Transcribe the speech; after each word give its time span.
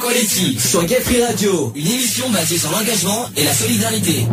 Equality 0.00 0.58
sur 0.58 0.82
Gay 0.84 0.98
Free 1.02 1.22
Radio, 1.22 1.72
une 1.76 1.86
émission 1.86 2.30
basée 2.30 2.56
sur 2.56 2.70
l'engagement 2.70 3.28
et 3.36 3.44
la 3.44 3.52
solidarité. 3.52 4.26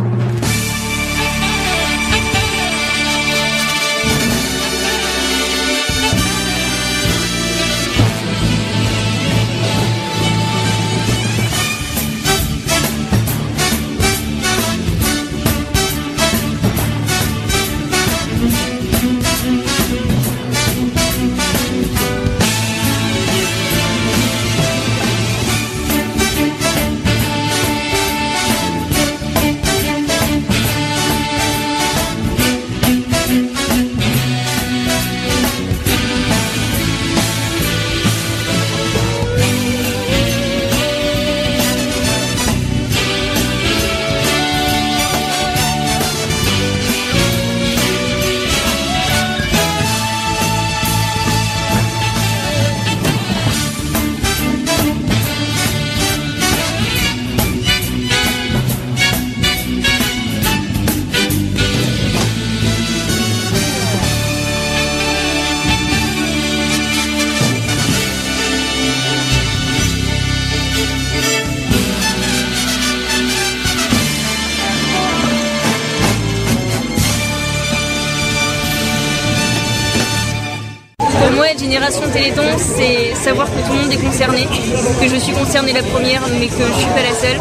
La 85.54 85.82
première, 85.82 86.22
mais 86.38 86.46
que 86.46 86.52
je 86.52 86.78
suis 86.78 86.90
pas 86.90 87.02
la 87.02 87.14
seule. 87.14 87.40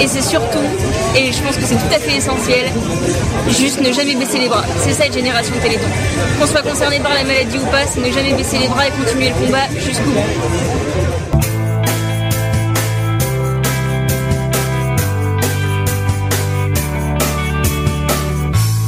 Et 0.00 0.06
c'est 0.06 0.22
surtout, 0.22 0.62
et 1.16 1.32
je 1.32 1.42
pense 1.42 1.56
que 1.56 1.64
c'est 1.64 1.74
tout 1.74 1.92
à 1.92 1.98
fait 1.98 2.16
essentiel, 2.16 2.66
juste 3.48 3.80
ne 3.80 3.92
jamais 3.92 4.14
baisser 4.14 4.38
les 4.38 4.48
bras. 4.48 4.64
C'est 4.78 4.92
ça 4.92 5.06
être 5.06 5.14
génération 5.14 5.52
Téléthon. 5.60 5.88
Qu'on 6.38 6.46
soit 6.46 6.62
concerné 6.62 7.00
par 7.00 7.12
la 7.12 7.24
maladie 7.24 7.58
ou 7.58 7.66
pas, 7.66 7.86
c'est 7.86 8.00
ne 8.00 8.12
jamais 8.12 8.34
baisser 8.34 8.58
les 8.58 8.68
bras 8.68 8.86
et 8.86 8.90
continuer 8.90 9.30
le 9.30 9.46
combat 9.46 9.66
jusqu'au 9.84 10.10
bout. 10.10 10.68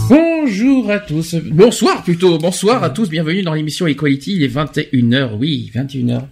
Bonjour 0.09 0.91
à 0.91 0.99
tous. 0.99 1.35
Bonsoir 1.35 2.03
plutôt. 2.03 2.39
Bonsoir 2.39 2.83
à 2.83 2.91
tous. 2.91 3.09
Bienvenue 3.09 3.43
dans 3.43 3.55
l'émission 3.55 3.87
Equality. 3.87 4.35
Il 4.37 4.43
est 4.43 4.49
21h. 4.49 5.37
Oui, 5.39 5.71
21h. 5.75 6.23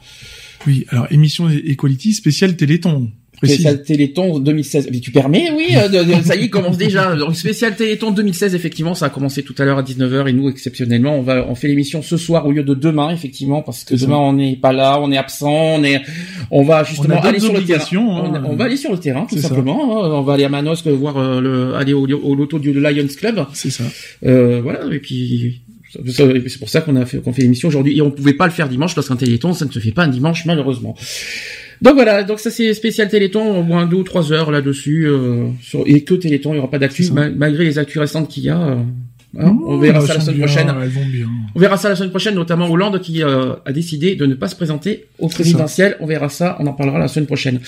Oui, 0.68 0.84
alors 0.90 1.06
émission 1.10 1.48
Equality 1.48 2.12
spéciale 2.12 2.54
Téléthon. 2.56 3.08
Spécial 3.38 3.84
Téléthon 3.84 4.40
2016. 4.40 4.88
Mais 4.90 4.98
tu 4.98 5.12
permets, 5.12 5.50
oui, 5.56 5.68
euh, 5.76 5.88
de- 5.88 6.02
de- 6.02 6.22
ça 6.24 6.34
y 6.34 6.42
est, 6.44 6.48
commence 6.50 6.76
déjà. 6.76 7.14
Donc, 7.14 7.36
spécial 7.36 7.76
Téléthon 7.76 8.10
2016, 8.10 8.54
effectivement, 8.56 8.94
ça 8.96 9.06
a 9.06 9.10
commencé 9.10 9.44
tout 9.44 9.54
à 9.58 9.64
l'heure 9.64 9.78
à 9.78 9.82
19h 9.84 10.26
et 10.28 10.32
nous, 10.32 10.48
exceptionnellement, 10.50 11.16
on 11.16 11.22
va, 11.22 11.46
on 11.48 11.54
fait 11.54 11.68
l'émission 11.68 12.02
ce 12.02 12.16
soir 12.16 12.44
au 12.46 12.50
lieu 12.50 12.64
de 12.64 12.74
demain, 12.74 13.10
effectivement, 13.10 13.62
parce 13.62 13.84
que 13.84 13.94
demain 13.94 14.16
ça. 14.16 14.18
on 14.18 14.32
n'est 14.32 14.56
pas 14.56 14.72
là, 14.72 14.98
on 15.00 15.12
est 15.12 15.16
absent, 15.16 15.52
on 15.76 15.84
est, 15.84 16.02
on 16.50 16.64
va 16.64 16.82
justement 16.82 17.20
On 17.22 17.26
aller 17.26 17.38
sur 17.38 17.52
le 17.52 17.62
terrain. 17.64 17.84
On, 17.96 18.34
hein. 18.34 18.42
on 18.44 18.56
va 18.56 18.64
aller 18.64 18.76
sur 18.76 18.90
le 18.90 18.98
terrain, 18.98 19.24
tout 19.30 19.38
simplement. 19.38 20.04
hein. 20.04 20.10
On 20.14 20.22
va 20.22 20.32
aller 20.34 20.44
à 20.44 20.48
Manosque 20.48 20.88
voir 20.88 21.16
euh, 21.16 21.40
le, 21.40 21.74
aller 21.76 21.92
au, 21.92 22.08
au 22.08 22.34
loto 22.34 22.58
du 22.58 22.72
Lions 22.72 23.06
Club. 23.16 23.46
C'est 23.54 23.70
ça. 23.70 23.84
Euh, 24.26 24.60
voilà, 24.60 24.80
et 24.92 24.98
puis 24.98 25.60
c'est 25.90 26.58
pour 26.58 26.68
ça 26.68 26.80
qu'on 26.82 26.96
a 26.96 27.06
fait 27.06 27.18
qu'on 27.18 27.32
fait 27.32 27.42
l'émission 27.42 27.68
aujourd'hui 27.68 27.96
et 27.96 28.02
on 28.02 28.10
pouvait 28.10 28.34
pas 28.34 28.46
le 28.46 28.52
faire 28.52 28.68
dimanche 28.68 28.94
parce 28.94 29.08
qu'un 29.08 29.16
téléthon 29.16 29.52
ça 29.54 29.64
ne 29.64 29.70
se 29.70 29.78
fait 29.78 29.92
pas 29.92 30.04
un 30.04 30.08
dimanche 30.08 30.44
malheureusement. 30.44 30.96
Donc 31.80 31.94
voilà, 31.94 32.24
donc 32.24 32.40
ça 32.40 32.50
c'est 32.50 32.74
spécial 32.74 33.08
téléthon, 33.08 33.58
au 33.58 33.62
moins 33.62 33.86
deux 33.86 33.96
ou 33.98 34.02
trois 34.02 34.32
heures 34.32 34.50
là-dessus 34.50 35.06
euh, 35.06 35.46
sur, 35.62 35.84
et 35.86 36.02
que 36.02 36.14
téléthon, 36.14 36.52
il 36.52 36.56
y 36.56 36.58
aura 36.58 36.70
pas 36.70 36.78
d'actu 36.80 37.10
ma- 37.12 37.30
malgré 37.30 37.64
les 37.64 37.78
actus 37.78 37.98
récentes 37.98 38.28
qu'il 38.28 38.42
y 38.44 38.48
a. 38.50 38.60
euh, 38.60 38.76
hein, 39.38 39.56
on 39.64 39.78
verra 39.78 40.00
ça 40.00 40.14
la 40.14 40.20
semaine 40.20 40.36
bien, 40.38 40.46
prochaine. 40.46 40.68
On 41.54 41.60
verra 41.60 41.76
ça 41.76 41.88
la 41.88 41.94
semaine 41.96 42.10
prochaine, 42.10 42.34
notamment 42.34 42.68
Hollande 42.68 43.00
qui 43.00 43.22
euh, 43.22 43.54
a 43.64 43.72
décidé 43.72 44.16
de 44.16 44.26
ne 44.26 44.34
pas 44.34 44.48
se 44.48 44.56
présenter 44.56 45.06
au 45.20 45.28
présidentiel. 45.28 45.96
On 46.00 46.06
verra 46.06 46.28
ça, 46.28 46.56
on 46.58 46.66
en 46.66 46.72
parlera 46.72 46.98
la 46.98 47.06
semaine 47.08 47.26
prochaine. 47.26 47.60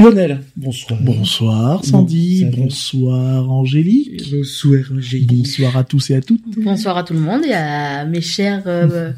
Lionel, 0.00 0.40
bonsoir. 0.56 0.98
Bonsoir 1.02 1.84
Sandy, 1.84 2.46
Bon, 2.46 2.62
bonsoir 2.64 3.50
Angélique, 3.50 4.30
Bonsoir, 4.32 4.80
Angélique. 4.96 5.26
bonsoir 5.28 5.76
à 5.76 5.84
tous 5.84 6.10
et 6.10 6.14
à 6.14 6.20
toutes. 6.22 6.42
Bonsoir 6.56 6.96
à 6.96 7.02
tout 7.04 7.12
le 7.12 7.20
monde 7.20 7.44
et 7.44 7.52
à 7.52 8.06
mes 8.06 8.22
chers 8.22 8.62
euh, 8.66 9.10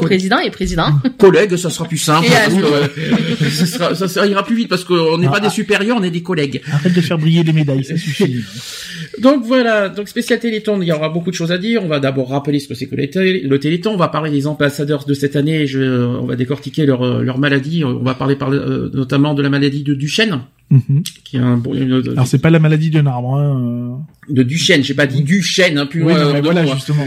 coprésidents 0.00 0.38
et 0.38 0.50
présidents. 0.50 0.88
collègues, 1.18 1.56
ça 1.56 1.70
sera 1.70 1.86
plus 1.86 1.98
simple. 1.98 2.26
Et 2.26 2.30
parce 2.30 2.46
amis. 2.48 2.60
que, 2.62 2.66
euh, 2.66 3.50
ça, 3.50 3.66
sera- 3.66 3.94
ça, 3.94 4.08
ça 4.08 4.26
ira 4.26 4.44
plus 4.44 4.56
vite 4.56 4.68
parce 4.68 4.84
qu'on 4.84 5.18
n'est 5.18 5.26
Ah, 5.28 5.32
pas 5.32 5.40
des 5.40 5.46
ah. 5.46 5.50
supérieurs, 5.50 5.96
on 5.98 6.02
est 6.02 6.10
des 6.10 6.22
collègues. 6.22 6.62
Arrête 6.72 6.92
de 6.92 7.00
faire 7.00 7.18
briller 7.18 7.42
les 7.42 7.52
médailles, 7.52 7.84
ça 7.84 7.96
suffit. 7.96 8.36
Donc 9.20 9.44
voilà, 9.44 9.88
donc 9.90 10.08
spécial 10.08 10.40
Téléthon, 10.40 10.80
il 10.82 10.88
y 10.88 10.92
aura 10.92 11.08
beaucoup 11.08 11.30
de 11.30 11.36
choses 11.36 11.52
à 11.52 11.58
dire. 11.58 11.82
On 11.84 11.88
va 11.88 12.00
d'abord 12.00 12.30
rappeler 12.30 12.58
ce 12.58 12.66
que 12.66 12.74
c'est 12.74 12.86
que 12.86 12.96
le, 12.96 13.08
télé- 13.08 13.42
le 13.42 13.60
Téléthon. 13.60 13.92
On 13.92 13.96
va 13.96 14.08
parler 14.08 14.30
des 14.30 14.46
ambassadeurs 14.48 15.04
de 15.04 15.14
cette 15.14 15.36
année. 15.36 15.66
Je, 15.68 15.80
on 15.80 16.26
va 16.26 16.34
décortiquer 16.34 16.84
leur, 16.84 17.22
leur 17.22 17.38
maladie. 17.38 17.84
On 17.84 18.02
va 18.02 18.14
parler 18.14 18.34
par, 18.34 18.52
euh, 18.52 18.90
notamment 18.92 19.34
de 19.34 19.42
la 19.42 19.50
maladie 19.50 19.84
de 19.84 19.94
Duchenne, 19.94 20.40
Mhm. 20.74 21.02
qui 21.24 21.36
est 21.36 21.40
un 21.40 21.56
bon- 21.56 21.74
une- 21.74 22.02
Alors 22.12 22.26
c'est 22.26 22.38
pas 22.38 22.50
la 22.50 22.58
maladie 22.58 22.90
d'un 22.90 23.06
arbre. 23.06 23.34
Hein. 23.36 24.00
de 24.30 24.42
Duchenne. 24.42 24.82
J'ai 24.82 24.94
pas 24.94 25.06
dit 25.06 25.22
Duchenne, 25.22 25.76
hein, 25.76 25.84
plus 25.84 26.02
Oui, 26.02 26.12
loin, 26.12 26.24
non, 26.24 26.32
mais 26.32 26.38
euh, 26.38 26.42
voilà 26.42 26.64
justement. 26.66 27.06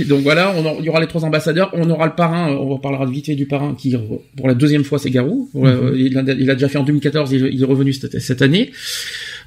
Donc 0.08 0.20
voilà, 0.20 0.54
on 0.56 0.78
il 0.80 0.84
y 0.84 0.88
aura 0.90 1.00
les 1.00 1.06
trois 1.06 1.24
ambassadeurs, 1.24 1.70
on 1.72 1.88
aura 1.88 2.04
le 2.06 2.14
parrain, 2.14 2.50
euh, 2.52 2.56
on 2.58 2.78
parlera 2.78 3.06
vite 3.06 3.26
fait 3.26 3.34
du 3.34 3.46
parrain 3.46 3.74
qui 3.74 3.96
pour 4.36 4.46
la 4.48 4.54
deuxième 4.54 4.84
fois 4.84 4.98
c'est 4.98 5.10
Garou. 5.10 5.48
Mhm. 5.54 5.94
il, 5.96 6.18
a, 6.18 6.22
il 6.38 6.50
a 6.50 6.54
déjà 6.54 6.68
fait 6.68 6.76
en 6.78 6.84
2014, 6.84 7.32
il, 7.32 7.46
il 7.52 7.62
est 7.62 7.64
revenu 7.64 7.92
cette, 7.94 8.18
cette 8.20 8.42
année. 8.42 8.70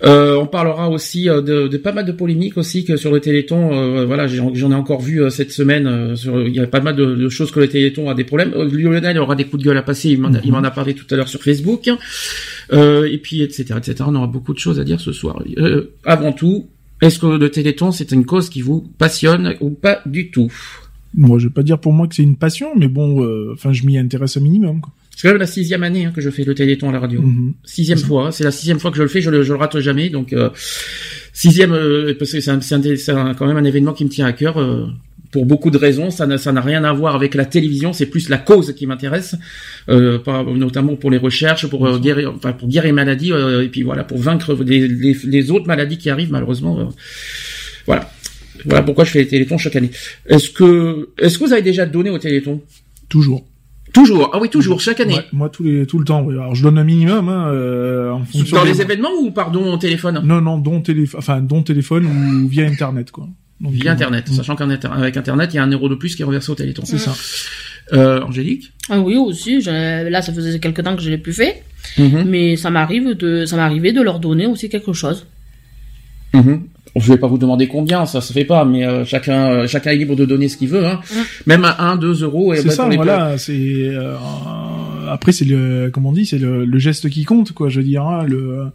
Euh, 0.04 0.36
on 0.38 0.48
parlera 0.48 0.90
aussi 0.90 1.30
euh, 1.30 1.42
de, 1.44 1.68
de 1.68 1.78
pas 1.78 1.92
mal 1.92 2.06
de 2.06 2.12
polémiques 2.12 2.58
aussi 2.58 2.84
que 2.86 2.98
sur 2.98 3.12
le 3.12 3.20
Téléthon. 3.20 3.72
euh, 3.72 4.06
voilà, 4.06 4.26
j'en 4.28 4.52
ai 4.72 4.74
encore 4.74 5.00
vu 5.02 5.22
euh, 5.22 5.30
cette 5.30 5.52
semaine. 5.52 5.86
euh, 5.86 6.16
sur, 6.16 6.42
il 6.48 6.56
y 6.56 6.60
a 6.60 6.66
pas 6.66 6.80
mal 6.82 6.96
de, 6.96 7.06
de 7.16 7.30
choses 7.30 7.52
que 7.52 7.60
le 7.60 7.68
Téléthon 7.68 8.10
a 8.10 8.16
des 8.16 8.24
problèmes. 8.24 8.52
Euh, 8.56 8.68
Lionel 8.68 9.20
aura 9.20 9.36
des 9.36 9.44
coups 9.46 9.62
de 9.62 9.68
gueule 9.68 9.78
à 9.78 9.84
passer. 9.84 10.10
Il 10.10 10.20
m'en 10.22 10.34
a- 10.34 10.40
il 10.44 10.52
m'en 10.52 10.64
a 10.64 10.72
parlé 10.72 10.96
tout 10.96 11.06
à 11.12 11.16
l'heure 11.18 11.30
sur 11.30 11.44
Facebook. 11.44 11.88
Euh, 12.74 13.10
et 13.12 13.18
puis 13.18 13.42
etc 13.42 13.76
etc. 13.78 13.96
On 14.08 14.16
aura 14.16 14.28
beaucoup 14.28 14.54
de 14.54 14.60
choses 14.60 14.80
à 14.80 14.84
dire 14.84 15.00
ce 15.02 15.12
soir. 15.12 15.42
Euh, 15.58 15.92
avant 16.06 16.32
tout, 16.32 16.68
est-ce 17.02 17.20
que 17.20 17.26
le 17.28 17.50
Téléthon 17.52 17.92
c'est 17.92 18.12
une 18.12 18.26
cause 18.26 18.50
qui 18.50 18.62
vous 18.62 18.82
passionne 18.98 19.56
ou 19.60 19.70
pas 19.72 20.02
du 20.06 20.32
tout? 20.32 20.50
Moi, 21.14 21.40
je 21.40 21.48
vais 21.48 21.54
pas 21.54 21.64
dire 21.64 21.78
pour 21.78 21.92
moi 21.92 22.08
que 22.08 22.16
c'est 22.16 22.24
une 22.24 22.38
passion, 22.38 22.70
mais 22.78 22.88
bon, 22.88 23.22
euh, 23.26 23.52
enfin, 23.54 23.74
je 23.74 23.86
m'y 23.86 23.98
intéresse 23.98 24.38
un 24.38 24.40
minimum. 24.40 24.80
Quoi. 24.80 24.94
C'est 25.14 25.28
quand 25.28 25.34
même 25.34 25.42
la 25.42 25.46
sixième 25.48 25.84
année 25.84 26.06
hein, 26.06 26.14
que 26.16 26.22
je 26.22 26.30
fais 26.30 26.46
le 26.46 26.56
Téléthon 26.56 26.88
à 26.88 26.94
la 26.94 27.00
radio. 27.02 27.22
Mhm. 27.22 27.54
Sixième 27.66 27.98
fois, 27.98 28.28
hein, 28.28 28.32
c'est 28.32 28.46
la 28.46 28.52
sixième 28.52 28.80
fois 28.80 28.92
que 28.92 28.98
je 28.98 29.02
le 29.04 29.10
fais, 29.10 29.20
je 29.20 29.30
le, 29.30 29.44
je 29.44 29.52
le 29.52 29.60
rate 29.60 29.78
jamais. 29.82 30.10
Donc 30.10 30.32
euh, 30.32 30.50
sixième, 31.34 31.74
euh, 31.74 32.14
parce 32.18 32.32
que 32.32 32.40
c'est 32.40 32.52
un- 32.52 32.62
c'est 32.62 32.76
un- 32.76 32.96
c'est 32.96 33.12
un- 33.12 33.34
quand 33.34 33.46
même 33.46 33.58
un 33.58 33.64
événement 33.66 33.92
qui 33.92 34.06
me 34.06 34.10
tient 34.10 34.26
à 34.26 34.32
cœur. 34.32 34.58
euh, 34.58 34.86
pour 35.32 35.46
beaucoup 35.46 35.72
de 35.72 35.78
raisons, 35.78 36.12
ça 36.12 36.28
n'a 36.28 36.38
ça 36.38 36.52
n'a 36.52 36.62
rien 36.62 36.84
à 36.84 36.92
voir 36.94 37.16
avec 37.16 37.36
la 37.36 37.46
télévision, 37.46 37.94
c'est 37.94 38.06
plus 38.06 38.28
la 38.30 38.38
cause 38.38 38.74
qui 38.76 38.86
m'intéresse, 38.86 39.36
euh, 39.90 40.20
par- 40.20 40.44
notamment 40.46 40.96
pour 40.98 41.10
les 41.10 41.18
recherches, 41.18 41.68
pour 41.68 41.88
euh, 41.88 42.00
guérir, 42.00 42.34
enfin 42.36 42.52
pour 42.52 42.68
guérir 42.68 42.88
les 42.90 42.92
maladies, 42.92 43.32
euh, 43.32 43.64
et 43.64 43.70
puis 43.70 43.84
voilà 43.84 44.04
pour 44.04 44.18
vaincre 44.18 44.54
les, 44.64 44.88
les, 44.88 45.16
les 45.24 45.52
autres 45.52 45.68
maladies 45.68 45.98
qui 45.98 46.10
arrivent 46.10 46.32
malheureusement. 46.32 46.80
euh, 46.80 46.86
voilà, 47.88 48.12
voilà 48.66 48.84
pourquoi 48.84 49.06
je 49.06 49.12
fais 49.12 49.20
les 49.20 49.28
Télétons 49.28 49.58
chaque 49.58 49.76
année. 49.76 49.92
Est-ce 50.28 50.50
que 50.50 51.10
est-ce 51.18 51.40
que 51.40 51.46
vous 51.46 51.54
avez 51.54 51.62
déjà 51.62 51.86
donné 51.86 52.10
au 52.10 52.18
Téléthon? 52.20 52.62
Toujours. 53.10 53.46
Toujours, 53.94 54.30
ah 54.34 54.40
oui 54.42 54.48
toujours 54.50 54.80
chaque 54.80 55.02
année. 55.02 55.16
Ouais, 55.16 55.26
moi, 55.34 55.50
tous 55.50 55.64
les, 55.64 55.86
tout 55.86 56.00
le 56.00 56.06
temps. 56.06 56.24
oui. 56.24 56.34
Alors, 56.36 56.56
je 56.56 56.64
donne 56.64 56.78
un 56.78 56.84
minimum 56.86 57.28
hein, 57.28 57.50
euh, 57.52 58.12
en 58.12 58.24
fonction. 58.24 58.56
Dans 58.58 58.64
des- 58.64 58.72
les 58.72 58.82
événements 58.82 59.10
ou 59.22 59.32
pardon 59.32 59.74
au 59.74 59.78
téléphone? 59.78 60.22
Non, 60.24 60.40
non, 60.40 60.58
dont 60.60 60.80
téléphone, 60.80 61.18
enfin, 61.20 61.42
dont 61.42 61.62
téléphone 61.62 62.06
ou 62.06 62.48
via 62.48 62.66
internet, 62.66 63.12
quoi. 63.12 63.28
Donc, 63.62 63.74
Via 63.74 63.92
euh, 63.92 63.94
Internet, 63.94 64.30
mm, 64.30 64.34
sachant 64.34 64.56
qu'avec 64.56 65.16
Internet, 65.18 65.54
il 65.54 65.58
y 65.58 65.60
a 65.60 65.64
un 65.64 65.70
euro 65.72 65.88
de 65.88 65.96
plus 65.96 66.16
qui 66.16 66.24
est 66.24 66.26
reversé 66.26 66.52
au 66.52 66.56
Téléthon. 66.56 66.84
C'est 66.86 66.98
ça. 66.98 67.14
Euh, 67.94 68.22
Angélique? 68.22 68.72
Ah 68.90 69.00
oui 69.00 69.18
aussi, 69.18 69.62
je- 69.62 70.08
là 70.10 70.22
ça 70.22 70.32
faisait 70.34 70.60
quelque 70.60 70.82
temps 70.82 70.96
que 70.96 71.02
je 71.02 71.10
l'ai 71.10 71.18
plus 71.18 71.34
fait, 71.34 71.64
Mhm. 71.98 72.24
mais 72.28 72.56
ça 72.56 72.70
m'arrive 72.70 73.16
de 73.16 73.46
ça 73.46 73.56
m'arrivait 73.58 73.92
de 73.92 74.02
leur 74.02 74.20
donner 74.20 74.48
aussi 74.48 74.70
quelque 74.70 74.94
chose. 74.94 75.26
Mhm. 76.34 76.64
Je 76.96 77.12
vais 77.14 77.18
pas 77.18 77.28
vous 77.28 77.38
demander 77.38 77.68
combien, 77.68 78.06
ça 78.06 78.20
se 78.22 78.34
fait 78.34 78.44
pas, 78.46 78.66
mais 78.66 78.86
euh, 78.86 79.06
chacun, 79.06 79.50
euh, 79.52 79.68
chacun 79.68 79.92
est 79.92 79.96
libre 79.98 80.16
de 80.16 80.26
donner 80.26 80.48
ce 80.50 80.58
qu'il 80.58 80.68
veut. 80.70 80.86
Hein. 80.86 81.00
Mm. 81.10 81.16
Même 81.48 81.66
à 81.66 81.82
1, 81.90 81.96
2 81.98 82.24
euros. 82.24 82.54
C'est 82.56 82.66
bah, 82.66 82.72
ça, 82.74 82.90
voilà. 82.90 83.38
C'est 83.38 83.54
euh, 83.56 84.16
après 85.10 85.32
c'est 85.32 85.46
le 85.46 85.90
comment 85.94 86.10
on 86.10 86.14
dit 86.14 86.26
c'est 86.26 86.38
le, 86.38 86.66
le 86.66 86.80
geste 86.80 87.10
qui 87.10 87.24
compte 87.26 87.52
quoi 87.54 87.70
je 87.70 87.80
veux 87.80 87.86
dire 87.86 88.04
hein, 88.06 88.24
le 88.28 88.66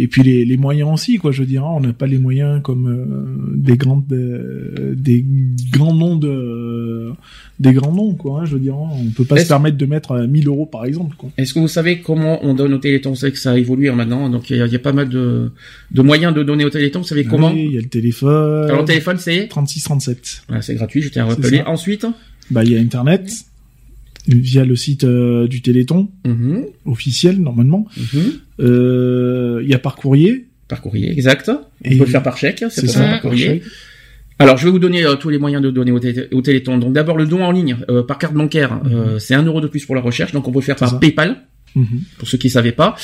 et 0.00 0.06
puis 0.06 0.22
les, 0.22 0.44
les 0.44 0.56
moyens 0.56 0.90
aussi 0.94 1.16
quoi 1.16 1.32
je 1.32 1.40
veux 1.42 1.46
dire 1.46 1.64
hein, 1.64 1.72
on 1.76 1.80
n'a 1.80 1.92
pas 1.92 2.06
les 2.06 2.18
moyens 2.18 2.62
comme 2.62 2.86
euh, 2.88 3.54
des 3.56 3.76
grandes 3.76 4.10
euh, 4.12 4.94
des 4.96 5.24
grands 5.72 5.94
noms 5.94 6.16
de 6.16 7.10
des 7.58 7.72
grands 7.72 7.92
noms 7.92 8.14
quoi 8.14 8.40
hein, 8.40 8.44
je 8.44 8.54
veux 8.54 8.60
dire 8.60 8.74
hein. 8.76 8.88
on 8.92 9.10
peut 9.10 9.24
pas 9.24 9.36
se 9.38 9.48
permettre 9.48 9.76
de 9.76 9.86
mettre 9.86 10.12
euh, 10.12 10.26
1000 10.26 10.46
euros 10.46 10.66
par 10.66 10.84
exemple 10.84 11.16
quoi. 11.16 11.30
Est-ce 11.36 11.52
que 11.52 11.58
vous 11.58 11.68
savez 11.68 11.98
comment 12.00 12.38
on 12.44 12.54
donne 12.54 12.72
au 12.74 12.78
Téléthon? 12.78 13.14
Savez 13.16 13.32
que 13.32 13.38
ça 13.38 13.52
a 13.52 13.58
évolué 13.58 13.90
maintenant, 13.90 14.30
donc 14.30 14.48
il 14.50 14.56
y, 14.56 14.62
a- 14.62 14.66
il 14.66 14.72
y 14.72 14.76
a 14.76 14.78
pas 14.78 14.92
mal 14.92 15.08
de, 15.08 15.50
de 15.90 16.02
moyens 16.02 16.32
de 16.34 16.42
donner 16.44 16.64
au 16.64 16.70
Téléthon. 16.70 17.00
Vous 17.00 17.06
savez 17.06 17.24
comment? 17.24 17.50
Oui, 17.52 17.64
il 17.66 17.74
y 17.74 17.78
a 17.78 17.80
le 17.80 17.88
téléphone. 17.88 18.64
Alors, 18.68 18.80
le 18.82 18.84
téléphone, 18.86 19.16
c'est? 19.18 19.48
36 19.48 19.82
37 19.82 20.42
Voilà, 20.48 20.62
c'est 20.62 20.74
gratuit, 20.76 21.02
je 21.02 21.08
tiens 21.08 21.26
à 21.26 21.30
C'est 21.30 21.34
rappeler. 21.42 21.62
Ensuite, 21.62 22.06
bah 22.50 22.62
il 22.64 22.72
y 22.72 22.76
a 22.76 22.80
internet 22.80 23.28
via 24.28 24.64
le 24.64 24.76
site 24.76 25.04
euh, 25.04 25.46
du 25.48 25.62
Téléthon 25.62 26.08
mhm, 26.26 26.64
officiel 26.86 27.40
normalement 27.40 27.86
mhm, 27.96 28.32
Euh, 28.60 29.60
il 29.62 29.68
y 29.70 29.74
a 29.74 29.78
par 29.78 29.96
courrier 29.96 30.46
par 30.68 30.82
courrier, 30.82 31.10
exact. 31.12 31.50
On 31.50 31.90
Et- 31.90 31.96
peut 31.96 32.04
le 32.04 32.10
faire 32.10 32.22
par 32.22 32.36
chèque, 32.36 32.62
c'est 32.68 32.86
ça 32.88 33.00
par 33.00 33.20
courrier. 33.22 33.62
Alors, 34.38 34.58
je 34.58 34.66
vais 34.66 34.70
vous 34.70 34.78
donner 34.78 35.02
euh, 35.04 35.14
tous 35.16 35.30
les 35.30 35.38
moyens 35.38 35.62
de 35.62 35.70
donner 35.70 35.92
au, 35.92 35.98
té- 35.98 36.28
au 36.30 36.42
Téléthon. 36.42 36.76
Donc, 36.76 36.92
d'abord, 36.92 37.16
le 37.16 37.24
don 37.26 37.42
en 37.42 37.50
ligne 37.50 37.78
euh, 37.88 38.02
par 38.02 38.18
carte 38.18 38.34
bancaire, 38.34 38.78
euh, 38.84 39.18
c'est 39.18 39.34
un 39.34 39.42
euro 39.44 39.60
de 39.62 39.66
plus 39.66 39.86
pour 39.86 39.94
la 39.94 40.02
recherche. 40.02 40.32
Donc, 40.32 40.46
on 40.46 40.52
peut 40.52 40.58
le 40.58 40.64
faire 40.64 40.76
par 40.76 40.90
ça. 40.90 40.98
PayPal. 40.98 41.38
Mhm. 41.78 42.00
pour 42.18 42.26
ceux 42.26 42.38
qui 42.38 42.48
ne 42.48 42.52
savaient 42.52 42.72
pas. 42.72 42.96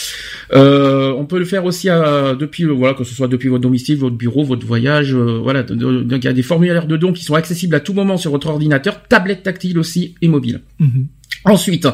Euh, 0.52 1.12
on 1.16 1.26
peut 1.26 1.38
le 1.38 1.44
faire 1.44 1.64
aussi 1.64 1.88
euh, 1.88 2.34
depuis, 2.34 2.64
euh, 2.64 2.72
voilà, 2.72 2.94
que 2.94 3.04
ce 3.04 3.14
soit 3.14 3.28
depuis 3.28 3.48
votre 3.48 3.62
domicile, 3.62 3.96
votre 3.98 4.16
bureau, 4.16 4.42
votre 4.42 4.66
voyage, 4.66 5.14
euh, 5.14 5.38
voilà. 5.40 5.62
Donc 5.62 6.18
il 6.22 6.24
y 6.24 6.28
a 6.28 6.32
des 6.32 6.42
formulaires 6.42 6.88
de 6.88 6.96
dons 6.96 7.12
qui 7.12 7.24
sont 7.24 7.34
accessibles 7.34 7.76
à 7.76 7.80
tout 7.80 7.94
moment 7.94 8.16
sur 8.16 8.32
votre 8.32 8.48
ordinateur, 8.48 9.02
tablette 9.04 9.44
tactile 9.44 9.78
aussi 9.78 10.16
et 10.22 10.28
mobile. 10.28 10.60
Mhm. 10.80 11.06
Ensuite, 11.44 11.86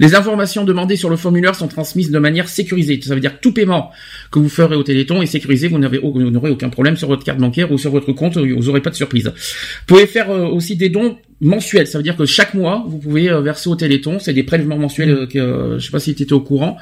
les 0.00 0.14
informations 0.14 0.64
demandées 0.64 0.96
sur 0.96 1.08
le 1.08 1.16
formulaire 1.16 1.54
sont 1.54 1.68
transmises 1.68 2.10
de 2.10 2.18
manière 2.18 2.48
sécurisée. 2.48 3.00
Ça 3.00 3.14
veut 3.14 3.20
dire 3.20 3.36
que 3.36 3.40
tout 3.40 3.52
paiement 3.52 3.92
que 4.32 4.40
vous 4.40 4.48
ferez 4.48 4.74
au 4.74 4.82
Téléthon 4.82 5.22
est 5.22 5.26
sécurisé. 5.26 5.68
Vous 5.68 5.78
n'aurez 5.78 6.50
aucun 6.50 6.70
problème 6.70 6.96
sur 6.96 7.06
votre 7.06 7.22
carte 7.22 7.38
bancaire 7.38 7.70
ou 7.70 7.78
sur 7.78 7.92
votre 7.92 8.12
compte. 8.12 8.36
Vous 8.36 8.64
n'aurez 8.64 8.82
pas 8.82 8.90
de 8.90 8.96
surprise. 8.96 9.26
Vous 9.26 9.86
pouvez 9.86 10.08
faire 10.08 10.30
aussi 10.30 10.74
des 10.74 10.88
dons 10.88 11.18
mensuels. 11.40 11.86
Ça 11.86 11.98
veut 11.98 12.02
dire 12.04 12.16
que 12.16 12.24
chaque 12.24 12.54
mois, 12.54 12.84
vous 12.88 12.98
pouvez 12.98 13.28
euh, 13.30 13.40
verser 13.40 13.68
au 13.68 13.76
Téléthon. 13.76 14.18
C'est 14.18 14.32
des 14.32 14.42
prélèvements 14.42 14.78
mensuels. 14.78 15.10
euh, 15.10 15.26
que, 15.26 15.38
euh, 15.38 15.78
je 15.78 15.84
sais 15.84 15.90
pas 15.90 16.00
si 16.00 16.14
tu 16.14 16.22
étais 16.22 16.32
au 16.32 16.40
courant. 16.40 16.78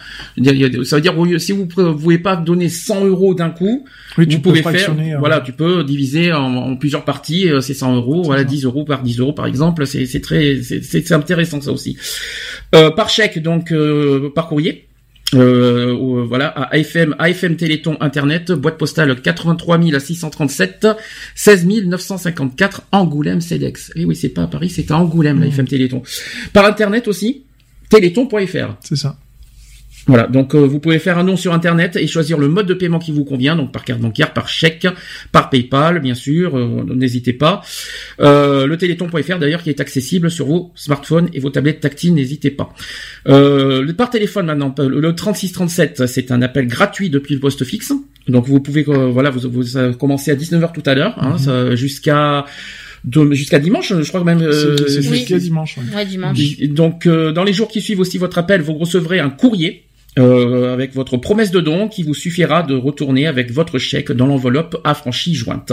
Ça 0.85 0.97
veut 0.97 1.03
dire 1.03 1.19
au 1.19 1.25
lieu- 1.25 1.39
si 1.39 1.53
vous 1.53 1.63
ne 1.65 1.93
pouvez 1.93 2.19
pas 2.19 2.37
donner 2.37 2.69
100 2.69 3.05
euros 3.05 3.35
d'un 3.35 3.51
coup, 3.51 3.85
Oui, 4.17 4.27
tu 4.29 4.37
vous 4.37 4.43
peux 4.43 4.51
pouvez 4.51 4.63
faire, 4.63 4.91
euh, 4.91 5.19
voilà, 5.19 5.41
tu 5.41 5.53
peux 5.53 5.83
diviser 5.85 6.33
en, 6.33 6.55
en 6.55 6.77
plusieurs 6.77 7.05
parties, 7.05 7.49
c'est 7.61 7.75
100 7.75 7.97
euros, 7.97 8.23
voilà, 8.23 8.43
ça. 8.43 8.49
10 8.49 8.65
euros 8.65 8.85
par 8.85 9.03
10 9.03 9.19
euros 9.21 9.33
par 9.33 9.47
exemple, 9.47 9.87
c'est 9.87 10.21
très, 10.21 10.61
c'est 10.63 11.13
intéressant 11.13 11.61
ça 11.61 11.73
aussi. 11.73 11.97
Euh, 12.75 12.91
par 12.91 13.09
chèque, 13.09 13.41
donc 13.41 13.73
euh, 13.73 14.31
par 14.35 14.49
courrier. 14.49 14.87
Euh, 15.33 15.93
au- 15.95 16.25
voilà, 16.27 16.49
à 16.49 16.75
AFM, 16.77 17.17
AFM 17.19 17.57
Téléthon 17.57 17.97
Internet, 18.01 18.53
boîte 18.53 18.79
postale 18.79 19.21
83 19.21 19.81
637, 19.99 20.87
16 21.35 21.67
954, 21.87 22.83
Angoulême 22.93 23.41
CEDEX. 23.41 23.91
Et 23.97 24.05
oui, 24.05 24.15
c'est 24.15 24.29
pas 24.29 24.43
à 24.43 24.47
Paris, 24.47 24.69
c'est 24.71 24.91
à 24.91 24.99
Angoulême, 24.99 25.41
la 25.41 25.47
Mmh. 25.47 25.49
AFM 25.51 25.67
Téléthon. 25.69 26.03
Par 26.53 26.67
Internet 26.67 27.09
aussi, 27.09 27.45
téléthon.fr. 27.89 28.77
c'est 28.81 28.97
ça 28.97 29.17
Voilà, 30.07 30.27
donc 30.27 30.55
euh, 30.55 30.59
vous 30.59 30.81
pouvez 30.81 30.99
faire 30.99 31.17
un 31.19 31.25
don 31.25 31.35
sur 31.37 31.55
internet 31.55 31.97
et 31.97 32.07
choisir 32.07 32.37
le 32.37 32.47
mode 32.49 32.67
de 32.67 32.75
paiement 32.75 32.99
qui 32.99 33.11
vous 33.11 33.25
convient, 33.25 33.57
donc 33.57 33.73
par 33.73 33.85
carte 33.85 34.01
bancaire, 34.01 34.35
par 34.35 34.49
chèque, 34.49 34.87
par 35.33 35.49
PayPal, 35.49 36.01
bien 36.01 36.15
sûr, 36.15 36.57
euh, 36.59 36.85
n'hésitez 36.95 37.33
pas. 37.33 37.63
Euh, 38.21 38.67
le 38.67 38.77
téléthon.fr 38.77 39.39
d'ailleurs 39.39 39.63
qui 39.63 39.71
est 39.71 39.81
accessible 39.81 40.31
sur 40.31 40.45
vos 40.47 40.73
smartphones 40.75 41.31
et 41.33 41.41
vos 41.41 41.49
tablettes 41.49 41.81
tactiles, 41.81 42.13
n'hésitez 42.13 42.51
pas. 42.51 42.75
Euh, 43.29 43.81
le- 43.83 43.95
par 43.95 44.11
téléphone 44.11 44.45
maintenant, 44.47 44.75
le 44.79 45.01
le 45.01 45.15
3637, 45.15 46.07
c'est 46.07 46.31
un 46.31 46.43
appel 46.43 46.67
gratuit 46.67 47.09
depuis 47.09 47.33
le 47.35 47.41
poste 47.41 47.65
fixe. 47.65 47.93
Donc 48.29 48.47
vous 48.47 48.61
pouvez 48.61 48.85
euh, 48.89 49.07
voilà, 49.11 49.31
vous, 49.31 49.49
vous 49.51 49.93
commencez 49.99 50.31
à 50.31 50.35
19h 50.35 50.73
tout 50.73 50.83
à 50.85 50.95
l'heure, 50.95 51.15
hein, 51.19 51.37
Mhm. 51.47 51.75
jusqu'à 51.77 52.45
de- 53.05 53.33
jusqu'à 53.33 53.59
dimanche, 53.59 53.93
je 54.01 54.09
crois 54.09 54.21
que 54.21 54.27
même 54.27 54.41
euh, 54.43 54.77
c'est 54.77 54.89
c'est 55.03 55.09
oui. 55.11 55.17
jusqu'à 55.19 55.39
dimanche 55.39 55.77
ouais. 55.79 55.97
Ouais, 55.97 56.07
dimanche. 56.07 56.39
Donc, 56.69 57.07
euh, 57.07 57.33
dans 57.33 57.45
les 57.45 57.53
jours 57.53 57.69
qui 57.69 57.81
suivent 57.83 58.01
aussi 58.01 58.19
votre 58.19 58.37
appel, 58.39 58.61
vous 58.63 58.75
recevrez 58.75 59.19
un 59.21 59.29
courrier 59.31 59.85
euh, 60.19 60.73
avec 60.73 60.95
votre 60.95 61.17
promesse 61.17 61.51
de 61.51 61.61
don 61.61 61.89
qui 61.89 62.03
vous 62.05 62.15
suffira 62.15 62.63
de 62.63 62.75
retourner 62.75 63.27
avec 63.27 63.51
votre 63.51 63.79
chèque 63.79 64.13
dans 64.13 64.27
l'enveloppe 64.27 64.81
affranchie 64.85 65.35
jointe. 65.35 65.73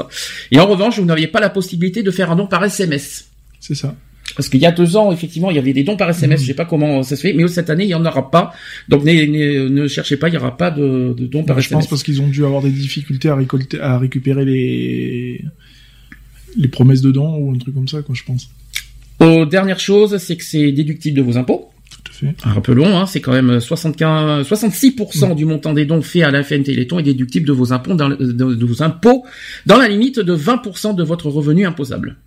Et 0.52 0.60
en 0.60 0.66
revanche, 0.68 1.00
vous 1.00 1.06
n'aviez 1.06 1.28
pas 1.28 1.40
la 1.40 1.50
possibilité 1.50 2.02
de 2.04 2.12
faire 2.12 2.32
un 2.32 2.36
don 2.36 2.48
par 2.48 2.64
SMS. 2.64 3.30
c'est 3.60 3.76
ça 3.76 3.96
Parce 4.36 4.50
qu'il 4.50 4.60
y 4.62 4.66
a 4.66 4.72
deux 4.72 4.96
ans, 4.98 5.12
effectivement, 5.12 5.52
il 5.52 5.58
y 5.58 5.60
avait 5.60 5.74
des 5.74 5.84
dons 5.84 5.96
par 5.98 6.10
SMS. 6.10 6.40
Mhm. 6.40 6.44
Je 6.44 6.48
sais 6.48 6.56
pas 6.56 6.66
comment 6.66 7.04
ça 7.04 7.16
se 7.16 7.22
fait, 7.22 7.34
mais 7.34 7.48
cette 7.48 7.70
année, 7.70 7.84
il 7.84 7.90
y 7.90 7.96
en 7.96 8.06
aura 8.06 8.32
pas. 8.32 8.54
Donc, 8.90 9.04
ne 9.04 9.88
cherchez 9.88 10.18
pas, 10.18 10.30
il 10.30 10.34
y 10.34 10.38
aura 10.38 10.58
pas 10.58 10.72
de, 10.72 11.14
de 11.16 11.26
dons 11.28 11.44
par 11.44 11.58
Bah, 11.58 11.62
je 11.62 11.68
SMS. 11.68 11.82
pense 11.84 11.90
parce 11.90 12.04
qu'ils 12.04 12.22
ont 12.22 12.28
dû 12.28 12.44
avoir 12.46 12.62
des 12.64 12.72
difficultés 12.72 13.30
à 13.30 13.36
récolter 13.36 13.80
à 13.80 13.98
récupérer 14.00 14.46
les 14.46 15.44
les 16.58 16.68
promesses 16.68 17.02
de 17.02 17.12
dons 17.12 17.36
ou 17.38 17.52
un 17.54 17.58
truc 17.58 17.74
comme 17.74 17.88
ça 17.88 18.02
quoi 18.02 18.14
je 18.16 18.24
pense 18.24 18.50
Euh, 19.22 19.46
dernière 19.46 19.80
chose, 19.80 20.18
c'est 20.18 20.36
que 20.36 20.44
c'est 20.44 20.72
déductible 20.72 21.16
de 21.16 21.22
vos 21.22 21.38
impôts. 21.38 21.70
Fait 22.28 22.36
Rappelons, 22.44 22.98
hein, 22.98 23.06
c'est 23.06 23.20
quand 23.22 23.34
même 23.34 23.60
75, 23.60 24.48
66% 24.48 25.36
du 25.36 25.46
montant 25.46 25.74
des 25.74 25.86
dons 25.86 26.02
faits 26.02 26.24
à 26.24 26.32
la 26.32 26.44
FN 26.44 26.64
Téléthon 26.64 27.00
est 27.00 27.04
déductible 27.04 27.46
de 27.48 27.52
vos 27.54 27.74
impôts 27.74 27.94
dans, 27.94 28.08
le- 28.08 28.16
de, 28.18 28.32
de 28.56 28.66
vos 28.66 28.82
impôts 28.84 29.26
dans 29.66 29.78
la 29.78 29.88
limite 29.88 30.20
de 30.20 30.36
20% 30.36 30.96
de 30.96 31.04
votre 31.04 31.28
revenu 31.30 31.66
imposable. 31.66 32.18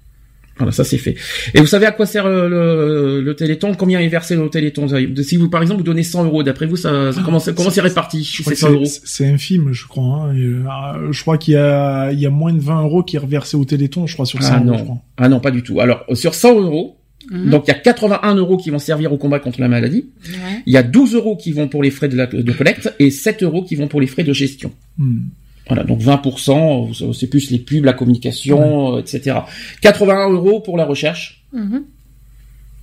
Voilà, 0.56 0.70
ça 0.70 0.85
c'est 0.85 0.99
fait. 0.99 1.17
Et 1.52 1.58
vous 1.58 1.67
savez 1.67 1.85
à 1.85 1.91
quoi 1.91 2.06
sert 2.06 2.29
le, 2.29 2.49
le, 2.49 3.20
le 3.20 3.35
Téléthon 3.35 3.75
Combien 3.75 3.99
est 3.99 4.06
versé 4.06 4.37
au 4.37 4.49
Téléthon 4.49 4.87
Si 5.25 5.37
vous, 5.37 5.49
par 5.50 5.62
exemple, 5.62 5.79
vous 5.79 5.85
donnez 5.85 6.05
100 6.05 6.26
euros, 6.26 6.44
d'après 6.44 6.67
vous, 6.67 6.76
ça, 6.76 7.11
ça- 7.11 7.23
comment, 7.25 7.40
c'est- 7.40 7.55
comment 7.56 7.70
c'est 7.70 7.81
réparti 7.81 8.23
je 8.23 8.37
ces 8.37 8.43
crois 8.43 8.52
que 8.52 8.58
100 8.61 8.70
euros? 8.70 8.85
c'est- 8.87 9.26
infime 9.26 9.73
je 9.73 9.88
crois 9.88 10.29
hein. 10.31 10.37
Euh, 10.37 11.11
je 11.11 11.20
crois 11.23 11.38
qu'il 11.38 11.55
y 11.55 11.56
a 11.56 12.12
il 12.12 12.20
y 12.20 12.26
a 12.26 12.31
moins 12.31 12.52
de 12.52 12.61
20 12.61 12.82
euros 12.82 13.02
qui 13.02 13.17
est 13.17 13.19
reversé 13.19 13.56
au 13.56 13.64
Téléthon 13.64 14.06
je 14.06 14.14
crois 14.14 14.26
sur 14.26 14.40
100 14.40 14.52
Ah 14.55 14.58
euros, 14.58 14.64
non, 14.76 14.85
crois. 14.85 14.97
ah 15.17 15.29
non, 15.29 15.40
pas 15.40 15.50
du 15.50 15.64
tout. 15.64 15.81
Alors, 15.81 16.05
sur 16.14 16.35
100 16.37 16.61
euros, 16.61 16.99
Mhm. 17.31 17.50
donc 17.50 17.65
il 17.67 17.69
y 17.69 17.75
a 17.75 17.79
81 17.79 18.35
euros 18.35 18.56
qui 18.56 18.71
vont 18.71 18.79
servir 18.79 19.12
au 19.12 19.17
combat 19.17 19.38
contre 19.41 19.61
la 19.61 19.69
maladie. 19.69 20.06
Ouais. 20.29 20.62
Il 20.67 20.73
y 20.73 20.76
a 20.76 20.82
12 20.82 21.15
euros 21.15 21.37
qui 21.37 21.53
vont 21.53 21.69
pour 21.69 21.82
les 21.82 21.91
frais 21.91 22.09
de, 22.09 22.17
la, 22.17 22.26
de 22.26 22.53
collecte 22.53 22.93
et 22.99 23.11
7 23.11 23.43
euros 23.43 23.62
qui 23.62 23.75
vont 23.76 23.88
pour 23.88 24.00
les 24.00 24.06
frais 24.06 24.25
de 24.25 24.32
gestion. 24.32 24.73
Hmm. 24.99 25.21
Voilà, 25.67 25.82
donc 25.85 26.00
20%, 26.00 27.12
c'est 27.15 27.26
plus 27.29 27.50
les 27.50 27.59
pubs, 27.59 27.85
la 27.85 27.94
communication, 27.94 28.97
euh, 28.97 29.00
etc. 29.00 29.38
81 29.81 30.31
euros 30.31 30.61
pour 30.61 30.76
la 30.76 30.85
recherche. 30.85 31.43
Mhm. 31.55 31.85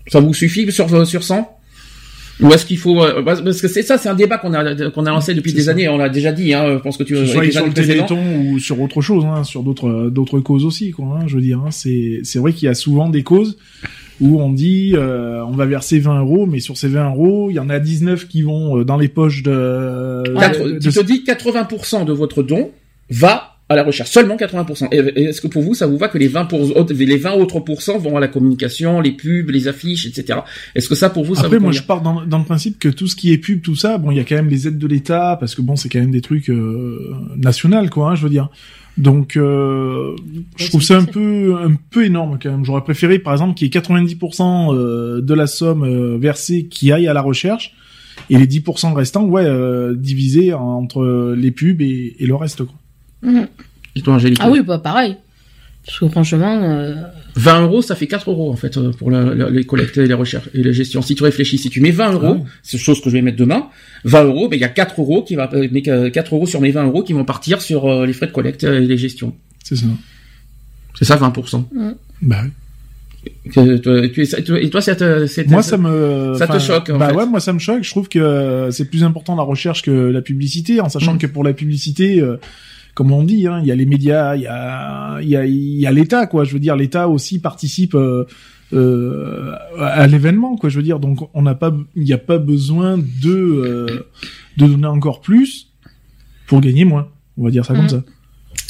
Ça 0.08 0.20
vous 0.20 0.34
suffit 0.34 0.72
sur, 0.72 0.92
euh, 0.92 1.06
sur 1.06 1.22
100 1.24 1.48
Ou 2.40 2.52
est-ce 2.52 2.66
qu'il 2.66 2.80
faut... 2.80 3.04
euh, 3.04 3.22
Parce 3.22 3.62
que 3.62 3.68
c'est 3.68 3.84
ça, 3.84 4.00
c'est 4.00 4.10
un 4.10 4.16
débat 4.16 4.40
qu'on 4.40 4.56
a, 4.56 4.90
qu'on 4.90 5.06
a 5.06 5.12
lancé 5.12 5.36
depuis 5.36 5.54
des 5.54 5.64
ça. 5.64 5.72
années, 5.72 5.88
on 5.90 5.98
l'a 6.00 6.10
déjà 6.10 6.31
dit, 6.31 6.56
hein, 6.56 6.66
je 6.74 6.78
pense 6.80 6.98
que 6.98 7.04
tu... 7.04 7.14
Que 7.14 7.28
soit 7.28 7.44
les 7.44 7.52
sur 7.52 7.68
le. 7.68 7.71
Téléthon 7.71 8.19
ou 8.48 8.57
sur 8.57 8.81
autre 8.81 9.00
chose, 9.02 9.26
hein, 9.26 9.44
sur 9.44 9.62
d'autres 9.62 10.10
d'autres 10.10 10.40
causes 10.40 10.66
aussi, 10.66 10.90
quoi. 10.90 11.19
Hein, 11.21 11.28
je 11.28 11.36
veux 11.36 11.42
dire, 11.44 11.60
hein, 11.60 11.69
c'est 11.69 12.21
c'est 12.24 12.40
vrai 12.40 12.52
qu'il 12.52 12.66
y 12.66 12.69
a 12.69 12.74
souvent 12.74 13.10
des 13.10 13.21
causes 13.21 13.57
où 14.21 14.40
on 14.40 14.51
dit 14.54 14.92
euh, 14.95 15.44
on 15.45 15.51
va 15.51 15.66
verser 15.66 15.99
20 15.99 16.19
euros, 16.21 16.45
mais 16.45 16.59
sur 16.61 16.78
ces 16.78 16.87
20 16.87 17.09
euros, 17.09 17.49
il 17.49 17.56
y 17.56 17.59
en 17.59 17.69
a 17.69 17.80
19 17.80 18.28
qui 18.28 18.44
vont 18.44 18.78
euh, 18.80 18.83
dans 18.85 18.97
les 18.97 19.07
poches 19.09 19.44
de. 19.44 20.23
Quatre- 20.40 20.63
de- 20.73 20.80
tu 20.80 20.90
te 20.90 21.01
dis 21.01 21.23
80% 21.28 22.06
de 22.06 22.13
votre 22.13 22.44
don 22.44 22.71
va 23.09 23.47
à 23.68 23.75
la 23.75 23.83
recherche, 23.83 24.09
seulement 24.09 24.35
80%. 24.35 24.90
Et 24.92 24.97
et 24.97 25.23
est-ce 25.30 25.40
que 25.40 25.47
pour 25.47 25.61
vous, 25.61 25.73
ça 25.73 25.87
vous 25.87 25.97
va 25.97 26.09
que 26.09 26.18
les 26.18 26.28
20, 26.28 26.44
pour, 26.45 26.59
les 26.90 27.18
20 27.18 27.31
autres 27.35 27.61
pourcents 27.61 27.97
vont 27.97 28.18
à 28.18 28.19
la 28.19 28.28
communication, 28.28 28.99
les 28.99 29.11
pubs, 29.13 29.49
les 29.49 29.69
affiches, 29.69 30.06
etc. 30.06 30.40
Est-ce 30.75 30.90
que 30.90 30.95
ça, 30.95 31.09
pour 31.09 31.23
vous, 31.23 31.35
ça 31.35 31.44
Après, 31.45 31.56
vous 31.57 31.63
moi, 31.63 31.71
je 31.71 31.81
pars 31.81 32.01
dans, 32.01 32.25
dans 32.25 32.37
le 32.40 32.44
principe 32.44 32.80
que 32.80 32.90
tout 32.90 33.07
ce 33.07 33.16
qui 33.16 33.31
est 33.31 33.37
pub, 33.37 33.61
tout 33.61 33.78
ça, 33.78 33.97
bon, 33.97 34.11
il 34.11 34.18
y 34.18 34.19
a 34.19 34.25
quand 34.25 34.35
même 34.35 34.49
les 34.49 34.68
aides 34.68 34.78
de 34.78 34.87
l'État, 34.87 35.37
parce 35.40 35.56
que 35.56 35.61
bon, 35.61 35.78
c'est 35.78 35.87
quand 35.87 35.99
même 35.99 36.11
des 36.11 36.19
trucs 36.19 36.49
euh, 36.49 37.13
nationaux, 37.37 37.87
quoi, 37.90 38.09
hein, 38.11 38.16
je 38.16 38.23
veux 38.23 38.30
dire. 38.30 38.49
Donc, 38.98 39.38
euh, 39.38 40.16
je 40.57 40.68
trouve 40.68 40.81
ça 40.81 40.98
un 40.98 41.06
peu, 41.06 41.56
un 41.64 41.76
peu 41.90 42.06
énorme 42.06 42.38
quand 42.42 42.52
même. 42.52 42.66
J'aurais 42.66 42.83
préféré, 42.83 43.19
par 43.19 43.33
exemple, 43.33 43.56
qu'il 43.56 43.74
y 43.74 43.78
ait 43.78 43.81
90% 43.81 44.76
euh, 44.76 45.21
de 45.21 45.33
la 45.33 45.48
somme 45.48 45.83
euh, 45.83 46.18
versée 46.18 46.66
qui 46.66 46.92
aille 46.92 47.07
à 47.07 47.14
la 47.14 47.21
recherche, 47.21 47.74
et 48.30 48.38
les 48.38 48.48
10% 48.48 48.94
restants, 48.94 49.24
ouais, 49.24 49.45
euh, 49.45 49.95
divisés 49.95 50.54
entre 50.54 51.33
les 51.38 51.52
pubs 51.52 51.81
et, 51.81 52.16
et 52.19 52.26
le 52.26 52.36
reste, 52.36 52.64
quoi. 52.64 52.76
Mhm. 53.24 53.48
Et 53.95 54.02
toi, 54.02 54.16
Angélique 54.16 54.40
Ah 54.42 54.50
oui, 54.50 54.62
bah 54.62 54.80
pareil. 54.80 55.18
Parce 55.85 56.00
que 56.00 56.07
franchement, 56.09 56.61
euh, 56.64 56.94
20 57.35 57.61
euros, 57.64 57.81
ça 57.81 57.95
fait 57.95 58.06
4 58.07 58.30
euros 58.30 58.52
en 58.52 58.56
fait 58.56 58.78
euh, 58.78 58.92
pour 58.92 59.09
la- 59.09 59.33
la- 59.33 59.50
les 59.50 59.64
collectes 59.64 59.97
et 59.97 60.06
les 60.07 60.14
recherches 60.14 60.47
et 60.54 60.61
les 60.61 60.73
gestions. 60.73 61.02
Si 61.02 61.16
tu 61.16 61.23
réfléchis, 61.23 61.57
si 61.57 61.69
tu 61.71 61.81
mets 61.81 61.90
20 61.92 62.11
euros, 62.14 62.33
Ouais. 62.35 62.44
c'est 62.61 62.78
chose 62.78 63.02
que 63.02 63.09
je 63.09 63.16
vais 63.16 63.21
mettre 63.23 63.38
demain, 63.38 63.68
20 64.04 64.23
euros, 64.26 64.47
ben 64.47 64.57
il 64.57 64.61
y 64.61 64.66
a 64.66 64.69
4 64.69 65.02
euros 65.02 65.23
qui 65.23 65.35
va, 65.35 65.50
euh, 65.54 65.68
mais 65.71 65.81
que 65.81 66.09
4 66.09 66.35
euros 66.35 66.45
sur 66.45 66.61
mes 66.61 66.69
20 66.71 66.85
euros 66.85 67.02
qui 67.04 67.14
vont 67.14 67.26
partir 67.26 67.61
sur 67.64 67.88
euh, 67.90 68.06
les 68.06 68.14
frais 68.14 68.28
de 68.28 68.31
collecte 68.31 68.64
et 68.64 68.80
les 68.81 68.97
gestions. 68.97 69.33
C'est 69.64 69.76
ça. 69.76 69.85
C'est 71.00 71.06
ça 71.06 71.16
20%. 71.18 71.68
Bah, 72.21 72.44
Que- 73.54 73.78
toi- 73.78 74.07
tu- 74.09 74.28
tu- 74.44 74.57
Et 74.57 74.69
toi, 74.71 74.81
ça 74.81 74.95
te, 74.95 75.26
c'est- 75.28 75.47
moi, 75.47 75.61
ça 75.61 75.78
me, 75.78 76.33
ça 76.38 76.47
te 76.47 76.57
choque, 76.59 76.90
en 76.90 76.97
Bah 76.97 77.09
fait. 77.09 77.16
ouais, 77.16 77.26
moi, 77.28 77.40
ça 77.40 77.54
me 77.54 77.59
choque. 77.59 77.83
Je 77.83 77.90
trouve 77.92 78.07
que 78.09 78.69
c'est 78.71 78.85
plus 78.85 79.04
important 79.04 79.35
la 79.35 79.44
recherche 79.44 79.83
que 79.83 79.92
la 79.92 80.21
publicité, 80.21 80.80
en 80.81 80.90
sachant 80.90 81.14
Mhm. 81.14 81.19
que 81.19 81.28
pour 81.28 81.44
la 81.44 81.54
publicité, 81.54 82.19
euh, 82.19 82.38
comme 82.94 83.12
on 83.12 83.24
dit, 83.24 83.48
hein, 83.48 83.60
il 83.62 83.68
y 83.68 83.71
a 83.71 83.76
les 83.76 83.86
médias, 83.86 84.36
il 84.36 84.42
y 84.44 84.48
a, 84.48 85.19
il 85.21 85.30
y 85.30 85.36
a, 85.36 85.45
il 85.45 85.80
y 85.80 85.86
a 85.88 85.92
l'État, 85.92 86.28
quoi. 86.28 86.44
Je 86.44 86.54
veux 86.54 86.60
dire, 86.60 86.76
l'État 86.76 87.07
aussi 87.10 87.40
participe. 87.40 87.95
euh, 87.95 88.26
euh, 88.74 89.52
à 89.80 90.07
l'événement, 90.07 90.56
quoi. 90.56 90.69
Je 90.69 90.78
veux 90.78 90.83
dire, 90.83 91.00
donc 91.00 91.28
on 91.33 91.42
n'a 91.42 91.56
pas, 91.56 91.76
il 91.95 92.04
n'y 92.04 92.14
a 92.14 92.18
pas 92.18 92.38
besoin 92.38 92.98
de 92.98 93.04
euh, 93.30 93.86
de 94.57 94.66
donner 94.68 94.88
encore 94.88 95.19
plus 95.21 95.74
pour 96.48 96.62
gagner 96.62 96.86
moins. 96.86 97.10
On 97.38 97.44
va 97.44 97.52
dire 97.52 97.66
ça 97.66 97.74
comme 97.74 97.83
Mhm. 97.83 97.90
ça. 97.90 98.04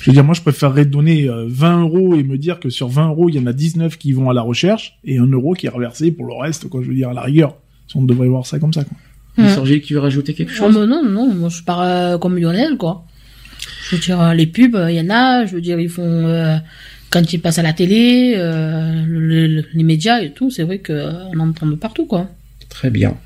Je 0.02 0.10
veux 0.10 0.14
dire, 0.14 0.24
moi, 0.24 0.34
je 0.34 0.42
préférerais 0.42 0.86
donner 0.86 1.30
euh, 1.30 1.46
20 1.48 1.82
euros 1.82 2.16
et 2.16 2.24
me 2.24 2.38
dire 2.40 2.60
que 2.60 2.70
sur 2.72 2.88
20 2.88 3.10
euros, 3.10 3.30
il 3.30 3.36
y 3.36 3.40
en 3.40 3.46
a 3.46 3.54
19 3.54 3.98
qui 4.00 4.14
vont 4.14 4.30
à 4.32 4.34
la 4.34 4.42
recherche 4.42 4.98
et 5.04 5.20
un 5.20 5.28
euro 5.28 5.54
qui 5.54 5.68
est 5.68 5.70
reversé 5.70 6.12
pour 6.12 6.26
le 6.26 6.34
reste, 6.34 6.68
quoi. 6.70 6.82
Je 6.82 6.88
veux 6.88 6.96
dire, 6.96 7.10
à 7.10 7.14
la 7.14 7.22
rigueur. 7.22 7.56
Si 7.88 7.98
on 7.98 8.04
devrait 8.04 8.28
voir 8.28 8.46
ça 8.48 8.58
comme 8.58 8.74
ça, 8.74 8.84
quoi. 8.84 8.98
Miss 9.38 9.58
Angélique, 9.58 9.86
tu 9.86 9.94
veux 9.94 10.00
rajouter 10.00 10.34
quelque 10.34 10.50
Non, 10.52 10.56
chose? 10.68 10.78
mais 10.80 10.88
non, 10.88 11.04
non, 11.08 11.34
moi 11.34 11.50
je 11.50 11.62
pars 11.64 11.82
euh, 11.82 12.18
comme 12.18 12.38
Lionel, 12.38 12.78
quoi. 12.78 13.06
Je 13.92 13.96
veux 13.98 14.02
dire, 14.02 14.22
euh, 14.22 14.34
les 14.34 14.48
pubs, 14.48 14.78
il 14.90 14.96
y 14.96 15.02
en 15.02 15.10
a, 15.10 15.46
je 15.46 15.54
veux 15.56 15.62
dire, 15.62 15.80
ils 15.80 15.90
font, 15.90 16.02
euh, 16.28 16.56
quand 17.10 17.34
ils 17.34 17.40
passent 17.40 17.60
à 17.60 17.64
la 17.64 17.74
télé, 17.74 18.36
euh, 18.38 19.04
le- 19.06 19.48
le- 19.48 19.66
les 19.74 19.84
médias 19.84 20.22
et 20.22 20.32
tout, 20.32 20.50
c'est 20.50 20.64
vrai 20.64 20.80
qu'on 20.80 21.38
en 21.38 21.50
entend 21.50 21.68
de 21.68 21.76
partout, 21.76 22.06
quoi. 22.06 22.30
Très 22.70 22.90
bien. 22.90 23.18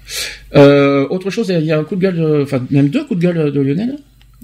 Euh, 0.55 1.07
autre 1.10 1.29
chose, 1.29 1.53
il 1.55 1.65
y 1.65 1.72
a 1.72 1.77
un 1.79 1.84
coup 1.84 1.95
de 1.95 2.01
gueule, 2.01 2.15
de- 2.17 2.41
enfin 2.43 2.65
même 2.72 2.89
deux 2.89 3.03
coups 3.05 3.19
de 3.19 3.25
gueule 3.27 3.51
de 3.51 3.62
Lionel. 3.62 3.95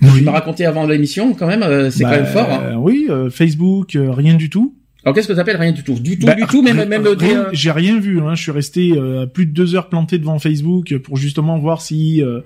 Oui. 0.04 0.10
Tu 0.20 0.24
m'as 0.24 0.32
raconté 0.32 0.66
avant 0.66 0.86
l'émission, 0.86 1.34
quand 1.34 1.48
même, 1.48 1.64
euh, 1.64 1.90
c'est 1.90 2.04
Bah, 2.04 2.12
quand 2.12 2.16
même 2.18 2.26
fort. 2.32 2.50
Hein. 2.52 2.62
euh, 2.72 2.76
Oui, 2.76 3.08
euh, 3.10 3.30
Facebook, 3.32 3.96
euh, 3.96 4.12
rien 4.12 4.36
du 4.36 4.50
tout. 4.52 4.76
Alors 5.04 5.16
qu'est-ce 5.16 5.28
que 5.28 5.34
t'appelles 5.34 5.58
rien 5.58 5.72
du 5.72 5.82
tout? 5.84 5.96
Du 5.96 6.20
tout, 6.20 6.28
Bah, 6.28 6.36
du 6.36 6.44
tout, 6.46 6.62
même 6.62 6.86
même 6.88 7.08
rien- 7.08 7.40
euh, 7.46 7.50
J'ai 7.54 7.72
rien 7.72 8.00
vu. 8.00 8.20
Hein. 8.22 8.36
Je 8.36 8.42
suis 8.44 8.52
resté 8.52 8.92
euh, 8.96 9.26
plus 9.26 9.48
de 9.48 9.52
deux 9.52 9.74
heures 9.76 9.90
planté 9.90 10.20
devant 10.20 10.38
Facebook 10.38 10.96
pour 11.00 11.18
justement 11.18 11.58
voir 11.58 11.82
si 11.82 12.22
euh, 12.22 12.42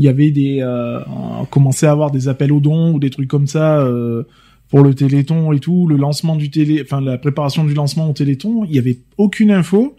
il 0.00 0.04
y 0.04 0.08
avait 0.08 0.30
des 0.30 0.60
euh, 0.62 1.00
on 1.40 1.44
commençait 1.44 1.86
à 1.86 1.90
avoir 1.92 2.10
des 2.10 2.26
appels 2.28 2.52
aux 2.52 2.60
dons 2.60 2.92
ou 2.94 2.98
des 2.98 3.10
trucs 3.10 3.28
comme 3.28 3.46
ça 3.46 3.80
euh, 3.80 4.22
pour 4.70 4.82
le 4.82 4.94
Téléthon 4.94 5.52
et 5.52 5.58
tout, 5.60 5.86
le 5.86 5.96
lancement 5.96 6.36
du 6.36 6.48
télé, 6.50 6.80
enfin 6.82 7.00
la 7.00 7.18
préparation 7.18 7.64
du 7.64 7.74
lancement 7.74 8.08
au 8.08 8.12
Téléthon. 8.14 8.64
Il 8.64 8.74
y 8.74 8.78
avait 8.78 8.98
aucune 9.18 9.50
info. 9.50 9.96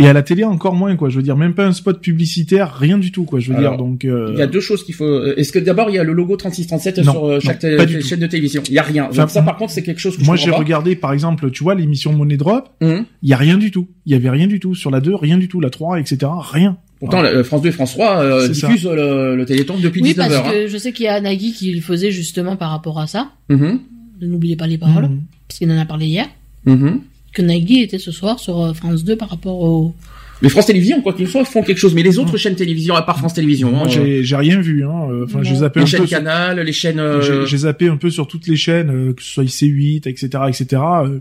Et 0.00 0.06
à 0.06 0.12
la 0.12 0.22
télé 0.22 0.44
encore 0.44 0.74
moins 0.76 0.94
quoi. 0.94 1.08
Je 1.08 1.16
veux 1.16 1.24
dire 1.24 1.36
même 1.36 1.54
pas 1.54 1.66
un 1.66 1.72
spot 1.72 2.00
publicitaire, 2.00 2.72
rien 2.72 2.98
du 2.98 3.10
tout 3.10 3.24
quoi. 3.24 3.40
Je 3.40 3.50
veux 3.50 3.58
Alors, 3.58 3.72
dire 3.72 3.78
donc. 3.84 4.04
euh, 4.04 4.30
Il 4.32 4.38
y 4.38 4.42
a 4.42 4.46
deux 4.46 4.60
choses 4.60 4.84
qu'il 4.84 4.94
faut. 4.94 5.02
euh, 5.04 5.34
Est-ce 5.36 5.50
que 5.50 5.58
d'abord 5.58 5.90
il 5.90 5.94
y 5.96 5.98
a 5.98 6.04
le 6.04 6.12
logo 6.12 6.36
3637 6.36 6.98
Non, 6.98 7.12
sur 7.12 7.24
euh, 7.26 7.40
chaque 7.40 7.62
non, 7.64 7.76
télé- 7.84 8.00
chaîne 8.00 8.20
de 8.20 8.26
télévision? 8.28 8.62
Il 8.68 8.74
y 8.74 8.78
a 8.78 8.82
rien. 8.82 9.08
Enfin, 9.10 9.22
Donc 9.22 9.30
ça 9.30 9.42
par 9.42 9.56
contre 9.56 9.72
c'est 9.72 9.82
quelque 9.82 10.00
chose 10.00 10.16
que 10.16 10.24
moi 10.24 10.36
j'ai 10.36 10.52
regardé 10.52 10.94
par 10.94 11.12
exemple, 11.12 11.50
tu 11.50 11.64
vois 11.64 11.74
l'émission 11.74 12.12
Money 12.12 12.36
Drop, 12.36 12.68
Hum. 12.80 13.04
il 13.22 13.28
y 13.28 13.32
a 13.32 13.36
rien 13.36 13.58
du 13.58 13.72
tout. 13.72 13.88
Il 14.06 14.12
y 14.12 14.14
avait 14.14 14.30
rien 14.30 14.46
du 14.46 14.60
tout 14.60 14.74
sur 14.76 14.90
la 14.92 15.00
2, 15.00 15.16
rien 15.16 15.36
du 15.36 15.48
tout, 15.48 15.60
la 15.60 15.70
3, 15.70 15.98
etc. 15.98 16.18
Rien. 16.52 16.78
Pourtant 17.00 17.22
la- 17.22 17.44
France 17.44 17.62
2 17.62 17.68
et 17.68 17.72
France 17.72 17.92
3 17.92 18.22
euh, 18.22 18.48
diffusent 18.48 18.86
euh, 18.86 19.30
le, 19.32 19.36
le 19.36 19.46
Téléthon 19.46 19.76
depuis 19.78 20.00
Oui, 20.02 20.08
19 20.10 20.26
parce 20.28 20.38
heures. 20.40 20.46
hein. 20.48 20.52
que 20.52 20.66
je 20.66 20.76
sais 20.78 20.92
qu'il 20.92 21.04
y 21.04 21.08
a 21.08 21.20
Nagui 21.20 21.52
qui 21.52 21.72
le 21.72 21.80
faisait 21.80 22.10
justement 22.10 22.56
par 22.56 22.70
rapport 22.70 22.98
à 22.98 23.06
ça. 23.06 23.30
Mhm. 23.48 23.80
N'oubliez 24.20 24.56
pas 24.56 24.66
les 24.66 24.78
paroles, 24.78 25.04
Mhm. 25.04 25.20
parce 25.46 25.58
qu'il 25.58 25.70
en 25.70 25.78
a 25.78 25.84
parlé 25.86 26.06
hier. 26.06 26.26
Mhm. 26.64 27.00
Que 27.32 27.42
Nagui 27.42 27.82
était 27.82 27.98
ce 27.98 28.10
soir 28.10 28.40
sur 28.40 28.60
euh, 28.60 28.72
France 28.72 29.04
2 29.04 29.14
par 29.16 29.28
rapport 29.30 29.60
au... 29.60 29.94
Mais 30.42 30.48
France 30.48 30.66
Télévisions, 30.66 31.00
quoi 31.02 31.12
qu'il 31.14 31.26
soit, 31.26 31.44
font 31.44 31.62
quelque 31.64 31.78
chose. 31.78 31.94
Mais 31.94 32.02
les 32.04 32.18
autres 32.20 32.36
chaînes 32.36 32.54
télévisions, 32.54 32.94
à 32.94 33.02
part 33.02 33.18
France 33.18 33.34
Télévisions, 33.34 33.70
Moi, 33.72 33.86
hein, 33.88 33.98
euh, 33.98 34.22
j'ai 34.22 34.36
rien 34.36 34.60
vu. 34.60 34.84
Hein. 34.84 35.08
euh, 35.10 35.24
Enfin, 35.24 35.42
zappé 35.42 35.80
les 35.80 35.82
un 35.82 35.86
chaînes 35.86 36.00
peu. 36.00 36.06
sur- 36.06 36.18
Canal, 36.18 36.60
les 36.60 36.72
chaînes. 36.72 37.00
euh, 37.00 37.44
J'ai 37.46 37.56
zappé 37.58 37.88
un 37.88 37.96
peu 37.96 38.08
sur 38.10 38.28
toutes 38.28 38.46
les 38.46 38.54
chaînes, 38.56 38.90
euh, 38.90 39.12
que 39.14 39.22
ce 39.22 39.32
soit 39.32 39.44
IC8, 39.44 40.06
etc., 40.08 40.28
etc. 40.48 40.82
euh, 41.04 41.18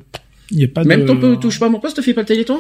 Il 0.52 0.60
y 0.60 0.64
a 0.66 0.68
pas 0.68 0.84
Même 0.84 1.02
de. 1.02 1.06
ton 1.08 1.18
peu 1.18 1.36
touche 1.38 1.60
pas 1.60 1.68
mon 1.68 1.80
poste, 1.80 2.00
fait 2.04 2.14
pas 2.14 2.22
le 2.22 2.28
Téléthon? 2.28 2.60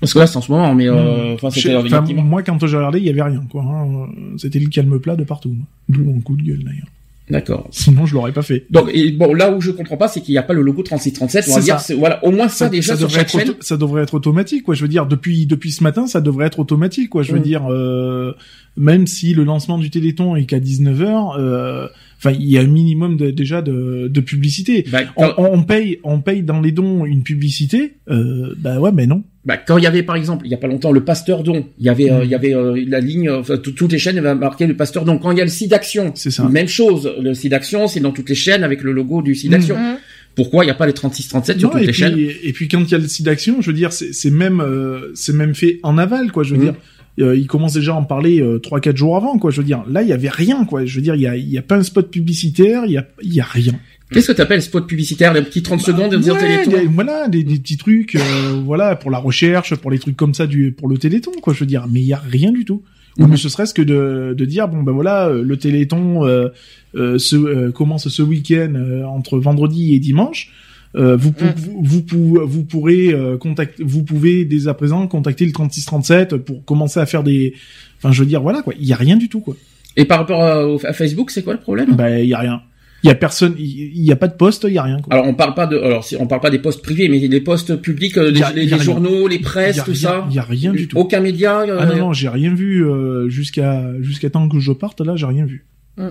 Parce 0.00 0.12
que 0.12 0.18
là 0.18 0.26
c'est 0.26 0.36
en 0.36 0.40
ce 0.42 0.52
moment, 0.52 0.74
mais 0.74 0.88
euh, 0.88 1.34
enfin 1.40 1.48
mois. 1.72 2.22
moi, 2.22 2.42
quand 2.42 2.64
j'ai 2.66 2.76
regardé, 2.76 2.98
il 2.98 3.04
y 3.06 3.10
avait 3.10 3.22
rien. 3.22 3.42
quoi. 3.50 3.62
hein. 3.62 4.08
C'était 4.36 4.58
le 4.58 4.68
calme 4.68 4.98
plat 5.00 5.16
de 5.16 5.24
partout. 5.24 5.54
D'où 5.88 6.04
mon 6.04 6.20
coup 6.20 6.36
de 6.36 6.42
gueule 6.42 6.62
d'ailleurs. 6.64 6.86
D'accord. 7.28 7.66
Sinon, 7.72 8.06
je 8.06 8.14
l'aurais 8.14 8.30
pas 8.30 8.42
fait. 8.42 8.66
Donc 8.70 8.88
et 8.94 9.10
bon 9.10 9.34
là 9.34 9.50
où 9.50 9.60
je 9.60 9.72
comprends 9.72 9.96
pas, 9.96 10.06
c'est 10.06 10.20
qu'il 10.20 10.32
n'y 10.32 10.38
a 10.38 10.44
pas 10.44 10.52
le 10.52 10.62
logo 10.62 10.82
3637. 10.84 11.46
On 11.50 11.54
va 11.56 11.60
dire, 11.60 11.80
ça. 11.80 11.94
voilà, 11.96 12.24
au 12.24 12.30
moins 12.30 12.48
ça, 12.48 12.68
déjà 12.68 12.94
sur 12.96 13.08
devrait 13.08 13.20
chaque 13.20 13.30
chaîne. 13.30 13.54
ça 13.60 13.76
devrait 13.76 14.02
être 14.04 14.14
automatique, 14.14 14.62
quoi. 14.62 14.74
Je 14.76 14.82
veux 14.82 14.88
dire, 14.88 15.06
depuis 15.06 15.44
depuis 15.46 15.72
ce 15.72 15.82
matin, 15.82 16.06
ça 16.06 16.20
devrait 16.20 16.46
être 16.46 16.60
automatique, 16.60 17.10
quoi. 17.10 17.22
Je 17.24 17.32
veux 17.32 17.40
Mm. 17.40 17.42
dire, 17.42 17.62
euh, 17.68 18.32
même 18.76 19.08
si 19.08 19.34
le 19.34 19.42
lancement 19.42 19.76
du 19.78 19.90
Téléthon 19.90 20.36
est 20.36 20.44
qu'à 20.44 20.60
19 20.60 21.00
h 21.00 21.40
euh, 21.40 21.88
enfin, 22.18 22.32
il 22.38 22.46
y 22.48 22.58
a 22.58 22.60
un 22.62 22.66
minimum 22.66 23.16
de, 23.16 23.30
déjà 23.30 23.62
de, 23.62 24.08
de 24.08 24.20
publicité. 24.20 24.84
Bah, 24.90 25.00
On, 25.16 25.28
quand, 25.28 25.34
on 25.38 25.62
paye, 25.62 25.98
on 26.04 26.20
paye 26.20 26.42
dans 26.42 26.60
les 26.60 26.72
dons 26.72 27.04
une 27.04 27.22
publicité. 27.22 27.94
Euh, 28.10 28.54
bah 28.58 28.78
ouais, 28.80 28.92
mais 28.92 29.06
non. 29.06 29.22
bah, 29.44 29.56
quand 29.56 29.78
il 29.78 29.84
y 29.84 29.86
avait 29.86 30.02
par 30.02 30.16
exemple, 30.16 30.46
il 30.46 30.50
y 30.50 30.54
a 30.54 30.58
pas 30.58 30.66
longtemps, 30.68 30.92
le 30.92 31.04
Pasteur 31.04 31.42
Don, 31.42 31.66
il 31.78 31.84
y 31.84 31.88
avait, 31.88 32.10
euh, 32.10 32.20
Mm. 32.20 32.24
il 32.24 32.30
y 32.30 32.34
avait 32.34 32.54
euh, 32.54 32.84
la 32.88 33.00
ligne, 33.00 33.30
enfin, 33.30 33.56
tout- 33.58 33.72
toutes 33.72 33.92
les 33.92 33.98
chaînes 33.98 34.18
avaient 34.18 34.34
marqué 34.34 34.66
le 34.66 34.74
Pasteur 34.76 35.04
Don. 35.04 35.18
Quand 35.18 35.30
il 35.32 35.38
y 35.38 35.40
a 35.40 35.44
le 35.44 35.50
site 35.50 35.70
d'action, 35.70 36.12
C'est 36.14 36.30
ça. 36.30 36.48
même 36.48 36.68
chose. 36.68 37.12
Le 37.20 37.34
site 37.34 37.50
d'action, 37.50 37.86
c'est 37.88 38.00
dans 38.00 38.12
toutes 38.12 38.28
les 38.28 38.34
chaînes 38.34 38.64
avec 38.64 38.82
le 38.82 38.92
logo 38.92 39.22
du 39.22 39.34
site 39.34 39.50
d'action. 39.50 39.76
Mhm. 39.76 39.96
Pourquoi 40.34 40.64
il 40.64 40.66
n'y 40.66 40.70
a 40.70 40.74
pas 40.74 40.86
les 40.86 40.92
3637 40.92 41.58
sur 41.58 41.68
Non, 41.68 41.72
toutes 41.72 41.82
et 41.82 41.86
les 41.86 41.92
puis, 41.92 41.98
chaînes 42.00 42.18
et 42.18 42.52
puis 42.52 42.68
quand 42.68 42.82
il 42.84 42.90
y 42.90 42.94
a 42.94 42.98
le 42.98 43.08
site 43.08 43.24
d'action, 43.24 43.62
je 43.62 43.68
veux 43.70 43.76
dire, 43.76 43.90
c'est 43.92 44.12
c'est 44.12 44.30
même 44.30 44.60
euh, 44.60 45.10
c'est 45.14 45.32
même 45.32 45.54
fait 45.54 45.80
en 45.82 45.96
aval, 45.96 46.30
quoi. 46.30 46.42
Je 46.42 46.54
veux 46.54 46.60
Mm. 46.60 46.64
dire, 46.64 46.74
euh, 47.20 47.36
ils 47.36 47.46
commencent 47.46 47.74
déjà 47.74 47.92
à 47.92 47.96
en 47.96 48.04
parler 48.04 48.40
euh, 48.40 48.58
trois 48.58 48.80
quatre 48.80 48.96
jours 48.96 49.16
avant, 49.16 49.38
quoi. 49.38 49.50
Je 49.50 49.58
veux 49.60 49.66
dire, 49.66 49.84
là, 49.88 50.02
il 50.02 50.08
y 50.08 50.12
avait 50.12 50.28
rien, 50.28 50.64
quoi. 50.64 50.84
Je 50.84 50.96
veux 50.96 51.02
dire, 51.02 51.14
il 51.14 51.22
y 51.22 51.26
a 51.26 51.36
il 51.36 51.48
y 51.48 51.58
a 51.58 51.62
pas 51.62 51.76
un 51.76 51.82
spot 51.82 52.10
publicitaire, 52.10 52.84
il 52.86 52.92
y 52.92 52.98
a 52.98 53.06
il 53.22 53.32
y 53.34 53.40
a 53.40 53.44
rien. 53.44 53.74
Qu'est-ce 54.12 54.28
que 54.28 54.32
t'appelles 54.32 54.62
spot 54.62 54.86
publicitaire, 54.86 55.32
les 55.34 55.42
petits 55.42 55.62
30 55.62 55.80
secondes 55.80 56.12
de 56.12 56.16
dire 56.18 56.34
Bah, 56.34 56.40
Ouais, 56.42 56.62
Téléthon 56.64 56.70
des- 56.82 56.86
voilà, 56.86 57.26
des, 57.28 57.42
des 57.42 57.58
petits 57.58 57.76
trucs, 57.76 58.14
euh, 58.14 58.20
voilà, 58.64 58.94
pour 58.96 59.10
la 59.10 59.18
recherche, 59.18 59.74
pour 59.74 59.90
les 59.90 59.98
trucs 59.98 60.16
comme 60.16 60.32
ça 60.34 60.46
du 60.46 60.70
pour 60.72 60.88
le 60.88 60.96
Téléthon, 60.98 61.32
quoi. 61.42 61.52
Je 61.54 61.60
veux 61.60 61.66
dire, 61.66 61.86
mais 61.90 62.00
il 62.00 62.06
y 62.06 62.12
a 62.12 62.18
rien 62.30 62.52
du 62.52 62.64
tout. 62.64 62.82
Ou 63.18 63.24
Mhm. 63.24 63.30
ne 63.32 63.36
serait-ce 63.36 63.72
que 63.72 63.80
de, 63.82 64.34
de 64.36 64.44
dire 64.44 64.68
bon 64.68 64.82
ben 64.82 64.92
voilà 64.92 65.28
euh, 65.28 65.42
le 65.42 65.56
Téléthon 65.56 66.26
euh, 66.26 66.50
euh, 66.96 67.16
se, 67.18 67.34
euh, 67.34 67.70
commence 67.72 68.08
ce 68.08 68.22
week-end 68.22 68.74
euh, 68.76 69.04
entre 69.04 69.38
vendredi 69.38 69.94
et 69.94 69.98
dimanche. 69.98 70.52
Euh, 70.96 71.14
vous, 71.16 71.32
pou- 71.32 71.44
Mm. 71.44 71.54
vous, 71.56 71.80
vous, 71.82 72.02
pou- 72.02 72.40
vous 72.44 72.64
pourrez 72.64 73.12
euh, 73.12 73.36
contacter, 73.36 73.82
vous 73.84 74.02
pouvez 74.02 74.44
dès 74.46 74.66
à 74.68 74.72
présent 74.74 75.06
contacter 75.06 75.44
le 75.44 75.52
3637 75.52 76.36
pour 76.36 76.64
commencer 76.64 77.00
à 77.00 77.04
faire 77.06 77.22
des, 77.22 77.52
enfin 77.98 78.12
je 78.12 78.20
veux 78.22 78.26
dire 78.28 78.40
voilà 78.40 78.62
quoi, 78.62 78.72
il 78.80 78.86
y 78.86 78.92
a 78.92 78.96
rien 78.96 79.16
du 79.16 79.28
tout 79.28 79.40
quoi. 79.40 79.56
Et 79.96 80.04
par 80.06 80.18
rapport 80.18 80.42
à, 80.42 80.92
Facebook, 80.94 81.30
c'est 81.30 81.42
quoi 81.42 81.52
le 81.52 81.60
problème? 81.60 81.94
Ben 81.96 82.18
il 82.18 82.28
y 82.28 82.34
a 82.34 82.38
rien, 82.38 82.62
il 83.02 83.08
y 83.08 83.10
a 83.10 83.14
personne, 83.14 83.54
il 83.58 84.02
y 84.02 84.10
a 84.10 84.16
pas 84.16 84.28
de 84.28 84.34
poste, 84.36 84.64
il 84.68 84.72
y 84.74 84.78
a 84.78 84.82
rien 84.84 85.00
quoi. 85.00 85.12
Alors 85.12 85.26
on 85.26 85.34
parle 85.34 85.52
pas 85.54 85.66
de, 85.66 85.76
alors 85.76 86.02
on 86.18 86.26
parle 86.26 86.40
pas 86.40 86.50
des 86.50 86.58
postes 86.60 86.82
privés, 86.82 87.08
mais 87.10 87.28
des 87.28 87.40
postes 87.42 87.76
publics, 87.76 88.16
euh, 88.16 88.30
les, 88.30 88.72
a- 88.72 88.78
journaux, 88.78 89.28
les 89.28 89.38
presses, 89.38 89.76
tout 89.76 89.90
rien, 89.90 89.94
ça? 89.94 90.26
il 90.30 90.34
y 90.36 90.38
a 90.38 90.42
rien 90.44 90.72
du 90.72 90.88
tout. 90.88 90.96
Aucun 90.98 91.20
média. 91.20 91.60
euh, 91.60 91.76
Ah 91.78 91.86
non 91.86 91.96
non, 91.96 92.12
j'ai 92.14 92.28
rien 92.30 92.54
vu 92.54 92.84
euh, 92.86 93.28
jusqu'à 93.28 93.84
jusqu'à 94.00 94.30
temps 94.30 94.48
que 94.48 94.58
je 94.60 94.72
parte 94.72 95.00
là, 95.02 95.14
j'ai 95.16 95.26
rien 95.26 95.44
vu. 95.44 95.66
Mm. 95.98 96.08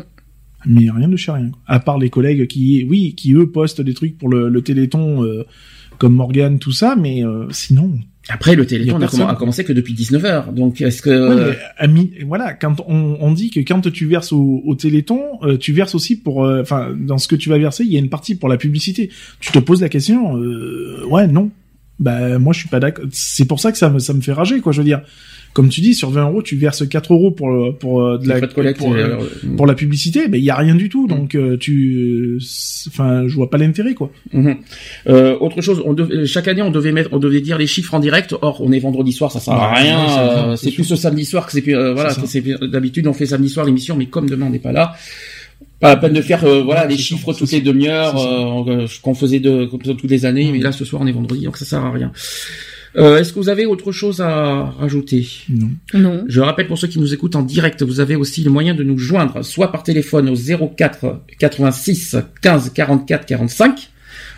Mais 0.67 0.89
rien 0.89 1.07
de 1.07 1.15
chez 1.17 1.31
rien. 1.31 1.50
quoi. 1.50 1.60
À 1.67 1.79
part 1.79 1.98
les 2.00 2.10
collègues 2.10 2.48
qui, 2.48 2.86
oui, 2.89 3.13
qui 3.15 3.34
eux 3.34 3.48
postent 3.51 3.81
des 3.81 3.93
trucs 3.93 4.17
pour 4.17 4.29
le, 4.29 4.50
le 4.50 4.62
Téléthon, 4.62 5.24
euh, 5.24 5.43
comme 5.98 6.13
Morgan, 6.15 6.60
tout 6.60 6.72
ça, 6.72 6.95
mais 7.00 7.24
euh, 7.25 7.45
sinon. 7.51 7.93
Après 8.27 8.55
le 8.55 8.65
Téléthon 8.65 8.93
a 8.93 8.98
a, 8.98 9.00
personne. 9.01 9.19
comm- 9.22 9.29
a 9.29 9.36
commencé 9.36 9.63
que 9.63 9.72
depuis 9.72 9.93
19h. 9.93 10.51
Donc 10.53 10.81
est-ce 10.81 11.01
que 11.03 11.10
Ouais, 11.29 11.51
mais, 11.51 11.57
à 11.77 11.86
mi- 11.88 12.12
voilà, 12.25 12.53
quand 12.53 12.75
on, 12.88 13.17
on 13.22 13.31
dit 13.34 13.51
que 13.51 13.60
quand 13.60 13.81
tu 13.91 14.07
verses 14.07 14.34
au, 14.34 14.62
au 14.65 14.74
Téléthon, 14.75 15.22
euh, 15.43 15.57
tu 15.57 15.74
verses 15.74 15.93
aussi 15.93 16.15
pour, 16.15 16.43
euh, 16.43 16.62
enfin, 16.62 16.95
dans 17.00 17.19
ce 17.19 17.27
que 17.27 17.36
tu 17.36 17.50
vas 17.50 17.60
verser, 17.60 17.84
il 17.86 17.91
y 17.93 17.98
a 17.98 18.00
une 18.00 18.10
partie 18.10 18.34
pour 18.34 18.50
la 18.50 18.57
publicité. 18.57 19.12
Tu 19.39 19.51
te 19.51 19.60
poses 19.60 19.81
la 19.81 19.89
question, 19.89 20.38
euh, 20.38 21.05
ouais, 21.07 21.27
non. 21.27 21.51
Bah 22.00 22.39
moi 22.39 22.51
je 22.51 22.60
suis 22.60 22.67
pas 22.67 22.81
d'accord. 22.81 23.05
C'est 23.12 23.45
pour 23.48 23.62
ça 23.62 23.72
que 23.72 23.77
ça 23.77 23.89
me 23.89 24.00
ça 24.00 24.13
me 24.13 24.19
fait 24.19 24.34
rager 24.34 24.60
quoi. 24.60 24.74
Je 24.74 24.79
veux 24.79 24.84
dire, 24.86 25.01
comme 25.55 25.69
tu 25.69 25.79
dis, 25.79 25.93
sur 25.95 26.09
20 26.12 26.24
euros, 26.29 26.41
tu 26.43 26.57
verses 26.57 26.85
4 26.88 27.13
euros 27.13 27.31
pour 27.31 27.50
euh, 27.50 27.71
pour 27.79 28.03
euh, 28.03 28.17
de 28.17 28.27
la 28.27 28.38
frais 28.38 28.47
de 28.47 28.53
collecte, 28.53 28.77
pour, 28.77 28.93
euh, 28.93 29.17
pour 29.55 29.65
la 29.65 29.74
publicité, 29.74 30.27
mais 30.29 30.38
il 30.38 30.43
y 30.43 30.50
a 30.50 30.55
rien 30.57 30.75
du 30.75 30.89
tout. 30.89 31.07
Donc 31.07 31.33
euh, 31.33 31.55
tu, 31.57 32.38
enfin, 32.89 33.24
je 33.27 33.33
vois 33.35 33.50
pas 33.50 33.57
l'intérêt 33.57 33.93
quoi. 33.93 34.12
Mhm. 34.33 34.57
Euh, 35.07 35.38
autre 35.39 35.62
chose, 35.62 35.81
on 35.85 35.93
dev- 35.93 36.25
chaque 36.25 36.50
année 36.50 36.62
on 36.62 36.71
devait 36.71 36.91
mettre, 36.91 37.09
on 37.13 37.19
devait 37.19 37.39
dire 37.39 37.57
les 37.57 37.67
chiffres 37.67 37.93
en 37.93 38.00
direct. 38.01 38.35
Or, 38.41 38.59
on 38.62 38.71
est 38.74 38.79
vendredi 38.79 39.13
soir, 39.13 39.31
ça 39.31 39.39
sert 39.39 39.53
à 39.53 39.71
Ouais, 39.74 39.81
rien. 39.81 40.55
c'est 40.57 40.67
euh, 40.67 40.71
plus 40.75 40.83
ce 40.83 40.97
samedi 40.97 41.24
soir 41.24 41.45
que 41.45 41.53
c'est 41.53 41.62
plus, 41.62 41.75
euh, 41.75 41.93
voilà, 41.93 42.09
C'est 42.25 42.43
d'habitude 42.69 43.07
on 43.07 43.13
fait 43.13 43.25
samedi 43.27 43.47
soir 43.50 43.65
l'émission, 43.65 43.95
mais 43.95 44.07
comme 44.07 44.29
demain 44.29 44.47
on 44.47 44.51
n'est 44.51 44.59
pas 44.59 44.74
là, 44.74 44.93
pas 45.79 45.89
la 45.89 45.95
peine 45.97 46.12
de 46.13 46.21
faire 46.21 46.43
euh, 46.43 46.63
voilà 46.63 46.85
les 46.85 46.97
chiffres 46.97 47.31
toutes 47.33 47.51
les 47.53 47.62
demi-heures 47.62 48.17
euh, 48.19 48.88
qu'on 49.01 49.13
faisait 49.13 49.39
de 49.39 49.65
toutes 49.65 50.03
les 50.12 50.25
années. 50.25 50.51
Mais 50.51 50.59
là 50.59 50.74
ce 50.74 50.83
soir 50.83 51.01
on 51.01 51.07
est 51.07 51.13
vendredi, 51.13 51.45
donc 51.45 51.55
ça 51.55 51.63
sert 51.65 51.79
à 51.85 51.91
rien. 51.91 52.12
Euh, 52.97 53.19
Est-ce 53.19 53.33
que 53.33 53.39
vous 53.39 53.49
avez 53.49 53.65
autre 53.65 53.91
chose 53.91 54.21
à 54.21 54.65
rajouter? 54.79 55.27
Non. 55.49 55.69
Non. 55.93 56.23
Je 56.27 56.39
rappelle 56.39 56.67
pour 56.67 56.77
ceux 56.77 56.87
qui 56.87 56.99
nous 56.99 57.13
écoutent 57.13 57.35
en 57.35 57.41
direct, 57.41 57.83
vous 57.83 57.99
avez 57.99 58.15
aussi 58.15 58.43
le 58.43 58.49
moyen 58.49 58.73
de 58.73 58.83
nous 58.83 58.97
joindre, 58.97 59.43
soit 59.43 59.71
par 59.71 59.83
téléphone 59.83 60.29
au 60.29 60.35
04 60.35 61.21
86 61.39 62.17
15 62.41 62.71
44 62.73 63.25
45, 63.25 63.89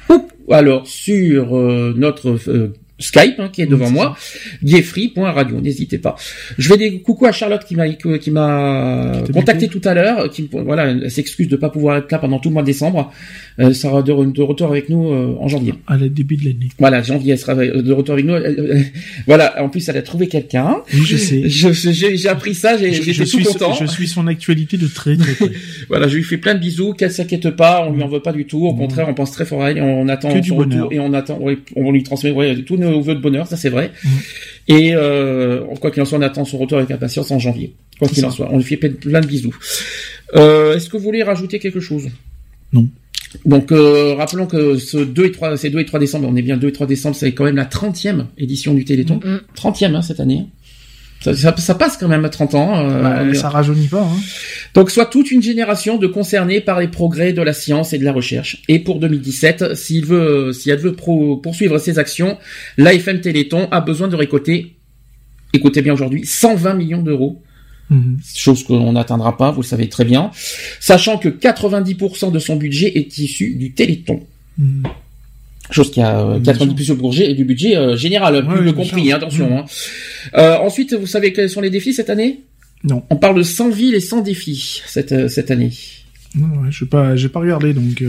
ou 0.09 0.53
alors 0.53 0.87
sur 0.87 1.55
euh, 1.55 1.93
notre 1.95 2.37
euh, 2.49 2.73
Skype 2.99 3.39
hein, 3.39 3.49
qui 3.53 3.61
est 3.61 3.65
devant 3.67 3.85
Oui, 3.87 3.91
moi, 3.93 4.17
gayfree.radio, 4.63 5.59
n'hésitez 5.61 5.97
pas. 5.97 6.15
Je 6.57 6.69
vais 6.69 6.77
des 6.77 6.99
coucou 7.01 7.25
à 7.25 7.31
Charlotte 7.31 7.63
qui 7.65 7.75
m'a 7.75 7.87
qui 7.89 8.31
m'a 8.31 9.21
contacté 9.33 9.67
tout 9.67 9.81
à 9.85 9.93
l'heure, 9.93 10.29
qui 10.29 10.43
me- 10.43 10.63
voilà, 10.63 10.85
elle 10.87 11.11
s'excuse 11.11 11.47
de 11.47 11.55
pas 11.55 11.69
pouvoir 11.69 11.97
être 11.97 12.11
là 12.11 12.19
pendant 12.19 12.39
tout 12.39 12.49
le 12.49 12.53
mois 12.53 12.63
de 12.63 12.67
décembre. 12.67 13.11
Elle 13.57 13.75
sera 13.75 14.01
de, 14.03 14.11
re- 14.11 14.31
de 14.31 14.41
retour 14.41 14.67
avec 14.67 14.89
nous 14.89 15.09
euh, 15.11 15.35
en 15.39 15.47
janvier. 15.47 15.73
À 15.87 15.97
la 15.97 16.07
début 16.09 16.37
de 16.37 16.45
l'année. 16.45 16.69
Voilà, 16.79 17.01
janvier 17.01 17.33
elle 17.33 17.39
sera 17.39 17.55
de 17.55 17.91
retour 17.91 18.13
avec 18.13 18.25
nous. 18.25 18.35
Voilà, 19.25 19.61
en 19.63 19.69
plus 19.69 19.87
elle 19.89 19.97
a 19.97 20.01
trouvé 20.01 20.27
quelqu'un. 20.27 20.77
Oui, 20.93 21.01
je 21.05 21.17
sais. 21.17 21.43
J'ai 22.17 22.29
appris 22.29 22.55
ça, 22.55 22.77
j'étais 22.77 23.13
tout 23.13 23.25
suis, 23.25 23.43
content. 23.43 23.73
je 23.73 23.85
suis 23.85 24.07
son 24.07 24.27
actualité 24.27 24.77
de 24.77 24.87
très 24.87 25.15
très 25.17 25.33
près. 25.33 25.51
Voilà, 25.89 26.07
je 26.07 26.15
lui 26.17 26.23
fais 26.23 26.37
plein 26.37 26.53
de 26.53 26.59
bisous, 26.59 26.93
qu'elle 26.93 27.11
s'inquiète 27.11 27.49
pas, 27.51 27.85
on 27.87 27.93
lui 27.93 28.03
en 28.03 28.07
veut 28.07 28.19
pas 28.21 28.33
du 28.33 28.45
tout. 28.45 28.65
Au 28.65 28.73
contraire, 28.73 29.07
on 29.09 29.13
pense 29.13 29.31
très 29.31 29.45
fort 29.45 29.63
à 29.63 29.71
elle, 29.71 29.81
on 29.81 30.07
attend 30.09 30.33
Que 30.33 30.39
du 30.39 30.49
son 30.49 30.55
retour 30.57 30.69
bonheur. 30.71 30.93
et 30.93 30.99
on 30.99 31.13
attend, 31.13 31.39
on 31.75 31.91
lui 31.91 32.03
transmet 32.03 32.31
ouais, 32.31 32.55
tous 32.63 32.75
nos 32.77 32.86
nos 32.91 33.01
vœux 33.01 33.15
de 33.15 33.21
bonheur, 33.21 33.47
ça 33.47 33.57
c'est 33.57 33.69
vrai. 33.69 33.91
Mhm. 34.03 34.11
Et 34.69 34.91
euh, 34.93 35.63
quoi 35.79 35.91
qu'il 35.91 36.01
en 36.01 36.05
soit, 36.05 36.17
on 36.17 36.21
attend 36.21 36.45
son 36.45 36.57
retour 36.57 36.77
avec 36.77 36.91
impatience 36.91 37.31
en 37.31 37.39
janvier. 37.39 37.73
Quoi 37.99 38.07
qu'il 38.07 38.25
en 38.25 38.31
soit, 38.31 38.49
on 38.51 38.57
lui 38.57 38.63
fait 38.63 38.77
plein 38.77 39.21
de 39.21 39.27
bisous. 39.27 39.55
Euh, 40.35 40.75
Est-ce 40.75 40.89
que 40.89 40.97
vous 40.97 41.03
voulez 41.03 41.23
rajouter 41.23 41.59
quelque 41.59 41.79
chose? 41.79 42.09
Non. 42.73 42.87
Donc 43.45 43.71
euh, 43.71 44.13
rappelons 44.15 44.45
que 44.45 44.77
ce 44.77 44.97
2 44.97 45.25
et 45.25 45.31
3, 45.31 45.57
c'est 45.57 45.69
2 45.69 45.79
et 45.79 45.85
3 45.85 45.99
décembre, 45.99 46.27
on 46.29 46.35
est 46.35 46.41
bien 46.41 46.57
2 46.57 46.67
et 46.67 46.71
3 46.71 46.87
décembre, 46.87 47.15
c'est 47.15 47.33
quand 47.33 47.43
même 47.43 47.55
la 47.55 47.65
30e 47.65 48.25
édition 48.37 48.73
du 48.73 48.85
Téléthon. 48.85 49.19
Mm. 49.23 49.39
30e 49.55 49.95
hein, 49.95 50.01
cette 50.01 50.19
année. 50.19 50.45
Ça, 51.21 51.35
ça, 51.35 51.55
ça 51.57 51.73
passe 51.75 51.97
quand 51.97 52.07
même 52.07 52.25
à 52.25 52.29
30 52.29 52.53
ans. 52.55 52.89
euh, 52.89 53.01
Bah, 53.01 53.33
ça 53.33 53.49
rajeunit 53.49 53.87
pas. 53.87 54.03
Hein. 54.03 54.17
donc 54.75 54.91
soit 54.91 55.07
toute 55.07 55.31
une 55.31 55.41
génération 55.41 55.97
de 55.97 56.05
concernés 56.07 56.61
par 56.61 56.79
les 56.79 56.87
progrès 56.87 57.33
de 57.33 57.41
la 57.41 57.53
science 57.53 57.91
et 57.93 57.97
de 57.97 58.03
la 58.05 58.13
recherche. 58.13 58.61
Et 58.67 58.79
pour 58.79 58.99
2017, 58.99 59.73
s'il 59.75 60.05
veut, 60.05 60.53
si 60.53 60.69
elle 60.69 60.79
veut 60.79 60.93
pro- 60.93 61.37
poursuivre 61.37 61.79
ses 61.79 61.97
actions, 61.97 62.37
l'AFM 62.77 63.19
Téléthon 63.21 63.67
a 63.71 63.81
besoin 63.81 64.07
de 64.07 64.15
récolter, 64.15 64.75
écoutez 65.53 65.81
bien 65.81 65.93
aujourd'hui, 65.93 66.25
120 66.25 66.73
millions 66.75 67.01
d'euros. 67.01 67.41
Mhm. 67.89 68.17
Chose 68.35 68.63
qu'on 68.65 68.91
n'atteindra 68.93 69.37
pas, 69.37 69.49
vous 69.51 69.61
le 69.61 69.65
savez 69.67 69.87
très 69.89 70.03
bien. 70.05 70.29
Sachant 70.79 71.17
que 71.17 71.29
90% 71.29 72.31
de 72.31 72.37
son 72.39 72.57
budget 72.57 72.91
est 72.97 73.17
issu 73.17 73.55
du 73.55 73.71
Téléthon. 73.73 74.21
Mhm. 74.57 74.83
Chose 75.71 75.91
qui 75.91 76.01
a 76.01 76.19
euh, 76.21 76.39
Bien 76.39 76.53
90% 76.53 76.95
du 76.95 77.01
budget, 77.01 77.33
du 77.33 77.43
budget 77.45 77.75
euh, 77.77 77.97
général, 77.97 78.35
Ouais, 78.35 78.41
plus 78.41 78.59
ouais, 78.59 78.61
le 78.61 78.73
compris, 78.73 79.11
hein, 79.11 79.17
attention. 79.17 79.49
Mhm. 79.49 79.57
hein. 79.57 79.65
Euh, 80.35 80.57
ensuite, 80.57 80.93
vous 80.93 81.07
savez 81.07 81.33
quels 81.33 81.49
sont 81.49 81.61
les 81.61 81.69
défis 81.69 81.93
cette 81.93 82.09
année? 82.09 82.41
Non. 82.83 83.03
On 83.09 83.15
parle 83.17 83.35
de 83.37 83.43
100 83.43 83.69
villes 83.69 83.95
et 83.95 83.99
100 83.99 84.21
défis 84.21 84.81
cette, 84.85 85.11
euh, 85.11 85.27
cette 85.27 85.51
année. 85.51 85.71
Non, 86.35 86.47
ouais, 86.61 86.71
je 86.71 86.79
sais 86.79 86.85
pas, 86.85 87.15
pas 87.33 87.39
regardé 87.39 87.73
donc. 87.73 88.03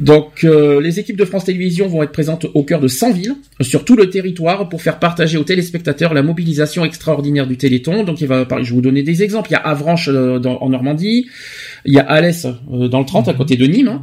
Euh, 0.00 0.04
Donc, 0.04 0.44
euh, 0.44 0.80
les 0.80 0.98
équipes 0.98 1.16
de 1.18 1.24
France 1.24 1.44
Télévisions 1.44 1.86
vont 1.88 2.02
être 2.02 2.12
présentes 2.12 2.46
au 2.54 2.62
cœur 2.62 2.80
de 2.80 2.88
100 2.88 3.12
villes, 3.12 3.34
sur 3.60 3.84
tout 3.84 3.96
le 3.96 4.08
territoire, 4.10 4.68
pour 4.68 4.80
faire 4.82 4.98
partager 4.98 5.36
aux 5.38 5.44
téléspectateurs 5.44 6.14
la 6.14 6.22
mobilisation 6.22 6.84
extraordinaire 6.84 7.46
du 7.46 7.56
Téléthon. 7.56 8.04
Donc, 8.04 8.20
il 8.20 8.26
va, 8.26 8.46
je 8.62 8.68
vais 8.70 8.74
vous 8.74 8.80
donner 8.80 9.02
des 9.02 9.22
exemples. 9.22 9.50
Il 9.50 9.54
y 9.54 9.56
a 9.56 9.60
Avranches 9.60 10.08
euh, 10.08 10.38
dans- 10.38 10.58
en 10.62 10.68
Normandie, 10.70 11.26
il 11.84 11.92
y 11.94 11.98
a 11.98 12.02
Alès 12.02 12.46
euh, 12.46 12.88
dans 12.88 13.00
le 13.00 13.04
30, 13.06 13.28
à 13.28 13.34
côté 13.34 13.56
de 13.56 13.66
Nîmes, 13.66 13.88
hein. 13.88 14.02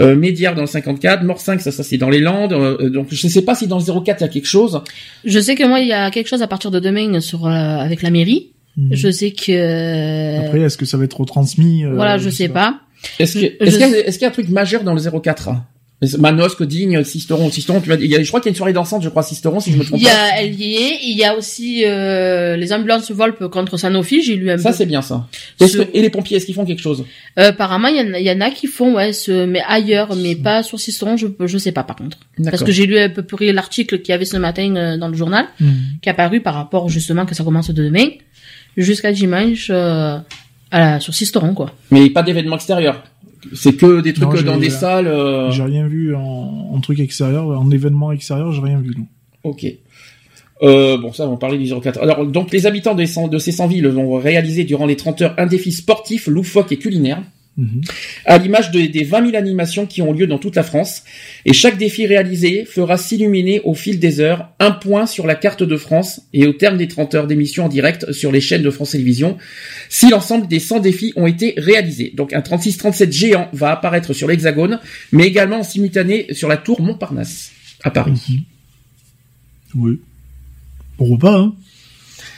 euh, 0.00 0.14
Médière 0.16 0.54
dans 0.54 0.60
le 0.62 0.66
54, 0.66 1.22
Morcinq, 1.24 1.60
ça, 1.60 1.70
ça 1.72 1.82
c'est 1.82 1.98
dans 1.98 2.10
les 2.10 2.20
Landes. 2.20 2.52
euh, 2.52 2.90
donc, 2.90 3.08
je 3.10 3.26
ne 3.26 3.30
sais 3.32 3.42
pas 3.42 3.54
si 3.54 3.66
dans 3.66 3.78
le 3.78 3.84
04 3.84 4.20
il 4.20 4.24
y 4.24 4.24
a 4.24 4.28
quelque 4.28 4.46
chose. 4.48 4.80
Je 5.24 5.38
sais 5.40 5.54
que 5.54 5.66
moi, 5.66 5.80
il 5.80 5.88
y 5.88 5.92
a 5.92 6.10
quelque 6.10 6.28
chose 6.28 6.42
à 6.42 6.46
partir 6.46 6.70
de 6.70 6.78
demain 6.80 7.20
sur 7.20 7.46
euh, 7.46 7.50
avec 7.50 8.02
la 8.02 8.10
mairie. 8.10 8.48
mhm. 8.76 8.88
Je 8.92 9.10
sais 9.10 9.30
que 9.32 10.46
Après, 10.46 10.60
est-ce 10.60 10.76
que 10.76 10.84
ça 10.84 10.96
va 10.96 11.04
être 11.04 11.18
retransmis 11.20 11.84
euh, 11.84 11.94
voilà, 11.94 12.18
je 12.18 12.28
sais 12.30 12.48
pas. 12.48 12.80
Est-ce 13.18 13.32
qu'il 13.32 13.46
a- 13.46 13.48
est-ce 13.60 14.18
qu'il 14.18 14.22
y 14.22 14.24
a 14.24 14.28
un 14.28 14.32
truc 14.32 14.48
majeur 14.48 14.84
dans 14.84 14.94
le 14.94 15.00
04 15.00 15.48
hein 15.48 15.64
Manosque, 16.18 16.64
Digne, 16.64 17.04
Sisteron, 17.04 17.48
Sisteron, 17.48 17.80
tu 17.80 17.88
vas, 17.88 17.94
il 17.94 18.06
y 18.06 18.16
a, 18.16 18.20
je 18.20 18.26
crois 18.26 18.40
qu'il 18.40 18.48
y 18.48 18.50
a 18.50 18.54
une 18.54 18.56
soirée 18.56 18.72
dansante, 18.72 19.04
je 19.04 19.08
crois, 19.08 19.22
Sisteron, 19.22 19.60
si 19.60 19.70
je 19.70 19.78
me 19.78 19.84
trompe 19.84 20.00
Il 20.00 20.02
y 20.02 20.06
pas. 20.06 20.10
a 20.32 20.40
elle 20.40 20.52
y 20.60 20.74
est, 20.74 20.98
il 21.04 21.16
y 21.16 21.22
a 21.24 21.36
aussi 21.36 21.84
euh, 21.84 22.56
les 22.56 22.72
ambulances 22.72 23.12
Volpe 23.12 23.46
contre 23.46 23.76
Sanofi, 23.76 24.20
j'ai 24.20 24.34
lu 24.34 24.50
un 24.50 24.58
Ça, 24.58 24.72
c'est 24.72 24.84
bien, 24.84 25.00
ça. 25.00 25.28
Que- 25.60 25.64
et 25.94 26.02
les 26.02 26.10
pompiers, 26.10 26.38
est-ce 26.38 26.46
qu'ils 26.46 26.56
font 26.56 26.64
quelque 26.64 26.82
chose? 26.82 27.04
Euh, 27.38 27.50
apparemment, 27.50 27.86
il 27.86 27.98
y, 27.98 28.00
en 28.00 28.14
a- 28.14 28.18
il 28.18 28.26
y 28.26 28.32
en 28.32 28.40
a 28.40 28.50
qui 28.50 28.66
font 28.66 28.96
ouais, 28.96 29.12
ce, 29.12 29.46
mais 29.46 29.62
ailleurs, 29.64 30.16
mais 30.16 30.34
pas 30.34 30.64
sur 30.64 30.80
Sisteron, 30.80 31.16
je 31.16 31.28
je 31.38 31.58
sais 31.58 31.70
pas 31.70 31.84
par 31.84 31.94
contre. 31.94 32.18
Parce 32.50 32.64
que 32.64 32.72
j'ai 32.72 32.86
lu 32.86 32.98
un 32.98 33.08
peu 33.08 33.22
près 33.22 33.52
l'article 33.52 34.00
qu'il 34.00 34.10
y 34.10 34.14
avait 34.14 34.24
ce 34.24 34.36
matin 34.38 34.74
euh, 34.74 34.96
dans 34.96 35.06
le 35.06 35.14
journal 35.14 35.44
Mhm. 35.60 35.72
qui 36.02 36.08
est 36.08 36.10
apparu 36.12 36.40
par 36.40 36.54
rapport 36.54 36.88
justement 36.88 37.26
que 37.26 37.36
ça 37.36 37.44
commence 37.44 37.70
de 37.70 37.80
demain 37.84 38.08
jusqu'à 38.76 39.12
dimanche 39.12 39.70
la, 40.72 40.98
sur 41.00 41.14
Sisteron 41.14 41.54
quoi. 41.54 41.72
Mais 41.90 42.10
pas 42.10 42.22
d'événements 42.22 42.56
extérieurs. 42.56 43.02
C'est 43.54 43.74
que 43.76 44.00
des 44.00 44.12
trucs 44.12 44.44
Non, 44.44 44.52
dans 44.52 44.58
des 44.58 44.70
salles. 44.70 45.06
euh, 45.08 45.50
J'ai 45.50 45.62
rien 45.64 45.86
vu 45.86 46.14
en, 46.14 46.20
en 46.72 46.80
truc 46.80 47.00
extérieur, 47.00 47.46
en 47.48 47.70
événement 47.70 48.12
extérieur, 48.12 48.52
j'ai 48.52 48.60
rien 48.62 48.78
vu. 48.80 48.94
Non. 48.96 49.06
Ok. 49.44 49.66
Euh, 50.62 50.96
bon, 50.96 51.12
ça, 51.12 51.26
on 51.26 51.32
va 51.32 51.36
parler 51.38 51.58
du 51.58 51.68
04. 51.68 52.00
Alors, 52.00 52.24
donc, 52.24 52.52
les 52.52 52.66
habitants 52.66 52.96
100 53.04 53.26
de 53.28 53.38
ces 53.38 53.50
100 53.50 53.66
villes 53.66 53.88
vont 53.88 54.16
réaliser 54.16 54.62
durant 54.62 54.86
les 54.86 54.94
30 54.94 55.22
heures 55.22 55.34
un 55.38 55.46
défi 55.46 55.72
sportif, 55.72 56.28
loufoque 56.28 56.70
et 56.70 56.76
culinaire, 56.78 57.20
Mhm. 57.58 57.82
à 58.24 58.38
l'image 58.38 58.70
de- 58.70 58.86
des 58.86 59.04
20 59.04 59.26
000 59.26 59.36
animations 59.36 59.84
qui 59.84 60.00
ont 60.00 60.12
lieu 60.14 60.26
dans 60.26 60.38
toute 60.38 60.56
la 60.56 60.62
France. 60.62 61.02
Et 61.44 61.52
chaque 61.52 61.76
défi 61.76 62.06
réalisé 62.06 62.64
fera 62.64 62.96
s'illuminer 62.96 63.60
au 63.64 63.74
fil 63.74 63.98
des 63.98 64.20
heures 64.20 64.48
un 64.58 64.70
point 64.70 65.04
sur 65.04 65.26
la 65.26 65.34
carte 65.34 65.62
de 65.62 65.76
France 65.76 66.22
et 66.32 66.46
au 66.46 66.54
terme 66.54 66.78
des 66.78 66.88
30 66.88 67.14
heures 67.14 67.26
d'émission 67.26 67.66
en 67.66 67.68
direct 67.68 68.10
sur 68.12 68.32
les 68.32 68.40
chaînes 68.40 68.62
de 68.62 68.70
France 68.70 68.92
Télévisions, 68.92 69.36
si 69.90 70.08
l'ensemble 70.08 70.48
des 70.48 70.60
100 70.60 70.80
défis 70.80 71.12
ont 71.14 71.26
été 71.26 71.52
réalisés. 71.58 72.12
Donc, 72.16 72.32
un 72.32 72.40
36-37 72.40 73.12
géant 73.12 73.48
va 73.52 73.70
apparaître 73.72 74.14
sur 74.14 74.28
l'Hexagone, 74.28 74.80
mais 75.12 75.26
également 75.26 75.58
en 75.60 75.62
simultané 75.62 76.32
sur 76.32 76.48
la 76.48 76.56
tour 76.56 76.80
Montparnasse, 76.80 77.50
à 77.84 77.90
Paris. 77.90 78.44
Oui. 79.74 80.00
Pourquoi 80.96 81.18
pas, 81.18 81.36
hein 81.36 81.54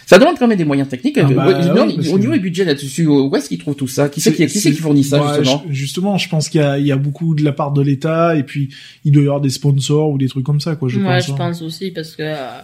Ça 0.07 0.19
demande 0.19 0.39
quand 0.39 0.47
même 0.47 0.59
des 0.59 0.65
moyens 0.65 0.89
techniques. 0.89 1.17
Ah 1.19 1.27
Euh, 1.29 1.35
bah, 1.35 1.47
ouais, 1.47 1.69
non, 1.75 1.85
au 2.13 2.19
niveau 2.19 2.33
du 2.35 2.41
budget 2.41 2.65
là-dessus, 2.65 3.05
euh, 3.07 3.11
où 3.29 3.35
est-ce 3.37 3.49
qu'ils 3.49 3.59
trouvent 3.59 3.75
tout 3.75 3.87
ça? 3.89 4.09
Qui 4.09 4.21
c'est 4.21 4.33
qui, 4.35 4.47
qui, 4.47 4.73
fournit 4.73 5.05
ça, 5.05 5.23
Ouais, 5.23 5.39
justement? 5.39 5.63
je- 5.69 5.73
Justement, 5.75 6.19
je 6.19 6.29
pense 6.29 6.49
qu'il 6.49 6.61
y 6.61 6.65
a, 6.65 6.79
il 6.79 6.87
y 6.87 6.93
a 6.93 6.97
beaucoup 6.97 7.35
de 7.35 7.43
la 7.43 7.53
part 7.53 7.73
de 7.73 7.81
l'État, 7.83 8.37
et 8.37 8.43
puis 8.43 8.69
il 9.05 9.13
doit 9.13 9.23
y 9.23 9.27
avoir 9.27 9.41
des 9.41 9.51
sponsors 9.51 10.11
ou 10.11 10.19
des 10.19 10.29
trucs 10.29 10.45
comme 10.45 10.61
ça, 10.61 10.77
quoi. 10.77 10.89
Je 10.89 10.99
ouais, 11.01 11.05
pense. 11.05 11.27
je 11.27 11.33
hein. 11.33 11.37
pense 11.37 11.63
aussi 11.63 11.91
parce 11.91 12.17
que 12.17 12.23
euh, 12.23 12.59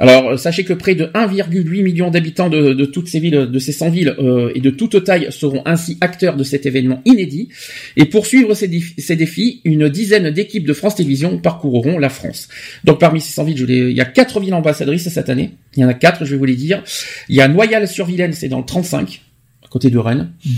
Alors, 0.00 0.30
euh, 0.30 0.36
sachez 0.38 0.64
que 0.64 0.72
près 0.72 0.94
de 0.94 1.04
1,8 1.04 1.82
million 1.82 2.10
d'habitants 2.10 2.48
de, 2.48 2.72
de 2.72 2.84
toutes 2.86 3.06
ces 3.06 3.20
villes, 3.20 3.46
de 3.50 3.58
ces 3.58 3.72
100 3.72 3.90
villes 3.90 4.14
euh, 4.18 4.50
et 4.54 4.60
de 4.60 4.70
toute 4.70 5.04
taille 5.04 5.28
seront 5.30 5.62
ainsi 5.66 5.98
acteurs 6.00 6.36
de 6.36 6.42
cet 6.42 6.64
événement 6.64 7.02
inédit. 7.04 7.50
Et 7.96 8.06
pour 8.06 8.24
suivre 8.24 8.54
ces, 8.54 8.66
défis, 8.66 8.94
ces 8.98 9.14
défis, 9.14 9.60
une 9.64 9.90
dizaine 9.90 10.30
d'équipes 10.30 10.66
de 10.66 10.72
France 10.72 10.94
Télévisions 10.94 11.38
parcourront 11.38 11.98
la 11.98 12.08
France. 12.08 12.48
Donc, 12.84 12.98
parmi 12.98 13.20
ces 13.20 13.32
100 13.32 13.44
villes, 13.44 13.58
je 13.58 13.66
il 13.66 13.96
y 13.96 14.00
a 14.00 14.06
quatre 14.06 14.40
villes 14.40 14.54
ambassadrices 14.54 15.08
cette 15.10 15.28
année. 15.28 15.50
Il 15.76 15.80
y 15.80 15.84
en 15.84 15.88
a 15.88 15.94
quatre, 15.94 16.24
je 16.24 16.30
vais 16.30 16.38
vous 16.38 16.46
les 16.46 16.56
dire. 16.56 16.82
Il 17.28 17.36
y 17.36 17.42
a 17.42 17.48
Noyal-sur-Vilaine, 17.48 18.32
c'est 18.32 18.48
dans 18.48 18.58
le 18.58 18.64
35, 18.64 19.20
à 19.62 19.68
côté 19.68 19.90
de 19.90 19.98
Rennes. 19.98 20.32
Mhm. 20.46 20.52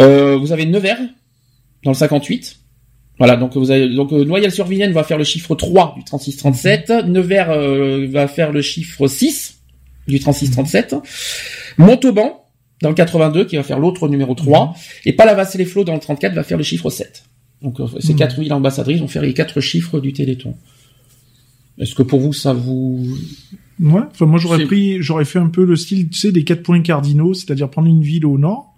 Euh, 0.00 0.36
vous 0.36 0.52
avez 0.52 0.66
Nevers, 0.66 1.00
dans 1.84 1.92
le 1.92 1.96
58. 1.96 2.58
Voilà, 3.18 3.36
donc 3.36 3.56
vous 3.56 3.70
avez 3.70 3.88
donc 3.88 4.12
euh, 4.12 4.24
Noyal-sur-Vilaine 4.24 4.92
va 4.92 5.04
faire 5.04 5.18
le 5.18 5.24
chiffre 5.24 5.54
3 5.54 5.94
du 5.96 6.02
36-37, 6.02 7.06
Nevers 7.06 7.50
euh, 7.50 8.06
va 8.08 8.26
faire 8.26 8.50
le 8.50 8.60
chiffre 8.60 9.06
6 9.06 9.60
du 10.08 10.18
36-37, 10.18 11.00
Montauban 11.78 12.44
dans 12.82 12.88
le 12.88 12.94
82 12.94 13.44
qui 13.44 13.56
va 13.56 13.62
faire 13.62 13.78
l'autre 13.78 14.08
numéro 14.08 14.34
3 14.34 14.74
et 15.06 15.12
Palavas-les-Flots 15.12 15.84
dans 15.84 15.94
le 15.94 16.00
34 16.00 16.34
va 16.34 16.42
faire 16.42 16.58
le 16.58 16.64
chiffre 16.64 16.90
7. 16.90 17.24
Donc 17.62 17.80
euh, 17.80 17.86
ces 18.00 18.14
quatre 18.14 18.40
villes 18.40 18.52
ambassadrices 18.52 19.00
vont 19.00 19.08
faire 19.08 19.22
les 19.22 19.32
quatre 19.32 19.60
chiffres 19.60 20.00
du 20.00 20.12
Téléthon. 20.12 20.56
Est-ce 21.78 21.94
que 21.94 22.02
pour 22.02 22.20
vous 22.20 22.32
ça 22.32 22.52
vous 22.52 23.16
Ouais. 23.80 24.02
Enfin, 24.10 24.26
moi, 24.26 24.38
j'aurais 24.38 24.64
pris, 24.64 25.02
j'aurais 25.02 25.24
fait 25.24 25.38
un 25.38 25.48
peu 25.48 25.64
le 25.64 25.76
style, 25.76 26.08
tu 26.08 26.18
sais, 26.18 26.32
des 26.32 26.44
quatre 26.44 26.62
points 26.62 26.80
cardinaux, 26.80 27.34
c'est-à-dire 27.34 27.68
prendre 27.70 27.88
une 27.88 28.02
ville 28.02 28.26
au 28.26 28.38
nord, 28.38 28.76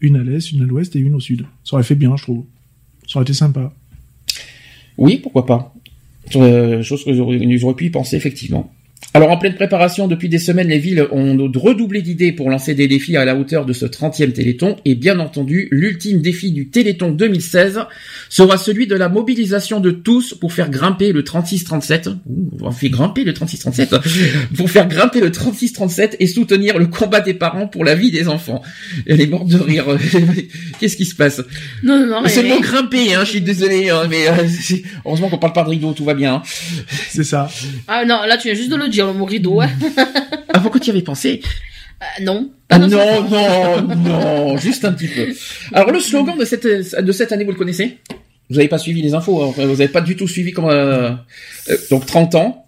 une 0.00 0.16
à 0.16 0.22
l'est, 0.22 0.50
une 0.50 0.62
à 0.62 0.64
l'ouest 0.66 0.96
et 0.96 0.98
une 0.98 1.14
au 1.14 1.20
sud. 1.20 1.46
Ça 1.64 1.76
aurait 1.76 1.84
fait 1.84 1.94
bien, 1.94 2.16
je 2.16 2.24
trouve. 2.24 2.44
Ça 3.12 3.18
aurait 3.18 3.24
été 3.24 3.34
sympa. 3.34 3.70
Oui, 4.96 5.18
pourquoi 5.18 5.44
pas. 5.44 5.74
Euh, 6.34 6.82
chose 6.82 7.04
que 7.04 7.12
j'aurais- 7.12 7.36
pu 7.76 7.84
y 7.84 7.90
penser, 7.90 8.16
effectivement. 8.16 8.72
Alors, 9.14 9.30
en 9.30 9.36
pleine 9.36 9.54
préparation, 9.54 10.08
depuis 10.08 10.30
des 10.30 10.38
semaines, 10.38 10.68
les 10.68 10.78
villes 10.78 11.06
ont 11.12 11.36
redoublé 11.54 12.00
d'idées 12.00 12.32
pour 12.32 12.48
lancer 12.48 12.74
des 12.74 12.88
défis 12.88 13.14
à 13.18 13.26
la 13.26 13.36
hauteur 13.36 13.66
de 13.66 13.74
ce 13.74 13.84
30e 13.84 14.32
Téléthon. 14.32 14.76
Et 14.86 14.94
bien 14.94 15.18
entendu, 15.18 15.68
l'ultime 15.70 16.22
défi 16.22 16.50
du 16.50 16.68
Téléthon 16.68 17.10
2016 17.10 17.80
sera 18.30 18.56
celui 18.56 18.86
de 18.86 18.94
la 18.94 19.10
mobilisation 19.10 19.80
de 19.80 19.90
tous 19.90 20.32
pour 20.32 20.54
faire 20.54 20.70
grimper 20.70 21.12
le 21.12 21.22
36-37. 21.22 22.08
Ouh, 22.26 22.50
On 22.62 22.70
fait 22.70 22.88
grimper 22.88 23.24
le 23.24 23.32
36-37. 23.32 24.00
pour 24.56 24.70
faire 24.70 24.88
grimper 24.88 25.20
le 25.20 25.28
36-37 25.28 26.16
et 26.18 26.26
soutenir 26.26 26.78
le 26.78 26.86
combat 26.86 27.20
des 27.20 27.34
parents 27.34 27.66
pour 27.66 27.84
la 27.84 27.94
vie 27.94 28.10
des 28.12 28.28
enfants. 28.28 28.62
Elle 29.06 29.20
est 29.20 29.26
morte 29.26 29.48
de 29.48 29.58
rire. 29.58 29.84
Qu'est-ce 30.80 30.96
qui 30.96 31.04
se 31.04 31.14
passe? 31.14 31.42
Non 31.82 31.98
non 31.98 32.06
non. 32.06 32.22
c'est 32.28 32.42
le 32.42 32.48
mot 32.48 32.60
grimper, 32.60 33.12
hein, 33.14 33.24
je 33.24 33.30
suis 33.30 33.40
désolé, 33.42 33.90
hein, 33.90 34.04
mais 34.08 34.26
euh, 34.28 34.32
heureusement 35.04 35.28
qu'on 35.28 35.38
parle 35.38 35.52
pas 35.52 35.64
de 35.64 35.68
rideau, 35.70 35.92
tout 35.92 36.04
va 36.04 36.14
bien. 36.14 36.36
hein. 36.36 36.42
C'est 37.10 37.24
ça. 37.24 37.50
Ah 37.88 38.06
non, 38.06 38.22
là 38.26 38.38
tu 38.38 38.48
viens 38.48 38.54
juste 38.56 38.70
de 38.70 38.76
le 38.76 38.88
dire 38.92 39.06
le 39.06 39.12
mot 39.14 39.24
rideau. 39.24 39.60
hein. 39.60 39.68
Ah, 40.54 40.60
pourquoi 40.60 40.80
tu 40.80 40.88
y 40.88 40.90
avais 40.90 41.02
pensé? 41.02 41.40
Euh, 42.02 42.24
non. 42.24 42.50
Ah 42.68 42.78
non, 42.80 42.88
non, 42.88 43.96
non, 43.96 44.56
juste 44.58 44.84
un 44.84 44.92
petit 44.92 45.08
peu. 45.08 45.28
Alors 45.72 45.90
le 45.90 45.98
slogan 46.00 46.36
de 46.38 46.44
cette 46.44 46.66
de 46.66 47.12
cette 47.12 47.32
année, 47.32 47.44
vous 47.44 47.52
le 47.52 47.56
connaissez? 47.56 47.98
Vous 48.50 48.56
n'avez 48.56 48.68
pas 48.68 48.76
suivi 48.78 49.00
les 49.00 49.14
infos, 49.14 49.42
hein, 49.42 49.52
vous 49.56 49.62
n'avez 49.62 49.88
pas 49.88 50.02
du 50.02 50.14
tout 50.16 50.28
suivi 50.28 50.52
comment. 50.52 50.70
euh, 50.70 51.12
euh, 51.70 51.76
donc 51.90 52.04
30 52.06 52.34
ans. 52.34 52.66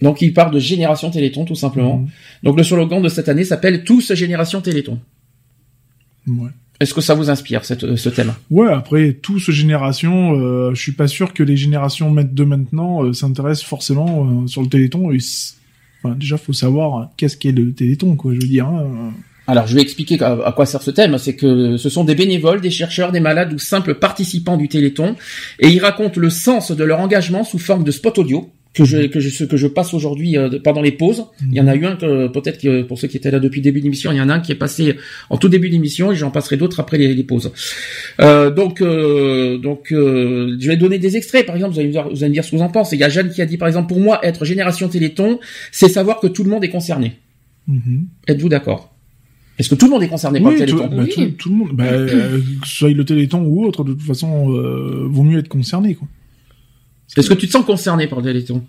Donc 0.00 0.22
il 0.22 0.32
part 0.32 0.50
de 0.50 0.58
Génération 0.58 1.10
Téléthon, 1.10 1.44
tout 1.44 1.54
simplement. 1.56 1.98
Mhm. 1.98 2.08
Donc 2.44 2.56
le 2.56 2.62
slogan 2.62 3.02
de 3.02 3.08
cette 3.10 3.28
année 3.28 3.44
s'appelle 3.44 3.84
Tous 3.84 4.14
Génération 4.14 4.60
Téléthon. 4.62 4.98
Ouais. 6.26 6.50
Est-ce 6.80 6.94
que 6.94 7.00
ça 7.00 7.14
vous 7.14 7.28
inspire 7.28 7.64
cette, 7.64 7.96
ce 7.96 8.08
thème? 8.08 8.34
Ouais, 8.50 8.72
après, 8.72 9.14
tous 9.20 9.50
générations, 9.50 10.34
euh, 10.34 10.74
je 10.74 10.80
suis 10.80 10.92
pas 10.92 11.08
sûr 11.08 11.34
que 11.34 11.42
les 11.42 11.56
générations 11.56 12.14
de 12.14 12.44
maintenant 12.44 13.02
euh, 13.02 13.12
s'intéressent 13.12 13.64
forcément 13.66 14.24
euh, 14.24 14.46
sur 14.46 14.62
le 14.62 14.68
Téléthon. 14.68 15.10
Et 15.10 15.18
enfin, 16.04 16.14
déjà, 16.14 16.36
faut 16.36 16.52
savoir 16.52 16.98
euh, 16.98 17.04
qu'est-ce 17.16 17.36
qu'est 17.36 17.50
le 17.52 17.72
Téléthon, 17.72 18.14
quoi. 18.14 18.32
Je 18.32 18.40
veux 18.40 18.46
dire. 18.46 18.68
hein. 18.68 19.12
Alors, 19.48 19.66
je 19.66 19.74
vais 19.74 19.80
expliquer 19.80 20.22
à 20.22 20.52
quoi 20.54 20.66
sert 20.66 20.82
ce 20.82 20.90
thème. 20.90 21.16
C'est 21.16 21.34
que 21.34 21.78
ce 21.78 21.88
sont 21.88 22.04
des 22.04 22.14
bénévoles, 22.14 22.60
des 22.60 22.70
chercheurs, 22.70 23.12
des 23.12 23.20
malades 23.20 23.52
ou 23.54 23.58
simples 23.58 23.94
participants 23.94 24.58
du 24.58 24.68
Téléthon, 24.68 25.16
et 25.58 25.68
ils 25.68 25.80
racontent 25.80 26.20
le 26.20 26.28
sens 26.28 26.70
de 26.70 26.84
leur 26.84 27.00
engagement 27.00 27.44
sous 27.44 27.58
forme 27.58 27.82
de 27.82 27.90
spot 27.90 28.18
audio. 28.18 28.52
Que 28.74 28.84
je 28.84 29.06
que 29.06 29.18
je 29.18 29.28
ce 29.30 29.44
que 29.44 29.56
je 29.56 29.66
passe 29.66 29.92
aujourd'hui 29.94 30.36
euh, 30.36 30.58
pendant 30.62 30.82
les 30.82 30.92
pauses. 30.92 31.24
Il 31.42 31.54
y 31.54 31.60
en 31.60 31.66
a 31.66 31.74
eu 31.74 31.84
un 31.86 31.96
que 31.96 32.28
peut-être 32.28 32.60
que 32.60 32.82
pour 32.82 32.98
ceux 32.98 33.08
qui 33.08 33.16
étaient 33.16 33.30
là 33.30 33.40
depuis 33.40 33.58
le 33.60 33.64
début 33.64 33.80
de 33.80 33.84
l'émission, 33.84 34.12
il 34.12 34.18
y 34.18 34.20
en 34.20 34.28
a 34.28 34.34
un 34.34 34.40
qui 34.40 34.52
est 34.52 34.56
passé 34.56 34.96
en 35.30 35.36
tout 35.38 35.48
début 35.48 35.68
d'émission 35.70 36.12
et 36.12 36.16
j'en 36.16 36.30
passerai 36.30 36.56
d'autres 36.56 36.78
après 36.78 36.98
les, 36.98 37.12
les 37.14 37.24
pauses. 37.24 37.50
Euh, 38.20 38.50
donc 38.50 38.80
euh, 38.82 39.58
donc 39.58 39.90
euh, 39.92 40.56
je 40.60 40.68
vais 40.68 40.76
donner 40.76 40.98
des 40.98 41.16
extraits. 41.16 41.44
Par 41.46 41.56
exemple, 41.56 41.72
vous 41.74 41.80
allez, 41.80 41.88
me 41.88 41.92
dire- 41.92 42.08
vous 42.08 42.22
allez 42.22 42.28
me 42.28 42.34
dire 42.34 42.44
ce 42.44 42.50
que 42.52 42.56
vous 42.56 42.62
en 42.62 42.68
pensez. 42.68 42.96
Il 42.96 43.00
y 43.00 43.04
a 43.04 43.08
Jeanne 43.08 43.30
qui 43.30 43.42
a 43.42 43.46
dit 43.46 43.56
par 43.56 43.68
exemple 43.68 43.88
pour 43.88 44.00
moi 44.00 44.20
être 44.22 44.44
génération 44.44 44.88
Téléthon, 44.88 45.40
c'est 45.72 45.88
savoir 45.88 46.20
que 46.20 46.26
tout 46.26 46.44
le 46.44 46.50
monde 46.50 46.62
est 46.62 46.70
concerné. 46.70 47.14
Mhm. 47.66 48.06
Êtes-vous 48.28 48.48
d'accord? 48.48 48.94
Est-ce 49.58 49.70
que 49.70 49.74
tout 49.74 49.86
le 49.86 49.90
monde 49.90 50.02
est 50.04 50.08
concerné 50.08 50.40
par 50.40 50.52
Oui, 50.52 50.60
le 50.60 50.66
tout, 50.66 50.76
Téléthon? 50.78 50.96
bah, 50.96 51.02
Oui. 51.04 51.12
tout, 51.14 51.30
tout 51.36 51.48
le 51.50 51.56
monde, 51.56 51.70
bah, 51.72 51.84
euh, 51.86 52.38
que 52.62 52.66
ce 52.68 52.74
soit 52.76 52.90
le 52.90 53.04
Téléthon 53.04 53.42
ou 53.42 53.64
autre, 53.66 53.82
de 53.82 53.92
toute 53.92 54.02
façon, 54.02 54.52
euh, 54.54 55.06
vaut 55.10 55.24
mieux 55.24 55.38
être 55.40 55.48
concerné, 55.48 55.94
quoi. 55.96 56.06
Est-ce 57.16 57.28
que 57.28 57.34
tu 57.34 57.46
te 57.46 57.52
sens 57.52 57.64
concerné 57.64 58.06
par 58.06 58.18
le 58.20 58.24
Téléthon 58.26 58.64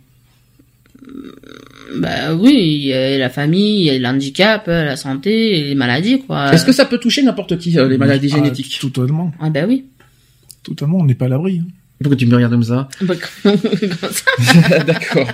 Bah 1.97 2.33
oui, 2.35 2.53
il 2.81 2.87
y 2.87 2.93
a 2.93 3.17
la 3.17 3.29
famille, 3.29 3.81
il 3.81 3.85
y 3.85 3.89
a 3.89 3.99
l'handicap, 3.99 4.67
la 4.67 4.95
santé, 4.95 5.63
les 5.63 5.75
maladies, 5.75 6.21
quoi. 6.21 6.53
Est-ce 6.53 6.65
que 6.65 6.71
ça 6.71 6.85
peut 6.85 6.97
toucher 6.99 7.21
n'importe 7.23 7.57
qui 7.57 7.77
euh, 7.77 7.87
les 7.87 7.97
maladies 7.97 8.29
Ah, 8.31 8.35
génétiques? 8.37 8.77
Totalement, 8.79 9.31
Ah 9.39 9.49
bah 9.49 9.65
oui. 9.67 9.85
totalement, 10.63 10.99
on 10.99 11.05
n'est 11.05 11.15
pas 11.15 11.25
à 11.25 11.29
l'abri. 11.29 11.59
hein. 11.59 11.67
Pourquoi 12.01 12.15
tu 12.15 12.25
me 12.27 12.35
regardes 12.35 12.53
comme 12.53 12.63
ça? 12.63 12.87
Bah, 13.01 13.15
ça? 13.43 14.79
D'accord. 14.85 15.27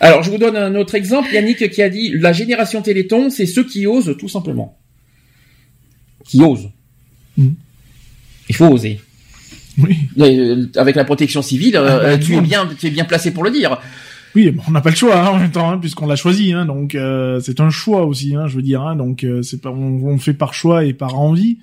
Alors, 0.00 0.22
je 0.24 0.30
vous 0.30 0.38
donne 0.38 0.56
un 0.56 0.74
autre 0.74 0.96
exemple. 0.96 1.32
Yannick 1.32 1.70
qui 1.70 1.80
a 1.82 1.88
dit 1.88 2.10
la 2.18 2.32
génération 2.32 2.82
Téléthon, 2.82 3.30
c'est 3.30 3.46
ceux 3.46 3.64
qui 3.64 3.86
osent, 3.86 4.16
tout 4.18 4.28
simplement. 4.28 4.76
Qui 6.26 6.40
osent. 6.42 6.68
Mm. 7.36 7.48
Il 8.48 8.54
faut 8.56 8.66
oser. 8.66 9.00
Oui, 9.78 9.96
Euh, 10.20 10.66
avec 10.76 10.96
la 10.96 11.04
protection 11.04 11.42
civile, 11.42 11.76
euh, 11.76 11.86
Ah 11.88 11.98
bah, 12.02 12.18
tu 12.18 12.32
es 12.32 12.36
non. 12.36 12.42
bien, 12.42 12.68
tu 12.78 12.86
es 12.86 12.90
bien 12.90 13.04
placé 13.04 13.32
pour 13.32 13.42
le 13.44 13.50
dire. 13.50 13.78
oui, 14.34 14.50
bon, 14.50 14.62
on 14.68 14.70
n'a 14.72 14.80
pas 14.80 14.90
le 14.90 14.96
choix 14.96 15.16
hein, 15.20 15.28
en 15.30 15.38
même 15.38 15.50
temps, 15.50 15.70
hein, 15.70 15.78
puisqu'on 15.78 16.06
l'a 16.06 16.16
choisi, 16.16 16.52
hein, 16.52 16.64
donc 16.64 16.94
euh, 16.94 17.40
c'est 17.40 17.60
un 17.60 17.70
choix 17.70 18.04
aussi, 18.04 18.34
hein, 18.34 18.46
je 18.46 18.56
veux 18.56 18.62
dire, 18.62 18.82
hein, 18.82 18.96
donc 18.96 19.24
euh, 19.24 19.42
c'est 19.42 19.60
pas, 19.60 19.70
on, 19.70 20.04
on 20.04 20.18
fait 20.18 20.34
par 20.34 20.54
choix 20.54 20.84
et 20.84 20.92
par 20.92 21.18
envie. 21.18 21.58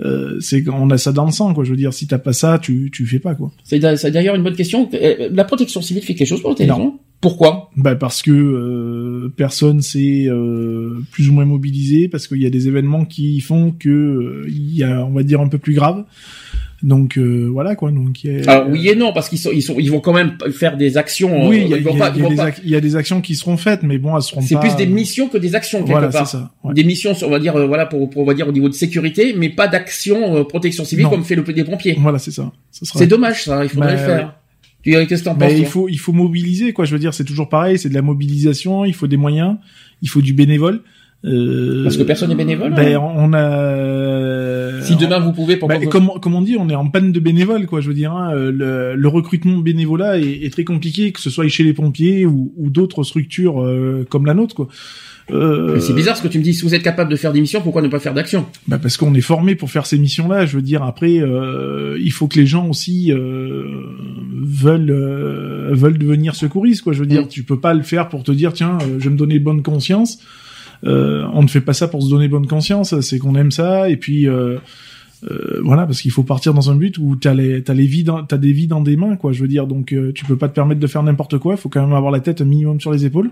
Euh, 0.00 0.38
c'est 0.40 0.64
qu'on 0.64 0.90
a 0.90 0.98
ça 0.98 1.12
dans 1.12 1.26
le 1.26 1.30
sang, 1.32 1.52
quoi. 1.54 1.62
Je 1.64 1.70
veux 1.70 1.76
dire, 1.76 1.92
si 1.92 2.06
t'as 2.08 2.18
pas 2.18 2.32
ça, 2.32 2.58
tu 2.58 2.90
tu 2.92 3.06
fais 3.06 3.18
pas, 3.20 3.34
quoi. 3.34 3.52
C'est 3.62 3.78
d'a- 3.78 3.96
c'est 3.96 4.10
d'ailleurs 4.10 4.34
une 4.34 4.42
bonne 4.42 4.56
question. 4.56 4.88
La 5.30 5.44
protection 5.44 5.80
civile 5.82 6.02
fait 6.02 6.14
quelque 6.14 6.26
chose 6.28 6.40
pour 6.40 6.50
le 6.50 6.56
Téléthon 6.56 6.94
Pourquoi? 7.20 7.70
Bah 7.76 7.94
parce 7.94 8.22
que 8.22 8.30
euh, 8.32 9.32
personne 9.36 9.80
s'est 9.82 10.24
euh, 10.28 10.98
plus 11.12 11.28
ou 11.28 11.34
moins 11.34 11.44
mobilisé, 11.44 12.08
parce 12.08 12.26
qu'il 12.26 12.40
y 12.42 12.46
a 12.46 12.50
des 12.50 12.66
événements 12.68 13.04
qui 13.04 13.38
font 13.40 13.70
que 13.70 13.88
euh, 13.90 14.44
il 14.48 14.74
y 14.76 14.82
a, 14.82 15.04
on 15.04 15.12
va 15.12 15.22
dire, 15.22 15.40
un 15.40 15.48
peu 15.48 15.58
plus 15.58 15.74
grave. 15.74 16.04
Donc 16.82 17.16
euh, 17.16 17.48
voilà 17.52 17.76
quoi. 17.76 17.90
Donc 17.92 18.24
y 18.24 18.40
a- 18.40 18.50
Alors 18.50 18.68
oui 18.68 18.88
et 18.88 18.96
non, 18.96 19.12
parce 19.12 19.28
qu'ils 19.28 19.38
sont, 19.38 19.50
ils 19.52 19.62
sont, 19.62 19.76
ils 19.78 19.90
vont 19.90 20.00
quand 20.00 20.12
même 20.12 20.36
faire 20.52 20.76
des 20.76 20.96
actions. 20.96 21.48
oui, 21.48 21.58
euh, 21.60 21.60
il 21.62 21.66
il 21.66 21.70
y 21.70 21.74
y 21.74 21.76
a 22.76 22.80
des 22.80 22.92
y 22.92 22.96
a 22.96 22.98
actions 22.98 23.20
qui 23.20 23.34
seront 23.36 23.56
faites, 23.56 23.82
mais 23.84 23.98
bon, 23.98 24.16
elles 24.16 24.22
seront 24.22 24.40
C'est 24.40 24.58
plus 24.58 24.74
des 24.76 24.86
missions 24.86 25.28
que 25.28 25.38
des 25.38 25.54
actions 25.54 25.78
quelque 25.78 25.90
Voilà, 25.92 26.08
part. 26.08 26.26
ça. 26.26 26.52
ouais. 26.64 26.74
Des 26.74 26.82
missions, 26.84 27.12
on 27.22 27.30
va 27.30 27.38
dire, 27.38 27.54
euh, 27.56 27.66
voilà, 27.66 27.86
pour, 27.86 28.10
pour 28.10 28.22
on 28.22 28.24
va 28.26 28.34
dire 28.34 28.48
au 28.48 28.52
niveau 28.52 28.68
de 28.68 28.74
sécurité, 28.74 29.34
mais 29.36 29.48
pas 29.50 29.68
d'action 29.68 30.36
euh, 30.36 30.44
protection 30.44 30.84
civile 30.84 31.04
Non. 31.04 31.10
comme 31.10 31.24
fait 31.24 31.36
le 31.36 31.42
des 31.44 31.64
pompiers. 31.64 31.96
Voilà, 32.00 32.18
c'est 32.18 32.30
ça. 32.32 32.50
Sera- 32.72 32.98
C'est 32.98 33.06
dommage 33.06 33.44
ça, 33.44 33.62
il 33.64 33.68
faudrait 33.68 33.88
Bah, 33.88 33.92
le 33.92 33.98
faire. 33.98 34.34
Tu 34.82 34.96
euh, 34.96 35.06
qu'est-ce 35.06 35.22
que 35.22 35.28
t'en 35.28 35.34
penses 35.36 35.52
Mais 35.52 35.58
il 35.60 35.66
faut 35.66 35.88
il 35.88 35.98
faut 35.98 36.12
mobiliser 36.12 36.72
quoi. 36.72 36.84
Je 36.84 36.92
veux 36.92 36.98
dire, 36.98 37.14
c'est 37.14 37.22
toujours 37.24 37.48
pareil. 37.48 37.78
C'est 37.78 37.88
de 37.88 37.94
la 37.94 38.02
mobilisation. 38.02 38.84
Il 38.84 38.94
faut 38.94 39.06
des 39.06 39.16
moyens. 39.16 39.56
Il 40.02 40.08
faut 40.08 40.20
du 40.20 40.32
bénévole. 40.32 40.82
Euh, 41.24 41.84
Parce 41.84 41.96
que 41.96 42.02
personne 42.02 42.30
n'est 42.30 42.34
bénévole, 42.34 42.74
Ben, 42.74 42.96
hein. 42.96 43.12
on 43.16 43.32
a. 43.32 44.80
Si 44.82 44.96
demain 44.96 45.20
vous 45.20 45.32
pouvez, 45.32 45.56
pour 45.56 45.68
Bah, 45.68 45.78
comme, 45.86 46.10
comme 46.20 46.34
on 46.34 46.42
dit, 46.42 46.56
on 46.58 46.68
est 46.68 46.74
en 46.74 46.88
panne 46.88 47.12
de 47.12 47.20
bénévoles, 47.20 47.66
quoi. 47.66 47.80
Je 47.80 47.86
veux 47.88 47.94
dire, 47.94 48.12
hein, 48.12 48.32
euh, 48.34 48.50
le, 48.50 48.96
le 48.96 49.08
recrutement 49.08 49.58
bénévolat 49.58 50.18
est, 50.18 50.44
est 50.44 50.52
très 50.52 50.64
compliqué, 50.64 51.12
que 51.12 51.20
ce 51.20 51.30
soit 51.30 51.46
chez 51.48 51.62
les 51.62 51.72
pompiers 51.74 52.26
ou, 52.26 52.52
ou 52.56 52.70
d'autres 52.70 53.04
structures 53.04 53.62
euh, 53.62 54.04
comme 54.08 54.26
la 54.26 54.34
nôtre, 54.34 54.54
quoi. 54.56 54.68
Euh, 55.30 55.78
C'est 55.78 55.92
bizarre 55.94 56.16
ce 56.16 56.22
que 56.22 56.26
tu 56.28 56.38
me 56.38 56.42
dis. 56.42 56.52
Si 56.52 56.62
vous 56.62 56.74
êtes 56.74 56.82
capable 56.82 57.08
de 57.08 57.14
faire 57.16 57.32
des 57.32 57.40
missions, 57.40 57.60
pourquoi 57.60 57.80
ne 57.82 57.86
pas 57.88 58.00
faire 58.00 58.12
d'action? 58.14 58.44
Bah 58.66 58.78
parce 58.82 58.96
qu'on 58.96 59.14
est 59.14 59.20
formé 59.20 59.54
pour 59.54 59.70
faire 59.70 59.86
ces 59.86 59.96
missions-là. 59.98 60.46
Je 60.46 60.56
veux 60.56 60.62
dire, 60.62 60.82
après, 60.82 61.20
euh, 61.20 61.96
il 62.02 62.10
faut 62.10 62.26
que 62.26 62.40
les 62.40 62.46
gens 62.46 62.68
aussi 62.68 63.12
euh, 63.12 63.62
veulent 64.42 64.90
euh, 64.90 65.70
veulent 65.72 65.98
devenir 65.98 66.34
secouristes, 66.34 66.82
quoi. 66.82 66.92
Je 66.92 66.98
veux 66.98 67.06
dire, 67.06 67.22
Mm. 67.22 67.28
tu 67.28 67.44
peux 67.44 67.60
pas 67.60 67.72
le 67.74 67.82
faire 67.82 68.08
pour 68.08 68.24
te 68.24 68.32
dire, 68.32 68.52
tiens, 68.52 68.78
euh, 68.82 68.96
je 68.98 69.04
vais 69.04 69.10
me 69.10 69.16
donner 69.16 69.38
bonne 69.38 69.62
conscience. 69.62 70.18
Euh, 70.84 71.24
on 71.32 71.42
ne 71.42 71.48
fait 71.48 71.60
pas 71.60 71.74
ça 71.74 71.88
pour 71.88 72.02
se 72.02 72.10
donner 72.10 72.28
bonne 72.28 72.46
conscience. 72.46 72.98
C'est 73.00 73.18
qu'on 73.18 73.34
aime 73.36 73.50
ça 73.50 73.88
et 73.88 73.96
puis. 73.96 74.28
Euh, 74.28 74.58
euh, 75.30 75.60
voilà, 75.62 75.86
parce 75.86 76.00
qu'il 76.02 76.10
faut 76.10 76.24
partir 76.24 76.52
dans 76.52 76.72
un 76.72 76.74
but 76.74 76.98
où 76.98 77.14
t'as 77.14 77.32
les 77.32 77.62
t'as 77.62 77.74
les 77.74 77.86
vies 77.86 78.02
dans, 78.02 78.24
t'as 78.24 78.38
des 78.38 78.52
vies 78.52 78.66
dans 78.66 78.80
des 78.80 78.96
mains, 78.96 79.14
quoi. 79.14 79.30
Je 79.30 79.40
veux 79.40 79.46
dire, 79.46 79.68
donc 79.68 79.92
euh, 79.92 80.10
tu 80.12 80.24
peux 80.24 80.36
pas 80.36 80.48
te 80.48 80.54
permettre 80.54 80.80
de 80.80 80.86
faire 80.88 81.02
n'importe 81.04 81.38
quoi. 81.38 81.54
Il 81.54 81.58
faut 81.58 81.68
quand 81.68 81.80
même 81.80 81.94
avoir 81.94 82.10
la 82.10 82.18
tête 82.18 82.40
un 82.40 82.44
minimum 82.44 82.80
sur 82.80 82.90
les 82.90 83.04
épaules. 83.04 83.30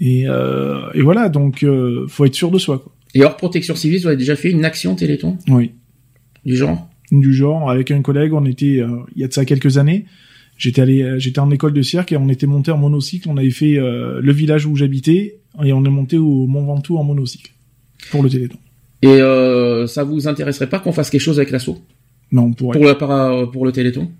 Et, 0.00 0.26
euh, 0.26 0.90
et 0.94 1.02
voilà, 1.02 1.28
donc 1.28 1.62
euh, 1.62 2.06
faut 2.08 2.24
être 2.24 2.34
sûr 2.34 2.50
de 2.50 2.58
soi, 2.58 2.78
quoi. 2.78 2.92
Et 3.14 3.22
hors 3.22 3.36
protection 3.36 3.74
civile, 3.74 4.00
vous 4.00 4.06
avez 4.06 4.16
déjà 4.16 4.34
fait 4.34 4.50
une 4.50 4.64
action 4.64 4.94
Téléthon? 4.94 5.36
Oui. 5.48 5.72
du 6.46 6.56
genre? 6.56 6.88
Du 7.12 7.34
genre 7.34 7.70
avec 7.70 7.90
un 7.90 8.02
collègue 8.02 8.32
on 8.32 8.44
était 8.46 8.78
euh, 8.80 9.00
il 9.16 9.20
y 9.20 9.24
a 9.24 9.28
de 9.28 9.32
ça 9.32 9.44
quelques 9.44 9.78
années 9.78 10.06
j'étais 10.56 10.80
allé 10.80 11.18
j'étais 11.18 11.40
en 11.40 11.50
école 11.50 11.72
de 11.72 11.82
cirque 11.82 12.12
et 12.12 12.16
on 12.16 12.28
était 12.28 12.46
monté 12.46 12.70
en 12.70 12.78
monocycle 12.78 13.28
on 13.28 13.36
avait 13.36 13.50
fait 13.50 13.78
euh, 13.78 14.20
le 14.22 14.32
village 14.32 14.64
où 14.64 14.76
j'habitais 14.76 15.39
et 15.64 15.72
on 15.72 15.84
est 15.84 15.88
monté 15.90 16.16
au 16.18 16.46
Mont 16.46 16.64
Ventoux 16.64 16.96
en 16.98 17.04
monocycle 17.04 17.52
pour 18.10 18.22
le 18.22 18.30
Téléthon. 18.30 18.58
Et 19.02 19.08
euh, 19.08 19.86
ça 19.86 20.04
vous 20.04 20.28
intéresserait 20.28 20.68
pas 20.68 20.78
qu'on 20.78 20.92
fasse 20.92 21.10
quelque 21.10 21.20
chose 21.22 21.38
avec 21.38 21.50
l'assaut? 21.50 21.78
Non 22.32 22.42
on 22.44 22.52
pourrait. 22.52 22.78
Pour 22.78 22.86
le 22.86 22.94
para- 22.98 23.46
pour 23.50 23.64
le 23.64 23.72
Téléthon? 23.72 24.10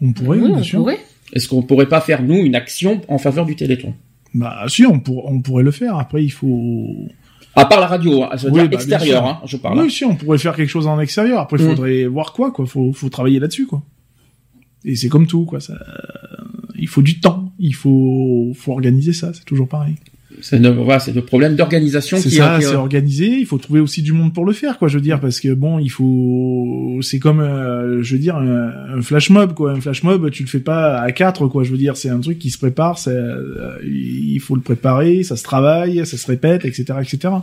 On 0.00 0.12
pourrait 0.12 0.38
oui, 0.38 0.48
bien 0.48 0.58
on 0.58 0.62
sûr. 0.62 0.78
pourrait. 0.80 0.98
Est-ce 1.32 1.48
qu'on 1.48 1.62
pourrait 1.62 1.88
pas 1.88 2.00
faire 2.00 2.22
nous 2.22 2.36
une 2.36 2.54
action 2.54 3.00
en 3.08 3.18
faveur 3.18 3.46
du 3.46 3.56
Téléthon? 3.56 3.94
Bah 4.34 4.64
si 4.68 4.84
on, 4.86 5.00
pour, 5.00 5.26
on 5.30 5.40
pourrait 5.40 5.62
le 5.64 5.70
faire. 5.70 5.96
Après 5.98 6.22
il 6.24 6.30
faut. 6.30 7.06
À 7.54 7.64
part 7.64 7.80
la 7.80 7.86
radio, 7.86 8.22
hein, 8.24 8.30
je 8.36 8.46
veux 8.48 8.52
Oui, 8.52 8.60
dire 8.60 8.68
bah, 8.70 8.74
extérieur, 8.76 9.22
bien 9.22 9.30
hein, 9.32 9.40
je 9.46 9.56
parle. 9.56 9.80
oui 9.80 9.90
si 9.90 10.04
on 10.04 10.14
pourrait 10.14 10.36
faire 10.38 10.54
quelque 10.56 10.68
chose 10.68 10.86
en 10.86 11.00
extérieur. 11.00 11.40
Après 11.40 11.56
il 11.58 11.64
Mm. 11.64 11.68
faudrait 11.70 12.04
voir 12.06 12.32
quoi 12.32 12.50
quoi. 12.50 12.66
Faut 12.66 12.92
faut 12.92 13.08
travailler 13.08 13.38
là-dessus 13.40 13.66
quoi. 13.66 13.82
Et 14.84 14.94
c'est 14.96 15.08
comme 15.08 15.26
tout 15.26 15.44
quoi. 15.46 15.60
Ça 15.60 15.74
il 16.78 16.88
faut 16.88 17.02
du 17.02 17.20
temps. 17.20 17.52
Il 17.58 17.74
faut 17.74 18.52
faut 18.54 18.72
organiser 18.72 19.12
ça. 19.14 19.32
C'est 19.32 19.44
toujours 19.44 19.68
pareil 19.68 19.94
C'est 20.40 20.58
le, 20.58 20.70
voilà, 20.70 21.00
c'est 21.00 21.14
le 21.14 21.22
problème 21.22 21.56
d'organisation 21.56 22.16
C'est 22.18 22.30
ça, 22.30 22.58
c'est 22.60 22.74
organisé. 22.74 23.26
Il 23.26 23.46
faut 23.46 23.58
trouver 23.58 23.80
aussi 23.80 24.02
du 24.02 24.12
monde 24.12 24.32
pour 24.32 24.44
le 24.44 24.52
faire, 24.52 24.78
quoi. 24.78 24.88
Je 24.88 24.96
veux 24.96 25.02
dire, 25.02 25.20
parce 25.20 25.40
que 25.40 25.54
bon, 25.54 25.78
il 25.78 25.88
faut, 25.88 26.98
c'est 27.02 27.18
comme, 27.18 27.40
euh, 27.40 28.02
je 28.02 28.14
veux 28.14 28.20
dire, 28.20 28.36
un, 28.36 28.98
un 28.98 29.02
flash 29.02 29.30
mob, 29.30 29.54
quoi. 29.54 29.72
Un 29.72 29.80
flash 29.80 30.02
mob, 30.02 30.30
tu 30.30 30.42
le 30.42 30.48
fais 30.48 30.60
pas 30.60 30.98
à 30.98 31.12
quatre, 31.12 31.48
quoi. 31.48 31.64
Je 31.64 31.70
veux 31.70 31.78
dire, 31.78 31.96
c'est 31.96 32.10
un 32.10 32.20
truc 32.20 32.38
qui 32.38 32.50
se 32.50 32.58
prépare. 32.58 32.98
C'est, 32.98 33.10
euh, 33.10 33.78
il 33.84 34.38
faut 34.40 34.54
le 34.54 34.60
préparer, 34.60 35.22
ça 35.22 35.36
se 35.36 35.42
travaille, 35.42 36.04
ça 36.06 36.16
se 36.16 36.26
répète, 36.26 36.64
etc., 36.64 36.84
etc. 37.00 37.34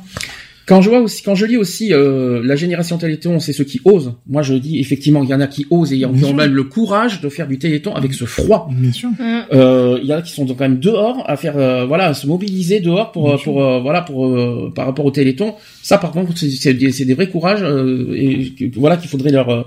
Quand 0.66 0.82
je 0.82 0.90
vois 0.90 1.00
aussi, 1.02 1.22
quand 1.24 1.36
je 1.36 1.46
lis 1.46 1.58
aussi 1.58 1.94
euh, 1.94 2.42
la 2.44 2.56
génération 2.56 2.98
Téléthon, 2.98 3.40
c'est 3.42 3.52
ceux 3.52 3.66
qui 3.66 3.82
osent. 3.84 4.14
Moi, 4.28 4.44
je 4.44 4.54
dis 4.54 4.80
effectivement, 4.80 5.22
il 5.22 5.30
y 5.30 5.34
en 5.34 5.42
a 5.42 5.48
qui 5.48 5.66
osent 5.70 5.92
et 5.92 5.98
qui 5.98 6.06
ont 6.06 6.34
même 6.34 6.54
le 6.54 6.64
courage 6.64 7.20
de 7.20 7.28
faire 7.28 7.48
du 7.48 7.60
Téléthon 7.60 7.94
avec 7.96 8.14
ce 8.14 8.24
froid. 8.24 8.70
Bien 8.72 8.92
sûr. 8.94 9.10
Mm. 9.10 9.42
Euh, 9.54 10.00
Il 10.02 10.08
y 10.08 10.14
en 10.14 10.18
a 10.18 10.22
qui 10.22 10.32
sont 10.32 10.46
quand 10.46 10.60
même 10.62 10.80
dehors 10.80 11.24
à 11.30 11.36
faire, 11.36 11.58
euh, 11.58 11.86
voilà, 11.86 12.06
à 12.08 12.14
se 12.14 12.28
mobiliser 12.28 12.80
dehors 12.80 13.12
pour, 13.12 13.26
Bien 13.26 13.34
euh, 13.34 13.38
sûr. 13.38 13.52
pour, 13.52 13.64
euh, 13.64 13.80
voilà, 13.82 14.02
pour 14.02 14.34
par 14.34 14.74
par 14.74 14.86
rapport 14.86 15.06
au 15.06 15.12
Téléthon. 15.12 15.56
Ça, 15.82 15.98
par 15.98 16.12
contre, 16.12 16.38
c'est- 16.38 16.50
c'est 16.52 16.74
des, 16.74 16.92
c'est 16.94 17.06
des 17.06 17.14
vrais 17.14 17.28
courages 17.30 17.62
euh, 17.64 18.14
et 18.16 18.54
voilà 18.76 18.96
qu'il 18.98 19.10
faudrait 19.10 19.32
leur 19.32 19.50
euh, 19.50 19.64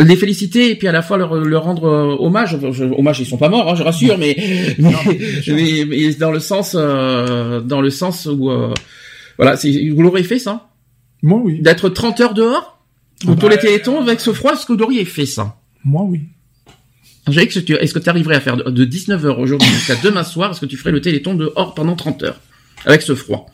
les 0.00 0.16
féliciter 0.16 0.70
et 0.70 0.74
puis 0.76 0.88
à 0.88 0.92
la 0.92 1.02
fois 1.02 1.16
leur, 1.18 1.34
leur 1.34 1.64
rendre 1.64 1.84
euh, 1.84 2.16
hommage. 2.24 2.56
Je- 2.72 2.84
hommage, 2.84 3.18
ils 3.20 3.26
sont 3.26 3.36
pas 3.38 3.48
morts, 3.48 3.68
hein, 3.70 3.74
je 3.74 3.82
rassure, 3.82 4.18
mais 4.18 4.36
sûr. 5.42 5.54
mais- 5.56 5.84
mais 5.88 6.14
dans 6.14 6.30
le 6.30 6.38
sens 6.40 6.76
euh, 6.78 7.60
dans 7.60 7.80
le 7.80 7.90
sens 7.90 8.26
où 8.26 8.50
euh, 8.50 8.72
voilà, 9.38 9.56
c'est 9.56 9.88
vous 9.90 10.02
l'aurez 10.02 10.22
fait 10.22 10.38
ça 10.38 10.68
Moi, 11.22 11.40
oui. 11.42 11.60
d'être 11.60 11.88
30 11.88 12.20
heures 12.20 12.34
dehors 12.34 12.78
Ah 13.22 13.26
pour 13.26 13.36
bah, 13.36 13.48
les 13.50 13.58
télétons 13.58 14.00
avec 14.00 14.20
ce 14.20 14.32
froid, 14.32 14.52
est-ce 14.52 14.66
que 14.66 14.72
vous 14.72 14.78
l'auriez 14.78 15.04
fait 15.04 15.26
ça 15.26 15.56
Moi, 15.84 16.02
oui. 16.04 16.20
Angélique, 17.28 17.50
est-ce 17.50 17.58
que 17.60 17.64
tu 17.64 17.72
est-ce 17.74 17.92
que 17.94 17.98
tu 17.98 18.08
arriverais 18.08 18.36
à 18.36 18.40
faire 18.40 18.56
de, 18.56 18.70
de 18.70 18.84
19h 18.84 19.36
aujourd'hui 19.40 19.68
jusqu'à 19.68 19.96
demain 19.96 20.22
soir 20.22 20.52
Est-ce 20.52 20.60
que 20.60 20.66
tu 20.66 20.76
ferais 20.76 20.92
le 20.92 21.00
téléthon 21.00 21.34
dehors 21.34 21.74
pendant 21.74 21.96
30 21.96 22.22
heures 22.22 22.40
avec 22.84 23.02
ce 23.02 23.14
froid? 23.14 23.46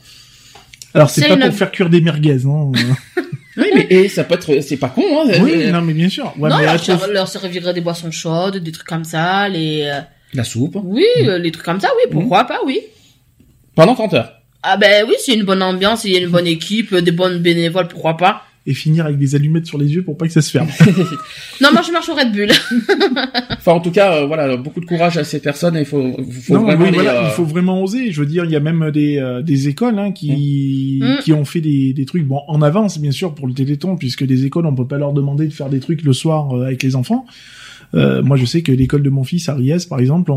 Alors, 0.95 1.09
c'est 1.09 1.27
pas 1.27 1.35
une- 1.35 1.41
pour 1.49 1.55
faire 1.55 1.71
cuire 1.73 1.89
des 1.89 2.01
merguez, 2.03 2.45
hein. 2.45 2.71
Oui, 3.57 3.67
mais 3.75 3.87
et 3.91 4.09
ça 4.09 4.25
peut 4.25 4.35
être, 4.35 4.61
c'est 4.63 4.79
pas 4.79 4.89
con, 4.89 5.03
hein 5.27 5.31
oui, 5.43 5.53
euh, 5.57 5.71
non, 5.73 5.83
mais 5.83 5.93
bien 5.93 6.09
sûr. 6.09 6.33
Ouais, 6.39 6.49
non, 6.49 6.57
mais 6.59 6.65
leur, 6.65 7.09
leur 7.13 7.29
servirait 7.29 7.75
des 7.75 7.83
boissons 7.83 8.11
chaudes, 8.11 8.57
des 8.57 8.73
trucs 8.73 8.87
comme 8.87 9.05
ça, 9.05 9.47
les, 9.49 9.83
euh, 9.93 10.01
La 10.33 10.43
soupe 10.45 10.79
oui, 10.83 11.05
euh, 11.27 11.37
les 11.39 11.51
trucs 11.53 11.65
comme 11.65 11.79
ça, 11.81 11.89
oui, 11.97 12.11
pourquoi 12.11 12.45
pas, 12.45 12.61
oui. 12.65 12.81
pendant 13.75 13.95
30 13.95 14.15
heures. 14.15 14.33
Ah 14.63 14.77
ben 14.77 15.05
oui, 15.09 15.15
c'est 15.19 15.35
une 15.35 15.45
bonne 15.45 15.63
ambiance, 15.63 16.05
il 16.05 16.13
y 16.13 16.17
a 16.17 16.21
une 16.21 16.29
bonne 16.31 16.47
équipe, 16.47 16.95
des 16.95 17.11
bonnes 17.13 17.39
bénévoles, 17.39 17.89
pourquoi 17.89 18.17
pas. 18.17 18.45
et 18.65 18.75
finir 18.75 19.07
avec 19.07 19.19
des 19.19 19.35
allumettes 19.35 19.67
sur 19.67 19.77
les 19.77 19.93
yeux 19.93 20.05
pour 20.05 20.17
pas 20.17 20.27
que 20.29 20.33
ça 20.33 20.41
se 20.41 20.51
ferme. 20.51 20.69
Non, 21.61 21.69
moi 21.73 21.83
je 21.87 21.91
marche 21.93 22.09
au 22.09 22.15
Red 22.15 22.33
Bull. 22.33 22.49
Enfin, 23.59 23.73
en 23.73 23.81
tout 23.81 23.91
cas, 23.93 24.15
euh, 24.17 24.27
voilà, 24.27 24.57
beaucoup 24.57 24.81
de 24.81 24.85
courage 24.87 25.17
à 25.19 25.23
ces 25.25 25.41
personnes. 25.41 25.77
et 25.77 25.81
Il 25.81 25.87
faut, 25.87 26.17
faut 26.43 26.55
non, 26.55 26.63
vraiment 26.63 26.85
oui, 26.85 26.91
les, 26.91 26.95
voilà, 26.97 27.21
euh, 27.23 27.29
il 27.29 27.31
faut 27.33 27.45
vraiment 27.45 27.81
oser. 27.83 28.11
Je 28.13 28.21
veux 28.21 28.27
dire, 28.27 28.45
il 28.45 28.51
y 28.51 28.57
a 28.57 28.61
même 28.61 28.91
des, 28.91 29.19
euh, 29.19 29.43
des 29.43 29.69
écoles 29.69 29.99
hein, 29.99 30.11
qui, 30.13 31.01
Mm. 31.03 31.19
qui 31.23 31.33
ont 31.33 31.45
fait 31.45 31.61
des, 31.61 31.93
des 31.93 32.05
trucs 32.05 32.25
bon 32.25 32.41
en 32.49 32.63
avance, 32.63 32.99
bien 32.99 33.13
sûr, 33.13 33.35
pour 33.35 33.47
le 33.47 33.55
Téléthon, 33.55 33.97
puisque 33.97 34.25
des 34.25 34.45
écoles, 34.47 34.67
on 34.67 34.75
peut 34.75 34.87
pas 34.87 34.99
leur 34.99 35.13
demander 35.13 35.47
de 35.47 35.53
faire 35.53 35.69
des 35.69 35.81
trucs 35.81 36.03
le 36.03 36.13
soir 36.13 36.57
euh, 36.57 36.67
avec 36.67 36.83
les 36.83 36.95
enfants. 36.97 37.25
Euh, 37.95 38.23
moi, 38.23 38.37
je 38.37 38.45
sais 38.45 38.63
que 38.63 38.73
l'école 38.73 39.03
de 39.03 39.11
mon 39.11 39.25
fils 39.25 39.49
à 39.49 39.55
Riez, 39.55 39.77
par 39.89 40.01
exemple, 40.01 40.31
on, 40.31 40.37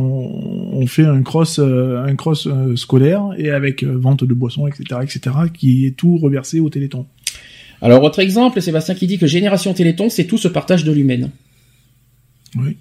on 0.74 0.88
fait 0.88 1.06
un 1.06 1.22
cross, 1.22 1.60
euh, 1.60 2.04
un 2.04 2.16
cross 2.16 2.48
euh, 2.48 2.76
scolaire 2.76 3.30
et 3.38 3.50
avec 3.50 3.84
vente 3.84 4.24
de 4.24 4.34
boissons, 4.34 4.68
etc., 4.68 5.00
etc., 5.02 5.36
qui 5.54 5.86
est 5.86 5.92
tout 5.92 6.18
reversé 6.18 6.60
au 6.60 6.70
Téléthon. 6.70 7.06
Alors, 7.82 8.04
autre 8.04 8.20
exemple, 8.20 8.62
Sébastien 8.62 8.96
qui 8.96 9.08
dit 9.08 9.18
que 9.18 9.28
Génération 9.28 9.74
Téléthon, 9.74 10.10
c'est 10.10 10.26
tout 10.26 10.38
ce 10.38 10.48
partage 10.48 10.84
de 10.84 10.92
l'humaine. 10.92 11.32
Oui. 12.58 12.78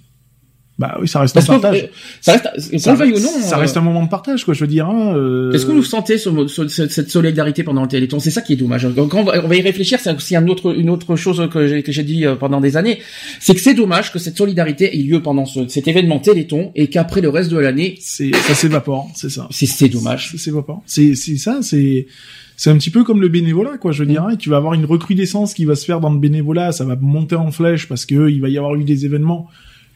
Bah 0.77 0.99
oui, 1.01 1.07
ça 1.07 1.21
reste 1.21 1.35
Parce 1.35 1.49
un 1.49 1.61
partage. 1.61 1.83
euh, 1.85 1.87
ça 2.21 2.33
reste, 2.33 2.79
Ça, 2.81 2.95
veuille 2.95 3.13
ou 3.13 3.21
non, 3.21 3.29
ça 3.41 3.57
euh, 3.57 3.61
reste 3.61 3.77
un 3.77 3.81
moment 3.81 4.03
de 4.03 4.09
partage, 4.09 4.45
quoi. 4.45 4.55
Je 4.55 4.61
veux 4.61 4.67
dire. 4.67 4.89
Hein, 4.89 5.15
euh, 5.17 5.53
Est-ce 5.53 5.67
que 5.67 5.71
vous 5.73 5.85
sentez 5.85 6.19
ce- 6.19 6.49
ce- 6.49 6.67
ce- 6.67 6.89
cette 6.89 7.11
solidarité 7.11 7.63
pendant 7.63 7.83
le 7.83 7.87
Téléthon? 7.89 8.19
C'est 8.19 8.33
ça 8.33 8.41
qui 8.43 8.55
est 8.55 8.57
dommage. 8.57 8.89
Quand 8.97 9.21
on 9.21 9.23
va, 9.23 9.45
on 9.45 9.47
va 9.47 9.55
y 9.55 9.61
réfléchir, 9.63 10.01
c'est 10.01 10.13
aussi 10.13 10.35
un 10.35 10.49
autre, 10.49 10.77
une 10.77 10.91
autre 10.91 11.15
chose 11.15 11.49
que 11.53 11.69
j'ai, 11.69 11.85
que 11.85 11.93
j'ai 11.93 12.03
dit 12.03 12.27
euh, 12.27 12.35
pendant 12.35 12.61
des 12.61 12.77
années, 12.77 12.99
c'est 13.39 13.55
que 13.55 13.61
c'est 13.61 13.75
dommage 13.75 14.13
que 14.13 14.19
cette 14.19 14.37
solidarité 14.37 14.99
ait 14.99 15.03
lieu 15.03 15.23
pendant 15.23 15.47
ce- 15.47 15.69
cet 15.69 15.87
événement 15.87 16.19
Téléthon 16.19 16.73
et 16.75 16.89
qu'après 16.89 17.21
le 17.21 17.29
reste 17.29 17.53
de 17.53 17.59
l'année, 17.59 17.95
c'est 18.01 18.35
ça 18.35 18.55
s'évapore, 18.55 19.09
c'est 19.15 19.31
ça. 19.31 19.47
c'est, 19.53 19.67
c'est 19.67 19.89
dommage. 19.89 20.33
Ça 20.33 20.39
s'évapore. 20.39 20.83
C'est 20.87 21.15
c'est 21.15 21.37
ça, 21.37 21.59
c'est 21.63 22.09
c'est 22.57 22.71
un 22.71 22.77
petit 22.79 22.91
peu 22.91 23.05
comme 23.05 23.21
le 23.21 23.29
bénévolat, 23.29 23.79
quoi. 23.79 23.93
Je 23.93 24.01
veux 24.03 24.09
dire, 24.09 24.25
hein, 24.25 24.35
tu 24.37 24.51
vas 24.51 24.57
avoir 24.57 24.75
une 24.75 24.87
recrudescence 24.87 25.55
qui 25.55 25.65
va 25.67 25.77
se 25.77 25.85
faire 25.85 26.01
dans 26.01 26.11
le 26.13 26.19
bénévolat, 26.19 26.73
ça 26.73 26.85
va 26.85 26.97
monter 26.97 27.37
en 27.37 27.53
flèche 27.53 27.87
parce 27.89 28.07
que 28.07 28.29
il 28.29 28.41
va 28.41 28.49
y 28.49 28.59
avoir 28.59 28.75
eu 28.75 28.83
des 28.83 29.05
événements 29.05 29.47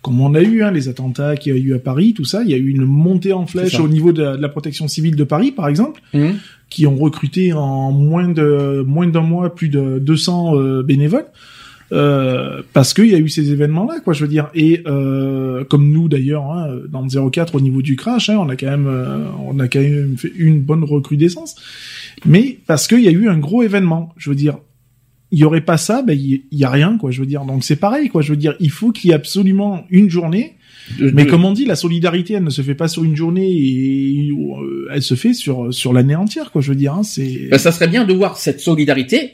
comme 0.02 0.20
on 0.20 0.34
a 0.34 0.42
eu, 0.42 0.62
hein, 0.62 0.70
les 0.70 0.88
attentats 0.88 1.36
qu'il 1.36 1.54
y 1.54 1.56
a 1.56 1.58
eu 1.58 1.74
à 1.74 1.78
Paris, 1.78 2.14
tout 2.14 2.24
ça. 2.24 2.42
Il 2.42 2.50
y 2.50 2.54
a 2.54 2.56
eu 2.56 2.68
une 2.68 2.84
montée 2.84 3.32
en 3.32 3.46
flèche 3.46 3.78
au 3.80 3.88
niveau 3.88 4.12
de 4.12 4.22
la, 4.22 4.36
de 4.36 4.42
la 4.42 4.48
protection 4.48 4.88
civile 4.88 5.16
de 5.16 5.24
Paris, 5.24 5.52
par 5.52 5.68
exemple, 5.68 6.00
Hum. 6.14 6.34
qui 6.70 6.86
ont 6.86 6.96
recruté 6.96 7.52
en 7.52 7.90
moins 7.92 8.28
de 8.28 8.84
moins 8.86 9.06
d'un 9.06 9.22
mois 9.22 9.54
plus 9.54 9.68
de 9.68 9.98
200 9.98 10.56
euh, 10.56 10.82
bénévoles. 10.82 11.26
Euh, 11.90 12.62
parce 12.74 12.92
qu'il 12.92 13.06
y 13.06 13.14
a 13.14 13.18
eu 13.18 13.28
ces 13.28 13.50
événements-là, 13.50 14.00
quoi, 14.00 14.12
je 14.12 14.22
veux 14.22 14.28
dire. 14.28 14.50
Et 14.54 14.82
euh, 14.86 15.64
comme 15.64 15.90
nous 15.90 16.08
d'ailleurs, 16.08 16.50
hein, 16.50 16.68
dans 16.90 17.02
le 17.02 17.30
04 17.30 17.54
au 17.54 17.60
niveau 17.60 17.80
du 17.82 17.96
crash, 17.96 18.28
hein, 18.28 18.36
on 18.38 18.48
a 18.48 18.56
quand 18.56 18.66
même, 18.66 18.86
euh, 18.86 19.24
on 19.46 19.58
a 19.58 19.68
quand 19.68 19.80
même 19.80 20.16
fait 20.18 20.32
une 20.36 20.60
bonne 20.60 20.84
recrudescence. 20.84 21.56
Mais 22.26 22.58
parce 22.66 22.86
qu'il 22.88 23.00
y 23.00 23.08
a 23.08 23.12
eu 23.12 23.28
un 23.28 23.38
gros 23.38 23.62
événement, 23.62 24.12
je 24.16 24.30
veux 24.30 24.36
dire. 24.36 24.58
Il 25.30 25.38
y 25.38 25.44
aurait 25.44 25.60
pas 25.60 25.76
ça, 25.76 26.00
ben 26.02 26.18
il 26.18 26.42
y, 26.50 26.56
y 26.56 26.64
a 26.64 26.70
rien, 26.70 26.96
quoi. 26.98 27.10
Je 27.10 27.20
veux 27.20 27.26
dire. 27.26 27.44
Donc 27.44 27.62
c'est 27.64 27.76
pareil, 27.76 28.08
quoi. 28.08 28.22
Je 28.22 28.30
veux 28.30 28.36
dire, 28.38 28.54
il 28.60 28.70
faut 28.70 28.92
qu'il 28.92 29.08
y 29.08 29.12
ait 29.12 29.16
absolument 29.16 29.84
une 29.90 30.08
journée. 30.08 30.54
De- 30.98 31.10
Mais 31.10 31.24
de- 31.26 31.30
comme 31.30 31.44
on 31.44 31.52
dit, 31.52 31.66
la 31.66 31.76
solidarité, 31.76 32.32
elle 32.34 32.44
ne 32.44 32.50
se 32.50 32.62
fait 32.62 32.74
pas 32.74 32.88
sur 32.88 33.04
une 33.04 33.14
journée, 33.14 33.46
et 33.50 34.30
euh, 34.30 34.88
elle 34.90 35.02
se 35.02 35.14
fait 35.14 35.34
sur 35.34 35.72
sur 35.72 35.92
l'année 35.92 36.16
entière, 36.16 36.50
quoi. 36.50 36.62
Je 36.62 36.70
veux 36.70 36.76
dire, 36.78 36.94
hein, 36.94 37.02
c'est. 37.02 37.48
ben, 37.50 37.58
ça 37.58 37.72
serait 37.72 37.88
bien 37.88 38.04
de 38.06 38.14
voir 38.14 38.38
cette 38.38 38.60
solidarité 38.60 39.32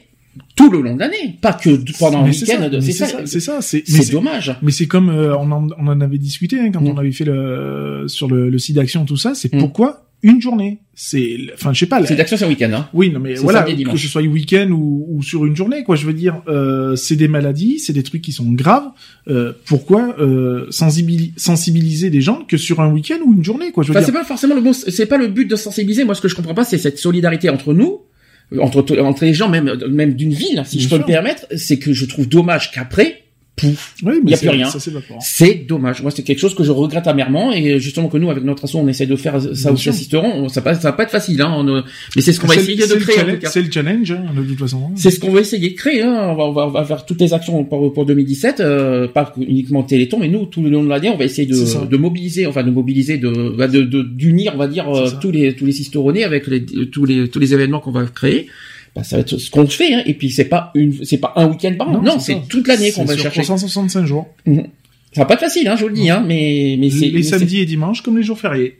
tout 0.57 0.69
le 0.69 0.81
long 0.81 0.95
de 0.95 0.99
l'année, 0.99 1.37
pas 1.39 1.53
que 1.53 1.69
pendant 1.97 2.25
Mais 2.25 2.33
c'est 2.33 2.45
week-end. 2.45 2.63
ça, 2.69 2.81
C'est 2.81 3.25
c'est 3.25 3.39
ça, 3.39 3.61
c'est- 3.61 4.11
dommage. 4.11 4.53
mais 4.61 4.71
c'est 4.71 4.85
comme 4.87 5.07
euh, 5.09 5.33
on, 5.37 5.49
en, 5.49 5.69
on 5.79 5.87
en 5.87 6.01
avait 6.01 6.17
discuté 6.17 6.59
hein, 6.59 6.71
quand 6.73 6.81
Mm. 6.81 6.87
on 6.89 6.97
avait 6.97 7.13
fait 7.13 7.23
le 7.23 8.03
sur 8.07 8.27
le, 8.27 8.49
le 8.49 8.59
site 8.59 8.75
d'action 8.75 9.05
tout 9.05 9.15
ça. 9.15 9.33
C'est 9.33 9.53
Mm. 9.53 9.59
pourquoi 9.59 10.04
une 10.23 10.41
journée. 10.41 10.79
C'est 10.97 11.37
enfin 11.53 11.73
je 11.73 11.79
sais 11.81 11.85
pas. 11.87 12.03
C'est 12.05 12.15
d'action, 12.15 12.37
c'est 12.37 12.45
un 12.45 12.47
week-end. 12.47 12.71
Hein. 12.73 12.87
Oui, 12.93 13.09
non 13.11 13.19
mais 13.19 13.33
voilà, 13.35 13.63
que 13.63 13.97
ce 13.97 14.07
soit 14.07 14.21
week-end 14.21 14.69
ou, 14.71 15.05
ou 15.09 15.21
sur 15.21 15.45
une 15.45 15.55
journée, 15.55 15.83
quoi. 15.83 15.95
Je 15.95 16.05
veux 16.05 16.13
dire, 16.13 16.41
euh, 16.47 16.95
c'est 16.95 17.15
des 17.17 17.27
maladies, 17.27 17.79
c'est 17.79 17.91
des 17.93 18.03
trucs 18.03 18.21
qui 18.21 18.31
sont 18.31 18.49
graves. 18.53 18.87
Euh, 19.27 19.51
pourquoi 19.65 20.15
euh, 20.19 20.67
sensibili- 20.71 21.33
sensibiliser 21.37 22.09
des 22.09 22.21
gens 22.21 22.43
que 22.47 22.55
sur 22.57 22.79
un 22.79 22.89
week-end 22.91 23.17
ou 23.25 23.33
une 23.33 23.43
journée, 23.43 23.71
quoi 23.71 23.83
Je 23.83 23.89
veux 23.91 23.97
Enfin, 23.97 24.05
c'est 24.05 24.11
dire. 24.13 24.21
pas 24.21 24.25
forcément 24.25 24.55
le 24.55 24.61
bon, 24.61 24.71
c'est 24.73 25.05
pas 25.05 25.17
le 25.17 25.27
but 25.27 25.45
de 25.49 25.55
sensibiliser. 25.57 26.05
Moi, 26.05 26.15
ce 26.15 26.21
que 26.21 26.27
je 26.29 26.35
comprends 26.35 26.53
pas, 26.55 26.63
c'est 26.65 26.77
cette 26.77 26.97
solidarité 26.97 27.49
entre 27.49 27.73
nous, 27.73 28.01
entre 28.59 28.85
entre 29.01 29.25
les 29.25 29.33
gens, 29.33 29.49
même 29.49 29.75
même 29.89 30.13
d'une 30.13 30.33
ville, 30.33 30.61
si 30.65 30.77
Bien 30.77 30.85
je 30.85 30.89
peux 30.89 30.95
sûr. 30.95 30.99
me 30.99 31.11
permettre. 31.11 31.45
C'est 31.57 31.77
que 31.77 31.91
je 31.93 32.05
trouve 32.05 32.29
dommage 32.29 32.71
qu'après, 32.71 33.23
pouf, 33.55 33.95
Oui, 34.03 34.15
y 34.17 34.25
mais 34.25 34.33
a 34.33 34.37
plus 34.37 34.49
rien. 34.49 34.69
C'est 35.21 35.65
dommage. 35.67 36.01
Moi, 36.01 36.11
c'est 36.11 36.23
quelque 36.23 36.39
chose 36.39 36.55
que 36.55 36.63
je 36.63 36.71
regrette 36.71 37.07
amèrement 37.07 37.51
et 37.53 37.79
justement 37.79 38.07
que 38.09 38.17
nous, 38.17 38.29
avec 38.29 38.43
notre 38.43 38.65
asso, 38.65 38.75
on 38.75 38.87
essaie 38.87 39.05
de 39.05 39.15
faire 39.15 39.39
ça 39.55 39.71
aussi 39.71 39.89
assisteront. 39.89 40.49
Ça 40.49 40.61
va, 40.61 40.73
ça 40.73 40.89
va 40.89 40.93
pas 40.93 41.03
être 41.03 41.11
facile, 41.11 41.41
hein. 41.41 41.53
on, 41.55 41.83
mais 42.15 42.21
c'est 42.21 42.33
ce 42.33 42.39
qu'on 42.39 42.47
va 42.47 42.55
essayer 42.55 42.85
de 42.85 42.93
créer. 42.95 43.39
C'est 43.43 43.61
le 43.61 43.71
challenge, 43.71 44.11
hein, 44.11 44.25
de 44.35 44.43
toute 44.43 44.59
façon. 44.59 44.91
C'est 44.95 45.11
ce 45.11 45.19
qu'on 45.19 45.31
va 45.31 45.41
essayer 45.41 45.69
de 45.69 45.75
créer. 45.75 46.01
Hein. 46.01 46.27
On, 46.31 46.35
va, 46.35 46.43
on, 46.45 46.51
va, 46.51 46.67
on 46.67 46.71
va 46.71 46.83
faire 46.83 47.05
toutes 47.05 47.21
les 47.21 47.33
actions 47.33 47.63
pour, 47.63 47.93
pour 47.93 48.05
2017, 48.05 48.59
euh, 48.59 49.07
pas 49.07 49.33
uniquement 49.37 49.83
Téléthon, 49.83 50.19
mais 50.19 50.27
nous, 50.27 50.45
tout 50.45 50.61
le 50.61 50.69
long 50.69 50.83
de 50.83 50.89
l'année, 50.89 51.09
on 51.09 51.17
va 51.17 51.25
essayer 51.25 51.47
de, 51.47 51.85
de 51.85 51.97
mobiliser, 51.97 52.47
enfin 52.47 52.63
de 52.63 52.71
mobiliser, 52.71 53.17
de 53.17 53.55
bah, 53.57 53.67
d'unir, 53.67 54.53
on 54.55 54.57
va 54.57 54.67
dire, 54.67 54.89
euh, 54.89 55.09
tous 55.21 55.31
les 55.31 55.55
tous 55.55 55.65
les 55.65 56.23
avec 56.23 56.47
les, 56.47 56.65
tous 56.65 57.05
les 57.05 57.29
tous 57.29 57.39
les 57.39 57.53
événements 57.53 57.79
qu'on 57.79 57.91
va 57.91 58.05
créer. 58.05 58.47
Bah, 58.95 59.03
ça 59.03 59.17
va 59.17 59.21
être 59.21 59.37
ce 59.37 59.49
qu'on 59.51 59.67
fait. 59.67 59.93
Hein. 59.93 60.03
Et 60.05 60.13
puis 60.13 60.29
c'est 60.31 60.45
pas 60.45 60.71
une, 60.73 61.03
c'est 61.03 61.17
pas 61.17 61.33
un 61.35 61.47
week-end 61.47 61.73
par 61.77 61.89
an. 61.89 62.01
Non, 62.01 62.17
c'est 62.19 62.47
toute 62.47 62.67
l'année 62.67 62.91
qu'on 62.91 63.03
va 63.05 63.13
sur 63.13 63.23
chercher. 63.23 63.41
365 63.41 64.05
jours. 64.05 64.27
Ça 64.45 65.21
va 65.21 65.25
pas 65.25 65.33
être 65.35 65.41
facile, 65.41 65.67
hein, 65.67 65.75
je 65.77 65.83
vous 65.83 65.89
le 65.89 65.95
dis, 65.95 66.09
hein, 66.09 66.23
mais 66.25 66.75
mais 66.79 66.89
c'est 66.89 67.07
Les 67.07 67.23
samedis 67.23 67.59
et 67.61 67.65
dimanches 67.65 68.01
comme 68.01 68.17
les 68.17 68.23
jours 68.23 68.39
fériés. 68.39 68.77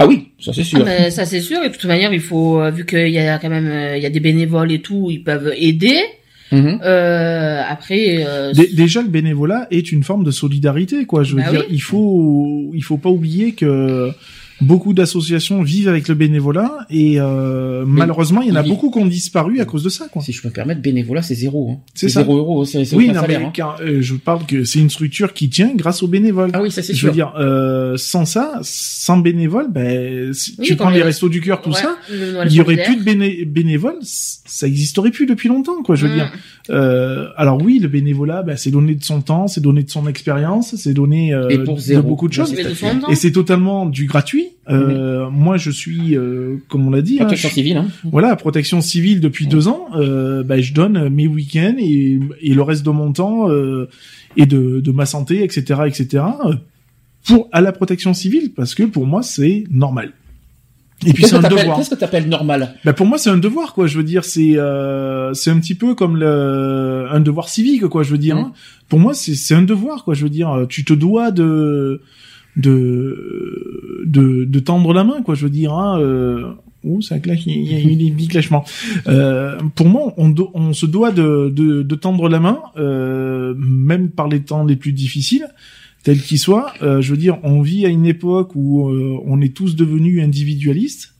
Ah 0.00 0.06
oui, 0.06 0.28
ça 0.40 0.52
c'est 0.52 0.62
sûr. 0.62 0.78
Ah, 0.82 0.84
mais 0.84 1.10
ça 1.10 1.24
c'est 1.24 1.40
sûr 1.40 1.62
et 1.64 1.68
de 1.70 1.74
toute 1.74 1.84
manière 1.86 2.12
il 2.12 2.20
faut 2.20 2.60
euh, 2.60 2.70
vu 2.70 2.86
qu'il 2.86 3.08
y 3.08 3.18
a 3.18 3.38
quand 3.38 3.48
même 3.48 3.66
euh, 3.66 3.96
il 3.96 4.02
y 4.02 4.06
a 4.06 4.10
des 4.10 4.20
bénévoles 4.20 4.70
et 4.70 4.80
tout 4.80 5.08
ils 5.10 5.22
peuvent 5.24 5.52
aider 5.56 5.96
Mhm. 6.50 6.80
euh, 6.82 7.60
après 7.68 8.24
euh, 8.26 8.52
Dé- 8.54 8.70
Déjà, 8.72 9.02
le 9.02 9.08
bénévolat 9.08 9.66
est 9.70 9.92
une 9.92 10.02
forme 10.02 10.24
de 10.24 10.30
solidarité, 10.30 11.04
quoi. 11.04 11.22
Je 11.22 11.34
veux 11.34 11.42
Bah 11.42 11.50
dire, 11.50 11.60
oui. 11.68 11.74
il 11.74 11.82
faut, 11.82 12.70
il 12.74 12.82
faut 12.82 12.96
pas 12.96 13.10
oublier 13.10 13.52
que 13.52 14.10
beaucoup 14.60 14.92
d'associations 14.92 15.62
vivent 15.62 15.88
avec 15.88 16.08
le 16.08 16.14
bénévolat 16.14 16.86
et 16.90 17.20
euh, 17.20 17.84
malheureusement, 17.86 18.42
il 18.42 18.48
y 18.48 18.52
en 18.52 18.56
a 18.56 18.62
beaucoup 18.62 18.90
qui 18.90 18.98
ont 18.98 19.06
disparu 19.06 19.60
à 19.60 19.64
cause 19.64 19.82
de 19.84 19.88
ça, 19.88 20.08
quoi. 20.10 20.20
Si 20.22 20.32
je 20.32 20.42
peux 20.42 20.48
me 20.48 20.52
permettre, 20.52 20.80
bénévolat 20.82 21.22
c'est 21.22 21.34
zéro. 21.34 21.70
Hein. 21.72 21.78
C'est 21.94 22.08
ça. 22.08 22.20
zéro 22.22 22.36
euro, 22.38 22.64
c'est 22.64 22.92
Oui, 22.94 23.08
non, 23.08 23.20
salaire. 23.20 23.40
mais 23.40 23.46
hein. 23.46 23.50
car, 23.54 23.76
euh, 23.80 23.98
je 24.02 24.14
parle 24.14 24.44
que 24.46 24.64
c'est 24.64 24.80
une 24.80 24.90
structure 24.90 25.32
qui 25.32 25.48
tient 25.48 25.72
grâce 25.74 26.02
aux 26.02 26.08
bénévoles. 26.08 26.50
Ah 26.52 26.62
oui, 26.62 26.70
ça 26.70 26.82
c'est 26.82 26.92
je 26.92 26.98
sûr. 26.98 27.08
veux 27.08 27.14
dire, 27.14 27.32
euh, 27.38 27.96
sans 27.96 28.24
ça, 28.24 28.58
sans 28.62 29.18
bénévoles, 29.18 29.70
ben, 29.70 30.32
si 30.34 30.56
Oui, 30.58 30.66
tu 30.66 30.76
prends 30.76 30.90
les 30.90 31.02
restos 31.02 31.28
du 31.28 31.40
cœur, 31.40 31.62
tout 31.62 31.70
ouais, 31.70 31.76
ça, 31.80 31.96
il 32.10 32.52
y 32.52 32.60
aurait 32.60 32.82
plus 32.82 32.96
de 32.96 33.02
béné- 33.04 33.44
bénévoles, 33.44 33.98
ça 34.02 34.66
existerait 34.66 35.10
plus 35.10 35.26
depuis 35.26 35.48
longtemps, 35.48 35.82
quoi. 35.84 35.94
Je 35.94 36.06
veux 36.06 36.12
Mm. 36.12 36.16
dire. 36.16 36.32
Euh, 36.70 37.28
alors 37.36 37.60
oui, 37.62 37.78
le 37.78 37.88
bénévolat, 37.88 38.42
ben, 38.42 38.56
c'est 38.56 38.70
donner 38.70 38.94
de 38.94 39.04
son 39.04 39.20
temps, 39.20 39.48
c'est 39.48 39.60
donner 39.60 39.82
de 39.82 39.90
son 39.90 40.06
expérience, 40.06 40.76
c'est 40.76 40.94
donner 40.94 41.32
euh, 41.32 41.48
Et 41.48 41.58
pour 41.58 41.76
de 41.76 42.00
beaucoup 42.00 42.28
de 42.28 42.32
choses. 42.32 42.54
Son 42.74 43.00
temps. 43.00 43.08
Et 43.08 43.14
c'est 43.14 43.32
totalement 43.32 43.86
du 43.86 44.06
gratuit. 44.06 44.48
Euh, 44.68 45.30
Moi, 45.30 45.56
je 45.56 45.70
suis, 45.70 46.16
euh, 46.16 46.56
comme 46.68 46.86
on 46.86 46.90
l'a 46.90 47.02
dit, 47.02 47.18
hein, 47.20 47.24
Protection 47.24 47.48
civile. 47.48 47.76
Hein. 47.78 47.86
voilà, 48.04 48.36
protection 48.36 48.80
civile 48.80 49.20
depuis 49.20 49.46
deux 49.46 49.68
ans. 49.68 49.86
Euh, 49.94 50.42
ben, 50.42 50.60
je 50.60 50.74
donne 50.74 51.08
mes 51.08 51.26
week-ends 51.26 51.76
et, 51.78 52.18
et 52.42 52.54
le 52.54 52.62
reste 52.62 52.84
de 52.84 52.90
mon 52.90 53.12
temps 53.12 53.50
euh, 53.50 53.88
et 54.36 54.46
de, 54.46 54.80
de 54.80 54.90
ma 54.92 55.06
santé, 55.06 55.42
etc., 55.42 55.82
etc. 55.86 56.24
pour 57.26 57.48
à 57.52 57.60
la 57.60 57.72
protection 57.72 58.14
civile 58.14 58.52
parce 58.54 58.74
que 58.74 58.82
pour 58.82 59.06
moi 59.06 59.22
c'est 59.22 59.64
normal. 59.70 60.12
Et 61.06 61.12
puis 61.12 61.24
c'est 61.24 61.36
un 61.36 61.40
devoir. 61.48 61.76
qu'est-ce 61.76 61.90
que 61.90 61.94
t'appelles 61.94 62.28
normal 62.28 62.74
Ben 62.84 62.92
pour 62.92 63.06
moi 63.06 63.18
c'est 63.18 63.30
un 63.30 63.36
devoir 63.38 63.72
quoi. 63.74 63.86
Je 63.86 63.96
veux 63.96 64.04
dire 64.04 64.24
c'est 64.24 64.58
euh, 64.58 65.32
c'est 65.34 65.50
un 65.50 65.58
petit 65.60 65.74
peu 65.76 65.94
comme 65.94 66.16
le 66.16 67.06
un 67.10 67.20
devoir 67.20 67.48
civique 67.48 67.86
quoi. 67.86 68.02
Je 68.02 68.10
veux 68.10 68.18
dire. 68.18 68.36
Mm. 68.36 68.38
hein. 68.40 68.52
Pour 68.88 68.98
moi 68.98 69.14
c'est 69.14 69.34
c'est 69.34 69.54
un 69.54 69.62
devoir 69.62 70.02
quoi. 70.04 70.14
Je 70.14 70.24
veux 70.24 70.30
dire 70.30 70.66
tu 70.68 70.84
te 70.84 70.92
dois 70.92 71.30
de 71.30 72.00
de 72.56 74.02
de, 74.06 74.44
de 74.44 74.58
tendre 74.58 74.92
la 74.92 75.04
main 75.04 75.22
quoi. 75.22 75.34
Je 75.34 75.44
veux 75.44 75.50
dire. 75.50 75.72
Hein, 75.72 76.00
euh, 76.00 76.52
Ouh, 76.84 77.02
ça 77.02 77.18
claque, 77.18 77.44
il 77.44 77.72
y 77.72 77.74
a 77.74 77.80
eu 77.80 77.96
des 77.96 78.12
petits 78.12 78.28
clashements. 78.28 78.64
Euh, 79.08 79.58
pour 79.74 79.88
moi, 79.88 80.14
on, 80.16 80.28
do- 80.28 80.52
on 80.54 80.72
se 80.72 80.86
doit 80.86 81.10
de, 81.10 81.50
de, 81.52 81.82
de 81.82 81.94
tendre 81.96 82.28
la 82.28 82.38
main, 82.38 82.60
euh, 82.76 83.52
même 83.58 84.10
par 84.10 84.28
les 84.28 84.40
temps 84.42 84.64
les 84.64 84.76
plus 84.76 84.92
difficiles, 84.92 85.48
tels 86.08 86.22
qu'ils 86.22 86.38
soient. 86.38 86.72
Euh, 86.82 87.02
je 87.02 87.10
veux 87.10 87.18
dire, 87.18 87.36
on 87.42 87.60
vit 87.60 87.84
à 87.84 87.90
une 87.90 88.06
époque 88.06 88.52
où 88.54 88.88
euh, 88.88 89.18
on 89.26 89.42
est 89.42 89.54
tous 89.54 89.76
devenus 89.76 90.22
individualistes, 90.24 91.12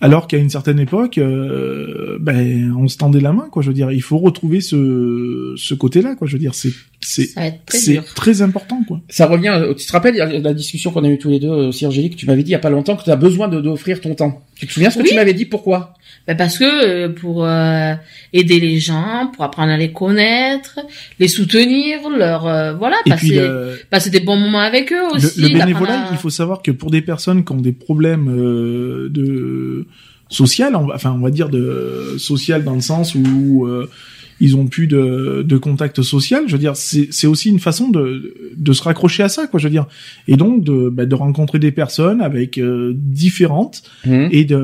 alors 0.00 0.26
qu'à 0.28 0.38
une 0.38 0.48
certaine 0.48 0.78
époque, 0.80 1.18
euh, 1.18 2.16
ben, 2.20 2.72
on 2.74 2.88
se 2.88 2.96
tendait 2.96 3.20
la 3.20 3.34
main, 3.34 3.48
quoi. 3.50 3.62
Je 3.62 3.68
veux 3.68 3.74
dire, 3.74 3.92
il 3.92 4.00
faut 4.00 4.16
retrouver 4.16 4.62
ce, 4.62 5.52
ce 5.58 5.74
côté-là, 5.74 6.14
quoi. 6.14 6.26
Je 6.26 6.32
veux 6.32 6.38
dire, 6.38 6.54
c'est 6.54 6.72
c'est 7.02 7.34
très 7.66 8.00
très 8.14 8.40
important, 8.40 8.82
quoi. 8.88 9.02
Ça 9.10 9.26
revient. 9.26 9.60
Tu 9.76 9.84
te 9.86 9.92
rappelles 9.92 10.16
la 10.16 10.38
la 10.38 10.54
discussion 10.54 10.90
qu'on 10.90 11.04
a 11.04 11.08
eue 11.10 11.18
tous 11.18 11.28
les 11.28 11.38
deux, 11.38 11.48
aussi 11.50 11.84
Angélique, 11.86 12.16
tu 12.16 12.24
m'avais 12.24 12.42
dit 12.42 12.50
il 12.50 12.52
y 12.52 12.56
a 12.56 12.60
pas 12.60 12.70
longtemps 12.70 12.96
que 12.96 13.04
tu 13.04 13.10
as 13.10 13.16
besoin 13.16 13.48
de 13.48 13.60
d'offrir 13.60 14.00
ton 14.00 14.14
temps. 14.14 14.42
Tu 14.56 14.66
te 14.66 14.72
souviens 14.72 14.88
ce 14.88 14.96
que 14.96 15.02
Oui. 15.02 15.10
tu 15.10 15.14
m'avais 15.16 15.34
dit 15.34 15.44
Pourquoi? 15.44 15.92
Ben 16.26 16.36
parce 16.36 16.56
que 16.58 16.64
euh, 16.64 17.08
pour 17.10 17.44
euh, 17.44 17.94
aider 18.32 18.58
les 18.60 18.78
gens 18.80 19.30
pour 19.34 19.44
apprendre 19.44 19.72
à 19.72 19.76
les 19.76 19.92
connaître 19.92 20.80
les 21.18 21.28
soutenir 21.28 22.08
leur 22.08 22.46
euh, 22.46 22.72
voilà 22.72 22.96
Et 23.06 23.10
passer 23.10 23.34
le, 23.36 23.78
passer 23.90 24.10
des 24.10 24.20
bons 24.20 24.36
moments 24.36 24.60
avec 24.60 24.92
eux 24.92 25.02
aussi 25.12 25.40
le 25.40 25.48
bénévolat, 25.48 26.06
à- 26.06 26.08
il 26.12 26.16
faut 26.18 26.30
savoir 26.30 26.62
que 26.62 26.70
pour 26.70 26.90
des 26.90 27.02
personnes 27.02 27.44
qui 27.44 27.52
ont 27.52 27.60
des 27.60 27.72
problèmes 27.72 28.28
euh, 28.28 29.08
de 29.10 29.86
social, 30.30 30.74
on 30.76 30.86
va- 30.86 30.94
enfin 30.94 31.12
on 31.16 31.22
va 31.22 31.30
dire 31.30 31.48
de 31.50 32.14
social 32.18 32.64
dans 32.64 32.74
le 32.74 32.80
sens 32.80 33.14
où 33.14 33.66
euh, 33.66 33.88
ils 34.44 34.56
ont 34.56 34.66
plus 34.66 34.86
de, 34.86 35.44
de 35.52 35.56
contact 35.56 36.02
social. 36.02 36.42
Je 36.46 36.52
veux 36.52 36.58
dire, 36.66 36.76
c'est 36.76 37.08
c'est 37.10 37.26
aussi 37.26 37.48
une 37.48 37.58
façon 37.68 37.88
de 37.90 38.34
de 38.56 38.72
se 38.72 38.82
raccrocher 38.82 39.22
à 39.22 39.28
ça, 39.28 39.46
quoi. 39.46 39.58
Je 39.60 39.66
veux 39.66 39.70
dire, 39.78 39.86
et 40.28 40.36
donc 40.36 40.62
de 40.64 40.88
bah, 40.88 41.06
de 41.06 41.14
rencontrer 41.14 41.58
des 41.58 41.72
personnes 41.72 42.20
avec 42.20 42.58
euh, 42.58 42.92
différentes 42.94 43.82
Mhm. 44.06 44.28
et 44.30 44.44
de 44.44 44.62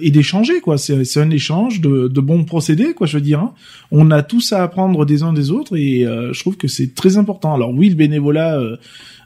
et 0.00 0.10
d'échanger, 0.10 0.60
quoi. 0.60 0.78
C'est 0.78 1.04
c'est 1.04 1.20
un 1.20 1.30
échange 1.30 1.80
de 1.80 2.08
de 2.08 2.20
bons 2.20 2.44
procédés, 2.44 2.94
quoi. 2.94 3.06
Je 3.06 3.16
veux 3.18 3.22
dire, 3.32 3.40
hein. 3.40 3.52
on 3.90 4.10
a 4.10 4.22
tous 4.22 4.52
à 4.52 4.62
apprendre 4.62 5.04
des 5.04 5.22
uns 5.22 5.32
des 5.32 5.50
autres 5.50 5.76
et 5.76 6.06
euh, 6.06 6.32
je 6.32 6.40
trouve 6.40 6.56
que 6.56 6.68
c'est 6.68 6.94
très 6.94 7.16
important. 7.18 7.54
Alors 7.54 7.72
oui, 7.74 7.88
le 7.90 7.94
bénévolat. 7.94 8.58
euh, 8.58 8.76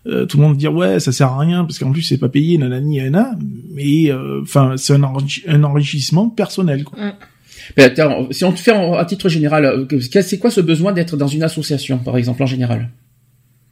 euh, 0.08 0.26
tout 0.26 0.36
le 0.36 0.42
monde 0.42 0.56
dire 0.56 0.74
ouais 0.74 0.98
ça 0.98 1.12
sert 1.12 1.28
à 1.28 1.38
rien 1.38 1.64
parce 1.64 1.78
qu'en 1.78 1.92
plus 1.92 2.02
c'est 2.02 2.18
pas 2.18 2.28
payé 2.28 2.58
nanani 2.58 2.96
nanana 2.98 3.38
mais 3.72 4.10
euh, 4.10 4.40
enfin 4.42 4.74
c'est 4.76 4.94
un, 4.94 5.02
enrichi- 5.02 5.44
un 5.46 5.62
enrichissement 5.62 6.28
personnel 6.28 6.82
quoi. 6.82 6.98
Mais 7.76 7.84
attends, 7.84 8.28
si 8.30 8.44
on 8.44 8.52
te 8.52 8.60
fait 8.60 8.72
en- 8.72 8.94
à 8.94 9.04
titre 9.04 9.28
général, 9.28 9.64
euh, 9.64 10.00
c'est 10.22 10.38
quoi 10.38 10.50
ce 10.50 10.60
besoin 10.60 10.92
d'être 10.92 11.16
dans 11.16 11.26
une 11.28 11.42
association, 11.42 11.98
par 11.98 12.16
exemple, 12.16 12.42
en 12.42 12.46
général? 12.46 12.90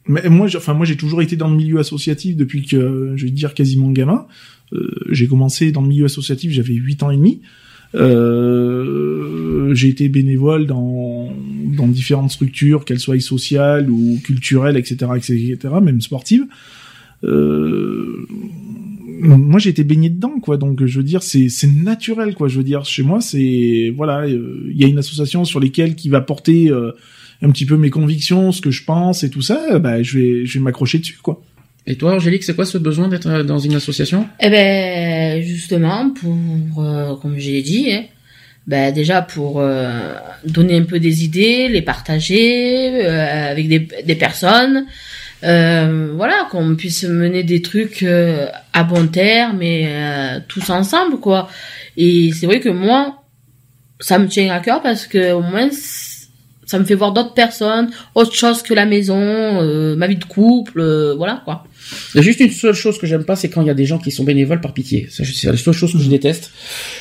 Mais 0.07 0.23
moi, 0.29 0.49
enfin 0.57 0.75
moi, 0.75 0.87
j'ai 0.87 0.97
toujours 0.97 1.23
été 1.23 1.37
dans 1.37 1.49
le 1.49 1.57
milieu 1.57 1.79
associatif 1.79 2.37
depuis 2.37 2.63
que, 2.67 2.77
euh, 2.77 3.17
je 3.17 3.25
vais 3.27 3.31
dire, 3.31 3.55
quasiment 3.55 3.91
gamin. 3.91 4.27
Euh, 4.73 4.89
j'ai 5.11 5.27
commencé 5.27 5.73
dans 5.73 5.83
le 5.83 5.89
milieu 5.89 6.05
associatif, 6.07 6.53
j'avais 6.53 6.75
8 6.75 7.03
ans 7.03 7.11
et 7.11 7.17
demi. 7.17 7.41
Euh, 7.95 9.75
j'ai 9.75 9.89
été 9.89 10.09
bénévole 10.09 10.67
dans 10.67 11.33
dans 11.77 11.87
différentes 11.87 12.31
structures, 12.31 12.85
qu'elles 12.85 12.99
soient 13.01 13.19
sociales 13.21 13.91
ou 13.91 14.19
culturelles, 14.23 14.77
etc., 14.77 15.13
etc., 15.17 15.57
même 15.83 16.01
sportives. 16.01 16.45
Euh, 17.25 18.27
moi, 19.21 19.61
j'ai 19.61 19.71
été 19.71 19.85
baigné 19.85 20.11
dedans, 20.11 20.41
quoi. 20.41 20.57
Donc, 20.57 20.85
je 20.85 20.97
veux 20.99 21.05
dire, 21.05 21.23
c'est 21.23 21.49
c'est 21.49 21.69
naturel, 21.69 22.35
quoi. 22.35 22.49
Je 22.49 22.57
veux 22.59 22.65
dire, 22.65 22.85
chez 22.85 23.03
moi, 23.03 23.21
c'est 23.21 23.93
voilà, 23.97 24.23
euh, 24.23 24.69
il 24.71 24.81
y 24.81 24.85
a 24.85 24.89
une 24.89 24.99
association 24.99 25.45
sur 25.45 25.61
lesquelles 25.61 25.95
qui 25.95 26.09
va 26.09 26.21
porter 26.21 26.71
euh, 26.71 26.93
un 27.43 27.51
petit 27.51 27.67
peu 27.67 27.77
mes 27.77 27.91
convictions, 27.91 28.53
ce 28.53 28.61
que 28.61 28.71
je 28.71 28.85
pense 28.85 29.23
et 29.25 29.31
tout 29.31 29.43
ça. 29.43 29.79
Bah, 29.79 30.03
je 30.03 30.19
vais 30.19 30.47
je 30.47 30.59
vais 30.59 30.65
m'accrocher 30.65 30.99
dessus, 30.99 31.19
quoi. 31.23 31.43
Et 31.87 31.97
toi, 31.97 32.15
Angélique, 32.15 32.45
c'est 32.45 32.55
quoi 32.55 32.67
ce 32.67 32.79
besoin 32.79 33.09
d'être 33.09 33.27
euh, 33.27 33.43
dans 33.43 33.59
une 33.59 33.75
association? 33.75 34.27
Eh 34.41 34.51
ben, 34.51 35.43
justement, 35.43 36.11
pour, 36.11 36.85
euh, 36.85 37.17
comme 37.17 37.39
je 37.39 37.51
l'ai 37.51 37.63
dit, 37.63 37.93
hein, 37.93 38.05
ben 38.67 38.93
déjà 38.93 39.23
pour 39.23 39.61
euh, 39.61 40.13
donner 40.45 40.77
un 40.77 40.85
peu 40.85 41.01
des 41.01 41.25
idées, 41.25 41.69
les 41.69 41.83
partager 41.83 43.05
euh, 43.05 43.51
avec 43.51 43.69
des, 43.69 43.89
des 44.05 44.15
personnes, 44.15 44.87
euh, 45.45 46.13
voilà, 46.15 46.47
qu'on 46.51 46.77
puisse 46.77 47.05
mener 47.05 47.43
des 47.43 47.63
trucs 47.63 48.03
euh, 48.03 48.47
à 48.73 48.85
bon 48.85 49.07
terme 49.09 49.63
et 49.63 49.87
euh, 49.89 50.41
tous 50.49 50.71
ensemble, 50.71 51.19
quoi. 51.19 51.49
Et 51.97 52.31
c'est 52.33 52.47
vrai 52.47 52.61
que 52.61 52.69
moi, 52.69 53.23
ça 54.01 54.19
me 54.19 54.29
tient 54.29 54.53
à 54.53 54.61
cœur 54.61 54.83
parce 54.83 55.07
que 55.07 55.33
au 55.33 55.43
moins 55.43 55.71
ça 56.71 56.79
me 56.79 56.85
fait 56.85 56.95
voir 56.95 57.11
d'autres 57.13 57.35
personnes, 57.35 57.91
autre 58.15 58.33
chose 58.33 58.63
que 58.63 58.73
la 58.75 58.87
maison, 58.87 59.19
euh, 59.19 59.97
ma 59.97 60.07
vie 60.07 60.17
de 60.17 60.25
couple, 60.25 60.79
euh, 60.79 61.15
voilà, 61.17 61.43
quoi. 61.45 61.65
Il 62.15 62.19
y 62.19 62.21
a 62.21 62.23
juste 62.23 62.41
une 62.41 62.51
seule 62.51 62.75
chose 62.75 62.99
que 62.99 63.07
j'aime 63.07 63.25
pas, 63.25 63.37
c'est 63.37 63.49
quand 63.49 63.61
il 63.63 63.67
y 63.67 63.71
a 63.71 63.75
des 63.75 63.85
gens 63.87 63.99
qui 63.99 64.11
sont 64.11 64.25
bénévoles 64.25 64.61
par 64.61 64.73
pitié. 64.73 65.09
C'est 65.11 65.25
la 65.45 65.57
seule 65.57 65.75
chose 65.75 65.93
que 65.93 65.99
je 65.99 66.09
déteste. 66.09 66.51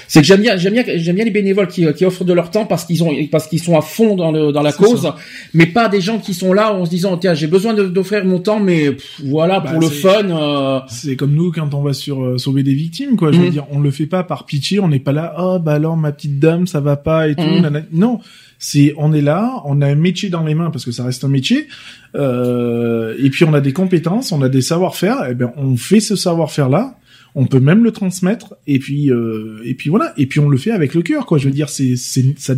C'est 0.07 0.21
que 0.21 0.25
j'aime 0.25 0.41
bien, 0.41 0.57
j'aime 0.57 0.73
bien, 0.73 0.83
j'aime 0.97 1.15
bien 1.15 1.25
les 1.25 1.31
bénévoles 1.31 1.67
qui, 1.67 1.85
qui 1.93 2.05
offrent 2.05 2.23
de 2.23 2.33
leur 2.33 2.49
temps 2.51 2.65
parce 2.65 2.85
qu'ils 2.85 3.03
ont, 3.03 3.11
parce 3.31 3.47
qu'ils 3.47 3.61
sont 3.61 3.77
à 3.77 3.81
fond 3.81 4.15
dans 4.15 4.31
le, 4.31 4.51
dans 4.51 4.61
la 4.61 4.71
cause, 4.71 5.03
ça. 5.03 5.15
mais 5.53 5.65
pas 5.67 5.89
des 5.89 6.01
gens 6.01 6.19
qui 6.19 6.33
sont 6.33 6.53
là 6.53 6.73
en 6.73 6.85
se 6.85 6.89
disant, 6.89 7.17
tiens, 7.17 7.33
j'ai 7.33 7.47
besoin 7.47 7.73
d'offrir 7.73 8.25
mon 8.25 8.39
temps, 8.39 8.59
mais 8.59 8.91
pff, 8.91 9.21
voilà, 9.25 9.59
Bah, 9.59 9.71
pour 9.71 9.79
le 9.81 9.89
fun, 9.89 10.29
euh, 10.29 10.79
C'est 10.89 11.15
comme 11.15 11.33
nous 11.33 11.51
quand 11.51 11.73
on 11.73 11.81
va 11.81 11.93
sur 11.93 12.23
euh, 12.23 12.37
sauver 12.37 12.63
des 12.63 12.73
victimes, 12.73 13.15
quoi. 13.15 13.31
Je 13.31 13.37
veux 13.37 13.45
Mhm. 13.45 13.51
dire, 13.51 13.65
on 13.71 13.79
le 13.79 13.91
fait 13.91 14.05
pas 14.07 14.23
par 14.23 14.45
pitié, 14.45 14.79
on 14.79 14.87
n'est 14.87 14.99
pas 14.99 15.11
là, 15.11 15.35
oh 15.39 15.59
bah 15.59 15.73
alors 15.73 15.97
ma 15.97 16.11
petite 16.11 16.39
dame, 16.39 16.67
ça 16.67 16.79
va 16.79 16.95
pas 16.97 17.27
et 17.27 17.35
tout. 17.35 17.41
Nanana. 17.41 17.81
Non, 17.91 18.19
c'est 18.57 18.93
on 18.97 19.13
est 19.13 19.21
là, 19.21 19.61
on 19.65 19.81
a 19.81 19.87
un 19.87 19.95
métier 19.95 20.29
dans 20.29 20.43
les 20.43 20.55
mains 20.55 20.69
parce 20.71 20.83
que 20.85 20.91
ça 20.91 21.03
reste 21.05 21.23
un 21.23 21.27
métier, 21.29 21.67
euh, 22.15 23.15
et 23.19 23.29
puis 23.29 23.43
on 23.45 23.53
a 23.53 23.61
des 23.61 23.73
compétences, 23.73 24.31
on 24.31 24.41
a 24.41 24.49
des 24.49 24.61
savoir-faire. 24.61 25.25
Et 25.29 25.35
ben 25.35 25.51
on 25.57 25.75
fait 25.77 25.99
ce 25.99 26.15
savoir-faire 26.15 26.69
là. 26.69 26.95
On 27.35 27.45
peut 27.45 27.59
même 27.59 27.83
le 27.83 27.91
transmettre 27.91 28.55
et 28.65 28.79
puis 28.79 29.11
euh, 29.11 29.61
et 29.63 29.75
puis 29.75 29.89
voilà 29.91 30.13
et 30.17 30.25
puis 30.25 30.39
on 30.39 30.49
le 30.49 30.57
fait 30.57 30.71
avec 30.71 30.95
le 30.95 31.01
cœur 31.03 31.25
quoi. 31.25 31.37
Je 31.37 31.45
veux 31.45 31.51
dire 31.53 31.69
c'est 31.69 31.95
c'est 31.95 32.35
ça. 32.37 32.55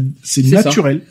naturel. 0.51 1.01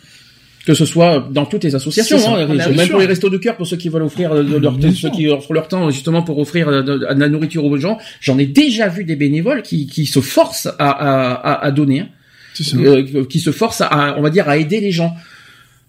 que 0.66 0.72
ce 0.74 0.86
soit 0.86 1.28
dans 1.30 1.44
toutes 1.46 1.64
les 1.64 1.74
associations, 1.74 2.16
hein, 2.36 2.46
Ah, 2.50 2.54
même 2.54 2.72
bien 2.72 2.86
pour 2.88 3.00
les 3.00 3.06
restos 3.06 3.28
de 3.28 3.36
cœur, 3.36 3.56
pour 3.56 3.66
ceux 3.66 3.76
qui 3.76 3.88
veulent 3.90 4.02
offrir 4.02 4.34
de, 4.34 4.42
de 4.42 4.56
leur 4.56 4.72
Bien 4.72 4.92
ceux 4.92 5.10
qui 5.10 5.28
offrent 5.28 5.52
leur 5.52 5.68
temps 5.68 5.90
justement 5.90 6.22
pour 6.22 6.38
offrir 6.38 6.68
euh, 6.68 6.82
de, 6.82 6.98
de 6.98 7.04
la 7.04 7.28
nourriture 7.28 7.64
aux 7.64 7.76
gens. 7.76 7.98
J'en 8.22 8.38
ai 8.38 8.46
déjà 8.46 8.88
vu 8.88 9.04
des 9.04 9.16
bénévoles 9.16 9.60
qui, 9.62 9.86
qui 9.86 10.06
se 10.06 10.20
forcent 10.20 10.68
à, 10.78 10.90
à, 10.90 11.32
à, 11.32 11.64
à 11.66 11.70
donner. 11.70 12.00
hein. 12.00 12.08
Ça. 12.54 12.76
euh, 12.76 13.24
qui 13.24 13.40
se 13.40 13.52
force 13.52 13.80
à, 13.80 14.16
on 14.18 14.22
va 14.22 14.28
dire, 14.30 14.48
à 14.48 14.58
aider 14.58 14.80
les 14.80 14.90
gens. 14.90 15.14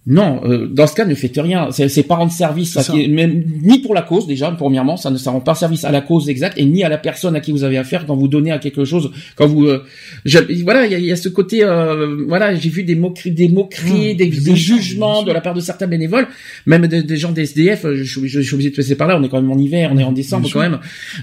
Non, 0.08 0.42
euh, 0.46 0.66
dans 0.66 0.88
ce 0.88 0.96
cas, 0.96 1.06
ne 1.06 1.14
faites 1.14 1.38
rien. 1.38 1.68
C'est 1.70 1.88
c'est 1.88 2.02
pas 2.02 2.16
rendre 2.16 2.32
service, 2.32 2.76
à 2.76 2.82
qui- 2.92 3.08
même, 3.08 3.44
ni 3.62 3.80
pour 3.84 3.94
la 3.94 4.02
cause 4.02 4.26
déjà. 4.26 4.50
Premièrement, 4.50 4.98
ça 4.98 5.12
ne 5.12 5.18
ça 5.18 5.30
rend 5.30 5.42
pas 5.42 5.54
service 5.54 5.84
à 5.86 5.92
la 5.92 6.02
cause 6.02 6.28
exacte 6.28 6.58
et 6.58 6.66
ni 6.66 6.84
à 6.84 6.90
la 6.90 6.98
personne 6.98 7.36
à 7.36 7.40
qui 7.40 7.52
vous 7.52 7.64
avez 7.64 7.78
affaire 7.78 8.08
quand 8.08 8.16
vous 8.16 8.28
donnez 8.28 8.52
à 8.52 8.58
quelque 8.58 8.84
chose. 8.84 9.12
Quand 9.36 9.46
vous, 9.46 9.68
euh, 9.68 9.84
je- 10.26 10.40
voilà, 10.64 10.88
il 10.88 11.00
y 11.00 11.06
y 11.06 11.12
a 11.12 11.16
ce 11.16 11.30
côté, 11.30 11.64
euh, 11.64 12.26
voilà, 12.28 12.56
j'ai 12.56 12.70
vu 12.70 12.84
des 12.84 12.96
moqueries, 12.96 13.30
des 13.30 13.48
moqueries, 13.48 14.16
Mmh, 14.16 14.18
des, 14.18 14.26
des 14.30 14.56
jugements 14.56 15.22
de 15.22 15.32
la 15.32 15.40
part 15.40 15.54
de 15.54 15.60
certains 15.62 15.86
bénévoles, 15.86 16.28
même 16.66 16.88
des, 16.88 17.04
des 17.04 17.18
gens 17.18 17.32
des 17.32 17.44
SDF. 17.44 17.86
euh, 17.86 17.96
Je, 17.96 18.04
suis- 18.04 18.28
je, 18.28 18.42
suis 18.42 18.56
obligé 18.56 18.72
de 18.72 18.76
passer 18.76 18.96
par 18.96 19.08
là. 19.08 19.20
On 19.20 19.24
est 19.24 19.30
quand 19.30 19.40
même 19.40 19.52
en 19.52 19.58
hiver, 19.60 19.92
on 19.94 20.00
est 20.00 20.04
en 20.04 20.12
décembre 20.14 20.50
quand 20.52 20.62
même. 20.62 20.80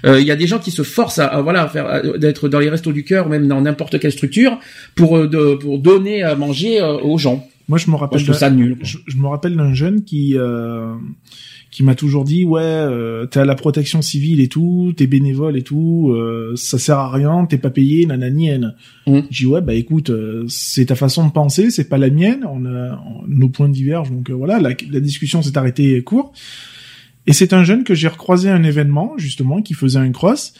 Euh, 0.06 0.20
Il 0.20 0.26
y 0.26 0.30
a 0.30 0.36
des 0.36 0.46
gens 0.46 0.60
qui 0.60 0.70
se 0.70 0.82
forcent 0.82 1.18
à, 1.18 1.26
à, 1.26 1.40
voilà, 1.42 1.62
à 1.64 1.68
faire, 1.68 1.86
à- 1.88 2.02
d'être 2.16 2.48
dans 2.48 2.60
les 2.60 2.68
restos 2.70 2.92
du 2.92 3.02
cœur, 3.02 3.28
même 3.28 3.48
dans 3.48 3.60
n'importe 3.60 3.98
quelle 3.98 4.12
structure, 4.12 4.56
pour 4.94 5.16
euh, 5.16 5.26
de, 5.26 5.54
pour 5.56 5.80
donner 5.80 6.22
à 6.22 6.36
manger 6.36 6.80
euh, 6.80 6.96
aux 7.02 7.18
gens. 7.18 7.44
Moi 7.68 7.76
je 7.78 7.86
me 7.86 7.90
Moi, 7.92 8.00
rappelle 8.00 8.18
je 8.20 8.24
trouve 8.24 8.34
d'un- 8.34 8.40
ça 8.40 8.50
nul. 8.50 8.76
quoi. 8.76 8.84
je, 8.84 8.98
je 9.06 9.16
me 9.18 9.26
rappelle 9.26 9.54
d'un 9.56 9.74
jeune 9.74 10.02
qui 10.04 10.36
euh, 10.38 10.94
qui 11.70 11.82
m'a 11.84 11.94
toujours 11.94 12.24
dit 12.24 12.44
ouais 12.46 12.62
euh, 12.62 13.26
t'es 13.26 13.40
à 13.40 13.44
la 13.44 13.54
protection 13.54 14.00
civile 14.00 14.40
et 14.40 14.48
tout 14.48 14.94
t'es 14.96 15.06
bénévole 15.06 15.54
et 15.58 15.62
tout 15.62 16.10
euh, 16.12 16.54
ça 16.56 16.78
sert 16.78 16.96
à 16.98 17.10
rien 17.12 17.44
t'es 17.44 17.58
pas 17.58 17.68
payé 17.68 18.06
nanani 18.06 18.48
nan. 18.58 18.74
Mhm. 19.06 19.24
j'ai 19.30 19.44
dit 19.44 19.50
ouais 19.50 19.60
bah 19.60 19.74
écoute 19.74 20.08
euh, 20.08 20.44
c'est 20.48 20.86
ta 20.86 20.94
façon 20.94 21.26
de 21.26 21.30
penser 21.32 21.70
c'est 21.70 21.88
pas 21.90 21.98
la 21.98 22.08
mienne 22.08 22.46
on 22.50 22.64
a 22.64 22.98
on- 23.06 23.26
nos 23.28 23.50
points 23.50 23.68
divergent 23.68 24.10
donc 24.12 24.30
euh, 24.30 24.34
voilà 24.34 24.58
la, 24.60 24.70
la 24.90 25.00
discussion 25.00 25.42
s'est 25.42 25.58
arrêtée 25.58 26.02
court 26.02 26.32
et 27.26 27.34
c'est 27.34 27.52
un 27.52 27.64
jeune 27.64 27.84
que 27.84 27.94
j'ai 27.94 28.08
recroisé 28.08 28.48
à 28.48 28.54
un 28.54 28.62
événement 28.64 29.12
justement 29.18 29.60
qui 29.60 29.74
faisait 29.74 29.98
un 29.98 30.10
cross 30.10 30.54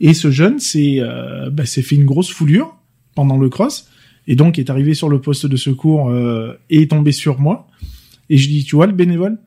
et 0.00 0.14
ce 0.14 0.30
jeune 0.30 0.58
s'est 0.58 1.00
euh, 1.00 1.50
bah, 1.50 1.66
s'est 1.66 1.82
fait 1.82 1.96
une 1.96 2.06
grosse 2.06 2.30
foulure 2.30 2.74
pendant 3.14 3.36
le 3.36 3.50
cross 3.50 3.90
et 4.26 4.36
donc 4.36 4.58
est 4.58 4.70
arrivé 4.70 4.94
sur 4.94 5.08
le 5.08 5.20
poste 5.20 5.46
de 5.46 5.56
secours 5.56 6.10
euh, 6.10 6.58
et 6.70 6.82
est 6.82 6.90
tombé 6.90 7.12
sur 7.12 7.40
moi. 7.40 7.68
Et 8.28 8.36
je 8.36 8.48
dis 8.48 8.64
tu 8.64 8.76
vois 8.76 8.86
le 8.86 8.92
bénévole? 8.92 9.38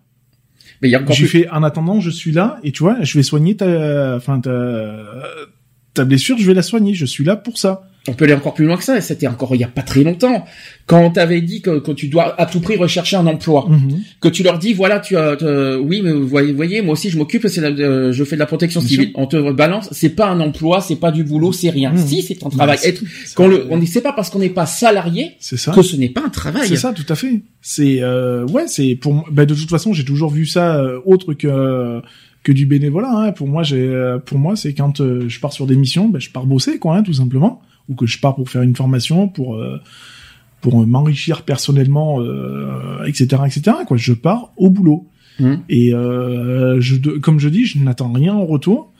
Mais 0.81 0.87
il 0.87 0.91
y 0.91 0.95
a 0.95 1.01
encore 1.01 1.15
j'ai 1.15 1.25
plus... 1.25 1.41
fait 1.41 1.49
en 1.49 1.63
attendant 1.63 1.99
je 1.99 2.09
suis 2.09 2.31
là 2.31 2.59
et 2.63 2.71
tu 2.71 2.83
vois 2.83 3.01
je 3.01 3.17
vais 3.17 3.23
soigner 3.23 3.55
ta 3.55 4.15
enfin 4.15 4.39
ta 4.39 5.05
ta 5.93 6.05
blessure 6.05 6.37
je 6.37 6.47
vais 6.47 6.53
la 6.53 6.61
soigner 6.61 6.93
je 6.93 7.05
suis 7.05 7.25
là 7.25 7.35
pour 7.35 7.57
ça 7.57 7.88
on 8.07 8.13
peut 8.13 8.25
aller 8.25 8.33
encore 8.33 8.53
plus 8.53 8.65
loin 8.65 8.77
que 8.77 8.83
ça. 8.83 8.97
Et 8.97 9.01
c'était 9.01 9.27
encore 9.27 9.53
il 9.55 9.61
y 9.61 9.63
a 9.63 9.67
pas 9.67 9.81
très 9.83 10.03
longtemps. 10.03 10.45
Quand 10.87 11.01
on 11.03 11.11
t'avait 11.11 11.41
dit 11.41 11.61
que, 11.61 11.79
que 11.79 11.91
tu 11.91 12.07
dois 12.07 12.39
à 12.41 12.45
tout 12.47 12.59
prix 12.61 12.75
rechercher 12.75 13.17
un 13.17 13.27
emploi, 13.27 13.65
Mhm. 13.69 13.99
que 14.21 14.27
tu 14.29 14.41
leur 14.41 14.57
dis 14.57 14.73
voilà 14.73 14.99
tu 14.99 15.15
as 15.17 15.37
euh, 15.43 15.77
oui 15.77 16.01
mais 16.03 16.11
vous 16.11 16.27
voyez, 16.27 16.51
voyez 16.53 16.81
moi 16.81 16.93
aussi 16.93 17.09
je 17.11 17.17
m'occupe 17.17 17.45
c'est 17.47 17.61
euh, 17.63 18.11
je 18.11 18.23
fais 18.23 18.35
de 18.35 18.39
la 18.39 18.45
protection 18.47 18.81
civile. 18.81 19.11
On 19.15 19.27
te 19.27 19.51
balance 19.51 19.89
c'est 19.91 20.09
pas 20.09 20.27
un 20.29 20.39
emploi 20.39 20.81
c'est 20.81 20.95
pas 20.95 21.11
du 21.11 21.23
boulot 21.23 21.51
c'est 21.51 21.69
rien. 21.69 21.91
Mhm. 21.91 21.97
Si 22.07 22.21
c'est 22.23 22.43
un 22.45 22.49
travail. 22.49 22.77
Bah, 22.81 22.87
Être 22.87 23.03
quand 23.35 23.47
le 23.47 23.67
on 23.69 23.79
c'est 23.85 24.01
pas 24.01 24.13
parce 24.13 24.29
qu'on 24.29 24.39
n'est 24.39 24.49
pas 24.49 24.65
salarié 24.65 25.33
c'est 25.39 25.57
ça 25.57 25.71
que 25.71 25.81
ce 25.83 25.95
n'est 25.95 26.09
pas 26.09 26.21
un 26.25 26.29
travail. 26.29 26.67
C'est 26.67 26.75
ça, 26.77 26.93
tout 26.93 27.05
à 27.09 27.15
fait. 27.15 27.41
C'est 27.61 28.01
euh, 28.01 28.45
ouais, 28.47 28.63
c'est 28.67 28.95
pour 28.95 29.13
moi- 29.13 29.25
bah, 29.31 29.45
de 29.45 29.53
toute 29.53 29.69
façon, 29.69 29.93
j'ai 29.93 30.05
toujours 30.05 30.31
vu 30.31 30.45
ça 30.45 30.77
euh, 30.77 30.99
autre 31.05 31.33
que 31.33 32.01
que 32.43 32.51
du 32.53 32.65
bénévolat. 32.65 33.11
Hein. 33.11 33.31
Pour 33.33 33.47
moi, 33.47 33.63
j'ai 33.63 33.77
euh, 33.77 34.17
pour 34.17 34.37
moi, 34.39 34.55
c'est 34.55 34.73
quand 34.73 35.01
euh, 35.01 35.25
je 35.27 35.39
pars 35.39 35.51
sur 35.53 35.67
des 35.67 35.75
missions, 35.75 36.07
bah, 36.07 36.19
je 36.19 36.29
pars 36.29 36.45
bosser, 36.45 36.79
quoi, 36.79 36.95
hein, 36.95 37.03
tout 37.03 37.13
simplement, 37.13 37.61
ou 37.89 37.95
que 37.95 38.05
je 38.05 38.19
pars 38.19 38.35
pour 38.35 38.49
faire 38.49 38.61
une 38.61 38.75
formation, 38.75 39.27
pour 39.27 39.55
euh, 39.55 39.79
pour 40.61 40.85
m'enrichir 40.85 41.43
personnellement, 41.43 42.21
euh, 42.21 43.03
etc., 43.05 43.43
etc. 43.45 43.77
Quoi, 43.87 43.97
je 43.97 44.13
pars 44.13 44.51
au 44.57 44.69
boulot. 44.69 45.07
Mhm. 45.39 45.59
Et 45.69 45.93
euh, 45.93 46.81
je, 46.81 46.97
comme 46.97 47.39
je 47.39 47.49
dis, 47.49 47.65
je 47.65 47.79
n'attends 47.79 48.11
rien 48.11 48.33
en 48.33 48.45
retour. 48.45 48.91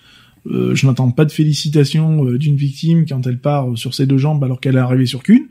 Euh, 0.47 0.73
je 0.73 0.87
n'attends 0.87 1.11
pas 1.11 1.25
de 1.25 1.31
félicitations 1.31 2.25
euh, 2.25 2.37
d'une 2.37 2.55
victime 2.55 3.05
quand 3.05 3.27
elle 3.27 3.39
part 3.39 3.77
sur 3.77 3.93
ses 3.93 4.05
deux 4.05 4.17
jambes 4.17 4.43
alors 4.43 4.61
qu'elle 4.61 4.77
est 4.77 4.79
arrivée 4.79 5.05
sur 5.05 5.21
qu'une 5.21 5.47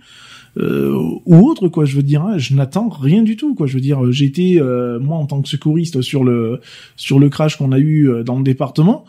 euh, 0.56 0.92
ou 1.26 1.46
autre 1.46 1.68
quoi 1.68 1.84
je 1.84 1.94
veux 1.94 2.02
dire 2.02 2.22
hein, 2.22 2.38
je 2.38 2.54
n'attends 2.54 2.88
rien 2.88 3.22
du 3.22 3.36
tout 3.36 3.54
quoi 3.54 3.66
je 3.66 3.74
veux 3.74 3.82
dire 3.82 4.00
euh, 4.02 4.98
moi 4.98 5.18
en 5.18 5.26
tant 5.26 5.42
que 5.42 5.48
secouriste 5.48 6.00
sur 6.00 6.24
le 6.24 6.60
sur 6.96 7.18
le 7.18 7.28
crash 7.28 7.56
qu'on 7.56 7.70
a 7.70 7.78
eu 7.78 8.10
dans 8.24 8.38
le 8.38 8.42
département 8.42 9.04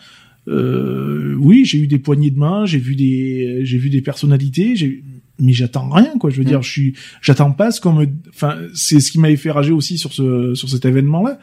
euh, 0.48 1.36
oui 1.40 1.66
j'ai 1.66 1.78
eu 1.80 1.88
des 1.88 2.00
poignées 2.00 2.32
de 2.32 2.40
main 2.40 2.66
j'ai 2.66 2.80
vu 2.80 2.96
des 2.96 3.62
j'ai 3.64 3.78
vu 3.78 3.90
des 3.90 4.02
personnalités 4.02 4.76
j'ai 4.76 5.04
mais 5.40 5.54
j'attends 5.54 5.90
rien 5.90 6.18
quoi 6.20 6.30
je 6.30 6.38
veux 6.38 6.44
Mm. 6.44 6.48
dire 6.48 6.62
je 6.62 6.72
suis 6.72 6.94
j'attends 7.22 7.52
pas 7.52 7.72
ce 7.72 7.80
qu'on 7.82 7.94
me 7.94 8.08
enfin 8.30 8.58
c'est 8.74 9.00
ce 9.00 9.12
qui 9.12 9.20
m'avait 9.20 9.36
fait 9.38 9.52
rager 9.52 9.72
aussi 9.72 9.98
sur 9.98 10.14
ce 10.14 10.54
sur 10.56 10.70
cet 10.70 10.86
événement 10.86 11.24
là 11.24 11.40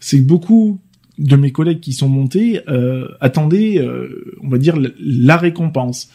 c'est 0.00 0.18
que 0.18 0.24
beaucoup 0.24 0.80
de 1.18 1.36
mes 1.36 1.52
collègues 1.52 1.80
qui 1.80 1.92
sont 1.92 2.08
montés 2.08 2.60
euh, 2.68 3.06
attendaient 3.20 3.78
euh, 3.78 4.34
on 4.42 4.48
va 4.48 4.58
dire 4.58 4.76
la, 4.76 4.88
la 4.98 5.36
récompense 5.36 6.10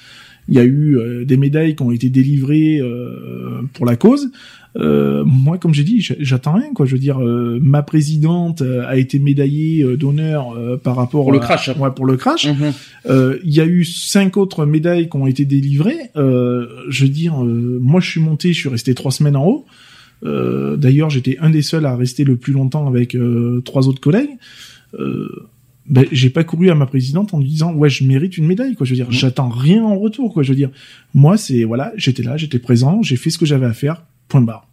il 0.48 0.56
y 0.56 0.60
a 0.60 0.64
eu 0.64 0.98
euh, 0.98 1.26
des 1.26 1.38
médailles 1.38 1.76
qui 1.76 1.82
ont 1.84 1.92
été 1.92 2.10
délivrées 2.10 2.78
euh, 2.80 3.64
pour 3.74 3.86
la 3.88 3.96
cause. 3.96 4.30
Euh, 4.78 5.24
moi, 5.26 5.58
comme 5.58 5.74
j'ai 5.74 5.84
dit, 5.86 6.02
j'attends 6.20 6.54
rien, 6.54 6.74
quoi. 6.74 6.86
Je 6.86 6.92
veux 6.94 7.00
dire, 7.00 7.22
euh, 7.24 7.60
ma 7.62 7.82
présidente 7.82 8.62
euh, 8.62 8.84
a 8.86 8.98
été 8.98 9.20
médaillée 9.20 9.84
euh, 9.84 9.96
d'honneur 9.96 10.52
euh, 10.58 10.76
par 10.76 10.96
rapport 10.98 11.24
Pour 11.24 11.32
le 11.32 11.38
à- 11.38 11.42
crash. 11.42 11.70
ouais, 11.78 11.90
pour 11.96 12.06
le 12.06 12.18
crash. 12.18 12.48
Mhm. 12.48 12.74
Euh, 13.10 13.38
Il 13.46 13.54
y 13.54 13.62
a 13.62 13.66
eu 13.66 13.86
cinq 13.86 14.36
autres 14.38 14.66
médailles 14.66 15.08
qui 15.10 15.16
ont 15.16 15.28
été 15.28 15.46
délivrées. 15.46 15.98
Euh, 16.18 16.68
je 16.90 17.06
veux 17.06 17.10
dire, 17.12 17.42
euh, 17.44 17.80
moi, 17.82 18.02
je 18.02 18.10
suis 18.10 18.20
monté, 18.22 18.52
je 18.52 18.60
suis 18.60 18.70
resté 18.70 18.94
trois 18.94 19.12
semaines 19.12 19.38
en 19.38 19.46
haut. 19.46 19.66
Euh, 20.26 20.76
D'ailleurs, 20.76 21.10
j'étais 21.10 21.38
un 21.40 21.50
des 21.50 21.62
seuls 21.62 21.86
à 21.86 21.96
rester 21.96 22.24
le 22.26 22.36
plus 22.36 22.52
longtemps 22.54 22.88
avec 22.88 23.16
euh, 23.16 23.62
trois 23.64 23.88
autres 23.88 24.02
collègues. 24.02 24.32
Euh, 25.00 25.30
ben, 25.88 26.06
j'ai 26.12 26.30
pas 26.32 26.44
couru 26.44 26.70
à 26.72 26.76
ma 26.76 26.86
présidente 26.88 27.34
en 27.34 27.40
lui 27.40 27.48
disant 27.48 27.72
ouais 27.74 27.90
je 27.90 28.04
mérite 28.06 28.38
une 28.40 28.48
médaille 28.48 28.74
quoi 28.74 28.88
je 28.88 28.92
veux 28.92 28.96
dire 28.96 29.06
Mhm. 29.06 29.12
j'attends 29.14 29.50
rien 29.50 29.84
en 29.84 29.96
retour 30.00 30.34
quoi 30.34 30.42
je 30.42 30.50
veux 30.50 30.56
dire 30.56 30.72
moi 31.14 31.38
c'est 31.38 31.64
voilà 31.64 31.94
j'étais 31.96 32.24
là 32.24 32.38
j'étais 32.38 32.58
présent 32.58 33.04
j'ai 33.04 33.18
fait 33.18 33.30
ce 33.30 33.38
que 33.38 33.46
j'avais 33.46 33.68
à 33.68 33.74
faire 33.74 34.02
point 34.28 34.42
barre 34.42 34.66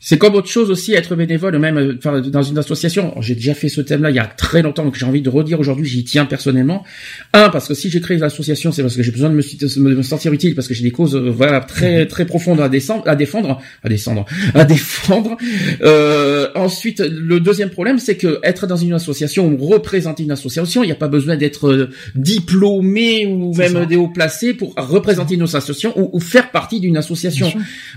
C'est 0.00 0.16
comme 0.16 0.34
autre 0.36 0.48
chose 0.48 0.70
aussi, 0.70 0.94
être 0.94 1.16
bénévole, 1.16 1.58
même 1.58 1.76
euh, 1.76 1.94
enfin, 1.98 2.20
dans 2.20 2.42
une 2.42 2.56
association. 2.58 3.14
J'ai 3.20 3.34
déjà 3.34 3.54
fait 3.54 3.68
ce 3.68 3.80
thème-là 3.80 4.10
il 4.10 4.16
y 4.16 4.20
a 4.20 4.26
très 4.26 4.62
longtemps, 4.62 4.84
donc 4.84 4.96
j'ai 4.96 5.04
envie 5.06 5.22
de 5.22 5.28
redire 5.28 5.58
aujourd'hui, 5.58 5.86
j'y 5.88 6.04
tiens 6.04 6.24
personnellement. 6.24 6.84
Un, 7.32 7.48
parce 7.48 7.66
que 7.66 7.74
si 7.74 7.90
j'ai 7.90 8.00
créé 8.00 8.16
l'association, 8.16 8.70
c'est 8.70 8.82
parce 8.82 8.94
que 8.96 9.02
j'ai 9.02 9.10
besoin 9.10 9.28
de 9.30 9.34
me, 9.34 10.02
sentir 10.02 10.32
utile, 10.32 10.54
parce 10.54 10.68
que 10.68 10.74
j'ai 10.74 10.84
des 10.84 10.92
causes 10.92 11.16
euh, 11.16 11.30
voilà 11.30 11.60
très 11.60 12.06
très 12.06 12.26
profondes 12.26 12.60
à 12.60 12.68
descendre, 12.68 13.02
à 13.08 13.16
défendre, 13.16 13.60
à 13.82 13.88
descendre, 13.88 14.24
à 14.54 14.64
défendre. 14.64 15.36
Euh, 15.82 16.48
ensuite, 16.54 17.00
le 17.00 17.40
deuxième 17.40 17.70
problème, 17.70 17.98
c'est 17.98 18.16
que 18.16 18.38
être 18.44 18.66
dans 18.68 18.76
une 18.76 18.92
association 18.92 19.48
ou 19.48 19.56
représenter 19.66 20.22
une 20.22 20.30
association, 20.30 20.82
il 20.84 20.86
n'y 20.86 20.92
a 20.92 20.96
pas 20.96 21.08
besoin 21.08 21.36
d'être 21.36 21.68
euh, 21.68 21.90
diplômé 22.14 23.26
ou 23.26 23.52
même 23.54 23.86
des 23.86 23.96
hauts 23.96 24.08
placés 24.08 24.54
pour 24.54 24.74
représenter 24.76 25.34
une 25.34 25.42
association 25.42 25.92
ou, 25.98 26.10
ou 26.12 26.20
faire 26.20 26.50
partie 26.50 26.80
d'une 26.80 26.96
association. 26.96 27.48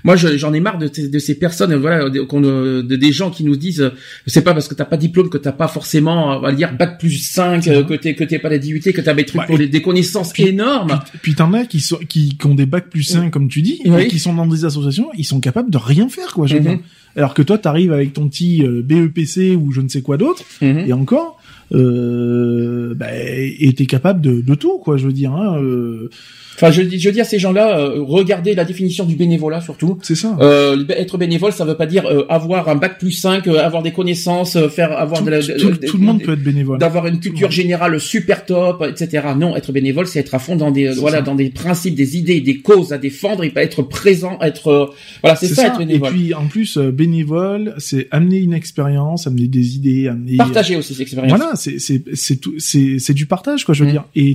Moi, 0.03 0.15
je- 0.15 0.37
j'en 0.37 0.53
ai 0.53 0.59
marre 0.59 0.77
de, 0.77 0.87
de 0.87 1.19
ces 1.19 1.35
personnes, 1.35 1.75
voilà, 1.75 1.90
de, 2.09 2.21
qu'on, 2.21 2.43
euh, 2.43 2.81
de 2.83 2.95
des 2.95 3.11
gens 3.11 3.29
qui 3.29 3.43
nous 3.43 3.55
disent, 3.55 3.81
euh, 3.81 3.89
c'est 4.27 4.43
pas 4.43 4.53
parce 4.53 4.67
que 4.67 4.73
t'as 4.75 4.85
pas 4.85 4.95
de 4.97 5.01
diplôme 5.01 5.29
que 5.29 5.37
t'as 5.37 5.51
pas 5.51 5.67
forcément, 5.67 6.37
on 6.37 6.39
va 6.39 6.51
dire, 6.51 6.73
bac 6.75 6.99
plus 6.99 7.17
5, 7.17 7.67
euh, 7.67 7.83
que 7.83 7.93
t'es, 7.95 8.15
que 8.15 8.23
t'es 8.23 8.39
pas 8.39 8.49
la 8.49 8.57
DUT, 8.59 8.79
que 8.81 9.01
t'as 9.01 9.13
des 9.13 9.25
trucs 9.25 9.41
et- 9.49 9.57
les- 9.57 9.67
des 9.67 9.81
connaissances 9.81 10.33
puis- 10.33 10.47
énormes. 10.47 10.99
Puis, 11.11 11.19
puis 11.21 11.35
t'en 11.35 11.53
as 11.53 11.65
qui 11.65 11.79
sont 11.79 11.97
qui, 12.07 12.37
qui 12.37 12.45
ont 12.47 12.55
des 12.55 12.65
bacs 12.65 12.89
plus 12.89 13.03
5 13.03 13.31
comme 13.31 13.47
tu 13.47 13.61
dis 13.61 13.79
Oui. 13.85 14.03
et 14.03 14.07
qui 14.07 14.19
sont 14.19 14.33
dans 14.33 14.45
des 14.47 14.65
associations 14.65 15.09
ils 15.17 15.25
sont 15.25 15.39
capables 15.39 15.69
de 15.69 15.77
rien 15.77 16.07
faire 16.09 16.33
quoi 16.33 16.47
je 16.47 16.55
Mhm. 16.57 16.79
Alors 17.15 17.33
que 17.33 17.41
toi 17.41 17.57
t'arrives 17.57 17.91
avec 17.93 18.13
ton 18.13 18.27
petit 18.27 18.63
euh, 18.63 18.81
BEPC 18.83 19.55
ou 19.55 19.71
je 19.71 19.81
ne 19.81 19.87
sais 19.89 20.01
quoi 20.01 20.17
d'autre 20.17 20.43
Mhm. 20.61 20.85
et 20.87 20.93
encore 20.93 21.37
euh, 21.73 22.93
bah, 22.95 23.07
et 23.13 23.73
t'es 23.73 23.85
capable 23.85 24.21
de, 24.21 24.41
de 24.41 24.55
tout 24.55 24.77
quoi 24.79 24.97
je 24.97 25.05
veux 25.07 25.13
dire 25.13 25.31
hein, 25.33 25.57
euh, 25.61 26.09
Enfin, 26.57 26.69
je, 26.69 26.81
dis- 26.83 26.99
je 26.99 27.09
dis 27.09 27.19
à 27.21 27.23
ces 27.23 27.39
gens-là, 27.39 27.79
euh, 27.79 28.03
regardez 28.03 28.53
la 28.53 28.65
définition 28.65 29.03
du 29.05 29.15
bénévolat 29.15 29.61
surtout. 29.61 29.97
c'est 30.03 30.13
ça 30.15 30.37
Euh, 30.41 30.83
être 30.89 31.17
bénévole, 31.17 31.53
ça 31.53 31.65
veut 31.65 31.75
pas 31.77 31.87
dire 31.87 32.05
euh, 32.05 32.25
avoir 32.29 32.69
un 32.69 32.75
bac 32.75 32.99
plus 32.99 33.13
5, 33.13 33.47
euh, 33.47 33.57
avoir 33.57 33.81
des 33.81 33.91
connaissances, 33.91 34.57
euh, 34.57 34.67
faire 34.69 34.91
avoir 34.91 35.21
tout, 35.21 35.25
de 35.25 35.31
la, 35.31 35.39
tout- 35.41 35.71
de- 35.71 35.87
tout 35.87 35.97
le 35.97 36.03
monde 36.03 36.19
de- 36.19 36.25
peut 36.25 36.33
être 36.33 36.43
bénévole 36.43 36.77
d'avoir 36.77 37.07
une 37.07 37.19
culture 37.19 37.49
générale 37.49 37.99
super 37.99 38.45
top, 38.45 38.85
etc. 38.87 39.23
Non, 39.35 39.55
être 39.55 39.71
bénévole, 39.71 40.05
c'est 40.05 40.19
être 40.19 40.35
à 40.35 40.39
fond 40.39 40.55
dans 40.55 40.69
des 40.69 40.89
voilà 40.89 41.19
ça. 41.19 41.23
dans 41.23 41.35
des 41.35 41.49
principes, 41.49 41.95
des 41.95 42.17
idées, 42.17 42.41
des 42.41 42.57
causes 42.59 42.91
à 42.93 42.99
défendre 42.99 43.43
et 43.43 43.49
pas 43.49 43.63
être 43.63 43.81
présent, 43.81 44.37
être 44.41 44.67
euh, 44.67 44.85
voilà, 45.23 45.35
c'est 45.37 45.47
ça, 45.47 45.67
être 45.67 45.81
et 45.81 45.85
bénévole. 45.85 46.11
puis 46.11 46.33
en 46.35 46.45
plus 46.45 46.77
euh, 46.77 46.91
bénévole 47.01 47.73
c'est 47.77 48.07
amener 48.11 48.39
une 48.47 48.53
expérience 48.53 49.27
amener 49.27 49.47
des 49.47 49.67
idées 49.77 50.07
amener 50.07 50.37
Partager 50.37 50.75
aussi 50.79 50.93
cette 50.93 51.01
expérience. 51.07 51.37
Voilà, 51.37 51.55
c'est 51.55 51.77
c'est 51.79 52.03
c'est 52.13 52.37
tout 52.43 52.53
c'est 52.57 52.99
c'est 52.99 53.13
du 53.21 53.25
partage 53.25 53.61
quoi, 53.65 53.73
je 53.75 53.83
veux 53.83 53.89
Mm. 53.89 53.97
dire. 53.97 54.05
Et 54.15 54.31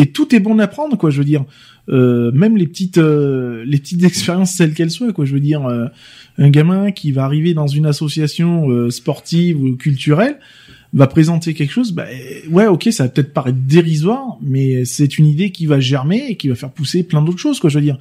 et 0.00 0.06
tout 0.16 0.28
est 0.34 0.40
bon 0.46 0.58
à 0.58 0.66
prendre 0.76 0.96
quoi, 1.00 1.10
je 1.10 1.18
veux 1.18 1.24
dire. 1.34 1.44
Euh, 1.88 2.32
même 2.32 2.56
les 2.56 2.66
petites 2.66 2.98
euh, 2.98 3.64
les 3.66 3.78
petites 3.78 4.02
expériences 4.10 4.56
telles 4.56 4.74
qu'elles 4.74 4.90
soient 4.98 5.12
quoi, 5.12 5.24
je 5.24 5.32
veux 5.34 5.40
dire. 5.52 5.62
euh, 5.66 5.86
un 6.38 6.50
gamin 6.50 6.90
qui 6.92 7.12
va 7.12 7.24
arriver 7.24 7.54
dans 7.54 7.66
une 7.78 7.86
association 7.86 8.68
euh, 8.70 8.90
sportive 8.90 9.56
ou 9.62 9.74
culturelle 9.76 10.36
va 10.92 11.06
présenter 11.06 11.54
quelque 11.54 11.72
chose, 11.72 11.92
bah 11.92 12.06
euh, 12.10 12.50
ouais 12.56 12.66
ok 12.74 12.84
ça 12.90 13.04
va 13.04 13.08
peut-être 13.10 13.32
paraître 13.32 13.58
dérisoire, 13.76 14.36
mais 14.42 14.84
c'est 14.84 15.12
une 15.18 15.26
idée 15.34 15.50
qui 15.56 15.64
va 15.66 15.78
germer 15.80 16.22
et 16.30 16.36
qui 16.36 16.48
va 16.48 16.54
faire 16.62 16.72
pousser 16.78 17.02
plein 17.10 17.22
d'autres 17.22 17.38
choses 17.46 17.58
quoi, 17.60 17.70
je 17.70 17.78
veux 17.78 17.84
dire. 17.90 17.98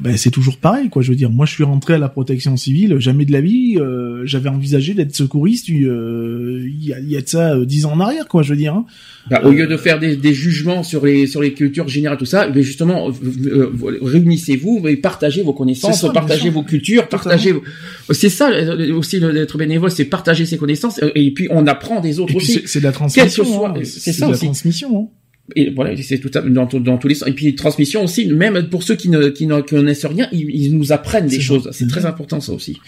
Ben, 0.00 0.16
c'est 0.16 0.30
toujours 0.30 0.58
pareil, 0.58 0.88
quoi. 0.90 1.02
Je 1.02 1.10
veux 1.10 1.16
dire, 1.16 1.30
moi, 1.30 1.46
je 1.46 1.52
suis 1.52 1.64
rentré 1.64 1.94
à 1.94 1.98
la 1.98 2.08
protection 2.08 2.56
civile, 2.56 2.98
jamais 2.98 3.24
de 3.24 3.32
la 3.32 3.40
vie, 3.40 3.76
euh, 3.78 4.22
j'avais 4.26 4.48
envisagé 4.48 4.94
d'être 4.94 5.14
secouriste 5.14 5.70
euh, 5.70 6.64
il 6.66 6.84
y, 6.84 6.92
a, 6.92 7.00
y 7.00 7.16
a 7.16 7.20
de 7.22 7.28
ça 7.28 7.54
euh, 7.54 7.64
dix 7.64 7.86
ans 7.86 7.92
en 7.92 8.00
arrière, 8.00 8.28
quoi. 8.28 8.42
Je 8.42 8.50
veux 8.50 8.58
dire. 8.58 8.74
hein. 8.74 8.84
Bah, 9.30 9.40
au 9.44 9.50
lieu 9.50 9.66
de 9.66 9.76
faire 9.76 9.98
des, 9.98 10.14
des 10.16 10.34
jugements 10.34 10.82
sur 10.84 11.04
les 11.04 11.26
sur 11.26 11.42
les 11.42 11.52
cultures 11.52 11.88
générales 11.88 12.16
tout 12.16 12.24
ça, 12.26 12.48
mais 12.54 12.62
justement 12.62 13.08
euh, 13.08 13.12
euh, 13.46 13.98
réunissez-vous 14.02 14.86
et 14.86 14.96
partagez 14.96 15.42
vos 15.42 15.52
connaissances, 15.52 16.00
ça, 16.02 16.10
partagez 16.10 16.48
vos 16.50 16.62
cultures, 16.62 17.08
partagez. 17.08 17.50
vos- 17.52 17.62
C'est 18.10 18.28
ça 18.28 18.50
euh, 18.50 18.94
aussi 18.94 19.18
d'être 19.18 19.58
bénévole, 19.58 19.90
c'est 19.90 20.04
partager 20.04 20.46
ses 20.46 20.58
connaissances 20.58 21.00
euh, 21.02 21.10
et 21.16 21.32
puis 21.32 21.48
on 21.50 21.66
apprend 21.66 22.00
des 22.00 22.20
autres 22.20 22.34
Et 22.34 22.36
aussi. 22.36 22.62
c'est 22.66 22.78
de 22.78 22.84
la 22.84 22.92
transmission. 22.92 23.44
hein. 23.66 23.74
c'est 23.82 24.12
ça 24.12 24.26
de 24.26 24.30
la 24.32 24.38
transmission. 24.38 24.96
Hein. 24.96 25.08
Et 25.54 25.70
voilà, 25.70 25.96
c'est 26.02 26.18
tout 26.18 26.30
à, 26.34 26.40
dans, 26.40 26.66
dans 26.66 26.98
tous 26.98 27.08
les 27.08 27.14
sens. 27.14 27.28
Et 27.28 27.32
puis 27.32 27.54
transmission 27.54 28.02
aussi, 28.02 28.26
même 28.26 28.68
pour 28.68 28.82
ceux 28.82 28.96
qui 28.96 29.08
ne 29.08 29.28
qui 29.28 29.46
ne 29.46 29.60
connaissent 29.60 30.06
rien, 30.06 30.28
ils, 30.32 30.50
ils 30.50 30.76
nous 30.76 30.92
apprennent 30.92 31.28
des 31.28 31.40
choses. 31.40 31.68
C'est 31.72 31.86
très 31.86 32.04
important 32.04 32.40
ça 32.40 32.52
aussi. 32.52 32.78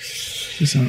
C'est 0.59 0.67
ça. 0.67 0.81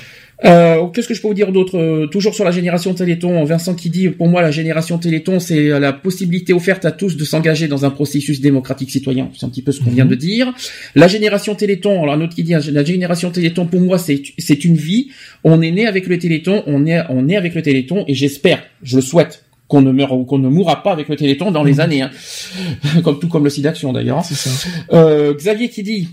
Euh, 0.46 0.88
Qu'est-ce 0.94 1.08
que 1.10 1.14
je 1.14 1.22
peux 1.22 1.28
vous 1.28 1.34
dire 1.34 1.52
d'autre? 1.52 1.78
Euh, 1.78 2.08
Toujours 2.08 2.34
sur 2.34 2.46
la 2.46 2.52
génération 2.52 2.94
Téléthon, 2.94 3.44
Vincent 3.44 3.76
qui 3.76 3.90
dit 3.90 4.08
pour 4.08 4.30
moi 4.30 4.42
la 4.42 4.52
génération 4.52 4.98
Téléthon 4.98 5.40
c'est 5.40 5.78
la 5.80 5.92
possibilité 5.92 6.54
offerte 6.54 6.86
à 6.86 6.92
tous 6.92 7.18
de 7.18 7.26
s'engager 7.26 7.68
dans 7.68 7.84
un 7.84 7.90
processus 7.90 8.40
démocratique 8.40 8.90
citoyen. 8.90 9.30
C'est 9.38 9.46
un 9.46 9.50
petit 9.50 9.62
peu 9.62 9.74
ce 9.74 9.82
qu'on 9.84 9.92
vient 9.92 10.06
de 10.06 10.16
dire. 10.16 10.54
La 10.96 11.10
génération 11.10 11.56
Téléthon, 11.56 12.02
alors 12.04 12.16
un 12.16 12.22
autre 12.22 12.36
qui 12.36 12.44
dit 12.44 12.54
la 12.72 12.84
génération 12.86 13.32
Téléthon 13.32 13.66
pour 13.68 13.82
moi 13.82 13.98
c'est 13.98 14.24
c'est 14.38 14.64
une 14.64 14.78
vie. 14.78 15.10
On 15.44 15.62
est 15.62 15.72
né 15.72 15.86
avec 15.86 16.08
le 16.08 16.18
Téléthon, 16.18 16.64
on 16.68 16.86
est 16.88 17.02
on 17.10 17.28
est 17.28 17.36
avec 17.36 17.54
le 17.54 17.62
Téléthon 17.62 18.06
et 18.08 18.14
j'espère, 18.14 18.64
je 18.82 18.96
le 18.96 19.02
souhaite 19.02 19.44
qu'on 19.70 19.82
ne 19.82 19.92
meure 19.94 20.12
ou 20.12 20.26
qu'on 20.26 20.40
ne 20.40 20.50
mourra 20.50 20.84
pas 20.84 20.92
avec 20.92 21.08
le 21.08 21.16
Téléthon 21.16 21.52
dans 21.52 21.64
les 21.64 21.80
années, 21.80 22.02
hein. 22.02 22.12
comme 23.04 23.20
tout 23.20 23.30
comme 23.30 23.46
le 23.46 23.50
site 23.50 23.64
d'action 23.64 23.94
d'ailleurs. 23.94 24.26
Ça. 24.26 24.50
Euh, 24.92 25.34
Xavier 25.34 25.70
qui 25.70 25.84
dit 25.84 26.10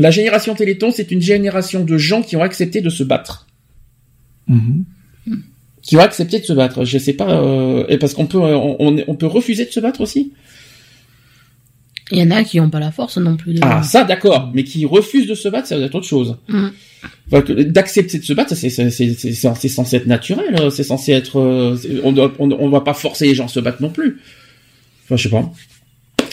la 0.00 0.10
génération 0.10 0.56
Téléthon 0.56 0.90
c'est 0.90 1.12
une 1.12 1.20
génération 1.22 1.84
de 1.84 1.96
gens 1.96 2.22
qui 2.22 2.34
ont 2.36 2.42
accepté 2.42 2.80
de 2.80 2.90
se 2.90 3.04
battre 3.04 3.46
Mhm. 4.46 4.84
qui 5.82 5.96
ont 5.96 6.00
accepté 6.00 6.38
de 6.38 6.44
se 6.44 6.52
battre. 6.52 6.84
Je 6.84 6.98
sais 6.98 7.12
pas, 7.14 7.30
euh, 7.30 7.84
et 7.88 7.96
parce 7.98 8.14
qu'on 8.14 8.26
peut, 8.26 8.38
on, 8.38 8.96
on 9.06 9.14
peut 9.14 9.26
refuser 9.26 9.64
de 9.66 9.70
se 9.70 9.80
battre 9.80 10.00
aussi? 10.00 10.32
Il 12.14 12.20
y 12.20 12.22
en 12.22 12.30
a 12.30 12.44
qui 12.44 12.58
n'ont 12.60 12.70
pas 12.70 12.80
la 12.80 12.90
force 12.92 13.18
non 13.18 13.36
plus. 13.36 13.54
de- 13.54 13.60
Ah, 13.62 13.82
ça 13.82 14.04
d'accord, 14.04 14.50
mais 14.54 14.64
qui 14.64 14.86
refusent 14.86 15.26
de 15.26 15.34
se 15.34 15.48
battre, 15.48 15.66
ça 15.68 15.76
doit 15.76 15.86
être 15.86 15.94
autre 15.94 16.06
chose. 16.06 16.36
Mm. 16.48 16.68
Enfin, 17.32 17.44
D'accepter 17.64 18.18
de 18.18 18.24
se 18.24 18.32
battre, 18.32 18.54
c'est 18.54 18.70
censé 18.70 19.96
être 19.96 20.06
naturel, 20.06 20.56
euh, 20.60 20.70
c'est 20.70 20.84
censé 20.84 21.12
être, 21.12 21.38
euh, 21.40 21.76
on 22.02 22.12
doit, 22.12 22.32
on, 22.38 22.50
on 22.52 22.68
va 22.70 22.80
pas 22.80 22.94
forcer 22.94 23.26
les 23.26 23.34
gens 23.34 23.46
à 23.46 23.48
se 23.48 23.60
battre 23.60 23.82
non 23.82 23.90
plus. 23.90 24.18
Enfin, 25.04 25.16
je 25.16 25.24
sais 25.24 25.28
pas. 25.28 25.50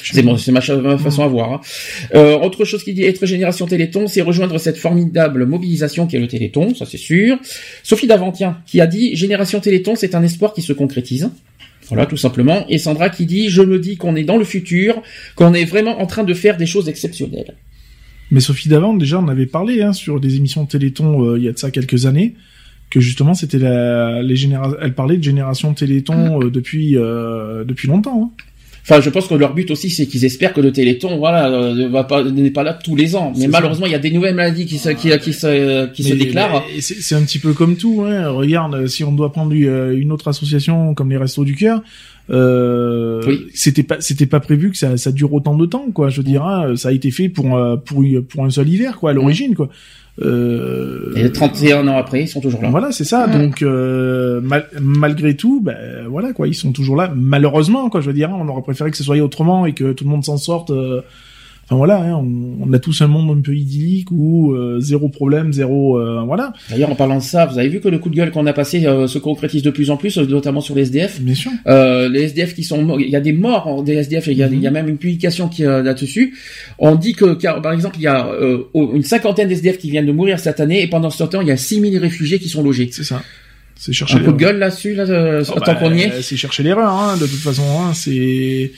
C'est 0.03 0.23
bon, 0.23 0.35
c'est 0.37 0.51
ma, 0.51 0.61
ma 0.81 0.97
façon 0.97 1.23
à 1.23 1.27
voir. 1.27 1.53
hein. 1.53 1.61
Euh, 2.15 2.37
autre 2.39 2.65
chose 2.65 2.83
qui 2.83 2.93
dit 2.93 3.03
être 3.03 3.25
génération 3.25 3.65
Téléthon, 3.67 4.07
c'est 4.07 4.21
rejoindre 4.21 4.57
cette 4.57 4.77
formidable 4.77 5.45
mobilisation 5.45 6.07
qui 6.07 6.15
est 6.15 6.19
le 6.19 6.27
Téléthon, 6.27 6.73
ça 6.73 6.85
c'est 6.85 6.97
sûr. 6.97 7.37
Sophie 7.83 8.07
Davantien 8.07 8.57
qui 8.65 8.81
a 8.81 8.87
dit 8.87 9.15
génération 9.15 9.59
Téléthon, 9.59 9.95
c'est 9.95 10.15
un 10.15 10.23
espoir 10.23 10.53
qui 10.53 10.61
se 10.61 10.73
concrétise. 10.73 11.29
Voilà, 11.91 12.05
tout 12.05 12.17
simplement. 12.17 12.65
Et 12.69 12.77
Sandra 12.77 13.09
qui 13.09 13.25
dit 13.25 13.49
je 13.49 13.61
me 13.61 13.77
dis 13.79 13.97
qu'on 13.97 14.15
est 14.15 14.23
dans 14.23 14.37
le 14.37 14.45
futur, 14.45 15.01
qu'on 15.35 15.53
est 15.53 15.65
vraiment 15.65 15.99
en 16.01 16.05
train 16.05 16.23
de 16.23 16.33
faire 16.33 16.57
des 16.57 16.65
choses 16.65 16.87
exceptionnelles. 16.89 17.55
Mais 18.31 18.39
Sophie 18.39 18.69
Davant, 18.69 18.93
déjà, 18.95 19.19
on 19.19 19.27
avait 19.27 19.45
parlé 19.45 19.81
hein, 19.81 19.91
sur 19.93 20.19
des 20.19 20.37
émissions 20.37 20.63
de 20.63 20.69
Téléthon 20.69 21.25
euh, 21.25 21.37
il 21.37 21.43
y 21.43 21.49
a 21.49 21.51
de 21.51 21.57
ça 21.57 21.69
quelques 21.69 22.05
années, 22.05 22.35
que 22.89 22.99
justement, 23.01 23.33
c'était 23.33 23.57
la, 23.59 24.21
les 24.23 24.35
généra- 24.35 24.77
elle 24.81 24.93
parlait 24.93 25.17
de 25.17 25.23
génération 25.23 25.73
Téléthon 25.73 26.41
euh, 26.41 26.49
depuis 26.49 26.95
euh, 26.97 27.65
depuis 27.65 27.87
longtemps. 27.89 28.31
hein. 28.33 28.43
Enfin, 28.83 28.99
je 28.99 29.09
pense 29.11 29.27
que 29.27 29.35
leur 29.35 29.53
but 29.53 29.69
aussi, 29.69 29.89
c'est 29.91 30.07
qu'ils 30.07 30.25
espèrent 30.25 30.53
que 30.53 30.61
le 30.61 30.71
Téléthon, 30.71 31.17
voilà, 31.17 31.49
euh, 31.49 31.75
ne 31.75 31.87
va 31.87 32.03
pas, 32.03 32.23
n'est 32.23 32.49
pas 32.49 32.63
là 32.63 32.73
tous 32.73 32.95
les 32.95 33.15
ans. 33.15 33.31
Mais 33.37 33.47
malheureusement, 33.47 33.85
il 33.85 33.91
y 33.91 33.95
a 33.95 33.99
des 33.99 34.09
nouvelles 34.11 34.33
maladies 34.33 34.65
qui 34.65 34.79
se, 34.79 34.89
qui, 34.89 35.09
qui 35.19 35.33
se, 35.33 35.85
qui 35.93 36.03
se 36.03 36.13
déclarent. 36.15 36.63
C'est 36.79 37.15
un 37.15 37.21
petit 37.21 37.37
peu 37.39 37.53
comme 37.53 37.75
tout. 37.75 38.03
Hein. 38.05 38.29
Regarde, 38.29 38.87
si 38.87 39.03
on 39.03 39.11
doit 39.11 39.31
prendre 39.31 39.53
euh, 39.55 39.95
une 39.95 40.11
autre 40.11 40.27
association 40.27 40.95
comme 40.95 41.11
les 41.11 41.17
Restos 41.17 41.45
du 41.45 41.55
Cœur, 41.55 41.83
euh, 42.29 43.21
Oui. 43.27 43.47
c'était 43.53 43.83
pas 43.83 43.99
c'était 43.99 44.25
pas 44.25 44.39
prévu 44.39 44.71
que 44.71 44.77
ça, 44.77 44.97
ça 44.97 45.11
dure 45.11 45.33
autant 45.33 45.55
de 45.55 45.65
temps, 45.65 45.87
quoi. 45.93 46.09
Je 46.09 46.17
veux 46.17 46.23
dire, 46.23 46.43
hein, 46.45 46.75
ça 46.75 46.89
a 46.89 46.91
été 46.91 47.11
fait 47.11 47.29
pour 47.29 47.55
euh, 47.57 47.75
pour 47.77 48.03
pour 48.29 48.45
un 48.45 48.49
seul 48.49 48.67
hiver, 48.69 48.97
quoi, 48.97 49.11
à 49.11 49.13
l'origine, 49.13 49.53
quoi. 49.55 49.69
Euh, 50.21 51.13
Et 51.15 51.31
31 51.31 51.87
ans 51.87 51.97
après, 51.97 52.23
ils 52.23 52.27
sont 52.27 52.41
toujours 52.41 52.61
là. 52.61 52.69
Voilà, 52.69 52.91
c'est 52.91 53.03
ça. 53.05 53.27
Ouais. 53.27 53.37
Donc 53.37 53.61
euh, 53.61 54.41
mal- 54.41 54.67
malgré 54.81 55.35
tout, 55.35 55.61
ben 55.61 55.77
voilà 56.09 56.33
quoi, 56.33 56.47
ils 56.47 56.53
sont 56.53 56.71
toujours 56.71 56.95
là. 56.95 57.11
Malheureusement, 57.15 57.89
quoi, 57.89 58.01
je 58.01 58.07
veux 58.07 58.13
dire, 58.13 58.29
on 58.31 58.47
aurait 58.47 58.61
préféré 58.61 58.91
que 58.91 58.97
ce 58.97 59.03
soit 59.03 59.17
autrement 59.19 59.65
et 59.65 59.73
que 59.73 59.93
tout 59.93 60.03
le 60.03 60.09
monde 60.09 60.25
s'en 60.25 60.37
sorte. 60.37 60.69
euh, 60.71 61.01
Enfin 61.71 61.77
voilà, 61.77 62.01
hein, 62.01 62.15
on, 62.15 62.67
on 62.69 62.73
a 62.73 62.79
tous 62.79 63.01
un 63.01 63.07
monde 63.07 63.37
un 63.37 63.41
peu 63.41 63.55
idyllique 63.55 64.09
où 64.11 64.51
euh, 64.53 64.81
zéro 64.81 65.07
problème, 65.07 65.53
zéro 65.53 65.97
euh, 65.97 66.21
voilà. 66.25 66.51
D'ailleurs, 66.69 66.89
en 66.91 66.95
parlant 66.95 67.15
de 67.19 67.23
ça, 67.23 67.45
vous 67.45 67.57
avez 67.59 67.69
vu 67.69 67.79
que 67.79 67.87
le 67.87 67.97
coup 67.97 68.09
de 68.09 68.15
gueule 68.15 68.29
qu'on 68.31 68.45
a 68.45 68.51
passé 68.51 68.85
euh, 68.85 69.07
se 69.07 69.17
concrétise 69.19 69.63
de 69.63 69.69
plus 69.69 69.89
en 69.89 69.95
plus, 69.95 70.17
euh, 70.17 70.25
notamment 70.25 70.59
sur 70.59 70.75
les 70.75 70.81
SDF. 70.81 71.21
Bien 71.21 71.33
sûr. 71.33 71.49
Euh, 71.67 72.09
les 72.09 72.23
SDF 72.23 72.55
qui 72.55 72.65
sont 72.65 72.81
morts, 72.83 72.99
il 72.99 73.07
y 73.09 73.15
a 73.15 73.21
des 73.21 73.31
morts 73.31 73.83
des 73.83 73.93
SDF, 73.93 74.27
il 74.27 74.37
y 74.37 74.43
Mhm. 74.43 74.59
y 74.61 74.67
a 74.67 74.71
même 74.71 74.89
une 74.89 74.97
publication 74.97 75.47
qui 75.47 75.63
euh, 75.65 75.81
là-dessus. 75.81 76.35
On 76.77 76.95
dit 76.95 77.13
que, 77.13 77.35
car, 77.35 77.61
par 77.61 77.71
exemple, 77.71 77.95
il 77.99 78.03
y 78.03 78.07
a 78.07 78.27
euh, 78.27 78.63
une 78.75 79.03
cinquantaine 79.03 79.47
d'SDF 79.47 79.77
qui 79.77 79.89
viennent 79.91 80.07
de 80.07 80.11
mourir 80.11 80.39
cette 80.39 80.59
année, 80.59 80.81
et 80.83 80.87
pendant 80.87 81.09
ce 81.09 81.23
temps, 81.23 81.39
il 81.39 81.47
y 81.47 81.51
a 81.51 81.57
6000 81.57 81.97
réfugiés 81.99 82.37
qui 82.39 82.49
sont 82.49 82.63
logés. 82.63 82.89
C'est 82.91 83.05
ça. 83.05 83.23
C'est 83.77 83.93
chercher 83.93 84.17
Un 84.17 84.23
coup 84.25 84.33
de 84.33 84.37
gueule 84.37 84.59
là-dessus, 84.59 84.93
là, 84.93 85.03
euh, 85.03 85.41
Oh, 85.47 85.53
tant 85.61 85.71
bah, 85.73 85.75
qu'on 85.75 85.93
y 85.93 86.01
est? 86.01 86.21
C'est 86.21 86.35
chercher 86.35 86.63
l'erreur, 86.63 86.91
hein, 86.91 87.15
de 87.15 87.25
toute 87.25 87.39
façon. 87.39 87.63
Hein, 87.79 87.93
c'est 87.93 88.71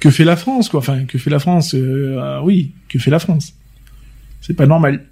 que 0.00 0.10
fait 0.10 0.24
la 0.24 0.36
France, 0.36 0.68
quoi. 0.68 0.80
Enfin, 0.80 1.04
que 1.04 1.18
fait 1.18 1.30
la 1.30 1.38
France 1.38 1.74
euh, 1.74 2.16
euh, 2.20 2.40
Oui, 2.42 2.72
que 2.88 2.98
fait 2.98 3.10
la 3.10 3.18
France 3.18 3.54
C'est 4.40 4.54
pas 4.54 4.66
normal. 4.66 5.04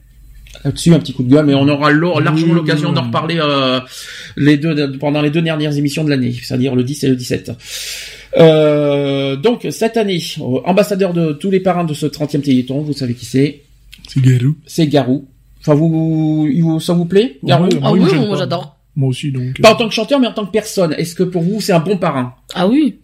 Là-dessus, 0.65 0.95
un 0.95 0.99
petit 0.99 1.13
coup 1.13 1.23
de 1.23 1.31
gueule, 1.31 1.45
mais 1.47 1.55
on 1.55 1.69
aura 1.69 1.93
largement 1.93 2.49
Oui, 2.53 2.55
l'occasion 2.55 2.89
oui, 2.89 2.95
d'en 2.95 3.03
reparler 3.03 3.37
euh, 3.39 3.81
les 4.37 4.57
deux, 4.57 4.97
pendant 4.99 5.21
les 5.21 5.31
deux 5.31 5.43
dernières 5.43 5.77
émissions 5.77 6.03
de 6.03 6.11
l'année, 6.11 6.33
c'est-à-dire 6.43 6.75
le 6.75 6.83
10 6.83 7.05
et 7.05 7.09
le 7.09 7.17
17. 7.17 7.53
Euh, 8.39 9.37
donc, 9.37 9.67
cette 9.71 9.97
année, 9.97 10.23
euh, 10.41 10.61
ambassadeur 10.65 11.13
de 11.13 11.33
tous 11.33 11.51
les 11.51 11.61
parrains 11.61 11.85
de 11.85 11.95
ce 11.95 12.07
30e 12.07 12.41
Téléthon, 12.43 12.81
vous 12.81 12.93
savez 12.93 13.15
qui 13.15 13.27
c'est? 13.27 13.63
C'est 14.09 14.21
Garou. 14.23 14.55
C'est 14.67 14.87
Garou. 14.87 15.29
Enfin, 15.61 15.75
vous, 15.75 16.47
vous- 16.61 16.81
ça 16.81 16.93
vous 16.95 17.05
plaît 17.07 17.39
Garou? 17.45 17.65
Ouais, 17.65 17.79
Ah 17.83 17.93
oui, 17.93 18.01
moi 18.01 18.37
j'adore. 18.37 18.77
Moi 18.95 19.11
aussi, 19.11 19.31
donc. 19.31 19.43
euh, 19.59 19.63
Pas 19.63 19.75
en 19.75 19.77
tant 19.77 19.89
que 19.89 19.95
chanteur, 19.95 20.21
mais 20.21 20.27
en 20.27 20.33
tant 20.33 20.47
que 20.47 20.53
personne. 20.53 20.95
Est-ce 20.95 21.15
que 21.15 21.23
pour 21.23 21.43
vous, 21.43 21.61
c'est 21.61 21.73
un 21.73 21.81
bon 21.81 21.99
parrain 21.99 22.35
Ah 22.55 22.67
oui. 22.67 22.97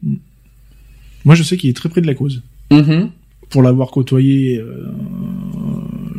Moi, 1.24 1.34
je 1.34 1.42
sais 1.42 1.56
qu'il 1.56 1.70
est 1.70 1.76
très 1.76 1.88
près 1.88 2.00
de 2.00 2.06
la 2.06 2.14
cause. 2.14 2.42
Mhm. 2.70 3.10
Pour 3.50 3.62
l'avoir 3.62 3.90
côtoyé 3.90 4.58
euh, 4.58 4.86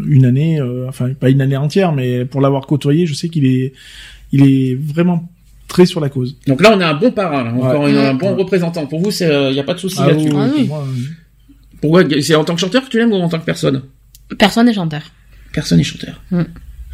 une 0.08 0.26
année, 0.26 0.60
euh, 0.60 0.88
enfin 0.88 1.14
pas 1.14 1.30
une 1.30 1.42
année 1.42 1.58
entière, 1.58 1.92
mais 1.92 2.26
pour 2.26 2.42
l'avoir 2.42 2.68
côtoyé, 2.68 3.06
je 3.06 3.14
sais 3.14 3.30
qu'il 3.30 3.46
est, 3.46 3.74
il 4.32 4.44
est 4.48 4.76
vraiment 4.76 5.28
très 5.68 5.86
sur 5.86 6.00
la 6.00 6.10
cause. 6.10 6.38
Donc 6.48 6.62
là, 6.62 6.74
on 6.76 6.80
a 6.82 6.88
un 6.88 6.94
bon 6.94 7.12
parrain, 7.12 7.44
là. 7.44 7.54
encore 7.54 7.84
Ouais. 7.84 7.92
une- 7.92 7.98
un 7.98 8.14
bon 8.14 8.36
représentant. 8.36 8.86
Pour 8.86 9.00
vous, 9.00 9.10
il 9.12 9.52
n'y 9.54 9.60
a 9.60 9.64
pas 9.64 9.74
de 9.74 9.80
souci 9.80 9.98
Ah 10.00 10.08
là-dessus. 10.08 10.30
oui, 10.30 10.36
Ah 10.38 10.50
oui. 10.56 10.70
euh, 10.72 11.10
Pourquoi 11.82 12.04
C'est 12.22 12.36
en 12.36 12.44
tant 12.44 12.54
que 12.56 12.62
chanteur 12.62 12.86
que 12.86 12.90
tu 12.90 12.98
l'aimes 12.98 13.12
ou 13.12 13.16
en 13.16 13.30
tant 13.30 13.40
que 13.40 13.46
personne? 13.46 13.82
Personne 14.38 14.68
n'est 14.68 14.74
chanteur. 14.74 15.02
Personne 15.54 15.80
n'est 15.80 15.84
chanteur. 15.84 16.22
Mhm. 16.32 16.46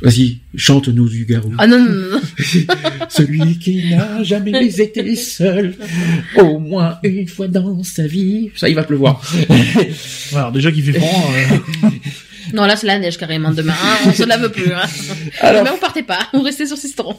Vas-y, 0.01 0.37
chante-nous 0.55 1.09
du 1.09 1.25
Garou. 1.25 1.51
Ah 1.57 1.67
non, 1.67 1.77
non, 1.79 1.91
non. 1.91 2.09
non. 2.11 2.21
Celui 3.09 3.59
qui 3.59 3.89
n'a 3.91 4.23
jamais 4.23 4.65
été 4.67 5.15
seul, 5.15 5.75
au 6.37 6.57
moins 6.59 6.99
une 7.03 7.27
fois 7.27 7.47
dans 7.49 7.83
sa 7.83 8.07
vie. 8.07 8.49
Ça, 8.55 8.69
il 8.69 8.75
va 8.75 8.83
pleuvoir. 8.83 9.21
Alors 10.33 10.51
déjà 10.53 10.71
qu'il 10.71 10.83
fait 10.83 10.93
froid. 10.99 11.31
euh, 11.83 11.89
Non, 12.53 12.63
là 12.65 12.75
c'est 12.77 12.87
la 12.87 12.97
neige 12.97 13.17
carrément 13.17 13.51
demain. 13.51 13.73
hein. 13.83 13.97
On 14.07 14.13
se 14.13 14.23
lave 14.23 14.49
plus. 14.51 14.71
Hein. 14.71 14.81
Alors, 15.41 15.63
Mais 15.65 15.69
on 15.71 15.77
partez 15.77 16.01
pas. 16.03 16.19
On 16.33 16.41
restait 16.41 16.65
sur 16.65 16.77
Sistron. 16.77 17.15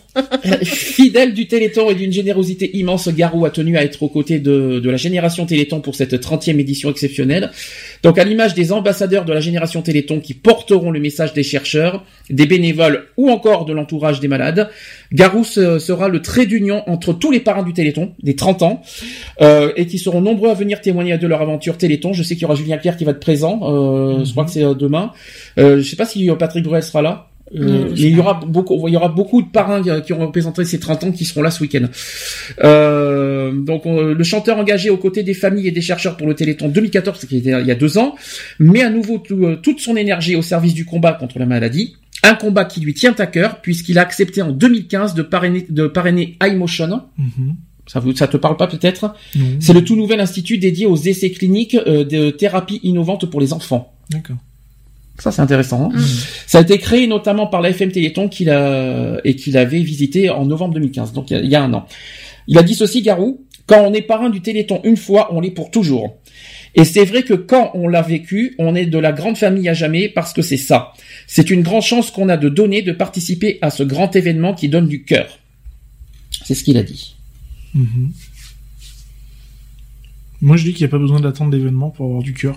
fidèle 0.64 1.35
du 1.35 1.47
Téléthon 1.47 1.91
et 1.91 1.95
d'une 1.95 2.12
générosité 2.12 2.76
immense, 2.78 3.09
Garou 3.11 3.45
a 3.45 3.51
tenu 3.51 3.76
à 3.76 3.85
être 3.85 4.03
aux 4.03 4.09
côtés 4.09 4.39
de, 4.39 4.81
de 4.81 4.91
la 4.91 4.97
génération 4.97 5.45
Téléthon 5.47 5.81
pour 5.81 5.95
cette 5.95 6.14
30e 6.14 6.59
édition 6.59 6.91
exceptionnelle. 6.91 7.51
Donc, 8.03 8.18
à 8.18 8.24
l'image 8.24 8.55
des 8.55 8.72
ambassadeurs 8.72 9.24
de 9.24 9.33
la 9.33 9.41
génération 9.41 9.83
Téléthon 9.83 10.20
qui 10.20 10.35
porteront 10.35 10.91
le 10.91 10.99
message 11.01 11.33
des 11.35 11.43
chercheurs, 11.45 12.05
des 12.31 12.47
bénévoles 12.47 13.05
ou 13.16 13.31
encore 13.31 13.64
de 13.64 13.72
l'entourage 13.72 14.20
des 14.20 14.28
malades, 14.28 14.68
Garou 15.12 15.45
se- 15.45 15.78
sera 15.78 16.09
le 16.09 16.22
trait 16.22 16.47
d'union 16.47 16.83
entre 16.89 17.12
tous 17.12 17.31
les 17.31 17.41
parrains 17.41 17.62
du 17.64 17.72
Téléthon, 17.72 18.12
des 18.22 18.37
30 18.37 18.62
ans, 18.62 18.83
euh, 19.41 19.72
et 19.76 19.87
qui 19.87 19.99
seront 19.99 20.20
nombreux 20.20 20.51
à 20.51 20.55
venir 20.55 20.81
témoigner 20.81 21.18
de 21.18 21.26
leur 21.26 21.43
aventure 21.43 21.76
Téléthon. 21.76 22.12
Je 22.12 22.22
sais 22.22 22.35
qu'il 22.35 22.43
y 22.43 22.45
aura 22.47 22.55
Julien 22.55 22.78
Pierre 22.78 22.97
qui 22.97 23.05
va 23.05 23.11
être 23.12 23.20
présent, 23.20 23.61
euh, 23.64 24.24
je 24.24 24.31
crois 24.31 24.45
que 24.45 24.51
c'est 24.51 24.64
euh, 24.64 24.74
demain. 24.74 25.12
Euh, 25.59 25.78
je 25.78 25.89
sais 25.89 25.97
pas 25.97 26.07
si 26.07 26.31
euh, 26.31 26.35
Patrick 26.37 26.64
Bruel 26.64 26.83
sera 26.83 27.03
là. 27.03 27.26
Euh, 27.53 27.89
mais 27.91 28.01
il 28.03 28.16
y 28.16 28.20
aura 28.20 28.35
beaucoup, 28.47 28.87
il 28.87 28.95
y 28.95 28.97
aura 28.97 29.09
beaucoup 29.09 29.43
de 29.43 29.49
parrains 29.49 29.83
qui- 30.03 30.12
ont 30.12 30.20
représenté 30.20 30.64
ces 30.64 30.78
30 30.78 31.03
ans 31.03 31.11
qui 31.11 31.24
seront 31.24 31.43
là 31.43 31.51
ce 31.51 31.61
week-end. 31.61 31.87
Euh, 32.62 33.53
donc 33.53 33.87
on- 33.87 34.03
le 34.03 34.24
chanteur 34.24 34.59
engagé 34.59 34.91
aux 34.91 34.97
côtés 34.97 35.22
des 35.22 35.35
familles 35.35 35.68
et 35.68 35.70
des 35.72 35.81
chercheurs 35.81 36.16
pour 36.16 36.26
le 36.26 36.35
Téléthon 36.35 36.68
2014, 36.68 37.24
qui 37.24 37.39
était 37.39 37.61
il 37.61 37.66
y 37.66 37.70
a 37.72 37.74
deux 37.74 37.99
ans, 37.99 38.14
met 38.59 38.83
à 38.83 38.91
nouveau 38.91 39.18
tout- 39.18 39.45
euh, 39.47 39.57
toute 39.57 39.81
son 39.81 39.97
énergie 39.97 40.37
au 40.37 40.43
service 40.43 40.74
du 40.74 40.85
combat 40.85 41.12
contre 41.14 41.39
la 41.39 41.47
maladie. 41.47 41.97
Un 42.23 42.35
combat 42.35 42.64
qui 42.64 42.81
lui 42.81 42.95
tient 42.95 43.14
à 43.18 43.27
cœur 43.27 43.61
puisqu'il 43.61 43.99
a 43.99 44.03
accepté 44.03 44.43
en 44.43 44.51
2015 44.53 45.14
de 45.14 45.23
parrainer, 45.23 45.66
de 45.68 45.87
parrainer 45.87 46.37
iMotion. 46.43 47.03
mhm. 47.18 47.57
Ça 47.87 47.99
vous, 47.99 48.14
ça 48.14 48.29
te 48.29 48.37
parle 48.37 48.57
pas 48.57 48.68
peut-être? 48.68 49.14
C'est 49.59 49.73
le 49.73 49.83
tout 49.83 49.97
nouvel 49.97 50.21
institut 50.21 50.59
dédié 50.59 50.87
aux 50.87 50.97
essais 50.97 51.31
cliniques 51.31 51.75
euh, 51.75 52.05
de 52.05 52.31
thérapie 52.31 52.79
innovante 52.85 53.27
pour 53.29 53.41
les 53.41 53.53
enfants. 53.53 53.93
D'accord. 54.11 54.37
Ça, 55.18 55.33
c'est 55.33 55.43
intéressant. 55.43 55.87
hein. 55.93 55.97
Mm. 55.99 56.03
Ça 56.47 56.59
a 56.59 56.61
été 56.61 56.79
créé 56.79 57.09
notamment 57.09 57.49
par 57.49 57.61
la 57.61 57.71
FM 57.71 57.91
Téléthon 57.91 58.29
qu'il 58.29 58.49
a 58.49 59.18
et 59.25 59.35
qu'il 59.35 59.57
avait 59.57 59.81
visité 59.81 60.31
en 60.31 60.47
novembre 60.47 60.75
2015, 60.75 61.12
donc 61.12 61.33
il 61.33 61.45
y 61.45 61.49
y 61.49 61.57
a 61.57 61.64
un 61.64 61.73
an. 61.75 61.87
Il 62.47 62.59
a 62.59 62.62
dit 62.62 62.75
ceci, 62.75 63.03
Garou. 63.03 63.45
Quand 63.66 63.81
on 63.85 63.93
est 63.93 64.03
parrain 64.03 64.31
du 64.31 64.41
Téléthon 64.41 64.81
une 64.85 64.97
fois, 64.97 65.29
on 65.35 65.41
l'est 65.41 65.51
pour 65.51 65.71
toujours. 65.73 66.16
Et 66.75 66.85
c'est 66.85 67.05
vrai 67.05 67.23
que 67.25 67.35
quand 67.35 67.73
on 67.75 67.89
l'a 67.89 68.03
vécu, 68.03 68.55
on 68.59 68.75
est 68.75 68.87
de 68.87 68.99
la 68.99 69.12
grande 69.12 69.37
famille 69.37 69.68
à 69.68 69.75
jamais 69.75 70.09
parce 70.09 70.33
que 70.33 70.43
c'est 70.43 70.57
ça. 70.57 70.93
C'est 71.27 71.51
une 71.51 71.62
grande 71.62 71.83
chance 71.83 72.11
qu'on 72.11 72.29
a 72.29 72.37
de 72.37 72.49
donner, 72.49 72.83
de 72.83 72.93
participer 72.93 73.59
à 73.62 73.71
ce 73.71 73.83
grand 73.83 74.14
événement 74.14 74.55
qui 74.55 74.68
donne 74.68 74.87
du 74.87 75.03
cœur. 75.03 75.39
C'est 76.45 76.55
ce 76.55 76.62
qu'il 76.64 76.77
a 76.79 76.83
dit. 76.83 77.16
Mhm. 77.75 78.12
Moi, 80.43 80.57
je 80.57 80.64
dis 80.64 80.73
qu'il 80.73 80.85
n'y 80.87 80.91
a 80.91 80.93
pas 80.93 80.99
besoin 80.99 81.21
d'attendre 81.21 81.51
d'événements 81.51 81.91
pour 81.91 82.07
avoir 82.07 82.23
du 82.23 82.33
cœur. 82.33 82.57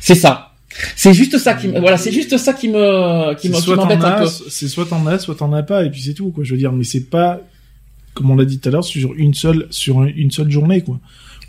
C'est 0.00 0.14
ça. 0.14 0.54
C'est 0.94 1.12
juste 1.14 1.36
ça 1.38 1.54
qui, 1.54 1.66
me- 1.68 1.80
voilà, 1.80 1.96
c'est 1.96 2.12
juste 2.12 2.36
ça 2.38 2.52
qui 2.52 2.68
me, 2.68 3.34
qui 3.34 3.48
m'embête 3.76 3.98
un 4.04 4.18
peu. 4.18 4.26
c'est 4.48 4.68
soit 4.68 4.86
t'en 4.86 5.04
as, 5.06 5.18
soit 5.18 5.34
t'en 5.34 5.52
as 5.52 5.64
pas, 5.64 5.84
et 5.84 5.90
puis 5.90 6.00
c'est 6.00 6.14
tout, 6.14 6.30
quoi. 6.30 6.44
Je 6.44 6.52
veux 6.52 6.58
dire, 6.58 6.70
mais 6.72 6.84
c'est 6.84 7.10
pas, 7.10 7.40
comme 8.14 8.30
on 8.30 8.36
l'a 8.36 8.44
dit 8.44 8.60
tout 8.60 8.68
à 8.68 8.72
l'heure, 8.72 8.84
sur 8.84 9.12
une 9.14 9.34
seule, 9.34 9.66
sur 9.70 9.98
un- 10.00 10.06
une 10.14 10.30
seule 10.30 10.48
journée, 10.50 10.82
quoi, 10.82 11.00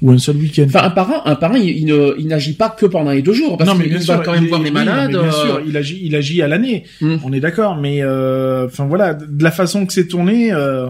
ou 0.01 0.11
un 0.11 0.17
seul 0.17 0.37
week-end. 0.37 0.65
Enfin, 0.67 0.83
un 0.83 0.89
parrain, 0.89 1.21
un 1.25 1.35
parrain, 1.35 1.57
il, 1.59 1.87
il 2.17 2.27
n'agit 2.27 2.53
pas 2.53 2.69
que 2.69 2.85
pendant 2.85 3.11
les 3.11 3.21
deux 3.21 3.33
jours, 3.33 3.57
parce 3.57 3.69
non, 3.69 3.75
mais 3.75 3.83
qu'il 3.83 3.91
bien 3.93 3.99
va 3.99 4.05
sûr, 4.15 4.23
quand 4.23 4.31
même 4.33 4.43
il- 4.43 4.49
voir 4.49 4.61
les 4.61 4.69
non, 4.71 4.79
malades. 4.79 5.11
mais 5.11 5.17
bien 5.19 5.27
euh, 5.27 5.31
sûr, 5.31 5.61
il 5.67 5.77
agit, 5.77 5.99
il 6.03 6.15
agit 6.15 6.41
à 6.41 6.47
l'année. 6.47 6.83
Hmm. 7.01 7.17
On 7.23 7.31
est 7.33 7.39
d'accord, 7.39 7.75
mais 7.77 7.99
euh, 8.01 8.65
enfin 8.65 8.85
voilà, 8.85 9.13
de 9.13 9.43
la 9.43 9.51
façon 9.51 9.85
que 9.85 9.93
c'est 9.93 10.07
tourné. 10.07 10.51
Euh... 10.51 10.87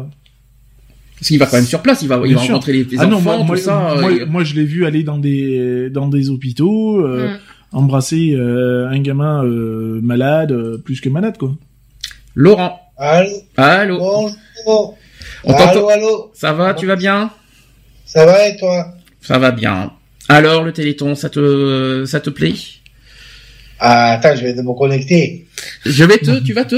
Parce 1.19 1.27
qu'il 1.27 1.37
va 1.39 1.45
quand 1.45 1.57
même 1.57 1.65
sur 1.65 1.81
place, 1.81 2.01
il 2.01 2.07
va, 2.07 2.19
il 2.25 2.33
va 2.33 2.41
rencontrer 2.41 2.73
les, 2.73 2.83
les 2.83 2.97
ah 2.99 3.05
non, 3.05 3.17
enfants, 3.17 3.37
moi, 3.37 3.45
moi, 3.45 3.55
tout 3.57 3.61
ça. 3.63 3.95
moi, 3.99 4.11
euh, 4.11 4.25
moi, 4.25 4.43
je 4.43 4.55
l'ai 4.55 4.63
vu 4.65 4.85
aller 4.85 5.03
dans 5.03 5.17
des 5.19 5.89
dans 5.91 6.07
des 6.07 6.29
hôpitaux, 6.29 7.05
euh, 7.05 7.27
Mm. 7.73 7.77
embrasser 7.77 8.33
euh, 8.33 8.89
un 8.89 8.99
gamin 9.01 9.43
euh, 9.45 9.99
malade, 10.01 10.51
euh, 10.51 10.77
plus 10.77 10.99
que 10.99 11.09
malade, 11.09 11.37
quoi. 11.37 11.55
Laurent, 12.33 12.79
Allô, 12.97 13.29
allô, 13.57 13.97
bonjour. 13.99 14.97
On 15.43 15.53
Allô, 15.53 15.89
allô? 15.89 16.31
ça 16.33 16.53
va, 16.53 16.73
tu 16.73 16.85
vas 16.85 16.95
bien? 16.95 17.29
Ça 18.05 18.25
va 18.25 18.47
et 18.47 18.57
toi? 18.57 18.93
Ça 19.21 19.37
va 19.39 19.51
bien. 19.51 19.91
Alors, 20.29 20.63
le 20.63 20.71
Téléthon, 20.73 21.15
ça 21.15 21.29
te, 21.29 22.05
ça 22.05 22.19
te 22.19 22.29
plaît? 22.29 22.53
Ah, 23.79 24.13
Attends, 24.13 24.35
je 24.35 24.45
viens 24.45 24.55
de 24.55 24.61
me 24.61 24.73
connecter. 24.77 25.47
Je 25.85 26.03
vais 26.03 26.17
te, 26.19 26.39
tu 26.43 26.53
vas 26.53 26.65
te, 26.65 26.75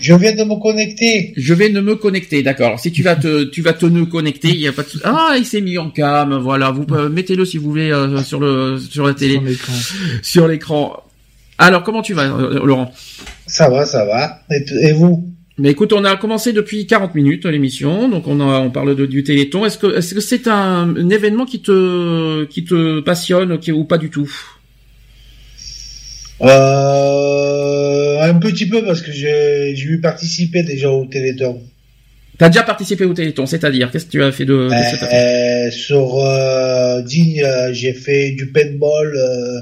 Je 0.00 0.14
viens 0.14 0.34
de 0.34 0.44
me 0.44 0.60
connecter. 0.60 1.32
je 1.36 1.54
vais 1.54 1.68
ne 1.68 1.80
me 1.80 1.96
connecter, 1.96 2.42
d'accord. 2.42 2.78
Si 2.80 2.92
tu 2.92 3.02
vas 3.02 3.16
te, 3.16 3.44
tu 3.44 3.62
vas 3.62 3.72
te 3.72 3.86
ne 3.86 4.04
connecter, 4.04 4.48
il 4.48 4.60
y 4.60 4.68
a 4.68 4.72
pas 4.72 4.82
de 4.82 4.88
Ah, 5.04 5.34
il 5.36 5.44
s'est 5.44 5.60
mis 5.60 5.76
en 5.78 5.90
cam, 5.90 6.34
voilà. 6.38 6.70
Vous 6.70 6.86
euh, 6.92 7.08
mettez-le 7.08 7.44
si 7.44 7.58
vous 7.58 7.68
voulez 7.70 7.90
euh, 7.90 8.22
sur 8.22 8.40
le, 8.40 8.78
sur 8.78 9.06
la 9.06 9.14
télé, 9.14 9.34
Sur 9.34 9.42
l'écran. 9.44 9.72
sur 10.22 10.48
l'écran. 10.48 10.96
Alors, 11.58 11.82
comment 11.82 12.02
tu 12.02 12.14
vas, 12.14 12.24
euh, 12.24 12.64
Laurent? 12.64 12.92
Ça 13.46 13.68
va, 13.68 13.84
ça 13.86 14.04
va. 14.04 14.40
Et 14.80 14.92
vous? 14.92 15.33
Mais 15.56 15.70
écoute, 15.70 15.92
on 15.92 16.04
a 16.04 16.16
commencé 16.16 16.52
depuis 16.52 16.84
40 16.86 17.14
minutes 17.14 17.46
l'émission, 17.46 18.08
donc 18.08 18.26
on, 18.26 18.40
a, 18.40 18.58
on 18.58 18.70
parle 18.70 18.96
de, 18.96 19.06
du 19.06 19.22
Téléthon. 19.22 19.64
Est-ce 19.64 19.78
que 19.78 19.96
est-ce 19.98 20.14
que 20.14 20.20
c'est 20.20 20.48
un, 20.48 20.96
un 20.96 21.08
événement 21.10 21.44
qui 21.46 21.60
te 21.62 22.44
qui 22.46 22.64
te 22.64 23.00
passionne 23.00 23.58
qui, 23.60 23.70
ou 23.70 23.84
pas 23.84 23.98
du 23.98 24.10
tout? 24.10 24.28
Euh, 26.42 28.20
Un 28.20 28.34
petit 28.34 28.66
peu 28.66 28.84
parce 28.84 29.00
que 29.00 29.12
j'ai 29.12 29.74
eu 29.78 30.00
participé 30.00 30.62
déjà 30.64 30.90
au 30.90 31.06
Téléthon. 31.06 31.60
T'as 32.36 32.48
déjà 32.48 32.64
participé 32.64 33.04
au 33.04 33.14
Téléthon, 33.14 33.46
c'est-à-dire? 33.46 33.92
Qu'est-ce 33.92 34.06
que 34.06 34.10
tu 34.10 34.22
as 34.24 34.32
fait 34.32 34.44
de, 34.44 34.64
de 34.64 34.68
cette 34.90 35.02
affaire? 35.04 35.68
Euh, 35.68 35.70
sur 35.70 36.18
euh, 36.18 37.00
Digne, 37.02 37.44
euh, 37.44 37.72
j'ai 37.72 37.92
fait 37.92 38.32
du 38.32 38.48
paintball 38.48 39.14
euh, 39.16 39.60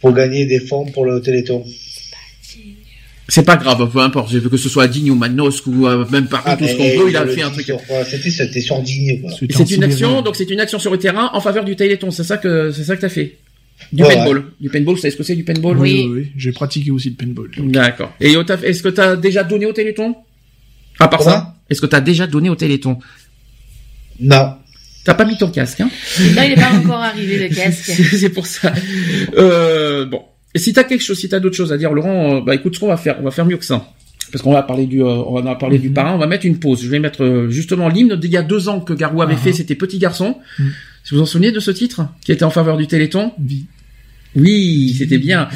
pour 0.00 0.12
gagner 0.12 0.44
des 0.46 0.58
fonds 0.58 0.86
pour 0.86 1.04
le 1.04 1.20
Téléthon. 1.20 1.64
C'est 3.28 3.44
pas 3.44 3.56
grave, 3.56 3.90
peu 3.90 4.00
importe. 4.00 4.30
Je 4.30 4.38
veux 4.38 4.50
que 4.50 4.56
ce 4.58 4.68
soit 4.68 4.84
à 4.84 4.88
Digne 4.88 5.10
ou 5.10 5.14
Manosque 5.14 5.66
ou 5.66 5.86
euh, 5.86 6.04
même 6.10 6.26
Paris, 6.26 6.56
tout 6.58 6.66
ce 6.66 6.74
qu'on 6.76 7.04
veut, 7.04 7.08
il 7.10 7.16
a 7.16 7.26
fait 7.26 7.42
un 7.42 7.50
truc. 7.50 7.64
sur 7.64 7.82
quoi 7.86 8.04
C'était 8.04 8.30
c'était 8.30 8.60
sur 8.60 8.80
Digne, 8.82 9.20
quoi. 9.22 9.30
C'était 9.32 9.54
C'est 9.54 9.70
une 9.70 9.84
action, 9.84 10.20
donc 10.22 10.36
c'est 10.36 10.50
une 10.50 10.60
action 10.60 10.78
sur 10.78 10.90
le 10.90 10.98
terrain 10.98 11.30
en 11.32 11.40
faveur 11.40 11.64
du 11.64 11.74
Téléthon. 11.74 12.10
C'est 12.10 12.24
ça 12.24 12.36
que 12.36 12.70
c'est 12.70 12.84
ça 12.84 12.96
que 12.96 13.00
t'as 13.00 13.08
fait. 13.08 13.38
Du 13.92 14.02
Ouais, 14.02 14.14
paintball. 14.14 14.44
Du 14.60 14.68
paintball, 14.70 14.94
vous 14.94 15.00
savez 15.00 15.10
ce 15.12 15.16
que 15.16 15.22
c'est 15.22 15.34
du 15.34 15.42
paintball 15.44 15.78
Oui, 15.78 15.92
Oui. 15.92 16.06
oui, 16.08 16.20
oui. 16.22 16.32
J'ai 16.36 16.52
pratiqué 16.52 16.90
aussi 16.90 17.10
le 17.10 17.16
paintball. 17.16 17.50
D'accord. 17.58 18.12
Et 18.20 18.32
est-ce 18.62 18.82
que 18.82 18.88
t'as 18.90 19.16
déjà 19.16 19.42
donné 19.42 19.66
au 19.66 19.72
Téléthon 19.72 20.14
À 20.98 21.08
part 21.08 21.18
Comment? 21.20 21.30
ça, 21.32 21.54
est-ce 21.70 21.80
que 21.80 21.86
t'as 21.86 22.00
déjà 22.00 22.26
donné 22.26 22.50
au 22.50 22.54
Téléthon 22.56 22.98
Non. 24.20 24.54
T'as 25.04 25.14
pas 25.14 25.24
mis 25.24 25.36
ton 25.36 25.50
casque, 25.50 25.80
hein? 25.80 25.90
Non, 26.34 26.42
il 26.44 26.48
n'est 26.50 26.54
pas 26.54 26.72
encore 26.72 27.02
arrivé 27.02 27.48
le 27.48 27.54
casque. 27.54 27.90
C'est 28.16 28.30
pour 28.30 28.46
ça. 28.46 28.72
Euh, 29.36 30.06
bon. 30.06 30.22
Et 30.54 30.58
si 30.58 30.72
t'as 30.72 30.84
quelque 30.84 31.02
chose, 31.02 31.18
si 31.18 31.28
t'as 31.28 31.40
d'autres 31.40 31.56
choses 31.56 31.72
à 31.72 31.76
dire, 31.78 31.92
Laurent, 31.92 32.36
euh, 32.36 32.40
bah 32.40 32.54
écoute, 32.54 32.74
ce 32.74 32.80
qu'on 32.80 32.88
va 32.88 32.96
faire, 32.96 33.16
on 33.20 33.24
va 33.24 33.30
faire 33.30 33.44
mieux 33.46 33.56
que 33.56 33.64
ça. 33.64 33.88
Parce 34.32 34.42
qu'on 34.42 34.52
va 34.52 34.62
parler 34.62 34.86
du, 34.86 35.02
euh, 35.02 35.06
on 35.06 35.40
va 35.40 35.54
parler 35.54 35.78
du 35.78 35.90
parrain, 35.90 36.14
on 36.14 36.18
va 36.18 36.26
mettre 36.26 36.46
une 36.46 36.58
pause. 36.58 36.82
Je 36.82 36.88
vais 36.88 36.98
mettre 36.98 37.22
euh, 37.24 37.50
justement 37.50 37.88
l'hymne 37.88 38.16
d'il 38.16 38.30
y 38.30 38.36
a 38.36 38.42
deux 38.42 38.68
ans 38.68 38.80
que 38.80 38.92
Garou 38.92 39.22
avait 39.22 39.36
fait, 39.36 39.52
c'était 39.52 39.74
Petit 39.74 39.98
Garçon. 39.98 40.36
Mhm. 40.58 40.70
Si 41.04 41.10
vous 41.14 41.18
vous 41.18 41.22
en 41.22 41.26
souvenez 41.26 41.52
de 41.52 41.60
ce 41.60 41.70
titre, 41.70 42.06
qui 42.24 42.32
était 42.32 42.44
en 42.44 42.50
faveur 42.50 42.76
du 42.76 42.86
Téléthon 42.86 43.32
Vie. 43.38 43.66
Oui, 44.36 44.92
c'était 44.98 45.18
bien. 45.18 45.48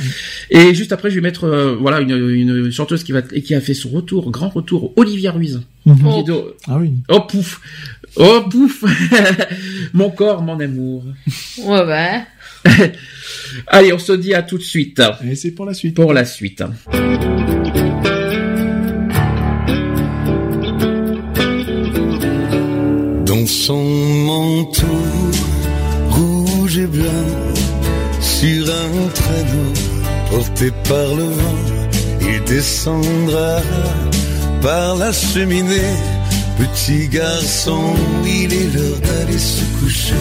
Et 0.51 0.73
juste 0.75 0.93
après, 0.93 1.11
je 1.11 1.17
vais 1.17 1.21
mettre 1.21 1.45
euh, 1.45 1.75
voilà 1.81 2.01
une, 2.01 2.13
une 2.31 2.71
chanteuse 2.71 3.03
qui 3.03 3.11
va 3.11 3.23
et 3.33 3.43
qui 3.43 3.55
a 3.57 3.61
fait 3.61 3.75
son 3.75 3.89
retour, 3.89 4.31
grand 4.31 4.51
retour, 4.51 4.93
Olivia 4.97 5.33
Ruiz. 5.33 5.61
Mhm. 5.87 6.25
De- 6.25 6.55
Ah 6.69 6.77
oui. 6.79 6.93
Oh 7.09 7.21
pouf, 7.23 7.61
oh 8.17 8.43
pouf, 8.49 8.85
mon 9.95 10.11
corps, 10.11 10.43
mon 10.43 10.61
amour. 10.61 11.05
Ouais, 11.65 11.85
ouais. 11.85 12.21
Allez, 13.67 13.93
on 13.93 13.99
se 13.99 14.13
dit 14.13 14.35
à 14.35 14.43
tout 14.43 14.59
de 14.59 14.63
suite 14.63 15.03
Et 15.25 15.35
c'est 15.35 15.53
pour 15.53 15.67
la 15.67 15.75
suite. 15.75 15.95
pour 15.95 16.13
la 16.13 16.25
suite. 16.25 16.63
Dans 23.27 23.47
son 23.47 23.85
manteau 23.85 24.87
rouge 26.11 26.79
et 26.79 26.87
blanc, 26.87 27.05
sur 28.21 28.67
un 28.69 29.09
traîneau 29.09 29.73
porté 30.31 30.71
par 30.89 31.15
le 31.15 31.25
vent, 31.25 31.89
il 32.21 32.43
descendra 32.45 33.61
par 34.63 34.97
la 34.97 35.13
cheminée. 35.13 35.95
Petit 36.59 37.09
garçon, 37.09 37.95
il 38.27 38.53
est 38.53 38.75
l'heure 38.75 39.01
d'aller 39.01 39.39
se 39.39 39.63
coucher. 39.79 40.15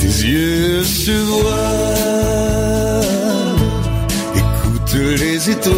Tes 0.00 0.06
yeux 0.06 0.82
se 0.82 1.10
voient, 1.10 1.94
écoute 4.34 4.94
les 4.94 5.50
étoiles. 5.50 5.76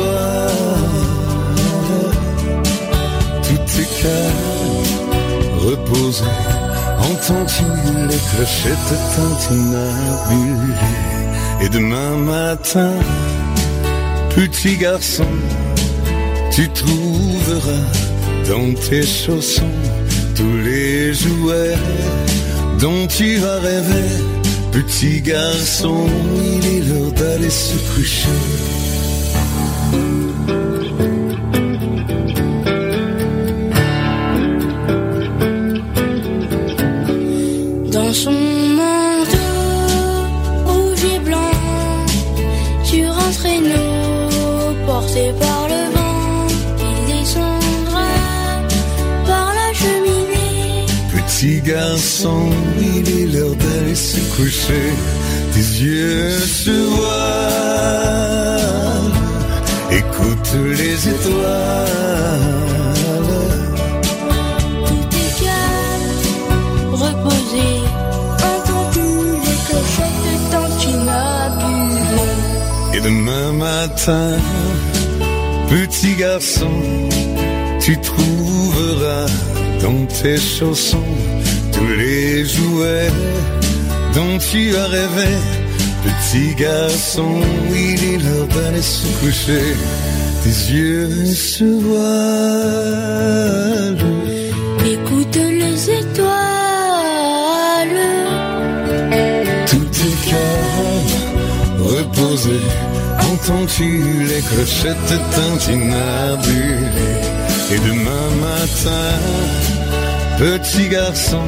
Tout 3.43 3.81
est 3.81 4.03
calme 4.03 4.63
reposé. 5.67 6.25
Entends-tu 7.01 7.65
les 8.09 8.21
clochettes 8.31 8.95
tintinabulées 9.17 10.75
Et 11.63 11.69
demain 11.69 12.17
matin, 12.17 12.93
petit 14.35 14.77
garçon, 14.77 15.27
tu 16.53 16.69
trouveras 16.71 17.87
dans 18.49 18.73
tes 18.75 19.03
chaussons 19.03 19.79
tous 20.37 20.59
les 20.65 21.13
jouets 21.13 21.77
dont 22.83 23.07
tu 23.07 23.37
vas 23.37 23.61
rêver. 23.61 24.11
Petit 24.73 25.21
garçon, 25.21 26.07
il 26.57 26.67
est 26.75 26.81
l'heure 26.89 27.13
d'aller 27.13 27.51
se 27.51 27.77
coucher. 27.95 28.29
Dans 37.93 38.13
son 38.13 38.52
Garçon, 51.65 52.51
il 52.81 53.09
est 53.09 53.27
l'heure 53.27 53.55
d'aller 53.55 53.95
se 53.95 54.19
coucher. 54.37 54.93
Tes 55.53 55.61
yeux 55.61 56.31
se 56.31 56.71
voient, 56.71 57.49
écoute 59.93 60.57
les 60.77 61.09
étoiles. 61.09 61.35
Tout 64.87 65.09
est 65.23 65.35
calme, 65.45 66.95
reposé. 66.95 67.69
Entends-tu 68.51 69.07
les 69.45 69.59
clochettes 69.69 70.45
tintinabulées 70.51 72.09
Et 72.95 73.01
demain 73.03 73.53
matin, 73.53 74.31
petit 75.69 76.15
garçon, 76.17 76.75
tu 77.81 77.93
trouveras 78.01 79.27
dans 79.81 80.07
tes 80.07 80.39
chaussons 80.39 80.99
tous 81.83 81.95
les 81.95 82.45
jouets 82.45 83.11
dont 84.15 84.39
tu 84.39 84.77
as 84.77 84.87
rêvé. 84.87 85.31
Petit 86.05 86.55
garçon, 86.55 87.41
il 87.71 88.15
est 88.15 88.19
l'heure 88.19 88.47
d'aller 88.49 88.83
se 88.83 89.07
coucher. 89.21 89.77
Tes 90.43 90.57
yeux 90.73 91.27
se 91.27 91.65
voilent. 91.87 92.03
Écoute 94.95 95.37
les 95.37 95.91
étoiles. 96.01 96.31
Tout 99.71 99.91
est 100.09 100.19
calme, 100.31 101.13
reposé. 101.79 102.59
Entends-tu 103.33 103.89
les 104.31 104.43
clochettes 104.49 105.15
tintinabulées 105.35 107.23
Et 107.73 107.79
demain 107.89 108.29
matin, 108.41 109.09
petit 110.43 110.89
garçon, 110.89 111.45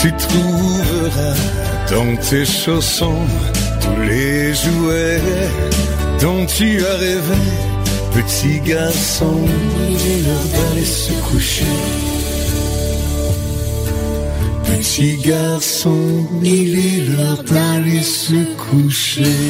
tu 0.00 0.10
trouveras 0.16 1.36
dans 1.90 2.16
tes 2.16 2.46
chaussons 2.46 3.26
tous 3.82 4.00
les 4.08 4.54
jouets 4.54 5.20
dont 6.22 6.46
tu 6.46 6.68
as 6.86 6.96
rêvé. 7.06 7.42
Petit 8.14 8.60
garçon, 8.60 9.38
il 9.90 10.00
est 10.12 10.22
l'heure 10.24 10.48
d'aller 10.54 10.86
se 11.02 11.12
coucher. 11.28 11.76
Petit 14.64 15.16
garçon, 15.18 16.26
il 16.42 16.78
est 16.88 17.00
l'heure 17.08 17.42
d'aller 17.52 18.02
se 18.02 18.38
coucher. 18.66 19.40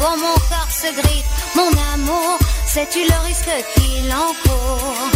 Mon 0.00 0.34
corps 0.48 0.70
se 0.70 0.92
grippe. 0.92 1.26
Mon 1.54 1.70
amour, 1.94 2.38
sais-tu 2.66 3.00
le 3.00 3.26
risque 3.26 3.50
qu'il 3.74 4.12
encourt 4.12 5.10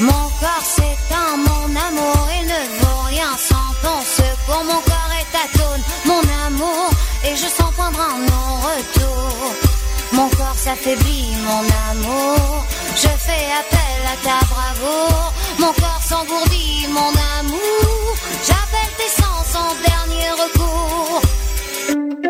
Mon 0.00 0.24
corps 0.40 0.64
s'éteint, 0.64 1.36
mon 1.36 1.68
amour, 1.88 2.28
il 2.40 2.46
ne 2.46 2.80
vaut 2.80 3.02
rien 3.08 3.32
sans 3.36 3.70
ton 3.82 4.00
secours. 4.00 4.64
Mon 4.64 4.80
corps 4.80 5.12
est 5.20 5.34
atone, 5.44 5.82
mon 6.06 6.22
amour, 6.46 6.90
et 7.24 7.36
je 7.36 7.46
sens 7.46 7.72
poindre 7.74 8.00
un 8.00 8.18
non-retour. 8.18 9.54
Mon 10.12 10.28
corps 10.30 10.56
s'affaiblit, 10.56 11.28
mon 11.44 11.64
amour. 11.90 12.64
Je 12.96 13.08
fais 13.08 13.46
appel 13.60 14.00
à 14.12 14.16
ta 14.24 14.44
bravoure. 14.46 15.32
Mon 15.58 15.72
corps 15.72 16.02
s'engourdit, 16.02 16.86
mon 16.88 17.12
amour. 17.38 18.16
J'appelle 18.46 18.92
tes 18.96 19.22
sens 19.22 19.54
en 19.54 19.74
dernier 19.88 20.30
recours. 20.42 22.29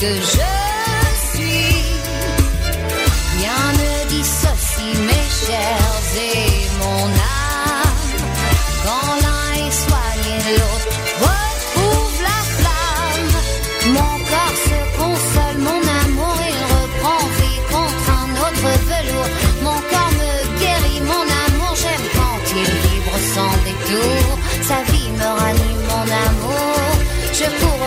Que 0.00 0.14
je 0.34 0.50
suis. 1.32 1.84
Rien 3.36 3.64
ne 3.82 4.08
dissocie 4.08 4.96
mes 5.08 5.28
chairs 5.40 6.08
et 6.34 6.50
mon 6.80 7.04
âme. 7.04 8.02
Quand 8.84 9.10
l'un 9.24 9.46
est 9.64 9.76
soigné, 9.84 10.36
l'autre 10.58 10.88
retrouve 11.26 12.16
la 12.30 12.40
flamme. 12.56 13.34
Mon 13.96 14.14
corps 14.30 14.58
se 14.68 14.78
console, 15.00 15.58
mon 15.68 15.82
amour 16.02 16.36
il 16.52 16.60
reprend 16.74 17.22
vie 17.38 17.60
contre 17.74 18.06
un 18.22 18.30
autre 18.46 18.68
velours. 18.90 19.30
Mon 19.66 19.78
corps 19.90 20.14
me 20.20 20.32
guérit, 20.60 21.00
mon 21.12 21.26
amour 21.44 21.72
j'aime 21.82 22.08
quand 22.18 22.42
il 22.60 22.70
vibre 22.84 23.18
sans 23.34 23.54
détour. 23.66 24.26
Sa 24.68 24.78
vie 24.92 25.10
me 25.20 25.28
ranime, 25.40 25.82
mon 25.90 26.06
amour. 26.26 26.88
Je 27.38 27.46
cours 27.60 27.77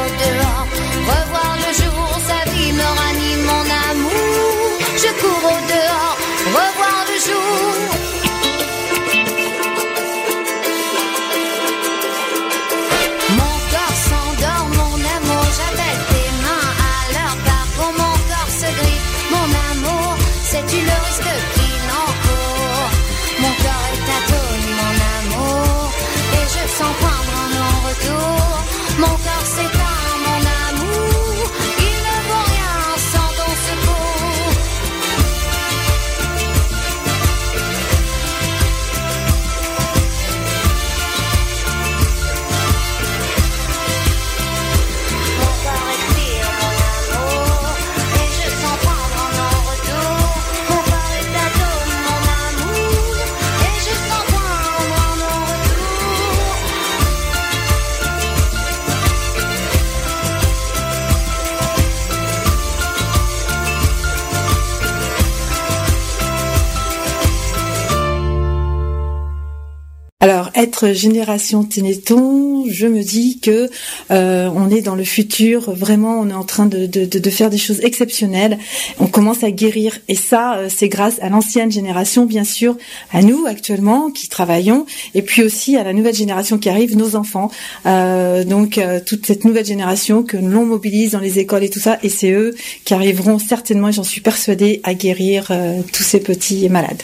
Être 70.82 70.94
génération 70.94 71.64
Téléthon, 71.64 72.66
je 72.68 72.88
me 72.88 73.04
dis 73.04 73.40
que 73.40 73.70
euh, 74.10 74.50
on 74.56 74.70
est 74.72 74.82
dans 74.82 74.96
le 74.96 75.04
futur. 75.04 75.72
Vraiment, 75.72 76.20
on 76.20 76.30
est 76.30 76.34
en 76.34 76.44
train 76.44 76.66
de, 76.66 77.30
faire 77.30 77.52
des 77.52 77.60
choses 77.60 77.82
exceptionnelles. 77.82 78.58
On 79.00 79.06
commence 79.06 79.44
à 79.44 79.52
guérir, 79.52 80.00
et 80.08 80.16
ça, 80.16 80.56
euh, 80.56 80.70
c'est 80.76 80.88
grâce 80.90 81.20
à 81.22 81.30
l'ancienne 81.30 81.72
génération, 81.72 82.26
bien 82.26 82.44
sûr, 82.44 82.78
à 83.12 83.22
nous 83.22 83.46
actuellement 83.46 84.10
qui 84.10 84.28
travaillons, 84.28 84.88
et 85.14 85.22
puis 85.22 85.44
aussi 85.44 85.78
à 85.78 85.84
la 85.84 85.94
nouvelle 85.94 86.16
génération 86.16 86.58
qui 86.58 86.70
arrive, 86.70 86.98
nos 86.98 87.16
enfants. 87.16 87.52
Euh, 87.86 88.44
donc, 88.44 88.80
toute 89.06 89.28
cette 89.28 89.46
nouvelle 89.46 89.66
génération 89.66 90.24
que 90.24 90.38
l'on 90.38 90.66
mobilise 90.66 91.12
dans 91.12 91.20
les 91.20 91.38
écoles 91.38 91.64
et 91.64 91.70
tout 91.70 91.80
ça, 91.80 92.00
et 92.02 92.10
c'est 92.10 92.32
eux 92.32 92.56
qui 92.86 92.96
arriveront 92.96 93.38
certainement, 93.38 93.92
j'en 93.92 94.04
suis 94.04 94.22
persuadée, 94.22 94.82
à 94.84 94.96
guérir 94.96 95.52
tous 95.94 96.04
ces 96.04 96.22
petits 96.22 96.70
malades. 96.70 97.04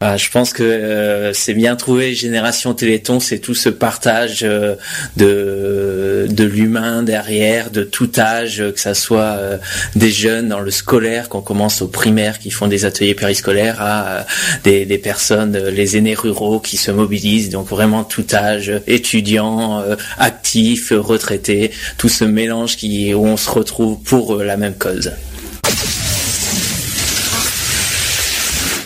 Ah, 0.00 0.16
je 0.16 0.30
pense 0.30 0.52
que 0.52 0.62
euh, 0.62 1.32
c'est 1.32 1.54
bien 1.54 1.74
trouvé. 1.74 2.14
Génération 2.14 2.72
Téléthon, 2.72 3.18
c'est 3.18 3.40
tout 3.40 3.56
ce 3.56 3.68
partage 3.68 4.44
euh, 4.44 4.76
de 5.16 6.44
l'humain 6.44 7.02
derrière, 7.02 7.72
de 7.72 7.82
tout 7.82 8.08
âge, 8.16 8.62
que 8.72 8.78
ça 8.78 8.94
soit 8.94 9.36
euh, 9.38 9.58
des 9.96 10.12
jeunes 10.12 10.50
dans 10.50 10.60
le 10.60 10.70
scolaire, 10.70 11.28
qu'on 11.28 11.40
commence 11.40 11.82
au 11.82 11.88
primaire, 11.88 12.38
qui 12.38 12.52
font 12.52 12.68
des 12.68 12.84
ateliers 12.84 13.16
périscolaires, 13.16 13.82
à 13.82 14.24
des, 14.62 14.86
personnes, 14.98 15.58
les 15.58 15.96
aînés 15.96 16.14
ruraux, 16.14 16.60
qui 16.60 16.76
se 16.76 16.92
mobilisent. 16.92 17.50
Donc 17.50 17.66
vraiment 17.66 18.04
tout 18.04 18.26
âge, 18.32 18.70
étudiants, 18.86 19.82
actifs, 20.16 20.92
retraités, 20.94 21.72
tout 21.96 22.08
ce 22.08 22.24
mélange 22.24 22.76
où 22.84 23.26
on 23.26 23.36
se 23.36 23.50
retrouve 23.50 24.00
pour 24.04 24.36
la 24.36 24.56
même 24.56 24.74
cause. 24.74 25.10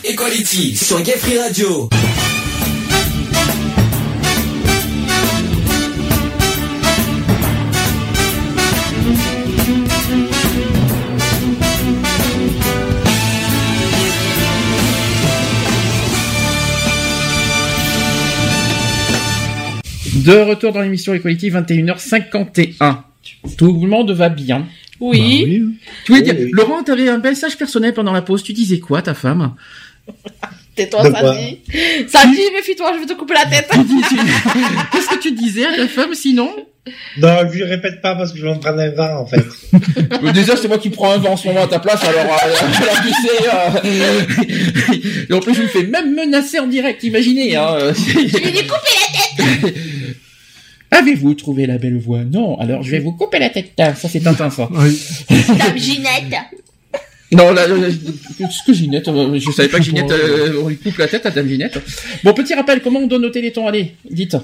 Equality 0.05 0.74
sur 0.76 1.00
Gay 1.03 1.16
Free 1.16 1.38
Radio. 1.38 1.88
De 20.24 20.36
retour 20.48 20.72
dans 20.72 20.80
l'émission 20.80 21.14
Equality, 21.14 21.50
21h51. 21.50 22.98
Tout 23.57 23.80
le 23.80 23.88
monde 23.88 24.11
va 24.11 24.28
bien. 24.28 24.66
Oui. 25.00 25.62
Tu 26.05 26.12
voulais 26.12 26.22
dire, 26.22 26.34
Oui. 26.38 26.50
Laurent, 26.53 26.82
t'avais 26.82 27.09
un 27.09 27.18
message 27.18 27.57
personnel 27.57 27.92
pendant 27.94 28.12
la 28.12 28.22
pause. 28.22 28.42
Tu 28.42 28.53
disais 28.53 28.78
quoi, 28.78 29.03
ta 29.03 29.14
femme? 29.14 29.55
Tais-toi, 30.76 31.03
Sandy. 31.05 31.61
Sandy, 32.09 32.40
méfie-toi, 32.55 32.92
je 32.94 33.00
vais 33.00 33.07
te 33.07 33.12
couper 33.12 33.34
la 33.34 33.44
tête. 33.44 33.68
Qu'est-ce 34.92 35.09
que 35.09 35.20
tu 35.20 35.32
disais 35.32 35.66
à 35.66 35.76
ta 35.76 35.86
femme 35.88 36.14
sinon? 36.14 36.50
Non, 37.18 37.36
je 37.48 37.57
lui 37.59 37.64
répète 37.64 38.00
pas 38.00 38.16
parce 38.16 38.32
que 38.32 38.38
je 38.38 38.42
vais 38.44 38.50
en 38.50 38.59
prendre 38.59 38.80
un 38.80 38.90
vin, 38.90 39.16
en 39.18 39.26
fait. 39.26 39.44
Déjà, 40.32 40.57
c'est 40.57 40.66
moi 40.68 40.78
qui 40.78 40.88
prends 40.90 41.12
un 41.12 41.18
vent 41.18 41.32
en 41.32 41.36
ce 41.36 41.46
moment 41.46 41.62
à 41.64 41.66
ta 41.68 41.78
place, 41.78 42.03
alors 42.03 42.36
euh, 42.44 42.55
tu 43.03 43.12
sais. 43.12 43.48
euh, 43.84 45.26
Et 45.30 45.32
en 45.34 45.40
plus, 45.40 45.55
je 45.55 45.62
me 45.62 45.68
fais 45.68 45.84
même 45.84 46.14
menacer 46.14 46.59
en 46.59 46.66
direct, 46.66 47.05
imaginez. 47.05 47.55
Hein. 47.55 47.76
Je 47.94 48.38
lui 48.38 48.59
ai 48.59 48.66
coupé 48.66 48.90
la 48.98 49.44
tête. 49.62 49.74
Avez-vous 50.90 51.34
trouvé 51.34 51.66
la 51.66 51.78
belle 51.78 51.98
voix? 51.98 52.20
Non, 52.24 52.59
alors 52.59 52.82
je 52.82 52.90
vais 52.90 52.98
vous 52.98 53.12
couper 53.12 53.38
la 53.38 53.50
tête. 53.50 53.72
Ah, 53.78 53.94
Ça, 53.94 54.09
c'est 54.09 54.20
Tintin, 54.20 54.50
ça. 54.50 54.68
Oui. 54.72 55.00
Dame 55.30 55.76
Ginette. 55.78 56.34
Non, 57.33 57.53
là, 57.53 57.66
ce 57.66 58.62
que 58.66 58.72
Ginette, 58.72 59.09
euh, 59.09 59.39
je 59.39 59.51
savais 59.51 59.68
pas 59.68 59.78
que 59.78 59.85
Ginette, 59.85 60.11
euh, 60.11 60.62
on 60.62 60.68
lui 60.68 60.76
coupe 60.76 60.99
la 60.99 61.09
tête 61.09 61.24
à 61.24 61.30
Dame 61.30 61.49
Ginette. 61.49 61.78
Bon, 62.22 62.35
petit 62.35 62.55
rappel, 62.55 62.80
comment 62.80 63.01
on 63.01 63.07
donne 63.07 63.24
au 63.24 63.30
Téléthon 63.30 63.66
Allez, 63.66 63.95
dites. 64.09 64.37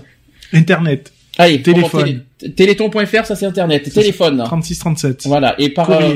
Internet. 0.52 1.12
Allez, 1.36 1.60
Téléphone. 1.60 2.22
Téléthon.fr, 2.56 3.26
ça 3.26 3.36
c'est 3.36 3.46
Internet. 3.46 3.92
Téléphone. 3.92 4.42
3637. 4.44 5.22
Voilà, 5.26 5.54
et 5.58 5.68
par 5.68 5.90
euh, 5.90 6.14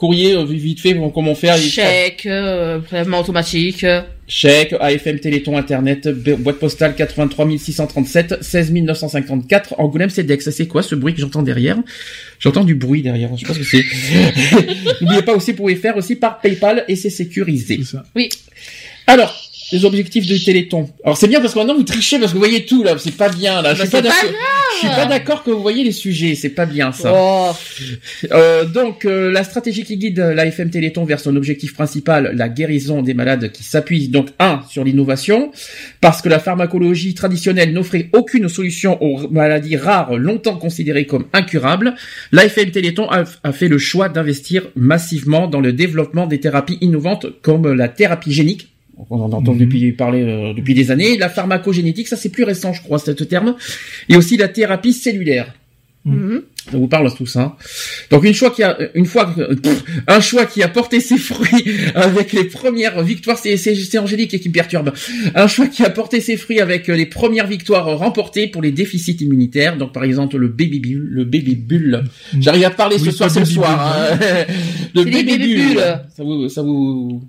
Courrier. 0.00 0.34
euh, 0.34 0.44
vite 0.46 0.80
fait, 0.80 0.98
comment 1.12 1.34
faire 1.34 1.58
Chèque, 1.58 2.24
euh, 2.24 2.78
prélèvement 2.78 3.20
automatique. 3.20 3.84
Chèque, 4.26 4.74
AFM 4.80 5.18
Téléthon 5.18 5.58
Internet, 5.58 6.08
boîte 6.08 6.58
postale 6.58 6.94
83 6.94 7.46
637, 7.58 8.42
16 8.42 8.72
954, 8.72 9.74
Angoulême 9.76 10.08
CEDEX. 10.08 10.48
C'est 10.50 10.66
quoi 10.66 10.82
ce 10.82 10.94
bruit 10.94 11.12
que 11.12 11.20
j'entends 11.20 11.42
derrière? 11.42 11.76
J'entends 12.38 12.64
du 12.64 12.74
bruit 12.76 13.02
derrière, 13.02 13.28
je 13.36 13.40
sais 13.40 13.46
pas 13.46 13.52
ce 13.52 13.58
que 13.58 13.64
c'est. 13.64 13.84
N'oubliez 15.02 15.20
pas 15.20 15.34
aussi, 15.34 15.50
vous 15.50 15.58
pouvez 15.58 15.76
faire 15.76 15.98
aussi 15.98 16.16
par 16.16 16.40
PayPal 16.40 16.84
et 16.88 16.96
c'est 16.96 17.10
sécurisé. 17.10 17.80
Ça. 17.84 18.02
Alors, 19.06 19.49
les 19.72 19.84
objectifs 19.84 20.26
du 20.26 20.42
Téléthon. 20.42 20.90
Alors 21.04 21.16
c'est 21.16 21.28
bien 21.28 21.40
parce 21.40 21.54
que 21.54 21.58
maintenant 21.58 21.74
vous 21.76 21.82
trichez 21.84 22.18
parce 22.18 22.32
que 22.32 22.36
vous 22.36 22.42
voyez 22.44 22.64
tout 22.66 22.82
là, 22.82 22.96
c'est 22.98 23.16
pas 23.16 23.28
bien 23.28 23.62
là. 23.62 23.74
Je 23.74 23.78
Bah, 23.80 23.84
suis 23.86 23.90
pas 23.92 24.02
d'accord. 24.02 24.30
Je 24.74 24.86
suis 24.86 24.96
pas 24.96 25.06
d'accord 25.06 25.42
que 25.42 25.50
vous 25.50 25.60
voyez 25.62 25.84
les 25.84 25.92
sujets, 25.92 26.34
c'est 26.34 26.48
pas 26.50 26.66
bien 26.66 26.92
ça. 26.92 27.12
Oh, 27.14 27.50
Euh, 28.32 28.64
donc, 28.64 29.04
euh, 29.04 29.30
la 29.30 29.44
stratégie 29.44 29.84
qui 29.84 29.96
guide 29.96 30.18
l'AFM 30.18 30.70
Téléthon 30.70 31.04
vers 31.04 31.20
son 31.20 31.36
objectif 31.36 31.74
principal, 31.74 32.32
la 32.34 32.48
guérison 32.48 33.02
des 33.02 33.14
malades, 33.14 33.50
qui 33.52 33.62
s'appuie 33.64 34.08
donc 34.08 34.28
un 34.38 34.62
sur 34.68 34.84
l'innovation, 34.84 35.50
parce 36.00 36.22
que 36.22 36.28
la 36.28 36.38
pharmacologie 36.38 37.14
traditionnelle 37.14 37.72
n'offrait 37.72 38.08
aucune 38.12 38.48
solution 38.48 39.02
aux 39.02 39.28
maladies 39.28 39.76
rares 39.76 40.16
longtemps 40.16 40.56
considérées 40.56 41.06
comme 41.06 41.26
incurables. 41.32 41.94
L'AFM 42.32 42.70
Téléthon 42.70 43.08
a, 43.10 43.24
a 43.42 43.52
fait 43.52 43.68
le 43.68 43.78
choix 43.78 44.08
d'investir 44.08 44.62
massivement 44.76 45.46
dans 45.46 45.60
le 45.60 45.72
développement 45.72 46.26
des 46.26 46.40
thérapies 46.40 46.78
innovantes 46.80 47.26
comme 47.42 47.72
la 47.72 47.88
thérapie 47.88 48.32
génique. 48.32 48.68
On 49.08 49.20
en 49.20 49.32
entend 49.32 49.52
Mhm. 49.54 49.58
depuis 49.58 49.92
parler 49.92 50.22
euh, 50.22 50.52
depuis 50.54 50.74
des 50.74 50.90
années. 50.90 51.16
La 51.16 51.28
pharmacogénétique, 51.28 52.08
ça 52.08 52.16
c'est 52.16 52.28
plus 52.30 52.44
récent, 52.44 52.72
je 52.72 52.82
crois, 52.82 52.98
ce 52.98 53.10
terme. 53.12 53.56
Et 54.08 54.16
aussi 54.16 54.36
la 54.36 54.48
thérapie 54.48 54.92
cellulaire. 54.92 55.54
Mhm. 56.06 56.42
Ça 56.70 56.78
vous 56.78 56.88
parle 56.88 57.12
tout 57.14 57.26
ça. 57.26 57.56
Donc 58.10 58.24
une 58.24 58.32
fois 58.32 58.50
qui 58.50 58.62
a 58.62 58.76
une 58.94 59.04
fois 59.04 59.26
que- 59.26 59.54
pff, 59.54 59.84
un 60.06 60.20
choix 60.20 60.46
qui 60.46 60.62
a 60.62 60.68
porté 60.68 60.98
ses 61.00 61.18
fruits 61.30 61.64
avec 61.94 62.32
les 62.32 62.44
premières 62.44 63.02
victoires, 63.02 63.36
c'est 63.38 63.56
c'est 63.58 63.74
c'est 63.74 63.98
Angélique 63.98 64.38
qui 64.40 64.48
me 64.48 64.54
perturbe. 64.54 64.92
Un 65.34 65.46
choix 65.46 65.66
qui 65.66 65.82
a 65.84 65.90
porté 65.90 66.20
ses 66.22 66.36
fruits 66.38 66.60
avec 66.60 66.86
les 66.88 67.04
premières 67.06 67.46
victoires 67.46 67.98
remportées 67.98 68.46
pour 68.46 68.62
les 68.62 68.72
déficits 68.72 69.16
immunitaires. 69.20 69.76
Donc 69.76 69.92
par 69.92 70.04
exemple 70.04 70.36
le 70.38 70.48
baby 70.48 70.80
bull, 70.80 71.06
le 71.10 71.24
baby 71.24 71.54
bull. 71.54 72.04
J'arrive 72.38 72.64
à 72.64 72.70
parler 72.70 72.98
ce 72.98 73.10
soir, 73.10 73.30
c'est 73.30 73.40
le 73.40 73.44
baby 73.44 73.54
soir. 73.54 74.16
bull, 74.18 74.28
hein. 74.30 74.44
le 74.94 75.04
baby 75.04 75.36
bull. 75.38 75.38
bulles. 75.38 76.00
Ça 76.16 76.22
vous 76.24 76.48
ça 76.48 76.62
vous 76.62 77.22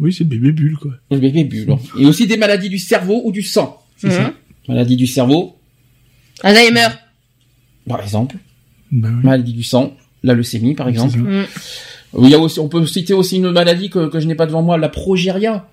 Oui, 0.00 0.12
c'est 0.12 0.24
le 0.24 0.30
bébé 0.30 0.52
bulle, 0.52 0.76
quoi. 0.76 0.92
le 1.10 1.18
bébé 1.18 1.44
bulle. 1.44 1.66
Et 1.98 2.06
aussi 2.06 2.26
des 2.26 2.36
maladies 2.36 2.68
du 2.68 2.78
cerveau 2.78 3.22
ou 3.24 3.32
du 3.32 3.42
sang. 3.42 3.80
C'est 3.96 4.10
ça. 4.10 4.34
Maladie 4.68 4.96
du 4.96 5.06
cerveau, 5.06 5.56
Alzheimer. 6.42 6.88
par 7.88 8.00
exemple. 8.02 8.36
Oui. 8.92 9.00
Maladie 9.22 9.52
du 9.52 9.62
sang, 9.62 9.94
la 10.22 10.34
leucémie, 10.34 10.74
par 10.74 10.88
exemple. 10.88 11.12
C'est 11.12 11.18
ça. 11.18 11.24
Il 12.22 12.28
y 12.30 12.34
a 12.34 12.38
aussi, 12.38 12.60
on 12.60 12.68
peut 12.68 12.86
citer 12.86 13.12
aussi 13.12 13.36
une 13.38 13.50
maladie 13.50 13.90
que, 13.90 14.08
que 14.08 14.20
je 14.20 14.26
n'ai 14.26 14.34
pas 14.36 14.46
devant 14.46 14.62
moi, 14.62 14.78
la 14.78 14.88
progéria. 14.88 15.68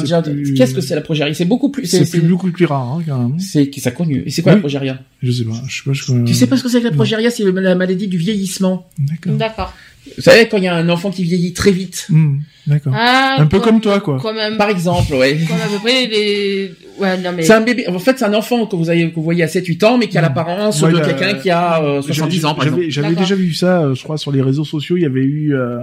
Déjà- 0.00 0.22
plus- 0.22 0.54
Qu'est-ce 0.54 0.74
que 0.74 0.80
c'est 0.80 0.94
la 0.94 1.00
progéria? 1.00 1.32
C'est 1.34 1.44
beaucoup 1.44 1.68
plus. 1.70 1.86
C'est 1.86 2.20
beaucoup 2.20 2.50
plus 2.50 2.64
rare, 2.66 2.82
hein, 2.94 3.02
quand 3.06 3.18
même. 3.28 3.38
c'est 3.40 3.70
ça 3.78 3.90
connu. 3.92 4.22
Et 4.26 4.30
c'est 4.30 4.42
quoi 4.42 4.52
la 4.52 4.60
progéria? 4.60 5.00
Je 5.22 5.30
sais 5.30 5.44
pas. 5.44 5.52
Je 5.68 5.76
sais 5.76 5.82
pas. 5.84 5.92
Je... 5.92 6.24
Tu 6.24 6.34
sais 6.34 6.46
pas 6.46 6.56
ce 6.56 6.62
que 6.62 6.68
c'est 6.68 6.80
que 6.80 6.84
la 6.86 6.90
progéria 6.92 7.30
C'est 7.30 7.44
la 7.44 7.74
maladie 7.74 8.08
du 8.08 8.18
vieillissement. 8.18 8.88
D'accord. 8.98 9.34
D'accord. 9.34 9.74
Vous 10.16 10.22
savez 10.22 10.48
quand 10.48 10.56
il 10.58 10.64
y 10.64 10.68
a 10.68 10.74
un 10.74 10.88
enfant 10.88 11.10
qui 11.10 11.22
vieillit 11.24 11.52
très 11.52 11.72
vite. 11.72 12.06
Hmm, 12.08 12.38
D'accord. 12.66 12.92
Ah, 12.96 13.36
Un 13.38 13.46
peu 13.46 13.60
comme 13.60 13.80
toi, 13.80 14.00
quoi. 14.00 14.18
Comme, 14.20 14.38
un- 14.38 14.56
Par 14.56 14.70
exemple, 14.70 15.12
ouais. 15.14 15.38
comme 15.46 15.56
à 15.56 15.66
peu 15.68 15.78
près 15.78 16.06
les... 16.06 16.72
Ouais, 16.98 17.18
non 17.18 17.32
mais... 17.36 17.42
C'est 17.42 17.52
un 17.52 17.60
bébé. 17.60 17.86
En 17.88 17.98
fait, 17.98 18.18
c'est 18.18 18.24
un 18.24 18.32
enfant 18.34 18.66
que 18.66 18.76
vous 18.76 18.88
avez, 18.88 19.10
que 19.10 19.14
vous 19.16 19.22
voyez 19.22 19.42
à 19.42 19.46
7-8 19.46 19.84
ans, 19.84 19.98
mais 19.98 20.08
qui 20.08 20.16
a 20.16 20.22
l'apparence 20.22 20.80
Ouais, 20.82 20.90
de 20.92 20.96
bah, 20.98 21.04
quelqu'un 21.06 21.34
qui 21.34 21.50
a 21.50 21.82
euh, 21.82 22.02
70 22.02 22.44
ans, 22.46 22.54
par 22.54 22.64
J'avais- 22.64 22.76
exemple. 22.76 22.90
J'avais 22.90 23.08
D'accord. 23.08 23.22
déjà 23.22 23.34
vu 23.34 23.52
ça, 23.54 23.82
euh, 23.82 23.94
je 23.94 24.02
crois, 24.02 24.16
sur 24.16 24.32
les 24.32 24.40
réseaux 24.42 24.64
sociaux. 24.64 24.96
Il 24.96 25.02
y 25.02 25.06
avait 25.06 25.20
eu, 25.24 25.54
euh, 25.54 25.80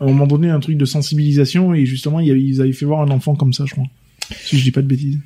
à 0.00 0.04
un 0.04 0.06
moment 0.06 0.26
donné, 0.26 0.48
un 0.50 0.60
truc 0.60 0.76
de 0.76 0.84
sensibilisation 0.84 1.74
et 1.74 1.86
justement, 1.86 2.20
il 2.20 2.28
y 2.28 2.30
avait, 2.30 2.42
ils 2.42 2.60
avaient 2.60 2.72
fait 2.72 2.84
voir 2.86 3.00
un 3.02 3.10
enfant 3.10 3.34
comme 3.34 3.52
ça, 3.52 3.64
je 3.66 3.72
crois. 3.72 3.86
Si 4.44 4.58
je 4.58 4.62
dis 4.64 4.70
pas 4.70 4.82
de 4.82 4.86
bêtises. 4.88 5.18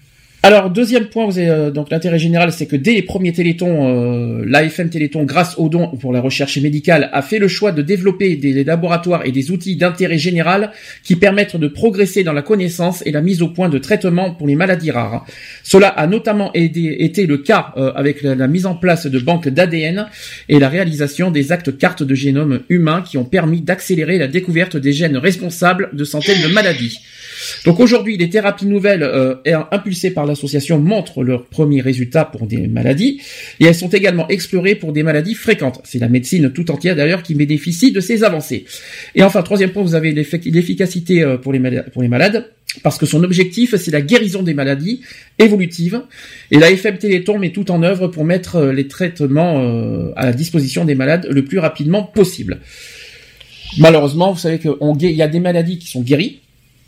Alors 0.43 0.71
deuxième 0.71 1.05
point, 1.07 1.27
vous 1.27 1.39
avez, 1.39 1.51
euh, 1.51 1.71
donc 1.71 1.91
l'intérêt 1.91 2.19
général, 2.19 2.51
c'est 2.51 2.65
que 2.65 2.77
dès 2.77 2.95
les 2.95 3.03
premiers 3.03 3.35
Télétons, 3.35 3.89
euh, 3.89 4.43
l'AFM 4.47 4.89
Téléthon, 4.89 5.25
grâce 5.25 5.59
aux 5.59 5.69
dons 5.69 5.89
pour 5.89 6.15
la 6.15 6.23
recherche 6.23 6.57
médicale, 6.57 7.11
a 7.13 7.21
fait 7.21 7.39
le 7.39 7.47
choix 7.47 7.73
de 7.73 7.83
développer 7.83 8.37
des 8.37 8.65
laboratoires 8.65 9.27
et 9.27 9.33
des 9.33 9.51
outils 9.51 9.77
d'intérêt 9.77 10.17
général 10.17 10.73
qui 11.05 11.17
permettent 11.17 11.57
de 11.57 11.69
progresser 11.69 12.25
dans 12.25 12.33
la 12.33 12.41
connaissance 12.41 13.03
et 13.05 13.13
la 13.13 13.21
mise 13.21 13.43
au 13.43 13.49
point 13.49 13.69
de 13.69 13.77
traitements 13.77 14.33
pour 14.33 14.47
les 14.47 14.55
maladies 14.55 14.91
rares. 14.91 15.27
Cela 15.63 15.89
a 15.89 16.07
notamment 16.07 16.51
été 16.55 17.27
le 17.27 17.37
cas 17.37 17.75
euh, 17.77 17.93
avec 17.95 18.23
la, 18.23 18.49
mise 18.49 18.65
en 18.65 18.75
place 18.75 19.07
de 19.07 19.19
banques 19.19 19.49
d'ADN 19.49 20.07
et 20.49 20.59
la 20.59 20.71
réalisation 20.71 21.31
des 21.31 21.53
actes 21.53 21.77
cartes 21.77 22.03
de 22.03 22.15
génome 22.15 22.61
humain 22.71 23.03
qui 23.07 23.19
ont 23.19 23.25
permis 23.27 23.61
d'accélérer 23.61 24.17
la 24.17 24.27
découverte 24.27 24.79
des 24.79 24.95
gènes 24.95 25.19
responsables 25.19 25.91
de 25.93 26.05
centaines 26.05 26.41
de 26.43 26.53
maladies. 26.55 26.99
Donc 27.65 27.81
aujourd'hui, 27.81 28.17
les 28.17 28.31
thérapies 28.31 28.67
nouvelles 28.67 29.03
euh, 29.03 29.35
impulsées 29.71 30.11
par 30.11 30.27
l'association 30.31 30.79
montrent 30.79 31.23
leurs 31.23 31.47
premiers 31.47 31.81
résultats 31.81 32.25
pour 32.25 32.47
des 32.47 32.67
maladies 32.67 33.21
et 33.61 33.67
elles 33.67 33.75
sont 33.75 33.89
également 33.91 34.27
explorées 34.29 34.75
pour 34.75 34.93
des 34.93 35.03
maladies 35.03 35.35
fréquentes. 35.35 35.81
C'est 35.85 35.99
la 35.99 36.09
médecine 36.09 36.51
tout 36.51 36.71
entière 36.71 36.97
d'ailleurs 36.97 37.23
qui 37.23 37.35
bénéficie 37.35 37.93
de 37.93 38.01
ces 38.01 38.25
avancées. 38.25 38.65
Et 39.15 39.23
enfin, 39.23 39.43
troisième 39.43 39.71
point, 39.71 39.83
vous 39.83 39.95
avez 39.95 40.13
l'effic- 40.13 40.51
l'efficacité 40.51 41.23
euh, 41.23 41.37
pour 41.37 41.53
les, 41.53 41.59
malades 42.09 42.51
parce 42.83 42.99
que 42.99 43.07
son 43.07 43.25
objectif, 43.25 43.75
c'est 43.77 43.91
la 43.91 44.01
guérison 44.01 44.43
des 44.43 44.55
maladies 44.55 45.01
évolutives. 45.39 46.03
Et 46.53 46.59
la 46.59 46.71
FM 46.71 46.99
Téléthon 46.99 47.39
met 47.39 47.51
tout 47.51 47.71
en 47.71 47.83
œuvre 47.83 48.09
pour 48.09 48.25
mettre 48.25 48.57
euh, 48.57 48.73
les 48.73 48.87
traitements 48.87 49.61
euh, 49.61 50.13
à 50.17 50.27
la 50.27 50.33
disposition 50.33 50.85
des 50.85 50.95
malades 50.95 51.27
le 51.31 51.45
plus 51.45 51.59
rapidement 51.59 52.03
possible. 52.05 52.61
Malheureusement, 53.79 54.33
vous 54.33 54.39
savez 54.39 54.59
qu'il 54.59 55.13
y 55.17 55.23
a 55.23 55.29
des 55.29 55.41
maladies 55.41 55.79
qui 55.79 55.87
sont 55.89 56.03
guéries, 56.03 56.41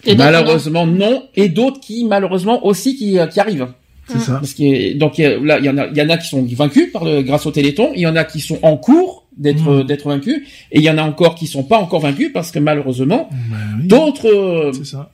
Et 0.05 0.15
d'autres, 0.15 0.25
malheureusement 0.33 0.87
non, 0.87 1.25
et 1.35 1.49
d'autres 1.49 1.81
qui 1.81 2.05
malheureusement 2.05 2.65
aussi 2.67 2.97
qui, 2.97 3.19
euh, 3.19 3.27
qui 3.27 3.41
arrivent. 3.41 3.69
C'est 4.09 4.19
ça. 4.19 4.33
Parce 4.35 4.53
que 4.55 4.95
donc 4.99 5.17
il 5.19 5.23
y 5.23 5.25
a- 5.27 5.39
là 5.39 5.59
il 5.61 5.65
y 5.65 5.69
en 5.71 5.79
a 5.79 5.87
il 5.87 5.97
y 5.97 6.03
en 6.03 6.09
a 6.11 6.17
qui 6.19 6.27
sont 6.29 6.43
vaincus 6.57 6.93
par 6.93 7.05
le 7.05 7.23
grâce 7.23 7.47
au 7.47 7.51
Téléthon, 7.53 7.91
il 7.95 8.01
y 8.01 8.07
en 8.07 8.17
a 8.17 8.25
qui 8.25 8.41
sont 8.41 8.59
en 8.63 8.77
cours 8.77 9.25
d'être 9.39 9.63
Mm. 9.65 9.69
euh, 9.81 9.85
d'être 9.85 10.09
vaincus 10.09 10.43
et 10.73 10.79
il 10.79 10.83
y 10.85 10.91
en 10.91 10.99
a 10.99 11.03
encore 11.03 11.35
qui 11.37 11.47
sont 11.47 11.63
pas 11.63 11.79
encore 11.79 12.01
vaincus 12.01 12.31
parce 12.35 12.51
que 12.51 12.59
malheureusement 12.59 13.29
Bah 13.31 13.57
oui. 13.81 13.87
d'autres 13.87 14.27
euh, 14.29 14.73
C'est 14.73 14.85
ça. 14.85 15.11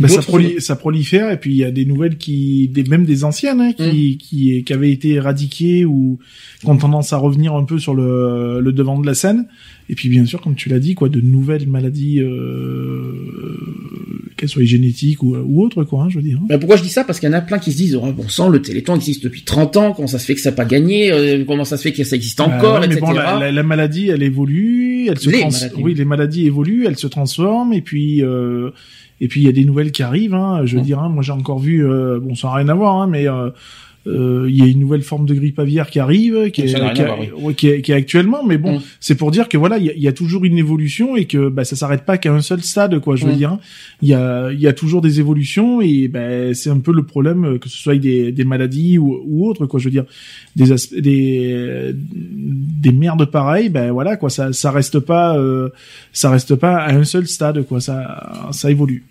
Bah, 0.00 0.08
ça, 0.08 0.16
D'autres- 0.16 0.28
proli- 0.38 0.60
ça 0.60 0.76
prolifère 0.76 1.30
et 1.32 1.38
puis 1.40 1.50
il 1.52 1.56
y 1.56 1.64
a 1.64 1.70
des 1.70 1.84
nouvelles 1.84 2.16
qui, 2.18 2.68
des, 2.68 2.84
même 2.84 3.04
des 3.04 3.24
anciennes 3.24 3.60
hein, 3.60 3.72
qui, 3.72 4.14
Mm. 4.14 4.16
qui, 4.18 4.64
qui 4.64 4.72
avaient 4.72 4.92
été 4.92 5.10
éradiquées 5.14 5.84
ou 5.84 6.18
qui 6.60 6.66
ont 6.66 6.76
tendance 6.76 7.12
à 7.12 7.16
revenir 7.16 7.54
un 7.54 7.64
peu 7.64 7.78
sur 7.78 7.94
le, 7.94 8.60
le 8.60 8.72
devant 8.72 8.98
de 9.00 9.06
la 9.06 9.14
scène. 9.14 9.46
Et 9.90 9.94
puis 9.94 10.08
bien 10.10 10.26
sûr, 10.26 10.40
comme 10.42 10.54
tu 10.54 10.68
l'as 10.68 10.78
dit, 10.80 10.94
quoi, 10.94 11.08
de 11.08 11.20
nouvelles 11.20 11.66
maladies, 11.66 12.20
euh, 12.20 13.14
qu'elles 14.36 14.48
soient 14.48 14.64
génétiques 14.64 15.22
ou, 15.22 15.34
ou 15.36 15.62
autres, 15.62 15.84
quoi, 15.84 16.02
hein, 16.04 16.08
je 16.10 16.16
veux 16.16 16.22
dire. 16.22 16.38
hein. 16.42 16.46
Ben, 16.48 16.58
pourquoi 16.58 16.76
je 16.76 16.82
dis 16.82 16.88
ça? 16.90 17.04
Parce 17.04 17.18
qu'il 17.20 17.28
y 17.28 17.32
en 17.32 17.36
a 17.36 17.40
plein 17.40 17.58
qui 17.58 17.72
se 17.72 17.76
disent 17.78 17.96
oh, 17.96 18.12
bon 18.12 18.28
sang 18.28 18.48
le 18.48 18.60
Téléthon 18.62 18.94
existe 18.96 19.24
depuis 19.24 19.42
30 19.42 19.76
ans, 19.76 19.92
comment 19.92 20.08
ça 20.08 20.18
se 20.18 20.26
fait 20.26 20.34
que 20.34 20.40
ça 20.40 20.50
n'a 20.50 20.56
pas 20.56 20.64
gagné, 20.64 21.10
euh, 21.10 21.44
comment 21.46 21.64
ça 21.64 21.76
se 21.76 21.82
fait 21.82 21.92
que 21.92 22.04
ça 22.04 22.16
existe 22.16 22.40
encore, 22.40 22.76
Euh, 22.76 22.80
ouais, 22.80 22.86
mais 22.88 22.94
etc. 22.94 23.00
bon, 23.06 23.12
la, 23.12 23.38
la- 23.38 23.52
la 23.52 23.62
maladie, 23.62 24.08
elle 24.08 24.22
évolue, 24.22 25.06
elle 25.08 25.18
se 25.18 25.30
Les 25.30 25.40
trans- 25.40 25.50
maladies. 25.50 25.74
oui, 25.82 25.94
les 25.94 26.04
maladies 26.04 26.46
évoluent, 26.46 26.84
elles 26.86 26.98
se 26.98 27.06
transforment, 27.06 27.72
et 27.72 27.80
puis 27.82 28.22
euh, 28.22 28.70
et 29.20 29.28
puis 29.28 29.40
il 29.40 29.44
y 29.44 29.48
a 29.48 29.52
des 29.52 29.64
nouvelles 29.64 29.92
qui 29.92 30.02
arrivent. 30.02 30.34
Hein, 30.34 30.62
je 30.64 30.76
veux 30.76 30.82
dire, 30.82 30.98
hein, 31.00 31.08
moi 31.08 31.22
j'ai 31.22 31.32
encore 31.32 31.58
vu, 31.58 31.86
euh, 31.86 32.20
bon, 32.20 32.34
ça 32.34 32.48
n'a 32.48 32.54
rien 32.54 32.68
à 32.68 32.74
voir, 32.74 32.96
hein, 32.96 33.06
mais 33.06 33.28
euh, 33.28 33.50
il 34.48 34.56
y 34.56 34.62
a 34.62 34.66
une 34.66 34.78
nouvelle 34.80 35.02
forme 35.02 35.26
de 35.26 35.34
grippe 35.34 35.58
aviaire 35.58 35.90
qui 35.90 35.98
arrive, 35.98 36.50
qui 36.50 36.62
est, 36.62 36.68
Ça 36.68 36.78
n'a 36.78 36.84
rien 36.86 36.94
qui, 36.94 37.00
à 37.02 37.04
a- 37.04 37.06
voir, 37.08 37.18
oui. 37.20 37.28
ouais, 37.42 37.54
qui 37.54 37.68
est, 37.68 37.82
qui 37.82 37.92
est 37.92 37.94
actuellement, 37.94 38.44
mais 38.46 38.58
bon, 38.58 38.78
Mm. 38.78 38.82
c'est 39.00 39.14
pour 39.14 39.30
dire 39.30 39.48
que 39.48 39.56
voilà, 39.56 39.78
il 39.78 39.86
y 39.86 39.90
a, 39.90 39.94
il 39.94 40.02
y 40.02 40.08
a 40.08 40.12
toujours 40.12 40.44
une 40.44 40.58
évolution 40.58 41.16
et 41.16 41.24
que 41.26 41.48
bah, 41.48 41.64
ça 41.64 41.76
s'arrête 41.76 42.04
pas 42.04 42.18
qu'à 42.18 42.32
un 42.32 42.40
seul 42.40 42.60
stade, 42.62 42.98
quoi. 43.00 43.16
Je 43.16 43.24
veux 43.26 43.32
Mm. 43.32 43.36
dire, 43.36 43.52
hein. 43.52 43.60
il 44.02 44.08
y 44.08 44.14
a 44.14 44.50
il 44.52 44.60
y 44.60 44.66
a 44.66 44.72
toujours 44.72 45.00
des 45.02 45.20
évolutions 45.20 45.80
et 45.80 46.08
ben 46.08 46.54
c'est 46.54 46.70
un 46.70 46.78
peu 46.80 46.92
le 46.92 47.04
problème 47.04 47.44
euh, 47.44 47.58
que 47.58 47.68
ce 47.68 47.76
soit 47.78 47.96
des, 47.96 48.32
des 48.32 48.44
maladies 48.44 48.98
ou, 48.98 49.18
ou 49.26 49.46
autres, 49.48 49.66
quoi. 49.66 49.78
Je 49.80 49.84
veux 49.86 49.90
dire, 49.90 50.04
des 50.56 50.66
des 51.00 51.92
des 51.94 52.92
merdes 52.92 53.26
pareilles, 53.30 53.68
ben 53.68 53.90
voilà 53.92 54.16
quoi, 54.16 54.30
ça 54.30 54.52
ça 54.52 54.70
reste 54.70 54.98
pas 55.00 55.36
euh, 55.38 55.68
ça 56.12 56.30
reste 56.30 56.54
pas 56.54 56.76
à 56.76 56.94
un 56.94 57.04
seul 57.04 57.26
stade, 57.26 57.64
quoi. 57.66 57.80
Ça 57.80 58.48
ça 58.52 58.70
évolue. 58.70 59.04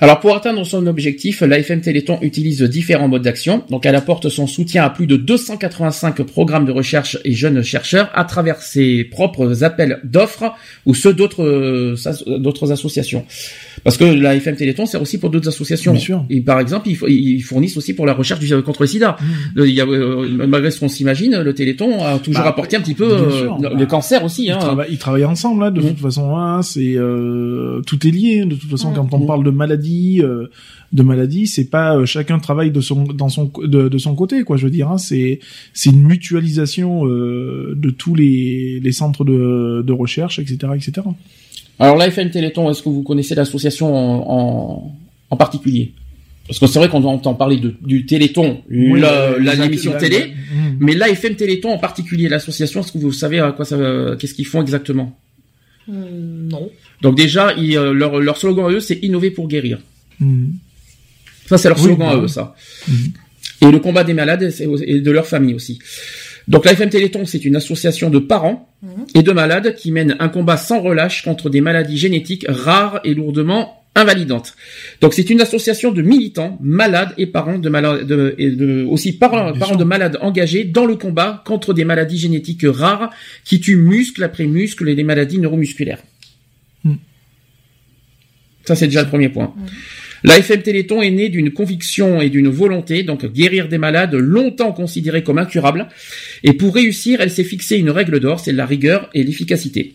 Alors 0.00 0.20
pour 0.20 0.36
atteindre 0.36 0.64
son 0.64 0.86
objectif, 0.86 1.40
l'AFM 1.40 1.80
Téléthon 1.80 2.18
utilise 2.20 2.62
différents 2.62 3.08
modes 3.08 3.22
d'action. 3.22 3.62
Donc 3.70 3.86
elle 3.86 3.94
apporte 3.94 4.28
son 4.28 4.46
soutien 4.46 4.84
à 4.84 4.90
plus 4.90 5.06
de 5.06 5.16
285 5.16 6.22
programmes 6.24 6.66
de 6.66 6.72
recherche 6.72 7.18
et 7.24 7.32
jeunes 7.32 7.62
chercheurs 7.62 8.10
à 8.14 8.24
travers 8.24 8.60
ses 8.60 9.04
propres 9.04 9.64
appels 9.64 10.00
d'offres 10.04 10.52
ou 10.84 10.94
ceux 10.94 11.14
d'autres 11.14 11.42
euh, 11.44 11.96
d'autres 12.38 12.72
associations. 12.72 13.24
Parce 13.84 13.96
que 13.96 14.04
l'AFM 14.04 14.56
Téléthon 14.56 14.84
c'est 14.86 14.98
aussi 14.98 15.18
pour 15.18 15.30
d'autres 15.30 15.48
associations. 15.48 15.92
Bien 15.92 16.00
sûr. 16.00 16.24
Et 16.28 16.40
par 16.40 16.60
exemple, 16.60 16.88
ils, 16.88 16.96
fo- 16.96 17.08
ils 17.10 17.40
fournissent 17.40 17.76
aussi 17.76 17.94
pour 17.94 18.04
la 18.06 18.12
recherche 18.12 18.40
du, 18.40 18.62
contre 18.62 18.82
le 18.82 18.86
sida. 18.88 19.16
Mmh. 19.20 19.24
Le- 19.54 19.68
il 19.68 19.74
y 19.74 19.80
a, 19.80 19.86
euh, 19.86 20.28
malgré 20.46 20.70
ce 20.70 20.80
qu'on 20.80 20.88
s'imagine, 20.88 21.40
le 21.40 21.54
Téléthon 21.54 22.04
a 22.04 22.18
toujours 22.18 22.42
Bah, 22.42 22.50
apporté 22.50 22.76
un 22.76 22.80
petit 22.80 22.94
peu 22.94 23.10
euh, 23.10 23.26
le, 23.58 23.62
bah, 23.62 23.70
le 23.78 23.86
cancer 23.86 24.24
aussi. 24.24 24.44
Ils, 24.46 24.50
Hein. 24.50 24.58
travaillent, 24.58 24.88
ils 24.90 24.98
travaillent 24.98 25.24
ensemble 25.24 25.62
là, 25.64 25.70
de 25.70 25.80
toute 25.80 26.00
façon. 26.00 26.36
Hein, 26.36 26.62
c'est 26.62 26.94
euh, 26.96 27.80
tout 27.86 28.06
est 28.06 28.10
lié. 28.10 28.44
De 28.44 28.54
toute 28.56 28.70
façon, 28.70 28.92
quand 28.92 29.08
on 29.12 29.20
Mhm. 29.20 29.26
parle 29.26 29.44
de 29.44 29.50
maladie, 29.50 29.85
euh, 30.22 30.50
de 30.92 31.02
maladie, 31.02 31.46
c'est 31.46 31.68
pas 31.70 31.96
euh, 31.96 32.06
chacun 32.06 32.38
travaille 32.38 32.70
de 32.70 32.80
son 32.80 33.04
dans 33.04 33.28
son 33.28 33.50
de, 33.62 33.88
de 33.88 33.98
son 33.98 34.14
côté, 34.14 34.42
quoi. 34.44 34.56
Je 34.56 34.64
veux 34.64 34.70
dire, 34.70 34.90
hein, 34.90 34.98
c'est 34.98 35.40
c'est 35.72 35.90
une 35.90 36.02
mutualisation 36.02 37.06
euh, 37.06 37.74
de 37.76 37.90
tous 37.90 38.14
les 38.14 38.80
les 38.80 38.92
centres 38.92 39.24
de 39.24 39.82
de 39.86 39.92
recherche, 39.92 40.38
etc., 40.38 40.56
etc. 40.74 41.06
Alors 41.78 41.96
l'AFM 41.96 42.30
Téléthon, 42.30 42.70
est-ce 42.70 42.82
que 42.82 42.88
vous 42.88 43.02
connaissez 43.02 43.34
l'association 43.34 43.94
en, 43.94 44.24
en, 44.38 44.96
en 45.30 45.36
particulier? 45.36 45.92
Parce 46.48 46.60
que 46.60 46.66
c'est 46.68 46.78
vrai 46.78 46.88
qu'on 46.88 47.02
entend 47.04 47.34
parler 47.34 47.56
de, 47.56 47.74
du 47.84 48.06
Téléthon, 48.06 48.60
Oui, 48.70 49.00
la- 49.00 49.36
la- 49.38 49.54
l'émission 49.56 49.92
la- 49.92 49.98
télé, 49.98 50.18
Mhm. 50.54 50.76
mais 50.78 50.94
l'AFM 50.94 51.34
Téléthon 51.34 51.70
en 51.70 51.78
particulier, 51.78 52.28
l'association, 52.28 52.80
est-ce 52.80 52.92
que 52.92 52.98
vous 52.98 53.12
savez 53.12 53.40
à 53.40 53.50
quoi 53.50 53.64
ça, 53.64 53.76
qu'est-ce 54.18 54.32
qu'ils 54.32 54.46
font 54.46 54.62
exactement? 54.62 55.18
Non. 55.88 56.70
Donc 57.02 57.16
déjà, 57.16 57.52
ils, 57.56 57.76
euh, 57.76 57.92
leur, 57.92 58.20
leur 58.20 58.36
slogan 58.36 58.66
à 58.66 58.70
eux, 58.70 58.80
c'est 58.80 58.98
innover 59.02 59.30
pour 59.30 59.48
guérir. 59.48 59.78
Mhm. 60.20 60.52
Ça, 61.46 61.58
c'est 61.58 61.68
leur 61.68 61.78
Oui, 61.78 61.84
slogan 61.84 62.06
bah 62.08 62.12
à 62.14 62.16
oui. 62.18 62.24
eux, 62.24 62.28
ça. 62.28 62.54
Mhm. 62.88 63.12
Et 63.62 63.70
le 63.70 63.78
combat 63.78 64.04
des 64.04 64.14
malades 64.14 64.52
et 64.86 65.00
de 65.00 65.10
leur 65.10 65.26
famille 65.26 65.54
aussi. 65.54 65.78
Donc 66.48 66.64
l'AFM 66.64 66.90
Téléthon, 66.90 67.24
c'est 67.26 67.44
une 67.44 67.56
association 67.56 68.08
de 68.10 68.18
parents 68.18 68.68
et 69.14 69.22
de 69.22 69.32
malades 69.32 69.74
qui 69.74 69.90
mène 69.90 70.14
un 70.20 70.28
combat 70.28 70.56
sans 70.56 70.80
relâche 70.80 71.24
contre 71.24 71.50
des 71.50 71.60
maladies 71.60 71.96
génétiques 71.98 72.44
rares 72.48 73.00
et 73.04 73.14
lourdement 73.14 73.82
invalidantes. 73.96 74.54
Donc 75.00 75.14
c'est 75.14 75.28
une 75.30 75.40
association 75.40 75.90
de 75.90 76.02
militants, 76.02 76.58
malades 76.62 77.14
et 77.18 77.26
parents 77.26 77.58
de 77.58 77.68
malades, 77.68 78.06
de, 78.06 78.34
et 78.38 78.50
de- 78.50 78.84
aussi 78.88 79.12
parents, 79.14 79.50
de 79.52 79.84
malades 79.84 80.18
engagés 80.20 80.64
dans 80.64 80.84
le 80.86 80.94
combat 80.96 81.42
contre 81.46 81.72
des 81.72 81.84
maladies 81.84 82.18
génétiques 82.18 82.64
rares 82.64 83.10
qui 83.44 83.58
tuent 83.58 83.76
muscle 83.76 84.22
après 84.22 84.46
muscle 84.46 84.88
et 84.88 84.94
les 84.94 85.02
maladies 85.04 85.38
neuromusculaires. 85.38 86.02
Ça 88.66 88.74
c'est 88.74 88.86
déjà 88.86 89.02
le 89.02 89.08
premier 89.08 89.28
point. 89.28 89.54
La 90.24 90.38
FM 90.38 90.62
Téléthon 90.62 91.02
est 91.02 91.10
née 91.10 91.28
d'une 91.28 91.52
conviction 91.52 92.20
et 92.20 92.30
d'une 92.30 92.48
volonté, 92.48 93.02
donc 93.02 93.24
guérir 93.26 93.68
des 93.68 93.78
malades 93.78 94.14
longtemps 94.14 94.72
considérés 94.72 95.22
comme 95.22 95.38
incurables. 95.38 95.88
Et 96.42 96.54
pour 96.54 96.74
réussir, 96.74 97.20
elle 97.20 97.30
s'est 97.30 97.44
fixée 97.44 97.76
une 97.76 97.90
règle 97.90 98.18
d'or, 98.18 98.40
c'est 98.40 98.52
la 98.52 98.66
rigueur 98.66 99.08
et 99.14 99.22
l'efficacité. 99.22 99.94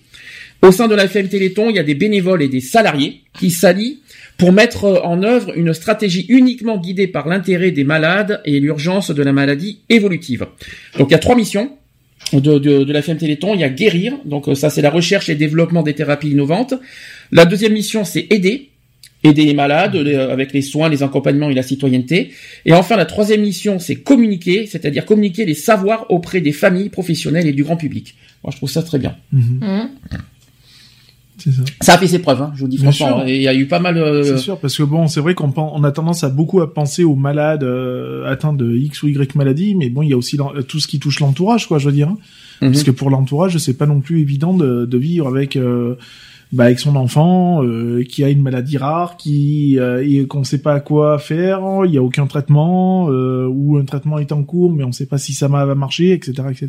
Au 0.61 0.71
sein 0.71 0.87
de 0.87 0.93
la 0.93 1.05
FM 1.05 1.27
Téléthon, 1.27 1.69
il 1.69 1.75
y 1.75 1.79
a 1.79 1.83
des 1.83 1.95
bénévoles 1.95 2.43
et 2.43 2.47
des 2.47 2.61
salariés 2.61 3.21
qui 3.37 3.49
s'allient 3.49 3.99
pour 4.37 4.53
mettre 4.53 5.01
en 5.03 5.23
œuvre 5.23 5.57
une 5.57 5.73
stratégie 5.73 6.25
uniquement 6.29 6.77
guidée 6.77 7.07
par 7.07 7.27
l'intérêt 7.27 7.71
des 7.71 7.83
malades 7.83 8.41
et 8.45 8.59
l'urgence 8.59 9.09
de 9.09 9.23
la 9.23 9.33
maladie 9.33 9.79
évolutive. 9.89 10.45
Donc 10.97 11.09
il 11.09 11.13
y 11.13 11.15
a 11.15 11.19
trois 11.19 11.35
missions 11.35 11.71
de, 12.31 12.59
de, 12.59 12.93
la 12.93 12.99
FM 12.99 13.17
Téléthon. 13.17 13.55
Il 13.55 13.61
y 13.61 13.63
a 13.63 13.69
guérir, 13.69 14.13
donc 14.23 14.47
ça 14.55 14.69
c'est 14.69 14.81
la 14.83 14.91
recherche 14.91 15.29
et 15.29 15.35
développement 15.35 15.81
des 15.81 15.93
thérapies 15.93 16.29
innovantes. 16.29 16.75
La 17.31 17.45
deuxième 17.45 17.73
mission 17.73 18.03
c'est 18.03 18.27
aider, 18.29 18.69
aider 19.23 19.45
les 19.45 19.53
malades 19.53 19.95
les- 19.95 20.15
avec 20.15 20.51
les 20.53 20.61
soins, 20.61 20.89
les 20.89 21.03
accompagnements 21.03 21.49
et 21.49 21.53
la 21.53 21.63
citoyenneté. 21.63 22.31
Et 22.65 22.73
enfin 22.73 22.95
la 22.97 23.05
troisième 23.05 23.41
mission 23.41 23.79
c'est 23.79 23.95
communiquer, 23.95 24.65
c'est-à-dire 24.65 25.05
communiquer 25.05 25.45
les 25.45 25.53
savoirs 25.53 26.05
auprès 26.09 26.41
des 26.41 26.51
familles 26.51 26.89
professionnelles 26.89 27.47
et 27.47 27.53
du 27.53 27.63
grand 27.63 27.77
public. 27.77 28.15
Moi 28.43 28.51
je 28.51 28.57
trouve 28.57 28.69
ça 28.69 28.83
très 28.83 28.99
bien. 28.99 29.15
Hum. 29.33 29.89
C'est 31.37 31.51
ça. 31.51 31.63
Ça 31.81 31.93
a 31.95 31.97
fait 31.97 32.05
ses 32.07 32.19
preuves, 32.19 32.39
hein, 32.41 32.51
je 32.55 32.61
vous 32.61 32.67
dis 32.67 32.77
Bien 32.77 32.91
franchement. 32.91 33.23
il 33.25 33.41
y 33.41 33.47
a 33.47 33.55
eu 33.55 33.65
pas 33.65 33.79
mal. 33.79 33.97
euh, 33.97 34.21
C'est 34.23 34.37
sûr, 34.37 34.59
parce 34.59 34.77
que 34.77 34.83
bon, 34.83 35.07
c'est 35.07 35.21
vrai 35.21 35.33
qu'on 35.33 35.51
on 35.57 35.83
a 35.83 35.91
tendance 35.91 36.23
à 36.23 36.29
beaucoup 36.29 36.61
à 36.61 36.71
penser 36.71 37.03
aux 37.03 37.15
malades 37.15 37.63
euh, 37.63 38.31
atteints 38.31 38.53
de 38.53 38.75
X 38.75 39.01
ou 39.01 39.07
Y 39.07 39.33
maladie, 39.35 39.73
mais 39.73 39.89
bon, 39.89 40.03
il 40.03 40.09
y 40.09 40.13
a 40.13 40.17
aussi 40.17 40.37
tout 40.67 40.79
ce 40.79 40.87
qui 40.87 40.99
touche 40.99 41.19
l'entourage, 41.19 41.67
quoi, 41.67 41.79
je 41.79 41.87
veux 41.87 41.93
dire. 41.93 42.09
hein. 42.09 42.17
Mhm. 42.61 42.71
Parce 42.73 42.83
que 42.83 42.91
pour 42.91 43.09
l'entourage, 43.09 43.57
c'est 43.57 43.73
pas 43.75 43.87
non 43.87 44.01
plus 44.01 44.19
évident 44.19 44.53
de, 44.53 44.85
de 44.85 44.97
vivre 44.99 45.27
avec 45.27 45.55
euh, 45.55 45.95
bah, 46.51 46.65
avec 46.65 46.79
son 46.79 46.97
enfant 46.97 47.63
euh, 47.63 48.03
qui 48.03 48.23
a 48.23 48.29
une 48.29 48.41
maladie 48.41 48.77
rare, 48.77 49.15
qui 49.15 49.79
euh, 49.79 50.25
qu'on 50.27 50.43
sait 50.43 50.61
pas 50.61 50.79
quoi 50.81 51.17
faire, 51.17 51.61
il 51.85 51.93
y 51.93 51.97
a 51.97 52.03
aucun 52.03 52.27
traitement 52.27 53.09
euh, 53.09 53.47
ou 53.47 53.77
un 53.77 53.85
traitement 53.85 54.19
est 54.19 54.33
en 54.33 54.43
cours, 54.43 54.71
mais 54.71 54.83
on 54.83 54.91
sait 54.91 55.05
pas 55.05 55.17
si 55.17 55.33
ça 55.33 55.47
va 55.47 55.73
marcher, 55.75 56.11
etc., 56.11 56.33
etc. 56.49 56.67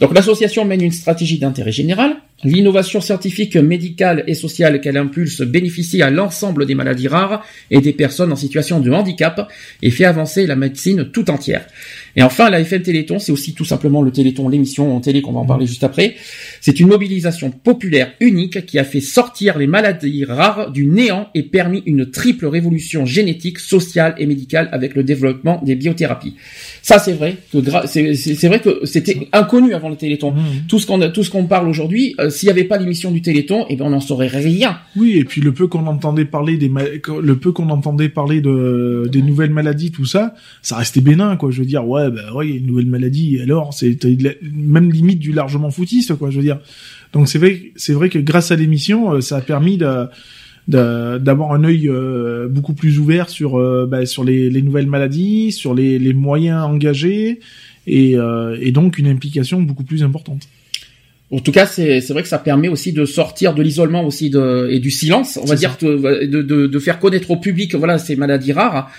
Donc 0.00 0.12
l'association 0.12 0.64
mène 0.64 0.82
une 0.82 0.92
stratégie 0.92 1.38
d'intérêt 1.38 1.72
général. 1.72 2.16
L'innovation 2.44 3.00
scientifique, 3.00 3.56
médicale 3.56 4.22
et 4.26 4.34
sociale 4.34 4.80
qu'elle 4.80 4.98
impulse 4.98 5.40
bénéficie 5.40 6.02
à 6.02 6.10
l'ensemble 6.10 6.66
des 6.66 6.74
maladies 6.74 7.08
rares 7.08 7.44
et 7.70 7.80
des 7.80 7.92
personnes 7.92 8.32
en 8.32 8.36
situation 8.36 8.80
de 8.80 8.90
handicap 8.90 9.48
et 9.82 9.90
fait 9.90 10.04
avancer 10.04 10.46
la 10.46 10.56
médecine 10.56 11.10
tout 11.10 11.30
entière. 11.30 11.66
Et 12.16 12.22
enfin, 12.22 12.50
la 12.50 12.60
FM 12.60 12.82
Téléthon, 12.82 13.18
c'est 13.18 13.32
aussi 13.32 13.54
tout 13.54 13.64
simplement 13.64 14.02
le 14.02 14.12
Téléthon, 14.12 14.48
l'émission 14.48 14.94
en 14.94 15.00
télé 15.00 15.20
qu'on 15.20 15.32
va 15.32 15.40
en 15.40 15.46
parler 15.46 15.66
juste 15.66 15.84
après. 15.84 16.14
C'est 16.60 16.78
une 16.78 16.88
mobilisation 16.88 17.50
populaire 17.50 18.12
unique 18.20 18.66
qui 18.66 18.78
a 18.78 18.84
fait 18.84 19.00
sortir 19.00 19.58
les 19.58 19.66
maladies 19.66 20.24
rares 20.24 20.70
du 20.70 20.86
néant 20.86 21.28
et 21.34 21.42
permis 21.42 21.82
une 21.86 22.10
triple 22.10 22.46
révolution 22.46 23.04
génétique, 23.04 23.58
sociale 23.58 24.14
et 24.18 24.26
médicale 24.26 24.68
avec 24.70 24.94
le 24.94 25.02
développement 25.02 25.60
des 25.64 25.74
biothérapies. 25.74 26.36
Ça, 26.82 26.98
c'est 26.98 27.14
vrai 27.14 27.36
que 27.52 27.58
c'est 27.86 28.48
vrai 28.48 28.60
que 28.60 28.84
c'était 28.84 29.28
inconnu 29.32 29.74
avant 29.74 29.88
le 29.88 29.96
Téléthon. 29.96 30.32
Mhm. 30.32 30.66
Tout 30.68 30.78
ce 30.78 30.86
qu'on 30.86 31.00
tout 31.10 31.24
ce 31.24 31.30
qu'on 31.30 31.46
parle 31.46 31.68
aujourd'hui, 31.68 32.14
euh, 32.20 32.30
s'il 32.34 32.48
n'y 32.48 32.50
avait 32.50 32.64
pas 32.64 32.76
l'émission 32.76 33.10
du 33.10 33.22
Téléthon, 33.22 33.64
eh 33.70 33.76
ben 33.76 33.86
on 33.86 33.90
n'en 33.90 34.00
saurait 34.00 34.26
rien. 34.28 34.78
Oui, 34.96 35.12
et 35.16 35.24
puis 35.24 35.40
le 35.40 35.52
peu 35.52 35.66
qu'on 35.66 35.86
entendait 35.86 36.26
parler 36.26 36.56
des 36.58 36.68
le 36.68 37.36
peu 37.36 37.52
qu'on 37.52 37.70
entendait 37.70 38.08
parler 38.10 38.40
de 38.42 39.08
des 39.10 39.22
nouvelles 39.22 39.50
maladies, 39.52 39.90
tout 39.92 40.04
ça, 40.04 40.34
ça 40.60 40.76
restait 40.76 41.00
bénin, 41.00 41.36
quoi. 41.36 41.50
Je 41.50 41.60
veux 41.60 41.66
dire, 41.66 41.88
ouais, 41.88 42.10
bah 42.10 42.34
ouais, 42.34 42.48
il 42.48 42.50
y 42.50 42.54
a 42.54 42.58
une 42.58 42.66
nouvelle 42.66 42.86
maladie. 42.86 43.40
Alors, 43.40 43.72
c'est 43.72 43.96
même 44.52 44.90
limite 44.92 45.20
du 45.20 45.32
largement 45.32 45.70
foutiste, 45.70 46.14
quoi. 46.16 46.28
Je 46.30 46.36
veux 46.36 46.42
dire. 46.42 46.58
Donc 47.12 47.28
c'est 47.28 47.38
vrai, 47.38 47.72
c'est 47.76 47.92
vrai 47.92 48.08
que 48.08 48.18
grâce 48.18 48.50
à 48.50 48.56
l'émission, 48.56 49.14
euh, 49.14 49.20
ça 49.20 49.36
a 49.36 49.40
permis 49.40 49.78
de- 49.78 50.08
d'avoir 50.66 51.52
un 51.52 51.62
œil 51.64 51.88
euh, 51.88 52.48
beaucoup 52.48 52.72
plus 52.72 52.98
ouvert 52.98 53.28
sur 53.28 53.58
euh, 53.58 53.86
bah, 53.86 54.06
sur 54.06 54.24
les, 54.24 54.48
les 54.50 54.62
nouvelles 54.62 54.86
maladies, 54.86 55.52
sur 55.52 55.74
les, 55.74 55.98
les 55.98 56.14
moyens 56.14 56.62
engagés 56.64 57.40
et, 57.86 58.16
euh, 58.16 58.56
et 58.60 58.72
donc 58.72 58.96
une 58.98 59.06
implication 59.06 59.60
beaucoup 59.62 59.84
plus 59.84 60.02
importante. 60.02 60.48
En 61.30 61.38
tout 61.38 61.52
cas, 61.52 61.66
c'est 61.66 62.00
vrai 62.10 62.22
que 62.22 62.28
ça 62.28 62.38
permet 62.38 62.68
aussi 62.68 62.92
de 62.92 63.04
sortir 63.04 63.54
de 63.54 63.62
l'isolement 63.62 64.04
aussi 64.04 64.30
de, 64.30 64.68
et 64.70 64.78
du 64.78 64.90
silence, 64.90 65.38
on 65.42 65.46
va 65.46 65.56
dire, 65.56 65.76
de, 65.80 66.26
de, 66.26 66.66
de, 66.66 66.78
faire 66.78 67.00
connaître 67.00 67.30
au 67.30 67.36
public, 67.38 67.74
voilà, 67.74 67.98
ces 67.98 68.14
maladies 68.14 68.52
rares. 68.52 68.90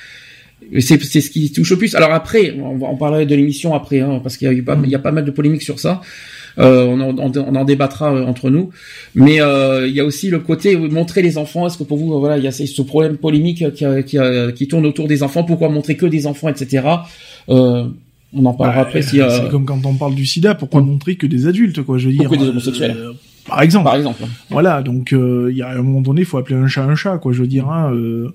C'est 0.80 0.98
ce 0.98 1.30
qui 1.30 1.52
touche 1.52 1.70
le 1.70 1.78
plus. 1.78 1.96
Alors 1.96 2.12
après, 2.12 2.56
on 2.60 2.78
va 2.78 2.88
en 2.88 2.96
parler 2.96 3.26
de 3.26 3.36
l'émission 3.36 3.76
après, 3.76 4.00
hein, 4.00 4.20
parce 4.24 4.38
qu'il 4.38 4.48
y 4.48 4.52
a 4.52 4.54
eu 4.54 4.64
pas, 4.64 4.78
il 4.84 4.90
y 4.90 4.96
a 4.96 5.00
pas 5.00 5.12
mal 5.12 5.24
de 5.24 5.32
polémiques 5.32 5.62
sur 5.62 5.80
ça. 5.80 6.02
Euh, 6.58 6.86
on, 6.86 7.00
en, 7.02 7.18
on, 7.18 7.32
on 7.36 7.56
en 7.56 7.66
débattra 7.66 8.14
euh, 8.14 8.26
entre 8.26 8.50
nous. 8.50 8.70
Mais 9.14 9.42
euh, 9.42 9.88
il 9.88 9.94
y 9.94 10.00
a 10.00 10.06
aussi 10.06 10.30
le 10.30 10.40
côté 10.40 10.76
montrer 10.78 11.22
les 11.22 11.38
enfants. 11.38 11.68
Est-ce 11.68 11.78
que 11.78 11.84
pour 11.84 11.98
vous, 11.98 12.14
euh, 12.14 12.20
voilà, 12.20 12.38
il 12.38 12.44
y 12.44 12.48
a 12.48 12.52
ce 12.52 12.82
problème 12.82 13.18
polémique 13.18 13.74
qui, 13.74 13.86
qui, 14.06 14.18
qui 14.56 14.68
tourne 14.68 14.86
autour 14.86 15.08
des 15.08 15.22
enfants. 15.22 15.44
Pourquoi 15.44 15.70
montrer 15.70 15.96
que 15.98 16.06
des 16.06 16.26
enfants, 16.26 16.50
etc. 16.50 16.88
Euh, 17.50 17.86
on 18.36 18.46
en 18.46 18.54
parlera 18.54 18.82
Bah, 18.82 18.88
après. 18.88 19.02
Si, 19.02 19.22
euh, 19.22 19.30
C'est 19.30 19.50
comme 19.50 19.66
quand 19.66 19.86
on 19.86 19.96
parle 19.96 20.16
du 20.16 20.26
sida, 20.26 20.56
pourquoi 20.56 20.82
montrer 20.82 21.16
que 21.16 21.26
des 21.28 21.48
adultes, 21.48 21.82
quoi, 21.84 21.98
je 21.98 22.08
veux 22.08 22.12
dire. 22.12 22.22
Pourquoi 22.24 22.38
des 22.38 22.46
euh, 22.46 22.50
homosexuels 22.52 22.96
Par 23.48 23.62
exemple. 23.62 23.86
par 23.86 23.96
exemple. 23.96 24.24
Voilà, 24.50 24.82
donc 24.82 25.14
euh, 25.14 25.50
il 25.52 25.58
y 25.58 25.62
a 25.62 25.70
un 25.70 25.82
moment 25.82 26.02
donné, 26.02 26.22
il 26.22 26.26
faut 26.26 26.38
appeler 26.38 26.56
un 26.60 26.68
chat 26.68 26.84
un 26.84 26.96
chat, 26.96 27.18
quoi, 27.18 27.32
je 27.34 27.42
veux 27.42 27.48
dire. 27.48 27.68
Hein, 27.70 27.92
euh... 27.94 28.30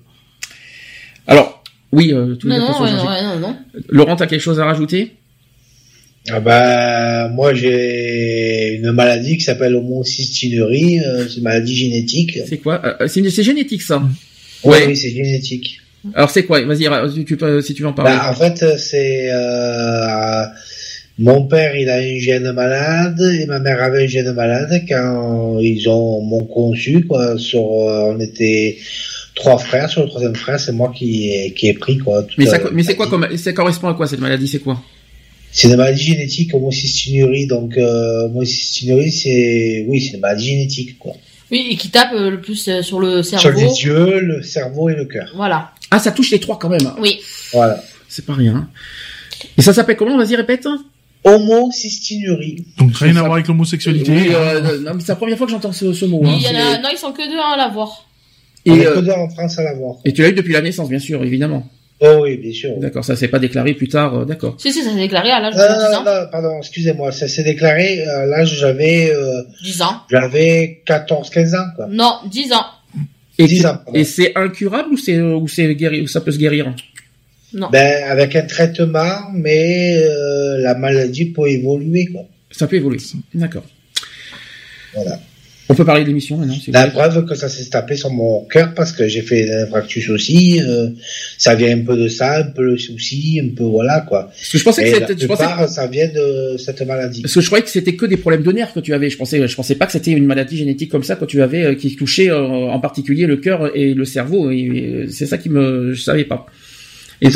Alors, 1.27 1.63
oui, 1.91 2.11
euh, 2.13 2.35
les 2.43 2.49
Non, 2.49 2.59
non, 2.59 2.81
ouais, 2.81 2.91
non, 2.91 3.07
ouais, 3.07 3.23
non, 3.23 3.39
non. 3.39 3.55
Laurent, 3.89 4.15
t'as 4.15 4.27
quelque 4.27 4.41
chose 4.41 4.59
à 4.59 4.65
rajouter? 4.65 5.13
Ah 6.29 6.39
bah, 6.39 7.29
moi 7.29 7.51
j'ai 7.55 8.75
une 8.75 8.91
maladie 8.91 9.37
qui 9.37 9.43
s'appelle 9.43 9.75
homocystinurie, 9.75 10.99
euh, 10.99 11.27
c'est 11.27 11.37
une 11.37 11.43
maladie 11.43 11.75
génétique. 11.75 12.37
C'est 12.47 12.59
quoi? 12.59 12.79
Euh, 13.01 13.07
C'est 13.07 13.43
génétique 13.43 13.81
ça. 13.81 14.03
Oui, 14.63 14.69
Ouais. 14.71 14.85
oui, 14.87 14.95
c'est 14.95 15.09
génétique. 15.09 15.80
Alors 16.15 16.29
c'est 16.29 16.43
quoi? 16.45 16.61
Vas-y, 16.61 17.25
tu, 17.25 17.37
peux- 17.37 17.61
si 17.61 17.73
tu 17.73 17.83
veux 17.83 17.89
en 17.89 17.93
parler. 17.93 18.11
Bah, 18.11 18.29
en 18.31 18.33
fait, 18.33 18.77
c'est 18.77 19.29
euh, 19.31 20.45
mon 21.19 21.43
père, 21.45 21.75
il 21.75 21.89
a 21.89 21.97
un 21.97 22.19
gène 22.19 22.51
malade 22.51 23.21
et 23.21 23.45
ma 23.45 23.59
mère 23.59 23.81
avait 23.83 24.05
un 24.05 24.07
gène 24.07 24.31
malade 24.33 24.81
quand 24.89 25.59
ils 25.59 25.87
ont 25.89 26.21
m'ont 26.21 26.45
conçu 26.45 27.05
quoi. 27.05 27.37
Sur, 27.37 27.61
euh, 27.61 28.13
on 28.15 28.19
était 28.19 28.77
trois 29.35 29.57
frères. 29.59 29.89
Sur 29.89 30.01
le 30.03 30.07
troisième 30.09 30.35
frère, 30.35 30.59
c'est 30.59 30.71
moi 30.71 30.91
qui 30.95 31.29
ai, 31.31 31.51
qui 31.53 31.67
ai 31.67 31.73
pris 31.73 31.97
quoi. 31.99 32.25
mais 32.37 32.45
ça, 32.47 32.59
mais 32.73 32.83
c'est 32.83 32.95
quoi 32.95 33.07
maladie. 33.07 33.35
comme 33.35 33.43
ça 33.43 33.53
correspond 33.53 33.87
à 33.89 33.93
quoi 33.93 34.07
cette 34.07 34.19
maladie? 34.21 34.47
C'est 34.47 34.59
quoi? 34.59 34.81
C'est 35.53 35.67
une 35.67 35.75
maladie 35.75 36.01
génétique, 36.03 36.53
homocystinurie. 36.55 37.45
Donc, 37.45 37.77
euh, 37.77 38.23
homocystinurie, 38.25 39.11
c'est 39.11 39.85
oui, 39.87 40.01
c'est 40.01 40.13
une 40.15 40.21
maladie 40.21 40.47
génétique 40.47 40.97
quoi. 40.97 41.13
Oui, 41.51 41.67
et 41.71 41.75
qui 41.75 41.89
tape 41.89 42.13
euh, 42.13 42.29
le 42.31 42.39
plus 42.39 42.67
euh, 42.69 42.81
sur 42.81 42.99
le 43.01 43.21
Sur 43.21 43.39
cerveau. 43.41 43.59
les 43.59 43.83
yeux, 43.83 44.19
le 44.21 44.41
cerveau 44.41 44.89
et 44.89 44.95
le 44.95 45.03
cœur. 45.05 45.29
Voilà. 45.35 45.71
Ah, 45.91 45.99
ça 45.99 46.11
touche 46.11 46.31
les 46.31 46.39
trois 46.39 46.57
quand 46.57 46.69
même. 46.69 46.91
Oui. 46.99 47.19
Voilà. 47.53 47.81
C'est 48.07 48.25
pas 48.25 48.33
rien. 48.33 48.69
Et 49.57 49.61
ça 49.61 49.73
s'appelle 49.73 49.97
comment 49.97 50.17
Vas-y, 50.17 50.35
répète. 50.35 50.65
Homocystinurie. 51.23 52.65
Donc 52.77 52.95
rien 52.97 53.15
à 53.17 53.21
voir 53.21 53.33
avec 53.33 53.47
l'homosexualité. 53.47 54.11
Oui, 54.11 54.29
euh, 54.33 54.79
non, 54.81 54.93
mais 54.95 55.01
c'est 55.01 55.09
la 55.09 55.15
première 55.15 55.37
fois 55.37 55.45
que 55.47 55.51
j'entends 55.51 55.71
ce, 55.71 55.93
ce 55.93 56.05
mot. 56.05 56.21
hein. 56.25 56.33
Il 56.37 56.41
y 56.43 56.47
a, 56.47 56.79
non, 56.81 56.89
ils 56.91 56.97
sont 56.97 57.11
que 57.11 57.27
deux 57.29 57.37
à 57.39 57.55
l'avoir. 57.57 58.07
On 58.67 58.73
Et, 58.75 58.79
est 58.79 58.87
euh, 58.87 58.95
que 58.95 58.99
deux 59.01 59.11
en 59.11 59.29
France 59.29 59.57
à 59.59 59.63
l'avoir. 59.63 59.95
et 60.05 60.13
tu 60.13 60.21
l'as 60.21 60.29
eu 60.29 60.33
depuis 60.33 60.53
la 60.53 60.61
naissance, 60.61 60.89
bien 60.89 60.99
sûr, 60.99 61.23
évidemment. 61.23 61.67
Oh 61.99 62.21
oui, 62.23 62.37
bien 62.37 62.51
sûr. 62.51 62.71
D'accord, 62.79 63.05
ça 63.05 63.15
s'est 63.15 63.27
pas 63.27 63.37
déclaré 63.37 63.75
plus 63.75 63.87
tard, 63.87 64.15
euh, 64.19 64.25
d'accord. 64.25 64.55
Si, 64.57 64.71
si, 64.73 64.81
ça 64.83 64.89
s'est 64.89 64.95
déclaré 64.95 65.29
à 65.29 65.39
l'âge 65.39 65.53
Non, 65.55 65.61
de 65.61 65.67
non, 65.67 65.75
10 65.75 65.81
non, 65.81 65.97
ans. 65.99 66.03
non, 66.21 66.27
pardon, 66.31 66.57
excusez-moi, 66.57 67.11
ça 67.11 67.27
s'est 67.27 67.43
déclaré 67.43 68.03
à 68.05 68.25
l'âge 68.25 68.53
où 68.53 68.55
j'avais 68.55 69.11
euh, 69.13 69.43
10 69.63 69.81
ans. 69.83 70.01
j'avais 70.09 70.81
14 70.87 71.29
15 71.29 71.53
ans 71.55 71.57
quoi. 71.75 71.85
Non, 71.91 72.15
10 72.31 72.53
ans. 72.53 72.65
Et, 73.37 73.45
10 73.47 73.59
tu- 73.61 73.65
ans, 73.65 73.75
pardon. 73.83 73.93
et 73.99 74.03
c'est 74.03 74.35
incurable 74.37 74.93
ou 74.93 74.97
c'est 74.97 75.19
ou 75.21 75.47
c'est 75.47 75.73
guéri 75.75 76.01
ou 76.01 76.07
ça 76.07 76.21
peut 76.21 76.31
se 76.31 76.37
guérir? 76.37 76.73
Non. 77.53 77.69
Ben 77.71 78.03
avec 78.09 78.35
un 78.35 78.43
traitement 78.43 79.29
mais 79.33 79.97
euh, 79.97 80.57
la 80.59 80.75
maladie 80.75 81.25
peut 81.25 81.47
évoluer 81.49 82.05
quoi. 82.07 82.21
Ça 82.51 82.67
peut 82.67 82.75
évoluer. 82.77 82.99
D'accord. 83.33 83.65
Voilà. 84.93 85.19
On 85.71 85.75
peut 85.75 85.85
parler 85.85 86.03
de 86.03 86.07
l'émission 86.09 86.37
maintenant. 86.37 86.53
si 86.53 86.69
La 86.71 86.87
preuve 86.87 87.25
que 87.25 87.33
ça 87.33 87.47
s'est 87.47 87.69
tapé 87.69 87.95
sur 87.95 88.09
mon 88.09 88.43
cœur 88.43 88.73
parce 88.73 88.91
que 88.91 89.07
j'ai 89.07 89.21
fait 89.21 89.49
un 89.49 89.63
infarctus 89.63 90.09
aussi, 90.09 90.61
euh, 90.61 90.89
ça 91.37 91.55
vient 91.55 91.73
un 91.77 91.85
peu 91.85 91.95
de 91.95 92.09
ça, 92.09 92.39
un 92.39 92.51
peu 92.51 92.63
le 92.63 92.77
souci, 92.77 93.39
un 93.41 93.55
peu 93.55 93.63
voilà 93.63 94.01
quoi. 94.01 94.25
Parce 94.25 94.49
que 94.51 94.57
je 94.57 94.63
pensais 94.65 94.83
que 94.83 94.87
Et 94.89 94.93
c'était, 94.93 95.15
je 95.17 95.27
pensais, 95.27 95.45
plupart 95.45 95.69
ça 95.69 95.87
vient 95.87 96.09
de 96.09 96.57
cette 96.57 96.81
maladie. 96.81 97.21
parce 97.21 97.33
que 97.33 97.39
je 97.39 97.45
croyais 97.45 97.63
que 97.63 97.69
c'était 97.69 97.95
que 97.95 98.05
des 98.05 98.17
problèmes 98.17 98.43
de 98.43 98.51
nerfs 98.51 98.73
que 98.73 98.81
tu 98.81 98.93
avais. 98.93 99.09
Je 99.09 99.15
pensais, 99.17 99.47
je 99.47 99.55
pensais 99.55 99.75
pas 99.75 99.85
que 99.85 99.93
c'était 99.93 100.11
une 100.11 100.25
maladie 100.25 100.57
génétique 100.57 100.91
comme 100.91 101.03
ça 101.03 101.15
que 101.15 101.23
tu 101.23 101.41
avais, 101.41 101.63
euh, 101.63 101.75
qui 101.75 101.95
touchait 101.95 102.29
euh, 102.29 102.41
en 102.41 102.79
particulier 102.81 103.25
le 103.25 103.37
cœur 103.37 103.71
et 103.73 103.93
le 103.93 104.03
cerveau. 104.03 104.51
Et, 104.51 104.57
et 104.57 105.07
c'est 105.09 105.25
ça 105.25 105.37
qui 105.37 105.49
me, 105.49 105.93
je 105.93 106.01
savais 106.01 106.25
pas. 106.25 106.47
Et 107.21 107.29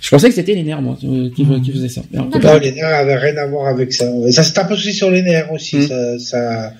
je 0.00 0.10
pensais 0.10 0.28
que 0.28 0.34
c'était 0.34 0.54
les 0.54 0.62
nerfs, 0.62 0.82
moi, 0.82 0.98
euh, 1.04 1.30
qui, 1.34 1.44
qui 1.62 1.72
faisaient 1.72 1.88
ça. 1.88 2.02
Alors, 2.12 2.26
Non, 2.26 2.38
Non, 2.38 2.58
les 2.58 2.72
nerfs 2.72 2.94
avaient 2.94 3.16
rien 3.16 3.36
à 3.38 3.46
voir 3.46 3.66
avec 3.68 3.92
ça. 3.92 4.06
Ça 4.30 4.42
se 4.42 4.52
tape 4.52 4.70
aussi 4.70 4.92
sur 4.92 5.10
les 5.10 5.22
nerfs 5.22 5.50
aussi. 5.52 5.76
Mm. 5.76 5.88
Ça, 5.88 6.18
ça, 6.18 6.72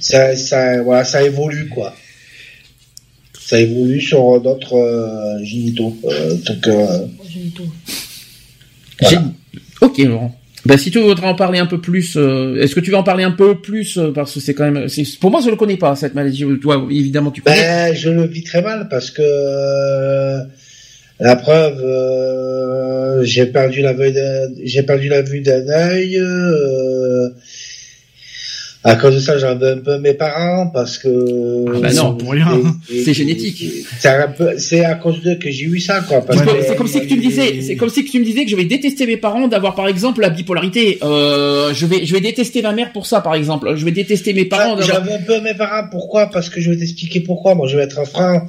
ça, 0.00 0.36
ça, 0.36 0.82
voilà, 0.82 1.04
ça 1.04 1.22
évolue 1.22 1.68
quoi. 1.68 1.94
Ça 3.38 3.58
évolue 3.58 4.00
sur 4.00 4.40
d'autres 4.40 4.76
euh, 4.76 5.42
génitaux. 5.44 5.96
Euh, 6.04 6.34
donc, 6.34 6.66
euh. 6.66 7.06
Voilà. 9.00 9.22
Ok, 9.80 9.98
Laurent. 9.98 10.34
Ben, 10.66 10.76
si 10.76 10.90
tu 10.90 10.98
voudrais 10.98 11.26
en 11.26 11.34
parler 11.34 11.58
un 11.58 11.66
peu 11.66 11.80
plus, 11.80 12.16
euh, 12.16 12.60
est-ce 12.60 12.74
que 12.74 12.80
tu 12.80 12.90
veux 12.90 12.96
en 12.96 13.02
parler 13.02 13.24
un 13.24 13.30
peu 13.30 13.54
plus 13.54 13.96
euh, 13.96 14.10
parce 14.10 14.34
que 14.34 14.40
c'est 14.40 14.52
quand 14.52 14.70
même, 14.70 14.86
pour 15.20 15.30
moi 15.30 15.40
je 15.42 15.48
le 15.48 15.56
connais 15.56 15.76
pas 15.78 15.96
cette 15.96 16.14
maladie. 16.14 16.44
Toi 16.60 16.86
évidemment 16.90 17.30
tu 17.30 17.40
connais. 17.40 17.56
Ben, 17.56 17.94
je 17.94 18.10
le 18.10 18.26
vis 18.26 18.42
très 18.42 18.60
mal 18.60 18.88
parce 18.90 19.10
que 19.10 19.22
euh, 19.22 20.44
la 21.20 21.36
preuve, 21.36 21.80
euh, 21.82 23.24
j'ai 23.24 23.46
perdu 23.46 23.80
la 23.82 23.92
vue 23.92 24.12
d'un, 24.12 24.48
j'ai 24.64 24.82
perdu 24.82 25.08
la 25.08 25.22
vue 25.22 25.40
d'un 25.40 25.68
œil. 25.68 26.16
euh, 26.18 27.28
à 28.84 28.94
cause 28.94 29.16
de 29.16 29.20
ça, 29.20 29.36
j'en 29.38 29.56
veux 29.56 29.72
un 29.72 29.78
peu 29.78 29.98
mes 29.98 30.14
parents 30.14 30.68
parce 30.68 30.98
que. 30.98 31.08
Ah 31.08 31.80
bah 31.80 31.92
non, 31.92 32.14
pour 32.14 32.30
rien. 32.30 32.46
C'est 33.04 33.12
génétique. 33.12 33.64
C'est 34.56 34.84
à 34.84 34.94
cause 34.94 35.20
d'eux 35.20 35.34
que 35.34 35.50
j'ai 35.50 35.64
eu 35.64 35.80
ça, 35.80 36.00
quoi. 36.08 36.24
C'est 36.30 36.38
que- 36.38 36.76
comme- 36.76 36.86
si 36.86 37.00
que 37.00 37.06
tu 37.06 37.16
me 37.16 37.20
disais, 37.20 37.60
c'est 37.60 37.74
comme 37.76 37.88
si 37.88 38.04
que 38.04 38.10
tu 38.10 38.20
me 38.20 38.24
disais 38.24 38.44
que 38.44 38.50
je 38.50 38.56
vais 38.56 38.64
détester 38.64 39.04
mes 39.06 39.16
parents 39.16 39.48
d'avoir 39.48 39.74
par 39.74 39.88
exemple 39.88 40.20
la 40.20 40.30
bipolarité. 40.30 40.98
Euh, 41.02 41.74
je 41.74 41.86
vais, 41.86 42.06
je 42.06 42.14
vais 42.14 42.20
détester 42.20 42.62
ma 42.62 42.72
mère 42.72 42.92
pour 42.92 43.04
ça 43.06 43.20
par 43.20 43.34
exemple. 43.34 43.74
Je 43.76 43.84
vais 43.84 43.90
détester 43.90 44.32
mes 44.32 44.44
parents. 44.44 44.76
Ah, 44.76 44.80
d'avoir- 44.80 45.04
J'avais 45.04 45.12
un 45.14 45.22
peu 45.22 45.40
mes 45.40 45.54
parents. 45.54 45.88
Pourquoi? 45.90 46.30
Parce 46.30 46.48
que 46.48 46.60
je 46.60 46.70
vais 46.70 46.76
t'expliquer 46.76 47.18
pourquoi. 47.20 47.56
Moi, 47.56 47.66
je 47.66 47.76
vais 47.76 47.82
être 47.82 48.06
franc. 48.06 48.46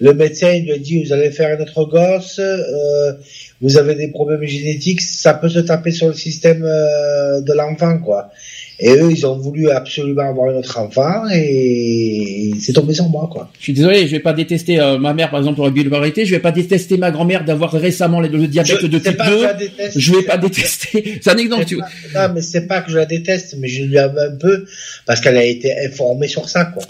Le 0.00 0.14
médecin 0.14 0.50
il 0.52 0.64
lui 0.64 0.72
a 0.72 0.78
dit 0.78 1.02
vous 1.04 1.12
allez 1.12 1.30
faire 1.30 1.58
un 1.58 1.62
autre 1.62 1.84
gosse. 1.84 2.38
euh, 2.38 3.12
vous 3.60 3.76
avez 3.76 3.94
des 3.96 4.08
problèmes 4.08 4.44
génétiques. 4.44 5.00
Ça 5.00 5.34
peut 5.34 5.48
se 5.48 5.58
taper 5.58 5.90
sur 5.90 6.06
le 6.08 6.14
système 6.14 6.62
euh, 6.64 7.40
de 7.40 7.52
l'enfant, 7.52 7.98
quoi. 7.98 8.30
Et 8.80 8.92
eux, 8.92 9.10
ils 9.10 9.26
ont 9.26 9.36
voulu 9.36 9.70
absolument 9.70 10.22
avoir 10.30 10.50
un 10.54 10.58
autre 10.58 10.78
enfant 10.78 11.24
et 11.34 12.52
c'est 12.60 12.72
tombé 12.72 12.94
sur 12.94 13.08
moi, 13.08 13.28
quoi. 13.32 13.50
Je 13.58 13.64
suis 13.64 13.72
désolé, 13.72 14.06
je 14.06 14.12
vais 14.12 14.20
pas 14.20 14.32
détester 14.32 14.78
euh, 14.78 14.98
ma 14.98 15.14
mère 15.14 15.30
par 15.30 15.40
exemple 15.40 15.56
pour 15.56 15.64
la 15.64 15.72
bipolarité. 15.72 16.24
Je 16.24 16.30
vais 16.30 16.38
pas 16.40 16.52
détester 16.52 16.96
ma 16.96 17.10
grand-mère 17.10 17.44
d'avoir 17.44 17.72
récemment 17.72 18.20
le, 18.20 18.28
le 18.28 18.46
diabète 18.46 18.78
Je- 18.80 18.86
de 18.86 18.98
type 19.00 19.16
pas 19.16 19.26
que 19.26 19.30
2. 19.32 19.38
je 19.38 19.42
la 19.44 19.54
déteste, 19.54 19.98
Je 19.98 20.12
vais 20.14 20.22
pas 20.22 20.38
détester. 20.38 21.18
C'est 21.22 21.30
un 21.30 21.36
exemple. 21.38 21.64
Tu... 21.64 21.74
C'est 21.76 22.12
pas- 22.12 22.28
Non, 22.28 22.34
mais 22.36 22.42
c'est 22.42 22.66
pas 22.68 22.80
que 22.82 22.92
je 22.92 22.96
la 22.98 23.06
déteste, 23.06 23.56
mais 23.58 23.66
je 23.66 23.82
lui 23.82 23.98
avais 23.98 24.20
un 24.20 24.36
peu 24.36 24.64
parce 25.06 25.20
qu'elle 25.20 25.36
a 25.36 25.44
été 25.44 25.74
informée 25.84 26.28
sur 26.28 26.48
ça, 26.48 26.66
quoi. 26.66 26.84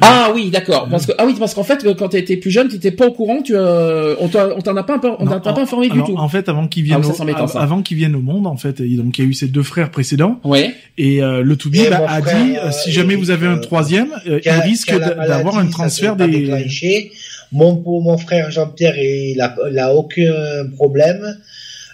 Ah 0.00 0.30
oui, 0.34 0.50
d'accord. 0.50 0.88
Parce 0.88 1.04
que 1.06 1.12
ah 1.18 1.26
oui, 1.26 1.34
parce 1.38 1.54
qu'en 1.54 1.64
fait, 1.64 1.84
quand 1.96 2.10
tu 2.10 2.16
étais 2.16 2.36
plus 2.36 2.50
jeune, 2.50 2.68
tu 2.68 2.76
étais 2.76 2.92
pas 2.92 3.06
au 3.06 3.12
courant. 3.12 3.42
Tu 3.42 3.54
euh, 3.56 4.14
on 4.20 4.28
t'en 4.28 4.76
a 4.76 4.82
pas, 4.84 5.00
on 5.18 5.24
Non, 5.24 5.40
t'a 5.40 5.52
pas 5.52 5.60
informé 5.60 5.88
du 5.88 6.02
tout. 6.04 6.14
En 6.16 6.28
fait, 6.28 6.48
avant 6.48 6.68
qu'ils 6.68 6.84
Ah, 6.92 6.98
viennent, 7.00 7.14
ça, 7.14 7.24
au, 7.24 7.58
avant 7.58 7.82
qu'ils 7.82 7.96
viennent 7.96 8.14
au 8.14 8.20
monde, 8.20 8.46
en 8.46 8.56
fait, 8.56 8.78
il, 8.80 8.98
donc 8.98 9.18
il 9.18 9.24
y 9.24 9.26
a 9.26 9.30
eu 9.30 9.34
ses 9.34 9.48
deux 9.48 9.62
frères 9.64 9.90
précédents. 9.90 10.38
Ouais. 10.44 10.74
Et 10.96 11.22
euh, 11.22 11.42
le 11.42 11.56
Toubib 11.56 11.82
Et 11.82 11.88
a 11.88 12.04
a 12.08 12.20
frère, 12.22 12.44
dit, 12.44 12.56
euh, 12.56 12.66
euh, 12.66 12.70
si 12.70 12.92
jamais 12.92 13.16
vous 13.16 13.30
avez 13.30 13.46
un 13.48 13.56
euh, 13.56 13.60
troisième, 13.60 14.08
euh, 14.28 14.40
il 14.44 14.48
a- 14.48 14.60
risque 14.60 14.92
a 14.92 14.98
d'avoir 14.98 15.58
un 15.58 15.66
transfert 15.66 16.14
des. 16.16 16.28
déclenché. 16.28 17.10
Mon 17.52 17.74
pour 17.76 18.00
mon 18.02 18.16
frère 18.16 18.50
Jean-Pierre, 18.52 18.96
il 18.96 19.40
a, 19.40 19.56
il 19.72 19.78
a 19.78 19.92
aucun 19.94 20.32
problème. 20.76 21.36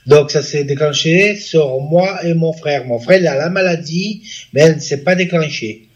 Donc 0.07 0.31
ça 0.31 0.43
s'est 0.43 0.65
déclenché 0.65 1.35
sur 1.37 1.81
moi 1.81 2.25
et 2.25 2.35
mon 2.35 2.53
frère. 2.53 2.85
Mon 2.87 2.99
frère, 3.01 3.21
il 3.21 3.27
a 3.27 3.37
la 3.37 3.49
maladie, 3.49 4.23
mais 4.53 4.61
elle 4.61 4.75
ne 4.77 4.81
s'est 4.81 5.03
pas 5.03 5.15
déclenchée. 5.15 5.89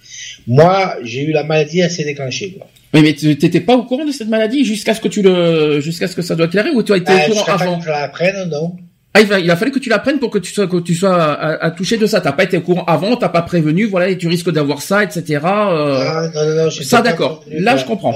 Moi, 0.47 0.97
j'ai 1.03 1.23
eu 1.25 1.33
la 1.33 1.45
maladie, 1.45 1.83
s'est 1.91 2.05
déclenchée. 2.05 2.53
Quoi. 2.57 2.67
Oui, 2.95 3.03
mais 3.03 3.15
tu 3.15 3.37
t'étais 3.39 3.61
pas 3.61 3.77
au 3.77 3.85
courant 3.85 4.05
de 4.05 4.13
cette 4.13 4.29
maladie 4.29 4.65
jusqu'à 4.65 4.95
ce 4.95 5.01
que 5.01 5.09
tu 5.09 5.23
le, 5.23 5.81
jusqu'à 5.81 6.09
ce 6.09 6.17
que 6.17 6.23
ça 6.23 6.35
doit 6.35 6.47
éclairer 6.47 6.71
ou 6.71 6.83
tu 6.83 6.93
as 6.93 6.97
été 6.97 7.13
Euh, 7.13 7.15
au 7.15 7.19
courant 7.19 7.35
jusqu'à 7.35 7.53
temps 7.53 7.61
avant 7.61 7.79
que 7.79 7.85
je 7.85 7.91
l'apprenne, 7.91 8.49
non. 8.51 8.77
Ah, 9.13 9.21
il, 9.23 9.51
a 9.51 9.57
fallu 9.57 9.73
que 9.73 9.81
tu 9.81 9.89
l'apprennes 9.89 10.21
pour 10.21 10.31
que 10.31 10.39
tu 10.39 10.53
sois, 10.53 10.69
que 10.69 10.77
tu 10.79 10.95
sois 10.95 11.15
à, 11.15 11.65
à 11.65 11.71
toucher 11.73 11.97
de 11.97 12.07
ça. 12.07 12.21
T'as 12.21 12.31
pas 12.33 12.45
été 12.45 12.59
au 12.59 12.61
courant 12.61 12.85
avant, 12.85 13.17
t'as 13.17 13.29
pas 13.29 13.43
prévenu, 13.43 13.87
voilà, 13.87 14.09
et 14.09 14.17
tu 14.17 14.29
risques 14.29 14.51
d'avoir 14.53 14.83
ça, 14.83 15.03
etc. 15.03 15.23
euh, 15.45 16.05
Ah, 16.07 16.31
non, 16.33 16.45
non, 16.47 16.55
non, 16.65 16.71
j'étais 16.71 16.85
ça, 16.85 17.03
d'accord. 17.03 17.45
Là, 17.51 17.77
je 17.77 17.85
comprends. 17.85 18.15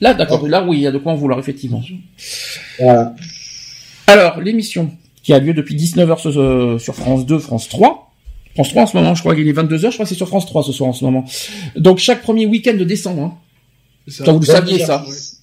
Là, 0.00 0.14
d'accord. 0.14 0.46
Là, 0.46 0.64
oui, 0.64 0.78
il 0.78 0.82
y 0.82 0.86
a 0.86 0.92
de 0.92 0.98
quoi 0.98 1.12
en 1.12 1.16
vouloir, 1.16 1.40
effectivement. 1.40 1.82
Voilà. 2.78 3.14
Alors, 4.06 4.40
l'émission 4.40 4.92
qui 5.24 5.34
a 5.34 5.38
lieu 5.40 5.52
depuis 5.54 5.74
19h 5.74 6.18
sur, 6.20 6.40
euh, 6.40 6.78
sur 6.78 6.94
France 6.94 7.26
2, 7.26 7.38
France 7.38 7.68
3. 7.68 8.07
France 8.58 8.70
3 8.70 8.82
en 8.82 8.86
ce 8.86 8.96
moment, 8.96 9.14
je 9.14 9.20
crois 9.20 9.36
qu'il 9.36 9.46
est 9.46 9.52
22h, 9.52 9.78
je 9.78 9.88
crois 9.92 10.04
que 10.04 10.08
c'est 10.08 10.16
sur 10.16 10.26
France 10.26 10.46
3 10.46 10.64
ce 10.64 10.72
soir 10.72 10.90
en 10.90 10.92
ce 10.92 11.04
moment. 11.04 11.24
Donc 11.76 11.98
chaque 11.98 12.22
premier 12.22 12.44
week-end 12.44 12.74
de 12.74 12.82
décembre. 12.82 13.22
Hein. 13.22 13.38
Ça, 14.08 14.32
vous 14.32 14.40
le 14.40 14.46
saviez 14.46 14.80
ça 14.80 15.04
22h06. 15.06 15.34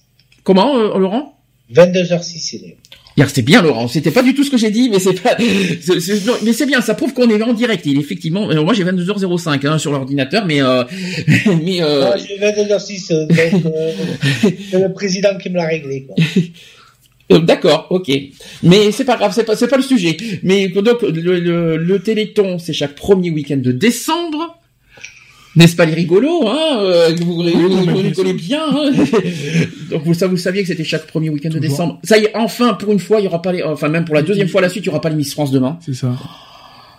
Comment, 0.44 0.76
euh, 0.76 0.98
Laurent? 0.98 1.34
22h06, 1.72 2.56
il 2.56 2.64
est. 2.66 2.76
Hier, 3.16 3.30
c'est 3.30 3.40
bien, 3.40 3.62
Laurent. 3.62 3.88
C'était 3.88 4.10
pas 4.10 4.22
du 4.22 4.34
tout 4.34 4.44
ce 4.44 4.50
que 4.50 4.58
j'ai 4.58 4.70
dit, 4.70 4.90
mais 4.90 4.98
c'est 4.98 5.14
pas, 5.14 5.34
non, 5.38 6.34
mais 6.42 6.52
c'est 6.52 6.66
bien. 6.66 6.82
Ça 6.82 6.92
prouve 6.94 7.14
qu'on 7.14 7.30
est 7.30 7.42
en 7.42 7.54
direct. 7.54 7.86
Il 7.86 7.96
est 7.96 8.00
effectivement, 8.00 8.50
euh, 8.50 8.62
moi 8.62 8.74
j'ai 8.74 8.84
22h05 8.84 9.66
hein, 9.66 9.78
sur 9.78 9.92
l'ordinateur, 9.92 10.44
mais 10.44 10.60
euh, 10.60 10.84
mais 11.64 11.82
euh, 11.82 12.10
Non, 12.10 12.16
j'ai 12.18 12.38
22h06, 12.38 13.14
euh, 13.14 13.26
donc 13.50 13.64
euh, 13.64 13.92
c'est 14.70 14.78
le 14.78 14.92
président 14.92 15.38
qui 15.38 15.48
me 15.48 15.56
l'a 15.56 15.66
réglé. 15.66 16.06
Quoi. 16.06 16.16
Euh, 17.32 17.40
D'accord, 17.40 17.88
ok. 17.90 18.10
Mais 18.62 18.92
c'est 18.92 19.04
pas 19.04 19.16
grave, 19.16 19.32
c'est 19.34 19.44
pas, 19.44 19.56
pas 19.56 19.76
le 19.76 19.82
sujet. 19.82 20.16
Mais 20.42 20.68
donc 20.68 21.02
le, 21.02 21.40
le, 21.40 21.76
le 21.76 21.98
Téléthon, 21.98 22.58
c'est 22.58 22.72
chaque 22.72 22.94
premier 22.94 23.30
week-end 23.30 23.56
de 23.56 23.72
décembre. 23.72 24.58
N'est-ce 25.56 25.74
pas 25.74 25.86
les 25.86 25.94
rigolos, 25.94 26.46
hein 26.46 26.78
euh, 26.82 27.14
Vous, 27.18 27.34
vous, 27.34 27.40
rigolez 27.40 28.34
bien. 28.34 28.62
Hein 28.70 28.90
donc 29.90 30.02
vous, 30.04 30.12
ça, 30.14 30.26
vous 30.26 30.36
saviez 30.36 30.62
que 30.62 30.68
c'était 30.68 30.84
chaque 30.84 31.06
premier 31.06 31.30
week-end 31.30 31.48
de 31.48 31.58
décembre. 31.58 31.98
Ça 32.04 32.18
y 32.18 32.24
est, 32.24 32.36
enfin 32.36 32.74
pour 32.74 32.92
une 32.92 32.98
fois, 33.00 33.20
il 33.20 33.24
y 33.24 33.26
aura 33.26 33.40
pas 33.40 33.52
les, 33.52 33.62
enfin 33.62 33.88
même 33.88 34.04
pour 34.04 34.14
la 34.14 34.22
deuxième 34.22 34.48
fois 34.48 34.60
à 34.60 34.62
la 34.62 34.68
suite, 34.68 34.84
il 34.84 34.88
y 34.88 34.90
aura 34.90 35.00
pas 35.00 35.08
les 35.08 35.16
Miss 35.16 35.32
France 35.32 35.50
demain. 35.50 35.78
C'est 35.84 35.94
ça. 35.94 36.12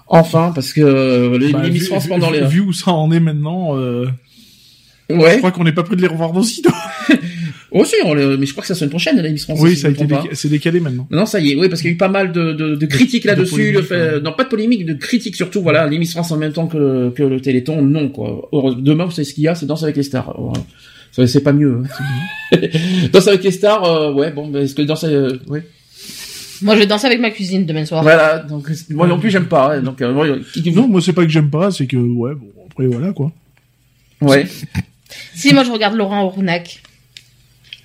Enfin, 0.07 0.51
parce 0.55 0.73
que 0.73 0.81
euh, 0.81 1.37
les, 1.37 1.51
Bah, 1.53 1.61
les 1.63 1.69
Miss 1.69 1.83
vu, 1.83 1.87
France 1.87 2.03
vu- 2.03 2.09
pendant 2.09 2.31
les. 2.31 2.41
vu 2.45 2.61
où 2.61 2.73
ça 2.73 2.91
en 2.91 3.11
est 3.11 3.19
maintenant, 3.19 3.77
euh, 3.77 4.07
Ouais. 5.09 5.33
je 5.33 5.37
crois 5.37 5.51
qu'on 5.51 5.63
n'est 5.63 5.71
pas 5.71 5.83
près 5.83 5.95
de 5.95 6.01
les 6.01 6.07
revoir 6.07 6.35
aussi. 6.35 6.63
Oh 7.79 7.85
si, 7.85 7.95
on 8.05 8.13
le- 8.13 8.37
mais 8.37 8.45
je 8.45 8.51
crois 8.51 8.61
que 8.61 8.67
c'est 8.67 8.73
la 8.73 8.79
semaine 8.79 8.89
prochaine 8.89 9.21
Miss 9.31 9.43
France. 9.43 9.59
oui, 9.61 9.75
si 9.75 9.81
ça 9.81 9.87
a 9.87 9.91
été 9.91 10.05
c'est 10.33 10.49
décalé 10.49 10.79
maintenant. 10.79 11.07
Non, 11.11 11.25
ça 11.25 11.39
y 11.39 11.51
est, 11.51 11.55
oui, 11.55 11.69
parce 11.69 11.81
qu'il 11.81 11.89
y 11.91 11.93
a 11.93 11.95
eu 11.95 11.97
pas 11.97 12.07
mal 12.09 12.31
de, 12.31 12.53
de, 12.53 12.75
de 12.75 12.85
critiques 12.85 13.23
De 13.23 13.27
là-dessus. 13.29 13.73
fait, 13.83 14.13
ouais. 14.15 14.21
Non, 14.21 14.31
pas 14.33 14.43
de 14.45 14.49
polémiques, 14.49 14.85
de 14.85 14.93
critiques 14.93 15.35
surtout. 15.35 15.61
Voilà, 15.61 15.87
France 16.09 16.31
en 16.31 16.37
même 16.37 16.53
temps 16.53 16.67
que 16.67 16.77
le, 16.77 17.11
que 17.11 17.23
le 17.23 17.39
Téléthon, 17.39 17.81
non, 17.81 18.09
quoi. 18.09 18.49
Heureusement, 18.51 18.81
Demain, 18.81 19.05
vous 19.05 19.11
savez 19.11 19.25
ce 19.25 19.33
qu'il 19.33 19.43
y 19.43 19.47
a, 19.47 19.55
c'est 19.55 19.65
Danse 19.65 19.83
avec 19.83 19.95
les 19.97 20.03
stars. 20.03 20.35
Ça, 21.11 21.25
C'est 21.27 21.41
pas 21.41 21.53
mieux. 21.53 21.83
hein. 22.51 22.57
Danse 23.13 23.27
avec 23.27 23.43
les 23.43 23.51
stars, 23.51 23.83
euh, 23.85 24.13
ouais, 24.13 24.31
bon, 24.31 24.47
mais 24.47 24.63
est-ce 24.63 24.75
que 24.75 24.81
Danse, 24.81 25.03
euh, 25.03 25.37
ouais. 25.47 25.63
Moi, 26.63 26.73
je 26.73 26.79
vais 26.79 26.87
danser 26.87 27.05
avec 27.05 27.19
ma 27.19 27.29
cuisine 27.29 27.65
demain 27.67 27.85
soir. 27.85 28.01
Voilà, 28.01 28.39
donc 28.39 28.67
moi 28.89 29.05
non 29.05 29.19
plus 29.19 29.29
j'aime 29.29 29.45
pas. 29.45 29.75
hein, 29.75 29.81
donc, 29.83 30.01
euh, 30.01 30.39
qui- 30.53 30.71
Non, 30.71 30.87
moi 30.87 31.01
c'est 31.01 31.13
pas 31.13 31.23
que 31.23 31.29
j'aime 31.29 31.51
pas, 31.51 31.69
c'est 31.69 31.85
que 31.85 31.97
ouais, 31.97 32.33
bon 32.33 32.47
après 32.71 32.87
voilà 32.87 33.13
quoi. 33.13 33.31
ouais. 34.21 34.47
Si, 35.35 35.53
moi, 35.53 35.63
je 35.63 35.71
regarde 35.71 35.95
Laurent 35.95 36.25
Ournac. 36.25 36.81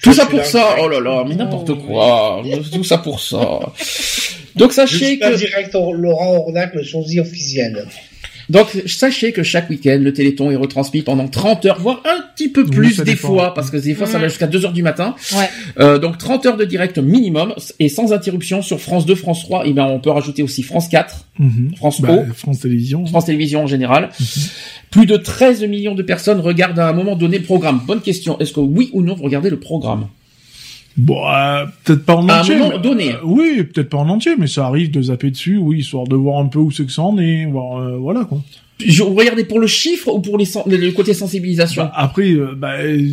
Tout 0.02 0.12
ça 0.12 0.26
pour 0.26 0.44
ça. 0.44 0.76
Oh 0.80 0.88
là 0.88 1.00
là, 1.00 1.24
mais 1.28 1.34
n'importe 1.36 1.74
quoi. 1.86 2.42
Tout 2.72 2.84
ça 2.84 2.98
pour 2.98 3.20
ça. 3.20 3.60
Donc 4.56 4.70
Je 4.70 4.74
sachez 4.76 5.18
que. 5.18 5.36
direct 5.36 5.74
au- 5.74 5.92
Laurent 5.92 6.36
Ornac, 6.38 6.74
le 6.74 6.82
sosie 6.84 7.20
officiel. 7.20 7.86
Donc, 8.48 8.66
sachez 8.86 9.32
que 9.32 9.42
chaque 9.44 9.70
week-end, 9.70 9.98
le 10.02 10.12
Téléthon 10.12 10.50
est 10.50 10.56
retransmis 10.56 11.02
pendant 11.02 11.26
30 11.28 11.64
heures, 11.64 11.78
voire 11.80 12.02
un 12.04 12.20
petit 12.34 12.50
peu 12.50 12.66
plus 12.66 12.98
des 12.98 13.04
dépend. 13.14 13.28
fois, 13.28 13.54
parce 13.54 13.70
que 13.70 13.76
des 13.78 13.94
fois, 13.94 14.06
ça 14.06 14.14
va 14.18 14.24
Ouais. 14.24 14.28
jusqu'à 14.28 14.48
2 14.48 14.66
heures 14.66 14.72
du 14.72 14.82
matin. 14.82 15.14
Ouais. 15.32 15.48
Euh, 15.78 15.98
donc, 15.98 16.18
30 16.18 16.44
heures 16.44 16.56
de 16.58 16.64
direct 16.66 16.98
minimum, 16.98 17.54
et 17.78 17.88
sans 17.88 18.12
interruption 18.12 18.60
sur 18.60 18.78
France 18.80 19.06
2, 19.06 19.14
France 19.14 19.42
3, 19.44 19.66
et 19.66 19.72
ben, 19.72 19.84
on 19.86 20.00
peut 20.00 20.10
rajouter 20.10 20.42
aussi 20.42 20.64
France 20.64 20.88
4, 20.88 21.24
Mhm. 21.38 21.70
France 21.76 22.00
Bah, 22.02 22.08
Pro, 22.08 22.24
France 22.34 22.60
Télévisions. 22.60 23.06
France 23.06 23.26
Télévisions 23.26 23.62
en 23.62 23.66
général. 23.68 24.10
Plus 24.92 25.06
de 25.06 25.16
13 25.16 25.64
millions 25.64 25.94
de 25.94 26.02
personnes 26.02 26.38
regardent 26.38 26.78
à 26.78 26.86
un 26.86 26.92
moment 26.92 27.16
donné 27.16 27.38
le 27.38 27.44
programme. 27.44 27.80
Bonne 27.86 28.02
question. 28.02 28.38
Est-ce 28.38 28.52
que 28.52 28.60
oui 28.60 28.90
ou 28.92 29.00
non 29.00 29.14
vous 29.14 29.24
regardez 29.24 29.48
le 29.48 29.58
programme? 29.58 30.08
Bon, 30.96 31.26
euh, 31.26 31.64
peut-être 31.84 32.04
pas 32.04 32.14
en 32.16 32.28
À 32.28 32.34
un 32.36 32.40
entier. 32.40 32.56
moment 32.56 32.72
mais- 32.76 32.78
donné. 32.82 33.12
euh, 33.12 33.18
oui, 33.24 33.62
peut-être 33.64 33.88
pas 33.88 33.98
en 33.98 34.08
entier, 34.08 34.32
mais 34.38 34.46
ça 34.46 34.66
arrive 34.66 34.90
de 34.90 35.00
zapper 35.02 35.30
dessus, 35.30 35.56
oui, 35.56 35.78
histoire 35.78 36.06
de 36.06 36.16
voir 36.16 36.38
un 36.38 36.46
peu 36.46 36.58
où 36.58 36.70
c'est 36.70 36.84
que 36.84 36.92
ça 36.92 37.02
en 37.02 37.16
est, 37.18 37.46
voir, 37.46 37.78
euh, 37.80 37.96
voilà 37.96 38.24
quoi. 38.24 38.42
Je 38.84 39.02
regardez 39.04 39.44
pour 39.44 39.60
le 39.60 39.68
chiffre 39.68 40.08
ou 40.12 40.18
pour 40.20 40.36
les 40.38 40.44
sen- 40.44 40.64
le 40.66 40.90
côté 40.90 41.14
sensibilisation? 41.14 41.84
Bah, 41.84 41.92
après, 41.94 42.32
euh, 42.32 42.54
bah, 42.56 42.72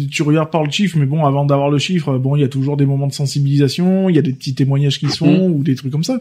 tu 0.09 0.23
regardes 0.23 0.49
par 0.49 0.63
le 0.63 0.71
chiffre, 0.71 0.97
mais 0.97 1.05
bon, 1.05 1.25
avant 1.25 1.45
d'avoir 1.45 1.69
le 1.69 1.77
chiffre, 1.77 2.17
bon, 2.17 2.35
il 2.35 2.41
y 2.41 2.43
a 2.43 2.47
toujours 2.47 2.75
des 2.75 2.87
moments 2.87 3.05
de 3.07 3.13
sensibilisation, 3.13 4.09
il 4.09 4.15
y 4.15 4.19
a 4.19 4.23
des 4.23 4.33
petits 4.33 4.55
témoignages 4.55 4.99
qui 4.99 5.09
se 5.09 5.17
font 5.17 5.47
ou 5.49 5.61
des 5.63 5.75
trucs 5.75 5.91
comme 5.91 6.03
ça. 6.03 6.19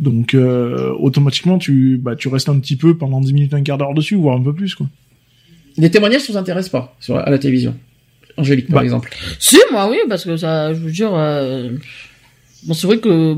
Donc, 0.00 0.32
euh, 0.34 0.92
automatiquement, 0.98 1.58
tu, 1.58 1.98
bah, 2.02 2.16
tu 2.16 2.28
restes 2.28 2.48
un 2.48 2.58
petit 2.58 2.76
peu 2.76 2.96
pendant 2.96 3.20
10 3.20 3.34
minutes, 3.34 3.52
un 3.54 3.62
quart 3.62 3.76
d'heure 3.76 3.92
dessus, 3.94 4.14
voire 4.16 4.36
un 4.36 4.42
peu 4.42 4.54
plus, 4.54 4.74
quoi. 4.74 4.86
Les 5.76 5.90
témoignages 5.90 6.26
ne 6.26 6.32
vous 6.32 6.38
intéressent 6.38 6.70
pas 6.72 6.96
sur, 6.98 7.16
à 7.16 7.28
la 7.28 7.38
télévision. 7.38 7.74
Angélique, 8.36 8.66
par 8.68 8.76
Bah, 8.80 8.84
exemple. 8.84 9.10
Si, 9.38 9.58
moi, 9.70 9.88
oui, 9.90 9.98
parce 10.08 10.24
que 10.24 10.36
ça, 10.36 10.72
je 10.74 10.78
veux 10.80 10.90
dire, 10.90 11.10
euh... 11.14 11.70
bon, 12.64 12.74
c'est 12.74 12.86
vrai 12.86 12.98
que, 12.98 13.36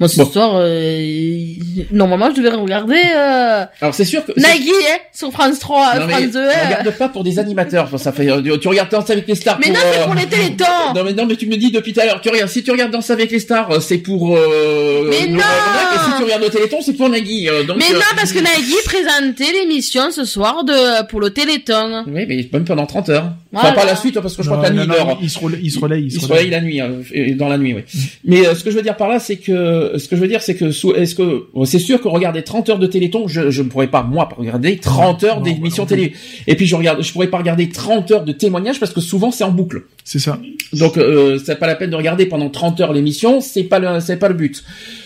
moi, 0.00 0.08
cette 0.08 0.18
Bon. 0.18 0.24
histoire, 0.26 0.52
euh... 0.56 1.44
normalement, 1.92 2.30
je 2.34 2.40
devais 2.40 2.54
regarder, 2.54 2.96
euh... 3.16 3.64
Alors, 3.80 3.94
c'est 3.94 4.04
sûr 4.04 4.24
que... 4.24 4.32
Nagui, 4.38 4.70
hein, 4.70 4.98
sur 5.12 5.30
France 5.32 5.58
3, 5.58 5.98
Non, 6.00 6.08
France 6.08 6.30
2, 6.32 6.38
on 6.38 6.42
hein. 6.42 6.52
regarde 6.66 6.90
pas 6.98 7.08
pour 7.08 7.24
des 7.24 7.38
animateurs. 7.38 7.84
Enfin, 7.84 7.98
ça 7.98 8.12
fait, 8.12 8.28
euh, 8.30 8.56
tu 8.58 8.68
regardes 8.68 8.90
Danse 8.90 9.10
avec 9.10 9.26
les 9.28 9.34
stars. 9.34 9.58
Mais 9.60 9.70
non, 9.72 9.80
euh, 9.84 9.92
c'est 9.94 10.04
pour 10.04 10.14
les 10.14 10.26
télétons! 10.26 10.64
Non 10.94 11.04
mais 11.04 11.12
non 11.12 11.26
mais 11.26 11.36
tu 11.36 11.46
me 11.46 11.56
dis 11.56 11.70
depuis 11.70 11.92
tout 11.92 12.00
à 12.00 12.04
l'heure. 12.06 12.20
Tu 12.20 12.28
regardes 12.28 12.50
si 12.50 12.62
tu 12.62 12.70
regardes 12.70 12.90
Danse 12.92 13.10
avec 13.10 13.30
les 13.30 13.38
stars, 13.40 13.70
euh, 13.70 13.80
c'est 13.80 13.98
pour. 13.98 14.36
Euh, 14.36 15.08
Mais 15.10 15.26
non 15.28 15.38
Et 15.38 15.98
si 16.10 16.16
tu 16.18 16.24
regardes 16.24 16.42
le 16.42 16.50
Téléthon, 16.50 16.78
c'est 16.82 16.92
pour 16.94 17.08
Nagui. 17.08 17.48
euh, 17.48 17.64
donc, 17.64 17.78
Mais 17.78 17.90
euh, 17.92 17.94
non, 17.94 18.04
parce 18.16 18.32
que 18.32 18.38
Nagui 18.40 18.74
présentait 18.84 19.52
l'émission 19.52 20.10
ce 20.10 20.24
soir 20.24 20.64
de, 20.64 21.04
pour 21.06 21.20
le 21.20 21.30
Téléthon. 21.30 22.04
Oui, 22.06 22.24
mais 22.28 22.48
même 22.52 22.64
pendant 22.64 22.86
30 22.86 23.08
heures. 23.10 23.32
Enfin, 23.52 23.68
Voilà. 23.68 23.72
pas 23.72 23.84
la 23.86 23.96
suite, 23.96 24.18
parce 24.20 24.36
que 24.36 24.42
je 24.42 24.48
crois 24.50 24.62
que 24.62 24.68
la 24.68 24.70
nuit, 24.70 24.86
non, 24.88 24.94
il 24.98 25.04
dort. 25.06 25.18
il 25.22 25.30
se 25.30 25.38
relaye, 25.38 25.60
il 25.62 25.70
se 25.70 25.78
relaye, 25.78 26.04
Il 26.06 26.20
se 26.20 26.26
réveille 26.26 26.50
la 26.50 26.60
nuit, 26.60 26.80
hein, 26.80 26.90
dans 27.36 27.48
la 27.48 27.56
nuit, 27.58 27.72
oui. 27.74 27.82
Mais 28.24 28.46
euh, 28.46 28.54
ce 28.54 28.64
que 28.64 28.70
je 28.70 28.76
veux 28.76 28.82
dire 28.82 28.96
par 28.96 29.08
là, 29.08 29.18
c'est 29.20 29.36
que 29.36 29.52
ce 29.98 30.08
que 30.08 30.16
je 30.16 30.20
veux 30.20 30.28
dire, 30.28 30.42
c'est 30.42 30.54
que 30.54 30.66
est-ce 30.96 31.14
que 31.14 31.46
c'est 31.64 31.78
sûr 31.78 32.00
que 32.00 32.08
regarder 32.08 32.42
30 32.42 32.70
heures 32.70 32.78
de 32.78 32.86
Téléthon, 32.86 33.28
je 33.28 33.50
je 33.50 33.62
ne 33.62 33.68
pourrais 33.68 33.88
pas 33.88 34.02
moi 34.02 34.28
regarder 34.36 34.76
30 34.76 35.24
heures 35.24 35.40
d'émissions 35.40 35.84
bah 35.84 35.90
télé. 35.90 36.12
Et 36.46 36.54
puis 36.54 36.66
je 36.66 36.76
regarde, 36.76 37.02
je 37.02 37.12
pourrais 37.12 37.28
pas 37.28 37.38
regarder 37.38 37.68
30 37.68 38.10
heures 38.10 38.24
de 38.24 38.32
témoignages 38.32 38.80
parce 38.80 38.92
que 38.92 39.00
souvent 39.00 39.30
c'est 39.30 39.44
en 39.44 39.50
boucle. 39.50 39.82
C'est 40.04 40.18
ça. 40.18 40.38
Donc 40.72 40.96
euh, 40.96 41.38
c'est 41.44 41.58
pas 41.58 41.66
la 41.66 41.74
peine 41.74 41.90
de 41.90 41.96
regarder 41.96 42.26
pendant 42.26 42.50
30 42.50 42.80
heures 42.80 42.92
l'émission, 42.92 43.40
c'est 43.40 43.64
pas 43.64 43.78
le 43.78 44.00
c'est 44.00 44.18
pas 44.18 44.28
le 44.28 44.34
but. 44.34 44.64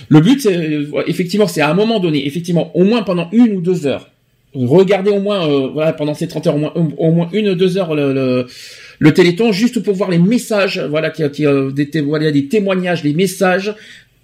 Le 0.09 0.21
but 0.21 0.41
c'est 0.41 0.57
euh, 0.57 1.03
effectivement 1.07 1.47
c'est 1.47 1.61
à 1.61 1.71
un 1.71 1.75
moment 1.75 2.01
donné, 2.01 2.27
effectivement 2.27 2.71
au 2.77 2.85
moins 2.85 3.03
pendant 3.03 3.29
une 3.33 3.57
ou 3.57 3.61
deux 3.61 3.87
heures. 3.87 4.09
Regardez 4.55 5.11
au 5.11 5.21
moins 5.21 5.49
euh, 5.49 5.69
voilà 5.69 5.93
pendant 5.93 6.15
ces 6.15 6.27
30 6.27 6.47
heures 6.47 6.57
au 6.57 6.59
moins 6.59 6.73
au 6.75 7.11
moins 7.13 7.29
une 7.33 7.49
ou 7.51 7.55
deux 7.55 7.77
heures 7.77 7.95
le, 7.95 8.13
le 8.13 8.47
le 8.99 9.15
Téléthon 9.15 9.53
juste 9.53 9.81
pour 9.81 9.95
voir 9.95 10.11
les 10.11 10.19
messages 10.19 10.81
voilà 10.91 11.11
qui 11.11 11.29
qui 11.31 11.47
euh, 11.47 11.71
des 11.71 11.89
voilà 12.01 12.31
des 12.31 12.49
témoignages, 12.49 13.05
les 13.05 13.13
messages, 13.15 13.75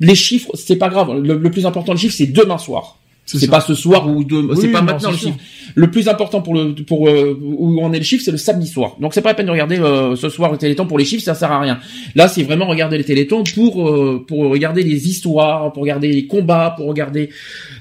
les 0.05 0.15
chiffres, 0.27 0.51
c'est 0.55 0.77
pas 0.85 0.89
grave. 0.89 1.09
Le, 1.29 1.37
le 1.47 1.51
plus 1.51 1.65
important 1.67 1.93
le 1.93 1.99
chiffre 1.99 2.15
c'est 2.17 2.27
demain 2.41 2.59
soir. 2.59 2.99
C'est 3.27 3.49
pas 3.49 3.63
ce 3.63 3.75
soir 3.75 4.07
ou 4.07 4.23
de, 4.23 4.37
Oui, 4.37 4.55
c'est 4.61 4.69
pas 4.69 4.81
non, 4.81 4.85
maintenant 4.93 5.11
le 5.11 5.17
chiffre. 5.17 5.39
Le 5.75 5.91
plus 5.91 6.09
important 6.09 6.43
pour 6.43 6.53
le 6.55 6.75
pour 6.75 7.09
euh, 7.09 7.39
où 7.43 7.81
on 7.81 7.91
est 7.95 7.99
le 7.99 8.05
chiffre, 8.05 8.23
c'est 8.23 8.31
le 8.31 8.37
samedi 8.37 8.67
soir. 8.67 8.97
Donc 9.01 9.15
c'est 9.15 9.23
pas 9.23 9.31
la 9.31 9.35
peine 9.35 9.47
de 9.47 9.51
regarder 9.51 9.79
euh, 9.79 10.15
ce 10.15 10.29
soir 10.29 10.53
le 10.53 10.59
Téléthon 10.59 10.85
pour 10.87 10.99
les 10.99 11.07
chiffres, 11.07 11.25
ça 11.25 11.35
sert 11.35 11.51
à 11.51 11.59
rien. 11.59 11.79
Là, 12.15 12.29
c'est 12.29 12.43
vraiment 12.43 12.67
regarder 12.67 12.99
les 12.99 13.05
Télétons 13.05 13.43
pour 13.55 13.89
euh, 13.89 14.23
pour 14.29 14.41
regarder 14.51 14.83
les 14.83 15.09
histoires, 15.09 15.73
pour 15.73 15.83
regarder 15.85 16.09
les 16.13 16.27
combats, 16.27 16.75
pour 16.77 16.87
regarder 16.87 17.31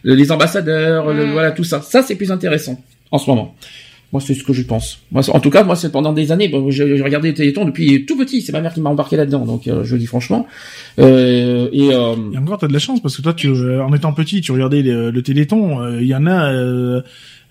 euh, 0.06 0.16
les 0.16 0.32
ambassadeurs, 0.32 1.12
le- 1.12 1.26
Mm. 1.28 1.32
voilà 1.34 1.52
tout 1.52 1.66
ça. 1.66 1.82
Ça 1.82 2.04
c'est 2.04 2.16
plus 2.16 2.32
intéressant 2.32 2.80
en 3.12 3.18
ce 3.18 3.30
moment. 3.30 3.54
Moi, 4.14 4.22
c'est 4.22 4.36
ce 4.36 4.44
que 4.44 4.54
je 4.54 4.62
pense. 4.62 5.00
Moi, 5.12 5.24
en 5.28 5.40
tout 5.40 5.50
cas, 5.50 5.64
moi, 5.64 5.76
c'est 5.76 5.92
pendant 5.92 6.14
des 6.14 6.32
années. 6.32 6.48
Bon, 6.48 6.70
j'ai 6.70 6.84
regardé 7.02 7.30
les 7.30 7.34
Télétons 7.34 7.66
depuis 7.66 8.06
tout 8.06 8.16
petit. 8.16 8.44
C'est 8.44 8.52
ma 8.54 8.62
mère 8.62 8.72
qui 8.74 8.80
m'a 8.80 8.92
embarqué 8.92 9.18
là-dedans. 9.18 9.44
Donc, 9.44 9.68
euh, 9.68 9.84
je 9.84 9.94
le 9.96 10.00
dis 10.00 10.06
franchement. 10.06 10.46
Euh, 11.00 11.68
et 11.74 11.92
euh, 11.92 12.14
Et 12.32 12.38
encore, 12.38 12.60
t'as 12.60 12.68
de 12.68 12.74
la 12.74 12.80
chance 12.80 13.02
parce 13.02 13.18
que 13.18 13.24
toi, 13.24 13.34
tu, 13.34 13.48
euh, 13.48 13.84
en 13.84 13.92
étant 13.92 14.14
petit, 14.14 14.40
tu 14.42 14.52
regardais 14.52 14.84
le, 14.84 15.10
le 15.10 15.22
Téléthon. 15.24 15.82
euh, 15.82 16.00
Il 16.00 16.08
y 16.08 16.14
en 16.16 16.28
a 16.28 16.54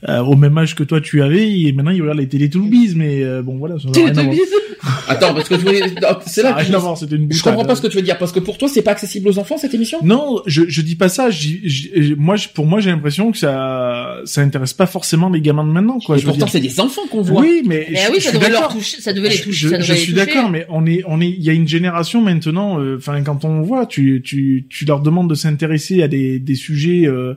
euh, 0.08 0.12
euh, 0.18 0.20
au 0.22 0.34
même 0.36 0.56
âge 0.58 0.74
que 0.74 0.82
toi, 0.82 1.00
tu 1.00 1.22
avais, 1.22 1.60
et 1.60 1.72
maintenant 1.72 1.92
ils 1.92 2.00
regardent 2.02 2.18
les 2.18 2.28
Télétoobies. 2.28 2.94
Mais 2.96 3.22
euh, 3.22 3.42
bon, 3.42 3.56
voilà, 3.56 3.76
ça 3.78 3.88
n'a 3.88 3.92
rien 4.06 4.16
à 4.18 4.22
voir. 4.22 4.34
attends, 5.08 5.32
parce 5.34 5.48
que 5.48 5.54
tu 5.54 5.60
voulais- 5.60 5.80
c'est 6.26 6.42
là 6.42 6.52
que 6.54 6.64
rien 6.64 6.74
à 6.74 6.78
voir, 6.78 6.98
c'était 6.98 7.14
une 7.16 7.32
Je 7.32 7.40
comprends 7.42 7.64
pas 7.64 7.76
ce 7.76 7.82
que 7.82 7.86
tu 7.86 7.96
veux 7.98 8.02
dire 8.02 8.18
parce 8.18 8.32
que 8.32 8.40
pour 8.40 8.58
toi 8.58 8.68
c'est 8.68 8.82
pas 8.82 8.90
accessible 8.90 9.28
aux 9.28 9.38
enfants 9.38 9.56
cette 9.56 9.74
émission? 9.74 9.98
Non, 10.02 10.42
je, 10.46 10.62
je 10.68 10.82
dis 10.82 10.96
pas 10.96 11.08
ça. 11.08 11.30
j'y- 11.30 11.60
j'y- 11.62 12.14
moi, 12.18 12.34
je- 12.36 12.48
pour 12.48 12.66
moi, 12.66 12.80
j'ai 12.80 12.90
l'impression 12.90 13.30
que 13.30 13.38
ça, 13.38 14.16
ça 14.24 14.40
intéresse 14.40 14.72
pas 14.72 14.86
forcément 14.86 15.28
les 15.30 15.40
gamins 15.40 15.64
de 15.64 15.70
maintenant, 15.70 15.98
quoi. 16.04 16.16
Et 16.16 16.18
je 16.18 16.26
pourtant 16.26 16.46
c'est 16.48 16.58
des 16.60 16.80
enfants 16.80 17.02
qu'on 17.10 17.22
voit. 17.22 17.40
Oui, 17.42 17.62
mais 17.64 17.86
Mais 17.90 17.96
je, 17.96 18.00
ah 18.06 18.10
oui, 18.10 18.16
je 18.18 18.24
ça 18.24 18.30
suis 18.30 18.38
devait 18.38 18.50
leur 18.50 18.60
d'accord. 18.62 18.76
toucher, 18.76 19.00
ça 19.00 19.12
devait 19.12 19.28
les 19.28 19.36
Je- 19.36 19.42
toucher. 19.44 19.66
Je, 19.66 19.68
ça 19.68 19.76
devait 19.76 19.86
je 19.86 19.92
les 19.92 19.98
suis 19.98 20.12
d'accord, 20.14 20.50
mais 20.50 20.66
on 20.68 20.84
est, 20.86 21.02
on 21.06 21.20
est, 21.20 21.28
il 21.28 21.42
y 21.42 21.50
a 21.50 21.52
une 21.52 21.68
génération 21.68 22.20
maintenant. 22.20 22.80
euh, 22.80 22.96
Enfin, 22.96 23.22
quand 23.22 23.44
on 23.44 23.62
voit, 23.62 23.86
tu, 23.86 24.20
tu, 24.24 24.66
tu 24.68 24.84
leur 24.84 25.00
demandes 25.00 25.30
de 25.30 25.34
s'intéresser 25.36 26.02
à 26.02 26.08
des, 26.08 26.38
des 26.40 26.54
sujets 26.56 27.06
euh, 27.06 27.34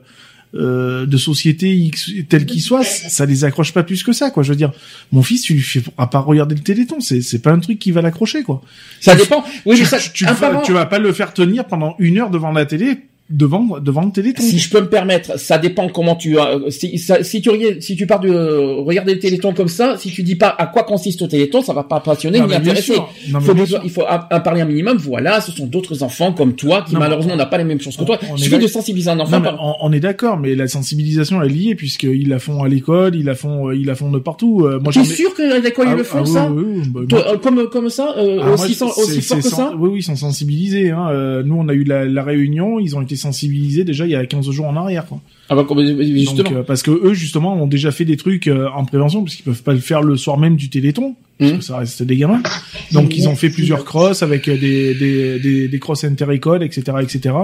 euh, 0.58 1.06
de 1.06 1.16
société 1.16 1.74
X, 1.74 2.10
tels 2.28 2.46
qu'ils 2.46 2.60
soient, 2.60 2.84
ça 2.84 3.26
les 3.26 3.44
accroche 3.44 3.72
pas 3.72 3.82
plus 3.82 4.02
que 4.02 4.12
ça, 4.12 4.30
quoi. 4.30 4.42
Je 4.42 4.50
veux 4.50 4.56
dire, 4.56 4.72
mon 5.12 5.22
fils, 5.22 5.42
tu 5.42 5.54
lui 5.54 5.60
fais 5.60 5.82
à 5.98 6.06
part 6.06 6.24
regarder 6.24 6.54
le 6.54 6.60
Téléthon, 6.60 7.00
c'est, 7.00 7.20
c'est 7.20 7.40
pas 7.40 7.52
un 7.52 7.58
truc 7.60 7.78
qui 7.78 7.90
va 7.90 8.02
l'accrocher, 8.02 8.42
quoi. 8.42 8.62
Ça 9.00 9.14
dépend. 9.14 9.44
Oui, 9.64 9.76
mais 9.78 9.84
tu, 9.84 9.84
ça, 9.84 9.98
tu, 9.98 10.26
un 10.26 10.60
tu 10.62 10.72
vas 10.72 10.86
pas 10.86 10.98
le 10.98 11.12
faire 11.12 11.32
tenir 11.32 11.66
pendant 11.66 11.94
une 11.98 12.18
heure 12.18 12.30
devant 12.30 12.52
la 12.52 12.66
télé, 12.66 12.98
devant, 13.30 13.78
devant 13.80 14.04
le 14.04 14.12
Téléthon. 14.12 14.42
Si 14.42 14.58
je 14.58 14.70
peux 14.70 14.80
me 14.80 14.88
permettre, 14.88 15.38
ça 15.38 15.58
dépend 15.58 15.88
comment 15.88 16.14
tu 16.16 16.38
euh, 16.38 16.70
si, 16.70 16.98
ça- 16.98 17.22
si 17.24 17.40
tu 17.40 17.50
regardes- 17.50 17.80
si 17.80 17.96
tu 17.96 18.06
pars 18.06 18.20
de 18.20 18.28
euh, 18.28 18.74
regarder 18.82 19.14
le 19.14 19.18
Téléthon 19.18 19.52
comme 19.52 19.68
ça, 19.68 19.96
si 19.98 20.10
tu 20.10 20.22
dis 20.22 20.36
pas 20.36 20.54
à 20.56 20.66
quoi 20.66 20.84
consiste 20.84 21.22
le 21.22 21.28
Téléthon, 21.28 21.60
ça 21.62 21.72
va 21.72 21.82
pas 21.84 22.00
passionner 22.00 22.38
Non, 22.38 22.46
ni 22.46 22.54
intéresser. 22.54 22.94
Non, 23.30 23.40
Faut 23.40 23.54
besoin- 23.54 23.80
il 23.84 23.90
faut 23.90 24.02
en 24.02 24.20
en 24.36 24.40
parler 24.40 24.60
un 24.60 24.64
minimum. 24.66 24.96
Voilà, 24.98 25.40
ce 25.40 25.50
sont 25.52 25.66
d'autres 25.66 26.02
enfants 26.02 26.32
comme 26.32 26.54
toi 26.54 26.82
qui 26.86 26.94
Non, 26.94 27.00
malheureusement 27.00 27.36
n'ont 27.36 27.46
pas 27.46 27.58
les 27.58 27.64
mêmes 27.64 27.80
choses 27.80 27.96
que 27.96 28.04
toi. 28.04 28.18
on 28.30 28.36
Il 28.36 28.44
suffit 28.44 28.58
de 28.58 28.66
sensibiliser 28.66 29.10
un 29.10 29.18
enfant. 29.20 29.40
Par- 29.40 29.58
on, 29.60 29.74
on 29.88 29.92
est 29.92 30.00
d'accord, 30.00 30.36
mais 30.38 30.54
la 30.54 30.68
sensibilisation 30.68 31.42
est 31.42 31.48
liée 31.48 31.74
puisqu'ils 31.74 32.28
la 32.28 32.38
font 32.38 32.62
à 32.62 32.68
l'école, 32.68 33.16
ils 33.16 33.24
la 33.24 33.34
font, 33.34 33.68
euh, 33.68 33.74
ils 33.76 33.86
la 33.86 33.94
font 33.94 34.10
de 34.10 34.18
partout. 34.18 34.62
Euh, 34.64 34.78
moi, 34.80 34.92
Tu 34.92 35.00
j'en 35.00 35.04
es 35.04 35.08
ai- 35.12 35.14
sûr 35.16 35.34
que 35.34 35.62
l'école 35.62 35.86
ils 35.88 35.92
Ah, 35.92 35.96
le 35.96 36.04
font 36.04 36.22
ah, 36.22 36.26
ça 36.26 36.50
oui, 36.52 36.64
oui, 36.66 37.06
bah, 37.08 37.18
euh, 37.28 37.36
Comme 37.38 37.68
comme 37.70 37.90
ça, 37.90 38.14
euh, 38.18 38.38
Ah, 38.42 38.52
aussi, 38.52 38.76
aussi 38.82 39.20
fort 39.20 39.38
que 39.38 39.42
ça 39.44 39.72
Oui, 39.78 39.90
oui, 39.92 39.98
ils 39.98 40.02
sont 40.02 40.16
sensibilisés. 40.16 40.90
Hein. 40.90 41.42
Nous, 41.44 41.54
on 41.56 41.68
a 41.68 41.72
eu 41.72 41.84
la, 41.84 42.04
la 42.04 42.22
réunion, 42.22 42.78
ils 42.78 42.96
ont 42.96 43.02
été 43.02 43.15
sensibilisés 43.16 43.84
déjà 43.84 44.04
il 44.06 44.10
y 44.10 44.14
a 44.14 44.24
15 44.24 44.50
jours 44.50 44.66
en 44.66 44.76
arrière. 44.76 45.06
Quoi. 45.06 45.20
Ah 45.48 45.54
bah 45.54 45.64
justement. 45.68 46.42
Donc, 46.42 46.52
euh, 46.52 46.62
parce 46.62 46.82
que 46.82 46.90
eux, 46.90 47.14
justement, 47.14 47.54
ont 47.60 47.66
déjà 47.66 47.90
fait 47.92 48.04
des 48.04 48.16
trucs 48.16 48.48
euh, 48.48 48.68
en 48.74 48.84
prévention, 48.84 49.22
parce 49.22 49.36
qu'ils 49.36 49.44
peuvent 49.44 49.62
pas 49.62 49.72
le 49.72 49.78
faire 49.80 50.02
le 50.02 50.16
soir 50.16 50.38
même 50.38 50.56
du 50.56 50.68
Téléthon, 50.70 51.14
parce 51.38 51.52
Mhm. 51.52 51.58
que 51.58 51.64
ça 51.64 51.78
reste 51.78 52.02
des 52.02 52.16
gamins. 52.16 52.42
Donc, 52.92 53.16
ils 53.16 53.28
ont 53.28 53.36
fait 53.36 53.50
plusieurs 53.50 53.84
crosses 53.84 54.22
avec 54.22 54.48
euh, 54.48 54.56
des, 54.58 54.94
des, 54.94 55.38
des, 55.38 55.68
des 55.68 55.78
crosses 55.78 56.04
inter-écoles, 56.04 56.62
etc., 56.62 56.82
etc., 57.02 57.34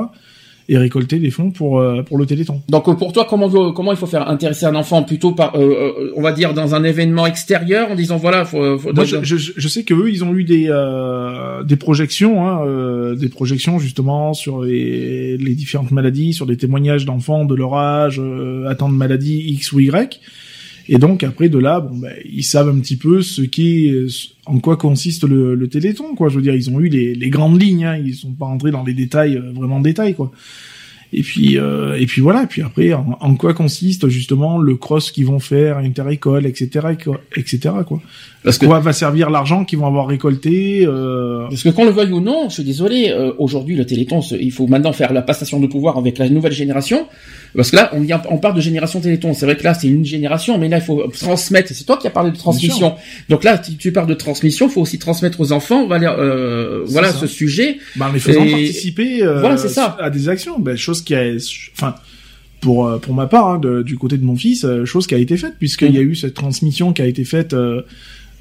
et 0.72 0.78
récolté 0.78 1.18
des 1.18 1.30
fonds 1.30 1.50
pour, 1.50 1.72
euh, 1.80 2.02
pour 2.02 2.16
le 2.18 2.24
Téléthon. 2.26 2.62
Donc 2.68 2.88
euh, 2.88 2.94
pour 2.94 3.12
toi, 3.12 3.26
comment 3.28 3.48
comment 3.72 3.92
il 3.92 3.98
faut 3.98 4.06
faire 4.06 4.26
intéresser 4.28 4.64
un 4.66 4.74
enfant 4.74 5.02
plutôt 5.02 5.32
par, 5.32 5.54
euh, 5.54 5.60
euh, 5.60 6.12
on 6.16 6.22
va 6.22 6.32
dire 6.32 6.54
dans 6.54 6.74
un 6.74 6.82
événement 6.92 7.26
extérieur 7.26 7.90
en 7.90 7.94
disant 7.94 8.16
voilà, 8.16 8.44
faut, 8.44 8.78
faut- 8.78 8.92
Moi, 8.94 9.04
je, 9.04 9.16
je, 9.22 9.36
je 9.62 9.68
sais 9.68 9.82
que 9.84 9.94
eux, 9.94 10.08
ils 10.10 10.24
ont 10.24 10.34
eu 10.34 10.44
des 10.44 10.66
euh, 10.70 11.62
des 11.62 11.76
projections, 11.76 12.34
hein, 12.46 12.64
euh, 12.66 13.14
des 13.14 13.28
projections 13.28 13.78
justement 13.78 14.32
sur 14.32 14.62
les, 14.62 15.36
les 15.36 15.54
différentes 15.54 15.90
maladies, 15.90 16.32
sur 16.32 16.46
des 16.46 16.56
témoignages 16.56 17.04
d'enfants 17.04 17.44
de 17.44 17.54
leur 17.54 17.74
âge 17.74 18.18
euh, 18.18 18.66
atteints 18.68 18.88
de 18.88 18.94
maladies 18.94 19.40
X 19.58 19.72
ou 19.72 19.80
Y. 19.80 20.20
Et 20.88 20.98
donc 20.98 21.22
après 21.22 21.48
de 21.48 21.58
là, 21.58 21.80
ben, 21.80 22.12
ils 22.24 22.42
savent 22.42 22.68
un 22.68 22.78
petit 22.80 22.96
peu 22.96 23.22
ce 23.22 23.42
qui, 23.42 23.92
en 24.46 24.58
quoi 24.58 24.76
consiste 24.76 25.24
le, 25.24 25.68
Téléthon, 25.68 26.14
quoi. 26.14 26.28
Je 26.28 26.36
veux 26.36 26.42
dire, 26.42 26.54
ils 26.54 26.70
ont 26.70 26.80
eu 26.80 26.88
les, 26.88 27.30
grandes 27.30 27.60
lignes, 27.60 27.84
hein, 27.84 27.96
ils 27.96 28.14
sont 28.14 28.32
pas 28.32 28.46
entrés 28.46 28.70
dans 28.70 28.84
les 28.84 28.94
détails, 28.94 29.36
euh, 29.36 29.52
vraiment 29.54 29.80
détails. 29.80 30.14
Et 31.14 31.22
puis 31.22 31.58
euh, 31.58 31.94
et 31.98 32.06
puis 32.06 32.20
voilà. 32.22 32.44
Et 32.44 32.46
puis 32.46 32.62
après, 32.62 32.92
en, 32.94 33.18
en 33.20 33.34
quoi 33.34 33.52
consiste 33.54 34.08
justement 34.08 34.58
le 34.58 34.76
cross 34.76 35.10
qu'ils 35.10 35.26
vont 35.26 35.40
faire 35.40 35.78
inter-école, 35.78 36.46
etc., 36.46 36.86
etc. 37.36 37.74
Quoi. 37.86 38.00
Parce 38.44 38.58
que 38.58 38.66
Quoi 38.66 38.80
va 38.80 38.92
servir 38.92 39.30
l'argent 39.30 39.64
qu'ils 39.64 39.78
vont 39.78 39.86
avoir 39.86 40.08
récolté 40.08 40.84
euh... 40.84 41.46
Parce 41.48 41.62
que 41.62 41.68
qu'on 41.68 41.84
le 41.84 41.92
veuille 41.92 42.10
ou 42.10 42.20
non, 42.20 42.48
je 42.48 42.54
suis 42.54 42.64
désolé, 42.64 43.10
euh, 43.10 43.32
aujourd'hui 43.38 43.76
le 43.76 43.86
Téléthon, 43.86 44.20
il 44.40 44.50
faut 44.50 44.66
maintenant 44.66 44.92
faire 44.92 45.12
la 45.12 45.22
passation 45.22 45.60
de 45.60 45.68
pouvoir 45.68 45.96
avec 45.96 46.18
la 46.18 46.28
nouvelle 46.28 46.50
génération. 46.52 47.06
Parce 47.54 47.70
que 47.70 47.76
là, 47.76 47.90
on, 47.92 48.00
vient, 48.00 48.20
on 48.30 48.38
parle 48.38 48.56
de 48.56 48.60
génération 48.60 49.00
Téléthon. 49.00 49.32
C'est 49.34 49.44
vrai 49.46 49.56
que 49.56 49.62
là, 49.62 49.74
c'est 49.74 49.86
une 49.86 50.04
génération, 50.04 50.58
mais 50.58 50.68
là, 50.68 50.78
il 50.78 50.82
faut 50.82 51.06
transmettre. 51.08 51.68
C'est 51.72 51.84
toi 51.84 51.98
qui 51.98 52.06
as 52.08 52.10
parlé 52.10 52.30
de 52.32 52.36
transmission. 52.36 52.94
Donc 53.28 53.44
là, 53.44 53.62
si 53.62 53.76
tu 53.76 53.92
parles 53.92 54.08
de 54.08 54.14
transmission, 54.14 54.66
il 54.66 54.72
faut 54.72 54.80
aussi 54.80 54.98
transmettre 54.98 55.40
aux 55.40 55.52
enfants 55.52 55.86
voilà, 55.86 56.18
euh, 56.18 56.82
voilà 56.86 57.12
ça. 57.12 57.18
ce 57.18 57.26
sujet. 57.28 57.78
ben, 57.96 58.06
en 58.08 58.12
les 58.12 58.18
faisant 58.18 58.42
Et- 58.42 58.50
participer 58.50 59.22
euh, 59.22 59.40
Voilà, 59.40 59.56
ça. 59.56 59.96
à 60.00 60.10
des 60.10 60.28
actions. 60.28 60.58
Ben, 60.58 60.76
chose 60.76 61.01
qui 61.04 61.14
a, 61.14 61.24
enfin, 61.76 61.94
pour 62.60 62.86
euh, 62.86 62.98
pour 62.98 63.14
ma 63.14 63.26
part, 63.26 63.48
hein, 63.48 63.58
de- 63.58 63.82
du 63.82 63.96
côté 63.98 64.16
de 64.18 64.24
mon 64.24 64.36
fils, 64.36 64.64
euh, 64.64 64.84
chose 64.84 65.06
qui 65.06 65.14
a 65.14 65.18
été 65.18 65.36
faite 65.36 65.54
puisqu'il 65.58 65.92
y 65.94 65.98
a 65.98 66.02
eu 66.02 66.14
cette 66.14 66.34
transmission 66.34 66.92
qui 66.92 67.02
a 67.02 67.06
été 67.06 67.24
faite. 67.24 67.52
euh, 67.54 67.82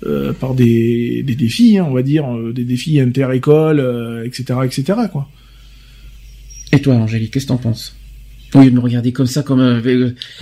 euh, 0.07 0.33
par 0.33 0.55
des, 0.55 1.21
des 1.21 1.35
défis, 1.35 1.77
hein, 1.77 1.85
on 1.87 1.93
va 1.93 2.01
dire, 2.01 2.25
euh, 2.35 2.51
des 2.53 2.63
défis 2.63 2.99
inter-école, 2.99 3.79
euh, 3.79 4.25
etc., 4.25 4.57
etc., 4.65 4.83
quoi. 5.11 5.27
Et 6.71 6.79
toi, 6.81 6.95
Angélique, 6.95 7.31
qu'est-ce 7.31 7.45
que 7.45 7.49
t'en 7.49 7.57
penses? 7.57 7.95
Au 8.55 8.61
lieu 8.61 8.71
de 8.71 8.75
me 8.75 8.79
regarder 8.81 9.11
comme 9.13 9.27
ça, 9.27 9.43
comme... 9.43 9.61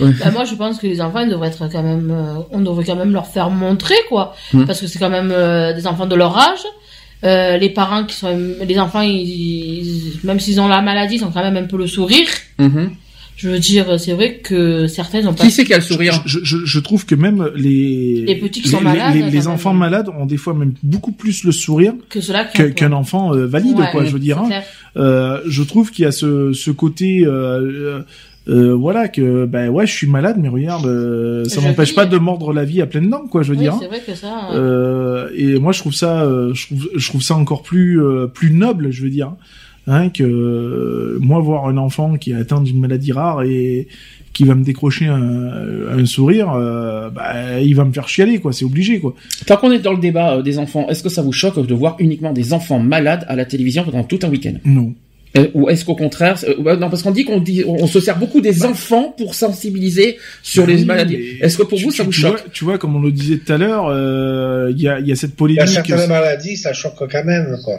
Bah, 0.00 0.30
moi, 0.32 0.44
je 0.44 0.54
pense 0.54 0.78
que 0.78 0.86
les 0.86 1.02
enfants 1.02 1.20
ils 1.20 1.28
devraient 1.28 1.48
être 1.48 1.68
quand 1.70 1.82
même, 1.82 2.10
euh, 2.10 2.36
on 2.50 2.60
devrait 2.62 2.84
quand 2.86 2.96
même 2.96 3.12
leur 3.12 3.26
faire 3.26 3.50
montrer, 3.50 3.96
quoi. 4.08 4.34
Hmm. 4.54 4.64
Parce 4.64 4.80
que 4.80 4.86
c'est 4.86 4.98
quand 4.98 5.10
même 5.10 5.30
euh, 5.30 5.74
des 5.74 5.86
enfants 5.86 6.06
de 6.06 6.14
leur 6.16 6.36
âge. 6.38 6.60
Euh, 7.24 7.56
les 7.58 7.68
parents 7.70 8.04
qui 8.04 8.16
sont, 8.16 8.38
les 8.66 8.78
enfants, 8.78 9.02
ils, 9.02 9.10
ils- 9.20 10.18
même 10.24 10.40
s'ils 10.40 10.60
ont 10.60 10.68
la 10.68 10.80
maladie, 10.82 11.16
ils 11.16 11.24
ont 11.24 11.30
quand 11.30 11.42
même 11.42 11.56
un 11.56 11.66
peu 11.66 11.76
le 11.76 11.86
sourire. 11.86 12.28
mhm. 12.58 12.90
Je 13.36 13.48
veux 13.48 13.58
dire, 13.58 13.98
c'est 13.98 14.12
vrai 14.12 14.34
que 14.34 14.86
certains 14.86 15.26
ont 15.26 15.32
pas. 15.32 15.44
Qui 15.44 15.50
c'est 15.50 15.64
qui 15.64 15.72
a 15.72 15.78
le 15.78 15.82
sourire 15.82 16.22
Je, 16.26 16.40
je, 16.42 16.58
je 16.62 16.78
trouve 16.78 17.06
que 17.06 17.14
même 17.14 17.48
les 17.56 18.22
Les 18.26 18.34
petits 18.36 18.60
qui 18.60 18.68
les, 18.68 18.74
sont 18.76 18.82
malades, 18.82 19.14
les, 19.14 19.20
quand 19.20 19.26
les 19.28 19.38
même. 19.38 19.46
enfants 19.48 19.72
malades 19.72 20.08
ont 20.18 20.26
des 20.26 20.36
fois 20.36 20.52
même 20.52 20.74
beaucoup 20.82 21.12
plus 21.12 21.44
le 21.44 21.52
sourire 21.52 21.94
que 22.10 22.20
cela 22.20 22.44
que- 22.44 22.64
qu'un 22.64 22.92
enfant 22.92 23.34
euh, 23.34 23.46
valide, 23.46 23.78
Ouais, 23.78 23.86
quoi. 23.92 24.04
Je 24.04 24.10
veux 24.12 24.18
dire. 24.18 24.38
hein. 24.40 24.50
Euh, 24.98 25.40
je 25.46 25.62
trouve 25.62 25.90
qu'il 25.90 26.04
y 26.04 26.06
a 26.06 26.12
ce, 26.12 26.52
ce 26.52 26.70
côté, 26.70 27.24
euh, 28.48 28.74
voilà, 28.74 29.08
que 29.08 29.44
ben 29.44 29.68
ouais, 29.68 29.86
je 29.86 29.92
suis 29.92 30.06
malade, 30.08 30.36
mais 30.40 30.48
regarde, 30.48 30.86
euh, 30.86 31.44
ça 31.44 31.60
m'empêche 31.60 31.94
pas 31.94 32.06
de 32.06 32.16
mordre 32.16 32.52
la 32.52 32.64
vie 32.64 32.80
à 32.80 32.86
pleines 32.86 33.10
dents, 33.10 33.26
quoi. 33.30 33.42
Je 33.42 33.50
veux 33.52 33.56
Oui, 33.56 33.62
dire. 33.64 33.76
c'est 33.80 33.86
vrai 33.86 34.00
que 34.04 34.14
ça. 34.14 34.28
hein. 34.32 34.54
Euh, 34.54 35.28
et 35.36 35.58
moi, 35.58 35.72
je 35.72 35.80
trouve 35.80 35.94
ça, 35.94 36.22
euh, 36.22 36.52
je 36.54 36.66
trouve, 36.66 36.88
je 36.96 37.08
trouve 37.08 37.22
ça 37.22 37.34
encore 37.34 37.62
plus, 37.62 38.02
euh, 38.02 38.26
plus 38.26 38.50
noble, 38.50 38.90
je 38.90 39.02
veux 39.02 39.10
dire, 39.10 39.32
hein, 39.86 40.08
que 40.08 40.24
euh, 40.24 41.18
moi 41.20 41.38
voir 41.40 41.66
un 41.68 41.76
enfant 41.76 42.14
qui 42.16 42.32
est 42.32 42.34
atteint 42.36 42.60
d'une 42.60 42.80
maladie 42.80 43.12
rare 43.12 43.42
et 43.42 43.88
qui 44.32 44.44
va 44.44 44.54
me 44.54 44.62
décrocher 44.64 45.06
un, 45.06 45.50
un 45.98 46.06
sourire, 46.06 46.52
euh, 46.54 47.10
bah, 47.10 47.60
il 47.60 47.74
va 47.74 47.84
me 47.84 47.92
faire 47.92 48.08
chialer, 48.08 48.38
quoi. 48.38 48.52
C'est 48.52 48.64
obligé, 48.64 49.00
quoi. 49.00 49.14
Tant 49.46 49.56
qu'on 49.58 49.70
est 49.72 49.80
dans 49.80 49.92
le 49.92 49.98
débat 50.00 50.36
euh, 50.36 50.42
des 50.42 50.58
enfants, 50.58 50.86
est-ce 50.88 51.02
que 51.02 51.08
ça 51.08 51.20
vous 51.20 51.32
choque 51.32 51.64
de 51.66 51.74
voir 51.74 51.96
uniquement 51.98 52.32
des 52.32 52.52
enfants 52.52 52.78
malades 52.78 53.24
à 53.28 53.36
la 53.36 53.44
télévision 53.44 53.84
pendant 53.84 54.04
tout 54.04 54.20
un 54.22 54.28
week-end? 54.28 54.54
Non. 54.64 54.94
Euh, 55.38 55.46
ou 55.54 55.68
est-ce 55.70 55.84
qu'au 55.84 55.94
contraire, 55.94 56.38
euh, 56.48 56.54
bah, 56.58 56.74
non 56.74 56.90
parce 56.90 57.04
qu'on 57.04 57.12
dit 57.12 57.24
qu'on 57.24 57.38
dit, 57.40 57.62
on 57.64 57.86
se 57.86 58.00
sert 58.00 58.18
beaucoup 58.18 58.40
des 58.40 58.64
enfants 58.64 59.14
pour 59.16 59.36
sensibiliser 59.36 60.18
sur 60.42 60.66
les 60.66 60.78
Oui, 60.78 60.84
maladies. 60.84 61.38
Est-ce 61.40 61.56
que 61.56 61.62
pour 61.62 61.78
tu- 61.78 61.84
vous 61.84 61.90
ça 61.92 61.98
tu- 61.98 62.06
vous 62.06 62.10
tu 62.12 62.20
choque 62.20 62.40
vois, 62.40 62.50
tu 62.52 62.64
vois, 62.64 62.78
comme 62.78 62.96
on 62.96 63.00
le 63.00 63.12
disait 63.12 63.38
tout 63.38 63.52
à 63.52 63.56
l'heure, 63.56 63.86
euh, 63.88 64.72
il 64.74 64.82
y, 64.82 64.88
a, 64.88 64.98
il 64.98 65.06
y 65.06 65.12
a 65.12 65.14
cette 65.14 65.30
Il 65.30 65.32
y 65.32 65.34
a 65.34 65.36
polémique. 65.36 65.68
certaines 65.68 66.08
maladies, 66.08 66.56
ça 66.56 66.72
choque 66.72 66.94
quand 66.98 67.24
même, 67.24 67.56
quoi. 67.64 67.78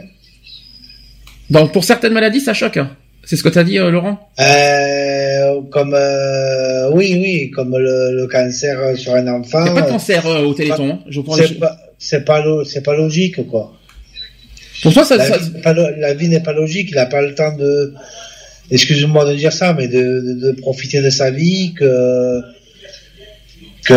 Donc 1.50 1.72
pour 1.72 1.84
certaines 1.84 2.14
maladies 2.14 2.40
ça 2.40 2.54
choque. 2.54 2.78
hein. 2.78 2.90
C'est 3.24 3.36
ce 3.36 3.42
que 3.42 3.48
t'as 3.50 3.62
dit 3.64 3.78
euh, 3.78 3.90
Laurent? 3.90 4.18
Euh, 4.40 5.60
comme, 5.70 5.94
euh, 5.94 6.90
oui, 6.92 7.18
oui, 7.22 7.50
comme 7.50 7.76
le, 7.76 8.16
le 8.16 8.26
cancer 8.26 8.96
sur 8.96 9.14
un 9.14 9.28
enfant. 9.28 9.60
Il 9.60 9.64
n'y 9.64 9.70
a 9.70 9.74
pas 9.74 9.80
de 9.82 9.86
euh, 9.86 9.90
cancer 9.90 10.26
euh, 10.26 10.42
au 10.44 10.54
Téléthon. 10.54 10.90
hein. 10.90 10.98
Je 11.08 11.20
prends 11.20 11.36
C'est 11.36 11.48
les- 11.50 11.54
pas, 11.56 11.76
c'est 11.98 12.24
pas, 12.24 12.42
lo- 12.42 12.64
c'est 12.64 12.82
pas 12.82 12.96
logique, 12.96 13.46
quoi. 13.48 13.74
Pour 14.82 14.92
toi 14.92 15.04
ça, 15.04 15.16
La 15.16 15.26
ça- 15.26 15.38
vie, 15.38 15.50
n'est 15.52 15.60
pas 15.60 15.72
lo- 15.72 15.96
la 15.98 16.14
vie 16.14 16.28
n'est 16.28 16.40
pas 16.42 16.52
logique, 16.52 16.88
il 16.90 16.96
n'a 16.96 17.06
pas 17.06 17.22
le 17.22 17.34
temps 17.34 17.54
de, 17.56 17.94
excuse-moi 18.70 19.24
de 19.30 19.34
dire 19.36 19.52
ça, 19.52 19.74
mais 19.74 19.86
de, 19.88 20.02
de, 20.20 20.34
de 20.46 20.52
profiter 20.52 21.00
de 21.02 21.10
sa 21.10 21.30
vie, 21.30 21.72
que, 21.74 22.40
que, 23.86 23.92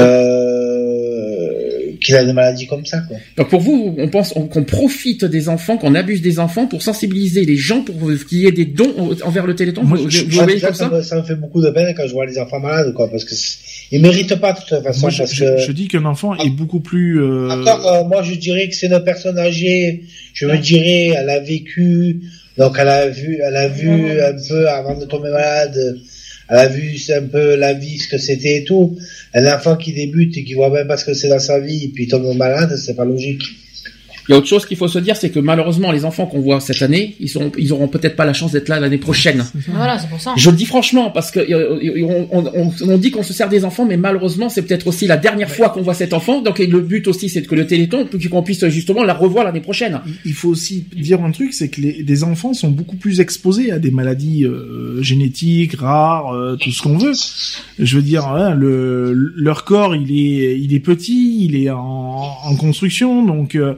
qu'il 2.06 2.16
a 2.16 2.24
des 2.24 2.34
maladies 2.34 2.68
comme 2.68 2.86
ça, 2.86 3.00
quoi. 3.08 3.18
Donc 3.38 3.50
pour 3.50 3.60
vous, 3.62 3.96
on 3.98 4.08
pense 4.10 4.34
on- 4.36 4.48
qu'on 4.48 4.64
profite 4.64 5.26
des 5.26 5.50
enfants, 5.50 5.78
qu'on 5.78 5.96
abuse 5.96 6.22
des 6.22 6.40
enfants 6.40 6.68
pour 6.68 6.82
sensibiliser 6.82 7.44
les 7.46 7.56
gens 7.58 7.82
pour 7.82 7.96
qu'il 8.28 8.40
y 8.40 8.46
ait 8.48 8.52
des 8.52 8.66
dons 8.66 8.94
envers 9.24 9.46
le 9.48 9.56
Téléthon. 9.56 9.84
Moi, 9.84 9.98
vous, 9.98 10.10
je- 10.10 10.24
vous 10.26 10.36
Moi, 10.36 10.44
voyez 10.44 10.60
comme 10.62 10.74
ça, 10.74 10.86
ça 10.90 10.96
me, 10.96 11.02
ça 11.02 11.16
me 11.18 11.24
fait 11.24 11.36
beaucoup 11.36 11.62
de 11.62 11.70
peine 11.72 11.94
quand 11.96 12.08
je 12.08 12.14
vois 12.14 12.26
les 12.26 12.38
enfants 12.38 12.60
malades, 12.60 12.94
quoi, 12.94 13.10
parce 13.10 13.26
que 13.26 13.34
ils 13.92 14.02
méritent 14.02 14.36
pas 14.36 14.54
de 14.54 14.60
toute 14.60 14.84
façon, 14.84 15.02
Moi, 15.02 15.10
je, 15.10 15.18
parce 15.20 15.34
je- 15.34 15.44
que 15.46 15.58
je 15.58 15.72
dis 15.72 15.88
qu'un 15.88 16.06
enfant 16.06 16.36
est 16.36 16.50
beaucoup 16.50 16.80
plus. 16.80 17.22
euh, 17.22 17.50
encore, 17.50 17.86
euh, 17.88 18.04
moi, 18.04 18.22
je 18.24 18.36
dirais 18.36 18.68
que 18.70 18.76
c'est 18.76 18.88
une 18.88 19.04
personne 19.04 19.38
âgée. 19.38 20.04
Je 20.34 20.46
me 20.48 20.58
dirais, 20.58 21.14
elle 21.18 21.30
a 21.30 21.40
vécu, 21.40 22.22
donc 22.58 22.76
elle 22.80 22.88
a 22.90 23.08
vu, 23.08 23.40
elle 23.44 23.56
a 23.56 23.68
vu 23.68 23.90
un 24.22 24.34
peu 24.48 24.68
avant 24.70 24.98
de 25.00 25.06
tomber 25.06 25.30
malade. 25.30 25.98
Elle 26.50 26.58
a 26.58 26.68
vu 26.68 26.98
un 27.10 27.24
peu 27.24 27.56
la 27.56 27.74
vie, 27.74 27.98
ce 27.98 28.08
que 28.08 28.18
c'était 28.18 28.58
et 28.58 28.64
tout. 28.64 28.98
Un 29.34 29.46
enfant 29.54 29.76
qui 29.76 29.94
débute 29.94 30.38
et 30.38 30.44
qui 30.44 30.54
voit 30.54 30.70
même 30.70 30.88
pas 30.88 30.98
ce 30.98 31.06
que 31.06 31.14
c'est 31.14 31.30
dans 31.30 31.40
sa 31.40 31.60
vie, 31.60 31.86
et 31.86 31.88
puis 31.88 32.08
tombe 32.08 32.36
malade, 32.36 32.76
c'est 32.78 32.96
pas 32.96 33.06
logique. 33.06 33.42
Il 34.28 34.32
y 34.32 34.36
a 34.36 34.38
autre 34.38 34.48
chose 34.48 34.66
qu'il 34.66 34.78
faut 34.78 34.88
se 34.88 35.00
dire, 35.00 35.16
c'est 35.16 35.30
que 35.30 35.40
malheureusement, 35.40 35.92
les 35.92 36.04
enfants 36.06 36.26
qu'on 36.26 36.40
voit 36.42 36.60
cette 36.60 36.82
année, 36.82 37.16
ils 37.20 37.30
sont, 37.30 37.52
ils 37.58 37.72
auront 37.74 37.88
peut-être 37.88 38.16
pas 38.16 38.26
la 38.26 38.34
chance 38.34 38.52
d'être 38.52 38.70
là 38.70 38.80
l'année 38.80 38.98
prochaine. 38.98 39.46
Voilà, 39.68 40.00
c'est 40.00 40.10
pour 40.10 40.20
ça. 40.20 40.34
Je 40.36 40.50
le 40.50 40.56
dis 40.56 40.66
franchement 40.66 41.12
parce 41.12 41.30
que 41.32 41.40
euh, 41.40 41.80
on, 42.04 42.28
on- 42.32 42.52
on- 42.56 42.72
on 42.94 42.98
dit 42.98 43.12
qu'on 43.12 43.24
se 43.24 43.34
sert 43.34 43.50
des 43.50 43.66
enfants, 43.66 43.86
mais 43.86 43.98
malheureusement, 43.98 44.50
c'est 44.50 44.64
peut-être 44.64 44.88
aussi 44.88 45.06
la 45.08 45.18
dernière 45.18 45.50
fois 45.52 45.70
qu'on 45.70 45.82
voit 45.82 45.94
cet 45.94 46.14
enfant. 46.14 46.42
Donc 46.42 46.60
et 46.60 46.68
le 46.68 46.80
but 46.82 47.08
aussi, 47.08 47.30
c'est 47.30 47.44
que 47.44 47.56
le 47.56 47.68
Téléthon, 47.68 48.08
qu'on 48.32 48.42
puisse 48.44 48.66
justement 48.70 49.04
la 49.04 49.14
revoir 49.14 49.44
l'année 49.46 49.62
prochaine. 49.62 50.02
Il 50.26 50.34
faut 50.34 50.50
aussi 50.50 50.86
dire 50.96 51.24
un 51.24 51.32
truc, 51.32 51.54
c'est 51.54 51.70
que 51.70 51.82
les, 51.82 52.02
des 52.04 52.24
enfants 52.24 52.54
sont 52.54 52.70
beaucoup 52.70 52.96
plus 52.96 53.20
exposés 53.20 53.72
à 53.72 53.78
des 53.80 53.92
maladies 53.92 54.44
euh, 54.46 55.02
génétiques, 55.04 55.76
rares, 55.76 56.34
euh, 56.34 56.56
tout 56.56 56.72
ce 56.72 56.82
qu'on 56.82 56.98
veut. 56.98 57.14
Je 57.80 57.96
veux 57.98 58.02
dire, 58.02 58.28
hein, 58.28 58.56
le, 58.56 59.14
leur 59.36 59.64
corps, 59.66 59.96
il 59.96 60.12
est, 60.12 60.60
il 60.60 60.74
est 60.74 60.80
petit, 60.80 61.46
il 61.46 61.56
est 61.56 61.70
en, 61.70 62.16
en 62.44 62.56
construction, 62.56 63.24
donc 63.26 63.56
euh, 63.56 63.74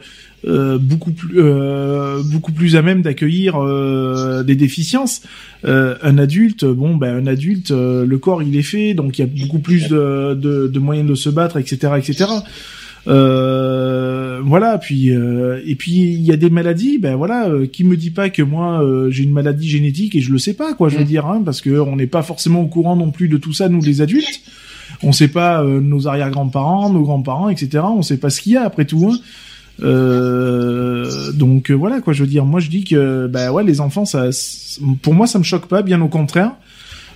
euh, 0.45 0.77
beaucoup 0.77 1.11
plus, 1.11 1.39
euh, 1.39 2.21
beaucoup 2.31 2.51
plus 2.51 2.75
à 2.75 2.81
même 2.81 3.01
d'accueillir 3.01 3.55
euh, 3.57 4.43
des 4.43 4.55
déficiences. 4.55 5.23
Euh, 5.65 5.95
un 6.03 6.17
adulte, 6.17 6.63
bon, 6.65 6.95
ben 6.95 7.15
un 7.15 7.27
adulte, 7.27 7.71
euh, 7.71 8.05
le 8.05 8.17
corps, 8.19 8.43
il 8.43 8.55
est 8.55 8.61
fait, 8.61 8.93
donc 8.93 9.17
il 9.17 9.21
y 9.21 9.23
a 9.23 9.45
beaucoup 9.45 9.59
plus 9.59 9.87
de, 9.89 10.35
de, 10.35 10.67
de 10.67 10.79
moyens 10.79 11.09
de 11.09 11.15
se 11.15 11.29
battre, 11.29 11.57
etc., 11.57 11.93
etc. 11.97 12.25
Euh, 13.07 14.41
voilà, 14.43 14.77
puis 14.77 15.11
euh, 15.11 15.61
et 15.65 15.75
puis 15.75 15.93
il 15.93 16.21
y 16.21 16.31
a 16.31 16.37
des 16.37 16.49
maladies, 16.49 16.97
ben 16.97 17.15
voilà, 17.15 17.47
euh, 17.49 17.65
qui 17.65 17.83
me 17.83 17.95
dit 17.95 18.11
pas 18.11 18.29
que 18.29 18.41
moi 18.41 18.83
euh, 18.83 19.09
j'ai 19.11 19.23
une 19.23 19.31
maladie 19.31 19.69
génétique 19.69 20.15
et 20.15 20.21
je 20.21 20.31
le 20.31 20.37
sais 20.37 20.53
pas 20.53 20.73
quoi, 20.73 20.89
je 20.89 20.97
veux 20.97 21.03
Mm. 21.03 21.07
dire, 21.07 21.25
hein, 21.25 21.41
parce 21.45 21.61
que 21.61 21.79
on 21.79 21.95
n'est 21.95 22.07
pas 22.07 22.21
forcément 22.21 22.61
au 22.61 22.67
courant 22.67 22.95
non 22.95 23.11
plus 23.11 23.29
de 23.29 23.37
tout 23.37 23.53
ça 23.53 23.69
nous 23.69 23.81
les 23.81 24.01
adultes. 24.01 24.41
On 25.03 25.11
sait 25.11 25.27
pas 25.27 25.63
euh, 25.63 25.79
nos 25.79 26.07
arrière-grands-parents, 26.07 26.91
nos 26.91 27.01
grands-parents, 27.03 27.49
etc. 27.49 27.83
On 27.85 28.01
sait 28.01 28.17
pas 28.17 28.29
ce 28.29 28.41
qu'il 28.41 28.53
y 28.53 28.57
a 28.57 28.63
après 28.63 28.85
tout. 28.85 29.09
Hein. 29.11 29.17
Euh, 29.83 31.31
donc 31.33 31.69
euh, 31.71 31.73
voilà 31.73 32.01
quoi, 32.01 32.13
je 32.13 32.21
veux 32.23 32.29
dire, 32.29 32.45
moi 32.45 32.59
je 32.59 32.69
dis 32.69 32.83
que 32.83 33.27
ben 33.27 33.51
ouais 33.51 33.63
les 33.63 33.79
enfants 33.81 34.05
ça, 34.05 34.29
pour 35.01 35.13
moi 35.13 35.27
ça 35.27 35.39
me 35.39 35.43
choque 35.43 35.67
pas, 35.67 35.81
bien 35.81 36.01
au 36.01 36.07
contraire. 36.07 36.51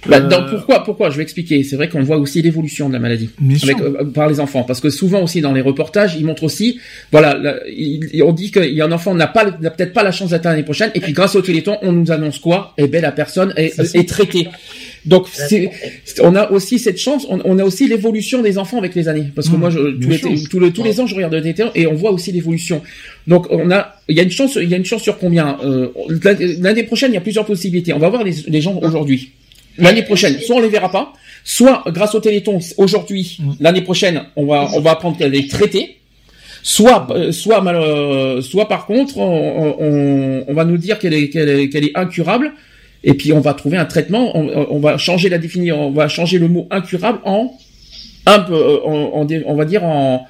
Bah, 0.08 0.18
Euh, 0.18 0.28
donc, 0.28 0.50
pourquoi 0.50 0.84
Pourquoi? 0.84 1.12
Je 1.12 1.18
vais 1.18 1.22
expliquer. 1.22 1.62
C'est 1.64 1.76
vrai 1.76 1.88
qu'on 1.88 2.02
voit 2.02 2.18
aussi 2.18 2.42
l'évolution 2.42 2.88
de 2.88 2.94
la 2.94 3.00
maladie. 3.00 3.30
Avec, 3.62 3.80
euh, 3.86 4.04
par 4.06 4.28
les 4.28 4.40
enfants, 4.40 4.64
parce 4.64 4.80
que 4.82 4.90
souvent 4.90 5.22
aussi 5.22 5.42
dans 5.42 5.54
les 5.54 5.62
reportages, 5.62 6.16
ils 6.18 6.26
montrent 6.26 6.44
aussi, 6.44 6.80
voilà, 7.12 7.38
là, 7.38 7.58
il- 7.68 8.10
il- 8.12 8.24
on 8.24 8.32
dit 8.34 8.50
qu'il 8.52 8.74
y 8.74 8.82
a 8.82 8.86
un 8.86 8.92
enfant 8.92 9.14
n'a 9.14 9.28
pas, 9.28 9.46
n'a 9.62 9.70
peut-être 9.70 9.94
pas 9.94 10.02
la 10.02 10.12
chance 10.12 10.32
là 10.32 10.40
l'année 10.44 10.64
prochaine, 10.64 10.90
et 10.96 11.02
puis 11.02 11.14
grâce 11.14 11.36
au 11.36 11.42
Téléthon, 11.44 11.78
on 11.84 11.92
nous 11.92 12.12
annonce 12.12 12.40
quoi? 12.40 12.74
Eh 12.80 12.88
ben 12.88 13.00
la 13.04 13.12
personne 13.12 13.54
est 13.58 14.10
traitée. 14.10 14.48
Donc 15.06 15.28
c'est, 15.34 15.69
on 16.22 16.36
a 16.36 16.52
aussi 16.52 16.78
cette 16.78 16.98
chance, 16.99 17.26
on, 17.30 17.40
on 17.44 17.57
a 17.57 17.64
aussi 17.64 17.88
l'évolution 17.88 18.41
des 18.44 18.57
enfants 18.60 18.78
avec 18.78 18.94
les 18.94 19.07
années, 19.07 19.26
parce 19.36 19.49
que 19.49 19.56
Mmh, 19.56 19.60
moi, 19.60 19.69
je, 19.72 19.80
tous, 19.80 20.10
les, 20.10 20.44
tous, 20.49 20.60
les, 20.60 20.72
tous 20.72 20.84
les 20.84 20.99
ans, 20.99 21.07
je 21.07 21.15
regarde 21.15 21.34
le 21.34 21.41
Téléthon 21.41 21.72
et 21.73 21.88
on 21.88 21.94
voit 21.95 22.11
aussi 22.11 22.32
l'évolution. 22.32 22.82
Donc 23.28 23.48
on 23.49 23.72
a, 23.72 23.95
il 24.07 24.15
y 24.15 24.19
a 24.19 24.23
une 24.23 24.30
chance, 24.32 24.57
il 24.61 24.69
y 24.69 24.73
a 24.73 24.78
une 24.78 24.86
chance 24.86 25.02
sur 25.02 25.18
combien 25.18 25.57
euh, 25.64 25.88
l'année- 26.60 26.84
prochaine, 26.84 27.11
il 27.11 27.15
y 27.15 27.18
a 27.18 27.22
plusieurs 27.22 27.45
possibilités. 27.45 27.94
On 27.94 27.99
va 27.99 28.10
voir 28.10 28.23
les, 28.23 28.34
les 28.48 28.61
gens 28.61 28.78
aujourd'hui. 28.82 29.32
L'année 29.78 30.03
prochaine, 30.03 30.38
soit 30.40 30.57
on 30.57 30.61
les 30.61 30.69
verra 30.69 30.91
pas, 30.91 31.14
soit 31.44 31.84
grâce 31.88 32.14
au 32.14 32.19
Téléthon 32.19 32.60
aujourd'hui, 32.78 33.38
Mm. 33.40 33.52
l'année 33.61 33.82
prochaine, 33.82 34.22
on 34.36 34.45
va 34.45 34.68
on 34.76 34.82
va 34.82 34.91
apprendre 34.91 35.18
qu'elle 35.18 35.34
est 35.34 35.49
traitée. 35.49 35.98
Soit 36.64 37.07
euh, 37.10 37.32
soit 37.32 37.61
mal, 37.61 37.76
euh, 37.78 38.40
soit 38.41 38.68
par 38.68 38.86
contre, 38.86 39.18
on, 39.18 39.76
on, 39.80 40.45
on 40.48 40.53
va 40.53 40.64
nous 40.64 40.78
dire 40.78 40.99
qu'elle 40.99 41.15
est 41.15 41.30
qu'elle 41.30 41.49
est 41.49 41.69
qu'elle 41.69 41.86
est 41.86 41.98
incurable. 41.98 42.52
Et 43.03 43.14
puis 43.15 43.34
on 43.34 43.40
va 43.40 43.53
trouver 43.53 43.78
un 43.78 43.86
traitement, 43.86 44.38
on, 44.38 44.68
on 44.69 44.80
va 44.80 44.98
changer 44.98 45.28
la 45.30 45.38
définition, 45.40 45.88
on 45.88 45.91
va 45.91 46.07
changer 46.07 46.38
le 46.38 46.48
mot 46.48 46.68
incurable 46.69 47.19
en 47.26 47.52
un 48.28 48.40
peu, 48.40 48.53
euh, 48.53 48.78
en 48.86 49.26
dé- 49.26 49.44
on 49.48 49.56
va 49.56 49.65
dire 49.65 49.84
en 49.84 50.26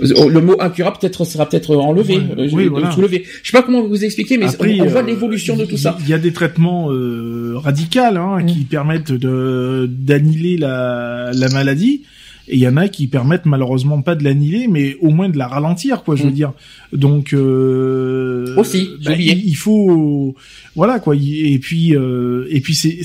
le 0.00 0.40
mot 0.40 0.56
incurable 0.58 0.96
peut-être 1.00 1.24
sera 1.24 1.48
peut-être 1.48 1.76
enlevé, 1.76 2.16
Ouais, 2.16 2.22
euh, 2.38 2.48
oui, 2.52 2.66
voilà. 2.66 2.90
soulevé. 2.90 3.24
Je 3.42 3.50
sais 3.50 3.56
pas 3.56 3.62
comment 3.62 3.82
vous 3.86 4.04
expliquer, 4.04 4.36
mais 4.36 4.46
Après, 4.46 4.80
on, 4.80 4.84
on 4.84 4.88
voit 4.88 5.02
euh, 5.02 5.06
l'évolution 5.06 5.54
de 5.54 5.64
tout 5.64 5.76
ça. 5.76 5.96
Il 6.00 6.08
y 6.08 6.14
a 6.14 6.18
des 6.18 6.32
traitements 6.32 6.90
euh, 6.90 7.54
radicaux 7.56 8.00
hein, 8.00 8.42
Mm. 8.42 8.46
qui 8.46 8.58
permettent 8.64 9.12
de 9.12 9.88
d'annihiler 9.88 10.56
la, 10.56 11.30
la 11.32 11.48
maladie. 11.50 12.02
Et 12.48 12.56
il 12.56 12.60
y 12.60 12.66
en 12.66 12.76
a 12.76 12.88
qui 12.88 13.06
permettent 13.06 13.46
malheureusement 13.46 14.02
pas 14.02 14.14
de 14.16 14.24
l'annihiler, 14.24 14.66
mais 14.68 14.96
au 15.00 15.10
moins 15.10 15.28
de 15.28 15.38
la 15.38 15.46
ralentir, 15.46 16.02
quoi. 16.02 16.16
Je 16.16 16.24
veux 16.24 16.30
Mm. 16.30 16.34
dire. 16.34 16.52
Donc 16.92 17.32
euh, 17.32 18.54
Aussi, 18.56 18.90
bah, 19.04 19.12
il, 19.18 19.46
il 19.46 19.54
faut, 19.54 20.34
voilà 20.74 20.98
quoi. 21.00 21.14
Et 21.16 21.58
puis 21.60 21.94
euh, 21.96 22.46
et 22.50 22.60
puis 22.60 22.74
c'est 22.74 22.98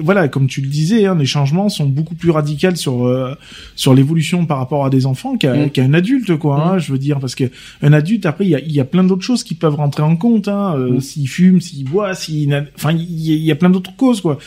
voilà, 0.00 0.28
comme 0.28 0.46
tu 0.46 0.60
le 0.60 0.68
disais, 0.68 1.06
hein, 1.06 1.16
les 1.18 1.26
changements 1.26 1.68
sont 1.68 1.86
beaucoup 1.86 2.14
plus 2.14 2.30
radicaux 2.30 2.74
sur 2.76 3.06
euh, 3.06 3.34
sur 3.76 3.94
l'évolution 3.94 4.46
par 4.46 4.58
rapport 4.58 4.84
à 4.84 4.90
des 4.90 5.06
enfants 5.06 5.36
qu'à 5.36 5.54
Mm. 5.54 5.70
qu'à 5.70 5.82
un 5.82 5.94
adulte, 5.94 6.36
quoi. 6.36 6.60
hein, 6.64 6.78
je 6.78 6.92
veux 6.92 6.98
dire, 6.98 7.18
parce 7.20 7.34
que 7.34 7.44
un 7.82 7.92
adulte 7.92 8.26
après 8.26 8.44
il 8.44 8.50
y 8.50 8.54
a, 8.54 8.60
il 8.60 8.72
y 8.72 8.80
a 8.80 8.84
plein 8.84 9.04
d'autres 9.04 9.22
choses 9.24 9.42
qui 9.44 9.54
peuvent 9.54 9.74
rentrer 9.74 10.02
en 10.02 10.16
compte 10.16 10.48
hein, 10.48 10.74
euh, 10.78 10.90
Mm. 10.94 11.00
s'il 11.00 11.28
fume 11.28 11.60
s'il 11.60 11.84
boit 11.84 12.14
s'il 12.14 12.48
n'a- 12.48 12.64
enfin 12.76 12.92
il 12.92 13.02
y, 13.20 13.34
y 13.36 13.50
a 13.50 13.56
plein 13.56 13.70
d'autres 13.70 13.94
causes 13.96 14.20
quoi 14.20 14.38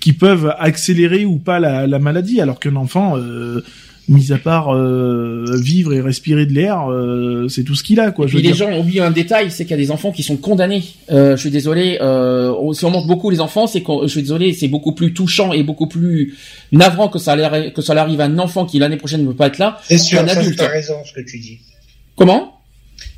qui 0.00 0.12
peuvent 0.12 0.54
accélérer 0.58 1.24
ou 1.24 1.36
pas 1.38 1.58
la, 1.58 1.86
la 1.86 1.98
maladie 1.98 2.40
alors 2.40 2.60
qu'un 2.60 2.76
enfant 2.76 3.16
euh, 3.16 3.62
mis 4.08 4.32
à 4.32 4.38
part 4.38 4.72
euh, 4.74 5.44
vivre 5.60 5.92
et 5.92 6.00
respirer 6.00 6.46
de 6.46 6.52
l'air 6.52 6.88
euh, 6.90 7.48
c'est 7.48 7.64
tout 7.64 7.74
ce 7.74 7.82
qu'il 7.82 7.98
a 7.98 8.12
quoi 8.12 8.26
Et 8.26 8.28
je 8.28 8.34
puis 8.36 8.42
veux 8.44 8.48
les 8.50 8.54
dire. 8.56 8.68
gens 8.70 8.78
oublient 8.78 9.00
un 9.00 9.10
détail, 9.10 9.50
c'est 9.50 9.64
qu'il 9.64 9.72
y 9.72 9.74
a 9.74 9.82
des 9.82 9.90
enfants 9.90 10.12
qui 10.12 10.22
sont 10.22 10.36
condamnés. 10.36 10.84
Euh, 11.10 11.36
je 11.36 11.40
suis 11.40 11.50
désolé, 11.50 11.98
euh, 12.00 12.52
on- 12.60 12.72
si 12.72 12.84
on 12.84 12.90
montre 12.90 13.06
beaucoup 13.08 13.30
les 13.30 13.40
enfants, 13.40 13.66
c'est 13.66 13.82
qu'on, 13.82 14.02
je 14.02 14.08
suis 14.08 14.22
désolé, 14.22 14.52
c'est 14.52 14.68
beaucoup 14.68 14.92
plus 14.92 15.12
touchant 15.12 15.52
et 15.52 15.62
beaucoup 15.64 15.88
plus 15.88 16.34
navrant 16.72 17.08
que 17.08 17.18
ça 17.18 17.36
que 17.70 17.82
ça 17.82 18.00
arrive 18.00 18.20
à 18.20 18.24
un 18.24 18.38
enfant 18.38 18.64
qui 18.64 18.78
l'année 18.78 18.96
prochaine 18.96 19.22
ne 19.22 19.26
peut 19.28 19.34
pas 19.34 19.48
être 19.48 19.58
là. 19.58 19.78
C'est 19.84 19.98
sûr, 19.98 20.18
ça, 20.28 20.38
adulte. 20.38 20.56
tu 20.56 20.64
as 20.64 20.68
raison, 20.68 20.94
ce 21.04 21.12
que 21.12 21.26
tu 21.28 21.38
dis. 21.38 21.58
Comment? 22.16 22.55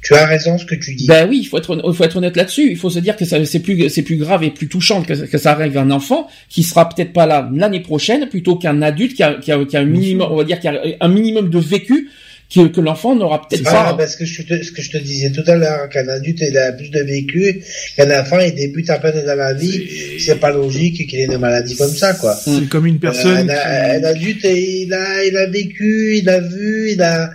Tu 0.00 0.14
as 0.14 0.26
raison, 0.26 0.56
ce 0.58 0.64
que 0.64 0.74
tu 0.76 0.94
dis. 0.94 1.06
Ben 1.06 1.28
oui, 1.28 1.40
il 1.42 1.44
faut 1.46 1.58
être, 1.58 1.80
il 1.84 1.92
faut 1.94 2.04
être 2.04 2.16
honnête 2.16 2.36
là-dessus. 2.36 2.70
Il 2.70 2.76
faut 2.76 2.88
se 2.90 3.00
dire 3.00 3.16
que 3.16 3.24
c'est 3.24 3.60
plus, 3.60 3.88
c'est 3.90 4.02
plus 4.02 4.16
grave 4.16 4.44
et 4.44 4.50
plus 4.50 4.68
touchant 4.68 5.02
que, 5.02 5.12
que 5.12 5.38
ça 5.38 5.50
arrive 5.52 5.76
à 5.76 5.80
un 5.82 5.90
enfant 5.90 6.28
qui 6.48 6.62
sera 6.62 6.88
peut-être 6.88 7.12
pas 7.12 7.26
là 7.26 7.50
l'année 7.52 7.80
prochaine, 7.80 8.28
plutôt 8.28 8.56
qu'un 8.56 8.80
adulte 8.82 9.14
qui 9.14 9.22
a, 9.24 9.34
qui 9.34 9.50
a, 9.50 9.64
qui 9.64 9.76
a 9.76 9.80
un 9.80 9.84
minimum, 9.84 10.28
on 10.30 10.36
va 10.36 10.44
dire, 10.44 10.60
qui 10.60 10.68
a 10.68 10.80
un 11.00 11.08
minimum 11.08 11.50
de 11.50 11.58
vécu 11.58 12.08
que, 12.54 12.66
que 12.68 12.80
l'enfant 12.80 13.14
n'aura 13.14 13.42
peut-être 13.46 13.64
Ah, 13.66 13.90
pas. 13.90 13.94
parce 13.94 14.16
que 14.16 14.24
je 14.24 14.40
te, 14.42 14.62
ce 14.62 14.72
que 14.72 14.80
je 14.80 14.90
te 14.92 14.96
disais 14.98 15.30
tout 15.32 15.42
à 15.46 15.56
l'heure, 15.56 15.88
qu'un 15.90 16.08
adulte 16.08 16.38
il 16.48 16.56
a 16.56 16.72
plus 16.72 16.88
de 16.90 17.00
vécu, 17.00 17.60
qu'un 17.96 18.20
enfant 18.20 18.38
il 18.38 18.54
débute 18.54 18.88
à 18.88 18.98
peine 19.00 19.22
dans 19.26 19.34
la 19.34 19.52
vie, 19.52 19.82
c'est 20.18 20.40
pas 20.40 20.50
logique 20.52 21.06
qu'il 21.10 21.18
ait 21.20 21.24
une 21.24 21.36
maladie 21.38 21.76
comme 21.76 21.90
ça, 21.90 22.14
quoi. 22.14 22.34
c'est 22.34 22.66
comme 22.68 22.86
une 22.86 23.00
personne 23.00 23.50
Euh, 23.50 23.98
un, 23.98 24.00
un 24.00 24.04
adulte, 24.04 24.44
il 24.44 24.90
a, 24.94 25.24
il 25.26 25.36
a 25.36 25.46
vécu, 25.50 26.16
il 26.18 26.28
a 26.30 26.40
vu, 26.40 26.92
il 26.92 27.02
a, 27.02 27.30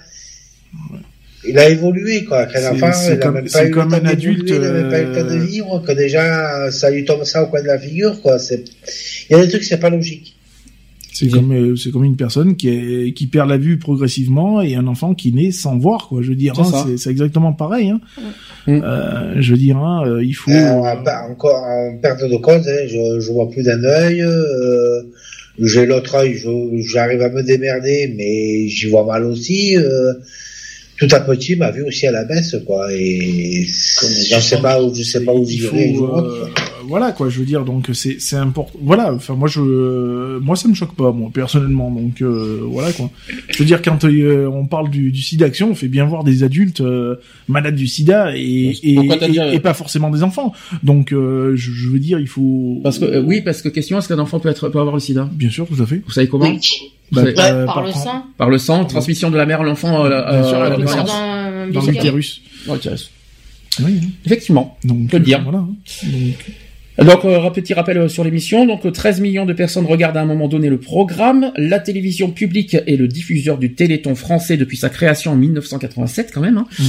il 1.47 1.57
a 1.59 1.69
évolué, 1.69 2.23
quoi. 2.25 2.47
C'est- 2.53 2.67
enfant, 2.67 2.91
c'est 2.93 3.07
il 3.07 3.13
a 3.13 3.17
comme- 3.17 3.33
même 3.35 3.49
pas 3.49 3.63
eu 3.63 3.67
le 3.69 3.73
comme 3.73 3.89
temps 3.91 3.97
un 3.97 4.05
adulte, 4.05 4.43
il 4.47 4.55
a 4.55 4.71
même 4.71 4.89
pas 4.89 5.01
eu 5.01 5.05
le 5.07 5.11
temps 5.13 5.23
de 5.27 5.39
euh, 5.39 5.43
vivre, 5.43 5.83
que 5.85 5.91
déjà, 5.93 6.71
ça 6.71 6.89
lui 6.89 7.05
tombe 7.05 7.23
ça 7.23 7.43
au 7.43 7.47
coin 7.47 7.61
de 7.61 7.67
la 7.67 7.77
figure, 7.79 8.21
quoi. 8.21 8.39
C'est, 8.39 8.63
il 9.29 9.37
y 9.37 9.39
a 9.39 9.43
des 9.43 9.49
trucs, 9.49 9.63
c'est 9.63 9.79
pas 9.79 9.89
logique. 9.89 10.35
C'est 11.15 11.27
comme 11.29 11.51
euh, 11.53 11.75
c'est 11.75 11.91
comme 11.91 12.05
une 12.05 12.15
personne 12.15 12.55
qui 12.55 12.69
est 12.69 13.13
qui 13.13 13.27
perd 13.27 13.47
la 13.47 13.57
vue 13.57 13.77
progressivement 13.77 14.63
et 14.63 14.73
un 14.75 14.87
enfant 14.87 15.13
qui 15.13 15.31
naît 15.31 15.51
sans 15.51 15.77
voir 15.77 16.07
quoi. 16.07 16.23
Je 16.23 16.29
veux 16.29 16.35
dire, 16.35 16.53
C'est 16.55 16.61
hein, 16.61 16.65
ça. 16.71 16.85
c'est 16.87 16.97
c'est 16.97 17.11
exactement 17.11 17.53
pareil. 17.53 17.91
Hein. 17.91 18.01
Mm. 18.65 18.81
Euh, 18.83 19.35
je 19.39 19.51
veux 19.51 19.59
dire, 19.59 19.77
hein, 19.77 20.03
euh, 20.07 20.23
il 20.25 20.33
faut. 20.33 20.49
Euh, 20.49 20.71
encore 21.29 21.61
en 21.63 21.99
perte 22.01 22.23
de 22.27 22.35
cause, 22.37 22.67
hein, 22.67 22.87
je, 22.87 23.19
je 23.19 23.31
vois 23.31 23.47
plus 23.47 23.61
d'un 23.61 23.83
œil. 23.83 24.23
Euh, 24.23 25.03
j'ai 25.59 25.85
l'autre 25.85 26.15
œil, 26.15 26.35
j'arrive 26.83 27.21
à 27.21 27.29
me 27.29 27.43
démerder, 27.43 28.11
mais 28.17 28.67
j'y 28.67 28.89
vois 28.89 29.05
mal 29.05 29.23
aussi. 29.25 29.77
Euh, 29.77 30.13
tout 31.07 31.15
à 31.15 31.19
petit, 31.19 31.55
ma 31.55 31.71
vue 31.71 31.83
aussi 31.83 32.07
à 32.07 32.11
la 32.11 32.23
baisse, 32.23 32.55
quoi. 32.65 32.87
Et 32.93 33.65
je 33.65 34.39
sais 34.39 34.61
pas 34.61 34.81
où, 34.81 34.93
je 34.93 35.03
sais 35.03 35.21
pas 35.21 35.33
où 35.33 35.45
il 35.47 35.59
voilà 36.87 37.11
quoi. 37.11 37.29
Je 37.29 37.39
veux 37.39 37.45
dire, 37.45 37.65
donc 37.65 37.89
c'est 37.93 38.17
c'est 38.19 38.35
important. 38.35 38.77
Voilà. 38.81 39.13
Enfin 39.13 39.35
moi 39.35 39.47
je 39.47 40.39
moi 40.39 40.55
ça 40.55 40.67
me 40.67 40.73
choque 40.73 40.95
pas 40.95 41.11
moi 41.11 41.29
personnellement. 41.33 41.89
Donc 41.91 42.21
euh, 42.21 42.61
voilà 42.63 42.91
quoi. 42.93 43.09
Je 43.49 43.57
veux 43.59 43.65
dire 43.65 43.81
quand 43.81 44.03
euh, 44.05 44.47
on 44.47 44.65
parle 44.65 44.89
du, 44.89 45.11
du 45.11 45.21
sida 45.21 45.45
action, 45.45 45.71
on 45.71 45.75
fait 45.75 45.87
bien 45.87 46.05
voir 46.05 46.23
des 46.23 46.43
adultes 46.43 46.81
euh, 46.81 47.15
malades 47.47 47.75
du 47.75 47.87
sida 47.87 48.35
et 48.35 48.73
et, 48.83 48.95
Pourquoi 48.95 49.17
t'as 49.17 49.27
et- 49.27 49.31
dit- 49.31 49.39
et 49.53 49.59
pas 49.59 49.73
forcément 49.73 50.09
des 50.09 50.23
enfants. 50.23 50.53
Donc 50.83 51.11
euh, 51.11 51.53
je, 51.55 51.71
je 51.71 51.89
veux 51.89 51.99
dire, 51.99 52.19
il 52.19 52.27
faut. 52.27 52.79
Parce 52.83 52.99
que 52.99 53.05
euh, 53.05 53.21
oui, 53.21 53.41
parce 53.41 53.61
que 53.61 53.69
question, 53.69 53.97
est-ce 53.99 54.07
qu'un 54.07 54.19
enfant 54.19 54.39
peut 54.39 54.49
être 54.49 54.69
peut 54.69 54.79
avoir 54.79 54.95
le 54.95 55.01
sida? 55.01 55.29
Bien 55.33 55.49
sûr, 55.49 55.67
tout 55.67 55.81
à 55.81 55.85
fait. 55.85 56.01
Vous 56.05 56.11
savez 56.11 56.27
comment? 56.27 56.45
Oui. 56.45 56.59
Bah, 57.11 57.21
savez- 57.21 57.35
euh, 57.39 57.65
par 57.65 57.75
par 57.75 57.83
le 57.85 57.91
sang. 57.91 58.25
Par 58.37 58.49
le 58.49 58.57
sang, 58.57 58.85
transmission 58.85 59.29
de 59.29 59.37
la 59.37 59.45
mère 59.45 59.61
à 59.61 59.63
l'enfant. 59.63 60.05
euh, 60.05 60.09
euh. 60.09 61.71
Dans, 61.71 61.81
l'utérus. 61.85 62.41
Oui. 63.83 63.99
Effectivement. 64.25 64.77
Donc 64.83 65.09
peut 65.09 65.17
le 65.17 65.23
dire. 65.23 65.41
Voilà. 65.43 65.59
hein. 65.59 65.69
Donc, 66.03 66.35
Donc, 66.99 67.25
euh, 67.25 67.49
petit 67.49 67.73
rappel 67.73 67.97
euh, 67.97 68.07
sur 68.07 68.23
l'émission. 68.23 68.65
Donc, 68.65 68.85
euh, 68.85 68.91
13 68.91 69.19
millions 69.19 69.45
de 69.45 69.53
personnes 69.53 69.85
regardent 69.85 70.17
à 70.17 70.21
un 70.21 70.25
moment 70.25 70.47
donné 70.47 70.69
le 70.69 70.79
programme. 70.79 71.51
La 71.57 71.79
télévision 71.79 72.29
publique 72.29 72.75
est 72.85 72.97
le 72.97 73.07
diffuseur 73.07 73.57
du 73.57 73.73
Téléthon 73.73 74.13
français 74.13 74.57
depuis 74.57 74.77
sa 74.77 74.89
création 74.89 75.31
en 75.31 75.35
1987, 75.35 76.31
quand 76.33 76.41
même. 76.41 76.57
hein. 76.57 76.67
Mm. 76.77 76.83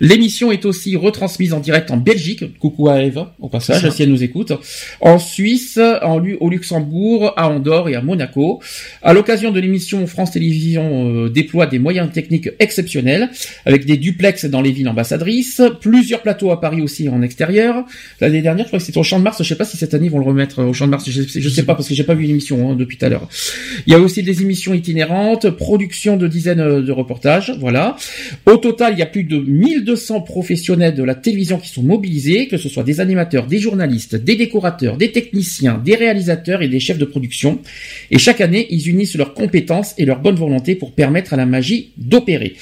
L'émission 0.00 0.50
est 0.50 0.64
aussi 0.64 0.96
retransmise 0.96 1.52
en 1.52 1.60
direct 1.60 1.90
en 1.90 1.98
Belgique. 1.98 2.58
Coucou 2.58 2.88
à 2.88 3.02
Eva, 3.02 3.34
au 3.38 3.48
passage, 3.48 3.90
si 3.90 4.02
elle 4.02 4.10
nous 4.10 4.22
écoute. 4.22 4.52
En 5.00 5.18
Suisse, 5.18 5.78
en, 6.02 6.22
au 6.40 6.48
Luxembourg, 6.48 7.34
à 7.36 7.50
Andorre 7.50 7.90
et 7.90 7.94
à 7.96 8.00
Monaco. 8.00 8.62
À 9.02 9.12
l'occasion 9.12 9.50
de 9.50 9.60
l'émission, 9.60 10.06
France 10.06 10.30
Télévisions 10.30 11.08
euh, 11.26 11.28
déploie 11.28 11.66
des 11.66 11.78
moyens 11.78 12.10
techniques 12.12 12.48
exceptionnels, 12.60 13.30
avec 13.66 13.84
des 13.84 13.98
duplex 13.98 14.46
dans 14.46 14.62
les 14.62 14.72
villes 14.72 14.88
ambassadrices, 14.88 15.60
plusieurs 15.80 16.22
plateaux 16.22 16.50
à 16.50 16.60
Paris 16.60 16.80
aussi 16.80 17.08
en 17.10 17.20
extérieur. 17.20 17.84
L'année 18.20 18.40
dernière, 18.42 18.64
je 18.64 18.68
crois 18.68 18.78
que 18.78 18.84
c'était 18.84 18.98
au 18.98 19.02
Champ 19.02 19.18
de 19.18 19.24
Mars. 19.24 19.42
Je 19.50 19.54
sais 19.56 19.58
pas 19.58 19.64
si 19.64 19.76
cette 19.76 19.94
année 19.94 20.06
ils 20.06 20.12
vont 20.12 20.20
le 20.20 20.24
remettre 20.24 20.62
au 20.62 20.72
Champ 20.72 20.86
de 20.86 20.92
Mars. 20.92 21.10
Je, 21.10 21.22
je 21.26 21.48
sais 21.48 21.64
pas 21.64 21.74
parce 21.74 21.88
que 21.88 21.94
j'ai 21.94 22.04
pas 22.04 22.14
vu 22.14 22.24
l'émission 22.24 22.70
hein, 22.70 22.76
depuis 22.76 22.96
tout 22.96 23.04
à 23.04 23.08
l'heure. 23.08 23.28
Il 23.84 23.92
y 23.92 23.96
a 23.96 23.98
aussi 23.98 24.22
des 24.22 24.42
émissions 24.42 24.72
itinérantes, 24.74 25.50
production 25.50 26.16
de 26.16 26.28
dizaines 26.28 26.60
euh, 26.60 26.82
de 26.82 26.92
reportages. 26.92 27.52
Voilà. 27.58 27.96
Au 28.46 28.58
total, 28.58 28.92
il 28.92 29.00
y 29.00 29.02
a 29.02 29.06
plus 29.06 29.24
de 29.24 29.38
1200 29.40 30.20
professionnels 30.20 30.94
de 30.94 31.02
la 31.02 31.16
télévision 31.16 31.58
qui 31.58 31.68
sont 31.68 31.82
mobilisés, 31.82 32.46
que 32.46 32.58
ce 32.58 32.68
soit 32.68 32.84
des 32.84 33.00
animateurs, 33.00 33.48
des 33.48 33.58
journalistes, 33.58 34.14
des 34.14 34.36
décorateurs, 34.36 34.96
des 34.96 35.10
techniciens, 35.10 35.82
des 35.84 35.96
réalisateurs 35.96 36.62
et 36.62 36.68
des 36.68 36.78
chefs 36.78 36.98
de 36.98 37.04
production. 37.04 37.58
Et 38.12 38.18
chaque 38.18 38.40
année, 38.40 38.68
ils 38.70 38.88
unissent 38.88 39.16
leurs 39.16 39.34
compétences 39.34 39.94
et 39.98 40.04
leur 40.04 40.20
bonne 40.20 40.36
volonté 40.36 40.76
pour 40.76 40.92
permettre 40.92 41.34
à 41.34 41.36
la 41.36 41.44
magie 41.46 41.90
d'opérer. 41.96 42.54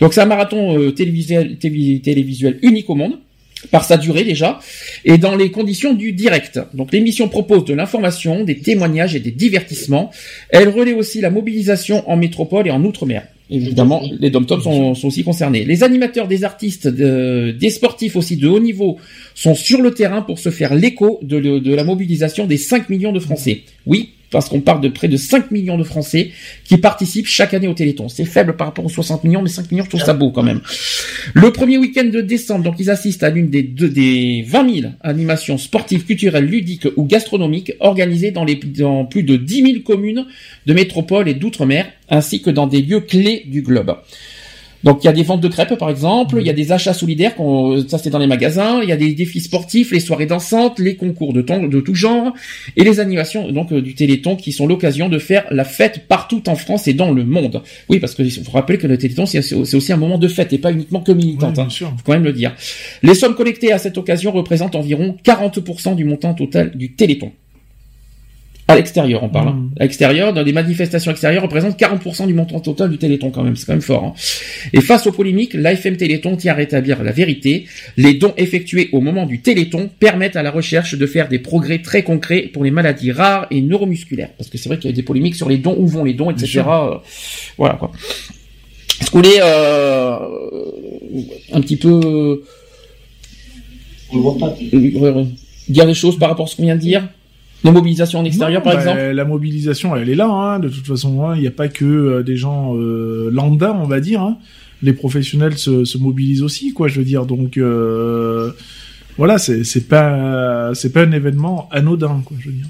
Donc 0.00 0.12
c'est 0.12 0.20
un 0.20 0.26
marathon 0.26 0.78
euh, 0.78 0.90
télévisuel, 0.90 1.56
télévi- 1.58 2.02
télévisuel 2.02 2.58
unique 2.60 2.90
au 2.90 2.96
monde 2.96 3.14
par 3.70 3.84
sa 3.84 3.96
durée 3.96 4.24
déjà, 4.24 4.60
et 5.04 5.18
dans 5.18 5.34
les 5.34 5.50
conditions 5.50 5.94
du 5.94 6.12
direct. 6.12 6.60
Donc 6.74 6.92
l'émission 6.92 7.28
propose 7.28 7.64
de 7.64 7.74
l'information, 7.74 8.44
des 8.44 8.58
témoignages 8.58 9.14
et 9.16 9.20
des 9.20 9.30
divertissements. 9.32 10.10
Elle 10.50 10.68
relaie 10.68 10.92
aussi 10.92 11.20
la 11.20 11.30
mobilisation 11.30 12.08
en 12.08 12.16
métropole 12.16 12.66
et 12.66 12.70
en 12.70 12.84
outre-mer. 12.84 13.24
Évidemment, 13.50 14.02
les 14.20 14.28
dom 14.28 14.46
sont, 14.46 14.94
sont 14.94 15.08
aussi 15.08 15.24
concernés. 15.24 15.64
Les 15.64 15.82
animateurs, 15.82 16.28
des 16.28 16.44
artistes, 16.44 16.86
de- 16.86 17.56
des 17.58 17.70
sportifs 17.70 18.14
aussi 18.14 18.36
de 18.36 18.46
haut 18.46 18.60
niveau 18.60 18.98
sont 19.34 19.54
sur 19.54 19.80
le 19.80 19.92
terrain 19.94 20.20
pour 20.20 20.38
se 20.38 20.50
faire 20.50 20.74
l'écho 20.74 21.18
de, 21.22 21.40
de 21.58 21.74
la 21.74 21.82
mobilisation 21.82 22.46
des 22.46 22.58
5 22.58 22.90
millions 22.90 23.12
de 23.12 23.20
Français. 23.20 23.62
Oui, 23.86 24.10
parce 24.30 24.48
qu'on 24.48 24.60
parle 24.60 24.80
de 24.80 24.88
près 24.88 25.08
de 25.08 25.16
5 25.16 25.50
millions 25.50 25.78
de 25.78 25.84
Français 25.84 26.30
qui 26.64 26.76
participent 26.76 27.26
chaque 27.26 27.54
année 27.54 27.68
au 27.68 27.74
Téléthon. 27.74 28.08
C'est 28.08 28.24
faible 28.24 28.56
par 28.56 28.68
rapport 28.68 28.84
aux 28.84 28.90
60 28.90 29.24
millions, 29.24 29.42
mais 29.42 29.48
5 29.48 29.70
millions, 29.70 29.84
je 29.84 29.90
trouve 29.90 30.02
ça 30.02 30.14
beau 30.14 30.30
quand 30.30 30.42
même. 30.42 30.60
Le 31.34 31.52
premier 31.52 31.78
week-end 31.78 32.04
de 32.04 32.20
décembre, 32.20 32.64
donc 32.64 32.76
ils 32.78 32.90
assistent 32.90 33.22
à 33.22 33.30
l'une 33.30 33.48
des, 33.48 33.62
des 33.62 34.44
20 34.46 34.74
000 34.80 34.92
animations 35.02 35.58
sportives, 35.58 36.04
culturelles, 36.04 36.46
ludiques 36.46 36.88
ou 36.96 37.04
gastronomiques 37.04 37.72
organisées 37.80 38.30
dans, 38.30 38.46
dans 38.78 39.04
plus 39.04 39.22
de 39.22 39.36
10 39.36 39.62
000 39.62 39.72
communes 39.84 40.26
de 40.66 40.74
métropole 40.74 41.28
et 41.28 41.34
d'outre-mer, 41.34 41.86
ainsi 42.08 42.42
que 42.42 42.50
dans 42.50 42.66
des 42.66 42.82
lieux 42.82 43.00
clés 43.00 43.44
du 43.46 43.62
globe. 43.62 43.96
Donc 44.84 45.02
il 45.02 45.06
y 45.06 45.10
a 45.10 45.12
des 45.12 45.22
ventes 45.24 45.40
de 45.40 45.48
crêpes 45.48 45.74
par 45.76 45.90
exemple, 45.90 46.36
il 46.40 46.46
y 46.46 46.50
a 46.50 46.52
des 46.52 46.70
achats 46.72 46.94
solidaires, 46.94 47.34
ça 47.88 47.98
c'est 47.98 48.10
dans 48.10 48.18
les 48.18 48.26
magasins, 48.28 48.80
il 48.82 48.88
y 48.88 48.92
a 48.92 48.96
des 48.96 49.12
défis 49.12 49.40
sportifs, 49.40 49.90
les 49.90 49.98
soirées 50.00 50.26
dansantes, 50.26 50.78
les 50.78 50.94
concours 50.96 51.32
de, 51.32 51.42
ton- 51.42 51.66
de 51.66 51.80
tout 51.80 51.94
genre 51.94 52.32
et 52.76 52.84
les 52.84 53.00
animations 53.00 53.50
donc 53.50 53.72
euh, 53.72 53.82
du 53.82 53.94
Téléthon 53.94 54.36
qui 54.36 54.52
sont 54.52 54.66
l'occasion 54.68 55.08
de 55.08 55.18
faire 55.18 55.44
la 55.50 55.64
fête 55.64 56.06
partout 56.06 56.48
en 56.48 56.54
France 56.54 56.86
et 56.86 56.94
dans 56.94 57.10
le 57.10 57.24
monde. 57.24 57.62
Oui 57.88 57.98
parce 57.98 58.14
que 58.14 58.22
il 58.22 58.30
faut 58.30 58.52
rappeler 58.52 58.78
que 58.78 58.86
le 58.86 58.96
Téléthon 58.98 59.26
c'est 59.26 59.52
aussi 59.74 59.92
un 59.92 59.96
moment 59.96 60.18
de 60.18 60.28
fête 60.28 60.52
et 60.52 60.58
pas 60.58 60.70
uniquement 60.72 61.00
que 61.00 61.12
militante. 61.12 61.56
Ouais, 61.56 61.64
hein. 61.64 61.68
Faut 61.96 62.02
quand 62.04 62.12
même 62.12 62.24
le 62.24 62.32
dire. 62.32 62.54
Les 63.02 63.14
sommes 63.14 63.34
collectées 63.34 63.72
à 63.72 63.78
cette 63.78 63.98
occasion 63.98 64.30
représentent 64.32 64.76
environ 64.76 65.16
40% 65.24 65.96
du 65.96 66.04
montant 66.04 66.34
total 66.34 66.70
du 66.76 66.92
Téléthon. 66.92 67.32
À 68.70 68.76
l'extérieur, 68.76 69.22
on 69.22 69.30
parle. 69.30 69.48
hein. 69.48 69.52
Mm. 69.52 69.70
À 69.80 69.82
l'extérieur, 69.84 70.32
dans 70.34 70.42
les 70.42 70.52
manifestations 70.52 71.10
extérieures, 71.10 71.42
représentent 71.42 71.78
40% 71.80 72.26
du 72.26 72.34
montant 72.34 72.60
total 72.60 72.90
du 72.90 72.98
Téléthon 72.98 73.30
quand 73.30 73.42
même. 73.42 73.56
C'est 73.56 73.64
quand 73.64 73.72
même 73.72 73.80
fort. 73.80 74.04
hein. 74.04 74.12
Et 74.74 74.82
face 74.82 75.06
aux 75.06 75.12
polémiques, 75.12 75.54
l'AFM 75.54 75.96
Téléthon 75.96 76.36
tient 76.36 76.52
à 76.52 76.56
rétablir 76.56 77.02
la 77.02 77.10
vérité. 77.12 77.64
Les 77.96 78.12
dons 78.14 78.34
effectués 78.36 78.90
au 78.92 79.00
moment 79.00 79.24
du 79.24 79.40
Téléthon 79.40 79.88
permettent 79.98 80.36
à 80.36 80.42
la 80.42 80.50
recherche 80.50 80.94
de 80.96 81.06
faire 81.06 81.28
des 81.28 81.38
progrès 81.38 81.78
très 81.78 82.02
concrets 82.02 82.42
pour 82.52 82.62
les 82.62 82.70
maladies 82.70 83.10
rares 83.10 83.46
et 83.50 83.62
neuromusculaires. 83.62 84.30
Parce 84.36 84.50
que 84.50 84.58
c'est 84.58 84.68
vrai 84.68 84.78
qu'il 84.78 84.90
y 84.90 84.92
a 84.92 84.96
des 84.96 85.02
polémiques 85.02 85.36
sur 85.36 85.48
les 85.48 85.56
dons, 85.58 85.74
où 85.78 85.86
vont 85.86 86.04
les 86.04 86.12
dons, 86.14 86.30
etc. 86.30 86.62
Voilà 87.56 87.74
quoi. 87.74 87.90
Est-ce 89.00 89.10
que 89.10 89.16
vous 89.16 89.22
voulez 89.22 89.38
euh, 89.40 90.18
un 91.52 91.60
petit 91.62 91.76
peu 91.76 92.42
euh, 94.14 95.24
dire 95.68 95.86
des 95.86 95.94
choses 95.94 96.18
par 96.18 96.28
rapport 96.30 96.46
à 96.46 96.48
ce 96.48 96.56
qu'on 96.56 96.64
vient 96.64 96.74
de 96.76 96.80
dire? 96.80 97.08
Les 97.64 97.70
mobilisations 97.72 98.20
en 98.20 98.24
extérieur, 98.24 98.60
Non, 98.60 98.64
par 98.64 98.74
bah, 98.74 98.80
exemple 98.80 99.00
La 99.14 99.24
mobilisation, 99.24 99.96
elle 99.96 100.08
est 100.08 100.14
là, 100.14 100.28
hein, 100.28 100.58
de 100.60 100.68
toute 100.68 100.86
façon. 100.86 101.24
hein. 101.26 101.34
Il 101.34 101.40
n'y 101.40 101.46
a 101.48 101.50
pas 101.52 101.68
que 101.68 101.84
euh, 101.84 102.22
des 102.22 102.36
gens 102.36 102.76
euh, 102.76 103.30
lambda, 103.32 103.72
on 103.74 103.86
va 103.86 104.00
dire. 104.00 104.20
hein. 104.22 104.38
Les 104.82 104.92
professionnels 104.92 105.58
se, 105.58 105.84
se 105.84 105.98
mobilisent 105.98 106.42
aussi, 106.42 106.72
quoi. 106.72 106.86
Je 106.86 106.98
veux 107.00 107.04
dire, 107.04 107.26
donc 107.26 107.58
euh, 107.58 108.52
voilà, 109.16 109.38
c'est 109.38 109.88
pas 109.88 110.72
pas 110.94 111.02
un 111.02 111.10
événement 111.12 111.68
anodin, 111.72 112.22
quoi. 112.24 112.36
Je 112.40 112.46
veux 112.50 112.54
dire. 112.54 112.66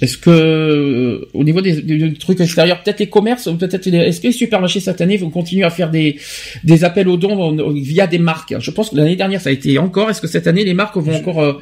Est-ce 0.00 0.18
que, 0.18 0.30
euh, 0.30 1.28
au 1.34 1.44
niveau 1.44 1.60
des, 1.60 1.80
des- 1.80 2.14
trucs 2.14 2.40
extérieurs, 2.40 2.82
peut-être 2.82 2.98
les 3.00 3.08
commerces, 3.08 3.48
peut-être 3.58 3.86
est-ce 3.86 4.20
que 4.20 4.26
les 4.26 4.32
supermarchés 4.32 4.80
cette 4.80 5.00
année 5.00 5.16
vont 5.18 5.30
continuer 5.30 5.64
à 5.64 5.70
faire 5.70 5.90
des, 5.90 6.16
des 6.64 6.82
appels 6.84 7.08
aux 7.08 7.16
dons 7.16 7.38
en- 7.40 7.70
via 7.72 8.06
des 8.06 8.18
marques? 8.18 8.54
Je 8.58 8.70
pense 8.70 8.90
que 8.90 8.96
l'année 8.96 9.14
dernière 9.16 9.40
ça 9.40 9.50
a 9.50 9.52
été 9.52 9.78
encore. 9.78 10.10
Est-ce 10.10 10.20
que 10.20 10.26
cette 10.26 10.46
année 10.46 10.64
les 10.64 10.74
marques 10.74 10.96
vont 10.96 11.14
encore 11.14 11.40
euh, 11.42 11.52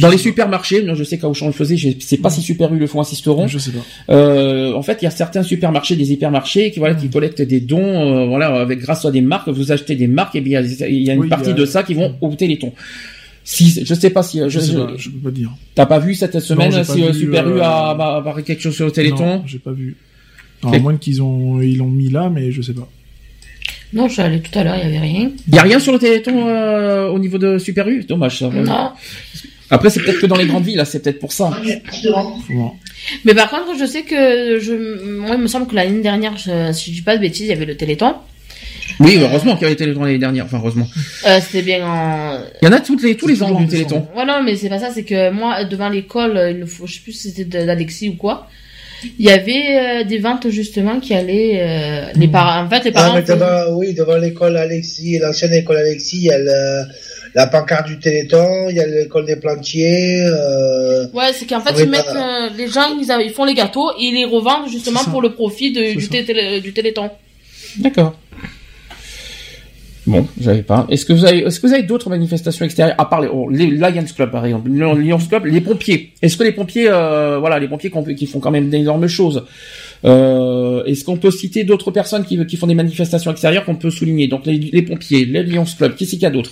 dans 0.00 0.08
les 0.08 0.18
supermarchés 0.18 0.82
Non, 0.82 0.94
je 0.94 1.04
sais 1.04 1.18
qu'Auchan 1.18 1.46
le 1.46 1.52
faisait. 1.52 1.76
Je 1.76 1.90
sais 2.00 2.16
pas 2.16 2.30
si 2.30 2.40
Super 2.42 2.72
U 2.74 2.78
le 2.78 2.86
font 2.86 3.00
insisteront. 3.00 3.46
Je 3.46 3.58
sais 3.58 3.70
pas. 3.72 3.80
Euh, 4.14 4.72
en 4.74 4.82
fait, 4.82 4.98
il 5.02 5.04
y 5.04 5.08
a 5.08 5.10
certains 5.10 5.42
supermarchés, 5.42 5.96
des 5.96 6.12
hypermarchés 6.12 6.70
qui 6.70 6.78
voilà, 6.78 6.94
qui 6.94 7.08
collectent 7.08 7.42
des 7.42 7.60
dons, 7.60 7.78
euh, 7.82 8.26
voilà, 8.26 8.48
avec 8.60 8.80
grâce 8.80 9.04
à 9.04 9.10
des 9.10 9.20
marques. 9.20 9.48
Vous 9.48 9.72
achetez 9.72 9.94
des 9.96 10.06
marques 10.06 10.34
et 10.36 10.40
bien 10.40 10.60
il 10.62 11.02
y 11.02 11.10
a- 11.10 11.14
une 11.14 11.20
Oui, 11.20 11.28
partie 11.28 11.50
a- 11.50 11.54
de 11.54 11.64
ça 11.66 11.82
qui 11.82 11.94
vont 11.94 12.14
au 12.20 12.34
Téléthon. 12.34 12.72
Si, 13.44 13.82
je 13.84 13.94
sais 13.94 14.10
pas 14.10 14.22
si, 14.22 14.38
Je, 14.38 14.48
je, 14.48 14.60
sais 14.60 14.72
je- 14.72 14.78
pas, 14.78 14.92
je 14.96 15.10
peux 15.10 15.18
pas 15.18 15.30
dire. 15.32 15.50
t'as 15.74 15.86
pas 15.86 15.98
vu 15.98 16.14
cette 16.14 16.38
semaine 16.38 16.70
si 16.84 17.02
euh, 17.02 17.10
vu, 17.10 17.18
Super 17.20 17.48
U 17.48 17.54
euh, 17.58 17.62
a, 17.62 18.32
fait 18.36 18.42
quelque 18.44 18.62
chose 18.62 18.74
sur 18.76 18.86
le 18.86 18.92
Téléthon 18.92 19.26
Non, 19.38 19.42
j'ai 19.46 19.58
pas 19.58 19.72
vu. 19.72 19.96
Alors, 20.62 20.76
à 20.76 20.78
moins 20.78 20.96
qu'ils 20.96 21.20
ont 21.22 21.60
ils 21.60 21.76
l'ont 21.78 21.88
mis 21.88 22.08
là, 22.08 22.30
mais 22.32 22.52
je 22.52 22.62
sais 22.62 22.72
pas. 22.72 22.88
Non, 23.92 24.06
je 24.08 24.12
suis 24.14 24.22
allée 24.22 24.40
tout 24.40 24.56
à 24.58 24.62
l'heure, 24.64 24.76
il 24.76 24.84
y 24.84 24.86
avait 24.86 25.00
rien. 25.00 25.32
Il 25.48 25.54
y 25.54 25.58
a 25.58 25.62
rien 25.62 25.78
sur 25.80 25.92
le 25.92 25.98
Téléthon 25.98 26.46
euh, 26.46 27.08
au 27.08 27.18
niveau 27.18 27.36
de 27.36 27.58
Super 27.58 27.88
U? 27.88 28.04
Dommage 28.04 28.38
ça. 28.38 28.48
Non. 28.48 28.90
Après, 29.72 29.90
c'est 29.90 30.00
peut-être 30.00 30.20
que 30.20 30.26
dans 30.26 30.36
les 30.36 30.46
grandes 30.46 30.64
villes, 30.64 30.76
là, 30.76 30.84
c'est 30.84 31.00
peut-être 31.02 31.18
pour 31.18 31.32
ça. 31.32 31.50
Mais 33.24 33.34
par 33.34 33.50
contre, 33.50 33.76
je 33.78 33.84
sais 33.86 34.02
que 34.02 34.58
je, 34.60 34.72
moi, 35.18 35.34
il 35.34 35.40
me 35.42 35.48
semble 35.48 35.66
que 35.66 35.74
l'année 35.74 36.02
dernière, 36.02 36.36
je, 36.36 36.72
si 36.72 36.90
je 36.90 36.96
dis 36.96 37.02
pas 37.02 37.16
de 37.16 37.22
bêtises, 37.22 37.46
il 37.46 37.48
y 37.48 37.52
avait 37.52 37.64
le 37.66 37.76
Téléthon. 37.76 38.14
Oui, 39.00 39.18
heureusement 39.20 39.54
qu'il 39.54 39.62
y 39.62 39.66
avait 39.66 39.76
Téléthon 39.76 40.04
l'année 40.04 40.18
dernière. 40.18 40.44
Enfin, 40.44 40.58
heureusement. 40.58 40.86
Euh, 41.26 41.38
c'était 41.40 41.62
bien 41.62 41.86
en, 41.86 42.38
Il 42.60 42.66
y 42.66 42.68
en 42.68 42.72
a 42.72 42.80
toutes 42.80 43.02
les, 43.02 43.16
tous 43.16 43.26
les 43.26 43.42
ans 43.42 43.50
du. 43.58 43.66
Téléthon. 43.66 44.06
Ouais, 44.16 44.24
non, 44.24 44.42
mais 44.44 44.54
c'est 44.56 44.68
pas 44.68 44.78
ça, 44.78 44.90
c'est 44.94 45.04
que 45.04 45.30
moi, 45.30 45.64
devant 45.64 45.88
l'école, 45.88 46.56
il 46.60 46.66
faut, 46.66 46.86
je 46.86 46.94
sais 46.94 47.00
plus 47.00 47.12
si 47.12 47.30
c'était 47.30 47.44
de- 47.44 47.66
d'Alexis 47.66 48.10
ou 48.10 48.16
quoi, 48.16 48.48
il 49.18 49.24
y 49.26 49.30
avait 49.30 50.02
euh, 50.02 50.04
des 50.04 50.18
ventes 50.18 50.48
justement 50.50 51.00
qui 51.00 51.14
allaient, 51.14 51.58
euh, 51.60 52.12
les 52.14 52.28
parents, 52.28 52.62
en 52.64 52.68
fait, 52.68 52.84
les 52.84 52.92
Ah, 52.94 53.00
parents, 53.02 53.14
mais 53.16 53.22
devant, 53.22 53.76
oui, 53.78 53.94
devant 53.94 54.16
l'école 54.16 54.56
Alexis, 54.56 55.18
l'ancienne 55.18 55.54
école 55.54 55.78
Alexis, 55.78 56.18
il 56.18 56.24
y 56.24 56.30
a 56.30 56.38
le, 56.38 56.84
la 57.34 57.46
pancarte 57.46 57.86
du 57.86 57.98
Téléthon, 57.98 58.68
il 58.70 58.76
y 58.76 58.80
a 58.80 58.86
l'école 58.86 59.24
des 59.26 59.36
plantiers. 59.36 60.22
Euh, 60.26 61.06
Ouais, 61.14 61.32
c'est 61.32 61.46
qu'en 61.46 61.60
fait, 61.60 61.74
ils 61.82 61.88
mettent, 61.88 62.06
euh, 62.14 62.48
les 62.56 62.68
gens, 62.68 62.96
ils, 63.00 63.10
a- 63.10 63.22
ils 63.22 63.30
font 63.32 63.44
les 63.44 63.54
gâteaux 63.54 63.90
et 63.98 64.04
ils 64.04 64.14
les 64.14 64.24
revendent 64.24 64.68
justement 64.70 65.00
pour 65.04 65.22
le 65.22 65.32
profit 65.32 65.72
de, 65.72 65.94
du, 65.94 66.00
ça. 66.02 66.08
télé- 66.10 66.60
du 66.60 66.72
Téléthon. 66.72 67.10
D'accord. 67.78 68.14
Bon, 70.04 70.26
j'avais 70.40 70.62
pas. 70.62 70.84
Est-ce 70.90 71.04
que 71.04 71.12
vous 71.12 71.24
avez, 71.24 71.38
est-ce 71.38 71.60
que 71.60 71.66
vous 71.68 71.72
avez 71.74 71.84
d'autres 71.84 72.10
manifestations 72.10 72.64
extérieures 72.64 72.96
à 72.98 73.08
part 73.08 73.20
les, 73.20 73.28
oh, 73.32 73.48
les 73.48 73.66
Lions 73.66 74.04
Club 74.16 74.32
par 74.32 74.44
exemple, 74.44 74.68
le 74.68 74.94
Lions 75.00 75.18
Club, 75.18 75.46
les 75.46 75.60
pompiers. 75.60 76.12
Est-ce 76.20 76.36
que 76.36 76.42
les 76.42 76.50
pompiers, 76.50 76.88
euh, 76.88 77.38
voilà, 77.38 77.60
les 77.60 77.68
pompiers 77.68 77.90
qui 78.16 78.26
font 78.26 78.40
quand 78.40 78.50
même 78.50 78.68
d'énormes 78.68 79.06
choses. 79.06 79.44
Euh, 80.04 80.82
est-ce 80.86 81.04
qu'on 81.04 81.16
peut 81.18 81.30
citer 81.30 81.62
d'autres 81.62 81.92
personnes 81.92 82.24
qui, 82.24 82.44
qui 82.46 82.56
font 82.56 82.66
des 82.66 82.74
manifestations 82.74 83.30
extérieures 83.30 83.64
qu'on 83.64 83.76
peut 83.76 83.90
souligner? 83.90 84.26
Donc 84.26 84.44
les, 84.44 84.58
les 84.58 84.82
pompiers, 84.82 85.24
les 85.24 85.44
Lions 85.44 85.64
Club. 85.64 85.94
Qu'est-ce 85.94 86.10
qu'il 86.10 86.22
y 86.22 86.26
a 86.26 86.30
d'autre? 86.30 86.50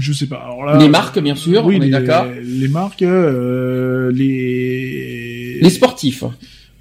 Je 0.00 0.12
sais 0.12 0.26
pas. 0.26 0.42
Alors 0.44 0.64
là, 0.64 0.78
Les 0.78 0.88
marques, 0.88 1.18
bien 1.20 1.34
sûr, 1.34 1.64
Oui, 1.64 1.76
on 1.78 1.82
est 1.82 1.86
les, 1.86 1.90
d'accord. 1.90 2.26
Les 2.44 2.68
marques, 2.68 3.02
euh, 3.02 4.10
les 4.12 5.58
Les 5.60 5.70
sportifs. 5.70 6.24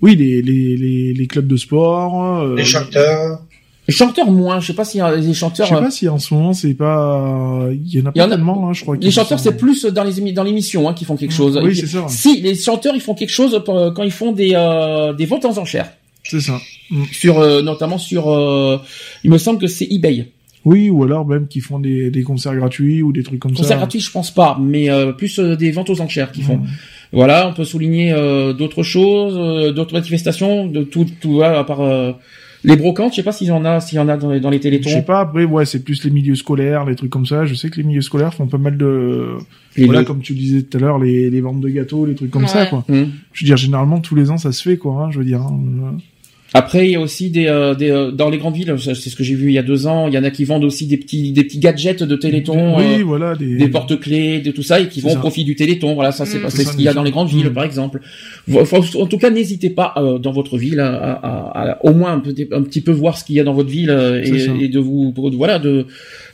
Oui, 0.01 0.15
les 0.15 0.41
les 0.41 0.75
les, 0.77 1.13
les 1.13 1.27
clubs 1.27 1.47
de 1.47 1.57
sport. 1.57 2.39
euh, 2.41 2.55
les 2.55 2.65
chanteurs. 2.65 3.39
Les 3.88 3.93
chanteurs 3.93 4.31
moins. 4.31 4.59
Je 4.59 4.67
sais 4.67 4.73
pas 4.73 4.85
s'il 4.85 4.99
y 4.99 5.01
a 5.01 5.15
des 5.15 5.33
chanteurs. 5.33 5.65
Je 5.67 5.71
sais 5.71 5.77
euh, 5.77 5.81
pas 5.83 5.91
si 5.91 6.07
en 6.09 6.17
ce 6.17 6.33
moment 6.33 6.53
c'est 6.53 6.73
pas. 6.73 7.67
Il 7.71 7.93
y 7.93 8.01
en 8.01 8.07
a 8.07 8.11
Il 8.15 8.17
y 8.17 8.19
pas 8.21 8.27
en 8.27 8.31
a- 8.31 8.35
tellement, 8.35 8.69
hein, 8.69 8.73
je 8.73 8.81
crois. 8.81 8.95
Les 8.99 9.11
chanteurs, 9.11 9.38
sont- 9.39 9.43
c'est 9.45 9.57
plus 9.57 9.85
dans 9.85 10.03
les 10.03 10.19
émi- 10.21 10.33
dans 10.33 10.43
l'émission 10.43 10.89
hein, 10.89 10.93
qui 10.93 11.05
font 11.05 11.15
quelque 11.17 11.33
chose. 11.33 11.59
Oui, 11.63 11.71
Ils- 11.71 11.75
c'est 11.77 11.88
ça. 11.88 12.05
Si 12.09 12.41
les 12.41 12.55
chanteurs, 12.55 12.95
ils 12.95 13.01
font 13.01 13.13
quelque 13.15 13.29
chose 13.31 13.61
pour- 13.63 13.93
quand 13.93 14.03
ils 14.03 14.11
font 14.11 14.31
des 14.31 14.53
euh, 14.55 15.13
des 15.13 15.25
ventes 15.25 15.45
en 15.45 15.55
enchères. 15.57 15.91
C'est 16.23 16.39
ça. 16.41 16.59
Mm. 16.89 17.03
Sur 17.11 17.39
euh, 17.39 17.61
notamment 17.61 17.97
sur, 17.97 18.29
euh, 18.31 18.77
il 19.23 19.31
me 19.31 19.38
semble 19.38 19.59
que 19.59 19.67
c'est 19.67 19.88
eBay. 19.89 20.31
Oui, 20.63 20.89
ou 20.91 21.03
alors 21.03 21.25
même 21.27 21.47
qui 21.47 21.59
font 21.59 21.79
des, 21.79 22.11
des 22.11 22.21
concerts 22.23 22.55
gratuits 22.55 23.01
ou 23.01 23.11
des 23.11 23.23
trucs 23.23 23.39
comme 23.39 23.51
Concert 23.51 23.65
ça. 23.67 23.75
gratuit, 23.77 23.99
je 23.99 24.11
pense 24.11 24.29
pas, 24.31 24.59
mais 24.61 24.89
euh, 24.91 25.11
plus 25.11 25.39
euh, 25.39 25.55
des 25.55 25.71
ventes 25.71 25.89
aux 25.89 26.01
enchères 26.01 26.31
qu'ils 26.31 26.43
font. 26.43 26.59
Voilà, 27.11 27.47
on 27.49 27.53
peut 27.53 27.63
souligner 27.65 28.13
euh, 28.13 28.53
d'autres 28.53 28.83
choses, 28.83 29.33
euh, 29.38 29.71
d'autres 29.73 29.93
manifestations, 29.93 30.67
de 30.67 30.83
tout, 30.83 31.05
tout 31.19 31.33
voilà, 31.33 31.59
à 31.59 31.63
part 31.63 31.81
euh, 31.81 32.11
les 32.63 32.75
brocantes. 32.77 33.11
Je 33.11 33.17
sais 33.17 33.23
pas 33.23 33.31
s'il 33.31 33.47
y 33.47 33.51
en 33.51 33.65
a, 33.65 33.79
s'il 33.79 33.97
y 33.97 33.99
en 33.99 34.07
a 34.07 34.15
dans 34.17 34.29
les, 34.31 34.39
dans 34.39 34.49
les 34.51 34.57
Je 34.59 34.61
sais 34.61 34.69
télétons. 34.79 35.01
pas, 35.01 35.19
après, 35.21 35.43
ouais, 35.45 35.65
c'est 35.65 35.83
plus 35.83 36.03
les 36.05 36.11
milieux 36.11 36.35
scolaires, 36.35 36.85
les 36.85 36.95
trucs 36.95 37.09
comme 37.09 37.25
ça. 37.25 37.45
Je 37.45 37.53
sais 37.55 37.69
que 37.69 37.77
les 37.77 37.83
milieux 37.83 38.01
scolaires 38.01 38.33
font 38.33 38.47
pas 38.47 38.59
mal 38.59 38.77
de, 38.77 39.29
Les 39.75 39.85
voilà, 39.85 40.01
deux. 40.01 40.05
comme 40.05 40.21
tu 40.21 40.33
disais 40.33 40.61
tout 40.61 40.77
à 40.77 40.79
l'heure, 40.79 40.99
les, 40.99 41.29
les 41.31 41.41
ventes 41.41 41.59
de 41.59 41.69
gâteaux, 41.69 42.05
les 42.05 42.13
trucs 42.15 42.31
comme 42.31 42.47
ça, 42.47 42.67
quoi. 42.67 42.85
Mm. 42.88 43.05
Je 43.33 43.43
veux 43.43 43.47
dire, 43.47 43.57
généralement, 43.57 43.99
tous 43.99 44.15
les 44.15 44.29
ans, 44.29 44.38
ça 44.38 44.51
se 44.51 44.61
fait, 44.61 44.77
quoi, 44.77 44.93
hein, 45.05 45.11
je 45.11 45.17
veux 45.19 45.25
dire. 45.25 45.41
hein. 45.41 45.97
Après, 46.53 46.86
il 46.90 46.91
y 46.91 46.95
a 46.95 46.99
aussi 46.99 47.30
des, 47.30 47.48
euh, 47.48 47.76
des 47.76 47.90
euh, 47.91 48.11
dans 48.11 48.30
les 48.30 48.38
grandes 48.38 48.56
villes, 48.56 48.76
c'est 48.78 48.94
ce 48.94 49.15
que 49.15 49.23
j'ai 49.23 49.36
vu 49.36 49.48
il 49.48 49.53
y 49.53 49.57
a 49.57 49.64
deux 49.64 49.88
ans. 49.88 50.10
Il 50.10 50.14
y 50.14 50.18
en 50.18 50.23
a 50.26 50.32
qui 50.32 50.44
vendent 50.44 50.65
aussi 50.65 50.86
des 50.86 50.98
petits 50.98 51.32
des 51.32 51.45
petits 51.45 51.60
gadgets 51.60 52.03
de 52.03 52.15
téléthon. 52.18 52.78
oui, 52.78 52.99
euh, 52.99 53.03
voilà, 53.06 53.36
des, 53.36 53.56
des 53.56 53.69
porte-clés, 53.69 54.41
de 54.41 54.52
tout 54.52 54.61
ça, 54.61 54.82
et 54.82 54.90
qui 54.90 54.99
vont 54.99 55.14
au 55.14 55.15
profit 55.15 55.45
du 55.45 55.56
Téléthon. 55.56 55.94
Voilà, 55.95 56.11
ça 56.11 56.26
c'est 56.26 56.40
Mm. 56.40 56.49
ça, 56.49 56.64
ce 56.65 56.72
qu'il 56.76 56.82
y 56.82 56.90
a 56.90 56.94
dans 56.94 57.03
les 57.03 57.11
grandes 57.11 57.30
villes, 57.30 57.49
Mm. 57.52 57.53
par 57.53 57.64
exemple. 57.64 58.02
Enfin, 58.53 58.80
en 58.99 59.06
tout 59.06 59.18
cas, 59.18 59.30
n'hésitez 59.30 59.69
pas 59.69 59.94
euh, 59.95 60.18
dans 60.18 60.34
votre 60.34 60.57
ville 60.57 60.82
à, 60.82 60.90
à- 60.94 61.11
à- 61.14 61.72
à 61.72 61.86
au 61.86 61.94
moins 61.94 62.11
un, 62.11 62.19
petit- 62.19 62.49
un 62.52 62.64
petit 62.64 62.82
peu 62.82 62.91
voir 62.91 63.18
ce 63.18 63.23
qu'il 63.23 63.36
y 63.36 63.40
a 63.40 63.45
dans 63.45 63.53
votre 63.53 63.69
ville 63.69 63.90
euh, 63.90 64.22
et, 64.22 64.64
et 64.65 64.68
de 64.68 64.80
vous 64.80 65.14
voilà 65.38 65.57
de 65.57 65.86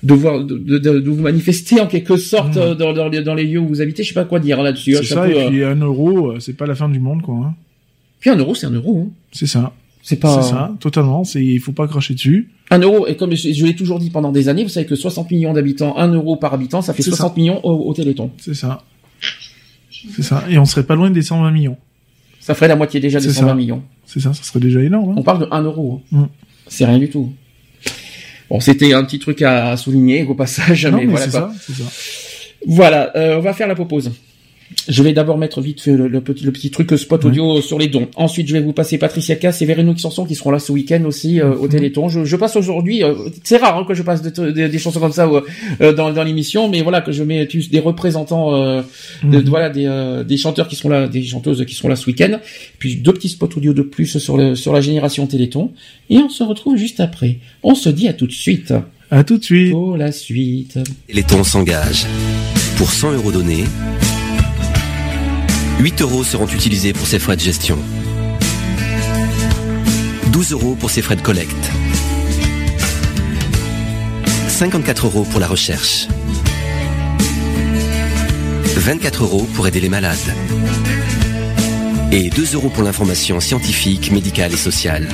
de 0.01 0.13
voir 0.15 0.43
de, 0.43 0.57
de, 0.79 1.09
vous 1.09 1.21
manifester 1.21 1.79
en 1.79 1.85
quelque 1.85 2.17
sorte 2.17 2.55
Mm. 2.55 2.59
euh, 2.59 2.73
dans, 2.73 2.93
dans, 2.93 3.07
les, 3.07 3.21
dans 3.21 3.35
les 3.35 3.43
lieux 3.43 3.59
où 3.59 3.67
vous 3.67 3.81
habitez. 3.83 4.01
Je 4.01 4.07
sais 4.07 4.13
pas 4.15 4.25
quoi 4.25 4.39
dire 4.39 4.63
là-dessus. 4.63 4.95
hein, 4.95 5.01
C'est 5.03 5.13
ça, 5.13 5.21
peu, 5.21 5.31
et 5.31 5.43
euh, 5.43 5.49
puis 5.49 5.63
un 5.63 5.75
euro, 5.75 6.39
c'est 6.39 6.57
pas 6.57 6.65
la 6.65 6.73
fin 6.73 6.89
du 6.89 6.99
monde, 6.99 7.21
quoi. 7.21 7.35
Hein. 7.35 7.53
puis 8.19 8.31
un 8.31 8.35
euro, 8.37 8.55
c'est 8.55 8.65
un 8.65 8.71
euro. 8.71 9.03
hein. 9.05 9.11
C'est 9.31 9.45
ça. 9.45 9.73
C'est 10.09 10.15
pas 10.15 10.41
C'est 10.41 10.51
ça, 10.51 10.73
totalement. 10.79 11.25
C'est, 11.25 11.43
il 11.43 11.59
faut 11.59 11.73
pas 11.73 11.85
cracher 11.85 12.13
dessus. 12.13 12.49
un 12.71 12.79
euro. 12.79 13.07
Et 13.07 13.17
comme 13.17 13.35
je, 13.35 13.51
je 13.51 13.65
l'ai 13.65 13.75
toujours 13.75 13.99
dit 13.99 14.09
pendant 14.09 14.31
des 14.31 14.47
années, 14.47 14.63
vous 14.63 14.69
savez 14.69 14.85
que 14.85 14.95
60 14.95 15.29
millions 15.31 15.51
d'habitants, 15.51 15.97
un 15.97 16.07
euro 16.13 16.37
par 16.37 16.53
habitant, 16.53 16.81
ça 16.81 16.93
fait 16.93 17.03
C'est 17.03 17.09
60 17.09 17.35
millions 17.35 17.59
au, 17.65 17.89
au 17.89 17.93
Téléthon. 17.93 18.31
C'est 18.37 18.53
ça. 18.53 18.85
C'est 20.15 20.21
ça. 20.23 20.45
Et 20.49 20.57
on 20.57 20.63
serait 20.63 20.85
pas 20.85 20.95
loin 20.95 21.09
des 21.09 21.21
120 21.21 21.51
millions. 21.51 21.75
Ça 22.39 22.55
ferait 22.55 22.69
la 22.69 22.77
moitié 22.77 23.01
déjà 23.01 23.19
des 23.19 23.27
C'est 23.27 23.33
120 23.33 23.49
ça. 23.49 23.55
millions. 23.55 23.83
C'est 24.05 24.21
ça, 24.21 24.33
ça 24.33 24.43
serait 24.43 24.61
déjà 24.61 24.81
énorme. 24.81 25.09
Hein. 25.09 25.15
On 25.17 25.23
parle 25.23 25.39
de 25.39 25.47
1 25.51 25.61
euro. 25.63 26.01
hein. 26.13 26.19
Mm. 26.19 26.25
C'est 26.67 26.85
rien 26.85 26.99
du 26.99 27.09
tout. 27.09 27.33
Bon, 28.49 28.61
c'était 28.61 28.93
un 28.93 29.03
petit 29.03 29.19
truc 29.19 29.41
à, 29.41 29.75
souligner 29.75 30.23
au 30.23 30.35
passage, 30.35 30.85
non, 30.85 30.99
mais, 30.99 31.05
mais 31.05 31.11
voilà 31.11 31.27
quoi. 31.27 31.51
ça, 31.59 31.73
ça. 31.73 31.83
Voilà, 32.65 33.11
euh, 33.17 33.35
on 33.39 33.41
va 33.41 33.51
faire 33.51 33.67
la 33.67 33.75
propose. 33.75 34.13
Je 34.89 35.01
vais 35.03 35.13
d'abord 35.13 35.37
mettre 35.37 35.61
vite 35.61 35.79
fait 35.81 35.91
le, 35.93 36.07
le 36.09 36.19
petit 36.21 36.43
le 36.43 36.51
petit 36.51 36.71
truc 36.71 36.91
spot 36.97 37.23
Ouais. 37.23 37.29
audio 37.29 37.61
sur 37.61 37.79
les 37.79 37.87
dons. 37.87 38.07
Ensuite, 38.15 38.47
je 38.47 38.53
vais 38.53 38.59
vous 38.61 38.73
passer 38.73 38.97
Patricia 38.97 39.35
Cass 39.37 39.61
et 39.61 39.65
Véronique 39.65 39.99
Sanson 39.99 40.25
qui 40.25 40.35
seront 40.35 40.51
là 40.51 40.59
ce 40.59 40.71
week-end 40.73 41.03
aussi 41.05 41.39
euh, 41.39 41.55
au 41.55 41.63
Mhm. 41.63 41.69
Téléthon. 41.69 42.09
Je, 42.09 42.25
je 42.25 42.35
passe 42.35 42.55
aujourd'hui, 42.57 43.03
euh, 43.03 43.13
c'est 43.43 43.57
rare 43.57 43.77
hein, 43.77 43.85
que 43.87 43.93
je 43.93 44.03
passe 44.03 44.21
de- 44.21 44.29
de- 44.51 44.67
des 44.67 44.77
chansons 44.79 44.99
comme 44.99 45.11
ça 45.13 45.29
euh, 45.81 45.93
dans, 45.93 46.11
dans 46.11 46.23
l'émission, 46.23 46.67
mais 46.69 46.81
voilà 46.81 46.99
que 47.01 47.11
je 47.13 47.23
mets 47.23 47.45
des 47.47 47.79
représentants, 47.79 48.55
euh, 48.55 48.81
de- 49.23 49.37
Mhm. 49.39 49.45
voilà 49.49 49.69
des, 49.69 49.85
euh, 49.85 50.23
des 50.23 50.35
chanteurs 50.37 50.67
qui 50.67 50.75
seront 50.75 50.89
là, 50.89 51.07
des 51.07 51.23
chanteuses 51.23 51.63
qui 51.65 51.73
seront 51.75 51.87
là 51.87 51.95
ce 51.95 52.05
week-end. 52.07 52.39
Puis 52.79 52.95
deux 52.97 53.13
petits 53.13 53.29
spots 53.29 53.49
audio 53.57 53.73
de 53.73 53.81
plus 53.83 54.17
sur 54.19 54.35
le 54.37 54.55
sur 54.55 54.73
la 54.73 54.81
génération 54.81 55.27
Téléthon. 55.27 55.71
Et 56.09 56.17
on 56.17 56.29
se 56.29 56.43
retrouve 56.43 56.75
juste 56.77 56.99
après. 56.99 57.37
On 57.63 57.73
se 57.75 57.89
dit 57.89 58.07
à 58.07 58.13
tout 58.13 58.27
de 58.27 58.31
suite. 58.33 58.73
À 59.11 59.23
tout 59.23 59.37
de 59.37 59.43
suite. 59.43 59.71
Pour 59.71 59.95
la 59.95 60.11
suite. 60.11 60.77
Téléthon 61.07 61.43
s'engage. 61.45 62.05
Pour 62.77 62.91
100 62.91 63.13
euros 63.13 63.31
donnés, 63.31 63.63
8 65.79 66.01
euros 66.01 66.23
seront 66.23 66.47
utilisés 66.47 66.91
pour 66.91 67.05
ses 67.05 67.19
frais 67.19 67.35
de 67.35 67.41
gestion. 67.41 67.77
12 70.31 70.51
euros 70.53 70.75
pour 70.75 70.89
ses 70.89 71.03
frais 71.03 71.15
de 71.15 71.21
collecte. 71.21 71.71
54 74.47 75.05
euros 75.05 75.23
pour 75.29 75.39
la 75.39 75.47
recherche. 75.47 76.07
24 78.75 79.23
euros 79.23 79.47
pour 79.53 79.67
aider 79.67 79.79
les 79.79 79.89
malades. 79.89 80.17
Et 82.11 82.31
2 82.31 82.55
euros 82.55 82.69
pour 82.69 82.83
l'information 82.83 83.39
scientifique, 83.39 84.11
médicale 84.11 84.53
et 84.53 84.57
sociale. 84.57 85.07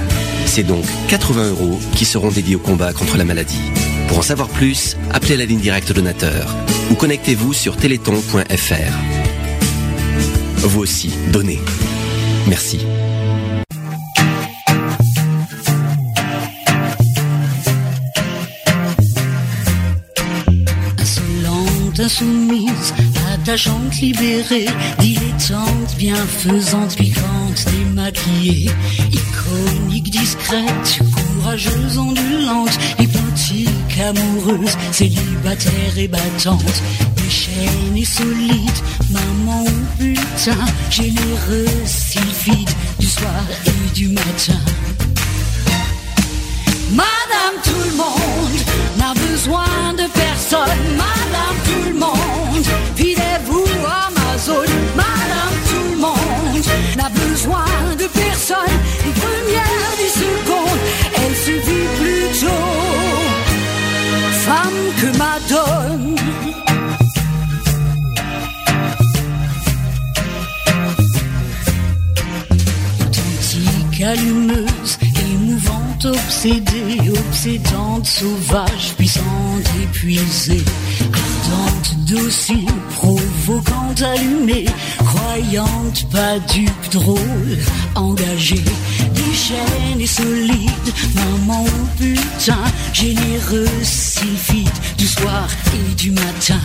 C'est 0.45 0.63
donc 0.63 0.85
80 1.09 1.49
euros 1.49 1.79
qui 1.93 2.05
seront 2.05 2.29
dédiés 2.29 2.55
au 2.55 2.59
combat 2.59 2.93
contre 2.93 3.17
la 3.17 3.25
maladie. 3.25 3.71
Pour 4.07 4.19
en 4.19 4.21
savoir 4.21 4.47
plus, 4.47 4.95
appelez 5.11 5.35
la 5.35 5.45
ligne 5.45 5.59
directe 5.59 5.91
donateur 5.91 6.55
ou 6.89 6.95
connectez-vous 6.95 7.53
sur 7.53 7.75
téléthon.fr. 7.75 9.22
Vous 10.65 10.79
aussi, 10.79 11.09
donnez. 11.31 11.59
Merci. 12.47 12.79
Insolente, 20.97 21.99
insoumise, 21.99 22.93
attachante, 23.33 23.95
libérée, 24.01 24.67
dilettante, 24.99 25.95
bienfaisante, 25.97 26.95
piquante, 26.95 27.65
démaquillée, 27.71 28.71
iconique, 29.11 30.09
discrète, 30.09 30.99
courageuse, 31.35 31.97
ondulante, 31.97 32.79
hypnotique, 32.99 33.99
amoureuse, 33.99 34.77
célibataire 34.91 35.97
et 35.97 36.07
battante, 36.07 36.81
déchaînée, 37.33 38.05
solide, 38.05 38.79
maman 39.09 39.63
ou 39.63 39.97
putain, 39.97 40.65
généreuse, 40.89 41.85
sylphide, 41.85 42.69
du 42.99 43.07
soir 43.07 43.43
et 43.65 43.93
du 43.93 44.09
matin. 44.09 44.59
Madame 46.91 47.55
tout 47.63 47.89
le 47.89 47.95
monde 47.95 48.59
n'a 48.97 49.13
besoin 49.15 49.93
de 49.93 50.07
personne. 50.13 50.83
Madame 50.95 51.57
tout 51.65 51.89
le 51.89 51.99
monde, 51.99 52.65
filez-vous 52.95 53.65
Amazon. 54.07 54.69
Madame 54.95 55.55
tout 55.69 55.91
le 55.91 55.97
monde 55.97 56.65
n'a 56.97 57.09
besoin 57.09 57.65
de 57.97 58.05
personne. 58.07 58.82
Allumeuse, 74.03 74.97
émouvante, 75.31 76.05
obsédée, 76.05 77.09
obsédante, 77.09 78.05
sauvage, 78.05 78.93
puissante, 78.97 79.69
épuisée, 79.81 80.63
ardente, 81.01 81.95
docile, 82.07 82.65
provocante, 82.95 84.01
allumée, 84.01 84.65
croyante, 84.97 86.07
pas 86.11 86.39
dupe, 86.53 86.91
drôle, 86.91 87.57
engagée, 87.95 88.63
déchaînée, 89.13 90.07
solide, 90.07 90.93
maman 91.15 91.63
ou 91.63 91.97
putain, 91.97 92.63
généreuse, 92.93 93.69
sylphide, 93.83 94.69
du 94.97 95.07
soir 95.07 95.47
et 95.73 95.95
du 95.95 96.11
matin. 96.11 96.59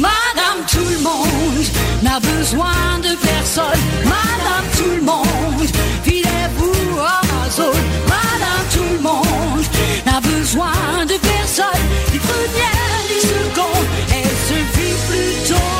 Madame 0.00 0.64
tout 0.66 0.78
le 0.78 0.98
monde 1.00 1.66
n'a 2.02 2.18
besoin 2.20 2.98
de 3.02 3.14
personne. 3.16 3.82
Madame 4.04 4.66
tout 4.76 4.94
le 4.96 5.02
monde, 5.02 5.68
filez-vous 6.04 6.98
Amazon. 6.98 7.76
Madame 8.08 8.64
tout 8.72 8.90
le 8.94 9.00
monde 9.02 9.66
n'a 10.06 10.20
besoin 10.20 11.04
de 11.06 11.16
personne, 11.18 11.84
ni 12.12 12.18
première 12.18 13.00
ni 13.10 13.20
seconde, 13.20 13.86
elle 14.16 14.36
se 14.48 14.58
vit 14.74 14.96
plutôt 15.08 15.70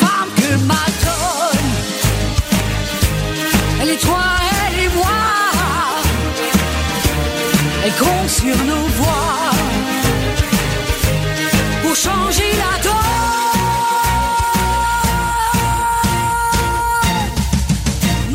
femme 0.00 0.30
que 0.36 0.50
Madone. 0.70 1.68
Elle 3.82 3.88
est 3.90 4.00
toi, 4.00 4.24
elle 4.68 4.84
est 4.84 4.94
moi, 4.94 5.20
elle 7.84 7.94
compte 7.94 8.30
sur 8.30 8.56
nos 8.64 8.86
voix 8.98 9.50
changer 12.04 12.52
la 12.62 12.74
donne. 12.82 12.94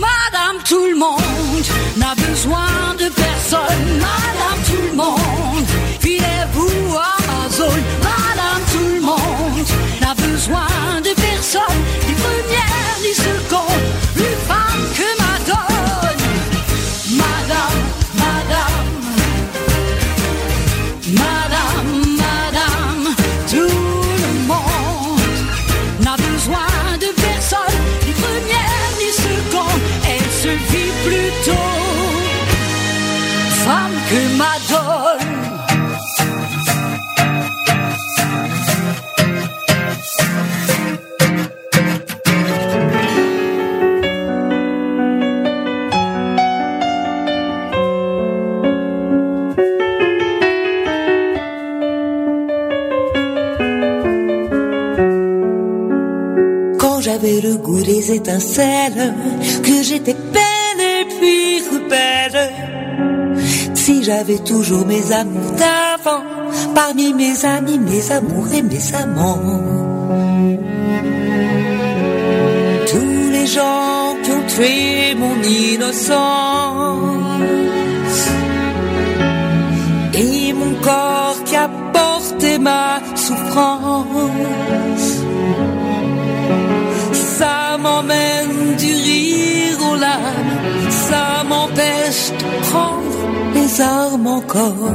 Madame 0.07 0.57
tout 0.69 0.87
le 0.91 0.97
monde 1.05 1.67
n'a 1.97 2.13
besoin 2.27 2.93
de 2.99 3.07
personne. 3.09 3.87
Madame 4.09 4.59
tout 4.69 4.85
le 4.89 4.95
monde, 4.95 5.69
filez-vous 5.99 6.95
à 6.95 7.15
ma 7.29 7.49
zone. 7.49 7.83
Madame 8.11 8.63
tout 8.71 8.89
le 8.97 9.01
monde 9.01 9.69
n'a 10.01 10.13
besoin 10.13 11.01
de 11.07 11.13
personne, 11.29 11.81
ni 12.07 12.13
première 12.13 12.95
Quand 56.79 57.01
j'avais 57.01 57.39
le 57.41 57.55
goût 57.57 57.81
des 57.81 58.11
étincelles, 58.11 59.13
que 59.63 59.83
j'étais 59.83 60.14
j'avais 64.06 64.38
toujours 64.38 64.86
mes 64.86 65.11
amours 65.11 65.52
d'avant, 65.57 66.23
parmi 66.76 67.11
mes 67.14 67.44
amis, 67.44 67.80
mes 67.80 68.11
amours 68.11 68.48
et 68.53 68.61
mes 68.61 68.94
amants. 68.94 69.40
Tous 72.91 73.32
les 73.32 73.48
gens 73.48 74.15
qui 74.23 74.32
ont 74.32 74.45
tué 74.48 75.15
mon 75.15 75.41
innocence. 75.41 77.10
Et 80.14 80.53
mon 80.53 80.76
corps 80.82 81.38
qui 81.45 81.56
a 81.56 81.68
porté 81.91 82.60
ma 82.60 82.99
souffrance. 83.15 84.06
Ça 87.40 87.77
m'emmène 87.80 88.76
du 88.77 88.94
rire 88.94 89.77
aux 89.90 89.95
larmes, 89.95 90.60
ça 91.10 91.44
m'empêche 91.49 92.32
de 92.40 92.69
prendre 92.69 92.94
armes 93.81 94.27
encore. 94.27 94.91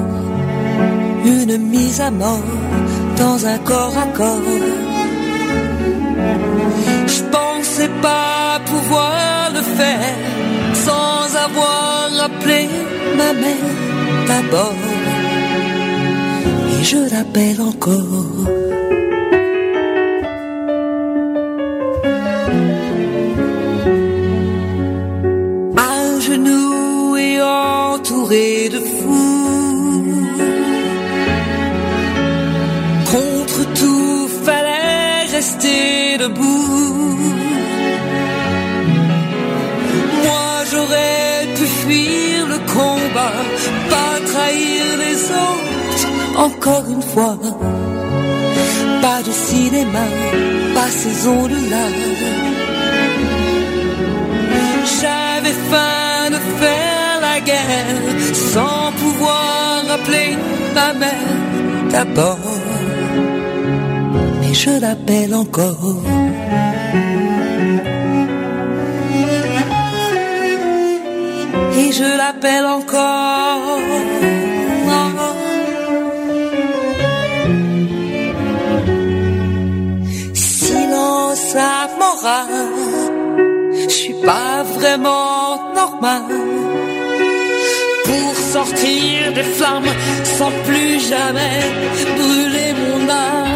Une 1.24 1.56
mise 1.58 2.00
à 2.00 2.10
mort 2.10 2.52
dans 3.16 3.46
un 3.46 3.58
corps 3.58 3.96
à 4.04 4.06
corps. 4.18 4.58
Je 7.06 7.22
pensais 7.36 7.90
pas 8.00 8.60
pouvoir 8.64 9.50
le 9.54 9.62
faire 9.78 10.16
sans 10.86 11.36
avoir 11.46 12.08
appelé 12.26 12.68
ma 13.16 13.32
mère 13.42 13.76
d'abord. 14.28 14.82
Et 16.80 16.84
je 16.84 17.00
l'appelle 17.12 17.60
encore. 17.60 18.29
Encore 46.40 46.84
une 46.88 47.02
fois. 47.02 47.36
Pas 49.02 49.20
de 49.26 49.32
cinéma, 49.48 50.06
pas 50.74 50.90
ces 51.00 51.28
ondes-là. 51.28 51.86
J'avais 54.98 55.56
faim 55.70 56.30
de 56.34 56.40
faire 56.60 57.14
la 57.28 57.40
guerre 57.48 58.00
sans 58.52 58.86
pouvoir 59.02 59.82
appeler 59.96 60.30
ma 60.74 60.92
mère 61.02 61.36
d'abord. 61.90 62.38
Mais 64.40 64.54
je 64.54 64.72
l'appelle 64.80 65.34
encore. 65.34 65.94
Et 71.78 71.92
je 71.92 72.16
l'appelle 72.20 72.66
encore. 72.66 73.39
Pas 84.30 84.62
vraiment 84.62 85.72
normal 85.74 86.22
pour 88.04 88.32
sortir 88.54 89.32
des 89.34 89.42
flammes 89.56 89.94
sans 90.38 90.52
plus 90.66 91.00
jamais 91.12 91.58
brûler 92.18 92.72
mon 92.80 93.08
âme. 93.08 93.49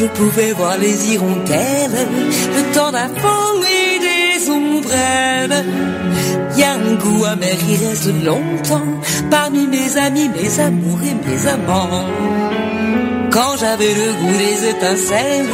Je 0.00 0.06
pouvais 0.06 0.52
voir 0.52 0.78
les 0.78 1.12
hirondelles, 1.12 2.06
le 2.56 2.62
temps 2.74 2.90
d'un 2.90 3.10
et 3.80 3.98
des 4.08 4.50
ombrelles. 4.50 5.64
Y 6.56 6.62
a 6.62 6.72
un 6.72 6.94
goût 6.94 7.26
amer 7.26 7.54
qui 7.58 7.76
reste 7.84 8.10
longtemps 8.24 8.92
parmi 9.30 9.66
mes 9.66 9.98
amis, 9.98 10.30
mes 10.30 10.58
amours 10.60 11.02
et 11.02 11.14
mes 11.24 11.46
amants. 11.48 12.06
Quand 13.30 13.56
j'avais 13.60 13.92
le 14.02 14.08
goût 14.20 14.36
des 14.44 14.60
étincelles, 14.70 15.52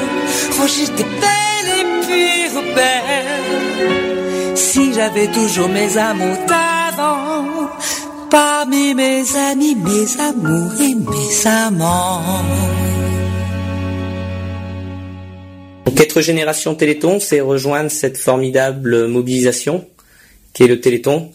oh 0.61 0.69
j'étais 0.75 1.11
belle 1.25 1.71
et 1.81 1.87
puis 2.05 2.37
rebelle. 2.57 4.57
Si 4.57 4.93
j'avais 4.95 5.29
toujours 5.39 5.69
mes 5.69 5.99
amours 5.99 6.39
d'avant, 6.47 7.69
parmi 8.31 8.95
mes 8.95 9.25
amis, 9.51 9.75
mes 9.75 10.09
amours 10.21 10.81
et 10.81 10.95
mes 10.95 11.47
amants. 11.49 12.45
Donc 15.97 16.05
être 16.05 16.21
génération 16.21 16.75
Téléthon, 16.75 17.21
c'est 17.21 17.41
rejoindre 17.41 17.91
cette 17.91 18.19
formidable 18.19 19.07
mobilisation 19.07 19.87
qui 20.53 20.65
est 20.65 20.67
le 20.67 20.79
Téléthon, 20.79 21.31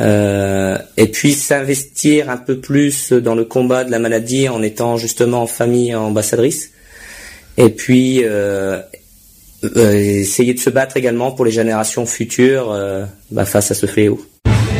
euh, 0.00 0.78
et 0.96 1.08
puis 1.08 1.32
s'investir 1.32 2.30
un 2.30 2.36
peu 2.36 2.60
plus 2.60 3.12
dans 3.12 3.34
le 3.34 3.44
combat 3.44 3.82
de 3.82 3.90
la 3.90 3.98
maladie 3.98 4.48
en 4.48 4.62
étant 4.62 4.96
justement 4.96 5.42
en 5.42 5.48
famille 5.48 5.92
ambassadrice, 5.92 6.70
et 7.56 7.70
puis 7.70 8.20
euh, 8.22 8.80
euh, 9.76 9.92
essayer 9.94 10.54
de 10.54 10.60
se 10.60 10.70
battre 10.70 10.96
également 10.96 11.32
pour 11.32 11.44
les 11.44 11.50
générations 11.50 12.06
futures 12.06 12.72
bah, 13.32 13.44
face 13.44 13.72
à 13.72 13.74
ce 13.74 13.86
fléau. 13.86 14.24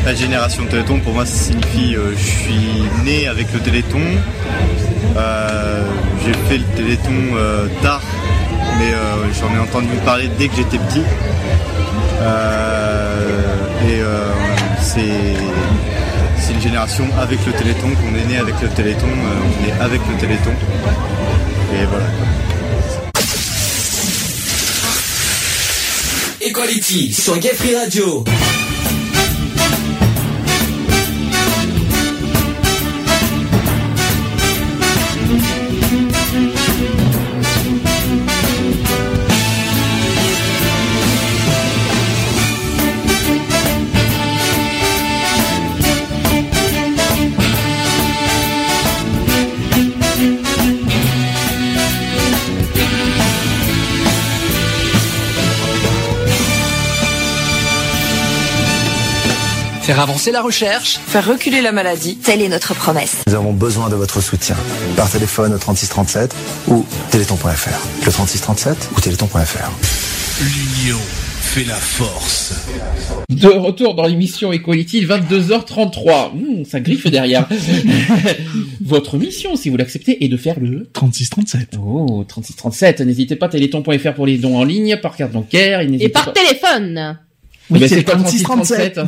La 0.05 0.15
génération 0.15 0.65
Téléthon, 0.67 1.01
pour 1.01 1.15
moi, 1.15 1.27
ça 1.27 1.47
signifie 1.47 1.95
je 1.95 2.25
suis 2.25 3.05
né 3.05 3.27
avec 3.27 3.53
le 3.53 3.59
Téléthon. 3.59 3.99
J'ai 6.25 6.33
fait 6.49 6.59
le 6.59 6.77
Téléthon 6.77 7.35
tard 7.83 8.05
mais 8.79 8.93
euh, 8.93 9.33
j'en 9.33 9.55
ai 9.55 9.59
entendu 9.59 9.89
parler 10.05 10.29
dès 10.39 10.49
que 10.49 10.57
j'étais 10.57 10.79
petit. 10.79 11.03
Euh, 12.21 13.57
et 13.89 14.01
euh, 14.01 14.33
c'est 14.81 16.53
une 16.53 16.61
génération 16.61 17.07
avec 17.19 17.45
le 17.47 17.53
Téléthon, 17.53 17.89
qu'on 17.89 18.15
est 18.17 18.27
né 18.27 18.39
avec 18.39 18.55
le 18.61 18.69
Téléthon, 18.69 19.07
on 19.07 19.69
est 19.69 19.81
avec 19.81 20.01
le 20.09 20.17
Téléthon. 20.19 20.53
Et 21.73 21.85
voilà. 21.87 22.07
Equality 26.41 27.13
sur 27.13 27.39
Gay 27.39 27.53
Radio. 27.77 28.25
Faire 59.87 60.01
avancer 60.01 60.33
la 60.33 60.43
recherche, 60.43 60.99
faire 60.99 61.25
reculer 61.25 61.61
la 61.61 61.71
maladie, 61.71 62.17
telle 62.17 62.43
est 62.43 62.49
notre 62.49 62.75
promesse. 62.75 63.23
Nous 63.29 63.35
avons 63.35 63.53
besoin 63.53 63.89
de 63.89 63.95
votre 63.95 64.21
soutien. 64.21 64.57
Par 64.97 65.09
téléphone 65.09 65.55
au 65.55 65.59
3637 65.59 66.35
ou 66.67 66.85
téléthon.fr. 67.13 68.05
Le 68.05 68.11
3637 68.11 68.91
ou 68.97 69.01
téléthon.fr. 69.01 69.71
L'union 70.41 70.99
fait 71.41 71.63
la 71.63 71.77
force. 71.77 72.67
De 73.29 73.47
retour 73.47 73.95
dans 73.95 74.07
l'émission 74.07 74.53
Equality, 74.53 75.07
22h33. 75.07 76.35
Mmh, 76.35 76.65
ça 76.65 76.81
griffe 76.81 77.07
derrière. 77.07 77.49
Votre 78.85 79.19
mission, 79.19 79.55
si 79.55 79.71
vous 79.71 79.77
l'acceptez, 79.77 80.25
est 80.25 80.29
de 80.29 80.37
faire 80.37 80.59
le 80.59 80.89
3637. 80.95 81.79
Oh, 81.81 82.25
3637. 82.27 83.03
N'hésitez 83.03 83.37
pas, 83.37 83.49
téléthon.fr 83.49 84.15
pour 84.15 84.27
les 84.27 84.39
dons 84.39 84.59
en 84.59 84.65
ligne, 84.65 84.97
par 85.01 85.15
carte 85.15 85.31
bancaire. 85.31 85.83
Et 85.83 86.09
par 86.09 86.33
téléphone. 86.33 87.21
Oui, 87.71 87.89
c'est 87.89 88.03
pas 88.03 88.17
3637. 88.17 89.01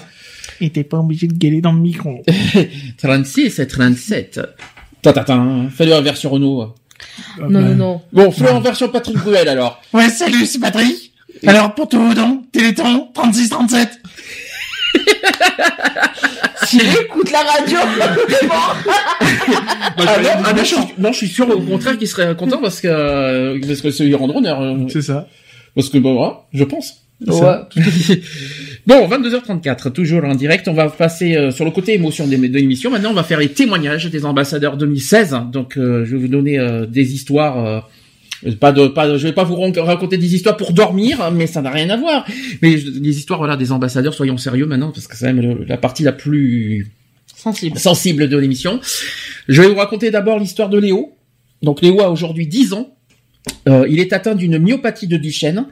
Et 0.60 0.70
t'es 0.70 0.84
pas 0.84 0.98
obligé 0.98 1.26
de 1.26 1.32
gueuler 1.34 1.60
dans 1.60 1.72
le 1.72 1.80
micro. 1.80 2.22
36 2.98 3.58
et 3.58 3.66
37. 3.66 4.40
Tatatin, 5.02 5.68
fais-le 5.74 5.94
en 5.94 6.02
version 6.02 6.30
Renault. 6.30 6.74
Non, 7.40 7.48
non, 7.48 7.74
non. 7.74 8.02
Bon, 8.12 8.30
fais-le 8.30 8.50
en 8.52 8.60
version 8.60 8.88
Patrick 8.88 9.16
Bruel 9.18 9.48
alors. 9.48 9.80
Ouais, 9.92 10.08
salut, 10.08 10.46
c'est 10.46 10.58
Patrick. 10.58 11.12
Alors, 11.46 11.74
pour 11.74 11.88
tous 11.88 12.00
vos 12.02 12.14
dons, 12.14 12.42
Téléthon, 12.52 13.08
3637. 13.14 14.00
Si 16.64 16.78
écoute 16.80 17.30
la 17.30 17.38
radio, 17.44 17.78
bon. 18.46 18.54
Ah 19.96 20.18
non, 20.22 20.28
ah 20.44 20.52
non, 20.52 20.58
je 20.58 20.64
suis, 20.64 20.76
non, 20.98 21.12
je 21.12 21.16
suis 21.16 21.28
sûr 21.28 21.48
au 21.48 21.60
contraire 21.60 21.96
qu'il 21.96 22.08
serait 22.08 22.34
content 22.36 22.58
parce 22.60 22.80
que 22.80 22.88
euh, 22.88 23.58
parce 23.66 23.80
que 23.80 23.90
c'est 23.90 24.04
lui 24.04 24.14
rendre 24.14 24.36
honneur. 24.36 24.60
euh. 24.60 24.76
C'est 24.88 25.00
ça. 25.02 25.28
Parce 25.74 25.88
que 25.88 25.96
bon, 25.98 26.14
voilà, 26.14 26.40
je 26.52 26.64
pense. 26.64 26.94
C'est 27.24 27.30
Ouais. 27.32 28.20
Bon, 28.88 29.06
22h34, 29.08 29.92
toujours 29.92 30.24
en 30.24 30.34
direct. 30.34 30.66
On 30.68 30.72
va 30.74 30.88
passer 30.88 31.36
euh, 31.36 31.50
sur 31.52 31.64
le 31.64 31.70
côté 31.70 31.94
émotion 31.94 32.26
de 32.26 32.34
l'émission. 32.34 32.90
Maintenant, 32.90 33.10
on 33.10 33.14
va 33.14 33.22
faire 33.22 33.38
les 33.38 33.50
témoignages 33.50 34.06
des 34.10 34.24
ambassadeurs 34.24 34.76
2016. 34.76 35.36
Donc, 35.52 35.76
euh, 35.76 36.04
je 36.04 36.12
vais 36.16 36.22
vous 36.22 36.28
donner 36.28 36.58
euh, 36.58 36.86
des 36.86 37.12
histoires. 37.14 37.64
euh, 37.66 37.80
pas 38.60 38.70
de, 38.72 38.86
pas, 38.86 39.08
de- 39.08 39.18
je 39.18 39.26
vais 39.26 39.32
pas 39.32 39.42
vous 39.44 39.56
raconter 39.56 40.16
des 40.16 40.34
histoires 40.34 40.56
pour 40.56 40.72
dormir, 40.72 41.30
mais 41.32 41.46
ça 41.48 41.60
n'a 41.60 41.70
rien 41.70 41.90
à 41.90 41.96
voir. 41.96 42.24
Mais 42.62 42.76
les 42.76 43.18
histoires, 43.18 43.38
voilà, 43.40 43.56
des 43.56 43.72
ambassadeurs. 43.72 44.14
Soyons 44.14 44.36
sérieux 44.38 44.66
maintenant, 44.66 44.90
parce 44.92 45.06
que 45.08 45.16
c'est 45.16 45.26
quand 45.26 45.34
même 45.34 45.44
le- 45.58 45.64
la 45.64 45.76
partie 45.76 46.02
la 46.04 46.12
plus 46.12 46.86
sensible, 47.36 47.78
sensible 47.78 48.28
de 48.28 48.36
l'émission. 48.36 48.80
Je 49.48 49.60
vais 49.62 49.68
vous 49.68 49.74
raconter 49.76 50.10
d'abord 50.10 50.38
l'histoire 50.38 50.68
de 50.68 50.78
Léo. 50.78 51.14
Donc, 51.62 51.82
Léo 51.82 52.00
a 52.00 52.10
aujourd'hui 52.10 52.46
10 52.46 52.72
ans. 52.74 52.94
Euh, 53.68 53.86
il 53.88 54.00
est 54.00 54.12
atteint 54.12 54.34
d'une 54.34 54.58
myopathie 54.58 55.06
de 55.06 55.16
Duchenne 55.16 55.66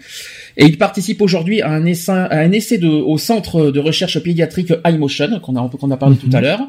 et 0.56 0.64
il 0.64 0.78
participe 0.78 1.20
aujourd'hui 1.22 1.62
à 1.62 1.70
un 1.70 1.84
essai, 1.84 2.12
à 2.12 2.38
un 2.38 2.52
essai 2.52 2.78
de, 2.78 2.88
au 2.88 3.18
centre 3.18 3.70
de 3.70 3.80
recherche 3.80 4.18
pédiatrique 4.22 4.72
iMotion 4.84 5.40
qu'on 5.40 5.56
a, 5.56 5.68
qu'on 5.68 5.90
a 5.90 5.96
parlé 5.96 6.16
tout 6.16 6.30
à 6.32 6.40
l'heure. 6.40 6.60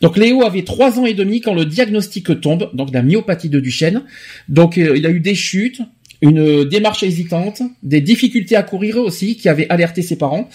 Donc 0.00 0.16
Léo 0.16 0.44
avait 0.44 0.62
trois 0.62 0.98
ans 0.98 1.06
et 1.06 1.14
demi 1.14 1.40
quand 1.40 1.54
le 1.54 1.64
diagnostic 1.64 2.40
tombe, 2.40 2.70
donc 2.74 2.92
la 2.92 3.02
myopathie 3.02 3.48
de 3.48 3.60
Duchenne. 3.60 4.02
Donc 4.48 4.78
euh, 4.78 4.96
il 4.96 5.06
a 5.06 5.10
eu 5.10 5.20
des 5.20 5.34
chutes, 5.34 5.80
une 6.20 6.64
démarche 6.64 7.02
hésitante, 7.02 7.62
des 7.82 8.00
difficultés 8.00 8.56
à 8.56 8.62
courir 8.62 8.96
aussi 8.96 9.36
qui 9.36 9.48
avaient 9.48 9.66
alerté 9.68 10.02
ses 10.02 10.16
parents. 10.16 10.48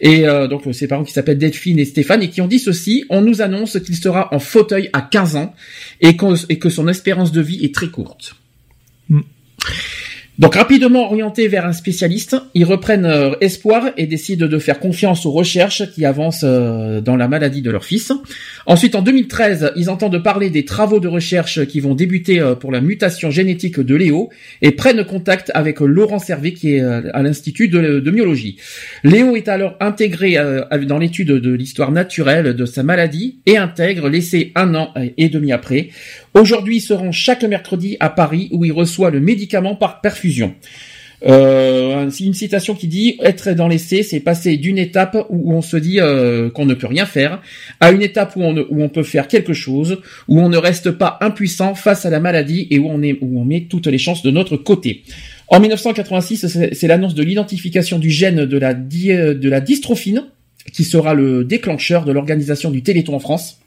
Et 0.00 0.26
euh, 0.26 0.48
donc 0.48 0.62
ses 0.72 0.88
parents 0.88 1.04
qui 1.04 1.12
s'appellent 1.12 1.38
Delphine 1.38 1.78
et 1.78 1.84
Stéphane 1.84 2.22
et 2.22 2.30
qui 2.30 2.40
ont 2.40 2.48
dit 2.48 2.58
ceci, 2.58 3.04
on 3.10 3.20
nous 3.20 3.42
annonce 3.42 3.78
qu'il 3.80 3.96
sera 3.96 4.34
en 4.34 4.38
fauteuil 4.38 4.88
à 4.92 5.02
15 5.02 5.36
ans 5.36 5.54
et 6.00 6.16
que 6.16 6.68
son 6.68 6.88
espérance 6.88 7.32
de 7.32 7.40
vie 7.40 7.64
est 7.64 7.74
très 7.74 7.88
courte. 7.88 8.36
you 9.68 10.01
Donc 10.38 10.54
rapidement 10.54 11.04
orientés 11.04 11.46
vers 11.46 11.66
un 11.66 11.74
spécialiste, 11.74 12.36
ils 12.54 12.64
reprennent 12.64 13.04
euh, 13.04 13.34
espoir 13.42 13.90
et 13.98 14.06
décident 14.06 14.46
de 14.46 14.58
faire 14.58 14.80
confiance 14.80 15.26
aux 15.26 15.30
recherches 15.30 15.90
qui 15.92 16.06
avancent 16.06 16.42
euh, 16.42 17.02
dans 17.02 17.16
la 17.16 17.28
maladie 17.28 17.60
de 17.60 17.70
leur 17.70 17.84
fils. 17.84 18.12
Ensuite, 18.64 18.94
en 18.94 19.02
2013, 19.02 19.72
ils 19.76 19.90
entendent 19.90 20.22
parler 20.22 20.48
des 20.48 20.64
travaux 20.64 21.00
de 21.00 21.08
recherche 21.08 21.66
qui 21.66 21.80
vont 21.80 21.94
débuter 21.94 22.40
euh, 22.40 22.54
pour 22.54 22.72
la 22.72 22.80
mutation 22.80 23.30
génétique 23.30 23.78
de 23.78 23.94
Léo 23.94 24.30
et 24.62 24.70
prennent 24.70 25.04
contact 25.04 25.50
avec 25.52 25.80
Laurent 25.80 26.18
Servet 26.18 26.54
qui 26.54 26.76
est 26.76 26.80
à 26.80 27.22
l'Institut 27.22 27.68
de, 27.68 28.10
myologie. 28.10 28.56
Léo 29.04 29.36
est 29.36 29.48
alors 29.48 29.76
intégré 29.80 30.36
dans 30.86 30.98
l'étude 30.98 31.28
de 31.28 31.52
l'histoire 31.52 31.92
naturelle 31.92 32.54
de 32.54 32.64
sa 32.64 32.82
maladie 32.82 33.38
et 33.46 33.58
intègre 33.58 34.08
l'essai 34.08 34.52
un 34.54 34.74
an 34.74 34.94
et 35.16 35.28
demi 35.28 35.52
après. 35.52 35.90
Aujourd'hui, 36.34 36.76
il 36.76 36.80
se 36.80 36.94
rend 36.94 37.12
chaque 37.12 37.44
mercredi 37.44 37.98
à 38.00 38.08
Paris 38.08 38.48
où 38.52 38.64
il 38.64 38.72
reçoit 38.72 39.10
le 39.10 39.20
médicament 39.20 39.74
par 39.74 40.00
perfusion. 40.22 40.54
Euh, 41.24 42.10
une 42.18 42.34
citation 42.34 42.74
qui 42.74 42.88
dit 42.88 43.16
être 43.22 43.52
dans 43.52 43.68
l'essai, 43.68 44.02
c'est 44.02 44.18
passer 44.18 44.56
d'une 44.56 44.78
étape 44.78 45.16
où 45.30 45.54
on 45.54 45.62
se 45.62 45.76
dit 45.76 46.00
euh, 46.00 46.50
qu'on 46.50 46.66
ne 46.66 46.74
peut 46.74 46.88
rien 46.88 47.06
faire 47.06 47.40
à 47.78 47.92
une 47.92 48.02
étape 48.02 48.34
où 48.34 48.42
on, 48.42 48.88
peut 48.88 49.04
faire 49.04 49.28
quelque 49.28 49.52
chose, 49.52 49.98
où 50.26 50.40
on 50.40 50.48
ne 50.48 50.56
reste 50.56 50.90
pas 50.90 51.18
impuissant 51.20 51.76
face 51.76 52.06
à 52.06 52.10
la 52.10 52.18
maladie 52.18 52.66
et 52.70 52.80
où 52.80 52.88
on, 52.88 53.44
met 53.44 53.66
toutes 53.70 53.86
les 53.86 53.98
chances 53.98 54.24
de 54.24 54.32
notre 54.32 54.56
côté. 54.56 55.04
En 55.46 55.60
1986, 55.60 56.48
c'est 56.48 56.74
c'est 56.74 56.88
l'annonce 56.88 57.14
de 57.14 57.22
l'identification 57.22 58.00
du 58.00 58.10
gène 58.10 58.44
de 58.44 58.58
la 58.58 59.60
dystrophine 59.60 60.24
qui 60.72 60.82
sera 60.82 61.14
le 61.14 61.44
déclencheur 61.44 62.04
de 62.04 62.10
l'organisation 62.10 62.72
du 62.72 62.82
Téléthon 62.82 63.14
en 63.14 63.20
France. 63.20 63.61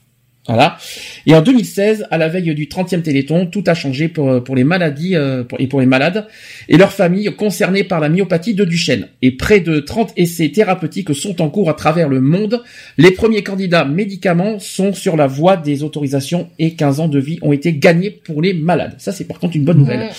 Voilà. 0.47 0.77
Et 1.26 1.34
en 1.34 1.41
2016, 1.41 2.05
à 2.11 2.17
la 2.19 2.27
veille 2.27 2.53
du 2.53 2.67
30e 2.67 3.01
Téléthon, 3.01 3.47
tout 3.47 3.63
a 3.65 3.73
changé 3.73 4.07
pour, 4.07 4.43
pour 4.43 4.55
les 4.55 4.63
maladies 4.63 5.15
euh, 5.15 5.43
pour- 5.43 5.59
et 5.59 5.65
pour 5.65 5.80
les 5.80 5.88
malades 5.88 6.27
et 6.69 6.77
leurs 6.77 6.91
familles 6.93 7.31
concernées 7.35 7.84
par 7.84 7.99
la 7.99 8.09
myopathie 8.09 8.53
de 8.53 8.63
Duchenne. 8.63 9.07
Et 9.23 9.31
près 9.31 9.59
de 9.59 9.80
30 9.80 10.13
essais 10.17 10.49
thérapeutiques 10.49 11.15
sont 11.15 11.41
en 11.41 11.49
cours 11.49 11.69
à 11.69 11.73
travers 11.73 12.09
le 12.09 12.22
monde. 12.22 12.61
Les 12.99 13.09
premiers 13.11 13.41
candidats 13.41 13.85
médicaments 13.85 14.59
sont 14.59 14.93
sur 14.93 15.15
la 15.17 15.26
voie 15.26 15.57
des 15.57 15.81
autorisations 15.84 16.47
et 16.59 16.76
15 16.76 16.99
ans 16.99 17.07
de 17.07 17.17
vie 17.19 17.39
ont 17.41 17.51
été 17.51 17.73
gagnés 17.73 18.11
pour 18.11 18.41
les 18.41 18.53
malades. 18.53 18.93
Ça, 18.99 19.11
c'est 19.11 19.26
par 19.26 19.39
contre 19.39 19.55
une 19.55 19.65
bonne 19.65 19.80
nouvelle. 19.80 20.09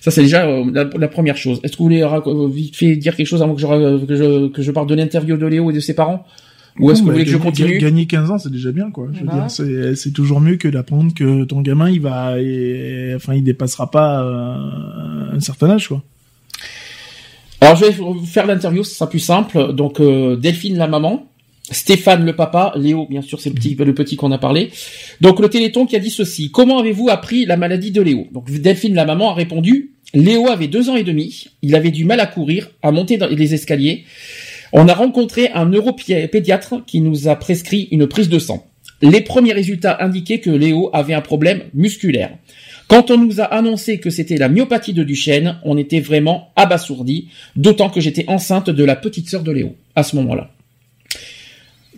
Ça, 0.00 0.10
c'est 0.10 0.22
déjà 0.22 0.46
euh, 0.48 0.64
la, 0.72 0.88
la 0.98 1.08
première 1.08 1.36
chose. 1.36 1.60
Est-ce 1.62 1.74
que 1.74 1.78
vous 1.78 1.84
voulez 1.84 2.02
euh, 2.02 2.48
vite 2.52 2.74
fait 2.74 2.96
dire 2.96 3.14
quelque 3.14 3.26
chose 3.26 3.42
avant 3.42 3.54
que 3.54 3.60
je, 3.60 4.04
que 4.06 4.16
je, 4.16 4.48
que 4.48 4.62
je 4.62 4.70
parle 4.72 4.88
de 4.88 4.94
l'interview 4.96 5.36
de 5.36 5.46
Léo 5.46 5.70
et 5.70 5.74
de 5.74 5.80
ses 5.80 5.94
parents? 5.94 6.24
Ou 6.78 6.90
est-ce 6.90 7.00
que 7.00 7.06
vous 7.06 7.12
voulez 7.12 7.24
que 7.24 7.30
je 7.30 7.36
gagner- 7.36 7.50
continue 7.50 7.78
Gagner 7.78 8.06
15 8.06 8.30
ans, 8.30 8.38
c'est 8.38 8.50
déjà 8.52 8.70
bien, 8.72 8.90
quoi. 8.90 9.08
Je 9.12 9.20
veux 9.20 9.26
Bah. 9.26 9.32
dire, 9.34 9.50
c'est, 9.50 9.94
c'est 9.96 10.12
toujours 10.12 10.40
mieux 10.40 10.56
que 10.56 10.68
d'apprendre 10.68 11.12
que 11.14 11.44
ton 11.44 11.60
gamin, 11.60 11.90
il 11.90 12.00
va, 12.00 12.40
et- 12.40 13.12
enfin, 13.16 13.34
il 13.34 13.42
dépassera 13.42 13.90
pas 13.90 14.22
euh, 14.22 15.36
un 15.36 15.40
certain 15.40 15.70
âge, 15.70 15.88
quoi. 15.88 16.02
Alors 17.60 17.76
je 17.76 17.84
vais 17.84 17.90
vous 17.90 18.24
faire 18.24 18.46
l'interview, 18.46 18.82
ce 18.84 18.94
sera 18.94 19.08
plus 19.10 19.18
simple. 19.18 19.74
Donc 19.74 20.00
euh, 20.00 20.36
Delphine 20.36 20.78
la 20.78 20.86
maman, 20.86 21.26
Stéphane 21.70 22.24
le 22.24 22.34
papa, 22.34 22.72
Léo 22.76 23.06
bien 23.08 23.20
sûr 23.22 23.38
c'est 23.40 23.50
le 23.50 23.54
petit 23.54 23.74
le 23.74 23.94
petit 23.94 24.16
qu'on 24.16 24.32
a 24.32 24.38
parlé. 24.38 24.70
Donc 25.20 25.40
le 25.40 25.48
Téléthon 25.48 25.84
qui 25.84 25.94
a 25.94 25.98
dit 25.98 26.08
ceci 26.10 26.50
comment 26.50 26.78
avez-vous 26.78 27.08
appris 27.10 27.44
la 27.44 27.56
maladie 27.58 27.90
de 27.90 28.00
Léo? 28.00 28.26
Donc 28.32 28.50
Delphine 28.50 28.94
la 28.94 29.04
maman 29.04 29.30
a 29.32 29.34
répondu 29.34 29.90
Léo 30.14 30.48
avait 30.48 30.68
deux 30.68 30.88
ans 30.88 30.96
et 30.96 31.04
demi, 31.04 31.48
il 31.62 31.76
avait 31.76 31.90
du 31.90 32.04
mal 32.06 32.18
à 32.20 32.26
courir, 32.26 32.70
à 32.82 32.90
monter 32.92 33.18
dans 33.18 33.28
les 33.28 33.54
escaliers. 33.54 34.04
On 34.72 34.86
a 34.86 34.94
rencontré 34.94 35.50
un 35.52 35.66
neuropédiatre 35.66 36.84
qui 36.86 37.00
nous 37.00 37.28
a 37.28 37.36
prescrit 37.36 37.88
une 37.90 38.06
prise 38.06 38.28
de 38.28 38.38
sang. 38.38 38.66
Les 39.02 39.20
premiers 39.20 39.52
résultats 39.52 39.96
indiquaient 40.00 40.40
que 40.40 40.50
Léo 40.50 40.90
avait 40.92 41.14
un 41.14 41.22
problème 41.22 41.62
musculaire. 41.74 42.36
Quand 42.86 43.10
on 43.10 43.16
nous 43.16 43.40
a 43.40 43.44
annoncé 43.44 43.98
que 43.98 44.10
c'était 44.10 44.36
la 44.36 44.48
myopathie 44.48 44.92
de 44.92 45.02
Duchenne, 45.02 45.58
on 45.64 45.78
était 45.78 46.00
vraiment 46.00 46.50
abasourdis, 46.56 47.28
d'autant 47.56 47.88
que 47.88 48.00
j'étais 48.00 48.24
enceinte 48.28 48.68
de 48.70 48.84
la 48.84 48.96
petite 48.96 49.28
sœur 49.28 49.42
de 49.42 49.52
Léo 49.52 49.74
à 49.96 50.02
ce 50.02 50.16
moment-là. 50.16 50.50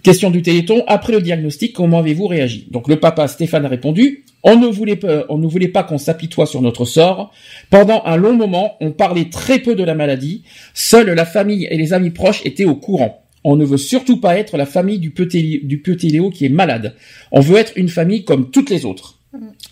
Question 0.02 0.30
du 0.30 0.42
Téléthon. 0.42 0.82
Après 0.86 1.12
le 1.12 1.20
diagnostic, 1.20 1.72
comment 1.72 2.00
avez-vous 2.00 2.26
réagi? 2.26 2.66
Donc 2.70 2.88
le 2.88 2.96
papa 2.98 3.28
Stéphane 3.28 3.64
a 3.64 3.68
répondu 3.68 4.24
on 4.44 4.56
ne 4.56 5.46
voulait 5.46 5.68
pas, 5.68 5.82
qu'on 5.84 5.98
s'apitoie 5.98 6.46
sur 6.46 6.62
notre 6.62 6.84
sort. 6.84 7.32
Pendant 7.70 8.02
un 8.04 8.16
long 8.16 8.34
moment, 8.34 8.76
on 8.80 8.90
parlait 8.90 9.30
très 9.30 9.60
peu 9.60 9.74
de 9.74 9.84
la 9.84 9.94
maladie. 9.94 10.42
Seule 10.74 11.10
la 11.10 11.24
famille 11.24 11.66
et 11.70 11.76
les 11.76 11.92
amis 11.92 12.10
proches 12.10 12.44
étaient 12.44 12.64
au 12.64 12.74
courant. 12.74 13.24
On 13.44 13.56
ne 13.56 13.64
veut 13.64 13.76
surtout 13.76 14.18
pas 14.18 14.36
être 14.38 14.56
la 14.56 14.66
famille 14.66 14.98
du 14.98 15.10
petit 15.10 16.08
Léo 16.08 16.30
qui 16.30 16.44
est 16.44 16.48
malade. 16.48 16.94
On 17.30 17.40
veut 17.40 17.56
être 17.56 17.72
une 17.76 17.88
famille 17.88 18.24
comme 18.24 18.50
toutes 18.50 18.70
les 18.70 18.84
autres. 18.84 19.21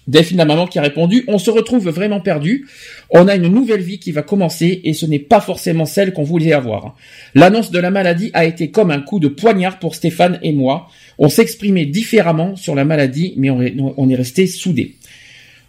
Delphine, 0.07 0.39
la 0.39 0.45
maman, 0.45 0.67
qui 0.67 0.79
a 0.79 0.83
répondu, 0.83 1.25
on 1.29 1.39
se 1.39 1.51
retrouve 1.51 1.89
vraiment 1.89 2.21
perdu. 2.21 2.67
On 3.11 3.29
a 3.29 3.37
une 3.37 3.49
nouvelle 3.49 3.83
vie 3.83 3.99
qui 3.99 4.13
va 4.13 4.23
commencer 4.23 4.81
et 4.85 4.93
ce 4.95 5.07
n'est 5.07 5.19
pas 5.19 5.41
forcément 5.41 5.85
celle 5.85 6.13
qu'on 6.13 6.23
voulait 6.23 6.53
avoir. 6.53 6.97
L'annonce 7.35 7.71
de 7.71 7.79
la 7.79 7.91
maladie 7.91 8.31
a 8.33 8.45
été 8.45 8.71
comme 8.71 8.91
un 8.91 9.01
coup 9.01 9.21
de 9.21 9.29
poignard 9.29 9.79
pour 9.79 9.95
Stéphane 9.95 10.39
et 10.43 10.53
moi. 10.53 10.89
On 11.19 11.29
s'exprimait 11.29 11.87
différemment 11.87 12.57
sur 12.57 12.75
la 12.75 12.85
maladie, 12.85 13.35
mais 13.37 13.51
on 13.51 13.61
est, 13.61 14.15
resté 14.15 14.47
soudés. 14.47 14.97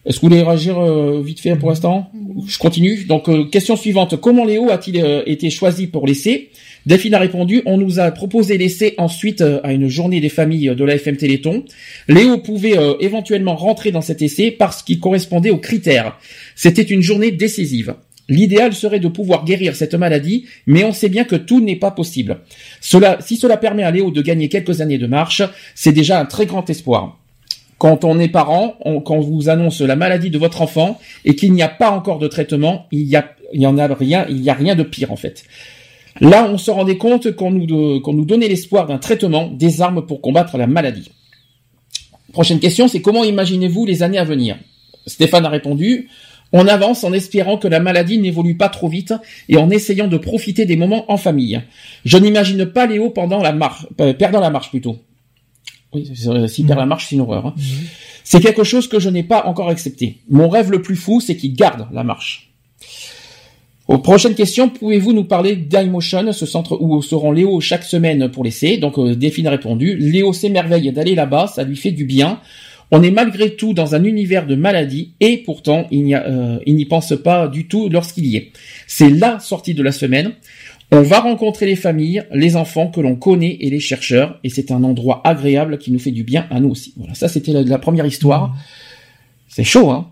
Est-ce 0.06 0.18
que 0.18 0.22
vous 0.22 0.30
voulez 0.30 0.42
réagir 0.42 0.80
euh, 0.80 1.22
vite 1.24 1.40
fait 1.40 1.56
pour 1.56 1.70
l'instant? 1.70 2.12
Je 2.48 2.58
continue. 2.58 3.04
Donc, 3.04 3.30
euh, 3.30 3.46
question 3.46 3.76
suivante. 3.76 4.20
Comment 4.20 4.46
Léo 4.46 4.72
a-t-il 4.72 5.00
euh, 5.00 5.22
été 5.28 5.52
choisi 5.52 5.86
pour 5.86 6.08
l'essai 6.08 6.50
Delphine 6.86 7.14
a 7.14 7.20
répondu, 7.20 7.62
on 7.66 7.78
nous 7.78 8.00
a 8.00 8.10
proposé 8.12 8.58
l'essai 8.58 8.96
ensuite 8.98 9.42
euh, 9.42 9.60
à 9.64 9.72
une 9.72 9.88
journée 9.88 10.20
des 10.20 10.30
familles 10.30 10.74
de 10.76 10.84
la 10.84 10.96
FM 10.96 11.16
Téléthon. 11.18 11.64
Léo 12.08 12.40
pouvait 12.40 12.78
euh, 12.78 12.96
éventuellement 13.00 13.56
rentrer 13.56 13.92
dans 13.92 14.02
cet 14.02 14.22
essai 14.22 14.50
parce 14.52 14.82
qu'il 14.82 15.00
correspondait 15.00 15.52
aux 15.52 15.58
critères. 15.60 16.18
C'était 16.56 16.82
une 16.82 17.02
journée 17.02 17.32
décisive. 17.32 17.94
L'idéal 18.30 18.74
serait 18.74 19.00
de 19.00 19.08
pouvoir 19.10 19.46
guérir 19.46 19.76
cette 19.76 19.94
maladie, 19.94 20.46
mais 20.66 20.84
on 20.84 20.94
sait 20.94 21.10
bien 21.10 21.24
que 21.26 21.36
tout 21.36 21.60
n'est 21.60 21.76
pas 21.76 21.92
possible. 21.92 22.40
Cela, 22.80 23.18
si 23.20 23.36
cela 23.36 23.58
permet 23.58 23.84
à 23.84 23.92
Léo 23.92 24.10
de 24.10 24.22
gagner 24.22 24.48
quelques 24.50 24.82
années 24.82 24.98
de 24.98 25.08
marche, 25.08 25.42
c'est 25.76 25.92
déjà 25.92 26.20
un 26.20 26.26
très 26.26 26.46
grand 26.46 26.68
espoir. 26.70 27.18
Quand 27.78 28.06
on 28.06 28.20
est 28.20 28.28
parent, 28.30 28.76
on- 28.86 29.02
quand 29.02 29.16
on 29.16 29.22
vous 29.22 29.50
annonce 29.50 29.82
la 29.82 29.96
maladie 29.96 30.30
de 30.30 30.38
votre 30.38 30.62
enfant 30.62 31.00
et 31.26 31.36
qu'il 31.36 31.52
n'y 31.52 31.64
a 31.64 31.68
pas 31.68 31.92
encore 31.92 32.20
de 32.20 32.28
traitement, 32.28 32.88
il 32.92 33.08
y 33.54 33.66
en 33.68 33.78
a 33.78 33.88
rien, 33.94 34.26
il 34.30 34.42
y 34.42 34.50
a 34.50 34.54
rien 34.54 34.76
de 34.76 34.84
pire 34.84 35.12
en 35.12 35.16
fait. 35.16 35.44
Là, 36.20 36.48
on 36.52 36.58
se 36.58 36.70
rendait 36.72 36.98
compte 36.98 37.32
qu'on 37.36 37.52
nous, 37.52 37.66
de- 37.66 38.00
qu'on 38.00 38.14
nous 38.14 38.26
donnait 38.26 38.48
l'espoir 38.48 38.86
d'un 38.88 38.98
traitement, 38.98 39.48
des 39.48 39.82
armes 39.82 40.06
pour 40.06 40.22
combattre 40.22 40.58
la 40.58 40.68
maladie. 40.68 41.10
Prochaine 42.34 42.60
question, 42.60 42.88
c'est 42.88 43.02
comment 43.02 43.24
imaginez-vous 43.24 43.86
les 43.86 44.04
années 44.04 44.18
à 44.18 44.24
venir? 44.24 44.58
Stéphane 45.08 45.46
a 45.46 45.50
répondu, 45.50 46.10
on 46.54 46.68
avance 46.68 47.04
en 47.04 47.14
espérant 47.14 47.58
que 47.58 47.68
la 47.68 47.80
maladie 47.80 48.20
n'évolue 48.20 48.56
pas 48.56 48.70
trop 48.70 48.88
vite 48.90 49.14
et 49.50 49.58
en 49.58 49.70
essayant 49.70 50.08
de 50.08 50.18
profiter 50.18 50.66
des 50.66 50.76
moments 50.76 51.10
en 51.12 51.18
famille. 51.18 51.62
Je 52.06 52.18
n'imagine 52.18 52.66
pas 52.66 52.86
Léo 52.86 53.10
pendant 53.10 53.42
la 53.42 53.52
marche, 53.54 53.88
euh, 54.00 54.14
perdant 54.14 54.40
la 54.42 54.50
marche 54.50 54.70
plutôt. 54.70 54.98
Oui, 55.94 56.06
c'est- 56.08 56.16
c'est- 56.24 56.48
s'il 56.48 56.66
perd 56.68 56.80
la 56.80 56.86
marche, 56.86 57.08
c'est 57.10 57.16
une 57.16 57.22
horreur. 57.22 57.48
hein. 57.48 57.56
C'est 58.24 58.40
quelque 58.40 58.64
chose 58.64 58.88
que 58.88 59.00
je 59.00 59.10
n'ai 59.10 59.24
pas 59.24 59.46
encore 59.46 59.70
accepté. 59.70 60.20
Mon 60.30 60.48
rêve 60.48 60.72
le 60.72 60.82
plus 60.82 60.96
fou, 60.96 61.20
c'est 61.20 61.36
qu'il 61.36 61.54
garde 61.54 61.88
la 61.92 62.04
marche. 62.04 62.50
Aux 63.92 63.98
prochaines 63.98 64.36
questions, 64.36 64.70
pouvez-vous 64.70 65.12
nous 65.12 65.26
parler 65.26 65.58
d'iMotion, 65.58 66.32
ce 66.32 66.46
centre 66.46 66.78
où 66.82 67.02
se 67.02 67.14
rend 67.14 67.34
Léo 67.34 67.60
chaque 67.60 67.84
semaine 67.84 68.32
pour 68.32 68.46
l'essai? 68.46 68.78
Donc 68.78 68.98
euh, 68.98 69.16
Delphine 69.16 69.48
a 69.48 69.50
répondu, 69.50 69.98
Léo 69.98 70.32
s'émerveille 70.32 70.94
d'aller 70.94 71.14
là-bas, 71.14 71.48
ça 71.48 71.66
lui 71.66 71.76
fait 71.76 71.92
du 71.92 72.06
bien. 72.06 72.40
On 72.92 73.04
est 73.04 73.12
malgré 73.12 73.58
tout 73.58 73.74
dans 73.74 73.94
un 73.94 74.06
univers 74.06 74.48
de 74.48 74.56
maladie 74.56 75.12
et 75.20 75.40
pourtant 75.40 75.88
il 75.92 76.06
n'y 76.06 76.16
a, 76.16 76.26
euh, 76.26 76.60
il 76.66 76.78
n'y 76.78 76.86
pense 76.86 77.14
pas 77.22 77.50
du 77.50 77.68
tout 77.68 77.90
lorsqu'il 77.90 78.28
y 78.28 78.38
est. 78.38 78.52
C'est 78.88 79.10
la 79.10 79.42
sortie 79.42 79.74
de 79.74 79.84
la 79.84 79.92
semaine. 79.92 80.36
On 80.94 81.02
va 81.02 81.20
rencontrer 81.20 81.66
les 81.66 81.76
familles, 81.76 82.24
les 82.34 82.56
enfants 82.56 82.88
que 82.88 83.02
l'on 83.02 83.18
connaît 83.18 83.58
et 83.60 83.70
les 83.70 83.82
chercheurs 83.82 84.40
et 84.46 84.50
c'est 84.50 84.72
un 84.72 84.86
endroit 84.86 85.20
agréable 85.26 85.78
qui 85.78 85.92
nous 85.92 86.00
fait 86.00 86.12
du 86.12 86.24
bien 86.24 86.48
à 86.50 86.62
nous 86.62 86.70
aussi. 86.70 86.94
Voilà, 86.96 87.14
ça 87.14 87.28
c'était 87.28 87.52
la, 87.52 87.64
la 87.64 87.78
première 87.78 88.06
histoire. 88.06 88.56
C'est 89.50 89.66
chaud, 89.66 89.90
hein? 89.90 90.08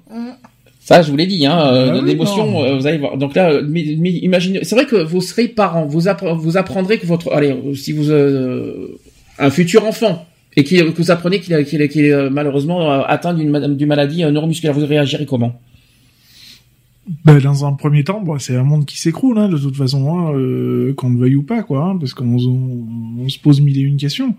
Ça, 0.90 1.02
je 1.03 1.11
vous 1.11 1.18
l'ai 1.18 1.28
dit, 1.28 1.45
hein, 1.45 1.60
euh, 1.60 1.90
Ah 1.94 1.99
oui, 2.02 2.07
l'émotion, 2.10 2.64
euh, 2.64 2.76
vous 2.78 2.88
allez 2.88 2.98
voir. 2.98 3.16
Donc 3.18 3.36
là, 3.36 3.52
euh, 3.52 3.64
mais- 3.68 3.95
mais 3.99 4.10
imaginez, 4.11 4.64
c'est 4.64 4.74
vrai 4.76 4.86
que 4.86 4.95
vous 4.95 5.22
serez 5.22 5.48
parents, 5.48 5.86
vous, 5.86 6.07
appre- 6.07 6.36
vous 6.36 6.57
apprendrez 6.57 6.98
que 6.98 7.06
votre, 7.06 7.32
allez, 7.32 7.52
euh, 7.52 7.76
si 7.76 7.91
vous, 7.91 8.10
euh, 8.10 8.88
un 9.38 9.52
futur 9.52 9.86
enfant, 9.86 10.26
et 10.57 10.64
qui, 10.64 10.78
que 10.78 10.90
vous 11.02 11.11
apprenez 11.11 11.40
qu'il 11.41 11.53
est, 11.53 12.11
euh, 12.11 12.30
malheureusement 12.32 12.91
euh, 12.91 13.02
atteint 13.06 13.36
d'une 13.36 13.49
ma- 13.52 13.68
d'une 13.68 13.88
maladie 13.88 14.24
euh, 14.24 14.32
neuromusculaire, 14.32 14.74
vous 14.74 14.86
réagirez 14.86 15.28
comment? 15.28 15.53
Ben, 17.26 17.40
dans 17.40 17.66
un 17.66 17.74
premier 17.74 18.03
temps, 18.03 18.22
bon, 18.22 18.38
c'est 18.40 18.56
un 18.56 18.64
monde 18.64 18.86
qui 18.86 18.98
s'écroule, 18.99 19.38
hein, 19.40 19.49
de 19.49 19.57
toute 19.57 19.76
façon, 19.76 20.02
hein, 20.16 20.34
euh, 20.36 20.94
qu'on 20.95 21.10
le 21.11 21.20
veuille 21.20 21.36
ou 21.36 21.44
pas, 21.44 21.61
quoi, 21.64 21.84
hein, 21.86 21.98
parce 21.99 22.14
qu'on 22.14 22.38
on, 22.38 22.86
on 23.26 23.30
se 23.30 23.40
pose 23.40 23.61
mille 23.61 23.78
et 23.78 23.82
une 23.82 23.98
questions. 23.98 24.36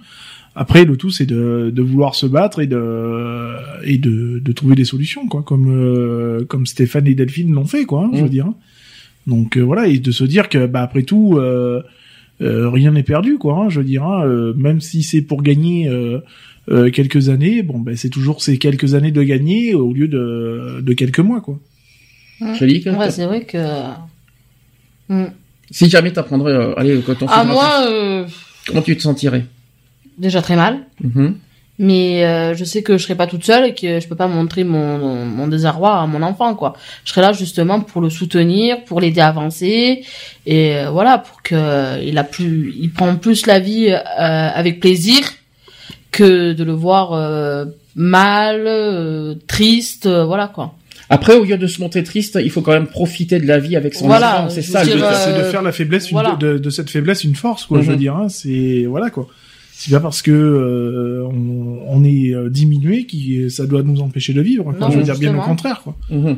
Après, 0.63 0.85
le 0.85 0.95
tout, 0.99 1.11
c'est 1.11 1.25
de, 1.25 1.71
de 1.75 1.83
vouloir 1.83 2.15
se 2.15 2.27
battre 2.27 2.61
et 2.61 2.67
de 2.67 3.57
et 3.83 3.97
de, 3.97 4.41
de 4.41 4.53
trouver 4.53 4.75
des 4.75 4.85
solutions, 4.85 5.27
quoi, 5.27 5.43
comme 5.43 5.69
euh, 5.71 6.45
comme 6.45 6.67
Stéphane 6.67 7.07
et 7.07 7.15
Delphine 7.15 7.51
l'ont 7.53 7.65
fait, 7.65 7.85
quoi, 7.87 8.03
hein, 8.05 8.11
je 8.13 8.19
veux 8.21 8.27
Mm. 8.27 8.39
dire. 8.39 8.49
Donc 9.27 9.57
euh, 9.57 9.63
voilà, 9.63 9.87
et 9.87 9.99
de 9.99 10.11
se 10.13 10.25
dire 10.25 10.49
que, 10.51 10.67
bah 10.67 10.83
après 10.83 11.03
tout, 11.05 11.39
euh, 11.39 11.81
euh, 12.43 12.69
rien 12.69 12.91
n'est 12.93 13.03
perdu, 13.15 13.39
quoi. 13.39 13.55
hein, 13.59 13.69
je 13.71 13.81
veux 13.81 13.87
dire, 13.87 14.05
hein, 14.05 14.23
euh, 14.27 14.53
même 14.55 14.81
si 14.83 15.03
c'est 15.03 15.23
pour 15.23 15.43
gagner 15.43 15.89
euh, 15.89 16.19
euh, 16.71 16.91
quelques 16.91 17.31
années, 17.31 17.63
bon, 17.63 17.79
ben 17.79 17.97
c'est 17.97 18.11
toujours 18.11 18.43
ces 18.43 18.59
quelques 18.59 18.93
années 18.95 19.13
de 19.13 19.23
gagner 19.23 19.75
au 19.75 19.95
lieu 19.95 20.09
de 20.09 20.83
de 20.83 20.93
quelques 20.93 21.21
mois, 21.21 21.41
quoi. 21.41 21.59
Jolie, 22.59 22.83
que- 22.83 22.91
Ouais, 22.91 23.11
c'est 23.11 23.25
vrai 23.27 23.45
que. 23.45 23.59
Mm. 25.09 25.25
Si 25.71 25.89
jamais 25.89 26.13
t'apprendrais, 26.13 26.53
euh, 26.53 26.75
allez, 26.79 27.01
quand 27.07 27.23
on 27.23 27.27
Ah, 27.29 27.45
moi, 27.45 27.87
euh, 27.89 28.27
comment 28.67 28.83
tu 28.83 28.95
te 28.97 29.03
sentirais? 29.03 29.45
Déjà 30.21 30.43
très 30.43 30.57
mal. 30.57 30.79
Mhm. 31.03 31.35
Mais 31.83 32.27
euh, 32.27 32.55
je 32.55 32.63
sais 32.63 32.83
que 32.83 32.99
je 32.99 33.03
serai 33.05 33.15
pas 33.15 33.27
toute 33.27 33.43
seule 33.43 33.65
et 33.71 33.75
que 33.75 34.01
je 34.01 34.07
peux 34.07 34.15
pas 34.15 34.27
montrer 34.29 34.65
mon, 34.65 35.25
mon 35.25 35.49
désarroi 35.49 35.99
à 36.03 36.07
mon 36.07 36.21
enfant, 36.23 36.55
quoi. 36.55 36.75
Je 37.07 37.11
serai 37.11 37.23
là 37.23 37.33
justement 37.33 37.81
pour 37.81 38.03
le 38.03 38.11
soutenir, 38.11 38.85
pour 38.85 39.01
l'aider 39.01 39.23
à 39.23 39.29
avancer 39.29 40.05
et 40.45 40.77
euh, 40.77 40.91
voilà, 40.91 41.17
pour 41.17 41.41
que 41.43 42.03
il 42.05 42.19
a 42.19 42.25
plus, 42.25 42.75
il 42.79 42.91
prend 42.93 43.17
plus 43.17 43.47
la 43.47 43.61
vie 43.61 43.89
euh, 43.91 43.99
avec 44.55 44.79
plaisir 44.81 45.21
que 46.11 46.53
de 46.53 46.65
le 46.65 46.73
voir 46.73 47.13
euh, 47.15 47.65
mal, 47.95 48.65
euh, 48.67 49.35
triste, 49.47 50.05
euh, 50.07 50.25
voilà 50.25 50.49
quoi. 50.49 50.75
Après, 51.09 51.35
au 51.35 51.45
lieu 51.45 51.57
de 51.57 51.67
se 51.67 51.81
montrer 51.81 52.05
triste, 52.05 52.39
il 52.43 52.51
faut 52.51 52.61
quand 52.61 52.73
même 52.73 52.87
profiter 52.87 53.41
de 53.41 53.47
la 53.47 53.59
vie 53.59 53.75
avec 53.75 53.95
son 53.95 54.07
Voilà, 54.07 54.41
enfant. 54.43 54.51
C'est 54.51 54.63
ça, 54.63 54.85
c'est 54.85 54.97
de 54.97 55.03
euh, 55.03 55.51
faire 55.51 55.63
la 55.63 55.73
faiblesse 55.73 56.11
une- 56.11 56.15
voilà. 56.17 56.37
de, 56.37 56.59
de 56.59 56.71
cette 56.71 56.89
faiblesse 56.91 57.25
une 57.25 57.35
force 57.35 57.65
quoi 57.65 57.79
je 57.81 57.87
Mhm. 57.87 57.91
veux 57.93 57.97
dire 57.97 58.17
hein, 58.17 58.29
c'est 58.29 58.85
voilà 58.87 59.11
quoi 59.11 59.27
c'est 59.83 59.91
pas 59.93 60.01
parce 60.01 60.21
que 60.23 60.31
euh, 60.31 61.25
on, 61.27 61.79
on 61.89 62.05
est 62.05 62.35
euh, 62.35 62.51
diminué 62.51 63.07
qui 63.07 63.51
ça 63.51 63.67
doit 63.67 63.83
nous 63.83 64.01
empêcher 64.01 64.33
de 64.35 64.41
vivre 64.43 64.65
quoi. 64.65 64.75
Non, 64.79 64.91
je 64.91 64.99
veux 64.99 65.05
dire 65.05 65.19
bien 65.19 65.37
au 65.37 65.41
contraire 65.43 65.81
quoi 65.83 65.97
Mhm. 66.11 66.37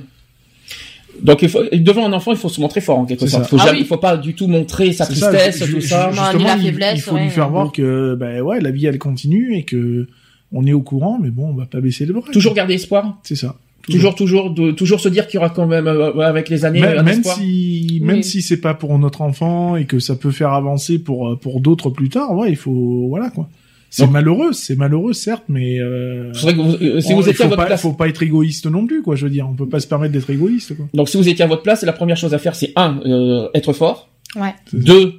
Donc 1.22 1.42
il 1.42 1.48
faut, 1.50 1.60
devant 1.72 2.06
un 2.06 2.12
enfant, 2.14 2.32
il 2.32 2.38
faut 2.38 2.48
se 2.48 2.60
montrer 2.60 2.80
fort 2.80 2.98
en 2.98 3.04
quelque 3.04 3.26
sorte. 3.26 3.42
ça. 3.44 3.48
Il 3.48 3.50
faut 3.50 3.56
Ah 3.60 3.66
jamais, 3.66 3.78
oui. 3.78 3.84
il 3.84 3.86
faut 3.86 3.98
pas 3.98 4.16
du 4.16 4.34
tout 4.34 4.46
montrer 4.48 4.92
sa 4.92 5.04
ça, 5.04 5.10
tristesse, 5.30 5.58
tout 5.70 5.80
ça. 5.82 6.10
Justement 6.10 6.44
la 6.44 6.56
il- 6.56 6.62
faiblesse, 6.62 6.98
il 6.98 7.02
faut 7.02 7.14
ouais. 7.16 7.24
lui 7.24 7.30
faire 7.30 7.50
voir 7.50 7.70
que 7.70 8.14
ben 8.14 8.40
ouais 8.40 8.60
la 8.60 8.70
vie 8.70 8.86
elle 8.86 8.98
continue 8.98 9.54
et 9.56 9.64
que 9.64 10.08
on 10.52 10.64
est 10.66 10.72
au 10.72 10.80
courant 10.80 11.18
mais 11.22 11.30
bon 11.30 11.48
on 11.50 11.54
va 11.54 11.66
pas 11.66 11.80
baisser 11.80 12.06
les 12.06 12.12
bras 12.12 12.22
Toujours 12.32 12.54
garder 12.54 12.74
espoir. 12.74 13.18
c'est 13.24 13.36
ça 13.36 13.56
Toujours, 13.90 14.14
toujours, 14.14 14.50
de- 14.50 14.70
toujours 14.70 15.00
se 15.00 15.08
dire 15.08 15.26
qu'il 15.26 15.38
y 15.38 15.38
aura 15.38 15.50
quand 15.50 15.66
même 15.66 15.86
euh, 15.88 16.18
avec 16.20 16.48
les 16.48 16.64
années 16.64 16.80
même, 16.80 16.98
un 16.98 17.02
même 17.02 17.22
si 17.24 17.98
même 18.02 18.16
Oui. 18.18 18.24
si 18.24 18.40
c'est 18.42 18.60
pas 18.60 18.74
pour 18.74 18.96
notre 18.98 19.22
enfant 19.22 19.74
et 19.76 19.86
que 19.86 19.98
ça 19.98 20.14
peut 20.14 20.30
faire 20.30 20.52
avancer 20.52 20.98
pour 21.00 21.28
euh, 21.30 21.36
pour 21.36 21.60
d'autres 21.60 21.90
plus 21.90 22.08
tard 22.08 22.32
ouais 22.36 22.50
il 22.50 22.56
faut 22.56 23.06
voilà 23.08 23.30
quoi 23.30 23.48
c'est 23.90 24.08
malheureux 24.08 24.52
c'est 24.52 24.76
malheureux 24.76 25.12
certes 25.12 25.42
mais 25.48 25.78
euh, 25.80 26.32
C'est 26.32 26.42
vrai 26.42 26.54
que 26.54 26.60
vous- 26.60 26.76
euh, 26.80 27.00
si 27.00 27.12
on- 27.12 27.16
vous 27.16 27.28
étiez 27.28 27.44
à 27.44 27.44
faut 27.44 27.50
votre 27.50 27.62
pas, 27.62 27.66
place, 27.66 27.82
faut 27.82 27.92
pas 27.92 28.08
être 28.08 28.22
égoïste 28.22 28.66
non 28.66 28.86
plus 28.86 29.02
quoi 29.02 29.16
je 29.16 29.24
veux 29.26 29.30
dire 29.32 29.48
on 29.50 29.54
peut 29.54 29.68
pas 29.68 29.80
se 29.80 29.86
permettre 29.88 30.12
d'être 30.12 30.30
égoïste 30.30 30.76
quoi 30.76 30.86
donc 30.94 31.08
si 31.08 31.16
vous 31.16 31.28
étiez 31.28 31.44
à 31.44 31.48
votre 31.48 31.62
place, 31.62 31.82
la 31.82 31.92
première 31.92 32.16
chose 32.16 32.32
à 32.34 32.38
faire, 32.38 32.54
c'est 32.54 32.72
un, 32.76 33.00
euh, 33.04 33.48
être 33.54 33.72
fort. 33.72 34.08
Ouais. 34.36 34.54
Deux, 34.72 35.14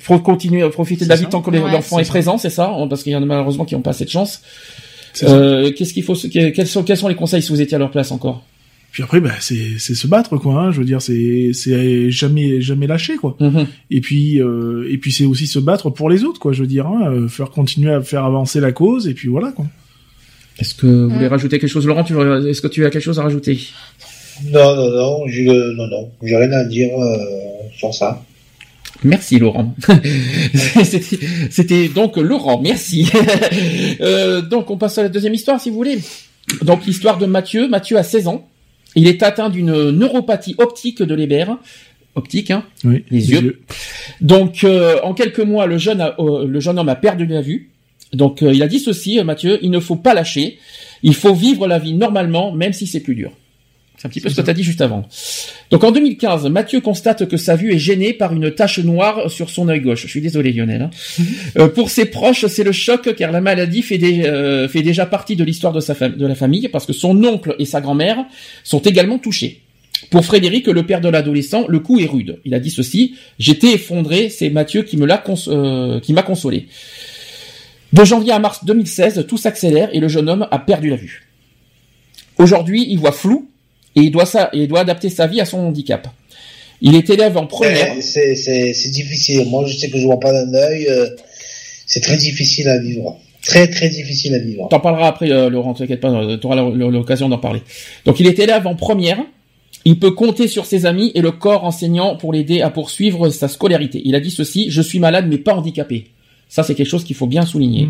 faut 0.00 0.18
continuer 0.18 0.62
à 0.62 0.68
profiter 0.70 1.04
de 1.04 1.08
la 1.10 1.14
vie 1.16 1.26
tant 1.26 1.40
que 1.42 1.50
les- 1.52 1.60
Ouais, 1.60 1.70
l'enfant 1.70 1.98
est 2.00 2.04
ça. 2.04 2.10
présent, 2.10 2.36
c'est 2.38 2.50
ça, 2.50 2.72
hein, 2.76 2.88
parce 2.88 3.02
qu'il 3.04 3.12
y 3.12 3.16
en 3.16 3.22
a 3.22 3.26
malheureusement 3.26 3.64
qui 3.64 3.74
n'ont 3.76 3.82
pas 3.82 3.92
cette 3.92 4.10
chance. 4.10 4.42
Euh, 5.22 5.72
qu'est-ce 5.72 5.92
qu'il 5.92 6.02
faut, 6.02 6.14
quels 6.14 6.66
sont, 6.66 6.82
quels 6.82 6.96
sont 6.96 7.08
les 7.08 7.14
conseils 7.14 7.42
si 7.42 7.50
vous 7.50 7.60
étiez 7.60 7.76
à 7.76 7.78
leur 7.78 7.90
place 7.90 8.12
encore? 8.12 8.44
Puis 8.92 9.04
après, 9.04 9.20
bah, 9.20 9.30
c'est 9.38 9.78
c'est 9.78 9.94
se 9.94 10.06
battre, 10.08 10.36
quoi. 10.36 10.54
Hein, 10.54 10.72
je 10.72 10.78
veux 10.78 10.84
dire, 10.84 11.00
c'est 11.00 11.52
c'est 11.52 12.10
jamais 12.10 12.60
jamais 12.60 12.86
lâcher, 12.88 13.16
quoi. 13.16 13.36
Mhm. 13.38 13.66
Et 13.90 14.00
puis 14.00 14.40
euh, 14.40 14.88
et 14.90 14.98
puis 14.98 15.12
c'est 15.12 15.24
aussi 15.24 15.46
se 15.46 15.60
battre 15.60 15.90
pour 15.90 16.10
les 16.10 16.24
autres, 16.24 16.40
quoi. 16.40 16.52
Je 16.52 16.62
veux 16.62 16.66
dire, 16.66 16.86
hein, 16.86 17.12
euh, 17.12 17.28
faire 17.28 17.50
continuer 17.50 17.92
à 17.92 18.00
faire 18.02 18.24
avancer 18.24 18.60
la 18.60 18.72
cause, 18.72 19.06
et 19.06 19.14
puis 19.14 19.28
voilà, 19.28 19.52
quoi. 19.52 19.66
Est-ce 20.58 20.74
que 20.74 20.86
vous 20.86 21.10
voulez 21.10 21.28
rajouter 21.28 21.58
quelque 21.58 21.70
chose, 21.70 21.86
Laurent? 21.86 22.04
Est-ce 22.04 22.60
que 22.60 22.66
tu 22.66 22.84
as 22.84 22.90
quelque 22.90 23.02
chose 23.02 23.18
à 23.18 23.22
rajouter? 23.22 23.60
Non, 24.46 24.74
non, 24.74 24.90
non, 24.90 25.26
je, 25.26 25.74
non, 25.76 25.86
non, 25.86 26.10
j'ai 26.22 26.36
rien 26.36 26.52
à 26.52 26.64
dire 26.64 26.90
euh, 26.98 27.16
sur 27.76 27.94
ça. 27.94 28.22
Merci 29.02 29.38
Laurent. 29.38 29.74
C'était 31.50 31.88
donc 31.88 32.16
Laurent, 32.16 32.60
merci. 32.60 33.10
Euh, 34.00 34.40
donc 34.40 34.70
on 34.70 34.78
passe 34.78 34.96
à 34.98 35.02
la 35.02 35.08
deuxième 35.08 35.34
histoire 35.34 35.60
si 35.60 35.68
vous 35.68 35.76
voulez. 35.76 35.98
Donc 36.62 36.86
l'histoire 36.86 37.18
de 37.18 37.26
Mathieu. 37.26 37.68
Mathieu 37.68 37.96
a 37.98 38.02
16 38.02 38.28
ans. 38.28 38.48
Il 38.94 39.06
est 39.06 39.22
atteint 39.22 39.50
d'une 39.50 39.90
neuropathie 39.90 40.54
optique 40.58 41.02
de 41.02 41.14
l'hébert. 41.14 41.58
Optique, 42.14 42.50
hein 42.50 42.64
Oui. 42.84 43.04
Les 43.10 43.30
yeux. 43.30 43.60
Donc, 44.20 44.64
euh, 44.64 44.96
en 45.04 45.14
quelques 45.14 45.40
mois, 45.40 45.66
le 45.66 45.78
jeune, 45.78 46.00
a- 46.00 46.16
euh, 46.18 46.46
le 46.46 46.60
jeune 46.60 46.78
homme 46.78 46.88
a 46.88 46.96
perdu 46.96 47.26
la 47.26 47.40
vue. 47.42 47.70
Donc 48.12 48.40
il 48.42 48.62
a 48.62 48.68
dit 48.68 48.80
ceci, 48.80 49.22
Mathieu, 49.22 49.58
il 49.62 49.70
ne 49.70 49.78
faut 49.80 49.96
pas 49.96 50.14
lâcher, 50.14 50.58
il 51.02 51.14
faut 51.14 51.34
vivre 51.34 51.66
la 51.68 51.78
vie 51.78 51.92
normalement, 51.94 52.52
même 52.52 52.72
si 52.72 52.86
c'est 52.86 53.00
plus 53.00 53.14
dur. 53.14 53.30
C'est 54.00 54.06
un 54.06 54.08
petit 54.08 54.22
peu 54.22 54.30
ce 54.30 54.34
que 54.36 54.40
tu 54.40 54.48
as 54.48 54.54
dit 54.54 54.62
juste 54.62 54.80
avant. 54.80 55.06
Donc 55.70 55.84
en 55.84 55.92
2015, 55.92 56.46
Mathieu 56.46 56.80
constate 56.80 57.28
que 57.28 57.36
sa 57.36 57.54
vue 57.54 57.74
est 57.74 57.78
gênée 57.78 58.14
par 58.14 58.32
une 58.32 58.50
tache 58.50 58.78
noire 58.78 59.30
sur 59.30 59.50
son 59.50 59.68
œil 59.68 59.80
gauche. 59.82 60.00
Je 60.04 60.08
suis 60.08 60.22
désolé 60.22 60.52
Lionel. 60.54 60.80
hein. 60.80 60.90
Euh, 61.58 61.68
pour 61.68 61.90
ses 61.90 62.06
proches, 62.06 62.46
c'est 62.46 62.64
le 62.64 62.72
choc 62.72 63.14
car 63.14 63.30
la 63.30 63.42
maladie 63.42 63.82
fait, 63.82 64.00
euh, 64.26 64.68
fait 64.68 64.80
déjà 64.80 65.04
partie 65.04 65.36
de 65.36 65.44
l'histoire 65.44 65.74
de, 65.74 65.80
sa 65.80 65.92
fam- 65.92 66.16
de 66.16 66.26
la 66.26 66.34
famille 66.34 66.66
parce 66.68 66.86
que 66.86 66.94
son 66.94 67.22
oncle 67.24 67.54
et 67.58 67.66
sa 67.66 67.82
grand-mère 67.82 68.24
sont 68.64 68.80
également 68.80 69.18
touchés. 69.18 69.60
Pour 70.08 70.24
Frédéric, 70.24 70.66
le 70.68 70.86
père 70.86 71.02
de 71.02 71.10
l'adolescent, 71.10 71.66
le 71.68 71.78
coup 71.80 72.00
est 72.00 72.06
rude. 72.06 72.38
Il 72.46 72.54
a 72.54 72.58
dit 72.58 72.70
ceci 72.70 73.16
J'étais 73.38 73.72
effondré, 73.74 74.30
c'est 74.30 74.48
Mathieu 74.48 74.82
qui 74.82 74.96
me 74.96 75.04
l'a 75.04 75.18
cons- 75.18 75.34
euh, 75.48 76.00
qui 76.00 76.14
m'a 76.14 76.22
consolé. 76.22 76.68
De 77.92 78.02
janvier 78.02 78.32
à 78.32 78.38
mars 78.38 78.64
2016, 78.64 79.26
tout 79.28 79.36
s'accélère 79.36 79.90
et 79.92 80.00
le 80.00 80.08
jeune 80.08 80.30
homme 80.30 80.48
a 80.50 80.58
perdu 80.58 80.88
la 80.88 80.96
vue. 80.96 81.28
Aujourd'hui, 82.38 82.86
il 82.88 82.98
voit 82.98 83.12
flou 83.12 83.49
et 83.96 84.00
il 84.00 84.10
doit, 84.10 84.26
ça, 84.26 84.50
il 84.52 84.68
doit 84.68 84.80
adapter 84.80 85.08
sa 85.10 85.26
vie 85.26 85.40
à 85.40 85.44
son 85.44 85.58
handicap. 85.58 86.06
Il 86.82 86.94
est 86.94 87.10
élève 87.10 87.36
en 87.36 87.46
première. 87.46 87.92
Euh, 87.92 88.00
C'est 88.00 88.34
c'est- 88.36 88.72
c'est 88.72 88.90
difficile. 88.90 89.44
Moi, 89.48 89.64
je 89.66 89.76
sais 89.76 89.90
que 89.90 89.98
je 89.98 90.04
vois 90.06 90.20
pas 90.20 90.32
d'un 90.32 90.54
œil. 90.54 90.86
euh, 90.88 91.08
c'est 91.86 92.00
très 92.00 92.16
difficile 92.16 92.68
à 92.68 92.78
vivre. 92.78 93.18
Très, 93.42 93.68
très 93.68 93.88
difficile 93.88 94.34
à 94.34 94.38
vivre. 94.38 94.68
T'en 94.70 94.80
parleras 94.80 95.08
après, 95.08 95.30
euh, 95.30 95.48
Laurent, 95.50 95.74
t'inquiète 95.74 96.00
pas, 96.00 96.10
tu 96.40 96.46
auras 96.46 96.56
l'occasion 96.56 97.28
d'en 97.28 97.38
parler. 97.38 97.62
Donc 98.04 98.20
il 98.20 98.26
est 98.26 98.38
élève 98.38 98.66
en 98.66 98.74
première. 98.76 99.18
Il 99.86 99.98
peut 99.98 100.10
compter 100.10 100.46
sur 100.46 100.66
ses 100.66 100.84
amis 100.84 101.10
et 101.14 101.22
le 101.22 101.32
corps 101.32 101.64
enseignant 101.64 102.16
pour 102.16 102.32
l'aider 102.34 102.60
à 102.60 102.68
poursuivre 102.70 103.30
sa 103.30 103.48
scolarité. 103.48 104.02
Il 104.04 104.14
a 104.14 104.20
dit 104.20 104.30
ceci 104.30 104.66
je 104.70 104.82
suis 104.82 104.98
malade 104.98 105.26
mais 105.28 105.38
pas 105.38 105.54
handicapé. 105.54 106.08
Ça, 106.50 106.62
c'est 106.62 106.74
quelque 106.74 106.88
chose 106.88 107.02
qu'il 107.04 107.16
faut 107.16 107.26
bien 107.26 107.46
souligner. 107.46 107.88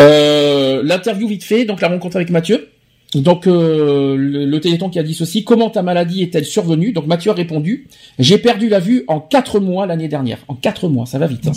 Euh, 0.00 0.82
L'interview 0.84 1.28
vite 1.28 1.44
fait, 1.44 1.64
donc 1.64 1.80
la 1.80 1.88
rencontre 1.88 2.16
avec 2.16 2.30
Mathieu. 2.30 2.68
Donc 3.16 3.46
euh, 3.46 4.16
le, 4.16 4.44
le 4.44 4.60
Téléthon 4.60 4.88
qui 4.90 4.98
a 4.98 5.02
dit 5.02 5.14
ceci 5.14 5.44
comment 5.44 5.70
ta 5.70 5.82
maladie 5.82 6.22
est-elle 6.22 6.44
survenue? 6.44 6.92
Donc 6.92 7.06
Mathieu 7.06 7.30
a 7.30 7.34
répondu 7.34 7.86
j'ai 8.18 8.38
perdu 8.38 8.68
la 8.68 8.80
vue 8.80 9.04
en 9.08 9.20
quatre 9.20 9.60
mois 9.60 9.86
l'année 9.86 10.08
dernière. 10.08 10.38
En 10.48 10.54
quatre 10.54 10.88
mois, 10.88 11.06
ça 11.06 11.18
va 11.18 11.26
vite. 11.26 11.46
hein. 11.46 11.52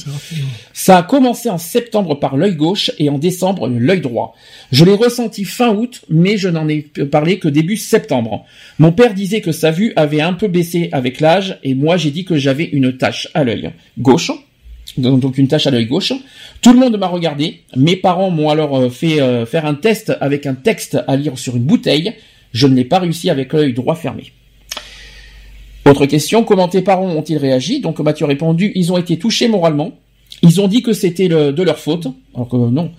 Ça 0.73 0.97
a 0.97 1.03
commencé 1.03 1.49
en 1.49 1.57
septembre 1.57 2.15
par 2.15 2.38
l'œil 2.38 2.55
gauche 2.55 2.91
et 2.99 3.09
en 3.09 3.17
décembre 3.17 3.67
l'œil 3.67 4.01
droit. 4.01 4.35
Je 4.71 4.85
l'ai 4.85 4.93
ressenti 4.95 5.43
fin 5.43 5.73
août, 5.75 6.01
mais 6.09 6.38
je 6.38 6.49
n'en 6.49 6.67
ai 6.67 6.81
parlé 6.81 7.39
que 7.39 7.47
début 7.47 7.77
septembre. 7.77 8.45
Mon 8.79 8.91
père 8.91 9.13
disait 9.13 9.41
que 9.41 9.51
sa 9.51 9.71
vue 9.71 9.93
avait 9.95 10.21
un 10.21 10.34
peu 10.34 10.47
baissé 10.47 10.89
avec 10.91 11.19
l'âge 11.19 11.59
et 11.63 11.73
moi 11.75 11.97
j'ai 11.97 12.11
dit 12.11 12.25
que 12.25 12.38
j'avais 12.38 12.65
une 12.65 12.97
tache 12.97 13.29
à 13.34 13.43
l'œil 13.43 13.71
gauche. 13.97 14.31
Donc 14.98 15.38
une 15.38 15.48
tache 15.48 15.68
à 15.68 15.72
l'œil 15.72 15.86
gauche. 15.86 16.14
Tout 16.61 16.74
le 16.74 16.80
monde 16.80 16.98
m'a 16.98 17.07
regardé. 17.07 17.61
Mes 17.76 17.95
parents 17.95 18.32
m'ont 18.32 18.49
alors 18.49 18.78
euh, 18.78 18.90
fait 18.90 19.22
euh, 19.22 19.45
faire 19.45 19.65
un 19.65 19.76
test 19.76 20.14
avec 20.22 20.45
un 20.45 20.56
texte 20.56 20.98
à 21.07 21.15
lire 21.15 21.38
sur 21.38 21.56
une 21.56 21.64
bouteille. 21.64 22.14
Je 22.53 22.65
ne 22.68 22.76
l'ai 22.76 22.86
pas 22.86 22.99
réussi 22.99 23.30
avec 23.30 23.53
l'œil 23.53 23.74
droit 23.74 23.95
fermé. 23.95 24.32
Autre 25.86 26.06
question, 26.06 26.44
comment 26.44 26.68
tes 26.68 26.82
parents 26.82 27.10
ont-ils 27.10 27.38
réagi? 27.38 27.80
Donc 27.80 27.99
Mathieu 27.99 28.26
a 28.26 28.28
répondu, 28.28 28.72
ils 28.76 28.91
ont 28.91 28.98
été 28.98 29.18
touchés 29.18 29.48
moralement. 29.48 29.91
Ils 30.41 30.60
ont 30.60 30.68
dit 30.68 30.82
que 30.84 30.94
c'était 30.94 31.28
le- 31.30 31.52
de 31.53 31.64
leur 31.64 31.80
faute, 31.80 32.07
alors 32.36 32.49
que 32.49 32.57
non. 32.57 32.91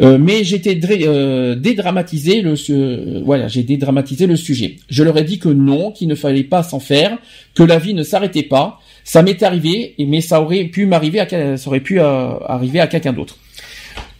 Euh, 0.00 0.18
mais 0.18 0.44
j'étais 0.44 0.74
dré- 0.74 1.04
euh, 1.06 1.54
dédramatisé 1.54 2.42
le 2.42 2.54
su- 2.56 2.72
euh, 2.74 3.22
voilà, 3.24 3.48
j'ai 3.48 3.62
dédramatisé 3.62 4.26
le 4.26 4.36
sujet. 4.36 4.76
Je 4.90 5.02
leur 5.04 5.16
ai 5.16 5.24
dit 5.24 5.38
que 5.38 5.48
non, 5.48 5.90
qu'il 5.92 6.08
ne 6.08 6.14
fallait 6.14 6.44
pas 6.44 6.62
s'en 6.62 6.80
faire, 6.80 7.16
que 7.54 7.62
la 7.62 7.78
vie 7.78 7.94
ne 7.94 8.02
s'arrêtait 8.02 8.42
pas. 8.42 8.80
Ça 9.08 9.22
m'est 9.22 9.40
arrivé, 9.44 9.94
mais 10.00 10.20
ça 10.20 10.42
aurait 10.42 10.64
pu 10.64 10.84
m'arriver 10.84 11.20
à 11.20 11.56
ça 11.56 11.70
pu 11.78 12.00
euh, 12.00 12.30
arriver 12.44 12.80
à 12.80 12.88
quelqu'un 12.88 13.12
d'autre. 13.12 13.36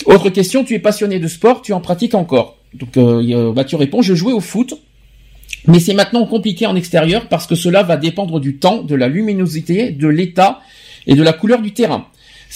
Autre 0.05 0.31
question, 0.31 0.63
tu 0.63 0.75
es 0.75 0.79
passionné 0.79 1.19
de 1.19 1.27
sport, 1.27 1.61
tu 1.61 1.73
en 1.73 1.81
pratiques 1.81 2.15
encore. 2.15 2.57
Donc 2.73 2.97
euh, 2.97 3.19
il 3.21 3.31
y 3.31 3.35
a- 3.35 3.53
Mathieu 3.53 3.79
répond, 3.79 4.01
je 4.01 4.15
jouais 4.15 4.33
au 4.33 4.39
foot, 4.39 4.75
mais 5.67 5.81
c'est 5.81 5.93
maintenant 5.93 6.25
compliqué 6.25 6.67
en 6.67 6.77
extérieur 6.77 7.27
parce 7.29 7.49
que 7.49 7.57
cela 7.57 7.83
va 7.83 7.97
dépendre 7.97 8.39
du 8.39 8.59
temps, 8.59 8.85
de 8.85 8.95
la 8.95 9.09
luminosité, 9.09 9.91
de 9.91 10.07
l'état 10.07 10.61
et 11.09 11.17
de 11.17 11.23
la 11.25 11.33
couleur 11.33 11.61
du 11.63 11.73
terrain. 11.73 12.07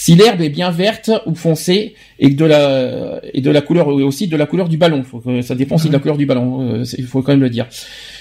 Si 0.02 0.14
l'herbe 0.14 0.40
est 0.40 0.48
bien 0.48 0.70
verte 0.70 1.10
ou 1.26 1.34
foncée 1.34 1.94
et 2.18 2.30
de 2.30 2.46
la 2.46 3.20
et 3.34 3.42
de 3.42 3.50
la 3.50 3.60
couleur 3.60 3.86
et 3.90 4.02
aussi 4.02 4.28
de 4.28 4.36
la 4.38 4.46
couleur 4.46 4.70
du 4.70 4.78
ballon, 4.78 5.02
faut 5.02 5.18
que 5.18 5.42
ça 5.42 5.54
dépend 5.54 5.74
aussi 5.74 5.88
de 5.88 5.92
la 5.92 5.98
couleur 5.98 6.16
du 6.16 6.24
ballon, 6.24 6.62
euh, 6.62 6.84
il 6.96 7.04
faut 7.04 7.20
quand 7.20 7.32
même 7.32 7.42
le 7.42 7.50
dire. 7.50 7.66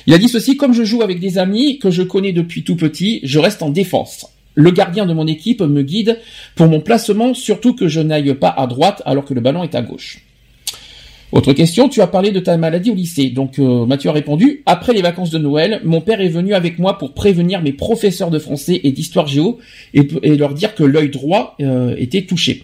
Il 0.06 0.14
a 0.14 0.18
dit 0.18 0.28
ceci 0.28 0.58
comme 0.58 0.74
je 0.74 0.84
joue 0.84 1.04
avec 1.04 1.22
des 1.22 1.38
amis 1.38 1.80
que 1.80 1.90
je 1.90 2.04
connais 2.04 2.34
depuis 2.34 2.64
tout 2.66 2.76
petit, 2.76 3.22
je 3.24 3.40
reste 3.40 3.64
en 3.64 3.70
défense. 3.70 4.28
Le 4.56 4.72
gardien 4.72 5.06
de 5.06 5.14
mon 5.14 5.26
équipe 5.26 5.62
me 5.62 5.82
guide 5.82 6.20
pour 6.56 6.68
mon 6.68 6.82
placement, 6.82 7.34
surtout 7.34 7.74
que 7.74 7.88
je 7.88 8.02
n'aille 8.02 8.34
pas 8.34 8.50
à 8.50 8.68
droite 8.68 9.02
alors 9.06 9.24
que 9.24 9.34
le 9.34 9.40
ballon 9.40 9.64
est 9.64 9.74
à 9.74 9.82
gauche. 9.82 10.26
Autre 11.32 11.54
question, 11.54 11.90
tu 11.90 12.02
as 12.02 12.08
parlé 12.08 12.32
de 12.32 12.40
ta 12.40 12.58
maladie 12.58 12.90
au 12.90 12.96
lycée. 12.96 13.30
Donc 13.30 13.60
euh, 13.60 13.86
Mathieu 13.86 14.10
a 14.10 14.14
répondu, 14.14 14.64
après 14.66 14.94
les 14.94 15.02
vacances 15.02 15.30
de 15.30 15.38
Noël, 15.38 15.80
mon 15.84 16.02
père 16.02 16.22
est 16.22 16.30
venu 16.30 16.56
avec 16.56 16.80
moi 16.80 16.98
pour 16.98 17.14
prévenir 17.14 17.62
mes 17.62 17.72
professeurs 17.72 18.32
de 18.32 18.40
français 18.40 18.82
et 18.84 18.92
d'histoire 18.92 19.28
géo 19.28 19.60
et, 19.94 20.08
et 20.24 20.36
leur 20.36 20.56
dire 20.56 20.74
que 20.74 20.84
l'œil 20.84 21.10
droit 21.10 21.56
euh, 21.62 21.96
était 21.98 22.24
touché. 22.24 22.64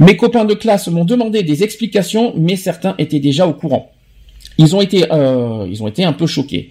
Mes 0.00 0.16
copains 0.16 0.46
de 0.46 0.54
classe 0.54 0.88
m'ont 0.88 1.04
demandé 1.04 1.42
des 1.42 1.62
explications, 1.62 2.32
mais 2.36 2.56
certains 2.56 2.94
étaient 2.98 3.20
déjà 3.20 3.46
au 3.46 3.52
courant. 3.52 3.92
Ils 4.58 4.74
ont 4.74 4.80
été, 4.80 5.04
euh, 5.12 5.66
ils 5.70 5.82
ont 5.82 5.88
été 5.88 6.04
un 6.04 6.12
peu 6.12 6.26
choqués. 6.26 6.70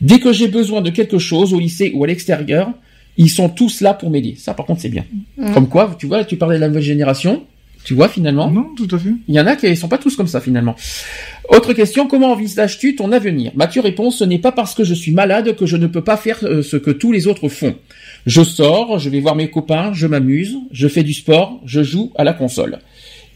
Dès 0.00 0.20
que 0.20 0.32
j'ai 0.32 0.48
besoin 0.48 0.82
de 0.82 0.90
quelque 0.90 1.18
chose 1.18 1.52
au 1.52 1.58
lycée 1.58 1.90
ou 1.94 2.04
à 2.04 2.06
l'extérieur, 2.06 2.70
ils 3.16 3.30
sont 3.30 3.48
tous 3.48 3.80
là 3.80 3.94
pour 3.94 4.10
m'aider. 4.10 4.34
Ça, 4.38 4.54
par 4.54 4.66
contre, 4.66 4.82
c'est 4.82 4.88
bien. 4.88 5.04
Mm. 5.36 5.52
Comme 5.52 5.68
quoi, 5.68 5.96
tu 5.98 6.06
vois, 6.06 6.24
tu 6.24 6.36
parlais 6.36 6.56
de 6.56 6.60
la 6.60 6.68
nouvelle 6.68 6.82
génération. 6.82 7.42
Tu 7.84 7.94
vois, 7.94 8.08
finalement. 8.08 8.50
Non, 8.50 8.66
tout 8.76 8.88
à 8.94 8.98
fait. 8.98 9.10
Il 9.28 9.34
y 9.34 9.40
en 9.40 9.46
a 9.46 9.56
qui 9.56 9.74
sont 9.76 9.88
pas 9.88 9.96
tous 9.98 10.14
comme 10.16 10.26
ça, 10.26 10.40
finalement. 10.40 10.74
Autre 11.48 11.72
question, 11.72 12.06
comment 12.06 12.32
envisages-tu 12.32 12.96
ton 12.96 13.12
avenir? 13.12 13.52
Mathieu 13.54 13.80
répond, 13.80 14.10
ce 14.10 14.24
n'est 14.24 14.38
pas 14.38 14.52
parce 14.52 14.74
que 14.74 14.84
je 14.84 14.92
suis 14.94 15.12
malade 15.12 15.56
que 15.56 15.64
je 15.64 15.76
ne 15.76 15.86
peux 15.86 16.02
pas 16.04 16.16
faire 16.18 16.38
euh, 16.42 16.62
ce 16.62 16.76
que 16.76 16.90
tous 16.90 17.12
les 17.12 17.26
autres 17.26 17.48
font. 17.48 17.76
Je 18.26 18.42
sors, 18.42 18.98
je 18.98 19.08
vais 19.08 19.20
voir 19.20 19.34
mes 19.36 19.48
copains, 19.48 19.92
je 19.94 20.06
m'amuse, 20.06 20.58
je 20.70 20.86
fais 20.88 21.02
du 21.02 21.14
sport, 21.14 21.60
je 21.64 21.82
joue 21.82 22.12
à 22.16 22.24
la 22.24 22.34
console. 22.34 22.80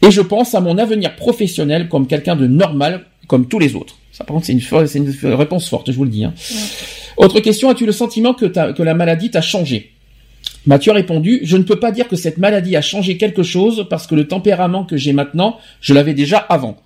Et 0.05 0.11
je 0.11 0.21
pense 0.21 0.53
à 0.53 0.59
mon 0.61 0.77
avenir 0.77 1.15
professionnel 1.15 1.87
comme 1.89 2.05
quelqu'un 2.05 2.35
de 2.35 2.45
normal, 2.45 3.05
comme 3.27 3.47
tous 3.47 3.57
les 3.59 3.73
autres. 3.75 3.97
Ça, 4.11 4.23
par 4.25 4.35
contre, 4.35 4.45
c'est 4.45 4.53
une, 4.99 5.13
une 5.23 5.33
réponse 5.33 5.67
forte, 5.69 5.89
je 5.91 5.95
vous 5.97 6.03
le 6.03 6.11
dis. 6.11 6.25
hein. 6.25 6.33
Autre 7.17 7.39
question, 7.39 7.69
as-tu 7.69 7.85
le 7.87 7.91
sentiment 7.91 8.33
que, 8.35 8.45
ta- 8.45 8.73
que 8.73 8.83
la 8.83 8.93
maladie 8.93 9.31
t'a 9.31 9.41
changé? 9.41 9.92
Mathieu 10.65 10.91
a 10.91 10.95
répondu, 10.95 11.41
je 11.43 11.57
ne 11.57 11.63
peux 11.63 11.79
pas 11.79 11.91
dire 11.91 12.07
que 12.07 12.15
cette 12.15 12.37
maladie 12.37 12.75
a 12.75 12.81
changé 12.81 13.17
quelque 13.17 13.43
chose 13.43 13.85
parce 13.89 14.07
que 14.07 14.15
le 14.15 14.27
tempérament 14.27 14.85
que 14.85 14.95
j'ai 14.95 15.11
maintenant, 15.11 15.59
je 15.81 15.93
l'avais 15.93 16.13
déjà 16.13 16.37
avant. 16.37 16.77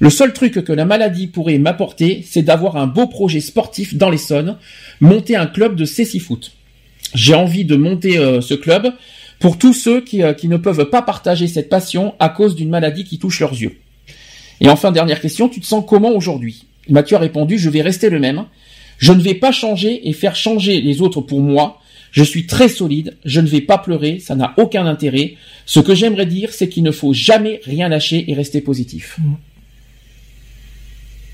Le 0.00 0.10
seul 0.10 0.32
truc 0.32 0.64
que 0.64 0.72
la 0.72 0.84
maladie 0.84 1.26
pourrait 1.26 1.58
m'apporter, 1.58 2.24
c'est 2.26 2.42
d'avoir 2.42 2.76
un 2.76 2.86
beau 2.86 3.06
projet 3.06 3.40
sportif 3.40 3.96
dans 3.96 4.10
l'Essonne, 4.10 4.56
monter 5.00 5.36
un 5.36 5.46
club 5.46 5.74
de 5.76 5.84
cécifoot. 5.84 6.52
J'ai 7.14 7.34
envie 7.34 7.64
de 7.64 7.76
monter 7.76 8.18
euh, 8.18 8.40
ce 8.40 8.54
club 8.54 8.92
pour 9.40 9.58
tous 9.58 9.74
ceux 9.74 10.04
euh, 10.14 10.32
qui 10.34 10.48
ne 10.48 10.56
peuvent 10.56 10.88
pas 10.88 11.02
partager 11.02 11.48
cette 11.48 11.68
passion 11.68 12.14
à 12.20 12.28
cause 12.28 12.54
d'une 12.54 12.68
maladie 12.70 13.04
qui 13.04 13.18
touche 13.18 13.40
leurs 13.40 13.52
yeux. 13.52 13.78
Et 14.60 14.68
enfin, 14.68 14.92
dernière 14.92 15.20
question, 15.20 15.48
tu 15.48 15.60
te 15.60 15.66
sens 15.66 15.84
comment 15.86 16.10
aujourd'hui? 16.12 16.66
Mathieu 16.88 17.16
a 17.16 17.20
répondu, 17.20 17.58
je 17.58 17.70
vais 17.70 17.82
rester 17.82 18.08
le 18.08 18.18
même. 18.18 18.44
Je 18.98 19.12
ne 19.12 19.20
vais 19.20 19.34
pas 19.34 19.52
changer 19.52 20.08
et 20.08 20.12
faire 20.12 20.34
changer 20.34 20.80
les 20.80 21.00
autres 21.00 21.20
pour 21.20 21.40
moi. 21.40 21.80
Je 22.10 22.22
suis 22.24 22.46
très 22.46 22.68
solide, 22.68 23.16
je 23.24 23.40
ne 23.40 23.46
vais 23.46 23.60
pas 23.60 23.78
pleurer, 23.78 24.18
ça 24.18 24.34
n'a 24.34 24.54
aucun 24.56 24.86
intérêt. 24.86 25.34
Ce 25.66 25.78
que 25.80 25.94
j'aimerais 25.94 26.26
dire, 26.26 26.50
c'est 26.52 26.68
qu'il 26.68 26.82
ne 26.82 26.90
faut 26.90 27.12
jamais 27.12 27.60
rien 27.64 27.88
lâcher 27.88 28.30
et 28.30 28.34
rester 28.34 28.60
positif. 28.60 29.18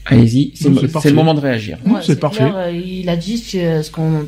Allez-y, 0.06 0.52
c'est 0.55 0.68
le- 0.68 0.74
c'est 0.74 0.80
c'est 0.86 0.92
parfait. 0.92 1.09
le 1.10 1.14
moment 1.14 1.32
de 1.34 1.40
réagir. 1.40 1.78
Ouais, 1.86 2.01
clair, 2.44 2.56
euh, 2.56 2.70
il 2.72 3.09
a 3.09 3.16
dit 3.16 3.38
ce, 3.38 3.82
ce 3.82 3.90
qu'on. 3.90 4.26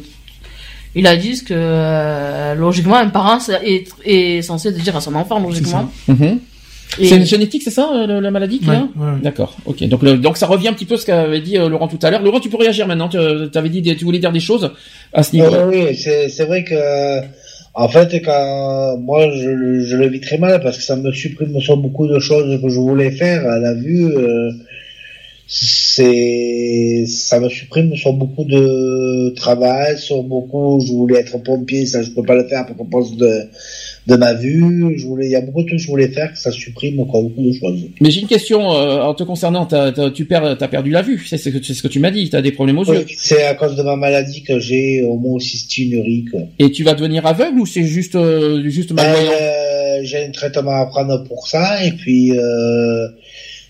Il 0.94 1.06
a 1.06 1.16
dit 1.16 1.36
ce 1.36 1.43
que 1.43 1.52
euh, 1.55 2.55
logiquement 2.55 2.97
un 2.97 3.09
parent 3.09 3.39
est, 3.62 3.86
est 4.05 4.40
censé 4.40 4.73
dire 4.73 4.97
à 4.97 5.02
son 5.02 5.14
enfant 5.14 5.39
logiquement. 5.39 5.93
Mhm. 6.09 6.39
Et- 6.99 7.07
C'est 7.09 7.25
génétique, 7.27 7.63
c'est 7.63 7.71
ça, 7.71 7.91
euh, 7.95 8.07
le- 8.07 8.21
la 8.21 8.31
maladie 8.31 8.59
qu'il 8.59 8.71
Ouais, 8.71 8.77
a 8.77 8.81
ouais. 8.81 9.21
D'accord, 9.23 9.57
ok. 9.67 9.85
Donc, 9.89 10.03
le- 10.03 10.17
donc 10.17 10.37
ça 10.37 10.47
revient 10.47 10.69
un 10.69 10.73
petit 10.73 10.87
peu 10.87 10.95
à 10.95 10.99
ce 10.99 11.05
qu'avait 11.07 11.41
dit 11.41 11.59
euh, 11.59 11.69
Laurent 11.69 11.89
tout 11.89 11.99
à 12.03 12.11
l'heure. 12.11 12.23
Laurent, 12.23 12.41
tu 12.41 12.49
peux 12.49 12.57
réagir 12.57 12.87
maintenant. 12.87 13.09
Tu 13.09 13.19
avais 13.19 13.69
dit, 13.69 13.83
des- 13.83 13.97
tu 13.97 14.05
voulais 14.05 14.19
dire 14.19 14.33
des 14.33 14.41
choses 14.41 14.71
à 15.13 15.23
ce 15.23 15.35
niveau. 15.37 15.49
Oui, 15.71 15.85
oui, 15.89 15.95
c'est 15.97 16.29
c'est 16.29 16.45
vrai 16.45 16.65
que, 16.65 17.21
en 17.75 17.89
fait, 17.89 18.23
quand 18.25 18.97
moi 18.99 19.29
je, 19.35 19.49
le- 19.51 19.85
je 19.85 19.97
le 19.97 20.09
vis 20.09 20.21
très 20.21 20.39
mal 20.39 20.61
parce 20.63 20.79
que 20.79 20.83
ça 20.83 20.97
me 20.97 21.13
supprime 21.13 21.61
sur 21.61 21.77
beaucoup 21.77 22.07
de 22.07 22.19
choses 22.19 22.61
que 22.63 22.69
je 22.69 22.79
voulais 22.81 23.11
faire 23.11 23.47
à 23.47 23.59
la 23.59 23.75
vue. 23.75 24.07
euh, 24.17 24.51
c'est, 25.49 27.05
ça 27.07 27.39
me 27.39 27.49
supprime 27.49 27.95
sur 27.95 28.13
beaucoup 28.13 28.45
de 28.45 29.33
travail, 29.37 29.97
sur 29.99 30.23
beaucoup. 30.23 30.81
Je 30.85 30.93
voulais 30.93 31.21
être 31.21 31.39
pompier, 31.43 31.87
ça 31.87 32.03
je 32.03 32.11
peux 32.11 32.23
pas 32.25 32.35
le 32.35 32.45
faire 32.49 32.67
pour 32.67 32.89
cause 32.91 33.17
de 33.17 33.43
de 34.07 34.16
ma 34.16 34.35
vue. 34.35 34.95
Je 34.99 35.07
voulais, 35.07 35.27
il 35.27 35.33
y 35.33 35.37
a 35.37 35.41
beaucoup 35.41 35.62
de 35.62 35.66
trucs 35.66 35.78
que 35.78 35.85
je 35.85 35.89
voulais 35.89 36.09
faire 36.09 36.33
que 36.33 36.39
ça 36.39 36.51
supprime 36.51 37.01
encore 37.01 37.23
beaucoup 37.23 37.43
de 37.43 37.53
choses. 37.53 37.81
Mais 38.01 38.11
j'ai 38.11 38.20
une 38.20 38.28
question 38.28 38.73
euh, 38.73 39.03
en 39.03 39.15
te 39.15 39.24
concernant. 39.24 39.66
Tu 40.15 40.24
perds, 40.24 40.57
t'as 40.59 40.69
perdu 40.69 40.91
la 40.91 41.03
vue. 41.03 41.24
C'est 41.27 41.39
ce 41.39 41.49
que, 41.49 41.62
c'est 41.62 41.74
ce 41.74 41.83
que 41.83 41.89
tu 41.89 42.01
m'as 42.01 42.11
dit. 42.11 42.31
T'as 42.31 42.43
des 42.43 42.53
problèmes 42.53 42.78
aux 42.78 42.85
yeux. 42.85 43.05
Oui, 43.07 43.15
c'est 43.19 43.45
à 43.45 43.55
cause 43.55 43.77
de 43.77 43.83
ma 43.83 43.97
maladie 43.97 44.43
que 44.43 44.59
j'ai 44.59 45.03
homocystinurie. 45.03 46.27
Et 46.59 46.70
tu 46.70 46.85
vas 46.85 46.95
devenir 46.95 47.27
aveugle 47.27 47.61
ou 47.61 47.66
c'est 47.66 47.85
juste, 47.85 48.15
euh, 48.15 48.62
juste 48.69 48.93
malvoyant 48.93 49.31
Euh, 49.31 50.01
ben, 50.01 50.05
j'ai 50.05 50.24
un 50.24 50.31
traitement 50.31 50.83
à 50.83 50.87
prendre 50.87 51.24
pour 51.24 51.49
ça, 51.49 51.85
et 51.85 51.93
puis 51.93 52.37
euh, 52.37 53.09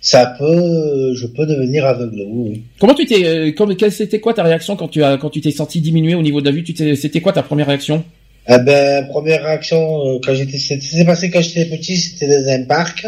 ça 0.00 0.34
peut, 0.38 1.14
je 1.14 1.26
peux 1.26 1.46
devenir 1.46 1.84
aveugle. 1.84 2.24
Oui. 2.28 2.62
Comment 2.78 2.94
tu 2.94 3.06
t'es, 3.06 3.24
euh, 3.24 3.90
c'était 3.90 4.20
quoi 4.20 4.34
ta 4.34 4.42
réaction 4.42 4.76
quand 4.76 4.88
tu 4.88 5.02
as, 5.02 5.16
quand 5.18 5.30
tu 5.30 5.40
t'es 5.40 5.50
senti 5.50 5.80
diminuer 5.80 6.14
au 6.14 6.22
niveau 6.22 6.40
de 6.40 6.46
la 6.46 6.52
vue? 6.52 6.64
Tu 6.64 6.96
c'était 6.96 7.20
quoi 7.20 7.32
ta 7.32 7.42
première 7.42 7.66
réaction? 7.66 8.04
Eh 8.48 8.58
ben, 8.58 9.06
première 9.08 9.42
réaction, 9.42 10.06
euh, 10.06 10.18
quand 10.24 10.34
j'étais, 10.34 10.58
c'était 10.58 10.80
c'est 10.84 11.04
passé 11.04 11.30
quand 11.30 11.40
j'étais 11.40 11.64
petit, 11.66 11.96
c'était 11.96 12.28
dans 12.28 12.48
un 12.48 12.62
parc. 12.64 13.06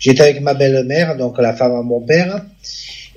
J'étais 0.00 0.22
avec 0.22 0.40
ma 0.40 0.54
belle-mère, 0.54 1.16
donc 1.16 1.38
la 1.38 1.54
femme 1.54 1.72
à 1.76 1.82
mon 1.82 2.00
père. 2.00 2.44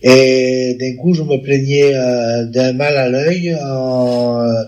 Et 0.04 0.78
d'un 0.80 0.96
coup, 1.02 1.14
je 1.16 1.24
me 1.24 1.38
plaignais 1.42 1.96
euh, 1.96 2.46
d'un 2.46 2.74
mal 2.74 2.96
à 2.96 3.10
l'œil, 3.10 3.50
euh, 3.60 4.64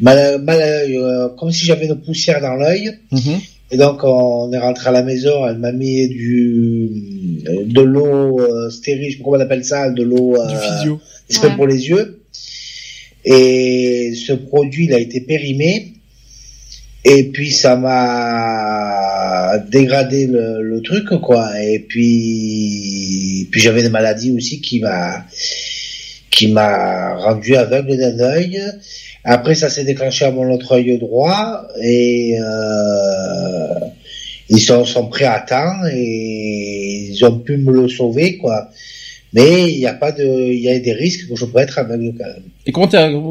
mal, 0.00 0.40
mal 0.42 0.60
à 0.62 0.66
l'œil, 0.66 0.96
euh, 0.96 1.28
comme 1.38 1.52
si 1.52 1.64
j'avais 1.64 1.86
une 1.86 2.00
poussière 2.00 2.40
dans 2.40 2.54
l'œil. 2.54 2.98
Et 3.70 3.76
donc, 3.76 4.02
on 4.02 4.50
est 4.52 4.58
rentré 4.58 4.88
à 4.88 4.92
la 4.92 5.02
maison, 5.02 5.46
elle 5.46 5.58
m'a 5.58 5.70
mis 5.72 6.08
du, 6.08 6.88
de 7.66 7.80
l'eau 7.82 8.40
euh, 8.40 8.70
stérile, 8.70 9.10
je 9.10 9.12
sais 9.12 9.18
pas 9.18 9.24
comment 9.24 9.36
on 9.36 9.40
appelle 9.40 9.64
ça, 9.64 9.90
de 9.90 10.02
l'eau, 10.02 10.34
euh, 10.40 10.48
physio. 10.58 11.00
c'est 11.28 11.40
pas 11.42 11.48
Ouais. 11.48 11.54
pour 11.54 11.66
les 11.68 11.88
yeux. 11.88 12.17
Et 13.30 14.14
ce 14.14 14.32
produit, 14.32 14.86
il 14.86 14.94
a 14.94 14.98
été 14.98 15.20
périmé. 15.20 15.92
Et 17.04 17.24
puis, 17.24 17.50
ça 17.50 17.76
m'a 17.76 19.58
dégradé 19.70 20.26
le, 20.26 20.80
truc, 20.82 21.08
quoi. 21.20 21.50
Et 21.62 21.80
puis, 21.80 23.46
puis 23.50 23.60
j'avais 23.60 23.82
des 23.82 23.90
maladies 23.90 24.32
aussi 24.32 24.62
qui 24.62 24.80
m'a, 24.80 25.26
qui 26.30 26.48
m'a 26.48 27.16
rendu 27.16 27.54
aveugle 27.54 27.98
d'un 27.98 28.18
œil. 28.20 28.62
Après, 29.24 29.54
ça 29.54 29.68
s'est 29.68 29.84
déclenché 29.84 30.24
à 30.24 30.30
mon 30.30 30.50
autre 30.50 30.72
œil 30.72 30.96
droit 30.98 31.68
et 31.82 32.38
euh, 32.40 33.74
ils 34.48 34.60
sont, 34.60 34.86
sont 34.86 35.08
prêts 35.08 35.26
à 35.26 35.40
temps 35.40 35.86
et 35.92 37.10
ils 37.10 37.24
ont 37.26 37.38
pu 37.38 37.58
me 37.58 37.72
le 37.72 37.88
sauver, 37.88 38.38
quoi. 38.38 38.70
Mais 39.34 39.70
il 39.70 39.78
n'y 39.78 39.86
a 39.86 39.92
pas 39.92 40.12
de, 40.12 40.24
il 40.24 40.60
y 40.60 40.70
a 40.70 40.78
des 40.78 40.94
risques 40.94 41.28
que 41.28 41.36
je 41.36 41.44
peux 41.44 41.58
être 41.58 41.78
aveugle 41.78 42.14
quand 42.16 42.26
même. 42.26 42.44
Et 42.68 42.72
comment 42.72 42.86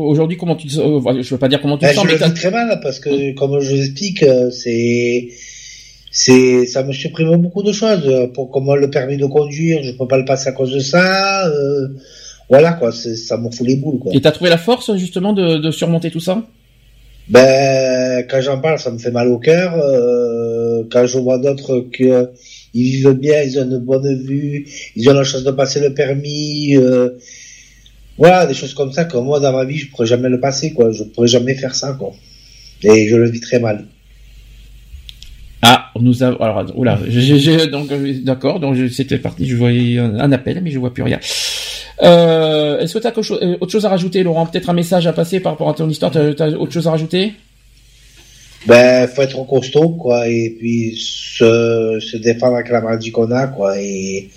aujourd'hui, 0.09 0.35
comment 0.35 0.55
tu 0.55 0.67
te, 0.67 0.79
euh, 0.79 1.21
je 1.21 1.29
veux 1.29 1.37
pas 1.37 1.47
dire 1.47 1.61
comment 1.61 1.77
tu 1.77 1.85
Ben, 1.85 1.91
te 1.91 1.95
sens, 1.95 2.07
je 2.07 2.11
mais 2.19 2.27
le 2.27 2.33
très 2.33 2.49
mal 2.49 2.79
parce 2.81 2.99
que, 2.99 3.33
comme 3.35 3.59
je 3.61 3.75
vous 3.75 3.81
explique, 3.81 4.23
euh, 4.23 4.49
c'est, 4.49 5.27
c'est, 6.11 6.65
ça 6.65 6.81
me 6.83 6.91
supprime 6.91 7.35
beaucoup 7.37 7.61
de 7.61 7.71
choses. 7.71 8.29
Pour 8.33 8.49
comment 8.49 8.75
le 8.75 8.89
permis 8.89 9.15
de 9.17 9.27
conduire, 9.27 9.83
je 9.83 9.91
peux 9.91 10.07
pas 10.07 10.17
le 10.17 10.25
passer 10.25 10.49
à 10.49 10.53
cause 10.53 10.73
de 10.73 10.79
ça. 10.79 11.47
euh, 11.47 11.87
voilà 12.49 12.73
quoi, 12.73 12.91
ça 12.91 13.37
me 13.37 13.51
fout 13.51 13.67
les 13.67 13.75
boules 13.75 13.99
quoi. 13.99 14.11
et 14.15 14.21
t'as 14.21 14.31
trouvé 14.31 14.49
la 14.49 14.57
force 14.57 14.95
justement 14.95 15.33
de, 15.33 15.57
de 15.57 15.69
surmonter 15.69 16.09
tout 16.09 16.21
ça? 16.21 16.41
Ben, 17.29 18.25
quand 18.29 18.39
j'en 18.41 18.59
parle, 18.59 18.79
ça 18.79 18.89
me 18.89 18.97
fait 18.97 19.11
mal 19.11 19.27
au 19.27 19.37
cœur. 19.37 19.75
euh, 19.77 20.83
quand 20.89 21.05
je 21.05 21.17
vois 21.19 21.37
d'autres 21.39 21.85
que 21.91 22.31
ils 22.73 22.91
vivent 22.91 23.11
bien, 23.19 23.41
ils 23.43 23.59
ont 23.59 23.65
une 23.65 23.77
bonne 23.79 24.15
vue, 24.23 24.65
ils 24.95 25.09
ont 25.09 25.13
la 25.13 25.23
chance 25.23 25.43
de 25.43 25.51
passer 25.51 25.79
le 25.81 25.93
permis. 25.93 26.75
euh, 26.77 27.09
voilà, 28.17 28.45
des 28.45 28.53
choses 28.53 28.73
comme 28.73 28.91
ça 28.91 29.05
que 29.05 29.17
moi 29.17 29.39
dans 29.39 29.51
ma 29.51 29.65
vie, 29.65 29.77
je 29.77 29.89
pourrais 29.89 30.07
jamais 30.07 30.29
le 30.29 30.39
passer 30.39 30.73
quoi. 30.73 30.91
Je 30.91 31.03
pourrais 31.03 31.27
jamais 31.27 31.55
faire 31.55 31.75
ça 31.75 31.93
quoi. 31.93 32.13
Et 32.83 33.07
je 33.07 33.15
le 33.15 33.29
vis 33.29 33.39
très 33.39 33.59
mal. 33.59 33.85
Ah, 35.61 35.91
nous 35.99 36.21
avons. 36.23 36.37
Alors, 36.37 36.65
oula, 36.75 36.99
j'ai, 37.07 37.67
donc 37.67 37.91
euh, 37.91 38.13
d'accord, 38.23 38.59
donc 38.59 38.77
c'était 38.91 39.17
parti. 39.17 39.47
Je 39.47 39.55
voyais 39.55 39.97
un, 39.97 40.31
appel, 40.31 40.61
mais 40.63 40.71
je 40.71 40.79
vois 40.79 40.93
plus 40.93 41.03
rien. 41.03 41.19
Euh, 42.03 42.79
est-ce 42.79 42.93
que 42.93 42.99
tu 42.99 43.07
as 43.07 43.57
autre 43.59 43.71
chose 43.71 43.85
à 43.85 43.89
rajouter, 43.89 44.21
Laurent? 44.21 44.45
Peut-être 44.45 44.69
un 44.69 44.73
message 44.73 45.07
à 45.07 45.13
passer 45.13 45.39
par 45.39 45.53
rapport 45.53 45.69
à 45.69 45.73
ton 45.73 45.89
histoire. 45.89 46.11
T'as, 46.11 46.33
t'as 46.33 46.49
autre 46.49 46.71
chose 46.71 46.87
à 46.87 46.91
rajouter? 46.91 47.33
Ben, 48.67 49.07
faut 49.07 49.21
être 49.21 49.45
costaud, 49.47 49.89
quoi, 49.89 50.27
et 50.27 50.55
puis 50.59 50.95
se, 50.97 51.99
se 52.01 52.17
défendre 52.17 52.55
avec 52.55 52.69
la 52.69 52.81
maladie 52.81 53.11
qu'on 53.11 53.31
a, 53.31 53.47
quoi, 53.47 53.79
et 53.79 54.29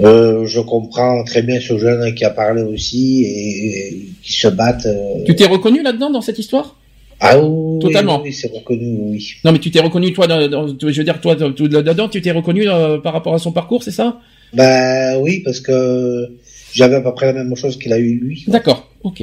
euh, 0.00 0.46
je 0.46 0.60
comprends 0.60 1.24
très 1.24 1.42
bien 1.42 1.60
ce 1.60 1.76
jeune 1.78 2.14
qui 2.14 2.24
a 2.24 2.30
parlé 2.30 2.62
aussi 2.62 3.22
et, 3.24 3.88
et 3.92 4.08
qui 4.22 4.32
se 4.32 4.48
battent. 4.48 4.86
euh, 4.86 5.24
Tu 5.26 5.34
t'es 5.34 5.46
reconnu 5.46 5.82
là-dedans 5.82 6.10
dans 6.10 6.20
cette 6.20 6.38
histoire? 6.38 6.76
Ah 7.20 7.36
oui, 7.38 7.80
Totalement. 7.80 8.22
Oui, 8.22 8.32
c'est 8.32 8.50
reconnu, 8.52 8.96
oui. 9.10 9.34
Non, 9.44 9.50
mais 9.52 9.58
tu 9.58 9.70
t'es 9.72 9.80
reconnu 9.80 10.12
toi, 10.12 10.26
dans, 10.28 10.46
dans- 10.48 10.68
je 10.68 10.86
veux 10.98 11.04
dire 11.04 11.20
toi, 11.20 11.34
là-dedans, 11.34 12.08
tu 12.08 12.20
t'es 12.22 12.30
reconnu 12.30 12.68
euh, 12.68 12.98
par 12.98 13.12
rapport 13.12 13.34
à 13.34 13.38
son 13.40 13.50
parcours, 13.50 13.82
c'est 13.82 13.90
ça? 13.90 14.20
Ben 14.52 15.18
oui, 15.20 15.40
parce 15.44 15.58
que 15.60 16.30
j'avais 16.72 16.94
à 16.96 17.00
peu 17.00 17.12
près 17.14 17.26
la 17.26 17.32
même 17.44 17.54
chose 17.56 17.76
qu'il 17.78 17.92
a 17.92 17.98
eu 17.98 18.18
lui. 18.20 18.44
D'accord, 18.46 18.88
ok. 19.02 19.22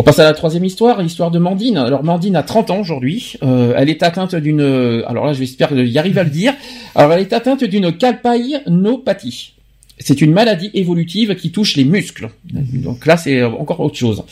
On 0.00 0.04
passe 0.04 0.20
à 0.20 0.24
la 0.24 0.32
troisième 0.32 0.64
histoire, 0.64 1.02
l'histoire 1.02 1.32
de 1.32 1.40
Mandine. 1.40 1.76
Alors 1.76 2.04
Mandine 2.04 2.36
a 2.36 2.44
30 2.44 2.70
ans 2.70 2.78
aujourd'hui. 2.78 3.34
Euh, 3.42 3.74
elle 3.76 3.90
est 3.90 4.04
atteinte 4.04 4.36
d'une... 4.36 4.60
Alors 5.06 5.26
là, 5.26 5.32
j'espère 5.32 5.72
y 5.76 5.98
arriver 5.98 6.20
à 6.20 6.24
le 6.24 6.30
dire. 6.30 6.54
Alors 6.94 7.12
elle 7.12 7.20
est 7.20 7.32
atteinte 7.32 7.64
d'une 7.64 7.92
calpaïnopathie. 7.92 9.54
C'est 9.98 10.20
une 10.20 10.32
maladie 10.32 10.70
évolutive 10.74 11.34
qui 11.34 11.50
touche 11.50 11.74
les 11.76 11.82
muscles. 11.82 12.30
Donc 12.44 13.04
là, 13.06 13.16
c'est 13.16 13.42
encore 13.42 13.80
autre 13.80 13.96
chose. 13.96 14.22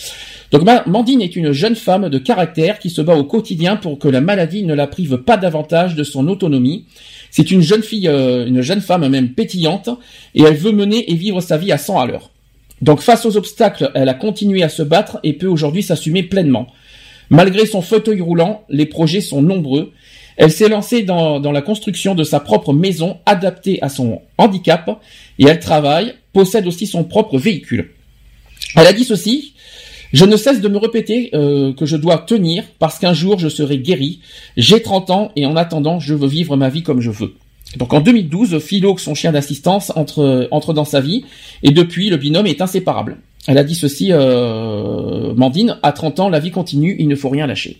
Donc 0.52 0.62
Ma- 0.62 0.84
Mandine 0.86 1.20
est 1.20 1.34
une 1.34 1.50
jeune 1.50 1.74
femme 1.74 2.08
de 2.08 2.18
caractère 2.18 2.78
qui 2.78 2.88
se 2.88 3.02
bat 3.02 3.16
au 3.16 3.24
quotidien 3.24 3.74
pour 3.74 3.98
que 3.98 4.06
la 4.06 4.20
maladie 4.20 4.62
ne 4.62 4.74
la 4.74 4.86
prive 4.86 5.16
pas 5.16 5.36
davantage 5.36 5.96
de 5.96 6.04
son 6.04 6.28
autonomie. 6.28 6.84
C'est 7.32 7.50
une 7.50 7.60
jeune 7.60 7.82
fille, 7.82 8.06
euh, 8.06 8.46
une 8.46 8.60
jeune 8.60 8.80
femme 8.80 9.08
même 9.08 9.30
pétillante, 9.30 9.90
et 10.36 10.42
elle 10.42 10.54
veut 10.54 10.70
mener 10.70 11.10
et 11.10 11.16
vivre 11.16 11.40
sa 11.40 11.56
vie 11.56 11.72
à 11.72 11.78
100 11.78 11.98
à 11.98 12.06
l'heure. 12.06 12.30
Donc 12.82 13.00
face 13.00 13.24
aux 13.24 13.36
obstacles, 13.36 13.90
elle 13.94 14.08
a 14.08 14.14
continué 14.14 14.62
à 14.62 14.68
se 14.68 14.82
battre 14.82 15.18
et 15.22 15.32
peut 15.32 15.46
aujourd'hui 15.46 15.82
s'assumer 15.82 16.22
pleinement. 16.22 16.66
Malgré 17.30 17.66
son 17.66 17.82
fauteuil 17.82 18.20
roulant, 18.20 18.64
les 18.68 18.86
projets 18.86 19.20
sont 19.20 19.42
nombreux. 19.42 19.92
Elle 20.36 20.52
s'est 20.52 20.68
lancée 20.68 21.02
dans, 21.02 21.40
la 21.40 21.62
construction 21.62 22.14
de 22.14 22.22
sa 22.22 22.40
propre 22.40 22.72
maison 22.72 23.18
adaptée 23.24 23.82
à 23.82 23.88
son 23.88 24.20
handicap 24.36 25.00
et 25.38 25.46
elle 25.46 25.60
travaille, 25.60 26.14
possède 26.32 26.66
aussi 26.66 26.86
son 26.86 27.04
propre 27.04 27.38
véhicule. 27.38 27.92
Elle 28.76 28.86
a 28.86 28.92
dit 28.92 29.04
ceci, 29.04 29.54
je 30.12 30.26
ne 30.26 30.36
cesse 30.36 30.60
de 30.60 30.68
me 30.68 30.76
répéter 30.76 31.30
euh, 31.34 31.72
que 31.72 31.86
je 31.86 31.96
dois 31.96 32.18
tenir 32.18 32.64
parce 32.78 32.98
qu'un 32.98 33.14
jour 33.14 33.38
je 33.38 33.48
serai 33.48 33.78
guéri. 33.78 34.20
J'ai 34.58 34.82
30 34.82 35.10
ans 35.10 35.32
et 35.36 35.46
en 35.46 35.56
attendant 35.56 36.00
je 36.00 36.14
veux 36.14 36.28
vivre 36.28 36.56
ma 36.56 36.68
vie 36.68 36.82
comme 36.82 37.00
je 37.00 37.10
veux. 37.10 37.34
Donc 37.76 37.92
en 37.92 38.00
2012, 38.00 38.58
Philo, 38.58 38.96
son 38.96 39.14
chien 39.14 39.32
d'assistance, 39.32 39.92
entre, 39.96 40.48
entre 40.50 40.72
dans 40.72 40.84
sa 40.84 41.00
vie 41.00 41.24
et 41.62 41.72
depuis 41.72 42.08
le 42.10 42.16
binôme 42.16 42.46
est 42.46 42.60
inséparable. 42.60 43.18
Elle 43.48 43.58
a 43.58 43.64
dit 43.64 43.74
ceci, 43.74 44.08
euh, 44.12 45.34
Mandine, 45.34 45.78
à 45.82 45.92
30 45.92 46.20
ans 46.20 46.28
la 46.28 46.40
vie 46.40 46.50
continue, 46.50 46.96
il 46.98 47.08
ne 47.08 47.14
faut 47.14 47.28
rien 47.28 47.46
lâcher. 47.46 47.78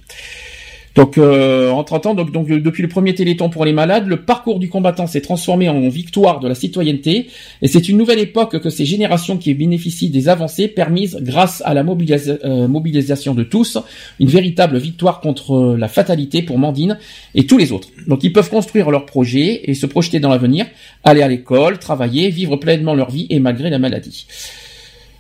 Donc 0.97 1.19
euh, 1.19 1.71
en 1.71 1.85
30 1.85 2.07
ans, 2.07 2.15
donc, 2.15 2.51
euh, 2.51 2.59
depuis 2.59 2.83
le 2.83 2.89
premier 2.89 3.15
Téléthon 3.15 3.51
pour 3.51 3.67
les 3.67 3.75
malades, 3.75 4.07
le 4.07 4.23
parcours 4.23 4.59
du 4.59 4.71
combattant 4.71 5.07
s'est 5.07 5.21
transformé 5.21 5.69
en 5.69 5.89
victoire 5.89 6.41
de 6.41 6.49
la 6.49 6.55
citoyenneté, 6.55 7.29
et 7.61 7.69
c'est 7.69 7.91
une 7.91 7.99
nouvelle 7.99 8.19
époque 8.19 8.59
que 8.59 8.71
ces 8.71 8.87
générations 8.87 9.37
qui 9.37 9.53
bénéficient 9.53 10.09
des 10.09 10.31
avancées 10.31 10.69
permises 10.69 11.19
grâce 11.21 11.63
à 11.67 11.75
la 11.75 11.85
euh, 11.85 12.67
mobilisation 12.67 13.35
de 13.35 13.43
tous, 13.43 13.77
une 14.19 14.29
véritable 14.29 14.79
victoire 14.79 15.21
contre 15.21 15.55
euh, 15.55 15.77
la 15.77 15.89
fatalité 15.89 16.41
pour 16.41 16.59
Mandine 16.59 16.99
et 17.35 17.47
tous 17.47 17.59
les 17.59 17.73
autres. 17.73 17.89
Donc 18.07 18.25
ils 18.25 18.33
peuvent 18.33 18.51
construire 18.51 18.91
leurs 18.91 19.05
projets 19.05 19.61
et 19.65 19.75
se 19.75 19.85
projeter 19.85 20.19
dans 20.19 20.31
l'avenir, 20.31 20.65
aller 21.05 21.21
à 21.21 21.29
l'école, 21.29 21.79
travailler, 21.79 22.31
vivre 22.31 22.57
pleinement 22.57 22.95
leur 22.95 23.11
vie 23.11 23.27
et 23.29 23.39
malgré 23.39 23.69
la 23.69 23.79
maladie. 23.79 24.27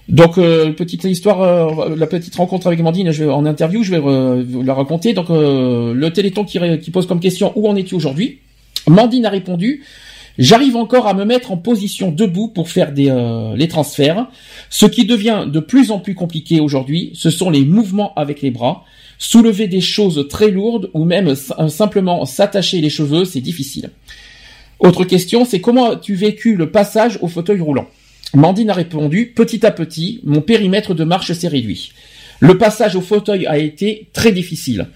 Donc 0.09 0.39
euh, 0.39 0.73
petite 0.73 1.05
histoire, 1.05 1.43
euh, 1.43 1.97
la 1.97 2.07
petite 2.07 2.35
rencontre 2.37 2.69
avec 2.69 2.81
Mandine, 2.81 3.11
je 3.11 3.25
vais, 3.25 3.31
en 3.31 3.45
interview, 3.45 3.83
je 3.83 3.91
vais 3.91 4.01
euh, 4.05 4.45
vous 4.47 4.63
la 4.63 4.75
raconter. 4.75 5.15
Donc 5.15 5.31
euh, 5.31 5.95
le 5.95 6.13
Téléthon 6.13 6.45
qui, 6.45 6.91
pose 6.91 7.07
comme 7.07 7.21
question 7.21 7.53
où 7.57 7.69
en 7.69 7.75
es-tu 7.77 7.95
aujourd'hui? 7.95 8.39
Mandine 8.87 9.27
a 9.27 9.31
répondu 9.31 9.83
J'arrive 10.39 10.77
encore 10.77 11.07
à 11.07 11.15
me 11.15 11.25
mettre 11.25 11.51
en 11.51 11.57
position 11.57 12.11
debout 12.11 12.49
pour 12.49 12.69
faire 12.69 12.93
des, 12.93 13.09
euh, 13.09 13.57
les 13.57 13.69
transferts. 13.69 14.29
Ce 14.69 14.85
qui 14.85 15.07
devient 15.07 15.47
de 15.47 15.61
plus 15.61 15.91
en 15.91 15.99
plus 15.99 16.15
compliqué 16.15 16.61
aujourd'hui, 16.61 17.11
ce 17.15 17.31
sont 17.31 17.49
les 17.49 17.65
mouvements 17.65 18.13
avec 18.17 18.43
les 18.43 18.51
bras. 18.51 18.85
Soulever 19.19 19.67
des 19.67 19.81
choses 19.81 20.27
très 20.29 20.51
lourdes 20.51 20.91
ou 20.93 21.05
même 21.05 21.29
euh, 21.59 21.69
simplement 21.69 22.27
s'attacher 22.27 22.83
les 22.83 22.91
cheveux, 22.91 23.25
c'est 23.25 23.41
difficile. 23.41 23.91
Autre 24.79 25.05
question, 25.05 25.47
c'est 25.47 25.61
comment 25.61 25.93
as-tu 25.93 26.15
vécu 26.15 26.55
le 26.55 26.71
passage 26.71 27.19
au 27.23 27.29
fauteuil 27.29 27.61
roulant? 27.61 27.87
Mandine 28.35 28.71
a 28.71 28.75
répondu, 28.75 29.33
petit 29.35 29.65
à 29.65 29.71
petit, 29.71 30.21
mon 30.25 30.41
périmètre 30.41 30.95
de 30.95 31.05
marche 31.05 31.33
s'est 31.33 31.49
réduit. 31.49 31.93
Le 32.41 32.59
passage 32.59 32.97
au 32.97 33.01
fauteuil 33.01 33.47
a 33.47 33.59
été 33.59 34.09
très 34.13 34.33
difficile. 34.33 34.89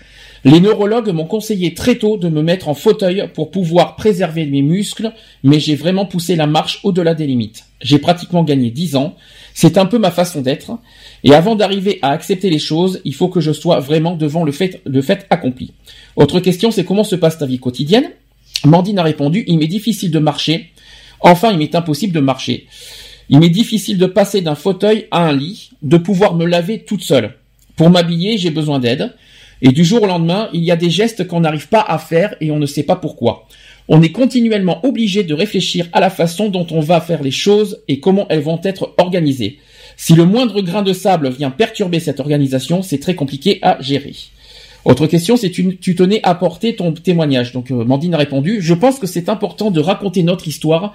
Les 0.45 0.61
neurologues 0.61 1.11
m'ont 1.11 1.27
conseillé 1.27 1.75
très 1.75 1.97
tôt 1.97 2.17
de 2.17 2.29
me 2.29 2.43
mettre 2.43 2.69
en 2.69 2.75
fauteuil 2.75 3.29
pour 3.35 3.51
pouvoir 3.51 3.97
préserver 3.97 4.47
mes 4.47 4.63
muscles, 4.63 5.13
mais 5.43 5.61
j'ai 5.61 5.75
vraiment 5.75 6.07
poussé 6.07 6.35
la 6.35 6.47
marche 6.47 6.81
au-delà 6.83 7.15
des 7.15 7.27
limites. 7.27 7.67
J'ai 7.83 7.99
pratiquement 7.99 8.43
gagné 8.43 8.71
10 8.71 8.97
ans. 8.97 9.17
C'est 9.53 9.77
un 9.77 9.87
peu 9.87 9.99
ma 9.99 10.11
façon 10.11 10.41
d'être. 10.41 10.79
Et 11.25 11.35
avant 11.35 11.57
d'arriver 11.57 11.99
à 12.01 12.11
accepter 12.11 12.49
les 12.49 12.59
choses, 12.59 13.01
il 13.05 13.15
faut 13.15 13.29
que 13.29 13.41
je 13.41 13.53
sois 13.53 13.81
vraiment 13.81 14.17
devant 14.17 14.45
le 14.45 14.53
fait, 14.53 14.81
le 14.87 15.03
fait 15.03 15.27
accompli. 15.29 15.73
Autre 16.17 16.41
question, 16.41 16.71
c'est 16.71 16.85
comment 16.85 17.05
se 17.05 17.17
passe 17.17 17.39
ta 17.39 17.47
vie 17.47 17.59
quotidienne? 17.59 18.11
Mandine 18.65 18.99
a 18.99 19.03
répondu, 19.03 19.45
il 19.47 19.59
m'est 19.59 19.67
difficile 19.67 20.11
de 20.11 20.19
marcher. 20.19 20.71
Enfin, 21.21 21.53
il 21.53 21.59
m'est 21.59 21.75
impossible 21.75 22.15
de 22.15 22.21
marcher. 22.21 22.67
Il 23.33 23.39
m'est 23.39 23.49
difficile 23.49 23.97
de 23.97 24.07
passer 24.07 24.41
d'un 24.41 24.57
fauteuil 24.57 25.07
à 25.13 25.29
un 25.29 25.33
lit, 25.33 25.71
de 25.83 25.97
pouvoir 25.97 26.35
me 26.35 26.45
laver 26.45 26.81
toute 26.81 27.05
seule. 27.05 27.37
Pour 27.77 27.89
m'habiller, 27.89 28.37
j'ai 28.39 28.51
besoin 28.51 28.81
d'aide. 28.81 29.13
Et 29.63 29.71
du 29.71 29.85
jour 29.85 30.03
au 30.03 30.07
lendemain, 30.07 30.49
il 30.53 30.65
y 30.65 30.73
a 30.73 30.77
des 30.77 30.91
gestes 30.91 31.29
qu'on 31.29 31.39
n'arrive 31.39 31.69
pas 31.69 31.85
à 31.87 31.99
faire 31.99 32.35
et 32.41 32.51
on 32.51 32.59
ne 32.59 32.67
sait 32.67 32.83
pas 32.83 32.97
pourquoi. 32.97 33.47
On 33.87 34.03
est 34.03 34.11
continuellement 34.11 34.85
obligé 34.85 35.23
de 35.23 35.33
réfléchir 35.33 35.87
à 35.93 36.01
la 36.01 36.11
façon 36.11 36.49
dont 36.49 36.67
on 36.73 36.81
va 36.81 37.01
faire 37.01 37.23
les 37.23 37.31
choses 37.31 37.79
et 37.87 38.01
comment 38.01 38.27
elles 38.31 38.41
vont 38.41 38.61
être 38.65 38.95
organisées. 38.99 39.59
Si 39.97 40.15
le 40.15 40.25
moindre 40.25 40.61
grain 40.61 40.83
de 40.83 40.93
sable 40.93 41.31
vient 41.31 41.53
perturber 41.53 42.01
cette 42.01 42.19
organisation, 42.19 42.83
c'est 42.83 42.99
très 42.99 43.15
compliqué 43.15 43.61
à 43.63 43.81
gérer. 43.81 44.15
Autre 44.85 45.07
question, 45.07 45.37
c'est 45.37 45.51
tu, 45.51 45.77
tu 45.77 45.95
tenais 45.95 46.21
à 46.25 46.31
apporter 46.31 46.75
ton 46.75 46.93
témoignage. 46.93 47.53
Donc 47.53 47.71
euh, 47.71 47.85
Mandine 47.85 48.15
a 48.15 48.19
répondu, 48.19 48.61
je 48.61 48.75
pense 48.75 48.99
que 48.99 49.07
c'est 49.07 49.29
important 49.29 49.71
de 49.71 49.79
raconter 49.79 50.25
notre 50.25 50.49
histoire 50.49 50.95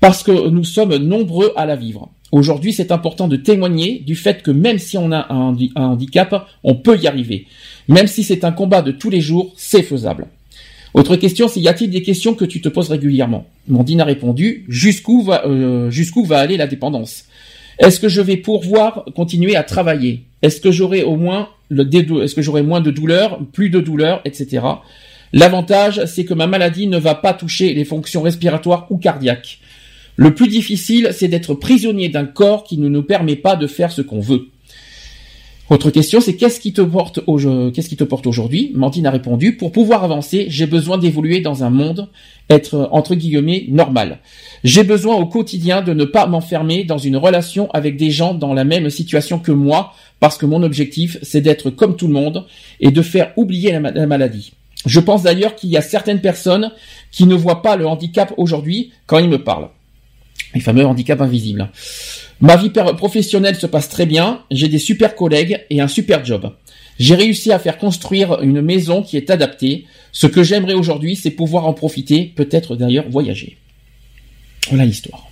parce 0.00 0.22
que 0.22 0.48
nous 0.48 0.64
sommes 0.64 0.96
nombreux 0.96 1.52
à 1.56 1.66
la 1.66 1.76
vivre. 1.76 2.10
Aujourd'hui, 2.32 2.72
c'est 2.72 2.90
important 2.90 3.28
de 3.28 3.36
témoigner 3.36 4.02
du 4.04 4.16
fait 4.16 4.42
que 4.42 4.50
même 4.50 4.78
si 4.78 4.98
on 4.98 5.12
a 5.12 5.32
un, 5.32 5.36
handi- 5.36 5.72
un 5.76 5.86
handicap, 5.86 6.48
on 6.64 6.74
peut 6.74 6.98
y 6.98 7.06
arriver. 7.06 7.46
Même 7.88 8.06
si 8.06 8.24
c'est 8.24 8.44
un 8.44 8.52
combat 8.52 8.82
de 8.82 8.90
tous 8.90 9.10
les 9.10 9.20
jours, 9.20 9.52
c'est 9.56 9.82
faisable. 9.82 10.26
Autre 10.92 11.16
question, 11.16 11.46
c'est 11.46 11.60
y 11.60 11.68
a-t-il 11.68 11.90
des 11.90 12.02
questions 12.02 12.34
que 12.34 12.44
tu 12.44 12.60
te 12.60 12.68
poses 12.68 12.88
régulièrement? 12.90 13.46
Mandine 13.68 14.00
a 14.00 14.04
répondu, 14.04 14.64
jusqu'où 14.68 15.22
va, 15.22 15.46
euh, 15.46 15.90
aller 16.30 16.56
la 16.56 16.66
dépendance? 16.66 17.24
Est-ce 17.78 18.00
que 18.00 18.08
je 18.08 18.22
vais 18.22 18.38
pouvoir 18.38 19.04
continuer 19.14 19.56
à 19.56 19.62
travailler? 19.62 20.24
Est-ce 20.42 20.60
que 20.60 20.72
j'aurai 20.72 21.02
au 21.02 21.16
moins 21.16 21.50
le 21.68 21.84
est-ce 22.22 22.34
que 22.34 22.42
j'aurai 22.42 22.62
moins 22.62 22.80
de 22.80 22.90
douleurs, 22.90 23.40
plus 23.52 23.70
de 23.70 23.80
douleurs, 23.80 24.20
etc. 24.24 24.62
L'avantage, 25.32 26.04
c'est 26.06 26.24
que 26.24 26.34
ma 26.34 26.46
maladie 26.46 26.86
ne 26.86 26.98
va 26.98 27.14
pas 27.14 27.34
toucher 27.34 27.74
les 27.74 27.84
fonctions 27.84 28.22
respiratoires 28.22 28.86
ou 28.90 28.96
cardiaques. 28.98 29.58
Le 30.16 30.34
plus 30.34 30.48
difficile, 30.48 31.10
c'est 31.12 31.28
d'être 31.28 31.54
prisonnier 31.54 32.08
d'un 32.08 32.24
corps 32.24 32.64
qui 32.64 32.78
ne 32.78 32.88
nous 32.88 33.02
permet 33.02 33.36
pas 33.36 33.54
de 33.54 33.66
faire 33.66 33.92
ce 33.92 34.00
qu'on 34.00 34.20
veut. 34.20 34.48
Autre 35.68 35.90
question, 35.90 36.20
c'est 36.20 36.36
qu'est-ce 36.36 36.60
qui 36.60 36.72
te 36.72 36.80
porte 36.80 37.18
aujourd'hui? 37.26 38.70
Mantine 38.74 39.06
a 39.06 39.10
répondu, 39.10 39.56
pour 39.56 39.72
pouvoir 39.72 40.04
avancer, 40.04 40.46
j'ai 40.48 40.66
besoin 40.66 40.96
d'évoluer 40.96 41.40
dans 41.40 41.64
un 41.64 41.70
monde, 41.70 42.08
être 42.48 42.88
entre 42.92 43.16
guillemets 43.16 43.66
normal. 43.68 44.20
J'ai 44.62 44.84
besoin 44.84 45.16
au 45.16 45.26
quotidien 45.26 45.82
de 45.82 45.92
ne 45.92 46.04
pas 46.04 46.26
m'enfermer 46.26 46.84
dans 46.84 46.98
une 46.98 47.16
relation 47.16 47.68
avec 47.72 47.96
des 47.96 48.12
gens 48.12 48.32
dans 48.32 48.54
la 48.54 48.62
même 48.62 48.90
situation 48.90 49.40
que 49.40 49.50
moi, 49.50 49.92
parce 50.20 50.38
que 50.38 50.46
mon 50.46 50.62
objectif, 50.62 51.18
c'est 51.22 51.40
d'être 51.40 51.70
comme 51.70 51.96
tout 51.96 52.06
le 52.06 52.14
monde 52.14 52.46
et 52.78 52.92
de 52.92 53.02
faire 53.02 53.32
oublier 53.36 53.72
la 53.72 54.06
maladie. 54.06 54.52
Je 54.86 55.00
pense 55.00 55.24
d'ailleurs 55.24 55.56
qu'il 55.56 55.70
y 55.70 55.76
a 55.76 55.82
certaines 55.82 56.20
personnes 56.20 56.70
qui 57.10 57.26
ne 57.26 57.34
voient 57.34 57.60
pas 57.60 57.76
le 57.76 57.88
handicap 57.88 58.32
aujourd'hui 58.36 58.92
quand 59.06 59.18
ils 59.18 59.28
me 59.28 59.42
parlent. 59.42 59.68
Les 60.54 60.60
fameux 60.60 60.86
handicaps 60.86 61.20
invisibles. 61.20 61.70
Ma 62.40 62.56
vie 62.56 62.70
professionnelle 62.70 63.56
se 63.56 63.66
passe 63.66 63.88
très 63.88 64.06
bien, 64.06 64.42
j'ai 64.50 64.68
des 64.68 64.78
super 64.78 65.14
collègues 65.14 65.64
et 65.70 65.80
un 65.80 65.88
super 65.88 66.24
job. 66.24 66.52
J'ai 66.98 67.14
réussi 67.14 67.52
à 67.52 67.58
faire 67.58 67.76
construire 67.78 68.40
une 68.42 68.60
maison 68.62 69.02
qui 69.02 69.16
est 69.16 69.28
adaptée. 69.30 69.84
Ce 70.12 70.26
que 70.26 70.42
j'aimerais 70.42 70.72
aujourd'hui, 70.74 71.14
c'est 71.16 71.30
pouvoir 71.30 71.66
en 71.66 71.74
profiter, 71.74 72.32
peut-être 72.34 72.74
d'ailleurs 72.76 73.04
voyager. 73.10 73.58
Voilà 74.68 74.84
l'histoire. 74.86 75.28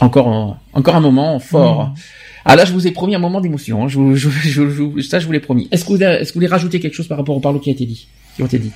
Encore 0.00 0.28
un, 0.28 0.58
encore 0.72 0.96
un 0.96 1.00
moment 1.00 1.38
fort. 1.38 1.88
Mmh. 1.88 1.94
Ah 2.46 2.56
là, 2.56 2.64
je 2.64 2.72
vous 2.72 2.86
ai 2.86 2.90
promis 2.90 3.14
un 3.14 3.18
moment 3.18 3.40
d'émotion. 3.40 3.84
hein. 3.84 3.88
Je, 3.88 3.98
vous- 3.98 4.16
je, 4.16 4.28
je- 4.30 4.70
je- 4.96 5.02
ça, 5.02 5.18
je 5.18 5.26
vous 5.26 5.32
l'ai 5.32 5.40
promis. 5.40 5.68
Est-ce 5.70 5.84
que 5.84 5.90
vous, 5.92 6.02
est-ce 6.02 6.28
que 6.30 6.34
vous 6.34 6.40
voulez 6.40 6.46
rajouter 6.46 6.80
quelque 6.80 6.94
chose 6.94 7.08
par 7.08 7.18
rapport 7.18 7.36
au 7.36 7.40
parlo 7.40 7.58
qui 7.58 7.68
a 7.70 7.72
été 7.72 7.84
dit, 7.86 8.06
qui 8.36 8.42
ont 8.42 8.46
été 8.46 8.58
dit 8.58 8.70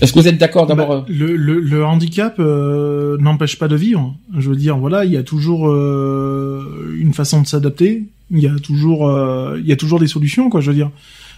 Est-ce 0.00 0.12
que 0.12 0.18
vous 0.18 0.28
êtes 0.28 0.38
d'accord 0.38 0.66
d'abord 0.66 0.92
euh, 0.92 1.00
Le, 1.08 1.36
le, 1.36 1.60
le 1.60 1.84
handicap 1.84 2.36
euh, 2.38 3.16
n'empêche 3.18 3.58
pas 3.58 3.68
de 3.68 3.76
vivre. 3.76 4.14
Je 4.36 4.50
veux 4.50 4.56
dire, 4.56 4.76
voilà, 4.76 5.04
il 5.04 5.12
y 5.12 5.16
a 5.16 5.22
toujours 5.22 5.68
euh, 5.68 6.94
une 6.98 7.14
façon 7.14 7.40
de 7.42 7.46
s'adapter. 7.46 8.04
Il 8.30 8.38
y 8.40 8.46
a 8.46 8.54
toujours, 8.62 9.08
euh, 9.08 9.58
il 9.60 9.66
y 9.66 9.72
a 9.72 9.76
toujours 9.76 9.98
des 10.00 10.06
solutions, 10.06 10.50
quoi. 10.50 10.60
Je 10.60 10.70
veux 10.70 10.76
dire. 10.76 10.90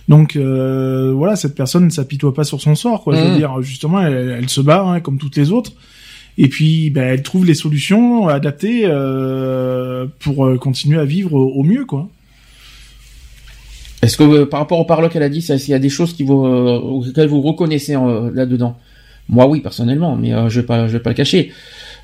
Donc 0.08 0.36
euh, 0.36 1.12
voilà, 1.14 1.36
cette 1.36 1.54
personne 1.54 1.84
ne 1.84 1.90
s'apitoie 1.90 2.32
pas 2.34 2.44
sur 2.44 2.60
son 2.60 2.74
sort, 2.74 3.04
quoi. 3.04 3.14
Je 3.14 3.20
veux 3.22 3.30
Mhm. 3.32 3.36
dire, 3.36 3.62
justement, 3.62 4.00
elle, 4.00 4.36
elle 4.40 4.48
se 4.48 4.60
bat 4.60 4.82
hein, 4.82 5.00
comme 5.00 5.18
toutes 5.18 5.36
les 5.36 5.52
autres. 5.52 5.72
Et 6.40 6.48
puis, 6.48 6.90
ben, 6.90 7.02
elle 7.02 7.22
trouve 7.22 7.44
les 7.44 7.54
solutions 7.54 8.28
adaptées 8.28 8.82
euh, 8.84 10.06
pour 10.20 10.48
continuer 10.60 10.98
à 10.98 11.04
vivre 11.04 11.34
au, 11.34 11.48
au 11.52 11.62
mieux, 11.62 11.84
quoi. 11.84 12.08
Est-ce 14.02 14.16
que 14.16 14.22
euh, 14.22 14.46
par 14.46 14.60
rapport 14.60 14.78
au 14.78 14.84
parlo 14.84 15.08
qu'elle 15.08 15.22
a 15.24 15.28
dit, 15.28 15.42
ça- 15.42 15.58
s'il 15.58 15.72
y 15.72 15.74
a 15.74 15.78
des 15.80 15.88
choses 15.88 16.12
qui 16.14 16.22
vous, 16.22 16.44
euh, 16.46 16.78
auxquelles 16.78 17.28
vous 17.28 17.40
reconnaissez 17.40 17.96
euh, 17.96 18.30
là-dedans? 18.32 18.76
Moi, 19.28 19.46
oui, 19.46 19.60
personnellement, 19.60 20.16
mais 20.16 20.32
euh, 20.32 20.48
je 20.48 20.60
vais 20.60 20.66
pas, 20.66 20.86
je 20.86 20.92
vais 20.94 21.00
pas 21.00 21.10
le 21.10 21.16
cacher. 21.16 21.50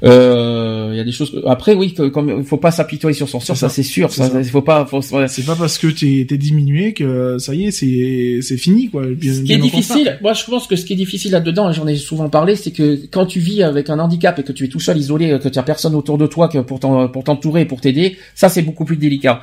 Euh, 0.02 0.90
Il 0.92 0.96
y 0.96 1.00
a 1.00 1.04
des 1.04 1.12
choses. 1.12 1.40
Après, 1.46 1.74
oui, 1.74 1.94
que, 1.94 2.08
comme 2.08 2.28
il 2.38 2.44
faut 2.44 2.56
pas 2.58 2.70
s'apitoyer 2.70 3.14
sur 3.14 3.28
son 3.28 3.40
sort, 3.40 3.56
ça, 3.56 3.68
ça. 3.68 3.74
c'est 3.74 3.82
sûr. 3.82 4.10
C'est 4.10 4.22
Ça, 4.22 4.30
ça. 4.30 4.42
faut 4.44 4.60
pas. 4.60 4.84
Faut, 4.84 5.00
voilà. 5.00 5.28
C'est 5.28 5.44
pas 5.44 5.54
parce 5.56 5.78
que 5.78 5.86
t'es 5.86 6.26
t'es 6.28 6.36
diminué 6.36 6.92
que 6.92 7.38
ça 7.38 7.54
y 7.54 7.64
est, 7.66 7.70
c'est 7.70 8.40
c'est 8.42 8.56
fini, 8.58 8.90
quoi. 8.90 9.06
Bien- 9.06 9.32
Ce 9.32 9.40
qui 9.42 9.52
est 9.52 9.58
contraire. 9.58 9.80
difficile, 9.80 10.18
moi 10.20 10.32
je 10.34 10.44
pense 10.44 10.66
que 10.66 10.76
ce 10.76 10.84
qui 10.84 10.92
est 10.92 10.96
difficile 10.96 11.32
là-dedans, 11.32 11.70
et 11.70 11.72
j'en 11.72 11.86
ai 11.86 11.96
souvent 11.96 12.28
parlé, 12.28 12.56
c'est 12.56 12.72
que 12.72 13.06
quand 13.10 13.24
tu 13.24 13.40
vis 13.40 13.62
avec 13.62 13.88
un 13.88 13.98
handicap 13.98 14.38
et 14.38 14.42
que 14.42 14.52
tu 14.52 14.64
es 14.64 14.68
tout 14.68 14.80
seul, 14.80 14.98
isolé, 14.98 15.38
que 15.42 15.48
tu 15.48 15.58
as 15.58 15.62
personne 15.62 15.94
autour 15.94 16.18
de 16.18 16.26
toi 16.26 16.48
que 16.48 16.58
pour 16.58 16.80
t'en- 16.80 17.08
pour 17.08 17.24
t'entourer, 17.24 17.62
et 17.62 17.64
pour 17.66 17.80
t'aider, 17.80 18.16
ça 18.34 18.48
c'est 18.50 18.62
beaucoup 18.62 18.84
plus 18.84 18.96
délicat. 18.98 19.40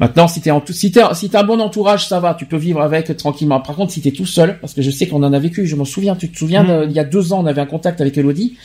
Maintenant, 0.00 0.26
si 0.26 0.40
t'es 0.40 0.50
en 0.50 0.60
tout- 0.60 0.72
si 0.72 0.90
t'es 0.90 1.00
si 1.14 1.30
t'as 1.30 1.42
un 1.42 1.44
bon 1.44 1.60
entourage, 1.60 2.08
ça 2.08 2.18
va, 2.18 2.34
tu 2.34 2.46
peux 2.46 2.56
vivre 2.56 2.80
avec 2.82 3.16
tranquillement. 3.16 3.60
Par 3.60 3.76
contre, 3.76 3.92
si 3.92 4.00
t'es 4.00 4.10
tout 4.10 4.26
seul, 4.26 4.58
parce 4.60 4.74
que 4.74 4.82
je 4.82 4.90
sais 4.90 5.06
qu'on 5.06 5.22
en 5.22 5.32
a 5.32 5.38
vécu, 5.38 5.66
je 5.66 5.76
m'en 5.76 5.84
souviens, 5.84 6.16
tu 6.16 6.28
te 6.30 6.36
souviens, 6.36 6.64
Mm. 6.64 6.66
de- 6.66 6.86
il 6.90 6.92
y 6.92 6.98
a 6.98 7.04
deux 7.04 7.32
ans, 7.32 7.42
on 7.42 7.46
avait 7.46 7.60
un 7.60 7.66
contact 7.66 8.00
avec 8.00 8.18
Elodie, 8.18 8.56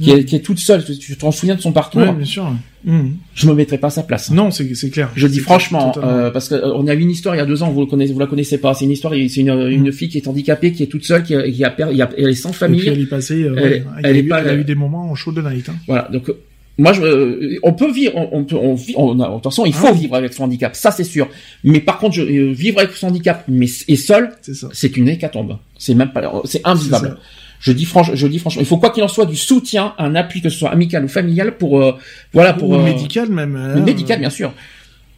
qui, 0.00 0.10
est, 0.10 0.24
qui 0.24 0.34
est 0.34 0.40
toute 0.40 0.58
seule, 0.58 0.82
tu 0.84 1.16
t'en 1.16 1.30
souviens 1.30 1.54
de 1.54 1.60
son 1.60 1.70
parcours? 1.70 2.00
Ouais, 2.02 2.12
bien 2.12 2.24
sûr. 2.24 2.50
Mhm. 2.84 3.12
Je 3.34 3.46
me 3.46 3.54
mettrais 3.54 3.78
pas 3.78 3.86
à 3.88 3.90
sa 3.90 4.02
place. 4.02 4.30
Non, 4.32 4.50
c'est 4.50 4.74
c'est 4.74 4.90
clair. 4.90 5.10
Je 5.14 5.28
dis 5.28 5.38
franchement, 5.38 5.92
euh, 5.98 6.30
parce 6.32 6.48
que 6.48 6.56
euh, 6.56 6.72
on 6.74 6.88
a 6.88 6.94
eu 6.94 6.98
une 7.00 7.10
histoire 7.10 7.36
il 7.36 7.38
y 7.38 7.42
a 7.42 7.46
deux 7.46 7.62
ans, 7.62 7.70
vous 7.70 7.80
le 7.80 7.86
connaissez, 7.86 8.12
vous 8.12 8.18
la 8.18 8.26
connaissez 8.26 8.58
pas. 8.58 8.74
C'est 8.74 8.86
une 8.86 8.90
histoire, 8.90 9.12
c'est 9.14 9.40
une, 9.40 9.50
une 9.68 9.92
fille 9.92 10.08
qui 10.08 10.18
est 10.18 10.26
handicapée, 10.26 10.72
qui 10.72 10.82
est 10.82 10.86
toute 10.88 11.04
seule, 11.04 11.22
qui, 11.22 11.36
a- 11.36 11.48
qui 11.48 11.62
a, 11.62 11.68
a- 11.68 12.08
elle 12.18 12.28
est 12.30 12.34
sans 12.34 12.50
Et 12.50 12.54
famille. 12.54 12.80
puis 12.80 12.88
elle 12.88 13.00
est 13.00 13.06
passée, 13.06 13.44
euh, 13.44 13.54
Elle- 13.56 13.62
ouais, 13.64 13.84
elle 13.98 14.06
elle, 14.06 14.06
a 14.06 14.18
est 14.18 14.22
eu, 14.22 14.28
pas- 14.28 14.40
elle 14.40 14.48
a 14.48 14.54
eu 14.54 14.64
des 14.64 14.74
moments 14.74 15.14
chauds 15.14 15.30
de 15.30 15.42
night. 15.42 15.68
Hein. 15.68 15.74
Voilà, 15.86 16.08
donc 16.12 16.32
moi, 16.78 16.92
je, 16.92 17.02
euh, 17.02 17.58
on 17.62 17.72
peut 17.74 17.90
vivre, 17.92 18.12
on, 18.32 18.44
peut, 18.44 18.56
on, 18.56 18.74
vit- 18.74 18.94
on 18.96 19.20
a, 19.20 19.28
de 19.28 19.34
toute 19.34 19.44
façon, 19.44 19.64
il 19.66 19.74
faut 19.74 19.88
Ah. 19.90 19.92
vivre 19.92 20.14
avec 20.14 20.32
son 20.32 20.44
handicap, 20.44 20.74
ça 20.74 20.90
c'est 20.90 21.04
sûr. 21.04 21.28
Mais 21.64 21.80
par 21.80 21.98
contre, 21.98 22.14
je, 22.14 22.22
euh, 22.22 22.52
vivre 22.52 22.78
avec 22.80 22.92
son 22.92 23.08
handicap, 23.08 23.44
mais 23.48 23.66
et 23.88 23.96
seul, 23.96 24.32
c'est 24.72 24.96
une 24.96 25.08
hécatombe. 25.08 25.58
C'est 25.78 25.94
même 25.94 26.12
pas, 26.12 26.42
c'est 26.44 26.60
invivable. 26.64 27.08
C'est 27.08 27.14
ça. 27.14 27.20
Je 27.60 27.70
dis 27.72 27.84
franchement, 27.84 28.14
je 28.16 28.26
dis 28.26 28.38
franchement, 28.40 28.62
il 28.62 28.66
faut 28.66 28.78
quoi 28.78 28.90
qu'il 28.90 29.04
en 29.04 29.08
soit 29.08 29.26
du 29.26 29.36
soutien, 29.36 29.94
un 29.98 30.14
appui 30.16 30.40
que 30.40 30.48
ce 30.48 30.58
soit 30.58 30.70
amical 30.70 31.04
ou 31.04 31.08
familial 31.08 31.56
pour, 31.56 31.80
euh, 31.80 31.92
voilà, 32.32 32.54
pour 32.54 32.70
Ou 32.70 32.74
euh, 32.74 32.82
médical 32.82 33.28
même. 33.28 33.54
hein. 33.54 33.80
médical 33.80 34.18
bien 34.18 34.30
sûr. 34.30 34.52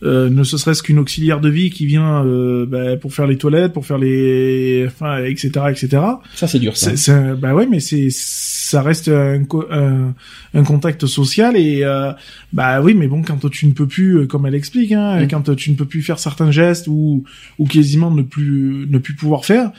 Euh, 0.04 0.28
ne 0.28 0.42
ce 0.44 0.58
serait-ce 0.58 0.82
qu'une 0.82 0.98
auxiliaire 0.98 1.40
de 1.40 1.48
vie 1.48 1.70
qui 1.70 1.86
vient 1.86 2.24
euh, 2.26 2.66
bah, 2.66 2.96
pour 2.98 3.14
faire 3.14 3.26
les 3.26 3.38
toilettes, 3.38 3.72
pour 3.72 3.86
faire 3.86 3.96
les, 3.96 4.84
enfin, 4.86 5.24
etc., 5.24 5.48
etc. 5.70 6.02
Ça 6.34 6.46
c'est 6.46 6.58
dur. 6.58 6.76
Ça. 6.76 6.94
C'est- 6.94 7.34
bah 7.34 7.54
ouais, 7.54 7.66
mais 7.66 7.80
c'est, 7.80 8.08
ça 8.10 8.82
reste 8.82 9.08
un, 9.08 9.44
co- 9.44 9.64
un, 9.70 10.14
un 10.52 10.62
contact 10.62 11.06
social 11.06 11.56
et 11.56 11.80
euh, 11.84 12.12
bah 12.52 12.82
oui, 12.82 12.92
mais 12.94 13.06
bon, 13.08 13.22
quand 13.22 13.48
tu 13.50 13.66
ne 13.66 13.72
peux 13.72 13.86
plus, 13.86 14.18
euh, 14.18 14.26
comme 14.26 14.44
elle 14.46 14.54
explique, 14.54 14.92
hein, 14.92 15.22
Mm. 15.22 15.28
quand 15.28 15.54
tu 15.56 15.70
ne 15.70 15.74
peux 15.76 15.86
plus 15.86 16.02
faire 16.02 16.18
certains 16.18 16.50
gestes 16.50 16.86
ou 16.86 17.24
ou 17.58 17.66
quasiment 17.66 18.10
ne 18.10 18.22
plus 18.22 18.86
ne 18.90 18.98
plus 18.98 19.14
pouvoir 19.14 19.44
faire, 19.46 19.70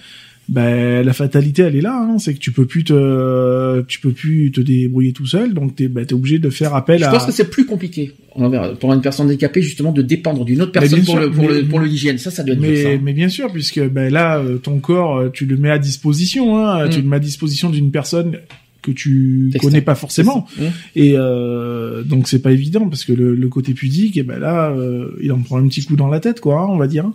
bah 0.47 1.01
la 1.03 1.13
fatalité 1.13 1.63
elle 1.63 1.75
est 1.75 1.81
là, 1.81 1.97
hein, 1.99 2.19
c'est 2.19 2.33
que 2.33 2.39
tu 2.39 2.51
peux 2.51 2.65
plus 2.65 2.83
te, 2.83 3.81
tu 3.87 3.99
peux 3.99 4.11
plus 4.11 4.51
te 4.51 4.61
débrouiller 4.61 5.11
tout 5.11 5.25
seul, 5.25 5.53
donc 5.53 5.75
t'es 5.75 5.87
bah, 5.87 6.05
t'es 6.05 6.13
obligé 6.13 6.37
de 6.39 6.49
faire 6.49 6.75
appel 6.75 6.99
Je 6.99 7.05
à. 7.05 7.09
pense 7.11 7.25
que 7.25 7.31
c'est 7.31 7.49
plus 7.49 7.65
compliqué 7.65 8.13
on 8.35 8.49
verra, 8.49 8.73
pour 8.75 8.93
une 8.93 9.01
personne 9.01 9.27
handicapée 9.27 9.61
justement 9.61 9.91
de 9.91 10.01
dépendre 10.01 10.43
d'une 10.45 10.61
autre 10.61 10.71
personne 10.73 10.99
pour 11.03 11.13
sûr, 11.13 11.19
le 11.21 11.31
pour 11.31 11.43
mais- 11.47 11.61
le 11.61 11.65
pour 11.65 11.79
le 11.79 11.85
l'hygiène. 11.87 12.17
Ça, 12.17 12.31
ça 12.31 12.43
doit 12.43 12.53
être 12.55 12.61
dur, 12.61 12.75
ça. 12.77 12.89
Mais, 12.89 12.99
mais 13.01 13.13
bien 13.13 13.29
sûr, 13.29 13.51
puisque 13.51 13.81
ben 13.87 14.11
là, 14.11 14.39
euh, 14.39 14.57
ton 14.57 14.79
corps, 14.79 15.17
euh, 15.17 15.29
tu 15.29 15.45
le 15.45 15.55
mets 15.55 15.69
à 15.71 15.79
disposition. 15.79 16.57
Hein, 16.57 16.85
Mm. 16.85 16.89
Tu 16.89 17.01
le 17.01 17.07
mets 17.07 17.15
à 17.15 17.19
disposition 17.19 17.69
d'une 17.69 17.91
personne 17.91 18.37
que 18.81 18.91
tu 18.91 19.51
connais 19.61 19.79
pas 19.81 19.95
forcément. 19.95 20.47
Mm. 20.59 20.63
Et 20.97 21.13
euh, 21.15 22.03
donc 22.03 22.27
c'est 22.27 22.41
pas 22.41 22.51
évident 22.51 22.87
parce 22.89 23.05
que 23.05 23.13
le, 23.13 23.33
le 23.35 23.47
côté 23.47 23.73
pudique, 23.73 24.17
et 24.17 24.23
ben 24.23 24.37
là, 24.37 24.69
euh, 24.69 25.11
il 25.21 25.31
en 25.31 25.39
prend 25.39 25.57
un 25.57 25.67
petit 25.69 25.83
coup 25.85 25.95
dans 25.95 26.07
la 26.09 26.19
tête, 26.19 26.41
quoi, 26.41 26.59
hein, 26.61 26.67
on 26.69 26.77
va 26.77 26.87
dire. 26.87 27.09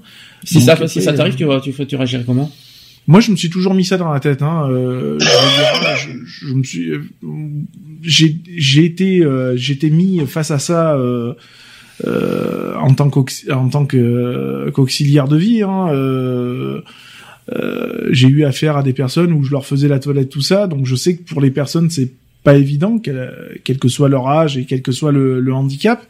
Si 0.45 0.55
Donc, 0.55 0.63
ça 0.65 0.89
si 0.89 1.03
ça 1.03 1.13
t'arrive, 1.13 1.35
euh, 1.35 1.37
tu 1.37 1.45
vas 1.45 1.61
tu 1.61 1.87
tu 1.87 1.97
réagirais 1.97 2.25
comment? 2.27 2.51
Moi, 3.07 3.21
je 3.21 3.31
me 3.31 3.37
suis 3.37 3.51
toujours 3.51 3.75
mis 3.75 3.85
ça 3.85 3.97
dans 3.97 4.13
la 4.13 4.21
tête. 4.21 4.43
Hein. 4.43 4.69
Euh, 4.71 5.19
je, 5.19 6.47
je 6.47 6.55
me 6.55 6.63
suis, 6.63 6.91
euh, 6.91 7.03
j'ai, 8.03 8.85
été, 8.85 9.25
euh, 9.25 9.57
j'étais 9.57 9.91
mis 9.91 10.25
face 10.27 10.51
à 10.51 10.59
ça 10.59 10.95
euh, 10.95 11.35
euh, 12.07 12.75
en 12.77 12.95
tant 12.95 13.11
qu'auxi- 13.11 13.51
en 13.51 13.69
tant 13.69 13.85
que 13.87 14.71
qu'auxiliaire 14.71 15.29
de 15.29 15.37
vie. 15.37 15.63
Hein. 15.63 15.89
Euh, 15.93 16.81
euh, 17.53 18.09
j'ai 18.11 18.29
eu 18.29 18.45
affaire 18.45 18.77
à 18.77 18.83
des 18.83 18.93
personnes 18.93 19.33
où 19.33 19.43
je 19.43 19.51
leur 19.51 19.67
faisais 19.67 19.89
la 19.89 19.99
toilette, 19.99 20.29
tout 20.31 20.41
ça. 20.41 20.67
Donc, 20.67 20.87
je 20.87 20.95
sais 20.95 21.17
que 21.17 21.23
pour 21.29 21.41
les 21.41 21.51
personnes, 21.51 21.91
c'est 21.91 22.13
pas 22.45 22.55
évident, 22.55 22.99
quel, 22.99 23.79
que 23.79 23.89
soit 23.89 24.09
leur 24.09 24.29
âge 24.29 24.57
et 24.57 24.65
quel 24.65 24.83
que 24.83 24.93
soit 24.93 25.13
le, 25.13 25.53
handicap. 25.53 26.03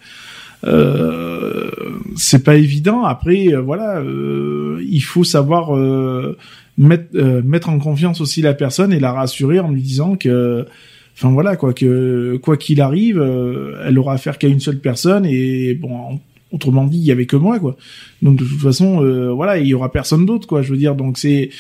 Euh, 0.65 1.71
c'est 2.17 2.45
pas 2.45 2.57
évident. 2.57 3.05
Après, 3.05 3.49
euh, 3.49 3.61
voilà, 3.61 4.01
euh, 4.01 4.85
il 4.87 5.01
faut 5.01 5.25
savoir 5.25 5.75
euh, 5.75 6.37
mettre 6.81 7.15
euh, 7.15 7.43
mettre 7.45 7.69
en 7.69 7.79
confiance 7.79 8.21
aussi 8.21 8.41
la 8.41 8.55
personne 8.55 8.93
et 8.93 8.99
la 8.99 9.13
rassurer 9.13 9.61
en 9.61 9.71
lui 9.71 9.83
disant 9.83 10.17
que, 10.17 10.67
enfin 11.15 11.31
voilà 11.31 11.57
quoi, 11.57 11.75
que 11.75 12.39
quoi 12.43 12.57
qu'il 12.57 12.81
arrive, 12.81 13.21
euh, 13.21 13.83
elle 13.87 13.99
aura 13.99 14.15
affaire 14.15 14.39
qu'à 14.39 14.49
une 14.49 14.61
seule 14.61 14.79
personne 14.79 15.27
et 15.27 15.75
bon, 15.75 15.95
en, 15.95 16.21
Autrement 16.53 16.85
dit, 16.85 16.99
il 16.99 17.05
y 17.05 17.13
avait 17.13 17.27
que 17.27 17.37
moi, 17.37 17.61
quoi. 17.61 17.77
Donc 18.23 18.37
de 18.37 18.45
toute 18.45 18.61
façon, 18.61 19.05
euh, 19.05 19.31
voilà, 19.31 19.59
il 19.59 19.69
y 19.69 19.75
aura 19.75 19.93
personne 19.93 20.27
d'autre, 20.27 20.49
quoi. 20.49 20.63
Je 20.63 20.73
veux 20.73 20.77
dire, 20.77 20.97
donc 20.97 21.17
c'est 21.17 21.51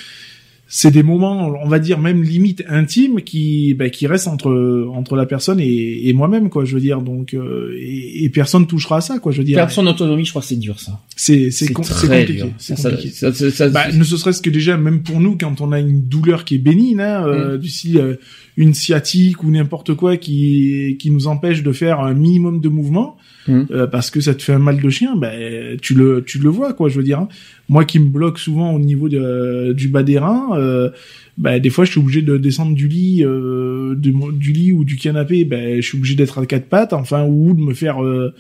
c'est 0.73 0.93
des 0.93 1.03
moments, 1.03 1.49
on 1.65 1.69
va 1.69 1.81
dire 1.81 1.99
même 1.99 2.23
limite 2.23 2.63
intimes, 2.69 3.23
qui 3.23 3.75
bah, 3.75 3.91
qui 3.91 4.07
restent 4.07 4.29
entre 4.29 4.87
entre 4.95 5.17
la 5.17 5.27
personne 5.27 5.59
et, 5.59 6.09
et 6.09 6.13
moi-même, 6.13 6.49
quoi. 6.49 6.65
Je 6.65 6.75
veux 6.77 6.81
dire, 6.81 7.03
donc 7.03 7.35
euh, 7.35 7.77
et, 7.81 8.23
et 8.25 8.29
personne 8.31 8.69
touchera 8.69 8.99
à 8.99 9.01
ça, 9.01 9.19
quoi. 9.19 9.33
Je 9.33 9.39
veux 9.39 9.45
dire, 9.45 9.57
Perdre 9.57 9.73
son 9.73 9.87
autonomie, 9.89 10.25
je 10.25 10.31
crois 10.31 10.43
c'est 10.43 10.55
dur, 10.57 10.79
ça. 10.79 11.01
c'est 11.17 11.51
c'est 11.51 11.73
com- 11.73 11.85
compliqué. 11.85 12.33
dur. 12.35 12.49
C'est 12.59 12.79
Ça- 12.79 12.91
compliqué. 12.91 13.11
ça- 13.11 13.33
ça- 13.35 13.51
ça- 13.51 13.69
Bah, 13.69 13.91
ne 13.93 14.05
serait-ce 14.05 14.41
que 14.41 14.51
déjà, 14.51 14.77
même 14.77 15.03
pour 15.03 15.19
nous, 15.21 15.37
quand 15.37 15.61
on 15.61 15.73
a 15.73 15.81
une 15.81 16.03
douleur 16.03 16.45
qui 16.45 16.55
est 16.55 16.59
bénigne, 16.59 17.01
hein, 17.01 17.27
euh, 17.27 17.57
Mm. 17.57 17.61
du 17.61 17.99
euh, 17.99 18.15
une 18.57 18.73
sciatique 18.75 19.43
ou 19.43 19.51
n'importe 19.51 19.95
quoi 19.95 20.17
qui 20.19 20.97
qui 21.01 21.11
nous 21.11 21.27
empêche 21.27 21.63
de 21.65 21.73
faire 21.73 21.99
un 22.01 22.15
minimum 22.15 22.61
de 22.61 22.69
mouvement, 22.69 23.17
Mm. 23.49 23.63
euh, 23.71 23.87
parce 23.87 24.11
que 24.11 24.21
ça 24.21 24.35
te 24.35 24.43
fait 24.43 24.53
un 24.53 24.59
mal 24.59 24.81
de 24.81 24.91
chien, 24.91 25.17
ben 25.17 25.79
tu 25.81 25.95
le 25.95 26.23
tu 26.27 26.39
le 26.39 26.49
vois 26.51 26.75
quoi. 26.75 26.89
Je 26.89 26.97
veux 26.99 27.03
dire, 27.05 27.21
hein. 27.21 27.29
moi 27.69 27.85
qui 27.85 27.99
me 27.99 28.09
bloque 28.11 28.39
souvent 28.39 28.73
au 28.73 28.79
niveau 28.79 29.09
de, 29.09 29.73
du 29.73 29.89
bas 29.89 30.03
des 30.03 30.19
reins. 30.19 30.49
Euh, 30.55 30.91
bah, 31.39 31.59
des 31.59 31.71
fois, 31.71 31.87
je 31.87 31.93
suis 31.93 32.01
obligé 32.01 32.21
de 32.21 32.37
descendre 32.37 32.75
du 32.75 32.87
lit, 32.87 33.25
euh, 33.25 33.95
de 33.95 34.13
du 34.33 34.53
lit 34.53 34.73
ou 34.73 34.85
du 34.85 34.97
canapé. 34.97 35.47
Ben, 35.47 35.81
je 35.81 35.87
suis 35.89 35.97
obligé 35.97 36.15
d'être 36.15 36.39
à 36.39 36.45
quatre 36.45 36.67
pattes, 36.69 36.93
enfin, 36.93 37.25
ou 37.25 37.55
de 37.55 37.61
me 37.63 37.73
faire, 37.73 38.05
euh, 38.05 38.35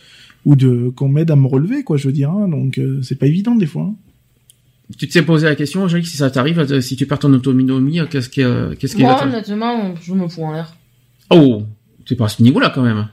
ou 0.44 0.54
de 0.54 0.90
qu'on 0.94 1.08
m'aide 1.08 1.30
à 1.30 1.36
me 1.36 1.46
relever, 1.46 1.82
quoi. 1.82 1.96
Je 1.96 2.06
veux 2.08 2.12
dire, 2.12 2.30
hein. 2.30 2.46
donc 2.48 2.76
euh, 2.76 3.00
c'est 3.02 3.18
pas 3.18 3.26
évident 3.26 3.54
des 3.54 3.64
fois. 3.66 3.84
hein. 3.84 3.94
Tu 4.98 5.08
t'es 5.08 5.22
posé 5.22 5.46
la 5.46 5.54
question, 5.54 5.84
Angélique, 5.84 6.08
si 6.08 6.16
ça 6.18 6.30
t'arrive, 6.30 6.80
si 6.80 6.96
tu 6.96 7.06
perds 7.06 7.20
ton 7.20 7.32
autonomie, 7.32 8.00
qu'est-ce 8.10 8.28
qui, 8.28 8.42
euh, 8.42 8.74
qu'est-ce 8.78 8.96
qui 8.96 9.02
Moi, 9.02 9.22
honnêtement, 9.22 9.94
je 10.02 10.12
me 10.12 10.28
fous 10.28 10.42
en 10.42 10.52
l'air. 10.52 10.74
Oh, 11.30 11.62
c'est 12.06 12.16
pas 12.16 12.24
à 12.26 12.28
ce 12.28 12.42
niveau-là 12.42 12.70
quand 12.74 12.82
même. 12.82 13.08